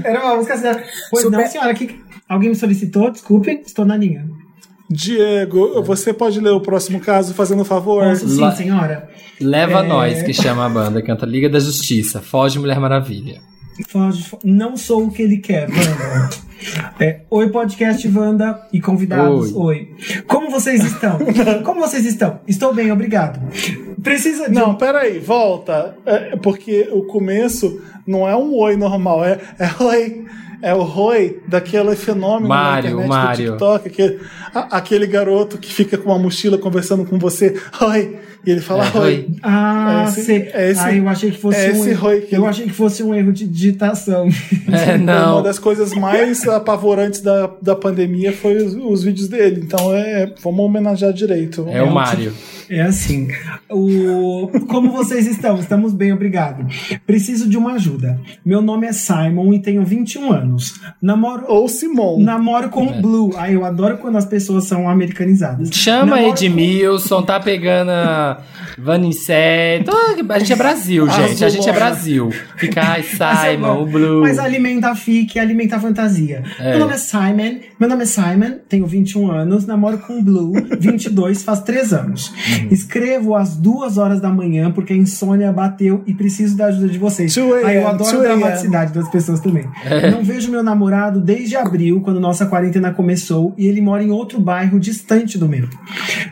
era 0.05 0.25
uma 0.25 0.35
música 0.37 0.53
assim. 0.53 0.81
Pois 1.11 1.25
não, 1.25 1.31
Super- 1.31 1.47
senhora, 1.49 1.73
que 1.73 1.99
alguém 2.27 2.49
me 2.49 2.55
solicitou, 2.55 3.11
desculpe, 3.11 3.61
estou 3.65 3.85
na 3.85 3.97
linha. 3.97 4.25
Diego, 4.89 5.83
você 5.83 6.11
pode 6.11 6.39
ler 6.39 6.49
o 6.49 6.59
próximo 6.61 6.99
caso, 6.99 7.33
fazendo 7.33 7.61
um 7.61 7.65
favor? 7.65 8.03
Posso 8.03 8.27
sim, 8.27 8.51
senhora. 8.55 9.07
Leva 9.39 9.79
É. 9.79 9.87
Nós, 9.87 10.23
que 10.23 10.33
chama 10.33 10.65
a 10.65 10.69
banda, 10.69 11.01
canta 11.01 11.25
Liga 11.25 11.47
da 11.47 11.59
Justiça, 11.59 12.21
Foge, 12.21 12.57
Mulher 12.59 12.79
Maravilha. 12.79 13.39
Foge, 13.87 14.23
fo- 14.23 14.39
não 14.43 14.75
sou 14.75 15.05
o 15.05 15.11
que 15.11 15.21
ele 15.21 15.37
quer, 15.37 15.69
Wanda. 15.69 16.29
É, 16.99 17.21
oi, 17.29 17.47
podcast 17.47 18.05
Wanda 18.09 18.67
e 18.73 18.81
convidados. 18.81 19.53
Oi. 19.55 19.91
Como 20.27 20.51
vocês 20.51 20.83
estão? 20.83 21.17
Como 21.63 21.79
vocês 21.79 22.05
estão? 22.05 22.41
Estou 22.45 22.73
bem, 22.73 22.91
obrigado. 22.91 23.39
Precisa 24.03 24.49
de. 24.49 24.55
Não, 24.55 24.75
peraí, 24.75 25.19
volta. 25.19 25.95
É, 26.05 26.35
porque 26.35 26.89
o 26.91 27.03
começo 27.03 27.81
não 28.05 28.27
é 28.27 28.35
um 28.35 28.53
oi 28.57 28.75
normal, 28.75 29.23
é, 29.23 29.39
é 29.57 29.81
oi. 29.81 30.25
É 30.61 30.73
o 30.73 30.83
Roy 30.83 31.39
daquele 31.47 31.95
fenômeno 31.95 32.47
Mário, 32.49 32.83
na 32.83 32.89
internet 33.05 33.07
Mário. 33.09 33.45
do 33.45 33.51
TikTok, 33.53 33.87
aquele, 33.87 34.19
a- 34.53 34.77
aquele 34.77 35.07
garoto 35.07 35.57
que 35.57 35.73
fica 35.73 35.97
com 35.97 36.09
uma 36.09 36.19
mochila 36.19 36.57
conversando 36.57 37.05
com 37.05 37.17
você. 37.17 37.55
Oi. 37.81 38.19
E 38.45 38.51
ele 38.51 38.61
fala 38.61 38.85
É, 38.87 38.97
oi. 38.97 39.03
oi. 39.05 39.27
Ah, 39.43 40.03
É 40.05 40.09
esse- 40.09 40.31
é 40.53 40.71
esse- 40.71 40.79
ah, 40.81 40.95
eu 40.95 41.09
achei 41.09 41.31
que 41.31 41.37
fosse 41.37 41.57
é 41.59 41.67
um 41.69 41.71
esse 41.75 41.89
erro. 41.89 42.01
Roy 42.07 42.21
que 42.21 42.35
Eu 42.35 42.41
ele- 42.41 42.49
achei 42.49 42.65
que 42.65 42.73
fosse 42.73 43.03
um 43.03 43.13
erro 43.13 43.31
de 43.33 43.45
digitação. 43.47 44.27
É, 44.71 44.91
É 44.93 44.95
Uma 44.95 44.97
não. 44.97 45.43
das 45.43 45.59
coisas 45.59 45.93
mais 45.93 46.47
apavorantes 46.47 47.21
da, 47.21 47.49
da 47.61 47.75
pandemia 47.75 48.31
foi 48.33 48.57
os, 48.57 48.73
os 48.75 49.03
vídeos 49.03 49.27
dele. 49.27 49.61
Então 49.65 49.93
é, 49.93 50.33
vamos 50.41 50.59
homenagear 50.65 51.11
direito. 51.13 51.65
É 51.69 51.81
o 51.83 51.91
Mário. 51.91 52.33
É 52.69 52.81
assim. 52.81 53.27
O... 53.69 54.47
Como 54.67 54.91
vocês 54.91 55.25
estão? 55.27 55.57
Estamos 55.59 55.91
bem, 55.93 56.13
obrigado. 56.13 56.65
Preciso 57.05 57.49
de 57.49 57.57
uma 57.57 57.73
ajuda. 57.73 58.19
Meu 58.45 58.61
nome 58.61 58.85
é 58.87 58.93
Simon 58.93 59.53
e 59.53 59.59
tenho 59.59 59.83
21 59.83 60.31
anos. 60.31 60.79
Namoro. 61.01 61.45
Ou 61.47 61.67
Simon. 61.67 62.19
Namoro 62.19 62.69
com 62.69 62.85
o 62.85 63.01
Blue. 63.01 63.31
Ai, 63.35 63.55
eu 63.55 63.65
adoro 63.65 63.97
quando 63.97 64.17
as 64.17 64.25
pessoas 64.25 64.65
são 64.65 64.87
americanizadas. 64.87 65.69
Chama 65.71 66.15
Namoro 66.17 66.29
Edmilson, 66.29 67.21
tá 67.23 67.39
pegando 67.39 67.89
a 67.89 68.28
Vanicet. 68.77 69.85
Ah, 69.87 70.33
A 70.33 70.39
gente 70.39 70.53
é 70.53 70.55
Brasil, 70.55 71.09
gente. 71.09 71.45
A 71.45 71.49
gente 71.49 71.69
é. 71.69 71.73
Brasil. 71.73 72.31
Fica, 72.57 72.81
ai, 72.81 73.01
eu 73.03 73.57
Simon, 73.57 73.83
o. 73.83 73.85
Blue. 73.85 74.21
Mas 74.21 74.39
alimenta 74.39 74.89
a 74.89 74.95
fique, 74.95 75.39
alimenta 75.39 75.77
a 75.77 75.79
fantasia. 75.79 76.43
É. 76.59 76.71
Meu 76.71 76.79
nome 76.79 76.93
é 76.93 76.97
Simon, 76.97 77.59
meu 77.79 77.89
nome 77.89 78.03
é 78.03 78.05
Simon, 78.05 78.57
tenho 78.67 78.85
21 78.85 79.31
anos, 79.31 79.65
namoro 79.65 79.97
com 79.99 80.19
o 80.19 80.21
Blue, 80.21 80.53
22, 80.79 81.43
faz 81.43 81.61
3 81.61 81.93
anos. 81.93 82.29
Uhum. 82.29 82.67
Escrevo 82.71 83.35
às 83.35 83.55
2 83.55 83.97
horas 83.97 84.21
da 84.21 84.29
manhã 84.29 84.71
porque 84.71 84.93
a 84.93 84.95
insônia 84.95 85.51
bateu 85.51 86.03
e 86.05 86.13
preciso 86.13 86.57
da 86.57 86.65
ajuda 86.65 86.87
de 86.87 86.97
vocês. 86.97 87.33
2 87.33 87.65
Ai, 87.65 87.77
eu 87.77 87.87
adoro 87.87 88.11
2 88.11 88.13
a 88.13 88.27
a.m.. 88.29 88.39
dramaticidade 88.39 88.93
das 88.93 89.09
pessoas 89.09 89.39
também. 89.39 89.65
É. 89.85 90.11
Não 90.11 90.23
vejo 90.23 90.51
meu 90.51 90.63
namorado 90.63 91.19
desde 91.19 91.55
abril, 91.55 92.01
quando 92.01 92.19
nossa 92.19 92.45
quarentena 92.45 92.91
começou, 92.93 93.53
e 93.57 93.67
ele 93.67 93.81
mora 93.81 94.03
em 94.03 94.11
outro 94.11 94.39
bairro 94.39 94.79
distante 94.79 95.37
do 95.37 95.47
meu. 95.47 95.67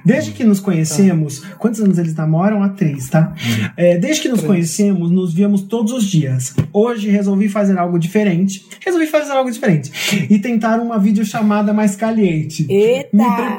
Desde 0.03 0.31
que 0.31 0.43
nos 0.43 0.59
conhecemos, 0.59 1.43
quantos 1.57 1.81
anos 1.87 1.97
eles 1.97 2.13
namoram? 2.15 2.61
Há 2.61 2.69
três, 2.69 3.09
tá? 3.09 3.33
É, 3.75 3.97
desde 3.97 4.21
que 4.23 4.29
nos 4.29 4.41
conhecemos, 4.41 5.09
nos 5.09 5.33
víamos 5.33 5.61
todos 5.63 5.91
os 5.93 6.05
dias. 6.05 6.53
Hoje 6.71 7.09
resolvi 7.09 7.47
fazer 7.49 7.77
algo 7.77 7.97
diferente. 7.97 8.65
Resolvi 8.85 9.07
fazer 9.07 9.31
algo 9.31 9.49
diferente. 9.51 9.91
E 10.29 10.37
tentar 10.39 10.79
uma 10.79 10.99
videochamada 10.99 11.73
mais 11.73 11.95
caliente. 11.95 12.65
Eita! 12.69 13.09
Me 13.13 13.23
pre- 13.25 13.57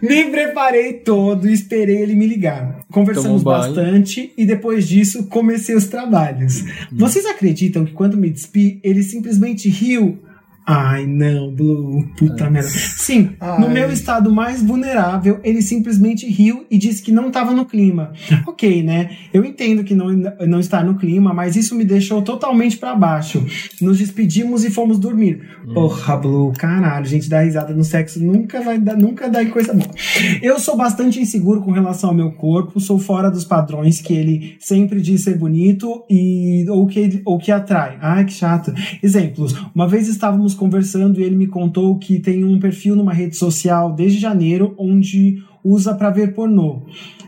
me 0.02 0.24
preparei 0.30 0.92
todo 0.94 1.48
e 1.48 1.52
esperei 1.52 1.96
ele 2.02 2.14
me 2.14 2.26
ligar. 2.26 2.80
Conversamos 2.90 3.42
Tomou 3.42 3.58
um 3.58 3.60
banho. 3.60 3.74
bastante 3.74 4.32
e 4.36 4.46
depois 4.46 4.86
disso 4.88 5.26
comecei 5.26 5.74
os 5.74 5.86
trabalhos. 5.86 6.62
Hum. 6.62 6.66
Vocês 6.92 7.26
acreditam 7.26 7.84
que 7.84 7.92
quando 7.92 8.16
me 8.16 8.30
despi, 8.30 8.80
ele 8.82 9.02
simplesmente 9.02 9.68
riu? 9.68 10.18
Ai, 10.66 11.06
não, 11.06 11.52
Blue, 11.54 12.06
puta 12.16 12.48
merda. 12.48 12.68
Sim, 12.68 13.30
no 13.58 13.66
Ai. 13.66 13.72
meu 13.72 13.92
estado 13.92 14.32
mais 14.32 14.62
vulnerável, 14.62 15.38
ele 15.44 15.60
simplesmente 15.60 16.26
riu 16.26 16.64
e 16.70 16.78
disse 16.78 17.02
que 17.02 17.12
não 17.12 17.28
estava 17.28 17.52
no 17.52 17.64
clima. 17.64 18.12
Ok, 18.46 18.82
né? 18.82 19.10
Eu 19.32 19.44
entendo 19.44 19.82
que 19.82 19.94
não, 19.94 20.12
não 20.46 20.60
está 20.60 20.82
no 20.82 20.96
clima, 20.96 21.32
mas 21.32 21.56
isso 21.56 21.74
me 21.74 21.84
deixou 21.84 22.22
totalmente 22.22 22.76
pra 22.76 22.94
baixo. 22.94 23.44
Nos 23.80 23.98
despedimos 23.98 24.64
e 24.64 24.70
fomos 24.70 24.98
dormir. 24.98 25.40
Porra, 25.72 26.16
Blue, 26.16 26.52
caralho, 26.52 27.04
gente, 27.06 27.28
dar 27.28 27.42
risada 27.42 27.74
no 27.74 27.82
sexo 27.82 28.22
nunca 28.22 28.60
vai 28.60 28.78
dar, 28.78 28.96
nunca 28.96 29.28
dá 29.28 29.44
coisa 29.46 29.72
boa. 29.72 29.90
Eu 30.42 30.58
sou 30.60 30.76
bastante 30.76 31.20
inseguro 31.20 31.62
com 31.62 31.72
relação 31.72 32.10
ao 32.10 32.16
meu 32.16 32.32
corpo, 32.32 32.78
sou 32.78 32.98
fora 32.98 33.30
dos 33.30 33.44
padrões 33.44 34.00
que 34.00 34.12
ele 34.12 34.56
sempre 34.60 35.00
diz 35.00 35.24
ser 35.24 35.36
bonito 35.36 36.04
e 36.08 36.64
ou 36.68 36.86
que 36.86 37.22
ou 37.24 37.38
que 37.38 37.50
atrai. 37.50 37.98
Ai, 38.00 38.24
que 38.24 38.32
chato. 38.32 38.72
Exemplos. 39.02 39.54
Uma 39.74 39.88
vez 39.88 40.06
estávamos 40.08 40.53
conversando 40.54 41.20
e 41.20 41.24
ele 41.24 41.36
me 41.36 41.46
contou 41.46 41.98
que 41.98 42.18
tem 42.18 42.44
um 42.44 42.58
perfil 42.58 42.96
numa 42.96 43.12
rede 43.12 43.36
social 43.36 43.92
desde 43.92 44.18
janeiro 44.18 44.74
onde 44.78 45.42
usa 45.64 45.94
pra 45.94 46.10
ver 46.10 46.34
pornô. 46.34 46.82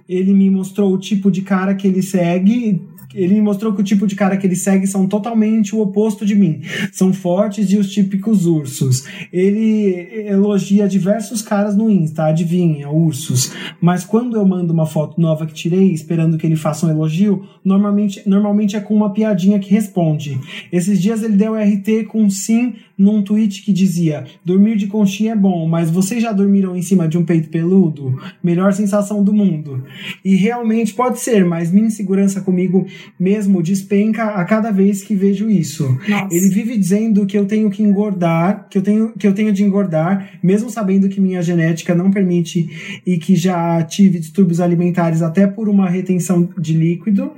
Ele 0.09 0.33
me 0.33 0.51
mostrou 0.51 0.93
o 0.93 0.99
tipo 0.99 1.31
de 1.31 1.43
cara 1.43 1.75
que 1.75 1.87
ele 1.87 2.03
segue. 2.03 2.83
Ele 3.15 3.35
me 3.35 3.41
mostrou 3.41 3.73
que 3.73 3.81
o 3.81 3.85
tipo 3.85 4.07
de 4.07 4.15
cara 4.15 4.37
que 4.37 4.47
ele 4.47 4.55
segue 4.55 4.87
são 4.87 5.07
totalmente 5.07 5.75
o 5.75 5.81
oposto 5.81 6.27
de 6.27 6.35
mim. 6.35 6.61
São 6.93 7.15
fortes 7.15 7.71
e 7.73 7.79
os 7.79 7.91
típicos 7.91 8.45
ursos. 8.45 9.05
Ele 9.33 10.27
elogia 10.27 10.87
diversos 10.87 11.41
caras 11.41 11.75
no 11.75 11.89
Insta, 11.89 12.27
adivinha, 12.27 12.91
ursos. 12.91 13.53
Mas 13.81 14.05
quando 14.05 14.37
eu 14.37 14.47
mando 14.47 14.73
uma 14.73 14.85
foto 14.85 15.19
nova 15.19 15.47
que 15.47 15.55
tirei, 15.55 15.93
esperando 15.93 16.37
que 16.37 16.47
ele 16.47 16.57
faça 16.57 16.87
um 16.87 16.91
elogio, 16.91 17.43
normalmente, 17.65 18.23
normalmente 18.27 18.77
é 18.77 18.81
com 18.81 18.95
uma 18.95 19.13
piadinha 19.13 19.59
que 19.59 19.71
responde. 19.71 20.39
Esses 20.71 21.01
dias 21.01 21.23
ele 21.23 21.37
deu 21.37 21.55
RT 21.55 22.05
com 22.09 22.29
sim 22.29 22.75
num 22.99 23.23
tweet 23.23 23.63
que 23.63 23.73
dizia: 23.73 24.25
Dormir 24.45 24.77
de 24.77 24.87
conchinha 24.87 25.33
é 25.33 25.37
bom, 25.37 25.67
mas 25.69 25.91
vocês 25.91 26.23
já 26.23 26.33
dormiram 26.33 26.77
em 26.77 26.83
cima 26.83 27.07
de 27.07 27.19
um 27.19 27.25
peito 27.25 27.49
peludo? 27.49 28.19
Melhor 28.43 28.73
sensação 28.73 29.23
do 29.23 29.33
mundo. 29.33 29.85
E 30.25 30.35
realmente 30.35 30.95
pode 30.95 31.21
ser, 31.21 31.45
mas 31.45 31.71
minha 31.71 31.87
insegurança 31.87 32.41
comigo 32.41 32.87
mesmo 33.19 33.63
despenca 33.63 34.25
a 34.25 34.45
cada 34.45 34.71
vez 34.71 35.03
que 35.03 35.15
vejo 35.15 35.51
isso. 35.51 35.99
Nossa. 36.09 36.35
Ele 36.35 36.49
vive 36.49 36.77
dizendo 36.77 37.27
que 37.27 37.37
eu 37.37 37.45
tenho 37.45 37.71
que 37.71 37.83
engordar, 37.83 38.67
que 38.71 38.79
eu 38.79 38.83
tenho 38.83 39.13
que 39.13 39.27
eu 39.27 39.35
tenho 39.35 39.53
de 39.53 39.63
engordar, 39.63 40.39
mesmo 40.43 40.71
sabendo 40.71 41.09
que 41.09 41.21
minha 41.21 41.43
genética 41.43 41.95
não 41.95 42.11
permite 42.11 43.01
e 43.07 43.19
que 43.19 43.37
já 43.37 43.83
tive 43.83 44.19
distúrbios 44.19 44.61
alimentares 44.61 45.23
até 45.23 45.47
por 45.47 45.69
uma 45.69 45.89
retenção 45.89 46.49
de 46.59 46.73
líquido. 46.73 47.33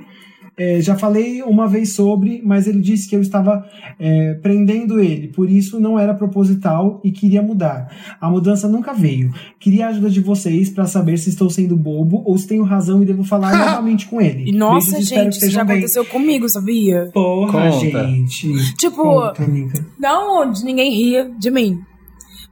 É, 0.59 0.81
já 0.81 0.93
falei 0.97 1.41
uma 1.41 1.67
vez 1.69 1.93
sobre, 1.93 2.41
mas 2.43 2.67
ele 2.67 2.81
disse 2.81 3.07
que 3.07 3.15
eu 3.15 3.21
estava 3.21 3.65
é, 3.97 4.33
prendendo 4.35 4.99
ele, 4.99 5.29
por 5.29 5.49
isso 5.49 5.79
não 5.79 5.97
era 5.97 6.13
proposital 6.13 6.99
e 7.01 7.11
queria 7.11 7.41
mudar. 7.41 7.89
A 8.19 8.29
mudança 8.29 8.67
nunca 8.67 8.93
veio. 8.93 9.33
Queria 9.57 9.87
a 9.87 9.89
ajuda 9.89 10.09
de 10.09 10.19
vocês 10.19 10.69
para 10.69 10.85
saber 10.85 11.17
se 11.17 11.29
estou 11.29 11.49
sendo 11.49 11.77
bobo 11.77 12.21
ou 12.25 12.37
se 12.37 12.45
tenho 12.45 12.63
razão 12.63 13.01
e 13.01 13.05
devo 13.05 13.23
falar 13.23 13.55
novamente 13.57 14.05
com 14.07 14.19
ele. 14.19 14.49
E 14.49 14.51
nossa, 14.51 14.91
Beijos, 14.91 15.07
gente, 15.07 15.37
isso 15.37 15.49
já 15.49 15.63
bem. 15.63 15.77
aconteceu 15.77 16.03
comigo, 16.03 16.49
sabia? 16.49 17.09
Porra, 17.13 17.71
Conta. 17.71 18.07
gente. 18.07 18.75
Tipo, 18.75 19.03
Conta, 19.03 19.43
amiga. 19.45 19.85
não 19.97 20.51
de 20.51 20.65
ninguém 20.65 20.91
ria 20.93 21.31
de 21.39 21.49
mim. 21.49 21.79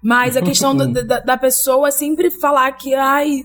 Mas 0.01 0.38
a 0.38 0.41
questão 0.41 0.73
da, 0.73 0.85
da, 0.85 1.19
da 1.19 1.38
pessoa 1.38 1.91
sempre 1.91 2.31
falar 2.31 2.71
que, 2.71 2.93
ai, 2.93 3.43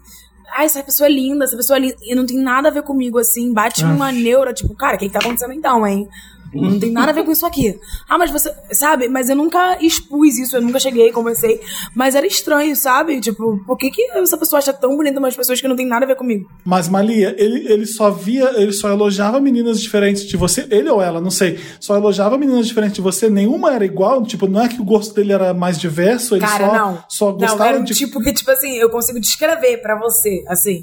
ai, 0.57 0.67
essa 0.67 0.83
pessoa 0.83 1.07
é 1.09 1.13
linda, 1.13 1.45
essa 1.45 1.57
pessoa 1.57 1.77
é 1.77 1.81
linda. 1.81 1.97
E 2.03 2.15
não 2.15 2.27
tem 2.27 2.39
nada 2.39 2.69
a 2.69 2.71
ver 2.73 2.83
comigo, 2.83 3.19
assim. 3.19 3.53
Bate 3.53 3.85
Ah. 3.85 3.89
uma 3.89 4.13
neura, 4.13 4.53
tipo, 4.53 4.75
cara, 4.75 4.97
o 4.97 4.99
que, 4.99 5.07
que 5.07 5.13
tá 5.13 5.19
acontecendo 5.19 5.53
então, 5.53 5.87
hein? 5.87 6.09
Não 6.55 6.79
tem 6.79 6.91
nada 6.91 7.11
a 7.11 7.15
ver 7.15 7.25
com 7.25 7.33
isso 7.33 7.47
aqui. 7.47 7.79
Ah, 8.09 8.19
mas 8.19 8.31
você. 8.31 8.53
Sabe? 8.73 9.09
Mas 9.09 9.29
eu 9.31 9.37
nunca 9.37 9.79
expus 9.81 10.37
isso, 10.39 10.57
eu 10.57 10.61
nunca 10.61 10.79
cheguei, 10.79 11.11
conversei. 11.11 11.61
Mas 11.95 12.15
era 12.15 12.27
estranho, 12.27 12.75
sabe? 12.77 13.21
Tipo, 13.21 13.59
por 13.67 13.77
que, 13.79 13.91
que 13.91 14.03
essa 14.13 14.37
pessoa 14.37 14.59
acha 14.59 14.73
tão 14.73 14.97
bonita 14.97 15.19
umas 15.19 15.35
pessoas 15.35 15.61
que 15.61 15.67
não 15.69 15.77
tem 15.77 15.87
nada 15.87 16.05
a 16.05 16.09
ver 16.09 16.17
comigo? 16.17 16.49
Mas, 16.65 16.89
Malia, 16.89 17.35
ele, 17.39 17.67
ele 17.73 17.87
só 17.87 18.11
via, 18.11 18.51
ele 18.61 18.73
só 18.73 18.91
elogiava 18.91 19.41
meninas 19.41 19.81
diferentes 19.81 20.25
de 20.25 20.37
você, 20.37 20.67
ele 20.71 20.91
ou 20.91 21.01
ela, 21.01 21.21
não 21.21 21.31
sei. 21.31 21.59
Só 21.81 21.97
elogiava 21.97 22.37
meninas 22.37 22.67
diferentes 22.67 22.97
de 22.97 23.01
você, 23.03 23.31
nenhuma 23.31 23.73
era 23.73 23.85
igual, 23.85 24.23
tipo, 24.25 24.47
não 24.47 24.61
é 24.63 24.69
que 24.69 24.81
o 24.81 24.85
gosto 24.85 25.15
dele 25.15 25.33
era 25.33 25.55
mais 25.55 25.79
diverso, 25.79 26.35
ele 26.35 26.45
Cara, 26.45 26.67
só, 26.67 26.73
não. 26.75 27.05
só 27.09 27.27
não, 27.31 27.39
gostava 27.39 27.67
era 27.69 27.79
um 27.79 27.85
de. 27.85 27.95
tipo 27.95 28.21
que, 28.21 28.33
tipo 28.33 28.51
assim, 28.51 28.75
eu 28.77 28.91
consigo 28.91 29.19
descrever 29.21 29.79
pra 29.81 29.99
você, 29.99 30.43
assim. 30.49 30.83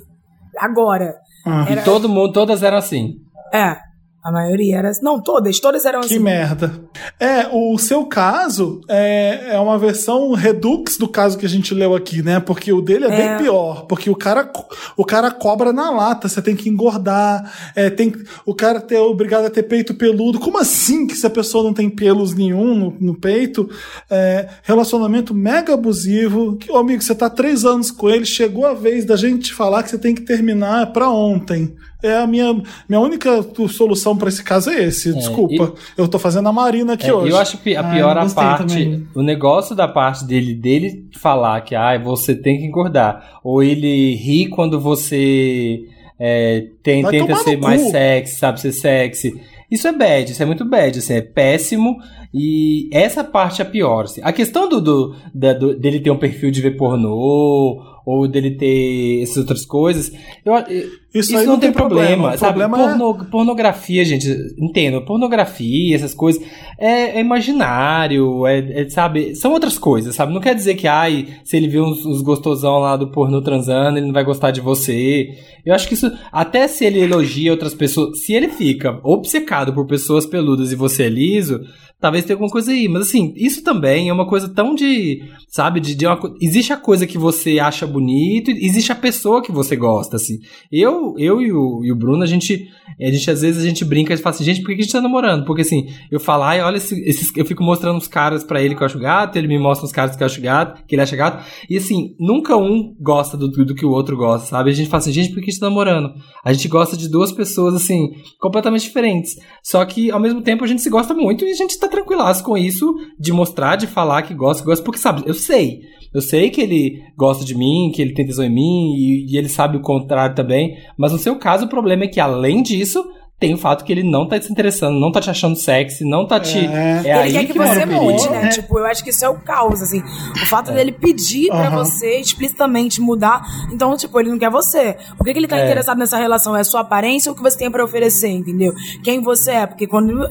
Agora. 0.58 1.16
Ah. 1.46 1.66
Era- 1.70 1.82
Todo 1.84 2.10
mundo, 2.10 2.34
todas 2.34 2.64
eram 2.64 2.78
assim. 2.78 3.16
É. 3.54 3.78
A 4.22 4.32
maioria 4.34 4.78
era. 4.78 4.92
Não, 5.02 5.22
todas, 5.22 5.60
todas 5.62 5.86
eram 5.86 6.02
Que 6.02 6.08
assim. 6.08 6.20
merda. 6.20 6.74
É, 7.18 7.48
o 7.54 7.78
seu 7.78 8.06
caso 8.06 8.82
é, 8.90 9.54
é 9.56 9.60
uma 9.60 9.78
versão 9.78 10.34
redux 10.34 10.98
do 10.98 11.08
caso 11.08 11.38
que 11.38 11.46
a 11.46 11.50
gente 11.50 11.74
leu 11.74 11.96
aqui, 11.96 12.22
né? 12.22 12.40
Porque 12.40 12.74
o 12.74 12.82
dele 12.82 13.06
é, 13.06 13.10
bem 13.10 13.28
É. 13.30 13.38
pior. 13.38 13.86
Porque 13.88 14.10
o 14.10 14.16
cara, 14.16 14.52
o 14.98 15.06
cara 15.06 15.32
cobra 15.32 15.72
na 15.72 15.90
lata, 15.90 16.28
você 16.28 16.42
tem 16.42 16.54
que 16.56 16.68
engordar, 16.70 17.50
é, 17.76 17.90
tem, 17.90 18.14
o 18.46 18.54
cara 18.54 18.86
é 18.92 19.00
obrigado 19.00 19.46
a 19.46 19.50
ter 19.50 19.64
peito 19.64 19.94
peludo. 19.94 20.38
Como 20.40 20.58
assim 20.58 21.08
que 21.08 21.16
se 21.16 21.26
a 21.26 21.30
pessoa 21.30 21.64
não 21.64 21.74
tem 21.74 21.90
pelos 21.90 22.34
nenhum 22.34 22.76
no, 22.76 22.98
no 23.00 23.16
peito? 23.16 23.70
É, 24.10 24.50
relacionamento 24.64 25.34
mega 25.34 25.74
abusivo. 25.74 26.58
Que, 26.58 26.70
ô, 26.70 26.78
amigo, 26.78 27.02
você 27.02 27.16
tá 27.16 27.30
três 27.30 27.64
anos 27.64 27.90
com 27.90 28.10
ele, 28.10 28.26
chegou 28.26 28.66
a 28.66 28.74
vez 28.74 29.06
da 29.06 29.16
gente 29.16 29.46
te 29.46 29.54
falar 29.54 29.82
que 29.84 29.90
você 29.90 29.98
tem 29.98 30.14
que 30.14 30.22
terminar 30.24 30.92
pra 30.92 31.10
ontem. 31.10 31.74
É 32.02 32.16
a 32.16 32.26
minha, 32.26 32.54
minha 32.88 33.02
única 33.02 33.46
solução 33.68 34.09
pra 34.18 34.30
esse 34.30 34.44
caso 34.44 34.70
é 34.70 34.84
esse. 34.84 35.14
Desculpa. 35.14 35.74
Eu 35.98 36.08
tô 36.08 36.18
fazendo 36.20 36.50
a 36.50 36.54
Marina 36.54 36.94
aqui 36.94 37.08
É, 37.08 37.14
hoje. 37.14 37.32
eu 37.32 37.38
acho 37.38 37.58
pi- 37.58 37.76
a 37.76 37.82
Ah, 37.82 37.92
pior 37.92 38.16
eu 38.18 38.22
a 38.24 38.30
parte, 38.30 38.68
também. 38.84 39.08
o 39.16 39.22
negócio 39.22 39.76
da 39.76 39.88
parte 39.88 40.26
dele, 40.26 40.54
dele 40.54 41.06
falar 41.20 41.62
que 41.62 41.76
ah, 41.76 41.98
você 41.98 42.36
tem 42.36 42.58
que 42.60 42.66
engordar, 42.66 43.40
ou 43.44 43.62
ele 43.64 44.16
ri 44.16 44.48
quando 44.48 44.80
você 44.80 45.82
é, 46.20 46.66
tem- 46.84 47.06
tenta 47.06 47.36
ser 47.38 47.58
cu. 47.58 47.64
mais 47.64 47.82
sexy, 47.90 48.36
sabe, 48.36 48.60
ser 48.60 48.72
sexy. 48.74 49.40
Isso 49.72 49.88
é 49.88 49.92
bad, 49.92 50.32
isso 50.32 50.42
é 50.42 50.46
muito 50.46 50.66
bad, 50.66 50.98
assim, 50.98 51.14
é 51.14 51.22
péssimo. 51.22 51.98
E 52.34 52.90
essa 52.92 53.24
parte 53.24 53.62
é 53.62 53.66
a 53.66 53.68
pior. 53.68 54.04
assim. 54.04 54.22
A 54.24 54.32
questão 54.34 54.68
do, 54.70 54.80
do, 54.82 55.16
da- 55.34 55.54
do- 55.54 55.76
dele 55.80 56.00
ter 56.00 56.12
um 56.12 56.18
perfil 56.18 56.52
de 56.52 56.62
ver 56.62 56.76
pornô, 56.78 57.82
ou 58.06 58.28
dele 58.28 58.52
ter 58.52 59.22
essas 59.24 59.38
outras 59.38 59.66
coisas, 59.66 60.12
eu, 60.46 60.54
Isso 60.58 61.32
isso, 61.32 61.38
aí 61.38 61.46
não, 61.46 61.60
tem 61.60 61.72
problema, 61.72 62.34
O 62.34 62.38
sabe? 62.38 62.60
problema 62.60 62.78
é- 62.78 62.98
Porno- 62.98 63.26
Pornografia, 63.26 64.06
gente, 64.06 64.28
entendo, 64.58 65.02
pornografia, 65.02 65.96
essas 65.96 66.14
coisas, 66.14 66.42
é, 66.78 67.18
é 67.18 67.20
imaginário, 67.20 68.46
é, 68.48 68.82
é, 68.82 68.90
sabe? 68.90 69.36
São 69.36 69.52
outras 69.52 69.78
coisas, 69.78 70.16
sabe? 70.16 70.34
Não 70.34 70.42
quer 70.42 70.56
dizer 70.56 70.76
que, 70.76 70.88
ai, 70.88 71.28
se 71.44 71.58
ele 71.58 71.68
viu 71.68 71.84
uns, 71.84 72.06
uns 72.06 72.22
gostosão 72.22 72.80
lá 72.80 72.96
do 72.96 73.12
pornô 73.12 73.42
transando, 73.42 73.98
ele 73.98 74.06
não 74.08 74.14
vai 74.14 74.24
gostar 74.24 74.52
de 74.52 74.62
você. 74.62 75.30
Eu 75.66 75.74
acho 75.74 75.88
que 75.88 75.94
isso, 75.94 76.12
até 76.32 76.68
se 76.68 76.86
ele 76.86 77.00
elogia 77.00 77.52
outras 77.52 77.74
pessoas, 77.74 78.24
se 78.24 78.34
ele 78.34 78.50
fica 78.50 79.00
obcecado 79.04 79.74
por 79.74 79.86
pessoas 79.86 80.26
peludas 80.26 80.72
e 80.72 80.76
você 80.76 81.04
é 81.04 81.10
liso, 81.10 81.60
talvez 82.00 82.26
tenha 82.26 82.36
alguma 82.36 82.50
coisa 82.52 82.72
aí. 82.72 82.88
Mas 82.88 83.08
assim, 83.08 83.34
isso 83.36 83.64
também 83.64 84.10
é 84.10 84.14
uma 84.14 84.28
coisa 84.28 84.48
tão 84.50 84.74
de, 84.76 85.22
sabe, 85.48 85.80
de, 85.80 85.96
de 85.96 86.06
uma, 86.06 86.20
existe 86.42 86.72
a 86.74 86.78
coisa 86.78 87.06
que 87.08 87.18
você 87.18 87.60
acha 87.60 87.86
bonito, 87.88 88.52
existe 88.52 88.92
a 88.92 88.96
pessoa 88.96 89.42
que 89.42 89.52
você 89.52 89.76
gosta, 89.76 90.16
assim. 90.16 90.38
Eu, 90.72 91.16
eu 91.18 91.42
e 91.42 91.52
o, 91.52 91.82
e 91.84 91.92
o 91.92 91.96
Bruno, 91.96 92.24
a 92.24 92.28
gente, 92.28 92.68
a 93.00 93.12
gente, 93.12 93.30
às 93.30 93.42
vezes, 93.42 93.64
a 93.64 93.68
gente 93.68 93.84
brinca 93.86 94.14
e 94.14 94.18
fala 94.18 94.36
assim, 94.36 94.44
gente, 94.44 94.62
por 94.62 94.68
que 94.68 94.74
a 94.82 94.84
gente 94.84 94.92
tá 94.92 95.02
namorando? 95.02 95.46
Porque 95.46 95.62
assim, 95.62 95.88
eu 96.12 96.20
falo, 96.20 96.44
ai, 96.44 96.62
olha, 96.62 96.78
esse- 96.78 97.00
esses, 97.02 97.36
eu 97.36 97.46
fico 97.46 97.64
mostrando 97.64 97.98
uns 97.98 98.08
caras 98.08 98.44
pra 98.44 98.62
ele 98.62 98.76
que 98.76 98.82
eu 98.82 98.86
acho 98.86 99.00
gato, 99.00 99.36
ele 99.38 99.48
me 99.48 99.60
mostra 99.60 99.86
uns 99.86 99.92
caras 99.92 100.16
que 100.16 100.24
eu 100.24 100.26
acho 100.26 100.42
gato, 100.42 100.84
que 100.86 100.96
ele 100.96 101.02
acha 101.02 101.16
gato, 101.16 101.46
e 101.70 101.78
assim, 101.78 102.16
nunca 102.20 102.56
um 102.58 102.96
gosta 103.00 103.36
do, 103.38 103.48
do 103.50 103.76
que 103.76 103.86
o 103.86 103.92
outro 103.92 104.16
gosta, 104.18 104.48
sabe? 104.48 104.70
A 104.70 104.74
gente 104.74 104.90
fala 104.90 105.02
assim, 105.02 105.12
gente, 105.12 105.30
por 105.30 105.36
que 105.44 105.50
a 105.50 105.52
gente 105.52 105.60
tá 105.60 105.68
namorando? 105.70 106.14
A 106.44 106.54
gente 106.54 106.68
gosta 106.68 106.96
de 106.96 107.10
duas 107.10 107.32
pessoas, 107.32 107.74
assim, 107.76 108.10
completamente 108.40 108.84
diferentes. 108.84 109.36
Só 109.64 109.84
que, 109.86 110.12
ao 110.12 110.20
mesmo 110.20 110.42
tempo, 110.42 110.64
a 110.64 110.68
gente 110.68 110.82
se 110.82 110.90
gosta 110.90 111.14
muito 111.14 111.44
e 111.46 111.52
a 111.52 111.56
gente 111.56 111.78
tá 111.78 111.88
tranquilaço 111.90 112.44
com 112.44 112.58
isso, 112.58 112.96
de 113.20 113.32
mostrar, 113.32 113.76
de 113.76 113.88
falar 113.88 114.22
que 114.22 114.34
gosta, 114.34 114.64
que 114.64 114.70
gosta, 114.70 114.84
porque, 114.84 115.00
sabe, 115.00 115.24
eu 115.26 115.34
sei. 115.34 115.82
Eu 116.14 116.22
sei 116.22 116.50
que 116.50 116.62
ele 116.62 117.04
gosta 117.16 117.46
de 117.46 117.56
mim, 117.56 117.92
que 117.94 118.02
ele 118.02 118.14
tem 118.14 118.26
tesão 118.26 118.46
em 118.46 118.50
mim, 118.50 118.96
e, 118.96 119.32
e 119.32 119.38
ele 119.38 119.50
sabe 119.50 119.78
o 119.78 119.82
contrário 119.82 120.36
também. 120.36 120.78
Mas 120.98 121.12
no 121.12 121.20
seu 121.20 121.36
caso, 121.38 121.66
o 121.66 121.70
problema 121.70 122.06
é 122.06 122.08
que, 122.08 122.20
além 122.20 122.64
disso, 122.64 123.04
tem 123.40 123.54
o 123.54 123.58
fato 123.58 123.86
que 123.86 123.92
ele 123.94 124.04
não 124.04 124.28
tá 124.28 124.40
se 124.42 124.52
interessando, 124.52 125.00
não 125.00 125.12
tá 125.14 125.22
te 125.22 125.30
achando 125.30 125.56
sexy, 125.56 126.04
não 126.04 126.28
tá 126.28 126.40
te. 126.40 126.58
É. 126.58 127.02
É, 127.06 127.28
ele 127.28 127.38
aí 127.38 127.46
quer 127.48 127.54
que, 127.54 127.58
mora 127.58 127.74
você 127.74 127.84
o 127.86 128.04
mude, 128.04 128.30
né? 128.30 128.46
É. 128.46 128.50
Tipo, 128.50 128.80
eu 128.80 128.86
acho 128.86 129.02
que 129.04 129.12
isso 129.12 129.24
é 129.24 129.30
o 129.30 129.36
caos, 129.36 129.82
assim. 129.82 130.00
O 130.02 130.46
fato 130.48 130.72
dele 130.74 130.92
pedir 130.92 131.48
pra 131.48 131.68
Aham. 131.68 131.78
você 131.86 132.20
explicitamente 132.20 133.00
mudar. 133.00 133.42
Então, 133.72 133.96
tipo, 133.96 134.20
ele 134.20 134.30
não 134.30 134.38
quer 134.38 134.50
você. 134.50 134.98
Por 135.18 135.24
que, 135.26 135.32
que 135.32 135.40
ele 135.40 135.48
tá 135.48 135.58
É. 135.58 135.64
interessado 135.64 135.98
nessa 135.98 136.18
relação? 136.18 136.56
É 136.56 136.60
a 136.60 136.64
sua 136.66 136.82
aparência 136.82 137.30
ou 137.30 137.34
o 137.34 137.38
que 137.38 137.42
você 137.42 137.58
tem 137.58 137.72
pra 137.72 137.84
oferecer, 137.84 138.28
entendeu? 138.30 138.74
Quem 139.04 139.22
você 139.22 139.52
é. 139.52 139.66
Porque 139.66 139.88
quando 139.88 140.28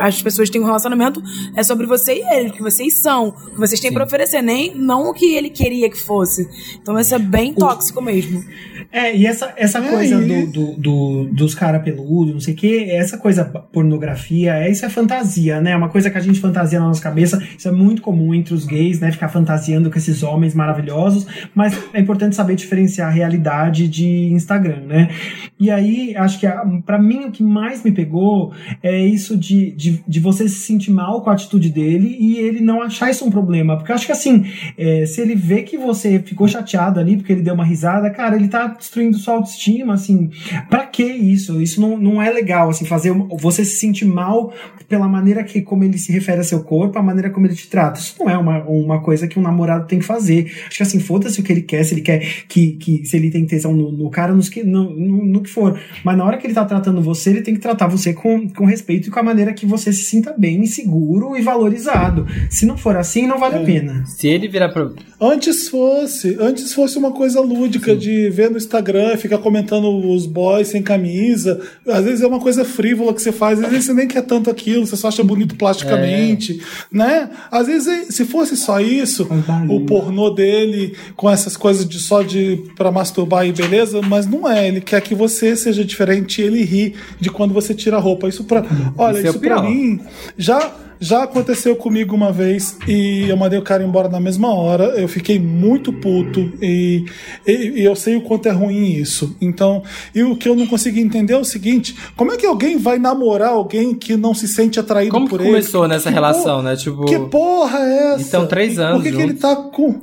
as 0.00 0.20
pessoas 0.20 0.50
têm 0.50 0.60
um 0.60 0.64
relacionamento, 0.64 1.22
é 1.54 1.62
sobre 1.62 1.86
você 1.86 2.14
e 2.14 2.34
ele, 2.34 2.48
o 2.48 2.52
que 2.52 2.62
vocês 2.62 3.00
são, 3.00 3.28
o 3.28 3.32
que 3.52 3.58
vocês 3.60 3.78
têm 3.80 3.90
Sim. 3.90 3.94
pra 3.94 4.04
oferecer, 4.04 4.42
nem 4.42 4.74
não 4.74 5.10
o 5.10 5.14
que 5.14 5.34
ele 5.36 5.48
queria 5.50 5.88
que 5.88 5.98
fosse. 6.00 6.48
Então, 6.82 6.98
isso 6.98 7.14
é 7.14 7.18
bem 7.20 7.54
tóxico 7.54 8.02
mesmo. 8.02 8.42
É, 8.90 9.14
e 9.14 9.26
essa, 9.26 9.52
essa 9.56 9.78
É, 9.78 9.88
coisa 9.90 10.18
do, 10.18 10.46
do, 10.50 10.72
do- 10.78 11.24
dos 11.32 11.54
cara 11.54 11.78
peludo, 11.78 12.32
não 12.32 12.40
sei 12.40 12.47
o 12.52 12.56
que, 12.56 12.90
essa 12.90 13.18
coisa 13.18 13.44
pornografia, 13.44 14.54
é, 14.54 14.70
isso 14.70 14.84
é 14.84 14.88
fantasia, 14.88 15.60
né? 15.60 15.72
É 15.72 15.76
uma 15.76 15.88
coisa 15.88 16.10
que 16.10 16.18
a 16.18 16.20
gente 16.20 16.40
fantasia 16.40 16.78
na 16.78 16.86
nossa 16.86 17.02
cabeça. 17.02 17.42
Isso 17.56 17.68
é 17.68 17.72
muito 17.72 18.02
comum 18.02 18.34
entre 18.34 18.54
os 18.54 18.64
gays, 18.64 19.00
né? 19.00 19.12
Ficar 19.12 19.28
fantasiando 19.28 19.90
com 19.90 19.98
esses 19.98 20.22
homens 20.22 20.54
maravilhosos. 20.54 21.26
Mas 21.54 21.78
é 21.92 22.00
importante 22.00 22.36
saber 22.36 22.54
diferenciar 22.54 23.08
a 23.08 23.12
realidade 23.12 23.88
de 23.88 24.32
Instagram, 24.32 24.82
né? 24.86 25.10
E 25.58 25.70
aí, 25.70 26.14
acho 26.16 26.38
que 26.38 26.46
a, 26.46 26.64
pra 26.84 26.98
mim 26.98 27.24
o 27.26 27.30
que 27.30 27.42
mais 27.42 27.82
me 27.82 27.92
pegou 27.92 28.52
é 28.82 28.98
isso 29.04 29.36
de, 29.36 29.72
de, 29.72 30.02
de 30.06 30.20
você 30.20 30.48
se 30.48 30.60
sentir 30.60 30.90
mal 30.90 31.22
com 31.22 31.30
a 31.30 31.32
atitude 31.32 31.70
dele 31.70 32.16
e 32.18 32.38
ele 32.38 32.60
não 32.60 32.82
achar 32.82 33.10
isso 33.10 33.24
um 33.24 33.30
problema. 33.30 33.76
Porque 33.76 33.90
eu 33.90 33.96
acho 33.96 34.06
que 34.06 34.12
assim, 34.12 34.44
é, 34.76 35.04
se 35.06 35.20
ele 35.20 35.34
vê 35.34 35.62
que 35.62 35.76
você 35.76 36.18
ficou 36.18 36.46
chateado 36.46 37.00
ali 37.00 37.16
porque 37.16 37.32
ele 37.32 37.42
deu 37.42 37.54
uma 37.54 37.64
risada, 37.64 38.10
cara, 38.10 38.36
ele 38.36 38.48
tá 38.48 38.66
destruindo 38.68 39.18
sua 39.18 39.34
autoestima, 39.34 39.94
assim. 39.94 40.30
Pra 40.68 40.86
que 40.86 41.04
isso? 41.04 41.60
Isso 41.60 41.80
não, 41.80 41.98
não 41.98 42.22
é 42.22 42.30
legal, 42.38 42.70
assim, 42.70 42.84
fazer 42.84 43.12
você 43.38 43.64
se 43.64 43.76
sentir 43.76 44.04
mal 44.04 44.52
pela 44.88 45.08
maneira 45.08 45.42
que, 45.44 45.60
como 45.60 45.84
ele 45.84 45.98
se 45.98 46.12
refere 46.12 46.40
a 46.40 46.44
seu 46.44 46.62
corpo, 46.62 46.98
a 46.98 47.02
maneira 47.02 47.30
como 47.30 47.46
ele 47.46 47.54
te 47.54 47.68
trata. 47.68 48.00
Isso 48.00 48.14
não 48.18 48.30
é 48.30 48.38
uma, 48.38 48.64
uma 48.64 49.00
coisa 49.00 49.26
que 49.26 49.38
um 49.38 49.42
namorado 49.42 49.86
tem 49.86 49.98
que 49.98 50.04
fazer. 50.04 50.50
Acho 50.66 50.76
que 50.76 50.82
assim, 50.82 51.00
foda-se 51.00 51.40
o 51.40 51.42
que 51.42 51.52
ele 51.52 51.62
quer, 51.62 51.84
se 51.84 51.94
ele 51.94 52.00
quer 52.00 52.20
que, 52.48 52.72
que 52.72 53.04
se 53.04 53.16
ele 53.16 53.30
tem 53.30 53.44
tesão 53.46 53.72
no, 53.74 53.90
no 53.90 54.10
cara, 54.10 54.32
nos 54.32 54.48
que, 54.48 54.62
no, 54.62 54.90
no, 54.90 55.24
no 55.24 55.42
que 55.42 55.50
for. 55.50 55.78
Mas 56.04 56.16
na 56.16 56.24
hora 56.24 56.38
que 56.38 56.46
ele 56.46 56.54
tá 56.54 56.64
tratando 56.64 57.02
você, 57.02 57.30
ele 57.30 57.42
tem 57.42 57.54
que 57.54 57.60
tratar 57.60 57.86
você 57.86 58.12
com, 58.12 58.48
com 58.48 58.64
respeito 58.64 59.08
e 59.08 59.10
com 59.10 59.18
a 59.18 59.22
maneira 59.22 59.52
que 59.52 59.66
você 59.66 59.92
se 59.92 60.02
sinta 60.02 60.34
bem, 60.36 60.64
seguro 60.66 61.36
e 61.36 61.42
valorizado. 61.42 62.26
Se 62.48 62.64
não 62.64 62.76
for 62.76 62.96
assim, 62.96 63.26
não 63.26 63.38
vale 63.38 63.56
a 63.56 63.64
pena. 63.64 64.04
Se 64.06 64.28
ele 64.28 64.48
virar 64.48 64.68
pra. 64.70 64.90
Antes 65.20 65.68
fosse, 65.68 66.36
antes 66.38 66.72
fosse 66.72 66.96
uma 66.96 67.10
coisa 67.10 67.40
lúdica 67.40 67.96
de 67.96 68.30
ver 68.30 68.50
no 68.50 68.56
Instagram, 68.56 69.16
ficar 69.16 69.38
comentando 69.38 69.88
os 70.08 70.26
boys 70.26 70.68
sem 70.68 70.80
camisa. 70.80 71.60
Às 71.88 72.04
vezes 72.04 72.20
é 72.22 72.26
uma 72.26 72.38
coisa 72.38 72.64
frívola 72.64 73.12
que 73.12 73.20
você 73.20 73.32
faz, 73.32 73.60
às 73.60 73.68
vezes 73.68 73.86
você 73.86 73.94
nem 73.94 74.06
quer 74.06 74.22
tanto 74.22 74.48
aquilo, 74.48 74.86
você 74.86 74.96
só 74.96 75.08
acha 75.08 75.24
bonito 75.24 75.56
plasticamente, 75.56 76.62
né? 76.92 77.30
Às 77.50 77.66
vezes 77.66 78.14
se 78.14 78.24
fosse 78.24 78.56
só 78.56 78.80
isso, 78.80 79.28
o 79.68 79.80
pornô 79.86 80.30
dele 80.30 80.94
com 81.16 81.28
essas 81.28 81.56
coisas 81.56 81.88
de 81.88 81.98
só 81.98 82.22
de 82.22 82.62
para 82.76 82.92
masturbar 82.92 83.44
e 83.44 83.52
beleza, 83.52 84.00
mas 84.00 84.24
não 84.24 84.48
é, 84.48 84.68
ele 84.68 84.80
quer 84.80 85.00
que 85.00 85.16
você 85.16 85.56
seja 85.56 85.84
diferente, 85.84 86.40
e 86.40 86.44
ele 86.44 86.62
ri 86.62 86.94
de 87.18 87.28
quando 87.28 87.52
você 87.52 87.74
tira 87.74 87.96
a 87.96 88.00
roupa. 88.00 88.28
Isso 88.28 88.44
para, 88.44 88.64
olha, 88.96 89.18
Isso 89.18 89.26
é 89.26 89.30
o 89.30 89.32
isso 89.32 89.40
para 89.40 89.62
mim 89.62 90.00
já 90.36 90.87
já 91.00 91.22
aconteceu 91.22 91.76
comigo 91.76 92.14
uma 92.14 92.32
vez 92.32 92.76
e 92.86 93.26
eu 93.28 93.36
mandei 93.36 93.58
o 93.58 93.62
cara 93.62 93.84
embora 93.84 94.08
na 94.08 94.18
mesma 94.20 94.52
hora. 94.52 94.84
Eu 95.00 95.06
fiquei 95.08 95.38
muito 95.38 95.92
puto 95.92 96.52
e, 96.60 97.04
e, 97.46 97.52
e 97.80 97.84
eu 97.84 97.94
sei 97.94 98.16
o 98.16 98.20
quanto 98.22 98.46
é 98.48 98.52
ruim 98.52 98.92
isso. 98.92 99.36
Então, 99.40 99.82
e 100.14 100.22
o 100.22 100.36
que 100.36 100.48
eu 100.48 100.56
não 100.56 100.66
consegui 100.66 101.00
entender 101.00 101.34
é 101.34 101.38
o 101.38 101.44
seguinte: 101.44 101.94
como 102.16 102.32
é 102.32 102.36
que 102.36 102.46
alguém 102.46 102.76
vai 102.78 102.98
namorar 102.98 103.50
alguém 103.50 103.94
que 103.94 104.16
não 104.16 104.34
se 104.34 104.48
sente 104.48 104.80
atraído 104.80 105.12
Como 105.12 105.26
que 105.26 105.30
por 105.30 105.40
ele? 105.40 105.50
começou 105.50 105.86
nessa 105.86 106.08
Que 106.08 106.14
relação, 106.14 106.62
né? 106.62 106.74
Tipo. 106.76 107.04
Que 107.04 107.18
porra 107.18 107.78
é 107.78 108.14
essa? 108.14 108.22
Então, 108.22 108.46
três 108.46 108.78
anos 108.78 108.96
Por 109.02 109.02
que, 109.10 109.16
que 109.16 109.22
ele 109.22 109.34
tá 109.34 109.54
com. 109.56 110.00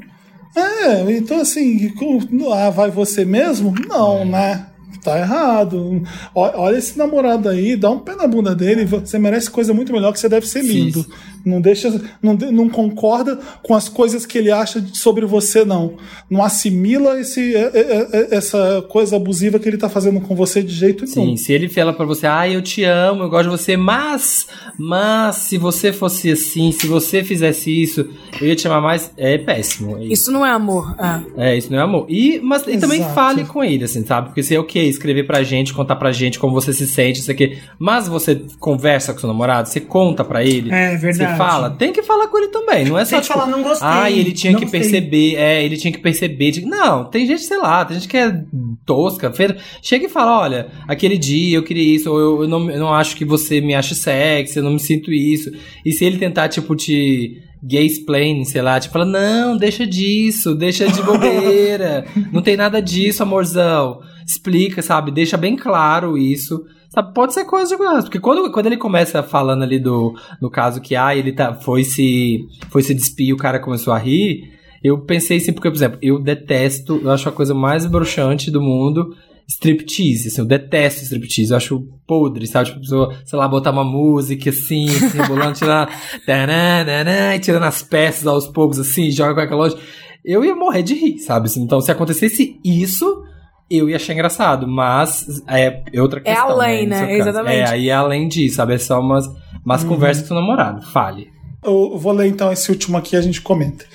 É, 0.55 1.11
então 1.17 1.41
assim, 1.41 1.89
com- 1.89 2.19
ah, 2.53 2.69
vai 2.69 2.89
você 2.89 3.25
mesmo? 3.25 3.73
Não, 3.89 4.19
É. 4.19 4.25
né? 4.25 4.65
Tá 5.05 5.19
errado. 5.19 6.01
Olha 6.33 6.77
esse 6.77 6.97
namorado 6.97 7.47
aí, 7.47 7.75
dá 7.75 7.91
um 7.91 7.99
pé 7.99 8.15
na 8.15 8.25
bunda 8.25 8.55
dele. 8.55 8.85
Você 8.85 9.19
merece 9.19 9.51
coisa 9.51 9.71
muito 9.71 9.93
melhor 9.93 10.11
que 10.11 10.19
você 10.19 10.27
deve 10.27 10.47
ser 10.47 10.63
Sim. 10.63 11.05
Não 11.45 11.61
deixa, 11.61 11.89
não, 12.21 12.33
não 12.33 12.67
concorda 12.67 13.39
com 13.61 13.75
as 13.75 13.87
coisas 13.87 14.25
que 14.25 14.37
ele 14.37 14.51
acha 14.51 14.83
sobre 14.93 15.25
você, 15.25 15.63
não. 15.63 15.93
Não 16.29 16.43
assimila 16.43 17.19
esse, 17.19 17.55
é- 17.55 17.71
é- 17.73 18.07
é- 18.31 18.35
essa 18.35 18.83
coisa 18.89 19.15
abusiva 19.15 19.59
que 19.59 19.69
ele 19.69 19.77
tá 19.77 19.87
fazendo 19.87 20.19
com 20.21 20.35
você 20.35 20.63
de 20.63 20.73
jeito 20.73 21.05
nenhum. 21.05 21.37
Sim, 21.37 21.37
se 21.37 21.53
ele 21.53 21.69
fala 21.69 21.93
pra 21.93 22.05
você, 22.05 22.25
ah, 22.25 22.49
eu 22.49 22.61
te 22.61 22.83
amo, 22.83 23.23
eu 23.23 23.29
gosto 23.29 23.43
de 23.49 23.57
você, 23.57 23.77
mas, 23.77 24.47
mas, 24.77 25.35
se 25.35 25.57
você 25.57 25.93
fosse 25.93 26.31
assim, 26.31 26.71
se 26.71 26.87
você 26.87 27.23
fizesse 27.23 27.69
isso, 27.71 28.07
eu 28.41 28.47
ia 28.47 28.55
te 28.55 28.67
amar 28.67 28.81
mais, 28.81 29.11
é 29.15 29.37
péssimo. 29.37 29.97
É 29.97 30.03
isso. 30.05 30.13
Isso 30.13 30.31
não 30.31 30.45
é 30.45 30.51
amor. 30.51 30.95
É. 31.37 31.49
É, 31.51 31.57
isso 31.57 31.71
não 31.71 31.79
é 31.79 31.83
amor. 31.83 32.05
E, 32.09 32.39
mas, 32.41 32.63
e 32.67 32.77
também 32.77 33.01
fale 33.13 33.45
com 33.45 33.63
ele, 33.63 33.83
assim, 33.83 34.03
sabe? 34.05 34.29
Porque 34.29 34.41
se 34.41 34.55
é 34.55 34.59
o 34.59 34.63
quê? 34.63 34.79
Escrever 34.79 35.27
pra 35.27 35.43
gente, 35.43 35.73
contar 35.73 35.95
pra 35.95 36.11
gente 36.11 36.39
como 36.39 36.53
você 36.53 36.73
se 36.73 36.87
sente, 36.87 37.19
isso 37.19 37.29
aqui. 37.31 37.57
Mas 37.77 38.07
você 38.07 38.41
conversa 38.59 39.13
com 39.13 39.19
seu 39.19 39.27
namorado, 39.27 39.69
você 39.69 39.79
conta 39.79 40.23
pra 40.23 40.43
ele. 40.43 40.71
É, 40.71 40.95
verdade. 40.97 41.34
Fala, 41.37 41.69
tem 41.69 41.91
que 41.93 42.01
falar 42.03 42.27
com 42.27 42.37
ele 42.37 42.47
também. 42.49 42.85
Não 42.85 42.97
é 42.97 43.05
só 43.05 43.11
Tem 43.11 43.19
que 43.21 43.25
tipo, 43.27 43.39
falar, 43.39 43.51
não 43.51 43.61
gostei, 43.63 43.87
Ah, 43.87 44.09
ele 44.11 44.31
tinha 44.31 44.53
que 44.55 44.61
gostei. 44.61 44.79
perceber. 44.81 45.35
É, 45.35 45.63
ele 45.63 45.77
tinha 45.77 45.91
que 45.91 45.99
perceber. 45.99 46.51
de- 46.51 46.65
Não, 46.65 47.05
tem 47.05 47.25
gente, 47.25 47.41
sei 47.41 47.57
lá, 47.57 47.83
tem 47.85 47.95
gente 47.99 48.07
que 48.07 48.17
é 48.17 48.43
tosca. 48.85 49.31
feira. 49.31 49.57
Chega 49.81 50.05
e 50.05 50.09
fala: 50.09 50.39
olha, 50.41 50.67
aquele 50.87 51.17
dia 51.17 51.57
eu 51.57 51.63
queria 51.63 51.95
isso, 51.95 52.11
ou 52.11 52.19
eu, 52.19 52.41
eu 52.43 52.47
não, 52.47 52.69
eu 52.69 52.79
não 52.79 52.93
acho 52.93 53.15
que 53.15 53.25
você 53.25 53.61
me 53.61 53.73
ache 53.73 53.95
sexy, 53.95 54.57
eu 54.57 54.63
não 54.63 54.73
me 54.73 54.79
sinto 54.79 55.11
isso. 55.11 55.51
E 55.85 55.91
se 55.91 56.05
ele 56.05 56.17
tentar, 56.17 56.47
tipo, 56.49 56.75
te 56.75 57.41
gay 57.63 57.85
explain, 57.85 58.43
sei 58.45 58.61
lá, 58.61 58.79
tipo, 58.79 58.93
fala, 58.93 59.05
não, 59.05 59.57
deixa 59.57 59.87
disso, 59.87 60.53
deixa 60.53 60.87
de 60.87 61.01
bobeira, 61.03 62.05
não 62.31 62.41
tem 62.41 62.55
nada 62.55 62.79
disso, 62.81 63.23
amorzão. 63.23 63.99
Explica, 64.27 64.81
sabe? 64.81 65.11
Deixa 65.11 65.35
bem 65.37 65.55
claro 65.55 66.17
isso. 66.17 66.63
Sabe? 66.95 67.13
Pode 67.13 67.33
ser 67.33 67.43
coisa 67.43 67.69
de 67.69 67.77
coisa. 67.77 68.01
Porque 68.03 68.19
quando, 68.19 68.49
quando 68.51 68.67
ele 68.67 68.77
começa 68.77 69.21
falando 69.21 69.63
ali 69.63 69.77
do. 69.77 70.15
No 70.41 70.49
caso 70.49 70.79
que, 70.81 70.95
ah, 70.95 71.15
ele 71.15 71.33
tá, 71.33 71.53
foi 71.53 71.83
se. 71.83 72.47
Foi 72.69 72.81
se 72.81 72.95
despir 72.95 73.33
o 73.33 73.37
cara 73.37 73.59
começou 73.59 73.93
a 73.93 73.97
rir. 73.99 74.55
Eu 74.81 74.99
pensei 74.99 75.37
assim, 75.37 75.51
porque, 75.51 75.69
por 75.69 75.75
exemplo, 75.75 75.99
eu 76.01 76.19
detesto, 76.19 77.01
eu 77.03 77.11
acho 77.11 77.27
a 77.27 77.31
coisa 77.31 77.53
mais 77.53 77.85
broxante 77.85 78.49
do 78.49 78.61
mundo 78.61 79.15
striptease, 79.47 80.27
assim, 80.27 80.41
eu 80.41 80.45
detesto 80.45 81.03
striptease, 81.03 81.51
eu 81.51 81.57
acho 81.57 81.87
podre, 82.07 82.47
sabe? 82.47 82.69
Tipo, 82.69 82.79
pessoa, 82.81 83.15
sei 83.25 83.37
lá, 83.37 83.47
botar 83.47 83.71
uma 83.71 83.83
música 83.83 84.49
assim, 84.49 84.87
assim 84.89 85.17
rebolando, 85.17 85.53
tirando, 85.53 85.89
tirando 87.41 87.63
as 87.63 87.83
peças 87.83 88.25
aos 88.25 88.47
poucos, 88.47 88.79
assim, 88.79 89.11
joga 89.11 89.35
com 89.35 89.41
aquela 89.41 89.61
loja. 89.61 89.77
Eu 90.23 90.43
ia 90.43 90.55
morrer 90.55 90.81
de 90.81 90.95
rir, 90.95 91.19
sabe? 91.19 91.45
assim? 91.45 91.61
Então, 91.61 91.79
se 91.79 91.91
acontecesse 91.91 92.59
isso, 92.63 93.23
eu 93.69 93.89
ia 93.89 93.95
achar 93.95 94.13
engraçado, 94.13 94.67
mas 94.67 95.41
é 95.47 95.81
outra 95.99 96.19
É 96.19 96.23
questão. 96.23 96.49
além, 96.49 96.83
no 96.83 96.89
né? 96.91 96.99
caso. 97.01 97.11
Exatamente. 97.29 97.55
É, 97.55 97.69
aí 97.69 97.89
é 97.89 97.93
além 97.93 98.27
disso, 98.27 98.55
sabe? 98.57 98.73
É 98.75 98.77
só 98.77 98.99
umas, 98.99 99.25
umas 99.63 99.83
conversas 99.83 100.23
com 100.23 100.27
seu 100.29 100.35
namorado, 100.35 100.85
fale. 100.91 101.29
Eu 101.63 101.97
vou 101.97 102.11
ler 102.13 102.27
então 102.27 102.51
esse 102.51 102.69
último 102.69 102.95
aqui 102.97 103.15
e 103.15 103.17
a 103.17 103.21
gente 103.21 103.41
comenta. 103.41 103.85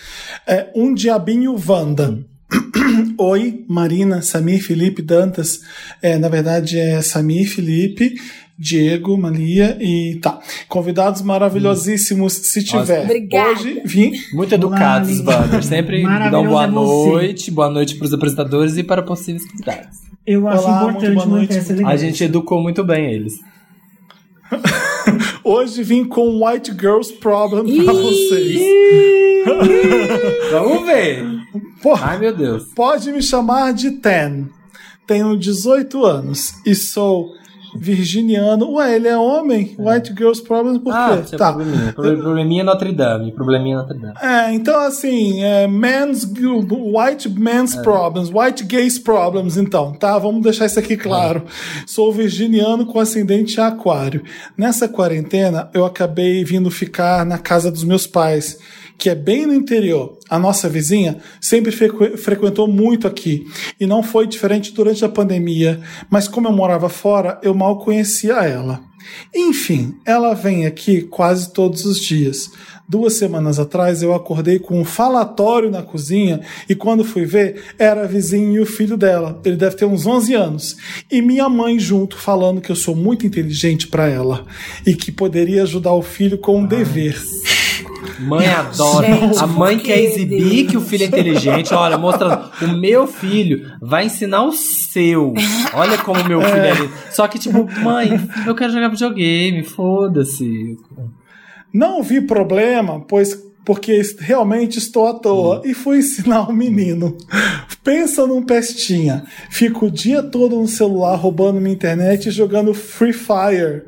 É, 0.47 0.69
um 0.75 0.93
diabinho 0.93 1.55
Wanda. 1.69 2.19
Oi, 3.17 3.65
Marina, 3.69 4.23
Samir, 4.23 4.61
Felipe, 4.65 5.01
Dantas. 5.03 5.61
É, 6.03 6.19
na 6.19 6.29
verdade 6.29 6.79
é 6.79 7.01
Samir, 7.01 7.49
Felipe, 7.49 8.15
Diego, 8.61 9.17
Malia 9.17 9.79
e 9.81 10.17
tá. 10.17 10.39
Convidados 10.69 11.23
maravilhosíssimos, 11.23 12.35
se 12.35 12.63
tiver. 12.63 13.05
Obrigada. 13.05 13.53
Hoje 13.53 13.81
vim. 13.87 14.13
Muito 14.35 14.55
educados, 14.55 15.19
Wander. 15.21 15.63
Sempre 15.65 16.03
dão 16.31 16.45
boa 16.45 16.65
é 16.65 16.67
você. 16.67 17.11
noite, 17.11 17.51
boa 17.51 17.71
noite 17.71 17.97
para 17.97 18.05
os 18.05 18.13
apresentadores 18.13 18.77
e 18.77 18.83
para 18.83 19.03
possíveis 19.03 19.51
convidados. 19.51 20.01
Eu 20.27 20.47
acho 20.47 20.63
Olá, 20.63 20.83
muito 20.83 21.07
importante 21.07 21.15
boa 21.15 21.27
noite. 21.27 21.55
manter 21.55 21.73
essa 21.73 21.89
A 21.89 21.97
gente 21.97 22.23
educou 22.23 22.61
muito 22.63 22.85
bem 22.85 23.11
eles. 23.11 23.33
Hoje 25.43 25.83
vim 25.83 26.05
com 26.05 26.45
White 26.45 26.73
Girls 26.73 27.15
Problem 27.15 27.83
pra 27.83 27.95
vocês. 27.95 28.61
Vamos 30.53 30.85
ver. 30.85 31.25
Porra, 31.83 32.11
Ai, 32.11 32.19
meu 32.19 32.37
Deus. 32.37 32.65
Pode 32.75 33.11
me 33.11 33.23
chamar 33.23 33.73
de 33.73 33.93
Ten. 33.93 34.49
Tenho 35.07 35.35
18 35.35 36.05
anos 36.05 36.53
e 36.67 36.75
sou 36.75 37.40
virginiano. 37.77 38.71
Ué, 38.75 38.97
ele 38.97 39.09
é 39.09 39.17
homem? 39.17 39.75
White 39.79 40.11
Girls 40.17 40.43
Problem 40.43 40.79
por 40.79 40.93
Ah, 40.93 41.17
quê? 41.17 41.23
tinha 41.29 41.39
Tá. 41.39 41.53
probleminha. 41.53 41.93
Proble- 41.93 42.17
Probleminha 42.17 42.65
Notre 42.65 42.93
Dame. 42.93 43.33
Probleminha 43.33 43.77
Notre 43.79 43.99
Dame. 43.99 44.15
É, 44.21 44.53
então 44.53 44.79
assim, 44.81 45.43
é, 45.43 45.67
men's, 45.67 46.25
white 46.25 47.29
men's 47.29 47.75
problems, 47.77 48.31
white 48.33 48.65
gays 48.65 48.99
problems, 48.99 49.57
então, 49.57 49.93
tá? 49.93 50.19
Vamos 50.19 50.43
deixar 50.43 50.67
isso 50.67 50.79
aqui 50.79 50.97
claro. 50.97 51.43
Sou 51.87 52.13
virginiano 52.13 52.87
com 52.87 52.99
ascendente 53.01 53.59
em 53.59 53.63
aquário. 53.63 54.23
Nessa 54.57 54.89
quarentena, 54.89 55.69
eu 55.75 55.85
acabei 55.85 56.45
vindo 56.45 56.71
ficar 56.71 57.25
na 57.27 57.39
casa 57.39 57.71
dos 57.71 57.85
meus 57.85 58.07
pais, 58.07 58.59
que 59.01 59.09
é 59.09 59.15
bem 59.15 59.47
no 59.47 59.55
interior. 59.55 60.19
A 60.29 60.39
nossa 60.39 60.69
vizinha 60.69 61.17
sempre 61.41 61.73
frequ- 61.73 62.19
frequentou 62.19 62.69
muito 62.69 63.07
aqui 63.07 63.47
e 63.81 63.87
não 63.87 64.03
foi 64.03 64.27
diferente 64.27 64.73
durante 64.75 65.03
a 65.05 65.09
pandemia, 65.09 65.81
mas 66.11 66.29
como 66.29 66.47
eu 66.49 66.53
morava 66.53 66.91
fora, 66.91 67.41
eu 67.43 67.55
mal 67.55 67.79
conhecia 67.79 68.35
ela. 68.35 68.83
Enfim, 69.35 69.95
ela 70.05 70.35
vem 70.35 70.67
aqui 70.67 71.01
quase 71.01 71.51
todos 71.53 71.87
os 71.87 71.99
dias. 71.99 72.51
Duas 72.87 73.15
semanas 73.15 73.59
atrás 73.59 74.03
eu 74.03 74.13
acordei 74.13 74.59
com 74.59 74.79
um 74.79 74.85
falatório 74.85 75.71
na 75.71 75.81
cozinha 75.83 76.41
e 76.69 76.75
quando 76.75 77.03
fui 77.05 77.25
ver, 77.25 77.63
era 77.79 78.03
a 78.03 78.07
vizinha 78.07 78.59
e 78.59 78.61
o 78.61 78.67
filho 78.67 78.97
dela. 78.99 79.41
Ele 79.45 79.57
deve 79.57 79.77
ter 79.77 79.87
uns 79.87 80.07
11 80.07 80.35
anos. 80.35 80.77
E 81.11 81.23
minha 81.23 81.49
mãe 81.49 81.79
junto 81.79 82.19
falando 82.19 82.61
que 82.61 82.71
eu 82.71 82.77
sou 82.77 82.95
muito 82.95 83.25
inteligente 83.27 83.87
para 83.89 84.09
ela 84.09 84.45
e 84.87 84.95
que 84.95 85.11
poderia 85.11 85.63
ajudar 85.63 85.95
o 85.95 86.03
filho 86.03 86.37
com 86.37 86.59
um 86.59 86.67
dever. 86.67 87.17
Mãe 88.19 88.47
adora. 88.47 89.07
Gente, 89.07 89.39
a 89.39 89.47
mãe 89.47 89.79
quer 89.79 89.99
que, 89.99 90.05
exibir 90.05 90.55
Deus? 90.55 90.71
que 90.71 90.77
o 90.77 90.81
filho 90.81 91.05
é 91.05 91.07
inteligente. 91.07 91.75
Olha, 91.75 91.97
mostrando. 91.97 92.51
O 92.63 92.69
meu 92.69 93.07
filho 93.07 93.73
vai 93.81 94.07
ensinar 94.07 94.45
o 94.45 94.53
seu. 94.53 95.35
Olha 95.75 95.99
como 95.99 96.21
o 96.21 96.29
meu 96.29 96.41
filho 96.41 96.57
é. 96.57 96.75
lindo. 96.75 96.93
Só 97.11 97.27
que, 97.29 97.39
tipo, 97.39 97.69
mãe, 97.81 98.21
eu 98.47 98.55
quero 98.55 98.73
jogar 98.73 98.89
videogame. 98.89 99.63
Foda-se. 99.63 100.79
Não 101.73 102.03
vi 102.03 102.21
problema, 102.21 103.01
pois 103.01 103.50
porque 103.65 104.01
realmente 104.19 104.79
estou 104.79 105.07
à 105.07 105.15
toa 105.15 105.63
e 105.65 105.75
fui 105.75 105.99
ensinar 105.99 106.49
o 106.49 106.53
menino. 106.53 107.17
Pensa 107.85 108.27
num 108.27 108.43
pestinha. 108.43 109.25
Fica 109.51 109.85
o 109.85 109.91
dia 109.91 110.23
todo 110.23 110.57
no 110.57 110.69
celular 110.69 111.15
roubando 111.17 111.61
minha 111.61 111.75
internet 111.75 112.29
e 112.29 112.31
jogando 112.31 112.75
Free 112.75 113.13
Fire. 113.13 113.83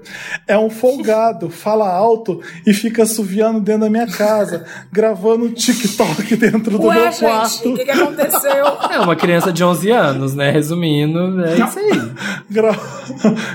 É 0.46 0.58
um 0.58 0.70
folgado, 0.70 1.48
fala 1.50 1.90
alto 1.90 2.40
e 2.66 2.72
fica 2.72 3.02
assoviando 3.02 3.60
dentro 3.60 3.82
da 3.82 3.90
minha 3.90 4.06
casa, 4.06 4.64
gravando 4.90 5.50
TikTok 5.50 6.36
dentro 6.36 6.78
do 6.78 6.86
Ué, 6.86 6.94
meu 6.94 7.04
gente, 7.12 7.20
quarto. 7.20 7.68
o 7.70 7.76
que, 7.76 7.84
que 7.84 7.90
aconteceu? 7.90 8.52
É 8.92 9.00
uma 9.00 9.16
criança 9.16 9.52
de 9.52 9.64
11 9.64 9.90
anos, 9.90 10.34
né? 10.34 10.50
Resumindo, 10.50 11.42
é 11.44 11.54
isso 11.54 11.78
aí. 11.78 12.12
Gra... 12.50 12.78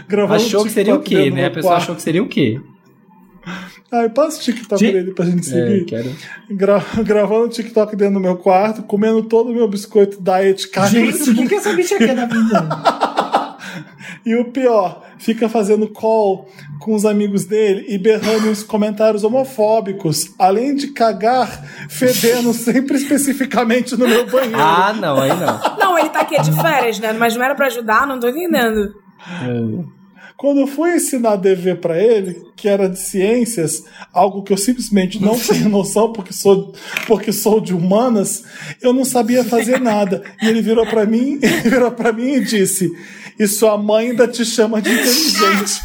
gravando 0.07 0.43
Achou 0.43 0.63
que 0.63 0.71
seria 0.71 0.95
o 0.95 0.99
quê, 0.99 1.29
né? 1.29 1.45
A 1.45 1.51
pessoa 1.51 1.73
quarto. 1.73 1.83
achou 1.83 1.95
que 1.95 2.01
seria 2.01 2.23
o 2.23 2.27
quê? 2.27 2.59
Ai, 3.91 4.09
passa 4.09 4.37
o 4.39 4.41
TikTok 4.43 4.79
Gente- 4.83 4.93
dele 4.93 5.13
pra 5.13 5.25
gente 5.25 5.39
É, 5.49 5.51
seguir. 5.67 5.85
quero. 5.85 6.15
Gra- 6.51 6.83
gravando 7.03 7.47
TikTok 7.49 7.95
dentro 7.95 8.15
do 8.15 8.19
meu 8.19 8.35
quarto, 8.37 8.83
comendo 8.83 9.23
todo 9.23 9.49
o 9.49 9.53
meu 9.53 9.67
biscoito 9.67 10.21
diet 10.21 10.67
carne. 10.69 11.11
Gente, 11.11 11.29
o 11.29 11.35
que, 11.35 11.47
que 11.47 11.55
essa 11.55 11.73
bicha 11.73 11.97
quer 11.97 12.15
da 12.15 12.25
vida? 12.25 12.67
E 14.25 14.35
o 14.35 14.45
pior, 14.51 15.05
fica 15.17 15.47
fazendo 15.47 15.87
call 15.87 16.49
com 16.81 16.93
os 16.93 17.05
amigos 17.05 17.45
dele 17.45 17.85
e 17.87 17.97
berrando 17.97 18.49
uns 18.49 18.61
comentários 18.61 19.23
homofóbicos, 19.23 20.33
além 20.37 20.75
de 20.75 20.87
cagar 20.87 21.47
fedendo 21.89 22.51
sempre 22.53 22.97
especificamente 22.97 23.95
no 23.95 24.05
meu 24.05 24.25
banheiro. 24.29 24.59
Ah, 24.59 24.93
não, 24.99 25.17
aí 25.21 25.29
não. 25.29 25.77
Não, 25.77 25.97
ele 25.99 26.09
tá 26.09 26.21
aqui 26.21 26.41
de 26.41 26.51
férias, 26.61 26.99
né? 26.99 27.13
Mas 27.13 27.37
não 27.37 27.43
era 27.43 27.55
pra 27.55 27.67
ajudar, 27.67 28.05
não 28.05 28.19
tô 28.19 28.27
entendendo. 28.27 28.95
Quando 30.37 30.59
eu 30.59 30.67
fui 30.67 30.93
ensinar 30.95 31.35
DV 31.35 31.77
pra 31.77 31.99
ele, 31.99 32.45
que 32.55 32.67
era 32.69 32.87
de 32.87 32.99
ciências, 32.99 33.83
algo 34.13 34.43
que 34.43 34.53
eu 34.53 34.57
simplesmente 34.57 35.19
não 35.19 35.33
tenho 35.39 35.67
noção 35.67 36.13
porque 36.13 36.31
sou, 36.31 36.75
porque 37.07 37.33
sou 37.33 37.59
de 37.59 37.73
humanas, 37.73 38.43
eu 38.79 38.93
não 38.93 39.03
sabia 39.03 39.43
fazer 39.43 39.79
nada. 39.79 40.21
E 40.39 40.47
ele 40.47 40.61
virou 40.61 40.85
pra 40.85 41.07
mim, 41.07 41.39
ele 41.41 41.61
virou 41.61 41.89
para 41.89 42.13
mim 42.13 42.33
e 42.33 42.45
disse: 42.45 42.91
"E 43.39 43.47
sua 43.47 43.79
mãe 43.79 44.11
ainda 44.11 44.27
te 44.27 44.45
chama 44.45 44.79
de 44.79 44.91
inteligente". 44.91 45.81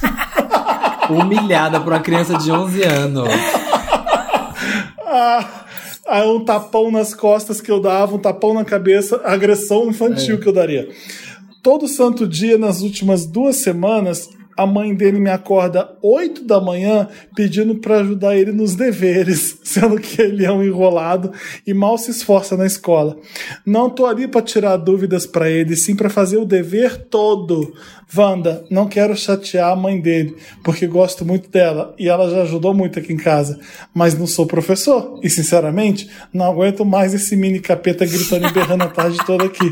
Humilhada 1.09 1.81
por 1.81 1.93
uma 1.93 2.01
criança 2.01 2.37
de 2.37 2.53
11 2.53 2.83
anos. 2.83 3.29
Ah, 5.07 5.65
aí 6.09 6.29
um 6.29 6.45
tapão 6.45 6.91
nas 6.91 7.15
costas 7.15 7.61
que 7.61 7.71
eu 7.71 7.81
dava, 7.81 8.15
um 8.15 8.19
tapão 8.19 8.53
na 8.53 8.65
cabeça, 8.65 9.21
agressão 9.25 9.89
infantil 9.89 10.39
que 10.39 10.47
eu 10.47 10.53
daria. 10.53 10.91
Todo 11.63 11.89
santo 11.89 12.27
dia, 12.27 12.59
nas 12.59 12.81
últimas 12.83 13.27
duas 13.27 13.57
semanas, 13.57 14.29
a 14.57 14.67
mãe 14.67 14.95
dele 14.95 15.19
me 15.19 15.31
acorda 15.31 15.97
8 16.03 16.45
da 16.45 16.61
manhã 16.61 17.09
pedindo 17.35 17.77
para 17.77 18.01
ajudar 18.01 18.37
ele 18.37 18.53
nos 18.53 18.75
deveres, 18.75 19.59
sendo 19.65 19.99
que 20.01 20.21
ele 20.21 20.45
é 20.45 20.53
um 20.53 20.63
enrolado 20.63 21.33
e 21.67 21.73
mal 21.73 21.97
se 21.99 22.11
esforça 22.11 22.57
na 22.57 22.67
escola. 22.67 23.17
Não 23.65 23.89
tô 23.89 24.07
ali 24.07 24.29
para 24.29 24.43
tirar 24.43 24.77
dúvidas 24.77 25.27
para 25.27 25.51
ele, 25.51 25.77
sim 25.77 25.95
para 25.95 26.11
fazer 26.11 26.37
o 26.37 26.45
dever 26.45 26.97
todo. 27.07 27.73
Wanda, 28.15 28.65
não 28.71 28.87
quero 28.87 29.17
chatear 29.17 29.73
a 29.73 29.77
mãe 29.77 29.99
dele, 29.99 30.37
porque 30.63 30.87
gosto 30.87 31.25
muito 31.25 31.49
dela 31.49 31.95
e 31.99 32.09
ela 32.09 32.29
já 32.31 32.43
ajudou 32.43 32.75
muito 32.75 32.99
aqui 32.99 33.11
em 33.13 33.17
casa, 33.17 33.59
mas 33.95 34.19
não 34.19 34.27
sou 34.27 34.45
professor 34.45 35.19
e, 35.23 35.31
sinceramente, 35.31 36.11
não 36.33 36.45
aguento 36.45 36.85
mais 36.85 37.15
esse 37.15 37.35
mini 37.35 37.59
capeta 37.59 38.05
gritando 38.05 38.47
e 38.47 38.53
berrando 38.53 38.85
a 38.85 38.89
tarde 38.89 39.17
toda 39.25 39.45
aqui. 39.45 39.67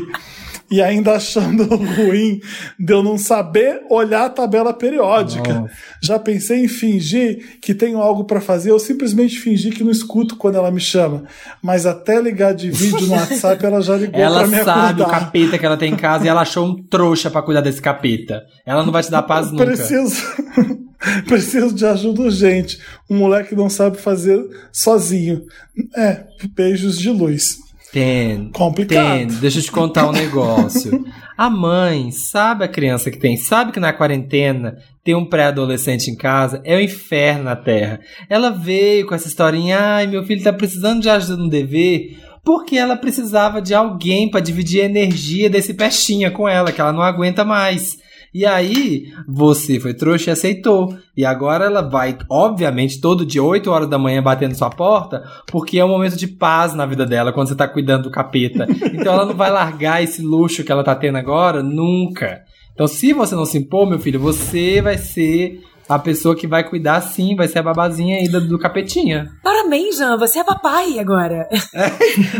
E 0.71 0.81
ainda 0.81 1.11
achando 1.17 1.65
ruim 1.75 2.39
de 2.79 2.93
eu 2.93 3.03
não 3.03 3.17
saber 3.17 3.81
olhar 3.89 4.25
a 4.25 4.29
tabela 4.29 4.73
periódica. 4.73 5.53
Nossa. 5.53 5.73
Já 6.01 6.17
pensei 6.17 6.63
em 6.63 6.67
fingir 6.69 7.59
que 7.59 7.73
tenho 7.73 7.99
algo 7.99 8.23
para 8.23 8.39
fazer 8.39 8.71
ou 8.71 8.79
simplesmente 8.79 9.37
fingir 9.37 9.73
que 9.73 9.83
não 9.83 9.91
escuto 9.91 10.37
quando 10.37 10.55
ela 10.55 10.71
me 10.71 10.79
chama. 10.79 11.25
Mas 11.61 11.85
até 11.85 12.21
ligar 12.21 12.53
de 12.53 12.71
vídeo 12.71 13.01
no 13.05 13.13
WhatsApp 13.13 13.65
ela 13.65 13.81
já 13.81 13.97
ligou 13.97 14.17
Ela 14.19 14.39
pra 14.39 14.47
me 14.47 14.63
sabe 14.63 15.01
o 15.01 15.03
acordar. 15.03 15.19
capeta 15.25 15.57
que 15.59 15.65
ela 15.65 15.75
tem 15.77 15.91
em 15.91 15.97
casa 15.97 16.25
e 16.25 16.29
ela 16.29 16.41
achou 16.41 16.65
um 16.65 16.81
trouxa 16.83 17.29
pra 17.29 17.41
cuidar 17.41 17.61
desse 17.61 17.81
capeta. 17.81 18.41
Ela 18.65 18.85
não 18.85 18.93
vai 18.93 19.03
te 19.03 19.11
dar 19.11 19.23
paz 19.23 19.51
nunca. 19.51 19.65
Preciso, 19.65 20.15
preciso 21.27 21.75
de 21.75 21.85
ajuda 21.85 22.21
urgente. 22.21 22.79
Um 23.09 23.17
moleque 23.17 23.53
não 23.55 23.69
sabe 23.69 23.97
fazer 23.97 24.41
sozinho. 24.71 25.43
É, 25.97 26.23
beijos 26.55 26.97
de 26.97 27.09
luz. 27.09 27.57
Ten, 27.91 28.49
Complicado. 28.53 29.17
Ten, 29.17 29.27
deixa 29.27 29.59
eu 29.59 29.63
te 29.63 29.71
contar 29.71 30.07
um 30.07 30.13
negócio. 30.13 31.03
A 31.37 31.49
mãe 31.49 32.11
sabe 32.11 32.63
a 32.63 32.67
criança 32.67 33.11
que 33.11 33.17
tem, 33.17 33.35
sabe 33.35 33.71
que 33.71 33.79
na 33.79 33.91
quarentena 33.91 34.77
ter 35.03 35.15
um 35.15 35.25
pré-adolescente 35.25 36.09
em 36.09 36.15
casa 36.15 36.61
é 36.63 36.75
o 36.75 36.81
inferno 36.81 37.45
na 37.45 37.55
Terra. 37.55 37.99
Ela 38.29 38.49
veio 38.49 39.05
com 39.07 39.15
essa 39.15 39.27
historinha, 39.27 39.79
ai, 39.79 40.07
meu 40.07 40.23
filho 40.23 40.43
tá 40.43 40.53
precisando 40.53 41.01
de 41.01 41.09
ajuda 41.09 41.37
no 41.37 41.49
dever, 41.49 42.17
porque 42.43 42.77
ela 42.77 42.95
precisava 42.95 43.61
de 43.61 43.73
alguém 43.73 44.29
pra 44.29 44.39
dividir 44.39 44.81
a 44.81 44.85
energia 44.85 45.49
desse 45.49 45.73
pestinha 45.73 46.31
com 46.31 46.47
ela, 46.47 46.71
que 46.71 46.79
ela 46.79 46.93
não 46.93 47.01
aguenta 47.01 47.43
mais. 47.43 47.97
E 48.33 48.45
aí, 48.45 49.11
você 49.27 49.79
foi 49.79 49.93
trouxa 49.93 50.29
e 50.29 50.33
aceitou. 50.33 50.95
E 51.15 51.25
agora 51.25 51.65
ela 51.65 51.81
vai, 51.81 52.17
obviamente, 52.29 53.01
todo 53.01 53.25
dia, 53.25 53.43
8 53.43 53.69
horas 53.69 53.89
da 53.89 53.97
manhã, 53.97 54.23
batendo 54.23 54.55
sua 54.55 54.69
porta, 54.69 55.23
porque 55.47 55.79
é 55.79 55.85
um 55.85 55.89
momento 55.89 56.15
de 56.15 56.27
paz 56.27 56.73
na 56.73 56.85
vida 56.85 57.05
dela, 57.05 57.33
quando 57.33 57.49
você 57.49 57.55
tá 57.55 57.67
cuidando 57.67 58.03
do 58.03 58.11
capeta. 58.11 58.65
Então 58.93 59.13
ela 59.13 59.25
não 59.25 59.33
vai 59.33 59.51
largar 59.51 60.01
esse 60.01 60.21
luxo 60.21 60.63
que 60.63 60.71
ela 60.71 60.83
tá 60.83 60.95
tendo 60.95 61.17
agora, 61.17 61.61
nunca. 61.61 62.41
Então, 62.73 62.87
se 62.87 63.11
você 63.13 63.35
não 63.35 63.45
se 63.45 63.57
impor, 63.57 63.87
meu 63.87 63.99
filho, 63.99 64.19
você 64.19 64.81
vai 64.81 64.97
ser 64.97 65.61
a 65.89 65.99
pessoa 65.99 66.35
que 66.35 66.47
vai 66.47 66.63
cuidar 66.63 67.01
sim, 67.01 67.35
vai 67.35 67.49
ser 67.49 67.59
a 67.59 67.63
babazinha 67.63 68.17
aí 68.17 68.29
do, 68.29 68.47
do 68.47 68.57
capetinha. 68.57 69.29
Parabéns, 69.43 69.97
Jean, 69.97 70.17
você 70.17 70.39
é 70.39 70.43
papai 70.43 70.97
agora. 70.99 71.49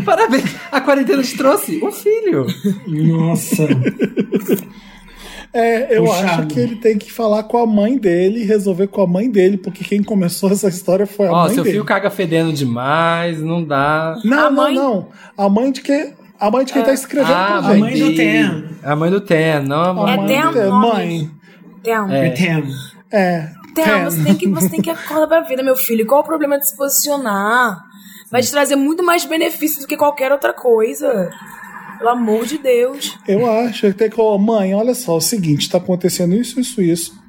Parabéns! 0.05 0.55
A 0.71 0.79
quarentena 0.79 1.21
te 1.21 1.35
trouxe 1.35 1.83
um 1.83 1.91
filho. 1.91 2.47
Nossa. 2.87 3.67
É, 5.53 5.97
eu 5.97 6.05
Puxado. 6.05 6.27
acho 6.43 6.47
que 6.47 6.59
ele 6.59 6.75
tem 6.77 6.97
que 6.97 7.11
falar 7.11 7.43
com 7.43 7.57
a 7.57 7.65
mãe 7.65 7.97
dele 7.97 8.41
e 8.41 8.45
resolver 8.45 8.87
com 8.87 9.01
a 9.01 9.07
mãe 9.07 9.29
dele, 9.29 9.57
porque 9.57 9.83
quem 9.83 10.01
começou 10.01 10.49
essa 10.51 10.69
história 10.69 11.05
foi 11.05 11.27
a 11.27 11.31
Ó, 11.31 11.43
mãe 11.45 11.53
seu 11.55 11.63
dele. 11.63 11.73
filho 11.73 11.85
caga 11.85 12.09
fedendo 12.09 12.53
demais, 12.53 13.41
não 13.41 13.63
dá. 13.63 14.15
Não, 14.23 14.37
A 14.39 14.49
não, 14.49 14.51
mãe- 14.51 14.75
não. 14.75 15.07
A 15.37 15.49
mãe 15.49 15.71
de 15.71 15.81
quem, 15.81 16.13
a 16.39 16.49
mãe 16.49 16.63
de 16.63 16.71
quem 16.71 16.83
tá 16.83 16.93
escrevendo 16.93 17.33
Ah, 17.33 17.59
pra 17.61 17.69
a 17.69 17.73
gente. 17.73 17.79
mãe 17.81 17.99
do 17.99 18.15
Ten. 18.15 18.63
A 18.83 18.95
mãe 18.95 19.11
do 19.11 19.21
Ten, 19.21 19.63
não 19.63 19.81
a 19.81 19.93
mãe. 19.93 20.13
É 20.13 20.25
dele. 20.51 20.65
nome. 20.69 20.87
Mãe. 20.93 21.31
Tem. 21.83 21.93
É. 21.93 22.27
É 22.27 22.29
Ten. 22.29 22.63
É. 23.11 23.49
Tem, 23.75 24.03
você 24.05 24.23
tem 24.23 24.35
que, 24.35 24.47
você 24.49 24.69
tem 24.69 24.81
que 24.81 24.89
acordar 24.89 25.27
pra 25.27 25.41
vida, 25.41 25.63
meu 25.63 25.75
filho. 25.75 26.05
Qual 26.05 26.21
o 26.21 26.25
problema 26.25 26.57
de 26.57 26.67
se 26.69 26.75
posicionar? 26.77 27.77
Vai 28.29 28.41
te 28.41 28.51
trazer 28.51 28.75
muito 28.75 29.03
mais 29.03 29.25
benefício 29.25 29.81
do 29.81 29.87
que 29.87 29.95
qualquer 29.97 30.31
outra 30.31 30.53
coisa. 30.53 31.29
Pelo 32.01 32.13
amor 32.13 32.47
de 32.47 32.57
Deus. 32.57 33.15
Eu 33.27 33.45
acho 33.45 33.81
que 33.81 33.93
tem 33.93 34.09
que. 34.09 34.19
Ó, 34.19 34.35
mãe, 34.35 34.73
olha 34.73 34.95
só, 34.95 35.13
é 35.13 35.17
o 35.17 35.21
seguinte, 35.21 35.69
tá 35.69 35.77
acontecendo 35.77 36.33
isso, 36.33 36.59
isso, 36.59 36.81
isso. 36.81 37.21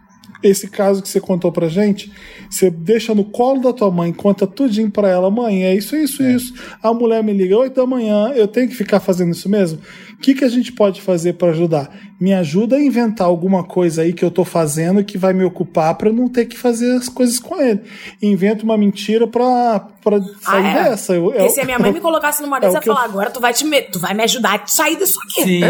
Esse 0.42 0.66
caso 0.66 1.02
que 1.02 1.10
você 1.10 1.20
contou 1.20 1.52
pra 1.52 1.68
gente, 1.68 2.10
você 2.50 2.70
deixa 2.70 3.14
no 3.14 3.22
colo 3.22 3.60
da 3.60 3.72
tua 3.74 3.90
mãe, 3.90 4.10
conta 4.14 4.46
tudinho 4.46 4.90
pra 4.90 5.08
ela, 5.08 5.30
mãe, 5.30 5.62
é 5.64 5.74
isso, 5.74 5.94
isso, 5.94 6.22
isso. 6.22 6.54
A 6.82 6.92
mulher 6.94 7.22
me 7.22 7.34
liga 7.34 7.56
8 7.56 7.74
da 7.74 7.86
manhã, 7.86 8.32
eu 8.34 8.48
tenho 8.48 8.66
que 8.66 8.74
ficar 8.74 8.98
fazendo 8.98 9.32
isso 9.32 9.46
mesmo? 9.46 9.78
O 10.22 10.24
que, 10.24 10.34
que 10.34 10.44
a 10.44 10.48
gente 10.48 10.70
pode 10.70 11.02
fazer 11.02 11.32
pra 11.32 11.48
ajudar? 11.48 11.90
Me 12.20 12.32
ajuda 12.32 12.76
a 12.76 12.80
inventar 12.80 13.26
alguma 13.26 13.64
coisa 13.64 14.02
aí 14.02 14.12
que 14.12 14.24
eu 14.24 14.30
tô 14.30 14.44
fazendo 14.44 15.02
que 15.02 15.18
vai 15.18 15.32
me 15.32 15.42
ocupar 15.42 15.96
pra 15.96 16.08
eu 16.10 16.12
não 16.12 16.28
ter 16.28 16.44
que 16.46 16.56
fazer 16.56 16.92
as 16.96 17.08
coisas 17.08 17.40
com 17.40 17.60
ele. 17.60 17.80
Inventa 18.22 18.62
uma 18.62 18.78
mentira 18.78 19.26
pra, 19.26 19.80
pra 20.00 20.20
sair 20.40 20.64
Ah, 20.64 20.68
é? 20.68 20.84
dessa. 20.90 21.14
Eu, 21.14 21.24
Porque 21.24 21.40
eu- 21.42 21.50
se 21.50 21.60
a 21.60 21.64
minha 21.64 21.80
mãe 21.80 21.90
me 21.92 21.98
colocasse 21.98 22.40
numa 22.40 22.58
É 22.58 22.66
eu 22.66 22.72
ia 22.72 22.78
que 22.80 22.88
eu- 22.88 22.94
falar, 22.94 23.06
agora 23.06 23.30
tu 23.30 23.40
vai, 23.40 23.52
te 23.52 23.64
me... 23.64 23.82
tu 23.82 23.98
vai 23.98 24.14
me 24.14 24.22
ajudar 24.22 24.62
a 24.62 24.66
sair 24.68 24.96
disso 24.96 25.18
aqui. 25.24 25.42
Sim, 25.42 25.60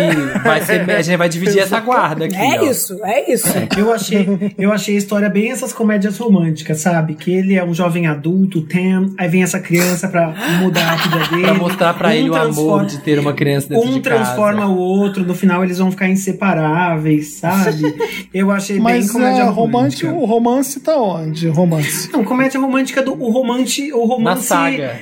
vai 0.44 0.60
ser, 0.62 0.90
a 0.90 1.00
gente 1.00 1.16
vai 1.16 1.28
dividir 1.30 1.60
essa 1.60 1.80
guarda 1.80 2.26
aqui. 2.26 2.36
É 2.36 2.60
ó. 2.60 2.64
isso, 2.70 3.02
é 3.02 3.32
isso. 3.32 3.48
Eu 3.78 3.90
achei, 3.90 4.52
eu 4.58 4.70
achei 4.70 4.94
a 4.96 4.98
história 4.98 5.30
bem 5.30 5.50
essas 5.50 5.72
comédias 5.72 6.18
românticas, 6.18 6.80
sabe? 6.80 7.14
Que 7.14 7.32
ele 7.32 7.54
é 7.54 7.64
um 7.64 7.72
jovem 7.72 8.06
adulto, 8.06 8.60
Ten, 8.60 9.14
aí 9.16 9.26
vem 9.26 9.42
essa 9.42 9.58
criança 9.58 10.06
pra 10.06 10.34
mudar 10.60 10.92
a 10.92 10.96
vida 10.96 11.18
dele. 11.30 11.42
Pra 11.44 11.54
mostrar 11.54 11.94
pra 11.94 12.08
Um 12.08 12.12
ele 12.12 12.28
o 12.28 12.34
amor 12.34 12.84
de 12.84 12.98
ter 12.98 13.18
uma 13.18 13.32
criança 13.32 13.68
dentro 13.70 13.88
Um 13.88 13.92
de 13.94 14.00
casa. 14.02 14.32
Transforma 14.42 14.66
o 14.66 14.76
outro, 14.78 15.24
no 15.24 15.34
final 15.34 15.64
eles 15.64 15.78
vão 15.78 15.90
ficar 15.90 16.08
inseparáveis, 16.08 17.34
sabe? 17.34 17.82
Eu 18.32 18.50
achei 18.50 18.78
Mas 18.78 19.04
bem 19.06 19.12
comédia 19.12 19.44
a 19.44 19.50
romântica. 19.50 20.08
romântico, 20.10 20.12
o 20.14 20.24
romance 20.24 20.80
tá 20.80 20.96
onde? 20.96 21.48
O 21.48 21.52
romance. 21.52 22.10
Não, 22.12 22.24
comédia 22.24 22.60
romântica 22.60 23.02
do 23.02 23.12
o 23.12 23.30
romance, 23.30 23.92
o 23.92 23.98
Na 24.00 24.04
romance. 24.14 24.46
saga. 24.46 25.00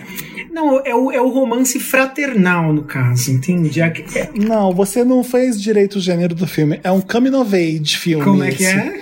Não, 0.53 0.81
é 0.85 0.95
o, 0.95 1.13
é 1.13 1.21
o 1.21 1.29
romance 1.29 1.79
fraternal, 1.79 2.73
no 2.73 2.83
caso, 2.83 3.31
entende? 3.31 3.81
É- 3.81 3.87
é- 4.17 4.31
Não, 4.35 4.73
você 4.73 5.05
não 5.05 5.23
fez 5.23 5.61
direito 5.63 5.97
o 5.97 6.01
gênero 6.01 6.35
do 6.35 6.47
filme. 6.47 6.81
É 6.83 6.91
um 6.91 7.01
coming 7.01 7.35
of 7.37 7.55
age 7.55 7.97
filme. 7.97 8.25
como 8.25 8.43
é 8.43 8.51
que 8.51 8.65
esse. 8.65 8.75
é? 8.77 9.01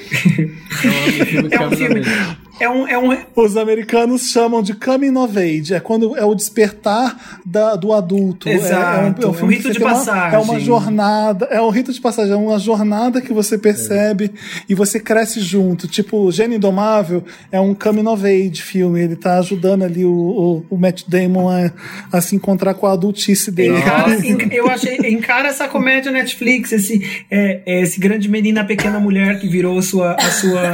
filme 1.24 1.48
É 1.50 1.66
um 1.66 1.70
filme. 1.70 2.02
É 2.60 2.68
um, 2.68 2.86
é 2.88 2.98
um, 2.98 3.16
Os 3.36 3.56
americanos 3.56 4.30
chamam 4.30 4.62
de 4.62 4.74
coming 4.74 5.16
of 5.16 5.38
age. 5.38 5.74
É 5.74 5.80
quando 5.80 6.16
é 6.16 6.24
o 6.24 6.34
despertar 6.34 7.38
da- 7.44 7.76
do 7.76 7.92
adulto. 7.92 8.48
É- 8.48 8.54
Exato, 8.54 9.22
é 9.26 9.28
um 9.28 9.32
filme 9.32 9.54
rito 9.56 9.68
que 9.68 9.74
de 9.74 9.78
você 9.78 9.84
tem 9.84 9.88
uma- 9.88 9.94
passagem. 10.04 10.34
é 10.34 10.42
uma 10.42 10.60
jornada. 10.60 11.44
É 11.50 11.60
um 11.62 11.70
rito 11.70 11.92
de 11.92 12.00
passagem. 12.00 12.32
É 12.32 12.36
uma 12.36 12.58
jornada 12.58 13.20
que 13.20 13.32
você 13.32 13.56
percebe 13.56 14.32
e 14.68 14.74
você 14.74 14.98
cresce 14.98 15.40
junto. 15.40 15.86
Tipo, 15.86 16.18
o 16.24 16.32
Gênio 16.32 16.56
Indomável 16.56 17.24
é 17.52 17.60
um 17.60 17.74
coming 17.74 18.06
of 18.08 18.24
age 18.26 18.60
filme. 18.62 19.00
Ele 19.00 19.16
tá 19.16 19.38
ajudando 19.38 19.84
ali 19.84 20.04
o, 20.04 20.10
o, 20.10 20.66
o 20.70 20.76
Matt 20.76 21.02
Damon 21.06 21.48
a, 21.48 21.70
a 22.12 22.20
se 22.20 22.34
encontrar 22.34 22.74
com 22.74 22.86
a 22.86 22.92
adultice 22.92 23.50
dele. 23.50 23.78
Encara, 23.78 24.14
enca- 24.26 24.54
eu 24.54 24.68
achei, 24.68 24.96
encara 25.08 25.48
essa 25.48 25.68
comédia 25.68 26.10
Netflix, 26.10 26.72
esse, 26.72 27.24
é, 27.30 27.60
é, 27.64 27.82
esse 27.82 28.00
grande 28.00 28.28
menino, 28.28 28.58
a 28.60 28.64
pequena 28.64 28.98
mulher 28.98 29.38
que 29.40 29.46
virou 29.48 29.80
sua, 29.82 30.14
a 30.14 30.30
sua, 30.30 30.72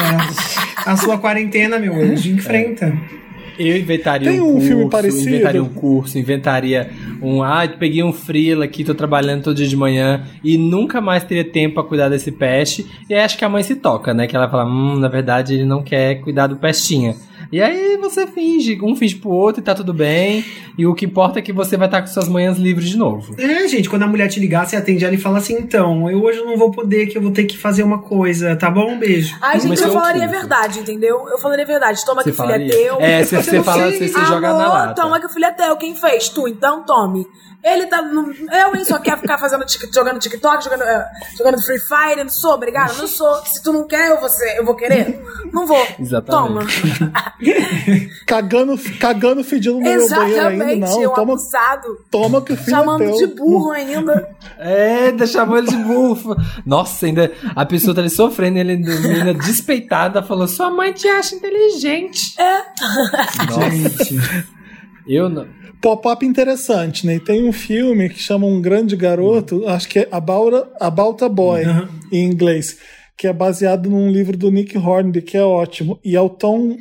a 0.87 0.97
sua 0.97 1.19
quarentena, 1.19 1.74
meu 1.79 1.95
anjo. 1.95 2.31
Enfrenta. 2.31 2.93
Eu 3.59 3.77
inventaria 3.77 4.31
Tem 4.31 4.41
um, 4.41 4.49
um 4.49 4.53
curso, 4.55 4.67
filme 4.67 4.91
parecido? 4.91 5.29
inventaria 5.29 5.63
um 5.63 5.69
curso, 5.69 6.19
inventaria 6.19 6.91
um, 7.23 7.43
ah, 7.43 7.67
peguei 7.69 8.03
um 8.03 8.13
freela 8.13 8.65
aqui, 8.65 8.83
tô 8.83 8.95
trabalhando 8.95 9.45
todo 9.45 9.57
dia 9.57 9.69
de 9.69 9.77
manhã 9.77 10.25
e 10.43 10.59
nunca 10.59 11.01
mais 11.01 11.23
teria 11.23 11.45
tempo 11.45 11.75
pra 11.75 11.85
cuidar 11.85 12.09
desse 12.09 12.33
peste. 12.33 12.85
E 13.09 13.15
aí 13.15 13.21
acho 13.21 13.39
que 13.39 13.45
a 13.45 13.49
mãe 13.49 13.63
se 13.63 13.77
toca, 13.77 14.13
né? 14.13 14.27
Que 14.27 14.35
ela 14.35 14.49
fala, 14.49 14.65
hum, 14.65 14.97
na 14.99 15.09
verdade 15.09 15.55
ele 15.55 15.65
não 15.65 15.83
quer 15.83 16.17
cuidar 16.17 16.49
do 16.49 16.57
pestinha. 16.57 17.15
E 17.51 17.61
aí 17.63 17.97
você 17.97 18.27
finge, 18.27 18.79
um 18.83 18.95
finge 18.97 19.17
pro 19.17 19.31
outro 19.31 19.61
e 19.61 19.65
tá 19.65 19.75
tudo 19.75 19.93
bem. 19.93 20.45
E 20.77 20.87
o 20.87 20.95
que 20.95 21.05
importa 21.05 21.39
é 21.39 21.43
que 21.43 21.53
você 21.53 21.77
vai 21.77 21.87
estar 21.87 22.01
com 22.01 22.09
suas 22.09 22.29
manhãs 22.29 22.59
livres 22.59 22.89
de 22.89 22.97
novo. 22.97 23.35
É, 23.39 23.67
gente, 23.69 23.89
quando 23.89 24.03
a 24.03 24.07
mulher 24.07 24.29
te 24.29 24.41
ligar, 24.41 24.67
você 24.67 24.77
atende 24.77 25.05
ela 25.05 25.15
e 25.15 25.19
fala 25.19 25.39
assim: 25.39 25.55
então, 25.55 26.11
eu 26.11 26.23
hoje 26.23 26.41
não 26.41 26.57
vou 26.57 26.71
poder, 26.71 27.07
que 27.07 27.17
eu 27.17 27.23
vou 27.23 27.31
ter 27.31 27.45
que 27.45 27.57
fazer 27.57 27.83
uma 27.83 27.99
coisa, 27.99 28.57
tá 28.57 28.71
bom? 28.71 28.93
Um 28.93 28.99
beijo. 28.99 29.37
Ai, 29.41 29.55
gente, 29.55 29.65
Começou 29.65 29.87
eu 29.87 29.93
o 29.93 29.95
falaria 29.95 30.25
a 30.25 30.29
verdade, 30.29 30.81
entendeu? 30.81 31.29
Eu 31.29 31.39
falaria 31.39 31.65
a 31.65 31.69
verdade. 31.69 32.05
Toma 32.05 32.23
Você 32.23 32.33
que 32.33 32.41
o 32.41 32.43
filho 32.43 32.55
é 32.55 32.69
teu. 32.69 33.01
É, 33.01 33.25
você, 33.25 33.43
você 33.43 33.63
fala, 33.63 33.91
sei. 33.91 33.99
você, 33.99 34.09
você 34.09 34.25
joga 34.27 34.41
na 34.53 34.65
Amor, 34.65 34.69
lata. 34.69 35.03
toma 35.03 35.21
que 35.21 35.27
o 35.27 35.31
filho 35.31 35.45
é 35.47 35.53
teu. 35.53 35.77
Quem 35.77 35.95
fez? 35.95 36.29
Tu, 36.29 36.49
então 36.49 36.85
tome. 36.85 37.27
Ele 37.65 37.87
tá. 37.87 38.03
no- 38.03 38.31
Eu, 38.31 38.77
hein, 38.77 38.85
só 38.85 38.99
quer 38.99 39.19
ficar 39.19 39.39
fazendo 39.39 39.65
tic- 39.65 39.89
jogando 39.95 40.19
TikTok, 40.19 40.63
jogando, 40.63 40.83
eh, 40.83 41.07
jogando 41.39 41.59
Free 41.63 41.79
Fire. 41.79 42.23
Não 42.23 42.29
sou 42.29 42.53
obrigada? 42.53 42.93
Não 42.93 43.09
sou. 43.09 43.35
Se 43.47 43.63
tu 43.63 43.73
não 43.73 43.87
quer, 43.87 44.11
eu 44.11 44.21
vou, 44.21 44.29
ser- 44.29 44.59
eu 44.59 44.65
vou 44.67 44.75
querer? 44.75 45.23
Não 45.53 45.67
vou. 45.67 45.87
Exatamente. 45.99 46.83
Toma. 46.85 47.05
Cagando, 48.27 48.79
cagando 48.99 49.45
fedindo 49.45 49.75
no 49.77 49.81
meu 49.81 50.09
banheiro 50.09 50.47
ainda. 50.49 50.65
Exatamente. 50.65 50.81
Não, 50.81 51.03
eu 51.03 51.11
toma, 51.11 51.33
abusado. 51.33 51.89
toma 52.11 52.43
que 52.43 52.53
o 52.53 52.57
filho 52.57 52.77
é 52.77 52.79
Chamando 52.81 52.99
teu. 52.99 53.15
de 53.17 53.27
burro 53.35 53.71
ainda. 53.71 54.29
É, 54.59 55.07
ainda 55.09 55.27
chamou 55.27 55.57
ele 55.59 55.69
de 55.69 55.77
bufo. 55.77 56.35
Nossa, 56.67 57.07
ainda 57.07 57.33
a 57.55 57.65
pessoa 57.67 57.95
tá 57.95 58.01
ali 58.01 58.11
sofrendo, 58.11 58.59
ele 58.59 58.73
ainda 58.73 59.35
despeitada 59.35 60.23
falou: 60.23 60.47
Sua 60.49 60.71
mãe 60.71 60.93
te 60.93 61.09
acha 61.09 61.35
inteligente. 61.35 62.35
É. 62.39 62.59
Nossa. 63.47 64.43
Eu 65.07 65.29
não. 65.29 65.47
Pop-up 65.85 66.25
interessante, 66.25 67.07
né? 67.07 67.17
E 67.17 67.21
tem 67.21 67.47
um 67.47 67.53
filme 67.53 68.09
que 68.09 68.19
chama 68.19 68.47
Um 68.47 68.61
Grande 68.61 68.97
Garoto, 68.97 69.69
acho 69.69 69.87
que 69.89 69.99
é 69.99 70.09
About 70.11 70.57
a, 70.81 70.87
About 70.87 71.23
a 71.23 71.29
Boy, 71.29 71.65
Uhum. 71.67 71.89
em 72.11 72.25
inglês. 72.25 72.79
que 73.17 73.29
é 73.29 73.33
baseado 73.33 73.89
num 73.89 74.11
livro 74.11 74.37
do 74.37 74.51
Nick 74.51 74.77
Hornby, 74.77 75.23
que 75.23 75.37
é 75.37 75.43
ótimo. 75.43 76.01
E 76.05 76.17
é 76.17 76.21
o 76.21 76.29
Tom. 76.29 76.77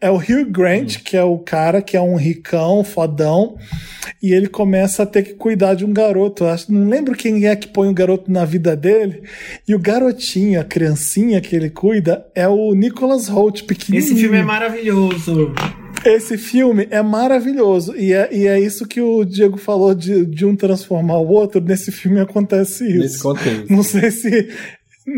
É 0.00 0.08
o 0.10 0.16
Hugh 0.16 0.44
Grant, 0.50 0.98
que 1.02 1.16
é 1.16 1.22
o 1.24 1.38
cara 1.38 1.82
que 1.82 1.96
é 1.96 2.00
um 2.00 2.14
ricão, 2.16 2.82
fodão, 2.84 3.56
e 4.22 4.32
ele 4.32 4.46
começa 4.48 5.02
a 5.02 5.06
ter 5.06 5.22
que 5.22 5.34
cuidar 5.34 5.74
de 5.74 5.84
um 5.84 5.92
garoto. 5.92 6.44
Acho, 6.46 6.72
não 6.72 6.88
lembro 6.88 7.14
quem 7.16 7.46
é 7.46 7.56
que 7.56 7.68
põe 7.68 7.88
o 7.88 7.92
garoto 7.94 8.30
na 8.30 8.44
vida 8.44 8.76
dele. 8.76 9.22
E 9.68 9.74
o 9.74 9.78
garotinho, 9.78 10.60
a 10.60 10.64
criancinha 10.64 11.40
que 11.40 11.54
ele 11.56 11.68
cuida, 11.68 12.24
é 12.34 12.46
o 12.48 12.72
Nicholas 12.74 13.28
Holt, 13.28 13.64
pequenininho. 13.64 14.04
Esse 14.12 14.18
filme 14.20 14.38
é 14.38 14.42
maravilhoso. 14.42 15.52
Esse 16.04 16.38
filme 16.38 16.86
é 16.90 17.02
maravilhoso. 17.02 17.94
E 17.94 18.12
é, 18.12 18.28
e 18.34 18.46
é 18.46 18.58
isso 18.58 18.86
que 18.86 19.00
o 19.00 19.24
Diego 19.24 19.58
falou 19.58 19.94
de, 19.94 20.24
de 20.24 20.46
um 20.46 20.56
transformar 20.56 21.18
o 21.18 21.28
outro. 21.28 21.60
Nesse 21.60 21.92
filme 21.92 22.20
acontece 22.20 22.84
isso. 22.86 22.98
Nesse 22.98 23.22
contexto. 23.22 23.70
Não 23.70 23.82
sei 23.82 24.10
se 24.10 24.48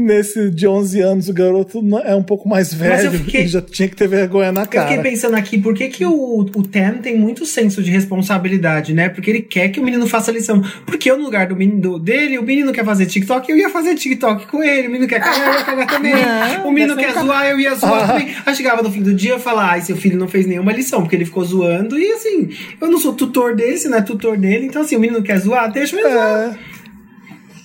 nesse 0.01 0.51
de 0.51 0.67
11 0.67 1.01
anos 1.01 1.29
o 1.29 1.33
garoto 1.33 1.83
é 2.05 2.15
um 2.15 2.23
pouco 2.23 2.49
mais 2.49 2.73
velho 2.73 3.11
fiquei- 3.21 3.43
e 3.45 3.47
já 3.49 3.61
tinha 3.61 3.89
que 3.89 3.97
ter 3.97 4.09
vergonha 4.09 4.51
na 4.53 4.63
Eu 4.63 4.65
fiquei 4.67 4.81
cara. 4.81 5.03
pensando 5.03 5.37
aqui, 5.37 5.59
por 5.59 5.75
que, 5.75 5.89
que 5.89 6.05
o, 6.05 6.41
o 6.41 6.63
Tam 6.63 6.99
tem 6.99 7.17
muito 7.19 7.45
senso 7.47 7.83
de 7.83 7.91
responsabilidade, 7.91 8.95
né? 8.95 9.09
Porque 9.09 9.31
ele 9.31 9.43
quer 9.43 9.69
que 9.69 9.81
o 9.81 9.85
menino 9.85 10.07
faça 10.07 10.31
lição. 10.33 10.63
Porque 10.87 11.11
eu, 11.11 11.17
no 11.19 11.25
lugar 11.25 11.47
do 11.47 11.57
menino 11.57 11.81
do- 11.81 11.99
dele, 11.99 12.39
o 12.39 12.43
menino 12.43 12.73
quer 12.73 12.85
fazer 12.85 13.07
TikTok, 13.07 13.51
eu 13.51 13.57
ia 13.57 13.69
fazer 13.69 13.95
TikTok 13.95 14.47
com 14.47 14.63
ele. 14.63 14.89
O 14.89 14.91
menino 14.91 15.09
quer 15.09 15.21
cagar, 15.21 15.47
eu 15.49 15.59
ia 15.59 15.65
cagar 15.65 15.87
também. 15.87 16.13
Não, 16.59 16.69
o 16.69 16.73
menino 16.73 16.97
quer 16.97 17.13
zoar, 17.13 17.47
eu 17.47 17.61
ia 17.61 17.75
zoar 17.75 18.05
Ah. 18.05 18.07
também. 18.19 18.35
Aí 18.47 18.55
chegava 18.55 18.83
no 18.83 18.91
fim 18.91 19.03
do 19.03 19.13
dia 19.15 19.37
e 19.37 19.39
falar, 19.41 19.71
ai, 19.73 19.81
seu 19.83 19.97
filho 19.97 20.19
não 20.19 20.29
fez 20.29 20.47
nenhuma 20.47 20.73
lição, 20.73 21.01
porque 21.03 21.17
ele 21.17 21.25
ficou 21.25 21.45
zoando. 21.45 21.99
E 21.99 22.11
assim, 22.13 22.49
eu 22.81 22.91
não 22.91 22.99
sou 22.99 23.13
tutor 23.13 23.55
desse, 23.55 23.89
não 23.89 23.99
é 23.99 24.03
tutor 24.03 24.37
dele. 24.37 24.67
Então 24.67 24.83
assim, 24.83 24.97
o 24.97 25.01
menino 25.01 25.23
quer 25.23 25.39
zoar, 25.39 25.71
deixa 25.73 25.97
ele 25.99 26.09
zoar. 26.09 26.59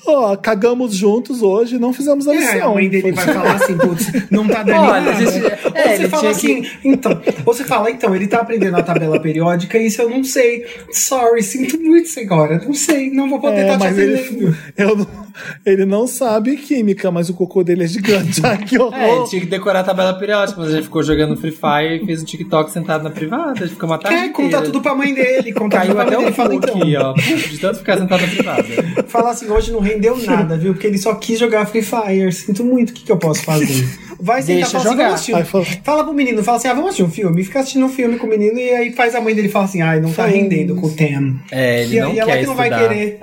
É. 0.07 0.11
Ó, 0.11 0.35
cagamos 0.37 0.95
juntos 0.95 1.41
hoje, 1.41 1.77
não 1.77 1.91
fizemos 1.93 2.27
a 2.27 2.33
É, 2.33 2.37
lição. 2.37 2.71
a 2.71 2.73
mãe 2.73 2.87
dele 2.89 3.11
vai 3.11 3.25
falar 3.25 3.55
assim, 3.55 3.77
putz, 3.77 4.07
não 4.31 4.47
tá 4.47 4.63
dando 4.63 4.79
Olha, 4.81 5.01
nada. 5.11 5.13
gente- 5.31 5.45
ou 5.45 5.71
é, 5.75 5.83
você 5.83 5.93
ele 6.03 6.09
fala 6.09 6.29
assim, 6.29 6.65
então, 6.83 7.21
ou 7.45 7.53
você 7.53 7.63
fala, 7.63 7.91
então, 7.91 8.15
ele 8.15 8.27
tá 8.27 8.39
aprendendo 8.39 8.77
a 8.77 8.81
tabela 8.83 9.19
periódica 9.19 9.77
e 9.77 9.87
isso 9.87 10.01
eu 10.01 10.09
não 10.09 10.23
sei. 10.23 10.65
Sorry, 10.91 11.43
sinto 11.43 11.77
muito, 11.79 12.07
senhora, 12.07 12.61
não 12.65 12.73
sei, 12.73 13.09
não 13.11 13.29
vou 13.29 13.39
poder 13.39 13.57
É, 13.57 13.61
estar 13.63 13.77
te 13.77 13.79
mas 13.79 13.93
atendendo. 13.97 14.17
ele, 14.47 14.55
eu 14.77 14.95
não- 14.95 15.26
ele 15.65 15.85
não 15.85 16.07
sabe 16.07 16.55
química, 16.57 17.11
mas 17.11 17.29
o 17.29 17.33
cocô 17.33 17.63
dele 17.63 17.83
é 17.83 17.87
gigante. 17.87 18.41
Ai, 18.45 18.57
que 18.65 18.77
horror. 18.79 18.93
É, 18.97 19.15
ele 19.17 19.27
tinha 19.27 19.41
que 19.41 19.47
decorar 19.47 19.79
a 19.81 19.83
tabela 19.83 20.13
periódica, 20.13 20.59
mas 20.59 20.71
gente 20.71 20.83
ficou 20.83 21.03
jogando 21.03 21.35
Free 21.37 21.51
Fire 21.51 22.01
e 22.01 22.05
fez 22.05 22.21
um 22.21 22.25
TikTok 22.25 22.71
sentado 22.71 23.03
na 23.03 23.09
privada. 23.09 23.59
Gente 23.61 23.71
ficou 23.73 23.89
uma 23.89 23.97
tarde 23.97 24.17
É, 24.17 24.29
conta 24.29 24.47
inteira. 24.47 24.65
tudo 24.65 24.81
pra 24.81 24.95
mãe 24.95 25.13
dele, 25.13 25.53
Caiu 25.53 25.99
até 25.99 26.17
o 26.17 26.33
Fala 26.33 26.55
então. 26.55 26.75
aqui, 26.81 26.95
ó. 26.95 27.13
De 27.13 27.57
tanto 27.59 27.79
ficar 27.79 27.97
sentado 27.97 28.21
na 28.21 28.27
privada. 28.27 28.63
Fala 29.07 29.31
assim, 29.31 29.49
hoje 29.49 29.71
não 29.71 29.79
rendeu 29.79 30.17
nada, 30.23 30.57
viu? 30.57 30.73
Porque 30.73 30.87
ele 30.87 30.97
só 30.97 31.13
quis 31.15 31.39
jogar 31.39 31.65
Free 31.65 31.81
Fire. 31.81 32.31
Sinto 32.31 32.63
muito, 32.63 32.91
o 32.91 32.93
que, 32.93 33.03
que 33.03 33.11
eu 33.11 33.17
posso 33.17 33.43
fazer? 33.43 33.87
Vai 34.19 34.41
sentar 34.41 34.55
e 34.55 34.59
Deixa 34.61 34.71
fala 34.71 34.83
assim, 34.83 34.89
jogar. 34.91 35.03
vamos 35.03 35.13
assistir. 35.15 35.35
Aí 35.35 35.45
fala- 35.83 36.03
pro 36.03 36.13
menino, 36.13 36.43
fala 36.43 36.57
assim, 36.57 36.67
ah, 36.67 36.73
vamos 36.73 36.89
assistir 36.89 37.03
um 37.03 37.09
filme. 37.11 37.43
Fica 37.43 37.59
assistindo 37.59 37.85
um 37.85 37.89
filme 37.89 38.17
com 38.17 38.25
o 38.27 38.29
menino 38.29 38.57
e 38.57 38.69
aí 38.71 38.91
faz 38.93 39.15
a 39.15 39.21
mãe 39.21 39.35
dele 39.35 39.49
falar 39.49 39.65
assim, 39.65 39.81
ai, 39.81 39.99
não 39.99 40.11
tá 40.13 40.25
rendendo 40.25 40.75
com 40.75 40.87
o 40.87 40.95
Tem. 40.95 41.39
É, 41.51 41.83
ele 41.83 41.97
e, 41.97 42.01
não 42.01 42.13
e 42.13 42.19
ela 42.19 42.31
quer 42.31 42.39
que 42.41 42.45
não 42.47 42.55
vai 42.55 42.69
querer 42.69 43.19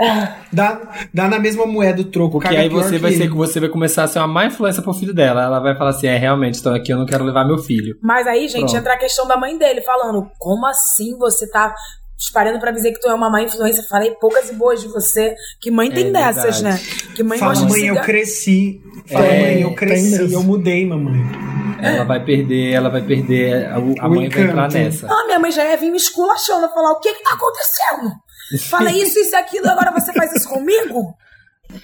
dar, 0.52 1.06
dar 1.12 1.28
na 1.28 1.38
mesma 1.38 1.66
moeda 1.66 2.00
o 2.02 2.04
troco. 2.04 2.38
Porque 2.40 2.54
aí 2.56 2.68
pior 2.68 2.82
você 2.82 2.96
que 2.96 2.98
vai, 2.98 3.12
ser, 3.12 3.22
ele. 3.24 3.34
você 3.34 3.60
vai 3.60 3.68
começar 3.68 4.04
a 4.04 4.08
ser 4.08 4.18
uma 4.20 4.28
má 4.28 4.46
influência 4.46 4.82
pro 4.82 4.92
filho 4.94 5.14
dela. 5.14 5.42
Ela 5.42 5.60
vai 5.60 5.76
falar 5.76 5.90
assim: 5.90 6.06
é, 6.06 6.16
realmente, 6.16 6.58
então 6.60 6.74
aqui 6.74 6.92
eu 6.92 6.96
não 6.98 7.06
quero 7.06 7.24
levar 7.24 7.44
meu 7.46 7.58
filho. 7.58 7.96
Mas 8.02 8.26
aí, 8.26 8.48
gente, 8.48 8.60
Pronto. 8.60 8.76
entra 8.76 8.94
a 8.94 8.98
questão 8.98 9.26
da 9.26 9.36
mãe 9.36 9.56
dele, 9.58 9.80
falando: 9.82 10.30
como 10.38 10.66
assim 10.66 11.16
você 11.18 11.48
tá 11.50 11.74
espalhando 12.24 12.58
pra 12.60 12.70
dizer 12.70 12.92
que 12.92 13.00
tu 13.00 13.08
é 13.08 13.14
uma 13.14 13.30
má 13.30 13.42
influência? 13.42 13.84
Falei 13.88 14.12
poucas 14.20 14.50
e 14.50 14.54
boas 14.54 14.80
de 14.80 14.88
você. 14.88 15.34
Que 15.60 15.70
mãe 15.70 15.90
tem 15.90 16.08
É 16.08 16.10
dessas, 16.10 16.60
verdade. 16.60 16.62
né? 16.62 16.80
Que 17.14 17.22
mãe 17.22 17.38
Fala, 17.38 17.52
gosta 17.52 17.66
de 17.66 17.72
mãe, 17.72 17.80
eu 17.82 17.86
cigarro. 17.94 18.06
cresci. 18.06 18.80
Fala, 19.10 19.26
É, 19.26 19.40
mãe, 19.40 19.62
eu 19.62 19.74
cresci. 19.74 20.10
mesmo. 20.18 20.32
Eu 20.34 20.42
mudei, 20.42 20.86
mamãe. 20.86 21.20
Ela 21.82 22.04
vai 22.04 22.24
perder, 22.24 22.72
ela 22.72 22.88
vai 22.88 23.02
perder. 23.02 23.66
A, 23.66 23.76
a 23.76 23.78
mãe 24.08 24.28
vai 24.28 24.42
entrar 24.42 24.52
encanto. 24.52 24.74
nessa. 24.78 25.06
Ah, 25.10 25.24
minha 25.26 25.38
mãe 25.38 25.50
já 25.50 25.64
ia 25.64 25.76
vir 25.76 25.90
me 25.90 25.96
esculachando, 25.98 26.68
falar: 26.72 26.92
o 26.92 27.00
que 27.00 27.12
que 27.12 27.22
tá 27.22 27.34
acontecendo? 27.34 28.14
Fala 28.70 28.90
isso, 28.90 29.18
isso 29.18 29.34
e 29.34 29.36
aquilo, 29.36 29.68
agora 29.68 29.90
você 29.92 30.12
faz 30.12 30.32
isso 30.34 30.48
comigo? 30.48 31.14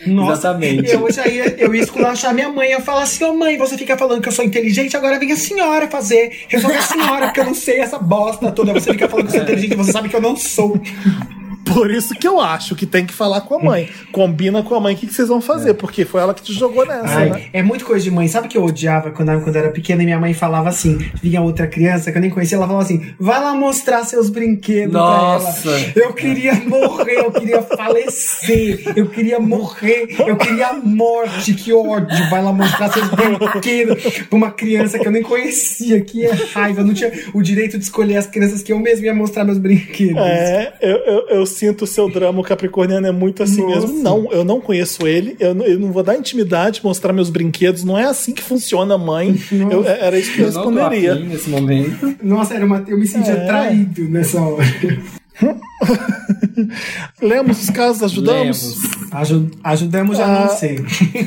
Nossa, 0.07 0.33
Exatamente. 0.33 0.93
Eu 0.93 1.11
já 1.13 1.27
ia, 1.27 1.57
eu 1.59 1.75
ia 1.75 1.83
esculachar 1.83 2.35
minha 2.35 2.49
mãe. 2.49 2.71
Eu 2.71 2.81
falar 2.81 3.03
assim, 3.03 3.25
ô 3.25 3.35
mãe, 3.35 3.59
você 3.59 3.77
fica 3.77 3.97
falando 3.97 4.23
que 4.23 4.29
eu 4.29 4.33
sou 4.33 4.45
inteligente, 4.45 4.97
agora 4.97 5.19
vem 5.19 5.33
a 5.33 5.37
senhora 5.37 5.89
fazer. 5.89 6.45
Resolve 6.49 6.77
a 6.77 6.83
senhora, 6.83 7.27
porque 7.27 7.41
eu 7.41 7.45
não 7.45 7.55
sei 7.55 7.81
essa 7.81 7.99
bosta 7.99 8.53
toda. 8.53 8.73
Você 8.73 8.93
fica 8.93 9.09
falando 9.09 9.29
que 9.29 9.37
eu 9.37 9.41
sou 9.41 9.43
inteligente, 9.43 9.77
você 9.77 9.93
sabe 9.93 10.09
que 10.09 10.17
eu 10.17 10.21
não 10.21 10.37
sou. 10.37 10.81
Por 11.73 11.91
isso 11.91 12.15
que 12.15 12.27
eu 12.27 12.41
acho 12.41 12.75
que 12.75 12.87
tem 12.87 13.05
que 13.07 13.13
falar 13.13 13.41
com 13.43 13.57
a 13.57 13.63
mãe. 13.63 13.89
Combina 14.13 14.63
com 14.63 14.75
a 14.75 14.81
mãe 14.81 14.95
o 14.95 14.99
que, 14.99 15.07
que 15.07 15.15
vocês 15.15 15.29
vão 15.29 15.41
fazer, 15.41 15.75
porque 15.75 16.05
foi 16.05 16.21
ela 16.21 16.35
que 16.35 16.43
te 16.43 16.53
jogou 16.53 16.87
nessa, 16.87 17.19
Ai, 17.19 17.31
né? 17.31 17.45
é 17.53 17.63
muito 17.63 17.85
coisa 17.85 18.03
de 18.05 18.11
mãe. 18.11 18.27
Sabe 18.29 18.47
o 18.47 18.51
que 18.51 18.59
eu 18.59 18.65
odiava 18.65 19.11
quando, 19.11 19.31
eu- 19.31 19.41
quando 19.41 19.57
eu 19.57 19.63
era 19.63 19.71
pequena 19.71 20.03
e 20.03 20.05
minha 20.07 20.19
mãe 20.19 20.35
falava 20.35 20.69
assim? 20.69 20.99
Vinha 21.23 21.41
outra 21.41 21.67
criança 21.67 22.11
que 22.11 22.19
eu 22.19 22.23
nem 22.23 22.31
conhecia, 22.31 22.57
ela 22.57 22.67
falava 22.67 22.85
assim: 22.85 23.13
vai 23.19 23.41
lá 23.41 23.55
mostrar 23.55 24.05
seus 24.05 24.29
brinquedos 24.31 24.93
Nossa. 24.95 25.63
pra 25.63 25.79
ela. 25.79 25.93
Eu 25.97 26.13
queria 26.13 26.55
morrer, 26.55 27.19
eu 27.19 27.31
queria 27.33 27.63
falecer, 27.63 28.93
eu 28.97 29.07
queria 29.09 29.39
morrer, 29.41 30.09
eu 30.27 30.37
queria 30.37 30.69
a 30.69 30.73
morte, 30.75 31.55
que 31.55 31.73
ódio. 31.73 32.29
Vai 32.31 32.43
lá 32.43 32.53
mostrar 32.53 32.91
seus 32.93 33.09
brinquedos 33.09 34.03
pra 34.29 34.37
uma 34.37 34.51
criança 34.51 34.99
que 34.99 35.07
eu 35.07 35.13
nem 35.13 35.23
conhecia, 35.23 36.01
que 36.01 36.25
é 36.25 36.33
raiva. 36.53 36.81
Eu 36.81 36.87
não 36.87 36.95
tinha 36.95 37.11
o 37.35 37.43
direito 37.43 37.79
de 37.79 37.85
escolher 37.85 38.17
as 38.17 38.27
crianças 38.27 38.63
que 38.63 38.73
eu 38.73 38.79
mesmo 38.79 39.05
ia 39.07 39.15
mostrar 39.15 39.45
meus 39.45 39.59
brinquedos. 39.59 40.21
É, 40.23 40.73
eu, 40.81 40.97
eu, 40.99 41.29
eu 41.29 41.47
sinto 41.61 41.83
o 41.83 41.87
seu 41.87 42.11
drama, 42.11 42.41
o 42.41 42.43
Capricorniano 42.43 43.07
é 43.07 43.13
muito 43.13 43.43
assim 43.43 43.63
Nossa. 43.63 43.87
mesmo. 43.87 44.03
Não, 44.03 44.33
eu 44.33 44.43
não 44.45 44.61
conheço 44.61 45.07
ele, 45.07 45.37
eu, 45.39 45.55
não- 45.55 45.67
eu 45.67 45.79
não 45.79 45.93
vou 45.93 46.03
dar 46.03 46.17
intimidade, 46.17 46.81
mostrar 46.83 47.13
meus 47.13 47.29
brinquedos, 47.31 47.85
não 47.85 47.99
é 47.99 48.05
assim 48.05 48.33
que 48.33 48.43
funciona, 48.43 48.97
mãe. 48.97 49.39
Eu- 49.71 49.85
era 49.85 50.19
isso 50.19 50.33
que 50.33 50.41
eu 50.41 50.47
Eu 50.47 50.53
responderia. 50.53 51.15
nesse 51.17 51.49
momento. 51.51 52.17
Nossa, 52.23 52.55
era 52.55 52.65
uma, 52.65 52.83
eu 52.89 52.99
me 52.99 53.07
sentia 53.07 53.35
É. 53.35 53.47
traído 53.47 54.09
nessa 54.09 54.41
hora. 54.41 54.65
Lemos 57.21 57.63
os 57.63 57.71
casos, 57.71 58.03
ajudamos? 58.03 58.77
Lemos. 58.77 59.11
Aju- 59.13 59.51
ajudamos, 59.65 60.17
já 60.19 60.25
Ah. 60.27 60.41
não 60.47 60.57
sei. 60.57 60.77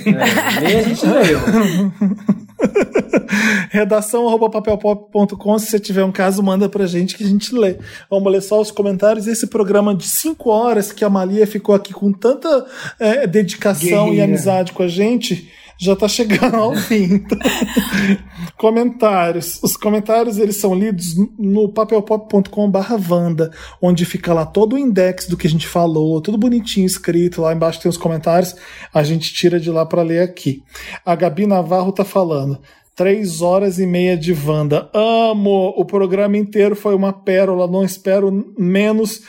É, 0.06 0.62
nem 0.62 0.76
a 0.78 0.82
gente 0.84 1.06
leu. 1.06 1.40
Redação 3.70 4.26
papelpop.com. 4.50 5.60
Se 5.60 5.68
você 5.68 5.80
tiver 5.80 6.04
um 6.04 6.12
caso, 6.12 6.44
manda 6.44 6.70
pra 6.70 6.86
gente 6.86 7.16
que 7.16 7.24
a 7.24 7.28
gente 7.28 7.54
lê. 7.56 7.78
Vamos 8.10 8.32
ler 8.32 8.42
só 8.42 8.62
os 8.62 8.72
comentários. 8.72 9.28
Esse 9.28 9.48
programa 9.48 9.96
de 9.96 10.08
5 10.08 10.50
horas 10.50 10.92
que 10.92 11.04
a 11.04 11.10
Malia 11.10 11.48
ficou 11.48 11.74
aqui 11.74 11.94
com 11.94 12.12
tanta 12.12 12.66
é, 13.00 13.26
dedicação 13.28 14.08
e 14.08 14.12
Guerreira. 14.12 14.24
amizade 14.26 14.74
com 14.74 14.84
a 14.84 14.88
gente. 14.88 15.52
Já 15.84 15.98
tá 15.98 16.08
chegando 16.08 16.56
ao 16.56 16.74
fim. 16.76 17.16
Então, 17.16 17.38
comentários. 18.58 19.60
Os 19.62 19.76
comentários 19.76 20.38
eles 20.38 20.56
são 20.56 20.74
lidos 20.74 21.16
no 21.38 21.68
papelpop.com/barra 21.68 22.98
Wanda, 23.10 23.52
onde 23.82 24.06
fica 24.06 24.34
lá 24.34 24.46
todo 24.46 24.74
o 24.74 24.80
index 24.80 25.28
do 25.28 25.36
que 25.36 25.46
a 25.46 25.50
gente 25.50 25.68
falou, 25.68 26.22
tudo 26.22 26.38
bonitinho 26.38 26.86
escrito. 26.86 27.42
Lá 27.42 27.54
embaixo 27.54 27.82
tem 27.82 27.90
os 27.90 27.98
comentários. 27.98 28.56
A 28.94 29.04
gente 29.04 29.34
tira 29.34 29.60
de 29.60 29.70
lá 29.70 29.86
para 29.86 30.02
ler 30.02 30.22
aqui. 30.22 30.64
A 31.06 31.16
Gabi 31.16 31.46
Navarro 31.46 31.92
tá 31.92 32.06
falando. 32.06 32.60
Três 32.96 33.42
horas 33.42 33.78
e 33.78 33.86
meia 33.86 34.16
de 34.16 34.32
Wanda. 34.34 34.90
Amo! 34.94 35.74
O 35.76 35.84
programa 35.84 36.38
inteiro 36.38 36.78
foi 36.78 36.96
uma 36.96 37.12
pérola. 37.12 37.68
Não 37.68 37.84
espero 37.84 38.54
menos 38.58 39.24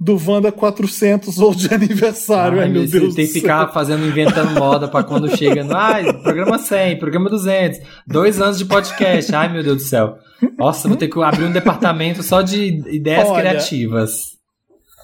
do 0.00 0.16
Wanda 0.24 0.52
400 0.52 1.38
ou 1.38 1.54
de 1.54 1.72
aniversário. 1.74 2.60
Ai, 2.60 2.68
meu 2.68 2.86
Deus 2.86 3.14
tem 3.14 3.26
que 3.26 3.32
ficar 3.32 3.68
fazendo, 3.72 4.06
inventando 4.06 4.52
moda 4.58 4.86
pra 4.86 5.02
quando 5.02 5.28
chega. 5.36 5.64
no- 5.64 5.74
Ai, 5.76 6.04
programa 6.22 6.58
100, 6.58 6.98
programa 6.98 7.28
200, 7.28 7.80
dois 8.06 8.40
anos 8.40 8.58
de 8.58 8.64
podcast. 8.64 9.34
Ai, 9.34 9.52
meu 9.52 9.62
Deus 9.64 9.78
do 9.78 9.82
céu. 9.82 10.16
Nossa, 10.56 10.86
vou 10.86 10.96
ter 10.96 11.08
que 11.08 11.20
abrir 11.20 11.44
um 11.44 11.52
departamento 11.52 12.22
só 12.22 12.42
de 12.42 12.80
ideias 12.94 13.28
Olha, 13.28 13.40
criativas. 13.40 14.37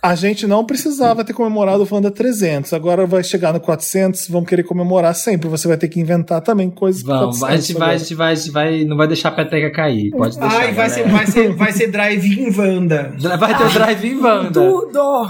A 0.06 0.14
gente 0.14 0.46
não 0.46 0.66
precisava 0.66 1.24
ter 1.24 1.32
comemorado 1.32 1.82
o 1.82 1.88
Wanda 1.94 2.10
300. 2.10 2.74
Agora 2.74 3.06
vai 3.06 3.24
chegar 3.24 3.54
no 3.54 3.60
400, 3.60 4.28
vamos 4.28 4.46
querer 4.46 4.62
comemorar 4.62 5.14
sempre. 5.14 5.48
Você 5.48 5.66
vai 5.66 5.78
ter 5.78 5.88
que 5.88 5.98
inventar 5.98 6.42
também 6.42 6.68
coisas 6.68 7.02
pro 7.02 7.12
Vamos, 7.18 7.38
400 7.38 7.42
a 7.42 7.56
gente 7.56 7.72
vai, 7.78 7.82
a 7.82 7.86
agora. 7.86 7.98
gente 7.98 8.14
vai, 8.14 8.32
a 8.32 8.34
gente 8.34 8.50
vai, 8.50 8.84
não 8.84 8.96
vai 8.98 9.08
deixar 9.08 9.30
a 9.30 9.32
peteca 9.32 9.72
cair. 9.72 10.10
Pode 10.10 10.38
deixar. 10.38 10.56
Ai, 10.60 10.72
vai 10.74 10.90
ser, 10.90 11.08
vai, 11.08 11.26
ser, 11.26 11.54
vai 11.54 11.72
ser 11.72 11.90
drive-in 11.90 12.50
Wanda. 12.54 13.14
Vai 13.38 13.56
ter 13.56 13.64
o 13.64 13.70
drive-in 13.72 14.16
Wanda. 14.20 14.52
Tudo! 14.60 15.26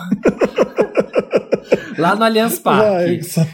Lá 1.97 2.17
no 2.17 2.25
Allianz 2.25 2.59
Vai, 2.59 2.75
Parque. 2.81 3.15
isso- 3.19 3.47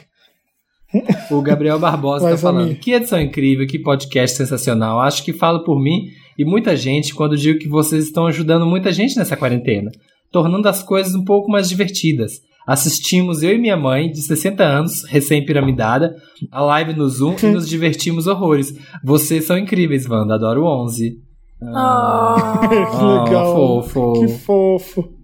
O 1.31 1.43
Gabriel 1.43 1.79
Barbosa 1.79 2.25
Vai, 2.25 2.33
tá 2.33 2.39
falando. 2.39 2.75
Que 2.77 2.93
edição 2.93 3.21
incrível, 3.21 3.67
que 3.67 3.79
podcast 3.79 4.39
sensacional. 4.39 4.99
Acho 5.01 5.23
que 5.23 5.35
falo 5.35 5.63
por 5.65 5.79
mim 5.79 6.07
e 6.39 6.45
muita 6.47 6.75
gente 6.75 7.15
quando 7.15 7.37
digo 7.37 7.59
que 7.59 7.69
vocês 7.69 8.05
estão 8.07 8.27
ajudando 8.27 8.65
muita 8.65 8.91
gente 8.91 9.17
nessa 9.19 9.37
quarentena, 9.37 9.91
tornando 10.31 10.69
as 10.69 10.83
coisas 10.83 11.15
um 11.15 11.25
pouco 11.25 11.51
mais 11.51 11.69
divertidas. 11.69 12.41
Assistimos 12.67 13.43
eu 13.43 13.55
e 13.55 13.59
minha 13.59 13.77
mãe, 13.77 14.11
de 14.11 14.21
60 14.23 14.63
anos, 14.63 15.05
recém-piramidada, 15.05 16.15
a 16.53 16.63
live 16.63 16.95
no 16.95 17.09
Zoom 17.09 17.35
e 17.43 17.47
nos 17.47 17.67
divertimos 17.69 18.27
horrores. 18.27 18.73
Vocês 19.03 19.47
são 19.47 19.59
incríveis, 19.59 20.09
Wanda. 20.09 20.35
Adoro 20.35 20.63
o 20.63 20.85
11. 20.85 21.19
Ah. 21.63 22.61
que 22.69 23.05
legal. 23.05 23.55
fofo. 23.55 24.13
Que 24.21 24.29
fofo. 24.29 25.20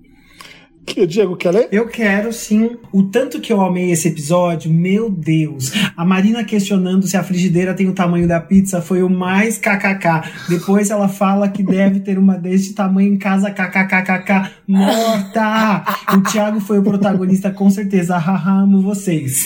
Que 0.87 1.01
o 1.03 1.07
Diego 1.07 1.37
quer 1.37 1.51
ler? 1.53 1.69
Eu 1.73 1.89
quero 1.89 2.33
sim. 2.33 2.77
O 2.93 3.03
tanto 3.03 3.41
que 3.41 3.53
eu 3.53 3.61
amei 3.61 3.91
esse 3.91 4.07
episódio, 4.07 4.71
meu 4.71 5.11
Deus. 5.11 5.73
A 5.97 6.05
Marina 6.05 6.45
questionando 6.45 7.09
se 7.09 7.17
a 7.17 7.25
frigideira 7.25 7.75
tem 7.75 7.89
o 7.89 7.93
tamanho 7.93 8.29
da 8.29 8.41
pizza 8.41 8.81
foi 8.81 9.03
o 9.03 9.11
mais 9.11 9.59
kkk. 9.59 10.31
Depois 10.49 10.89
ela 10.89 11.09
fala 11.09 11.49
que 11.49 11.63
deve 11.63 11.99
ter 12.01 12.19
uma 12.19 12.39
deste 12.39 12.73
tamanho 12.73 13.13
em 13.13 13.19
casa 13.19 13.51
kkkk. 13.51 14.53
Morta! 14.69 15.85
O 16.17 16.21
Thiago 16.23 16.61
foi 16.61 16.79
o 16.79 16.83
protagonista 16.83 17.51
com 17.51 17.69
certeza. 17.69 18.17
Haha, 18.17 18.63
amo 18.63 18.81
vocês. 18.81 19.45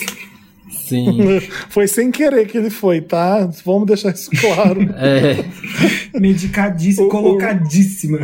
Sim. 0.91 1.39
Foi 1.69 1.87
sem 1.87 2.11
querer 2.11 2.47
que 2.47 2.57
ele 2.57 2.69
foi, 2.69 2.99
tá? 2.99 3.49
Vamos 3.65 3.87
deixar 3.87 4.13
isso 4.13 4.29
claro. 4.31 4.81
É. 4.97 6.19
Medicadíssima, 6.19 7.07
colocadíssima. 7.07 8.19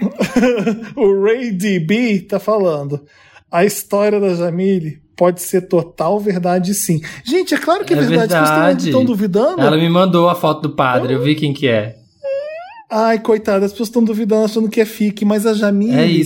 o 0.96 1.22
Ray 1.22 1.50
DB 1.52 2.20
tá 2.20 2.38
falando. 2.38 3.00
A 3.50 3.64
história 3.64 4.20
da 4.20 4.34
Jamile 4.34 5.00
pode 5.16 5.40
ser 5.40 5.62
total 5.62 6.20
verdade, 6.20 6.74
sim. 6.74 7.00
Gente, 7.24 7.54
é 7.54 7.58
claro 7.58 7.84
que 7.84 7.94
é, 7.94 7.96
É 7.96 8.00
verdade. 8.00 8.32
verdade. 8.32 8.82
Vocês 8.82 8.86
estão 8.86 9.04
duvidando? 9.04 9.62
Ela 9.62 9.76
me 9.76 9.88
mandou 9.88 10.28
a 10.28 10.34
foto 10.34 10.62
do 10.62 10.70
padre, 10.76 11.14
eu 11.14 11.22
vi 11.22 11.34
quem 11.34 11.54
que 11.54 11.66
é. 11.68 11.96
Ai, 12.88 13.18
coitada, 13.18 13.66
as 13.66 13.72
pessoas 13.72 13.88
estão 13.88 14.04
duvidando, 14.04 14.44
achando 14.44 14.68
que 14.68 14.80
é 14.80 14.84
fique, 14.84 15.24
mas 15.24 15.44
a 15.44 15.52
Jamile, 15.54 16.22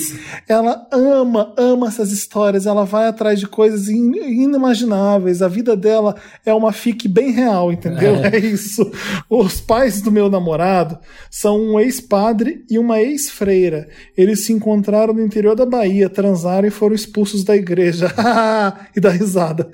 É 0.46 0.52
ela 0.52 0.86
ama, 0.92 1.54
ama 1.56 1.88
essas 1.88 2.12
histórias, 2.12 2.66
ela 2.66 2.84
vai 2.84 3.06
atrás 3.08 3.40
de 3.40 3.46
coisas 3.46 3.88
in- 3.88 4.14
inimagináveis. 4.14 5.40
A 5.40 5.48
vida 5.48 5.74
dela 5.74 6.14
é 6.44 6.52
uma 6.52 6.70
fique 6.70 7.08
bem 7.08 7.30
real, 7.30 7.72
entendeu? 7.72 8.16
É. 8.30 8.36
isso. 8.38 8.90
Os 9.30 9.58
pais 9.60 10.02
do 10.02 10.12
meu 10.12 10.28
namorado 10.28 10.98
são 11.30 11.58
um 11.58 11.80
ex-padre 11.80 12.62
e 12.70 12.78
uma 12.78 13.00
ex-freira. 13.00 13.88
Eles 14.14 14.44
se 14.44 14.52
encontraram 14.52 15.14
no 15.14 15.22
interior 15.24 15.56
da 15.56 15.64
Bahia, 15.64 16.10
transaram 16.10 16.68
e 16.68 16.70
foram 16.70 16.94
expulsos 16.94 17.42
da 17.42 17.56
igreja. 17.56 18.12
e 18.94 19.00
da 19.00 19.08
risada. 19.10 19.70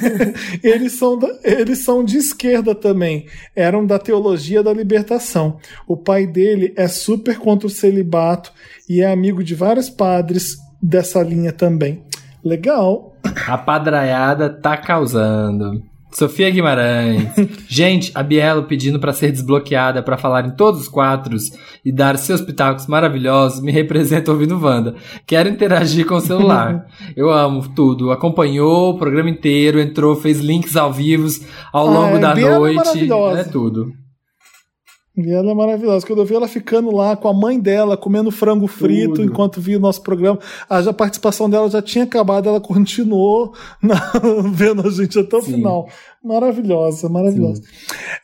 eles, 0.62 0.92
são 0.92 1.18
da- 1.18 1.38
eles 1.44 1.80
são 1.80 2.02
de 2.04 2.16
esquerda 2.16 2.74
também. 2.74 3.26
Eram 3.54 3.84
da 3.84 3.98
teologia 3.98 4.62
da 4.62 4.72
libertação. 4.72 5.58
O 5.86 5.96
pai 5.96 6.13
dele 6.26 6.72
é 6.76 6.86
super 6.86 7.38
contra 7.38 7.66
o 7.66 7.70
celibato 7.70 8.52
e 8.88 9.00
é 9.00 9.12
amigo 9.12 9.42
de 9.42 9.54
vários 9.54 9.90
padres 9.90 10.56
dessa 10.80 11.22
linha 11.22 11.52
também. 11.52 12.02
Legal. 12.44 13.16
A 13.46 13.58
padraiada 13.58 14.48
tá 14.50 14.76
causando. 14.76 15.82
Sofia 16.14 16.48
Guimarães. 16.48 17.28
Gente, 17.66 18.12
a 18.14 18.22
Bielo 18.22 18.64
pedindo 18.64 19.00
pra 19.00 19.12
ser 19.12 19.32
desbloqueada 19.32 20.00
pra 20.00 20.16
falar 20.16 20.46
em 20.46 20.50
todos 20.50 20.82
os 20.82 20.88
quadros 20.88 21.50
e 21.84 21.90
dar 21.90 22.16
seus 22.16 22.40
pitacos 22.40 22.86
maravilhosos 22.86 23.60
me 23.60 23.72
representa 23.72 24.30
ouvindo 24.30 24.60
Wanda. 24.60 24.94
Quero 25.26 25.48
interagir 25.48 26.06
com 26.06 26.14
o 26.14 26.20
celular. 26.20 26.86
Eu 27.16 27.30
amo 27.30 27.68
tudo. 27.74 28.12
Acompanhou 28.12 28.90
o 28.90 28.98
programa 28.98 29.28
inteiro, 29.28 29.80
entrou, 29.80 30.14
fez 30.14 30.38
links 30.38 30.76
ao 30.76 30.92
vivo 30.92 31.26
ao 31.72 31.86
longo 31.86 32.14
Ai, 32.14 32.20
da 32.20 32.34
Bielo 32.34 32.66
é 32.66 32.74
noite. 32.74 33.08
É 33.36 33.44
tudo. 33.44 34.03
E 35.16 35.30
ela 35.30 35.52
é 35.52 35.54
maravilhosa. 35.54 36.04
Quando 36.04 36.18
eu 36.20 36.24
vi 36.24 36.34
ela 36.34 36.48
ficando 36.48 36.90
lá 36.90 37.16
com 37.16 37.28
a 37.28 37.32
mãe 37.32 37.60
dela, 37.60 37.96
comendo 37.96 38.32
frango 38.32 38.66
frito 38.66 39.14
Tudo. 39.14 39.24
enquanto 39.24 39.60
via 39.60 39.76
o 39.76 39.80
nosso 39.80 40.02
programa, 40.02 40.40
a, 40.68 40.92
participação 40.92 41.48
dela 41.48 41.70
já 41.70 41.80
tinha 41.80 42.02
acabado, 42.04 42.48
ela 42.48 42.60
continuou 42.60 43.52
na- 43.80 44.12
vendo 44.52 44.86
a 44.86 44.90
gente 44.90 45.16
até 45.18 45.36
o 45.36 45.42
Sim. 45.42 45.54
final. 45.54 45.88
Maravilhosa, 46.24 47.06
maravilhosa. 47.08 47.62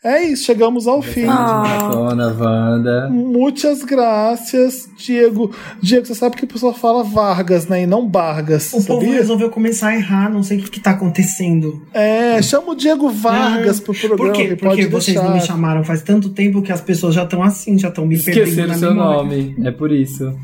É 0.03 0.23
isso, 0.23 0.45
chegamos 0.45 0.87
ao 0.87 1.03
fim. 1.03 1.27
Ah. 1.29 1.91
Dona 1.93 2.29
Wanda. 2.33 3.11
Muitas 3.11 3.85
graças, 3.85 4.89
Diego. 4.97 5.51
Diego, 5.83 6.07
você 6.07 6.15
sabe 6.15 6.37
que 6.37 6.45
o 6.45 6.49
pessoal 6.49 6.73
fala 6.73 7.05
Vargas, 7.05 7.67
né? 7.67 7.83
E 7.83 7.87
não 7.87 8.09
Vargas. 8.11 8.73
O 8.73 8.83
povo 8.83 9.03
sabia? 9.03 9.15
resolveu 9.17 9.51
começar 9.51 9.89
a 9.89 9.97
errar, 9.97 10.31
não 10.31 10.43
sei 10.43 10.59
o 10.59 10.62
que, 10.62 10.70
que 10.70 10.81
tá 10.81 10.93
acontecendo. 10.93 11.83
É, 11.93 12.41
chama 12.41 12.73
o 12.73 12.75
Diego 12.75 13.11
Vargas 13.11 13.79
pro 13.81 13.93
programa. 13.93 14.17
Por 14.17 14.33
quê? 14.33 14.57
Porque 14.57 14.87
vocês 14.87 15.15
deixar. 15.15 15.23
não 15.23 15.35
me 15.35 15.43
chamaram 15.43 15.85
faz 15.85 16.01
tanto 16.01 16.31
tempo 16.31 16.62
que 16.62 16.73
as 16.73 16.81
pessoas 16.81 17.15
já 17.15 17.25
estão 17.25 17.43
assim, 17.43 17.79
já 17.79 17.89
estão 17.89 18.07
me 18.07 18.19
perdendo 18.19 18.49
Esqueceram 18.49 18.75
seu 18.75 18.91
memória. 18.95 19.23
nome. 19.25 19.57
É 19.62 19.70
por 19.70 19.93
isso. 19.93 20.35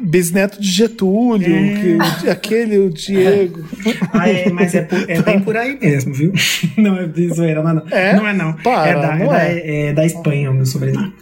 Bisneto 0.00 0.60
de 0.60 0.68
Getúlio, 0.70 1.54
É. 1.54 1.74
que, 2.20 2.28
aquele, 2.30 2.78
o 2.78 2.90
Diego. 2.90 3.64
Ah, 4.12 4.28
é, 4.28 4.50
mas 4.50 4.74
é, 4.74 4.82
por- 4.82 5.10
é 5.10 5.22
bem 5.22 5.40
por 5.40 5.56
aí 5.56 5.78
mesmo, 5.80 6.12
viu? 6.14 6.32
Não 6.76 6.96
é 6.96 7.06
de 7.06 7.28
zoeira, 7.32 7.62
não 7.62 7.70
é 7.70 7.74
não. 7.74 7.82
É? 7.90 8.16
Não 8.16 8.26
é 8.28 8.32
não. 8.32 8.52
Para, 8.54 8.88
é, 8.88 8.94
da, 8.94 9.16
não 9.16 9.26
é, 9.26 9.28
da, 9.28 9.44
é. 9.44 9.86
é 9.88 9.92
da 9.92 10.04
Espanha 10.06 10.50
o 10.50 10.54
meu 10.54 10.66
sobrenome. 10.66 11.12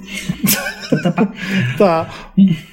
Tanta 0.90 1.12
pa- 1.12 1.32
Tá. 1.78 2.10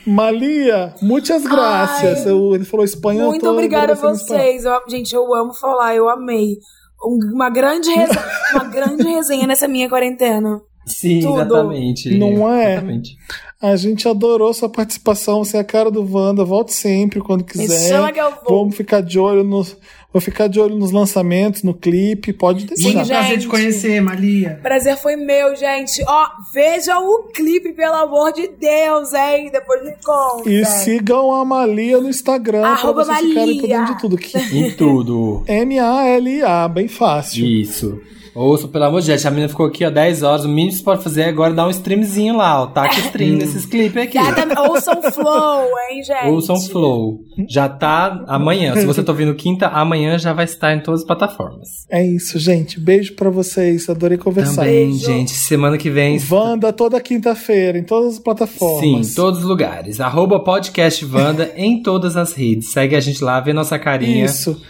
Malia, 0.05 0.93
muitas 1.01 1.43
graças. 1.43 2.25
Ai. 2.25 2.31
Eu- 2.31 2.55
ele 2.55 2.65
falou 2.65 2.83
espanhol. 2.85 3.25
eu 3.25 3.29
Muito 3.31 3.47
obrigada 3.49 3.93
a 3.93 3.95
vocês. 3.95 4.63
Eu- 4.65 4.81
gente, 4.89 5.13
eu 5.13 5.33
amo 5.35 5.53
falar, 5.53 5.95
eu 5.95 6.09
amei. 6.09 6.57
Um- 7.03 7.33
Uma 7.35 7.49
grande, 7.49 7.89
resenha, 7.89 8.23
uma 8.55 8.63
grande 8.65 9.03
resenha 9.03 9.45
nessa 9.45 9.67
minha 9.67 9.87
quarentena. 9.87 10.59
Sim, 10.87 11.19
Tudo. 11.19 11.41
exatamente. 11.41 12.17
Não 12.17 12.51
é? 12.51 12.71
Exatamente. 12.73 13.17
A 13.59 13.75
gente 13.75 14.07
adorou 14.07 14.53
sua 14.53 14.69
participação. 14.69 15.43
Você 15.43 15.57
é 15.57 15.61
a 15.61 15.63
cara 15.63 15.89
do 15.89 16.07
Wanda. 16.07 16.45
Volte 16.45 16.73
sempre 16.73 17.19
quando 17.19 17.41
Me 17.41 17.47
quiser. 17.47 17.89
chama 17.89 18.11
que 18.11 18.19
eu 18.19 18.29
vou. 18.45 18.59
Vamos 18.59 18.75
ficar 18.75 19.01
de 19.01 19.17
olho 19.17 19.43
nos. 19.43 19.75
Vou 20.13 20.21
ficar 20.21 20.47
de 20.47 20.59
olho 20.59 20.75
nos 20.75 20.91
lançamentos, 20.91 21.63
no 21.63 21.73
clipe. 21.73 22.31
Pode 22.33 22.65
Muito 22.67 22.75
deixar. 22.75 23.03
Sim, 23.03 23.11
prazer 23.11 23.39
te 23.39 23.47
conhecer, 23.47 23.99
Malia. 24.01 24.59
Prazer 24.61 24.95
foi 24.97 25.15
meu, 25.15 25.55
gente. 25.55 26.03
Ó, 26.07 26.27
veja 26.53 26.99
o 26.99 27.23
clipe, 27.33 27.73
pelo 27.73 27.95
amor 27.95 28.31
de 28.31 28.47
Deus, 28.47 29.11
hein? 29.13 29.49
Depois 29.51 29.83
me 29.83 29.93
conta. 30.03 30.49
E 30.49 30.63
sigam 30.63 31.31
a 31.31 31.43
Malia 31.43 31.99
no 31.99 32.09
Instagram 32.09 32.61
pra 32.61 32.69
Arroba 32.71 33.03
vocês 33.05 33.19
ficarem 33.19 33.59
por 33.59 33.61
Malia. 33.67 33.77
dentro 33.79 33.93
de 33.95 34.01
tudo. 34.01 34.17
Que 34.17 34.37
Em 34.37 34.71
tudo. 34.71 35.43
M-A-L-A, 35.47 36.67
bem 36.67 36.87
fácil. 36.87 37.45
Isso. 37.45 37.99
Ouça, 38.37 38.67
pelo 38.67 38.83
amor 38.83 39.01
de 39.01 39.07
Deus, 39.07 39.25
a 39.25 39.31
menina 39.31 39.49
ficou 39.49 39.65
aqui, 39.65 39.83
ó, 39.83 39.89
10 39.89 40.21
horas. 40.21 40.45
O 40.45 40.47
mínimo 40.47 40.69
que 40.69 40.77
você 40.77 40.83
pode 40.83 41.03
fazer 41.03 41.21
é 41.23 41.29
agora 41.29 41.55
dar 41.55 41.65
um 41.65 41.71
streamzinho 41.71 42.37
lá, 42.37 42.61
ó. 42.61 42.67
Taca 42.67 42.99
stream 42.99 43.37
nesses 43.37 43.65
clipes 43.65 44.03
aqui. 44.03 44.19
Exatamente. 44.19 44.59
Ouçam 44.59 45.01
Flow, 45.11 45.65
hein, 45.89 46.03
gente? 46.03 46.27
Ouçam 46.27 46.59
Flow. 46.59 47.19
Já 47.49 47.67
tá 47.67 48.23
amanhã. 48.27 48.75
Se 48.75 48.85
você 48.85 49.01
tá 49.01 49.11
ouvindo 49.11 49.33
quinta, 49.33 49.67
amanhã 49.67 50.19
já 50.19 50.33
vai 50.33 50.45
estar 50.45 50.71
em 50.75 50.81
todas 50.81 51.01
as 51.01 51.07
plataformas. 51.07 51.67
É 51.89 52.05
isso, 52.05 52.37
gente. 52.37 52.79
Beijo 52.79 53.15
pra 53.15 53.31
vocês. 53.31 53.89
Adorei 53.89 54.19
conversar. 54.19 54.65
Também, 54.65 54.89
Beijo. 54.91 55.05
gente, 55.05 55.31
semana 55.31 55.75
que 55.75 55.89
vem. 55.89 56.19
Wanda 56.29 56.71
toda 56.71 57.01
quinta-feira, 57.01 57.79
em 57.79 57.83
todas 57.83 58.13
as 58.13 58.19
plataformas. 58.19 58.81
Sim, 58.81 58.97
em 58.97 59.15
todos 59.15 59.39
os 59.39 59.45
lugares. 59.45 59.99
Arroba 59.99 60.39
podcast 60.43 61.03
Wanda 61.05 61.51
em 61.55 61.81
todas 61.81 62.15
as 62.15 62.33
redes. 62.33 62.69
Segue 62.69 62.95
a 62.95 62.99
gente 62.99 63.23
lá, 63.23 63.39
vê 63.39 63.51
nossa 63.51 63.79
carinha. 63.79 64.25
Isso. 64.25 64.61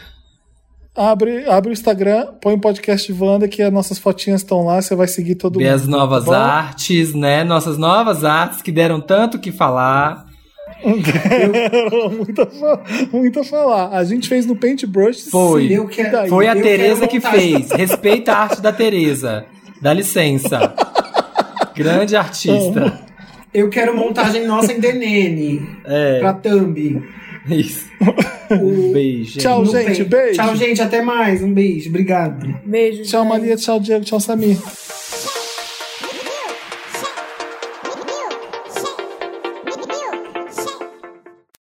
Abre, 0.97 1.47
abre 1.47 1.69
o 1.69 1.73
Instagram, 1.73 2.25
põe 2.41 2.55
o 2.55 2.59
podcast 2.59 3.13
Wanda, 3.13 3.47
que 3.47 3.61
as 3.61 3.71
nossas 3.71 3.99
fotinhas 3.99 4.41
estão 4.41 4.65
lá, 4.65 4.81
você 4.81 4.95
vai 4.95 5.07
seguir 5.07 5.35
todo 5.35 5.59
Vê 5.59 5.65
mundo. 5.65 5.75
as 5.75 5.87
novas 5.87 6.25
tá 6.25 6.37
artes, 6.39 7.13
né? 7.13 7.43
Nossas 7.43 7.77
novas 7.77 8.25
artes 8.25 8.63
que 8.63 8.71
deram 8.71 8.99
tanto 8.99 9.37
o 9.37 9.39
que 9.39 9.51
falar. 9.51 10.25
muito, 12.17 12.41
a 12.41 12.45
fa- 12.47 12.81
muito 13.11 13.39
a 13.39 13.43
falar. 13.43 13.89
A 13.95 14.03
gente 14.03 14.27
fez 14.27 14.45
no 14.45 14.55
Paintbrush. 14.55 15.29
Foi. 15.29 15.67
sim. 15.67 15.73
Eu 15.75 15.87
quero- 15.87 16.07
E 16.09 16.11
daí? 16.11 16.29
Foi 16.29 16.47
a 16.47 16.55
Eu 16.55 16.63
Tereza 16.63 17.07
que 17.07 17.19
fez. 17.19 17.71
Respeita 17.71 18.33
a 18.33 18.37
arte 18.39 18.61
da 18.61 18.71
Tereza. 18.73 19.45
Dá 19.81 19.93
licença. 19.93 20.73
Grande 21.75 22.15
artista. 22.15 22.99
Eu 23.53 23.69
quero 23.69 23.95
montagem 23.95 24.45
nossa 24.47 24.73
em 24.73 24.79
DNN. 24.79 25.61
É. 25.85 26.19
Pra 26.19 26.33
thumb. 26.33 27.03
Isso. 27.49 27.85
Um 28.49 28.93
beijo. 28.93 29.39
Tchau, 29.39 29.65
No 29.65 29.71
gente. 29.71 30.05
Paint. 30.05 30.09
Beijo. 30.09 30.33
Tchau, 30.35 30.55
gente. 30.55 30.81
Até 30.81 31.01
mais. 31.01 31.43
Um 31.43 31.53
beijo. 31.53 31.89
Obrigado. 31.89 32.47
Beijo. 32.63 33.03
Tchau, 33.03 33.23
gente. 33.23 33.29
Maria. 33.29 33.57
Tchau, 33.57 33.77
Diego. 33.77 34.05
Tchau, 34.05 34.21
Samir. 34.21 34.57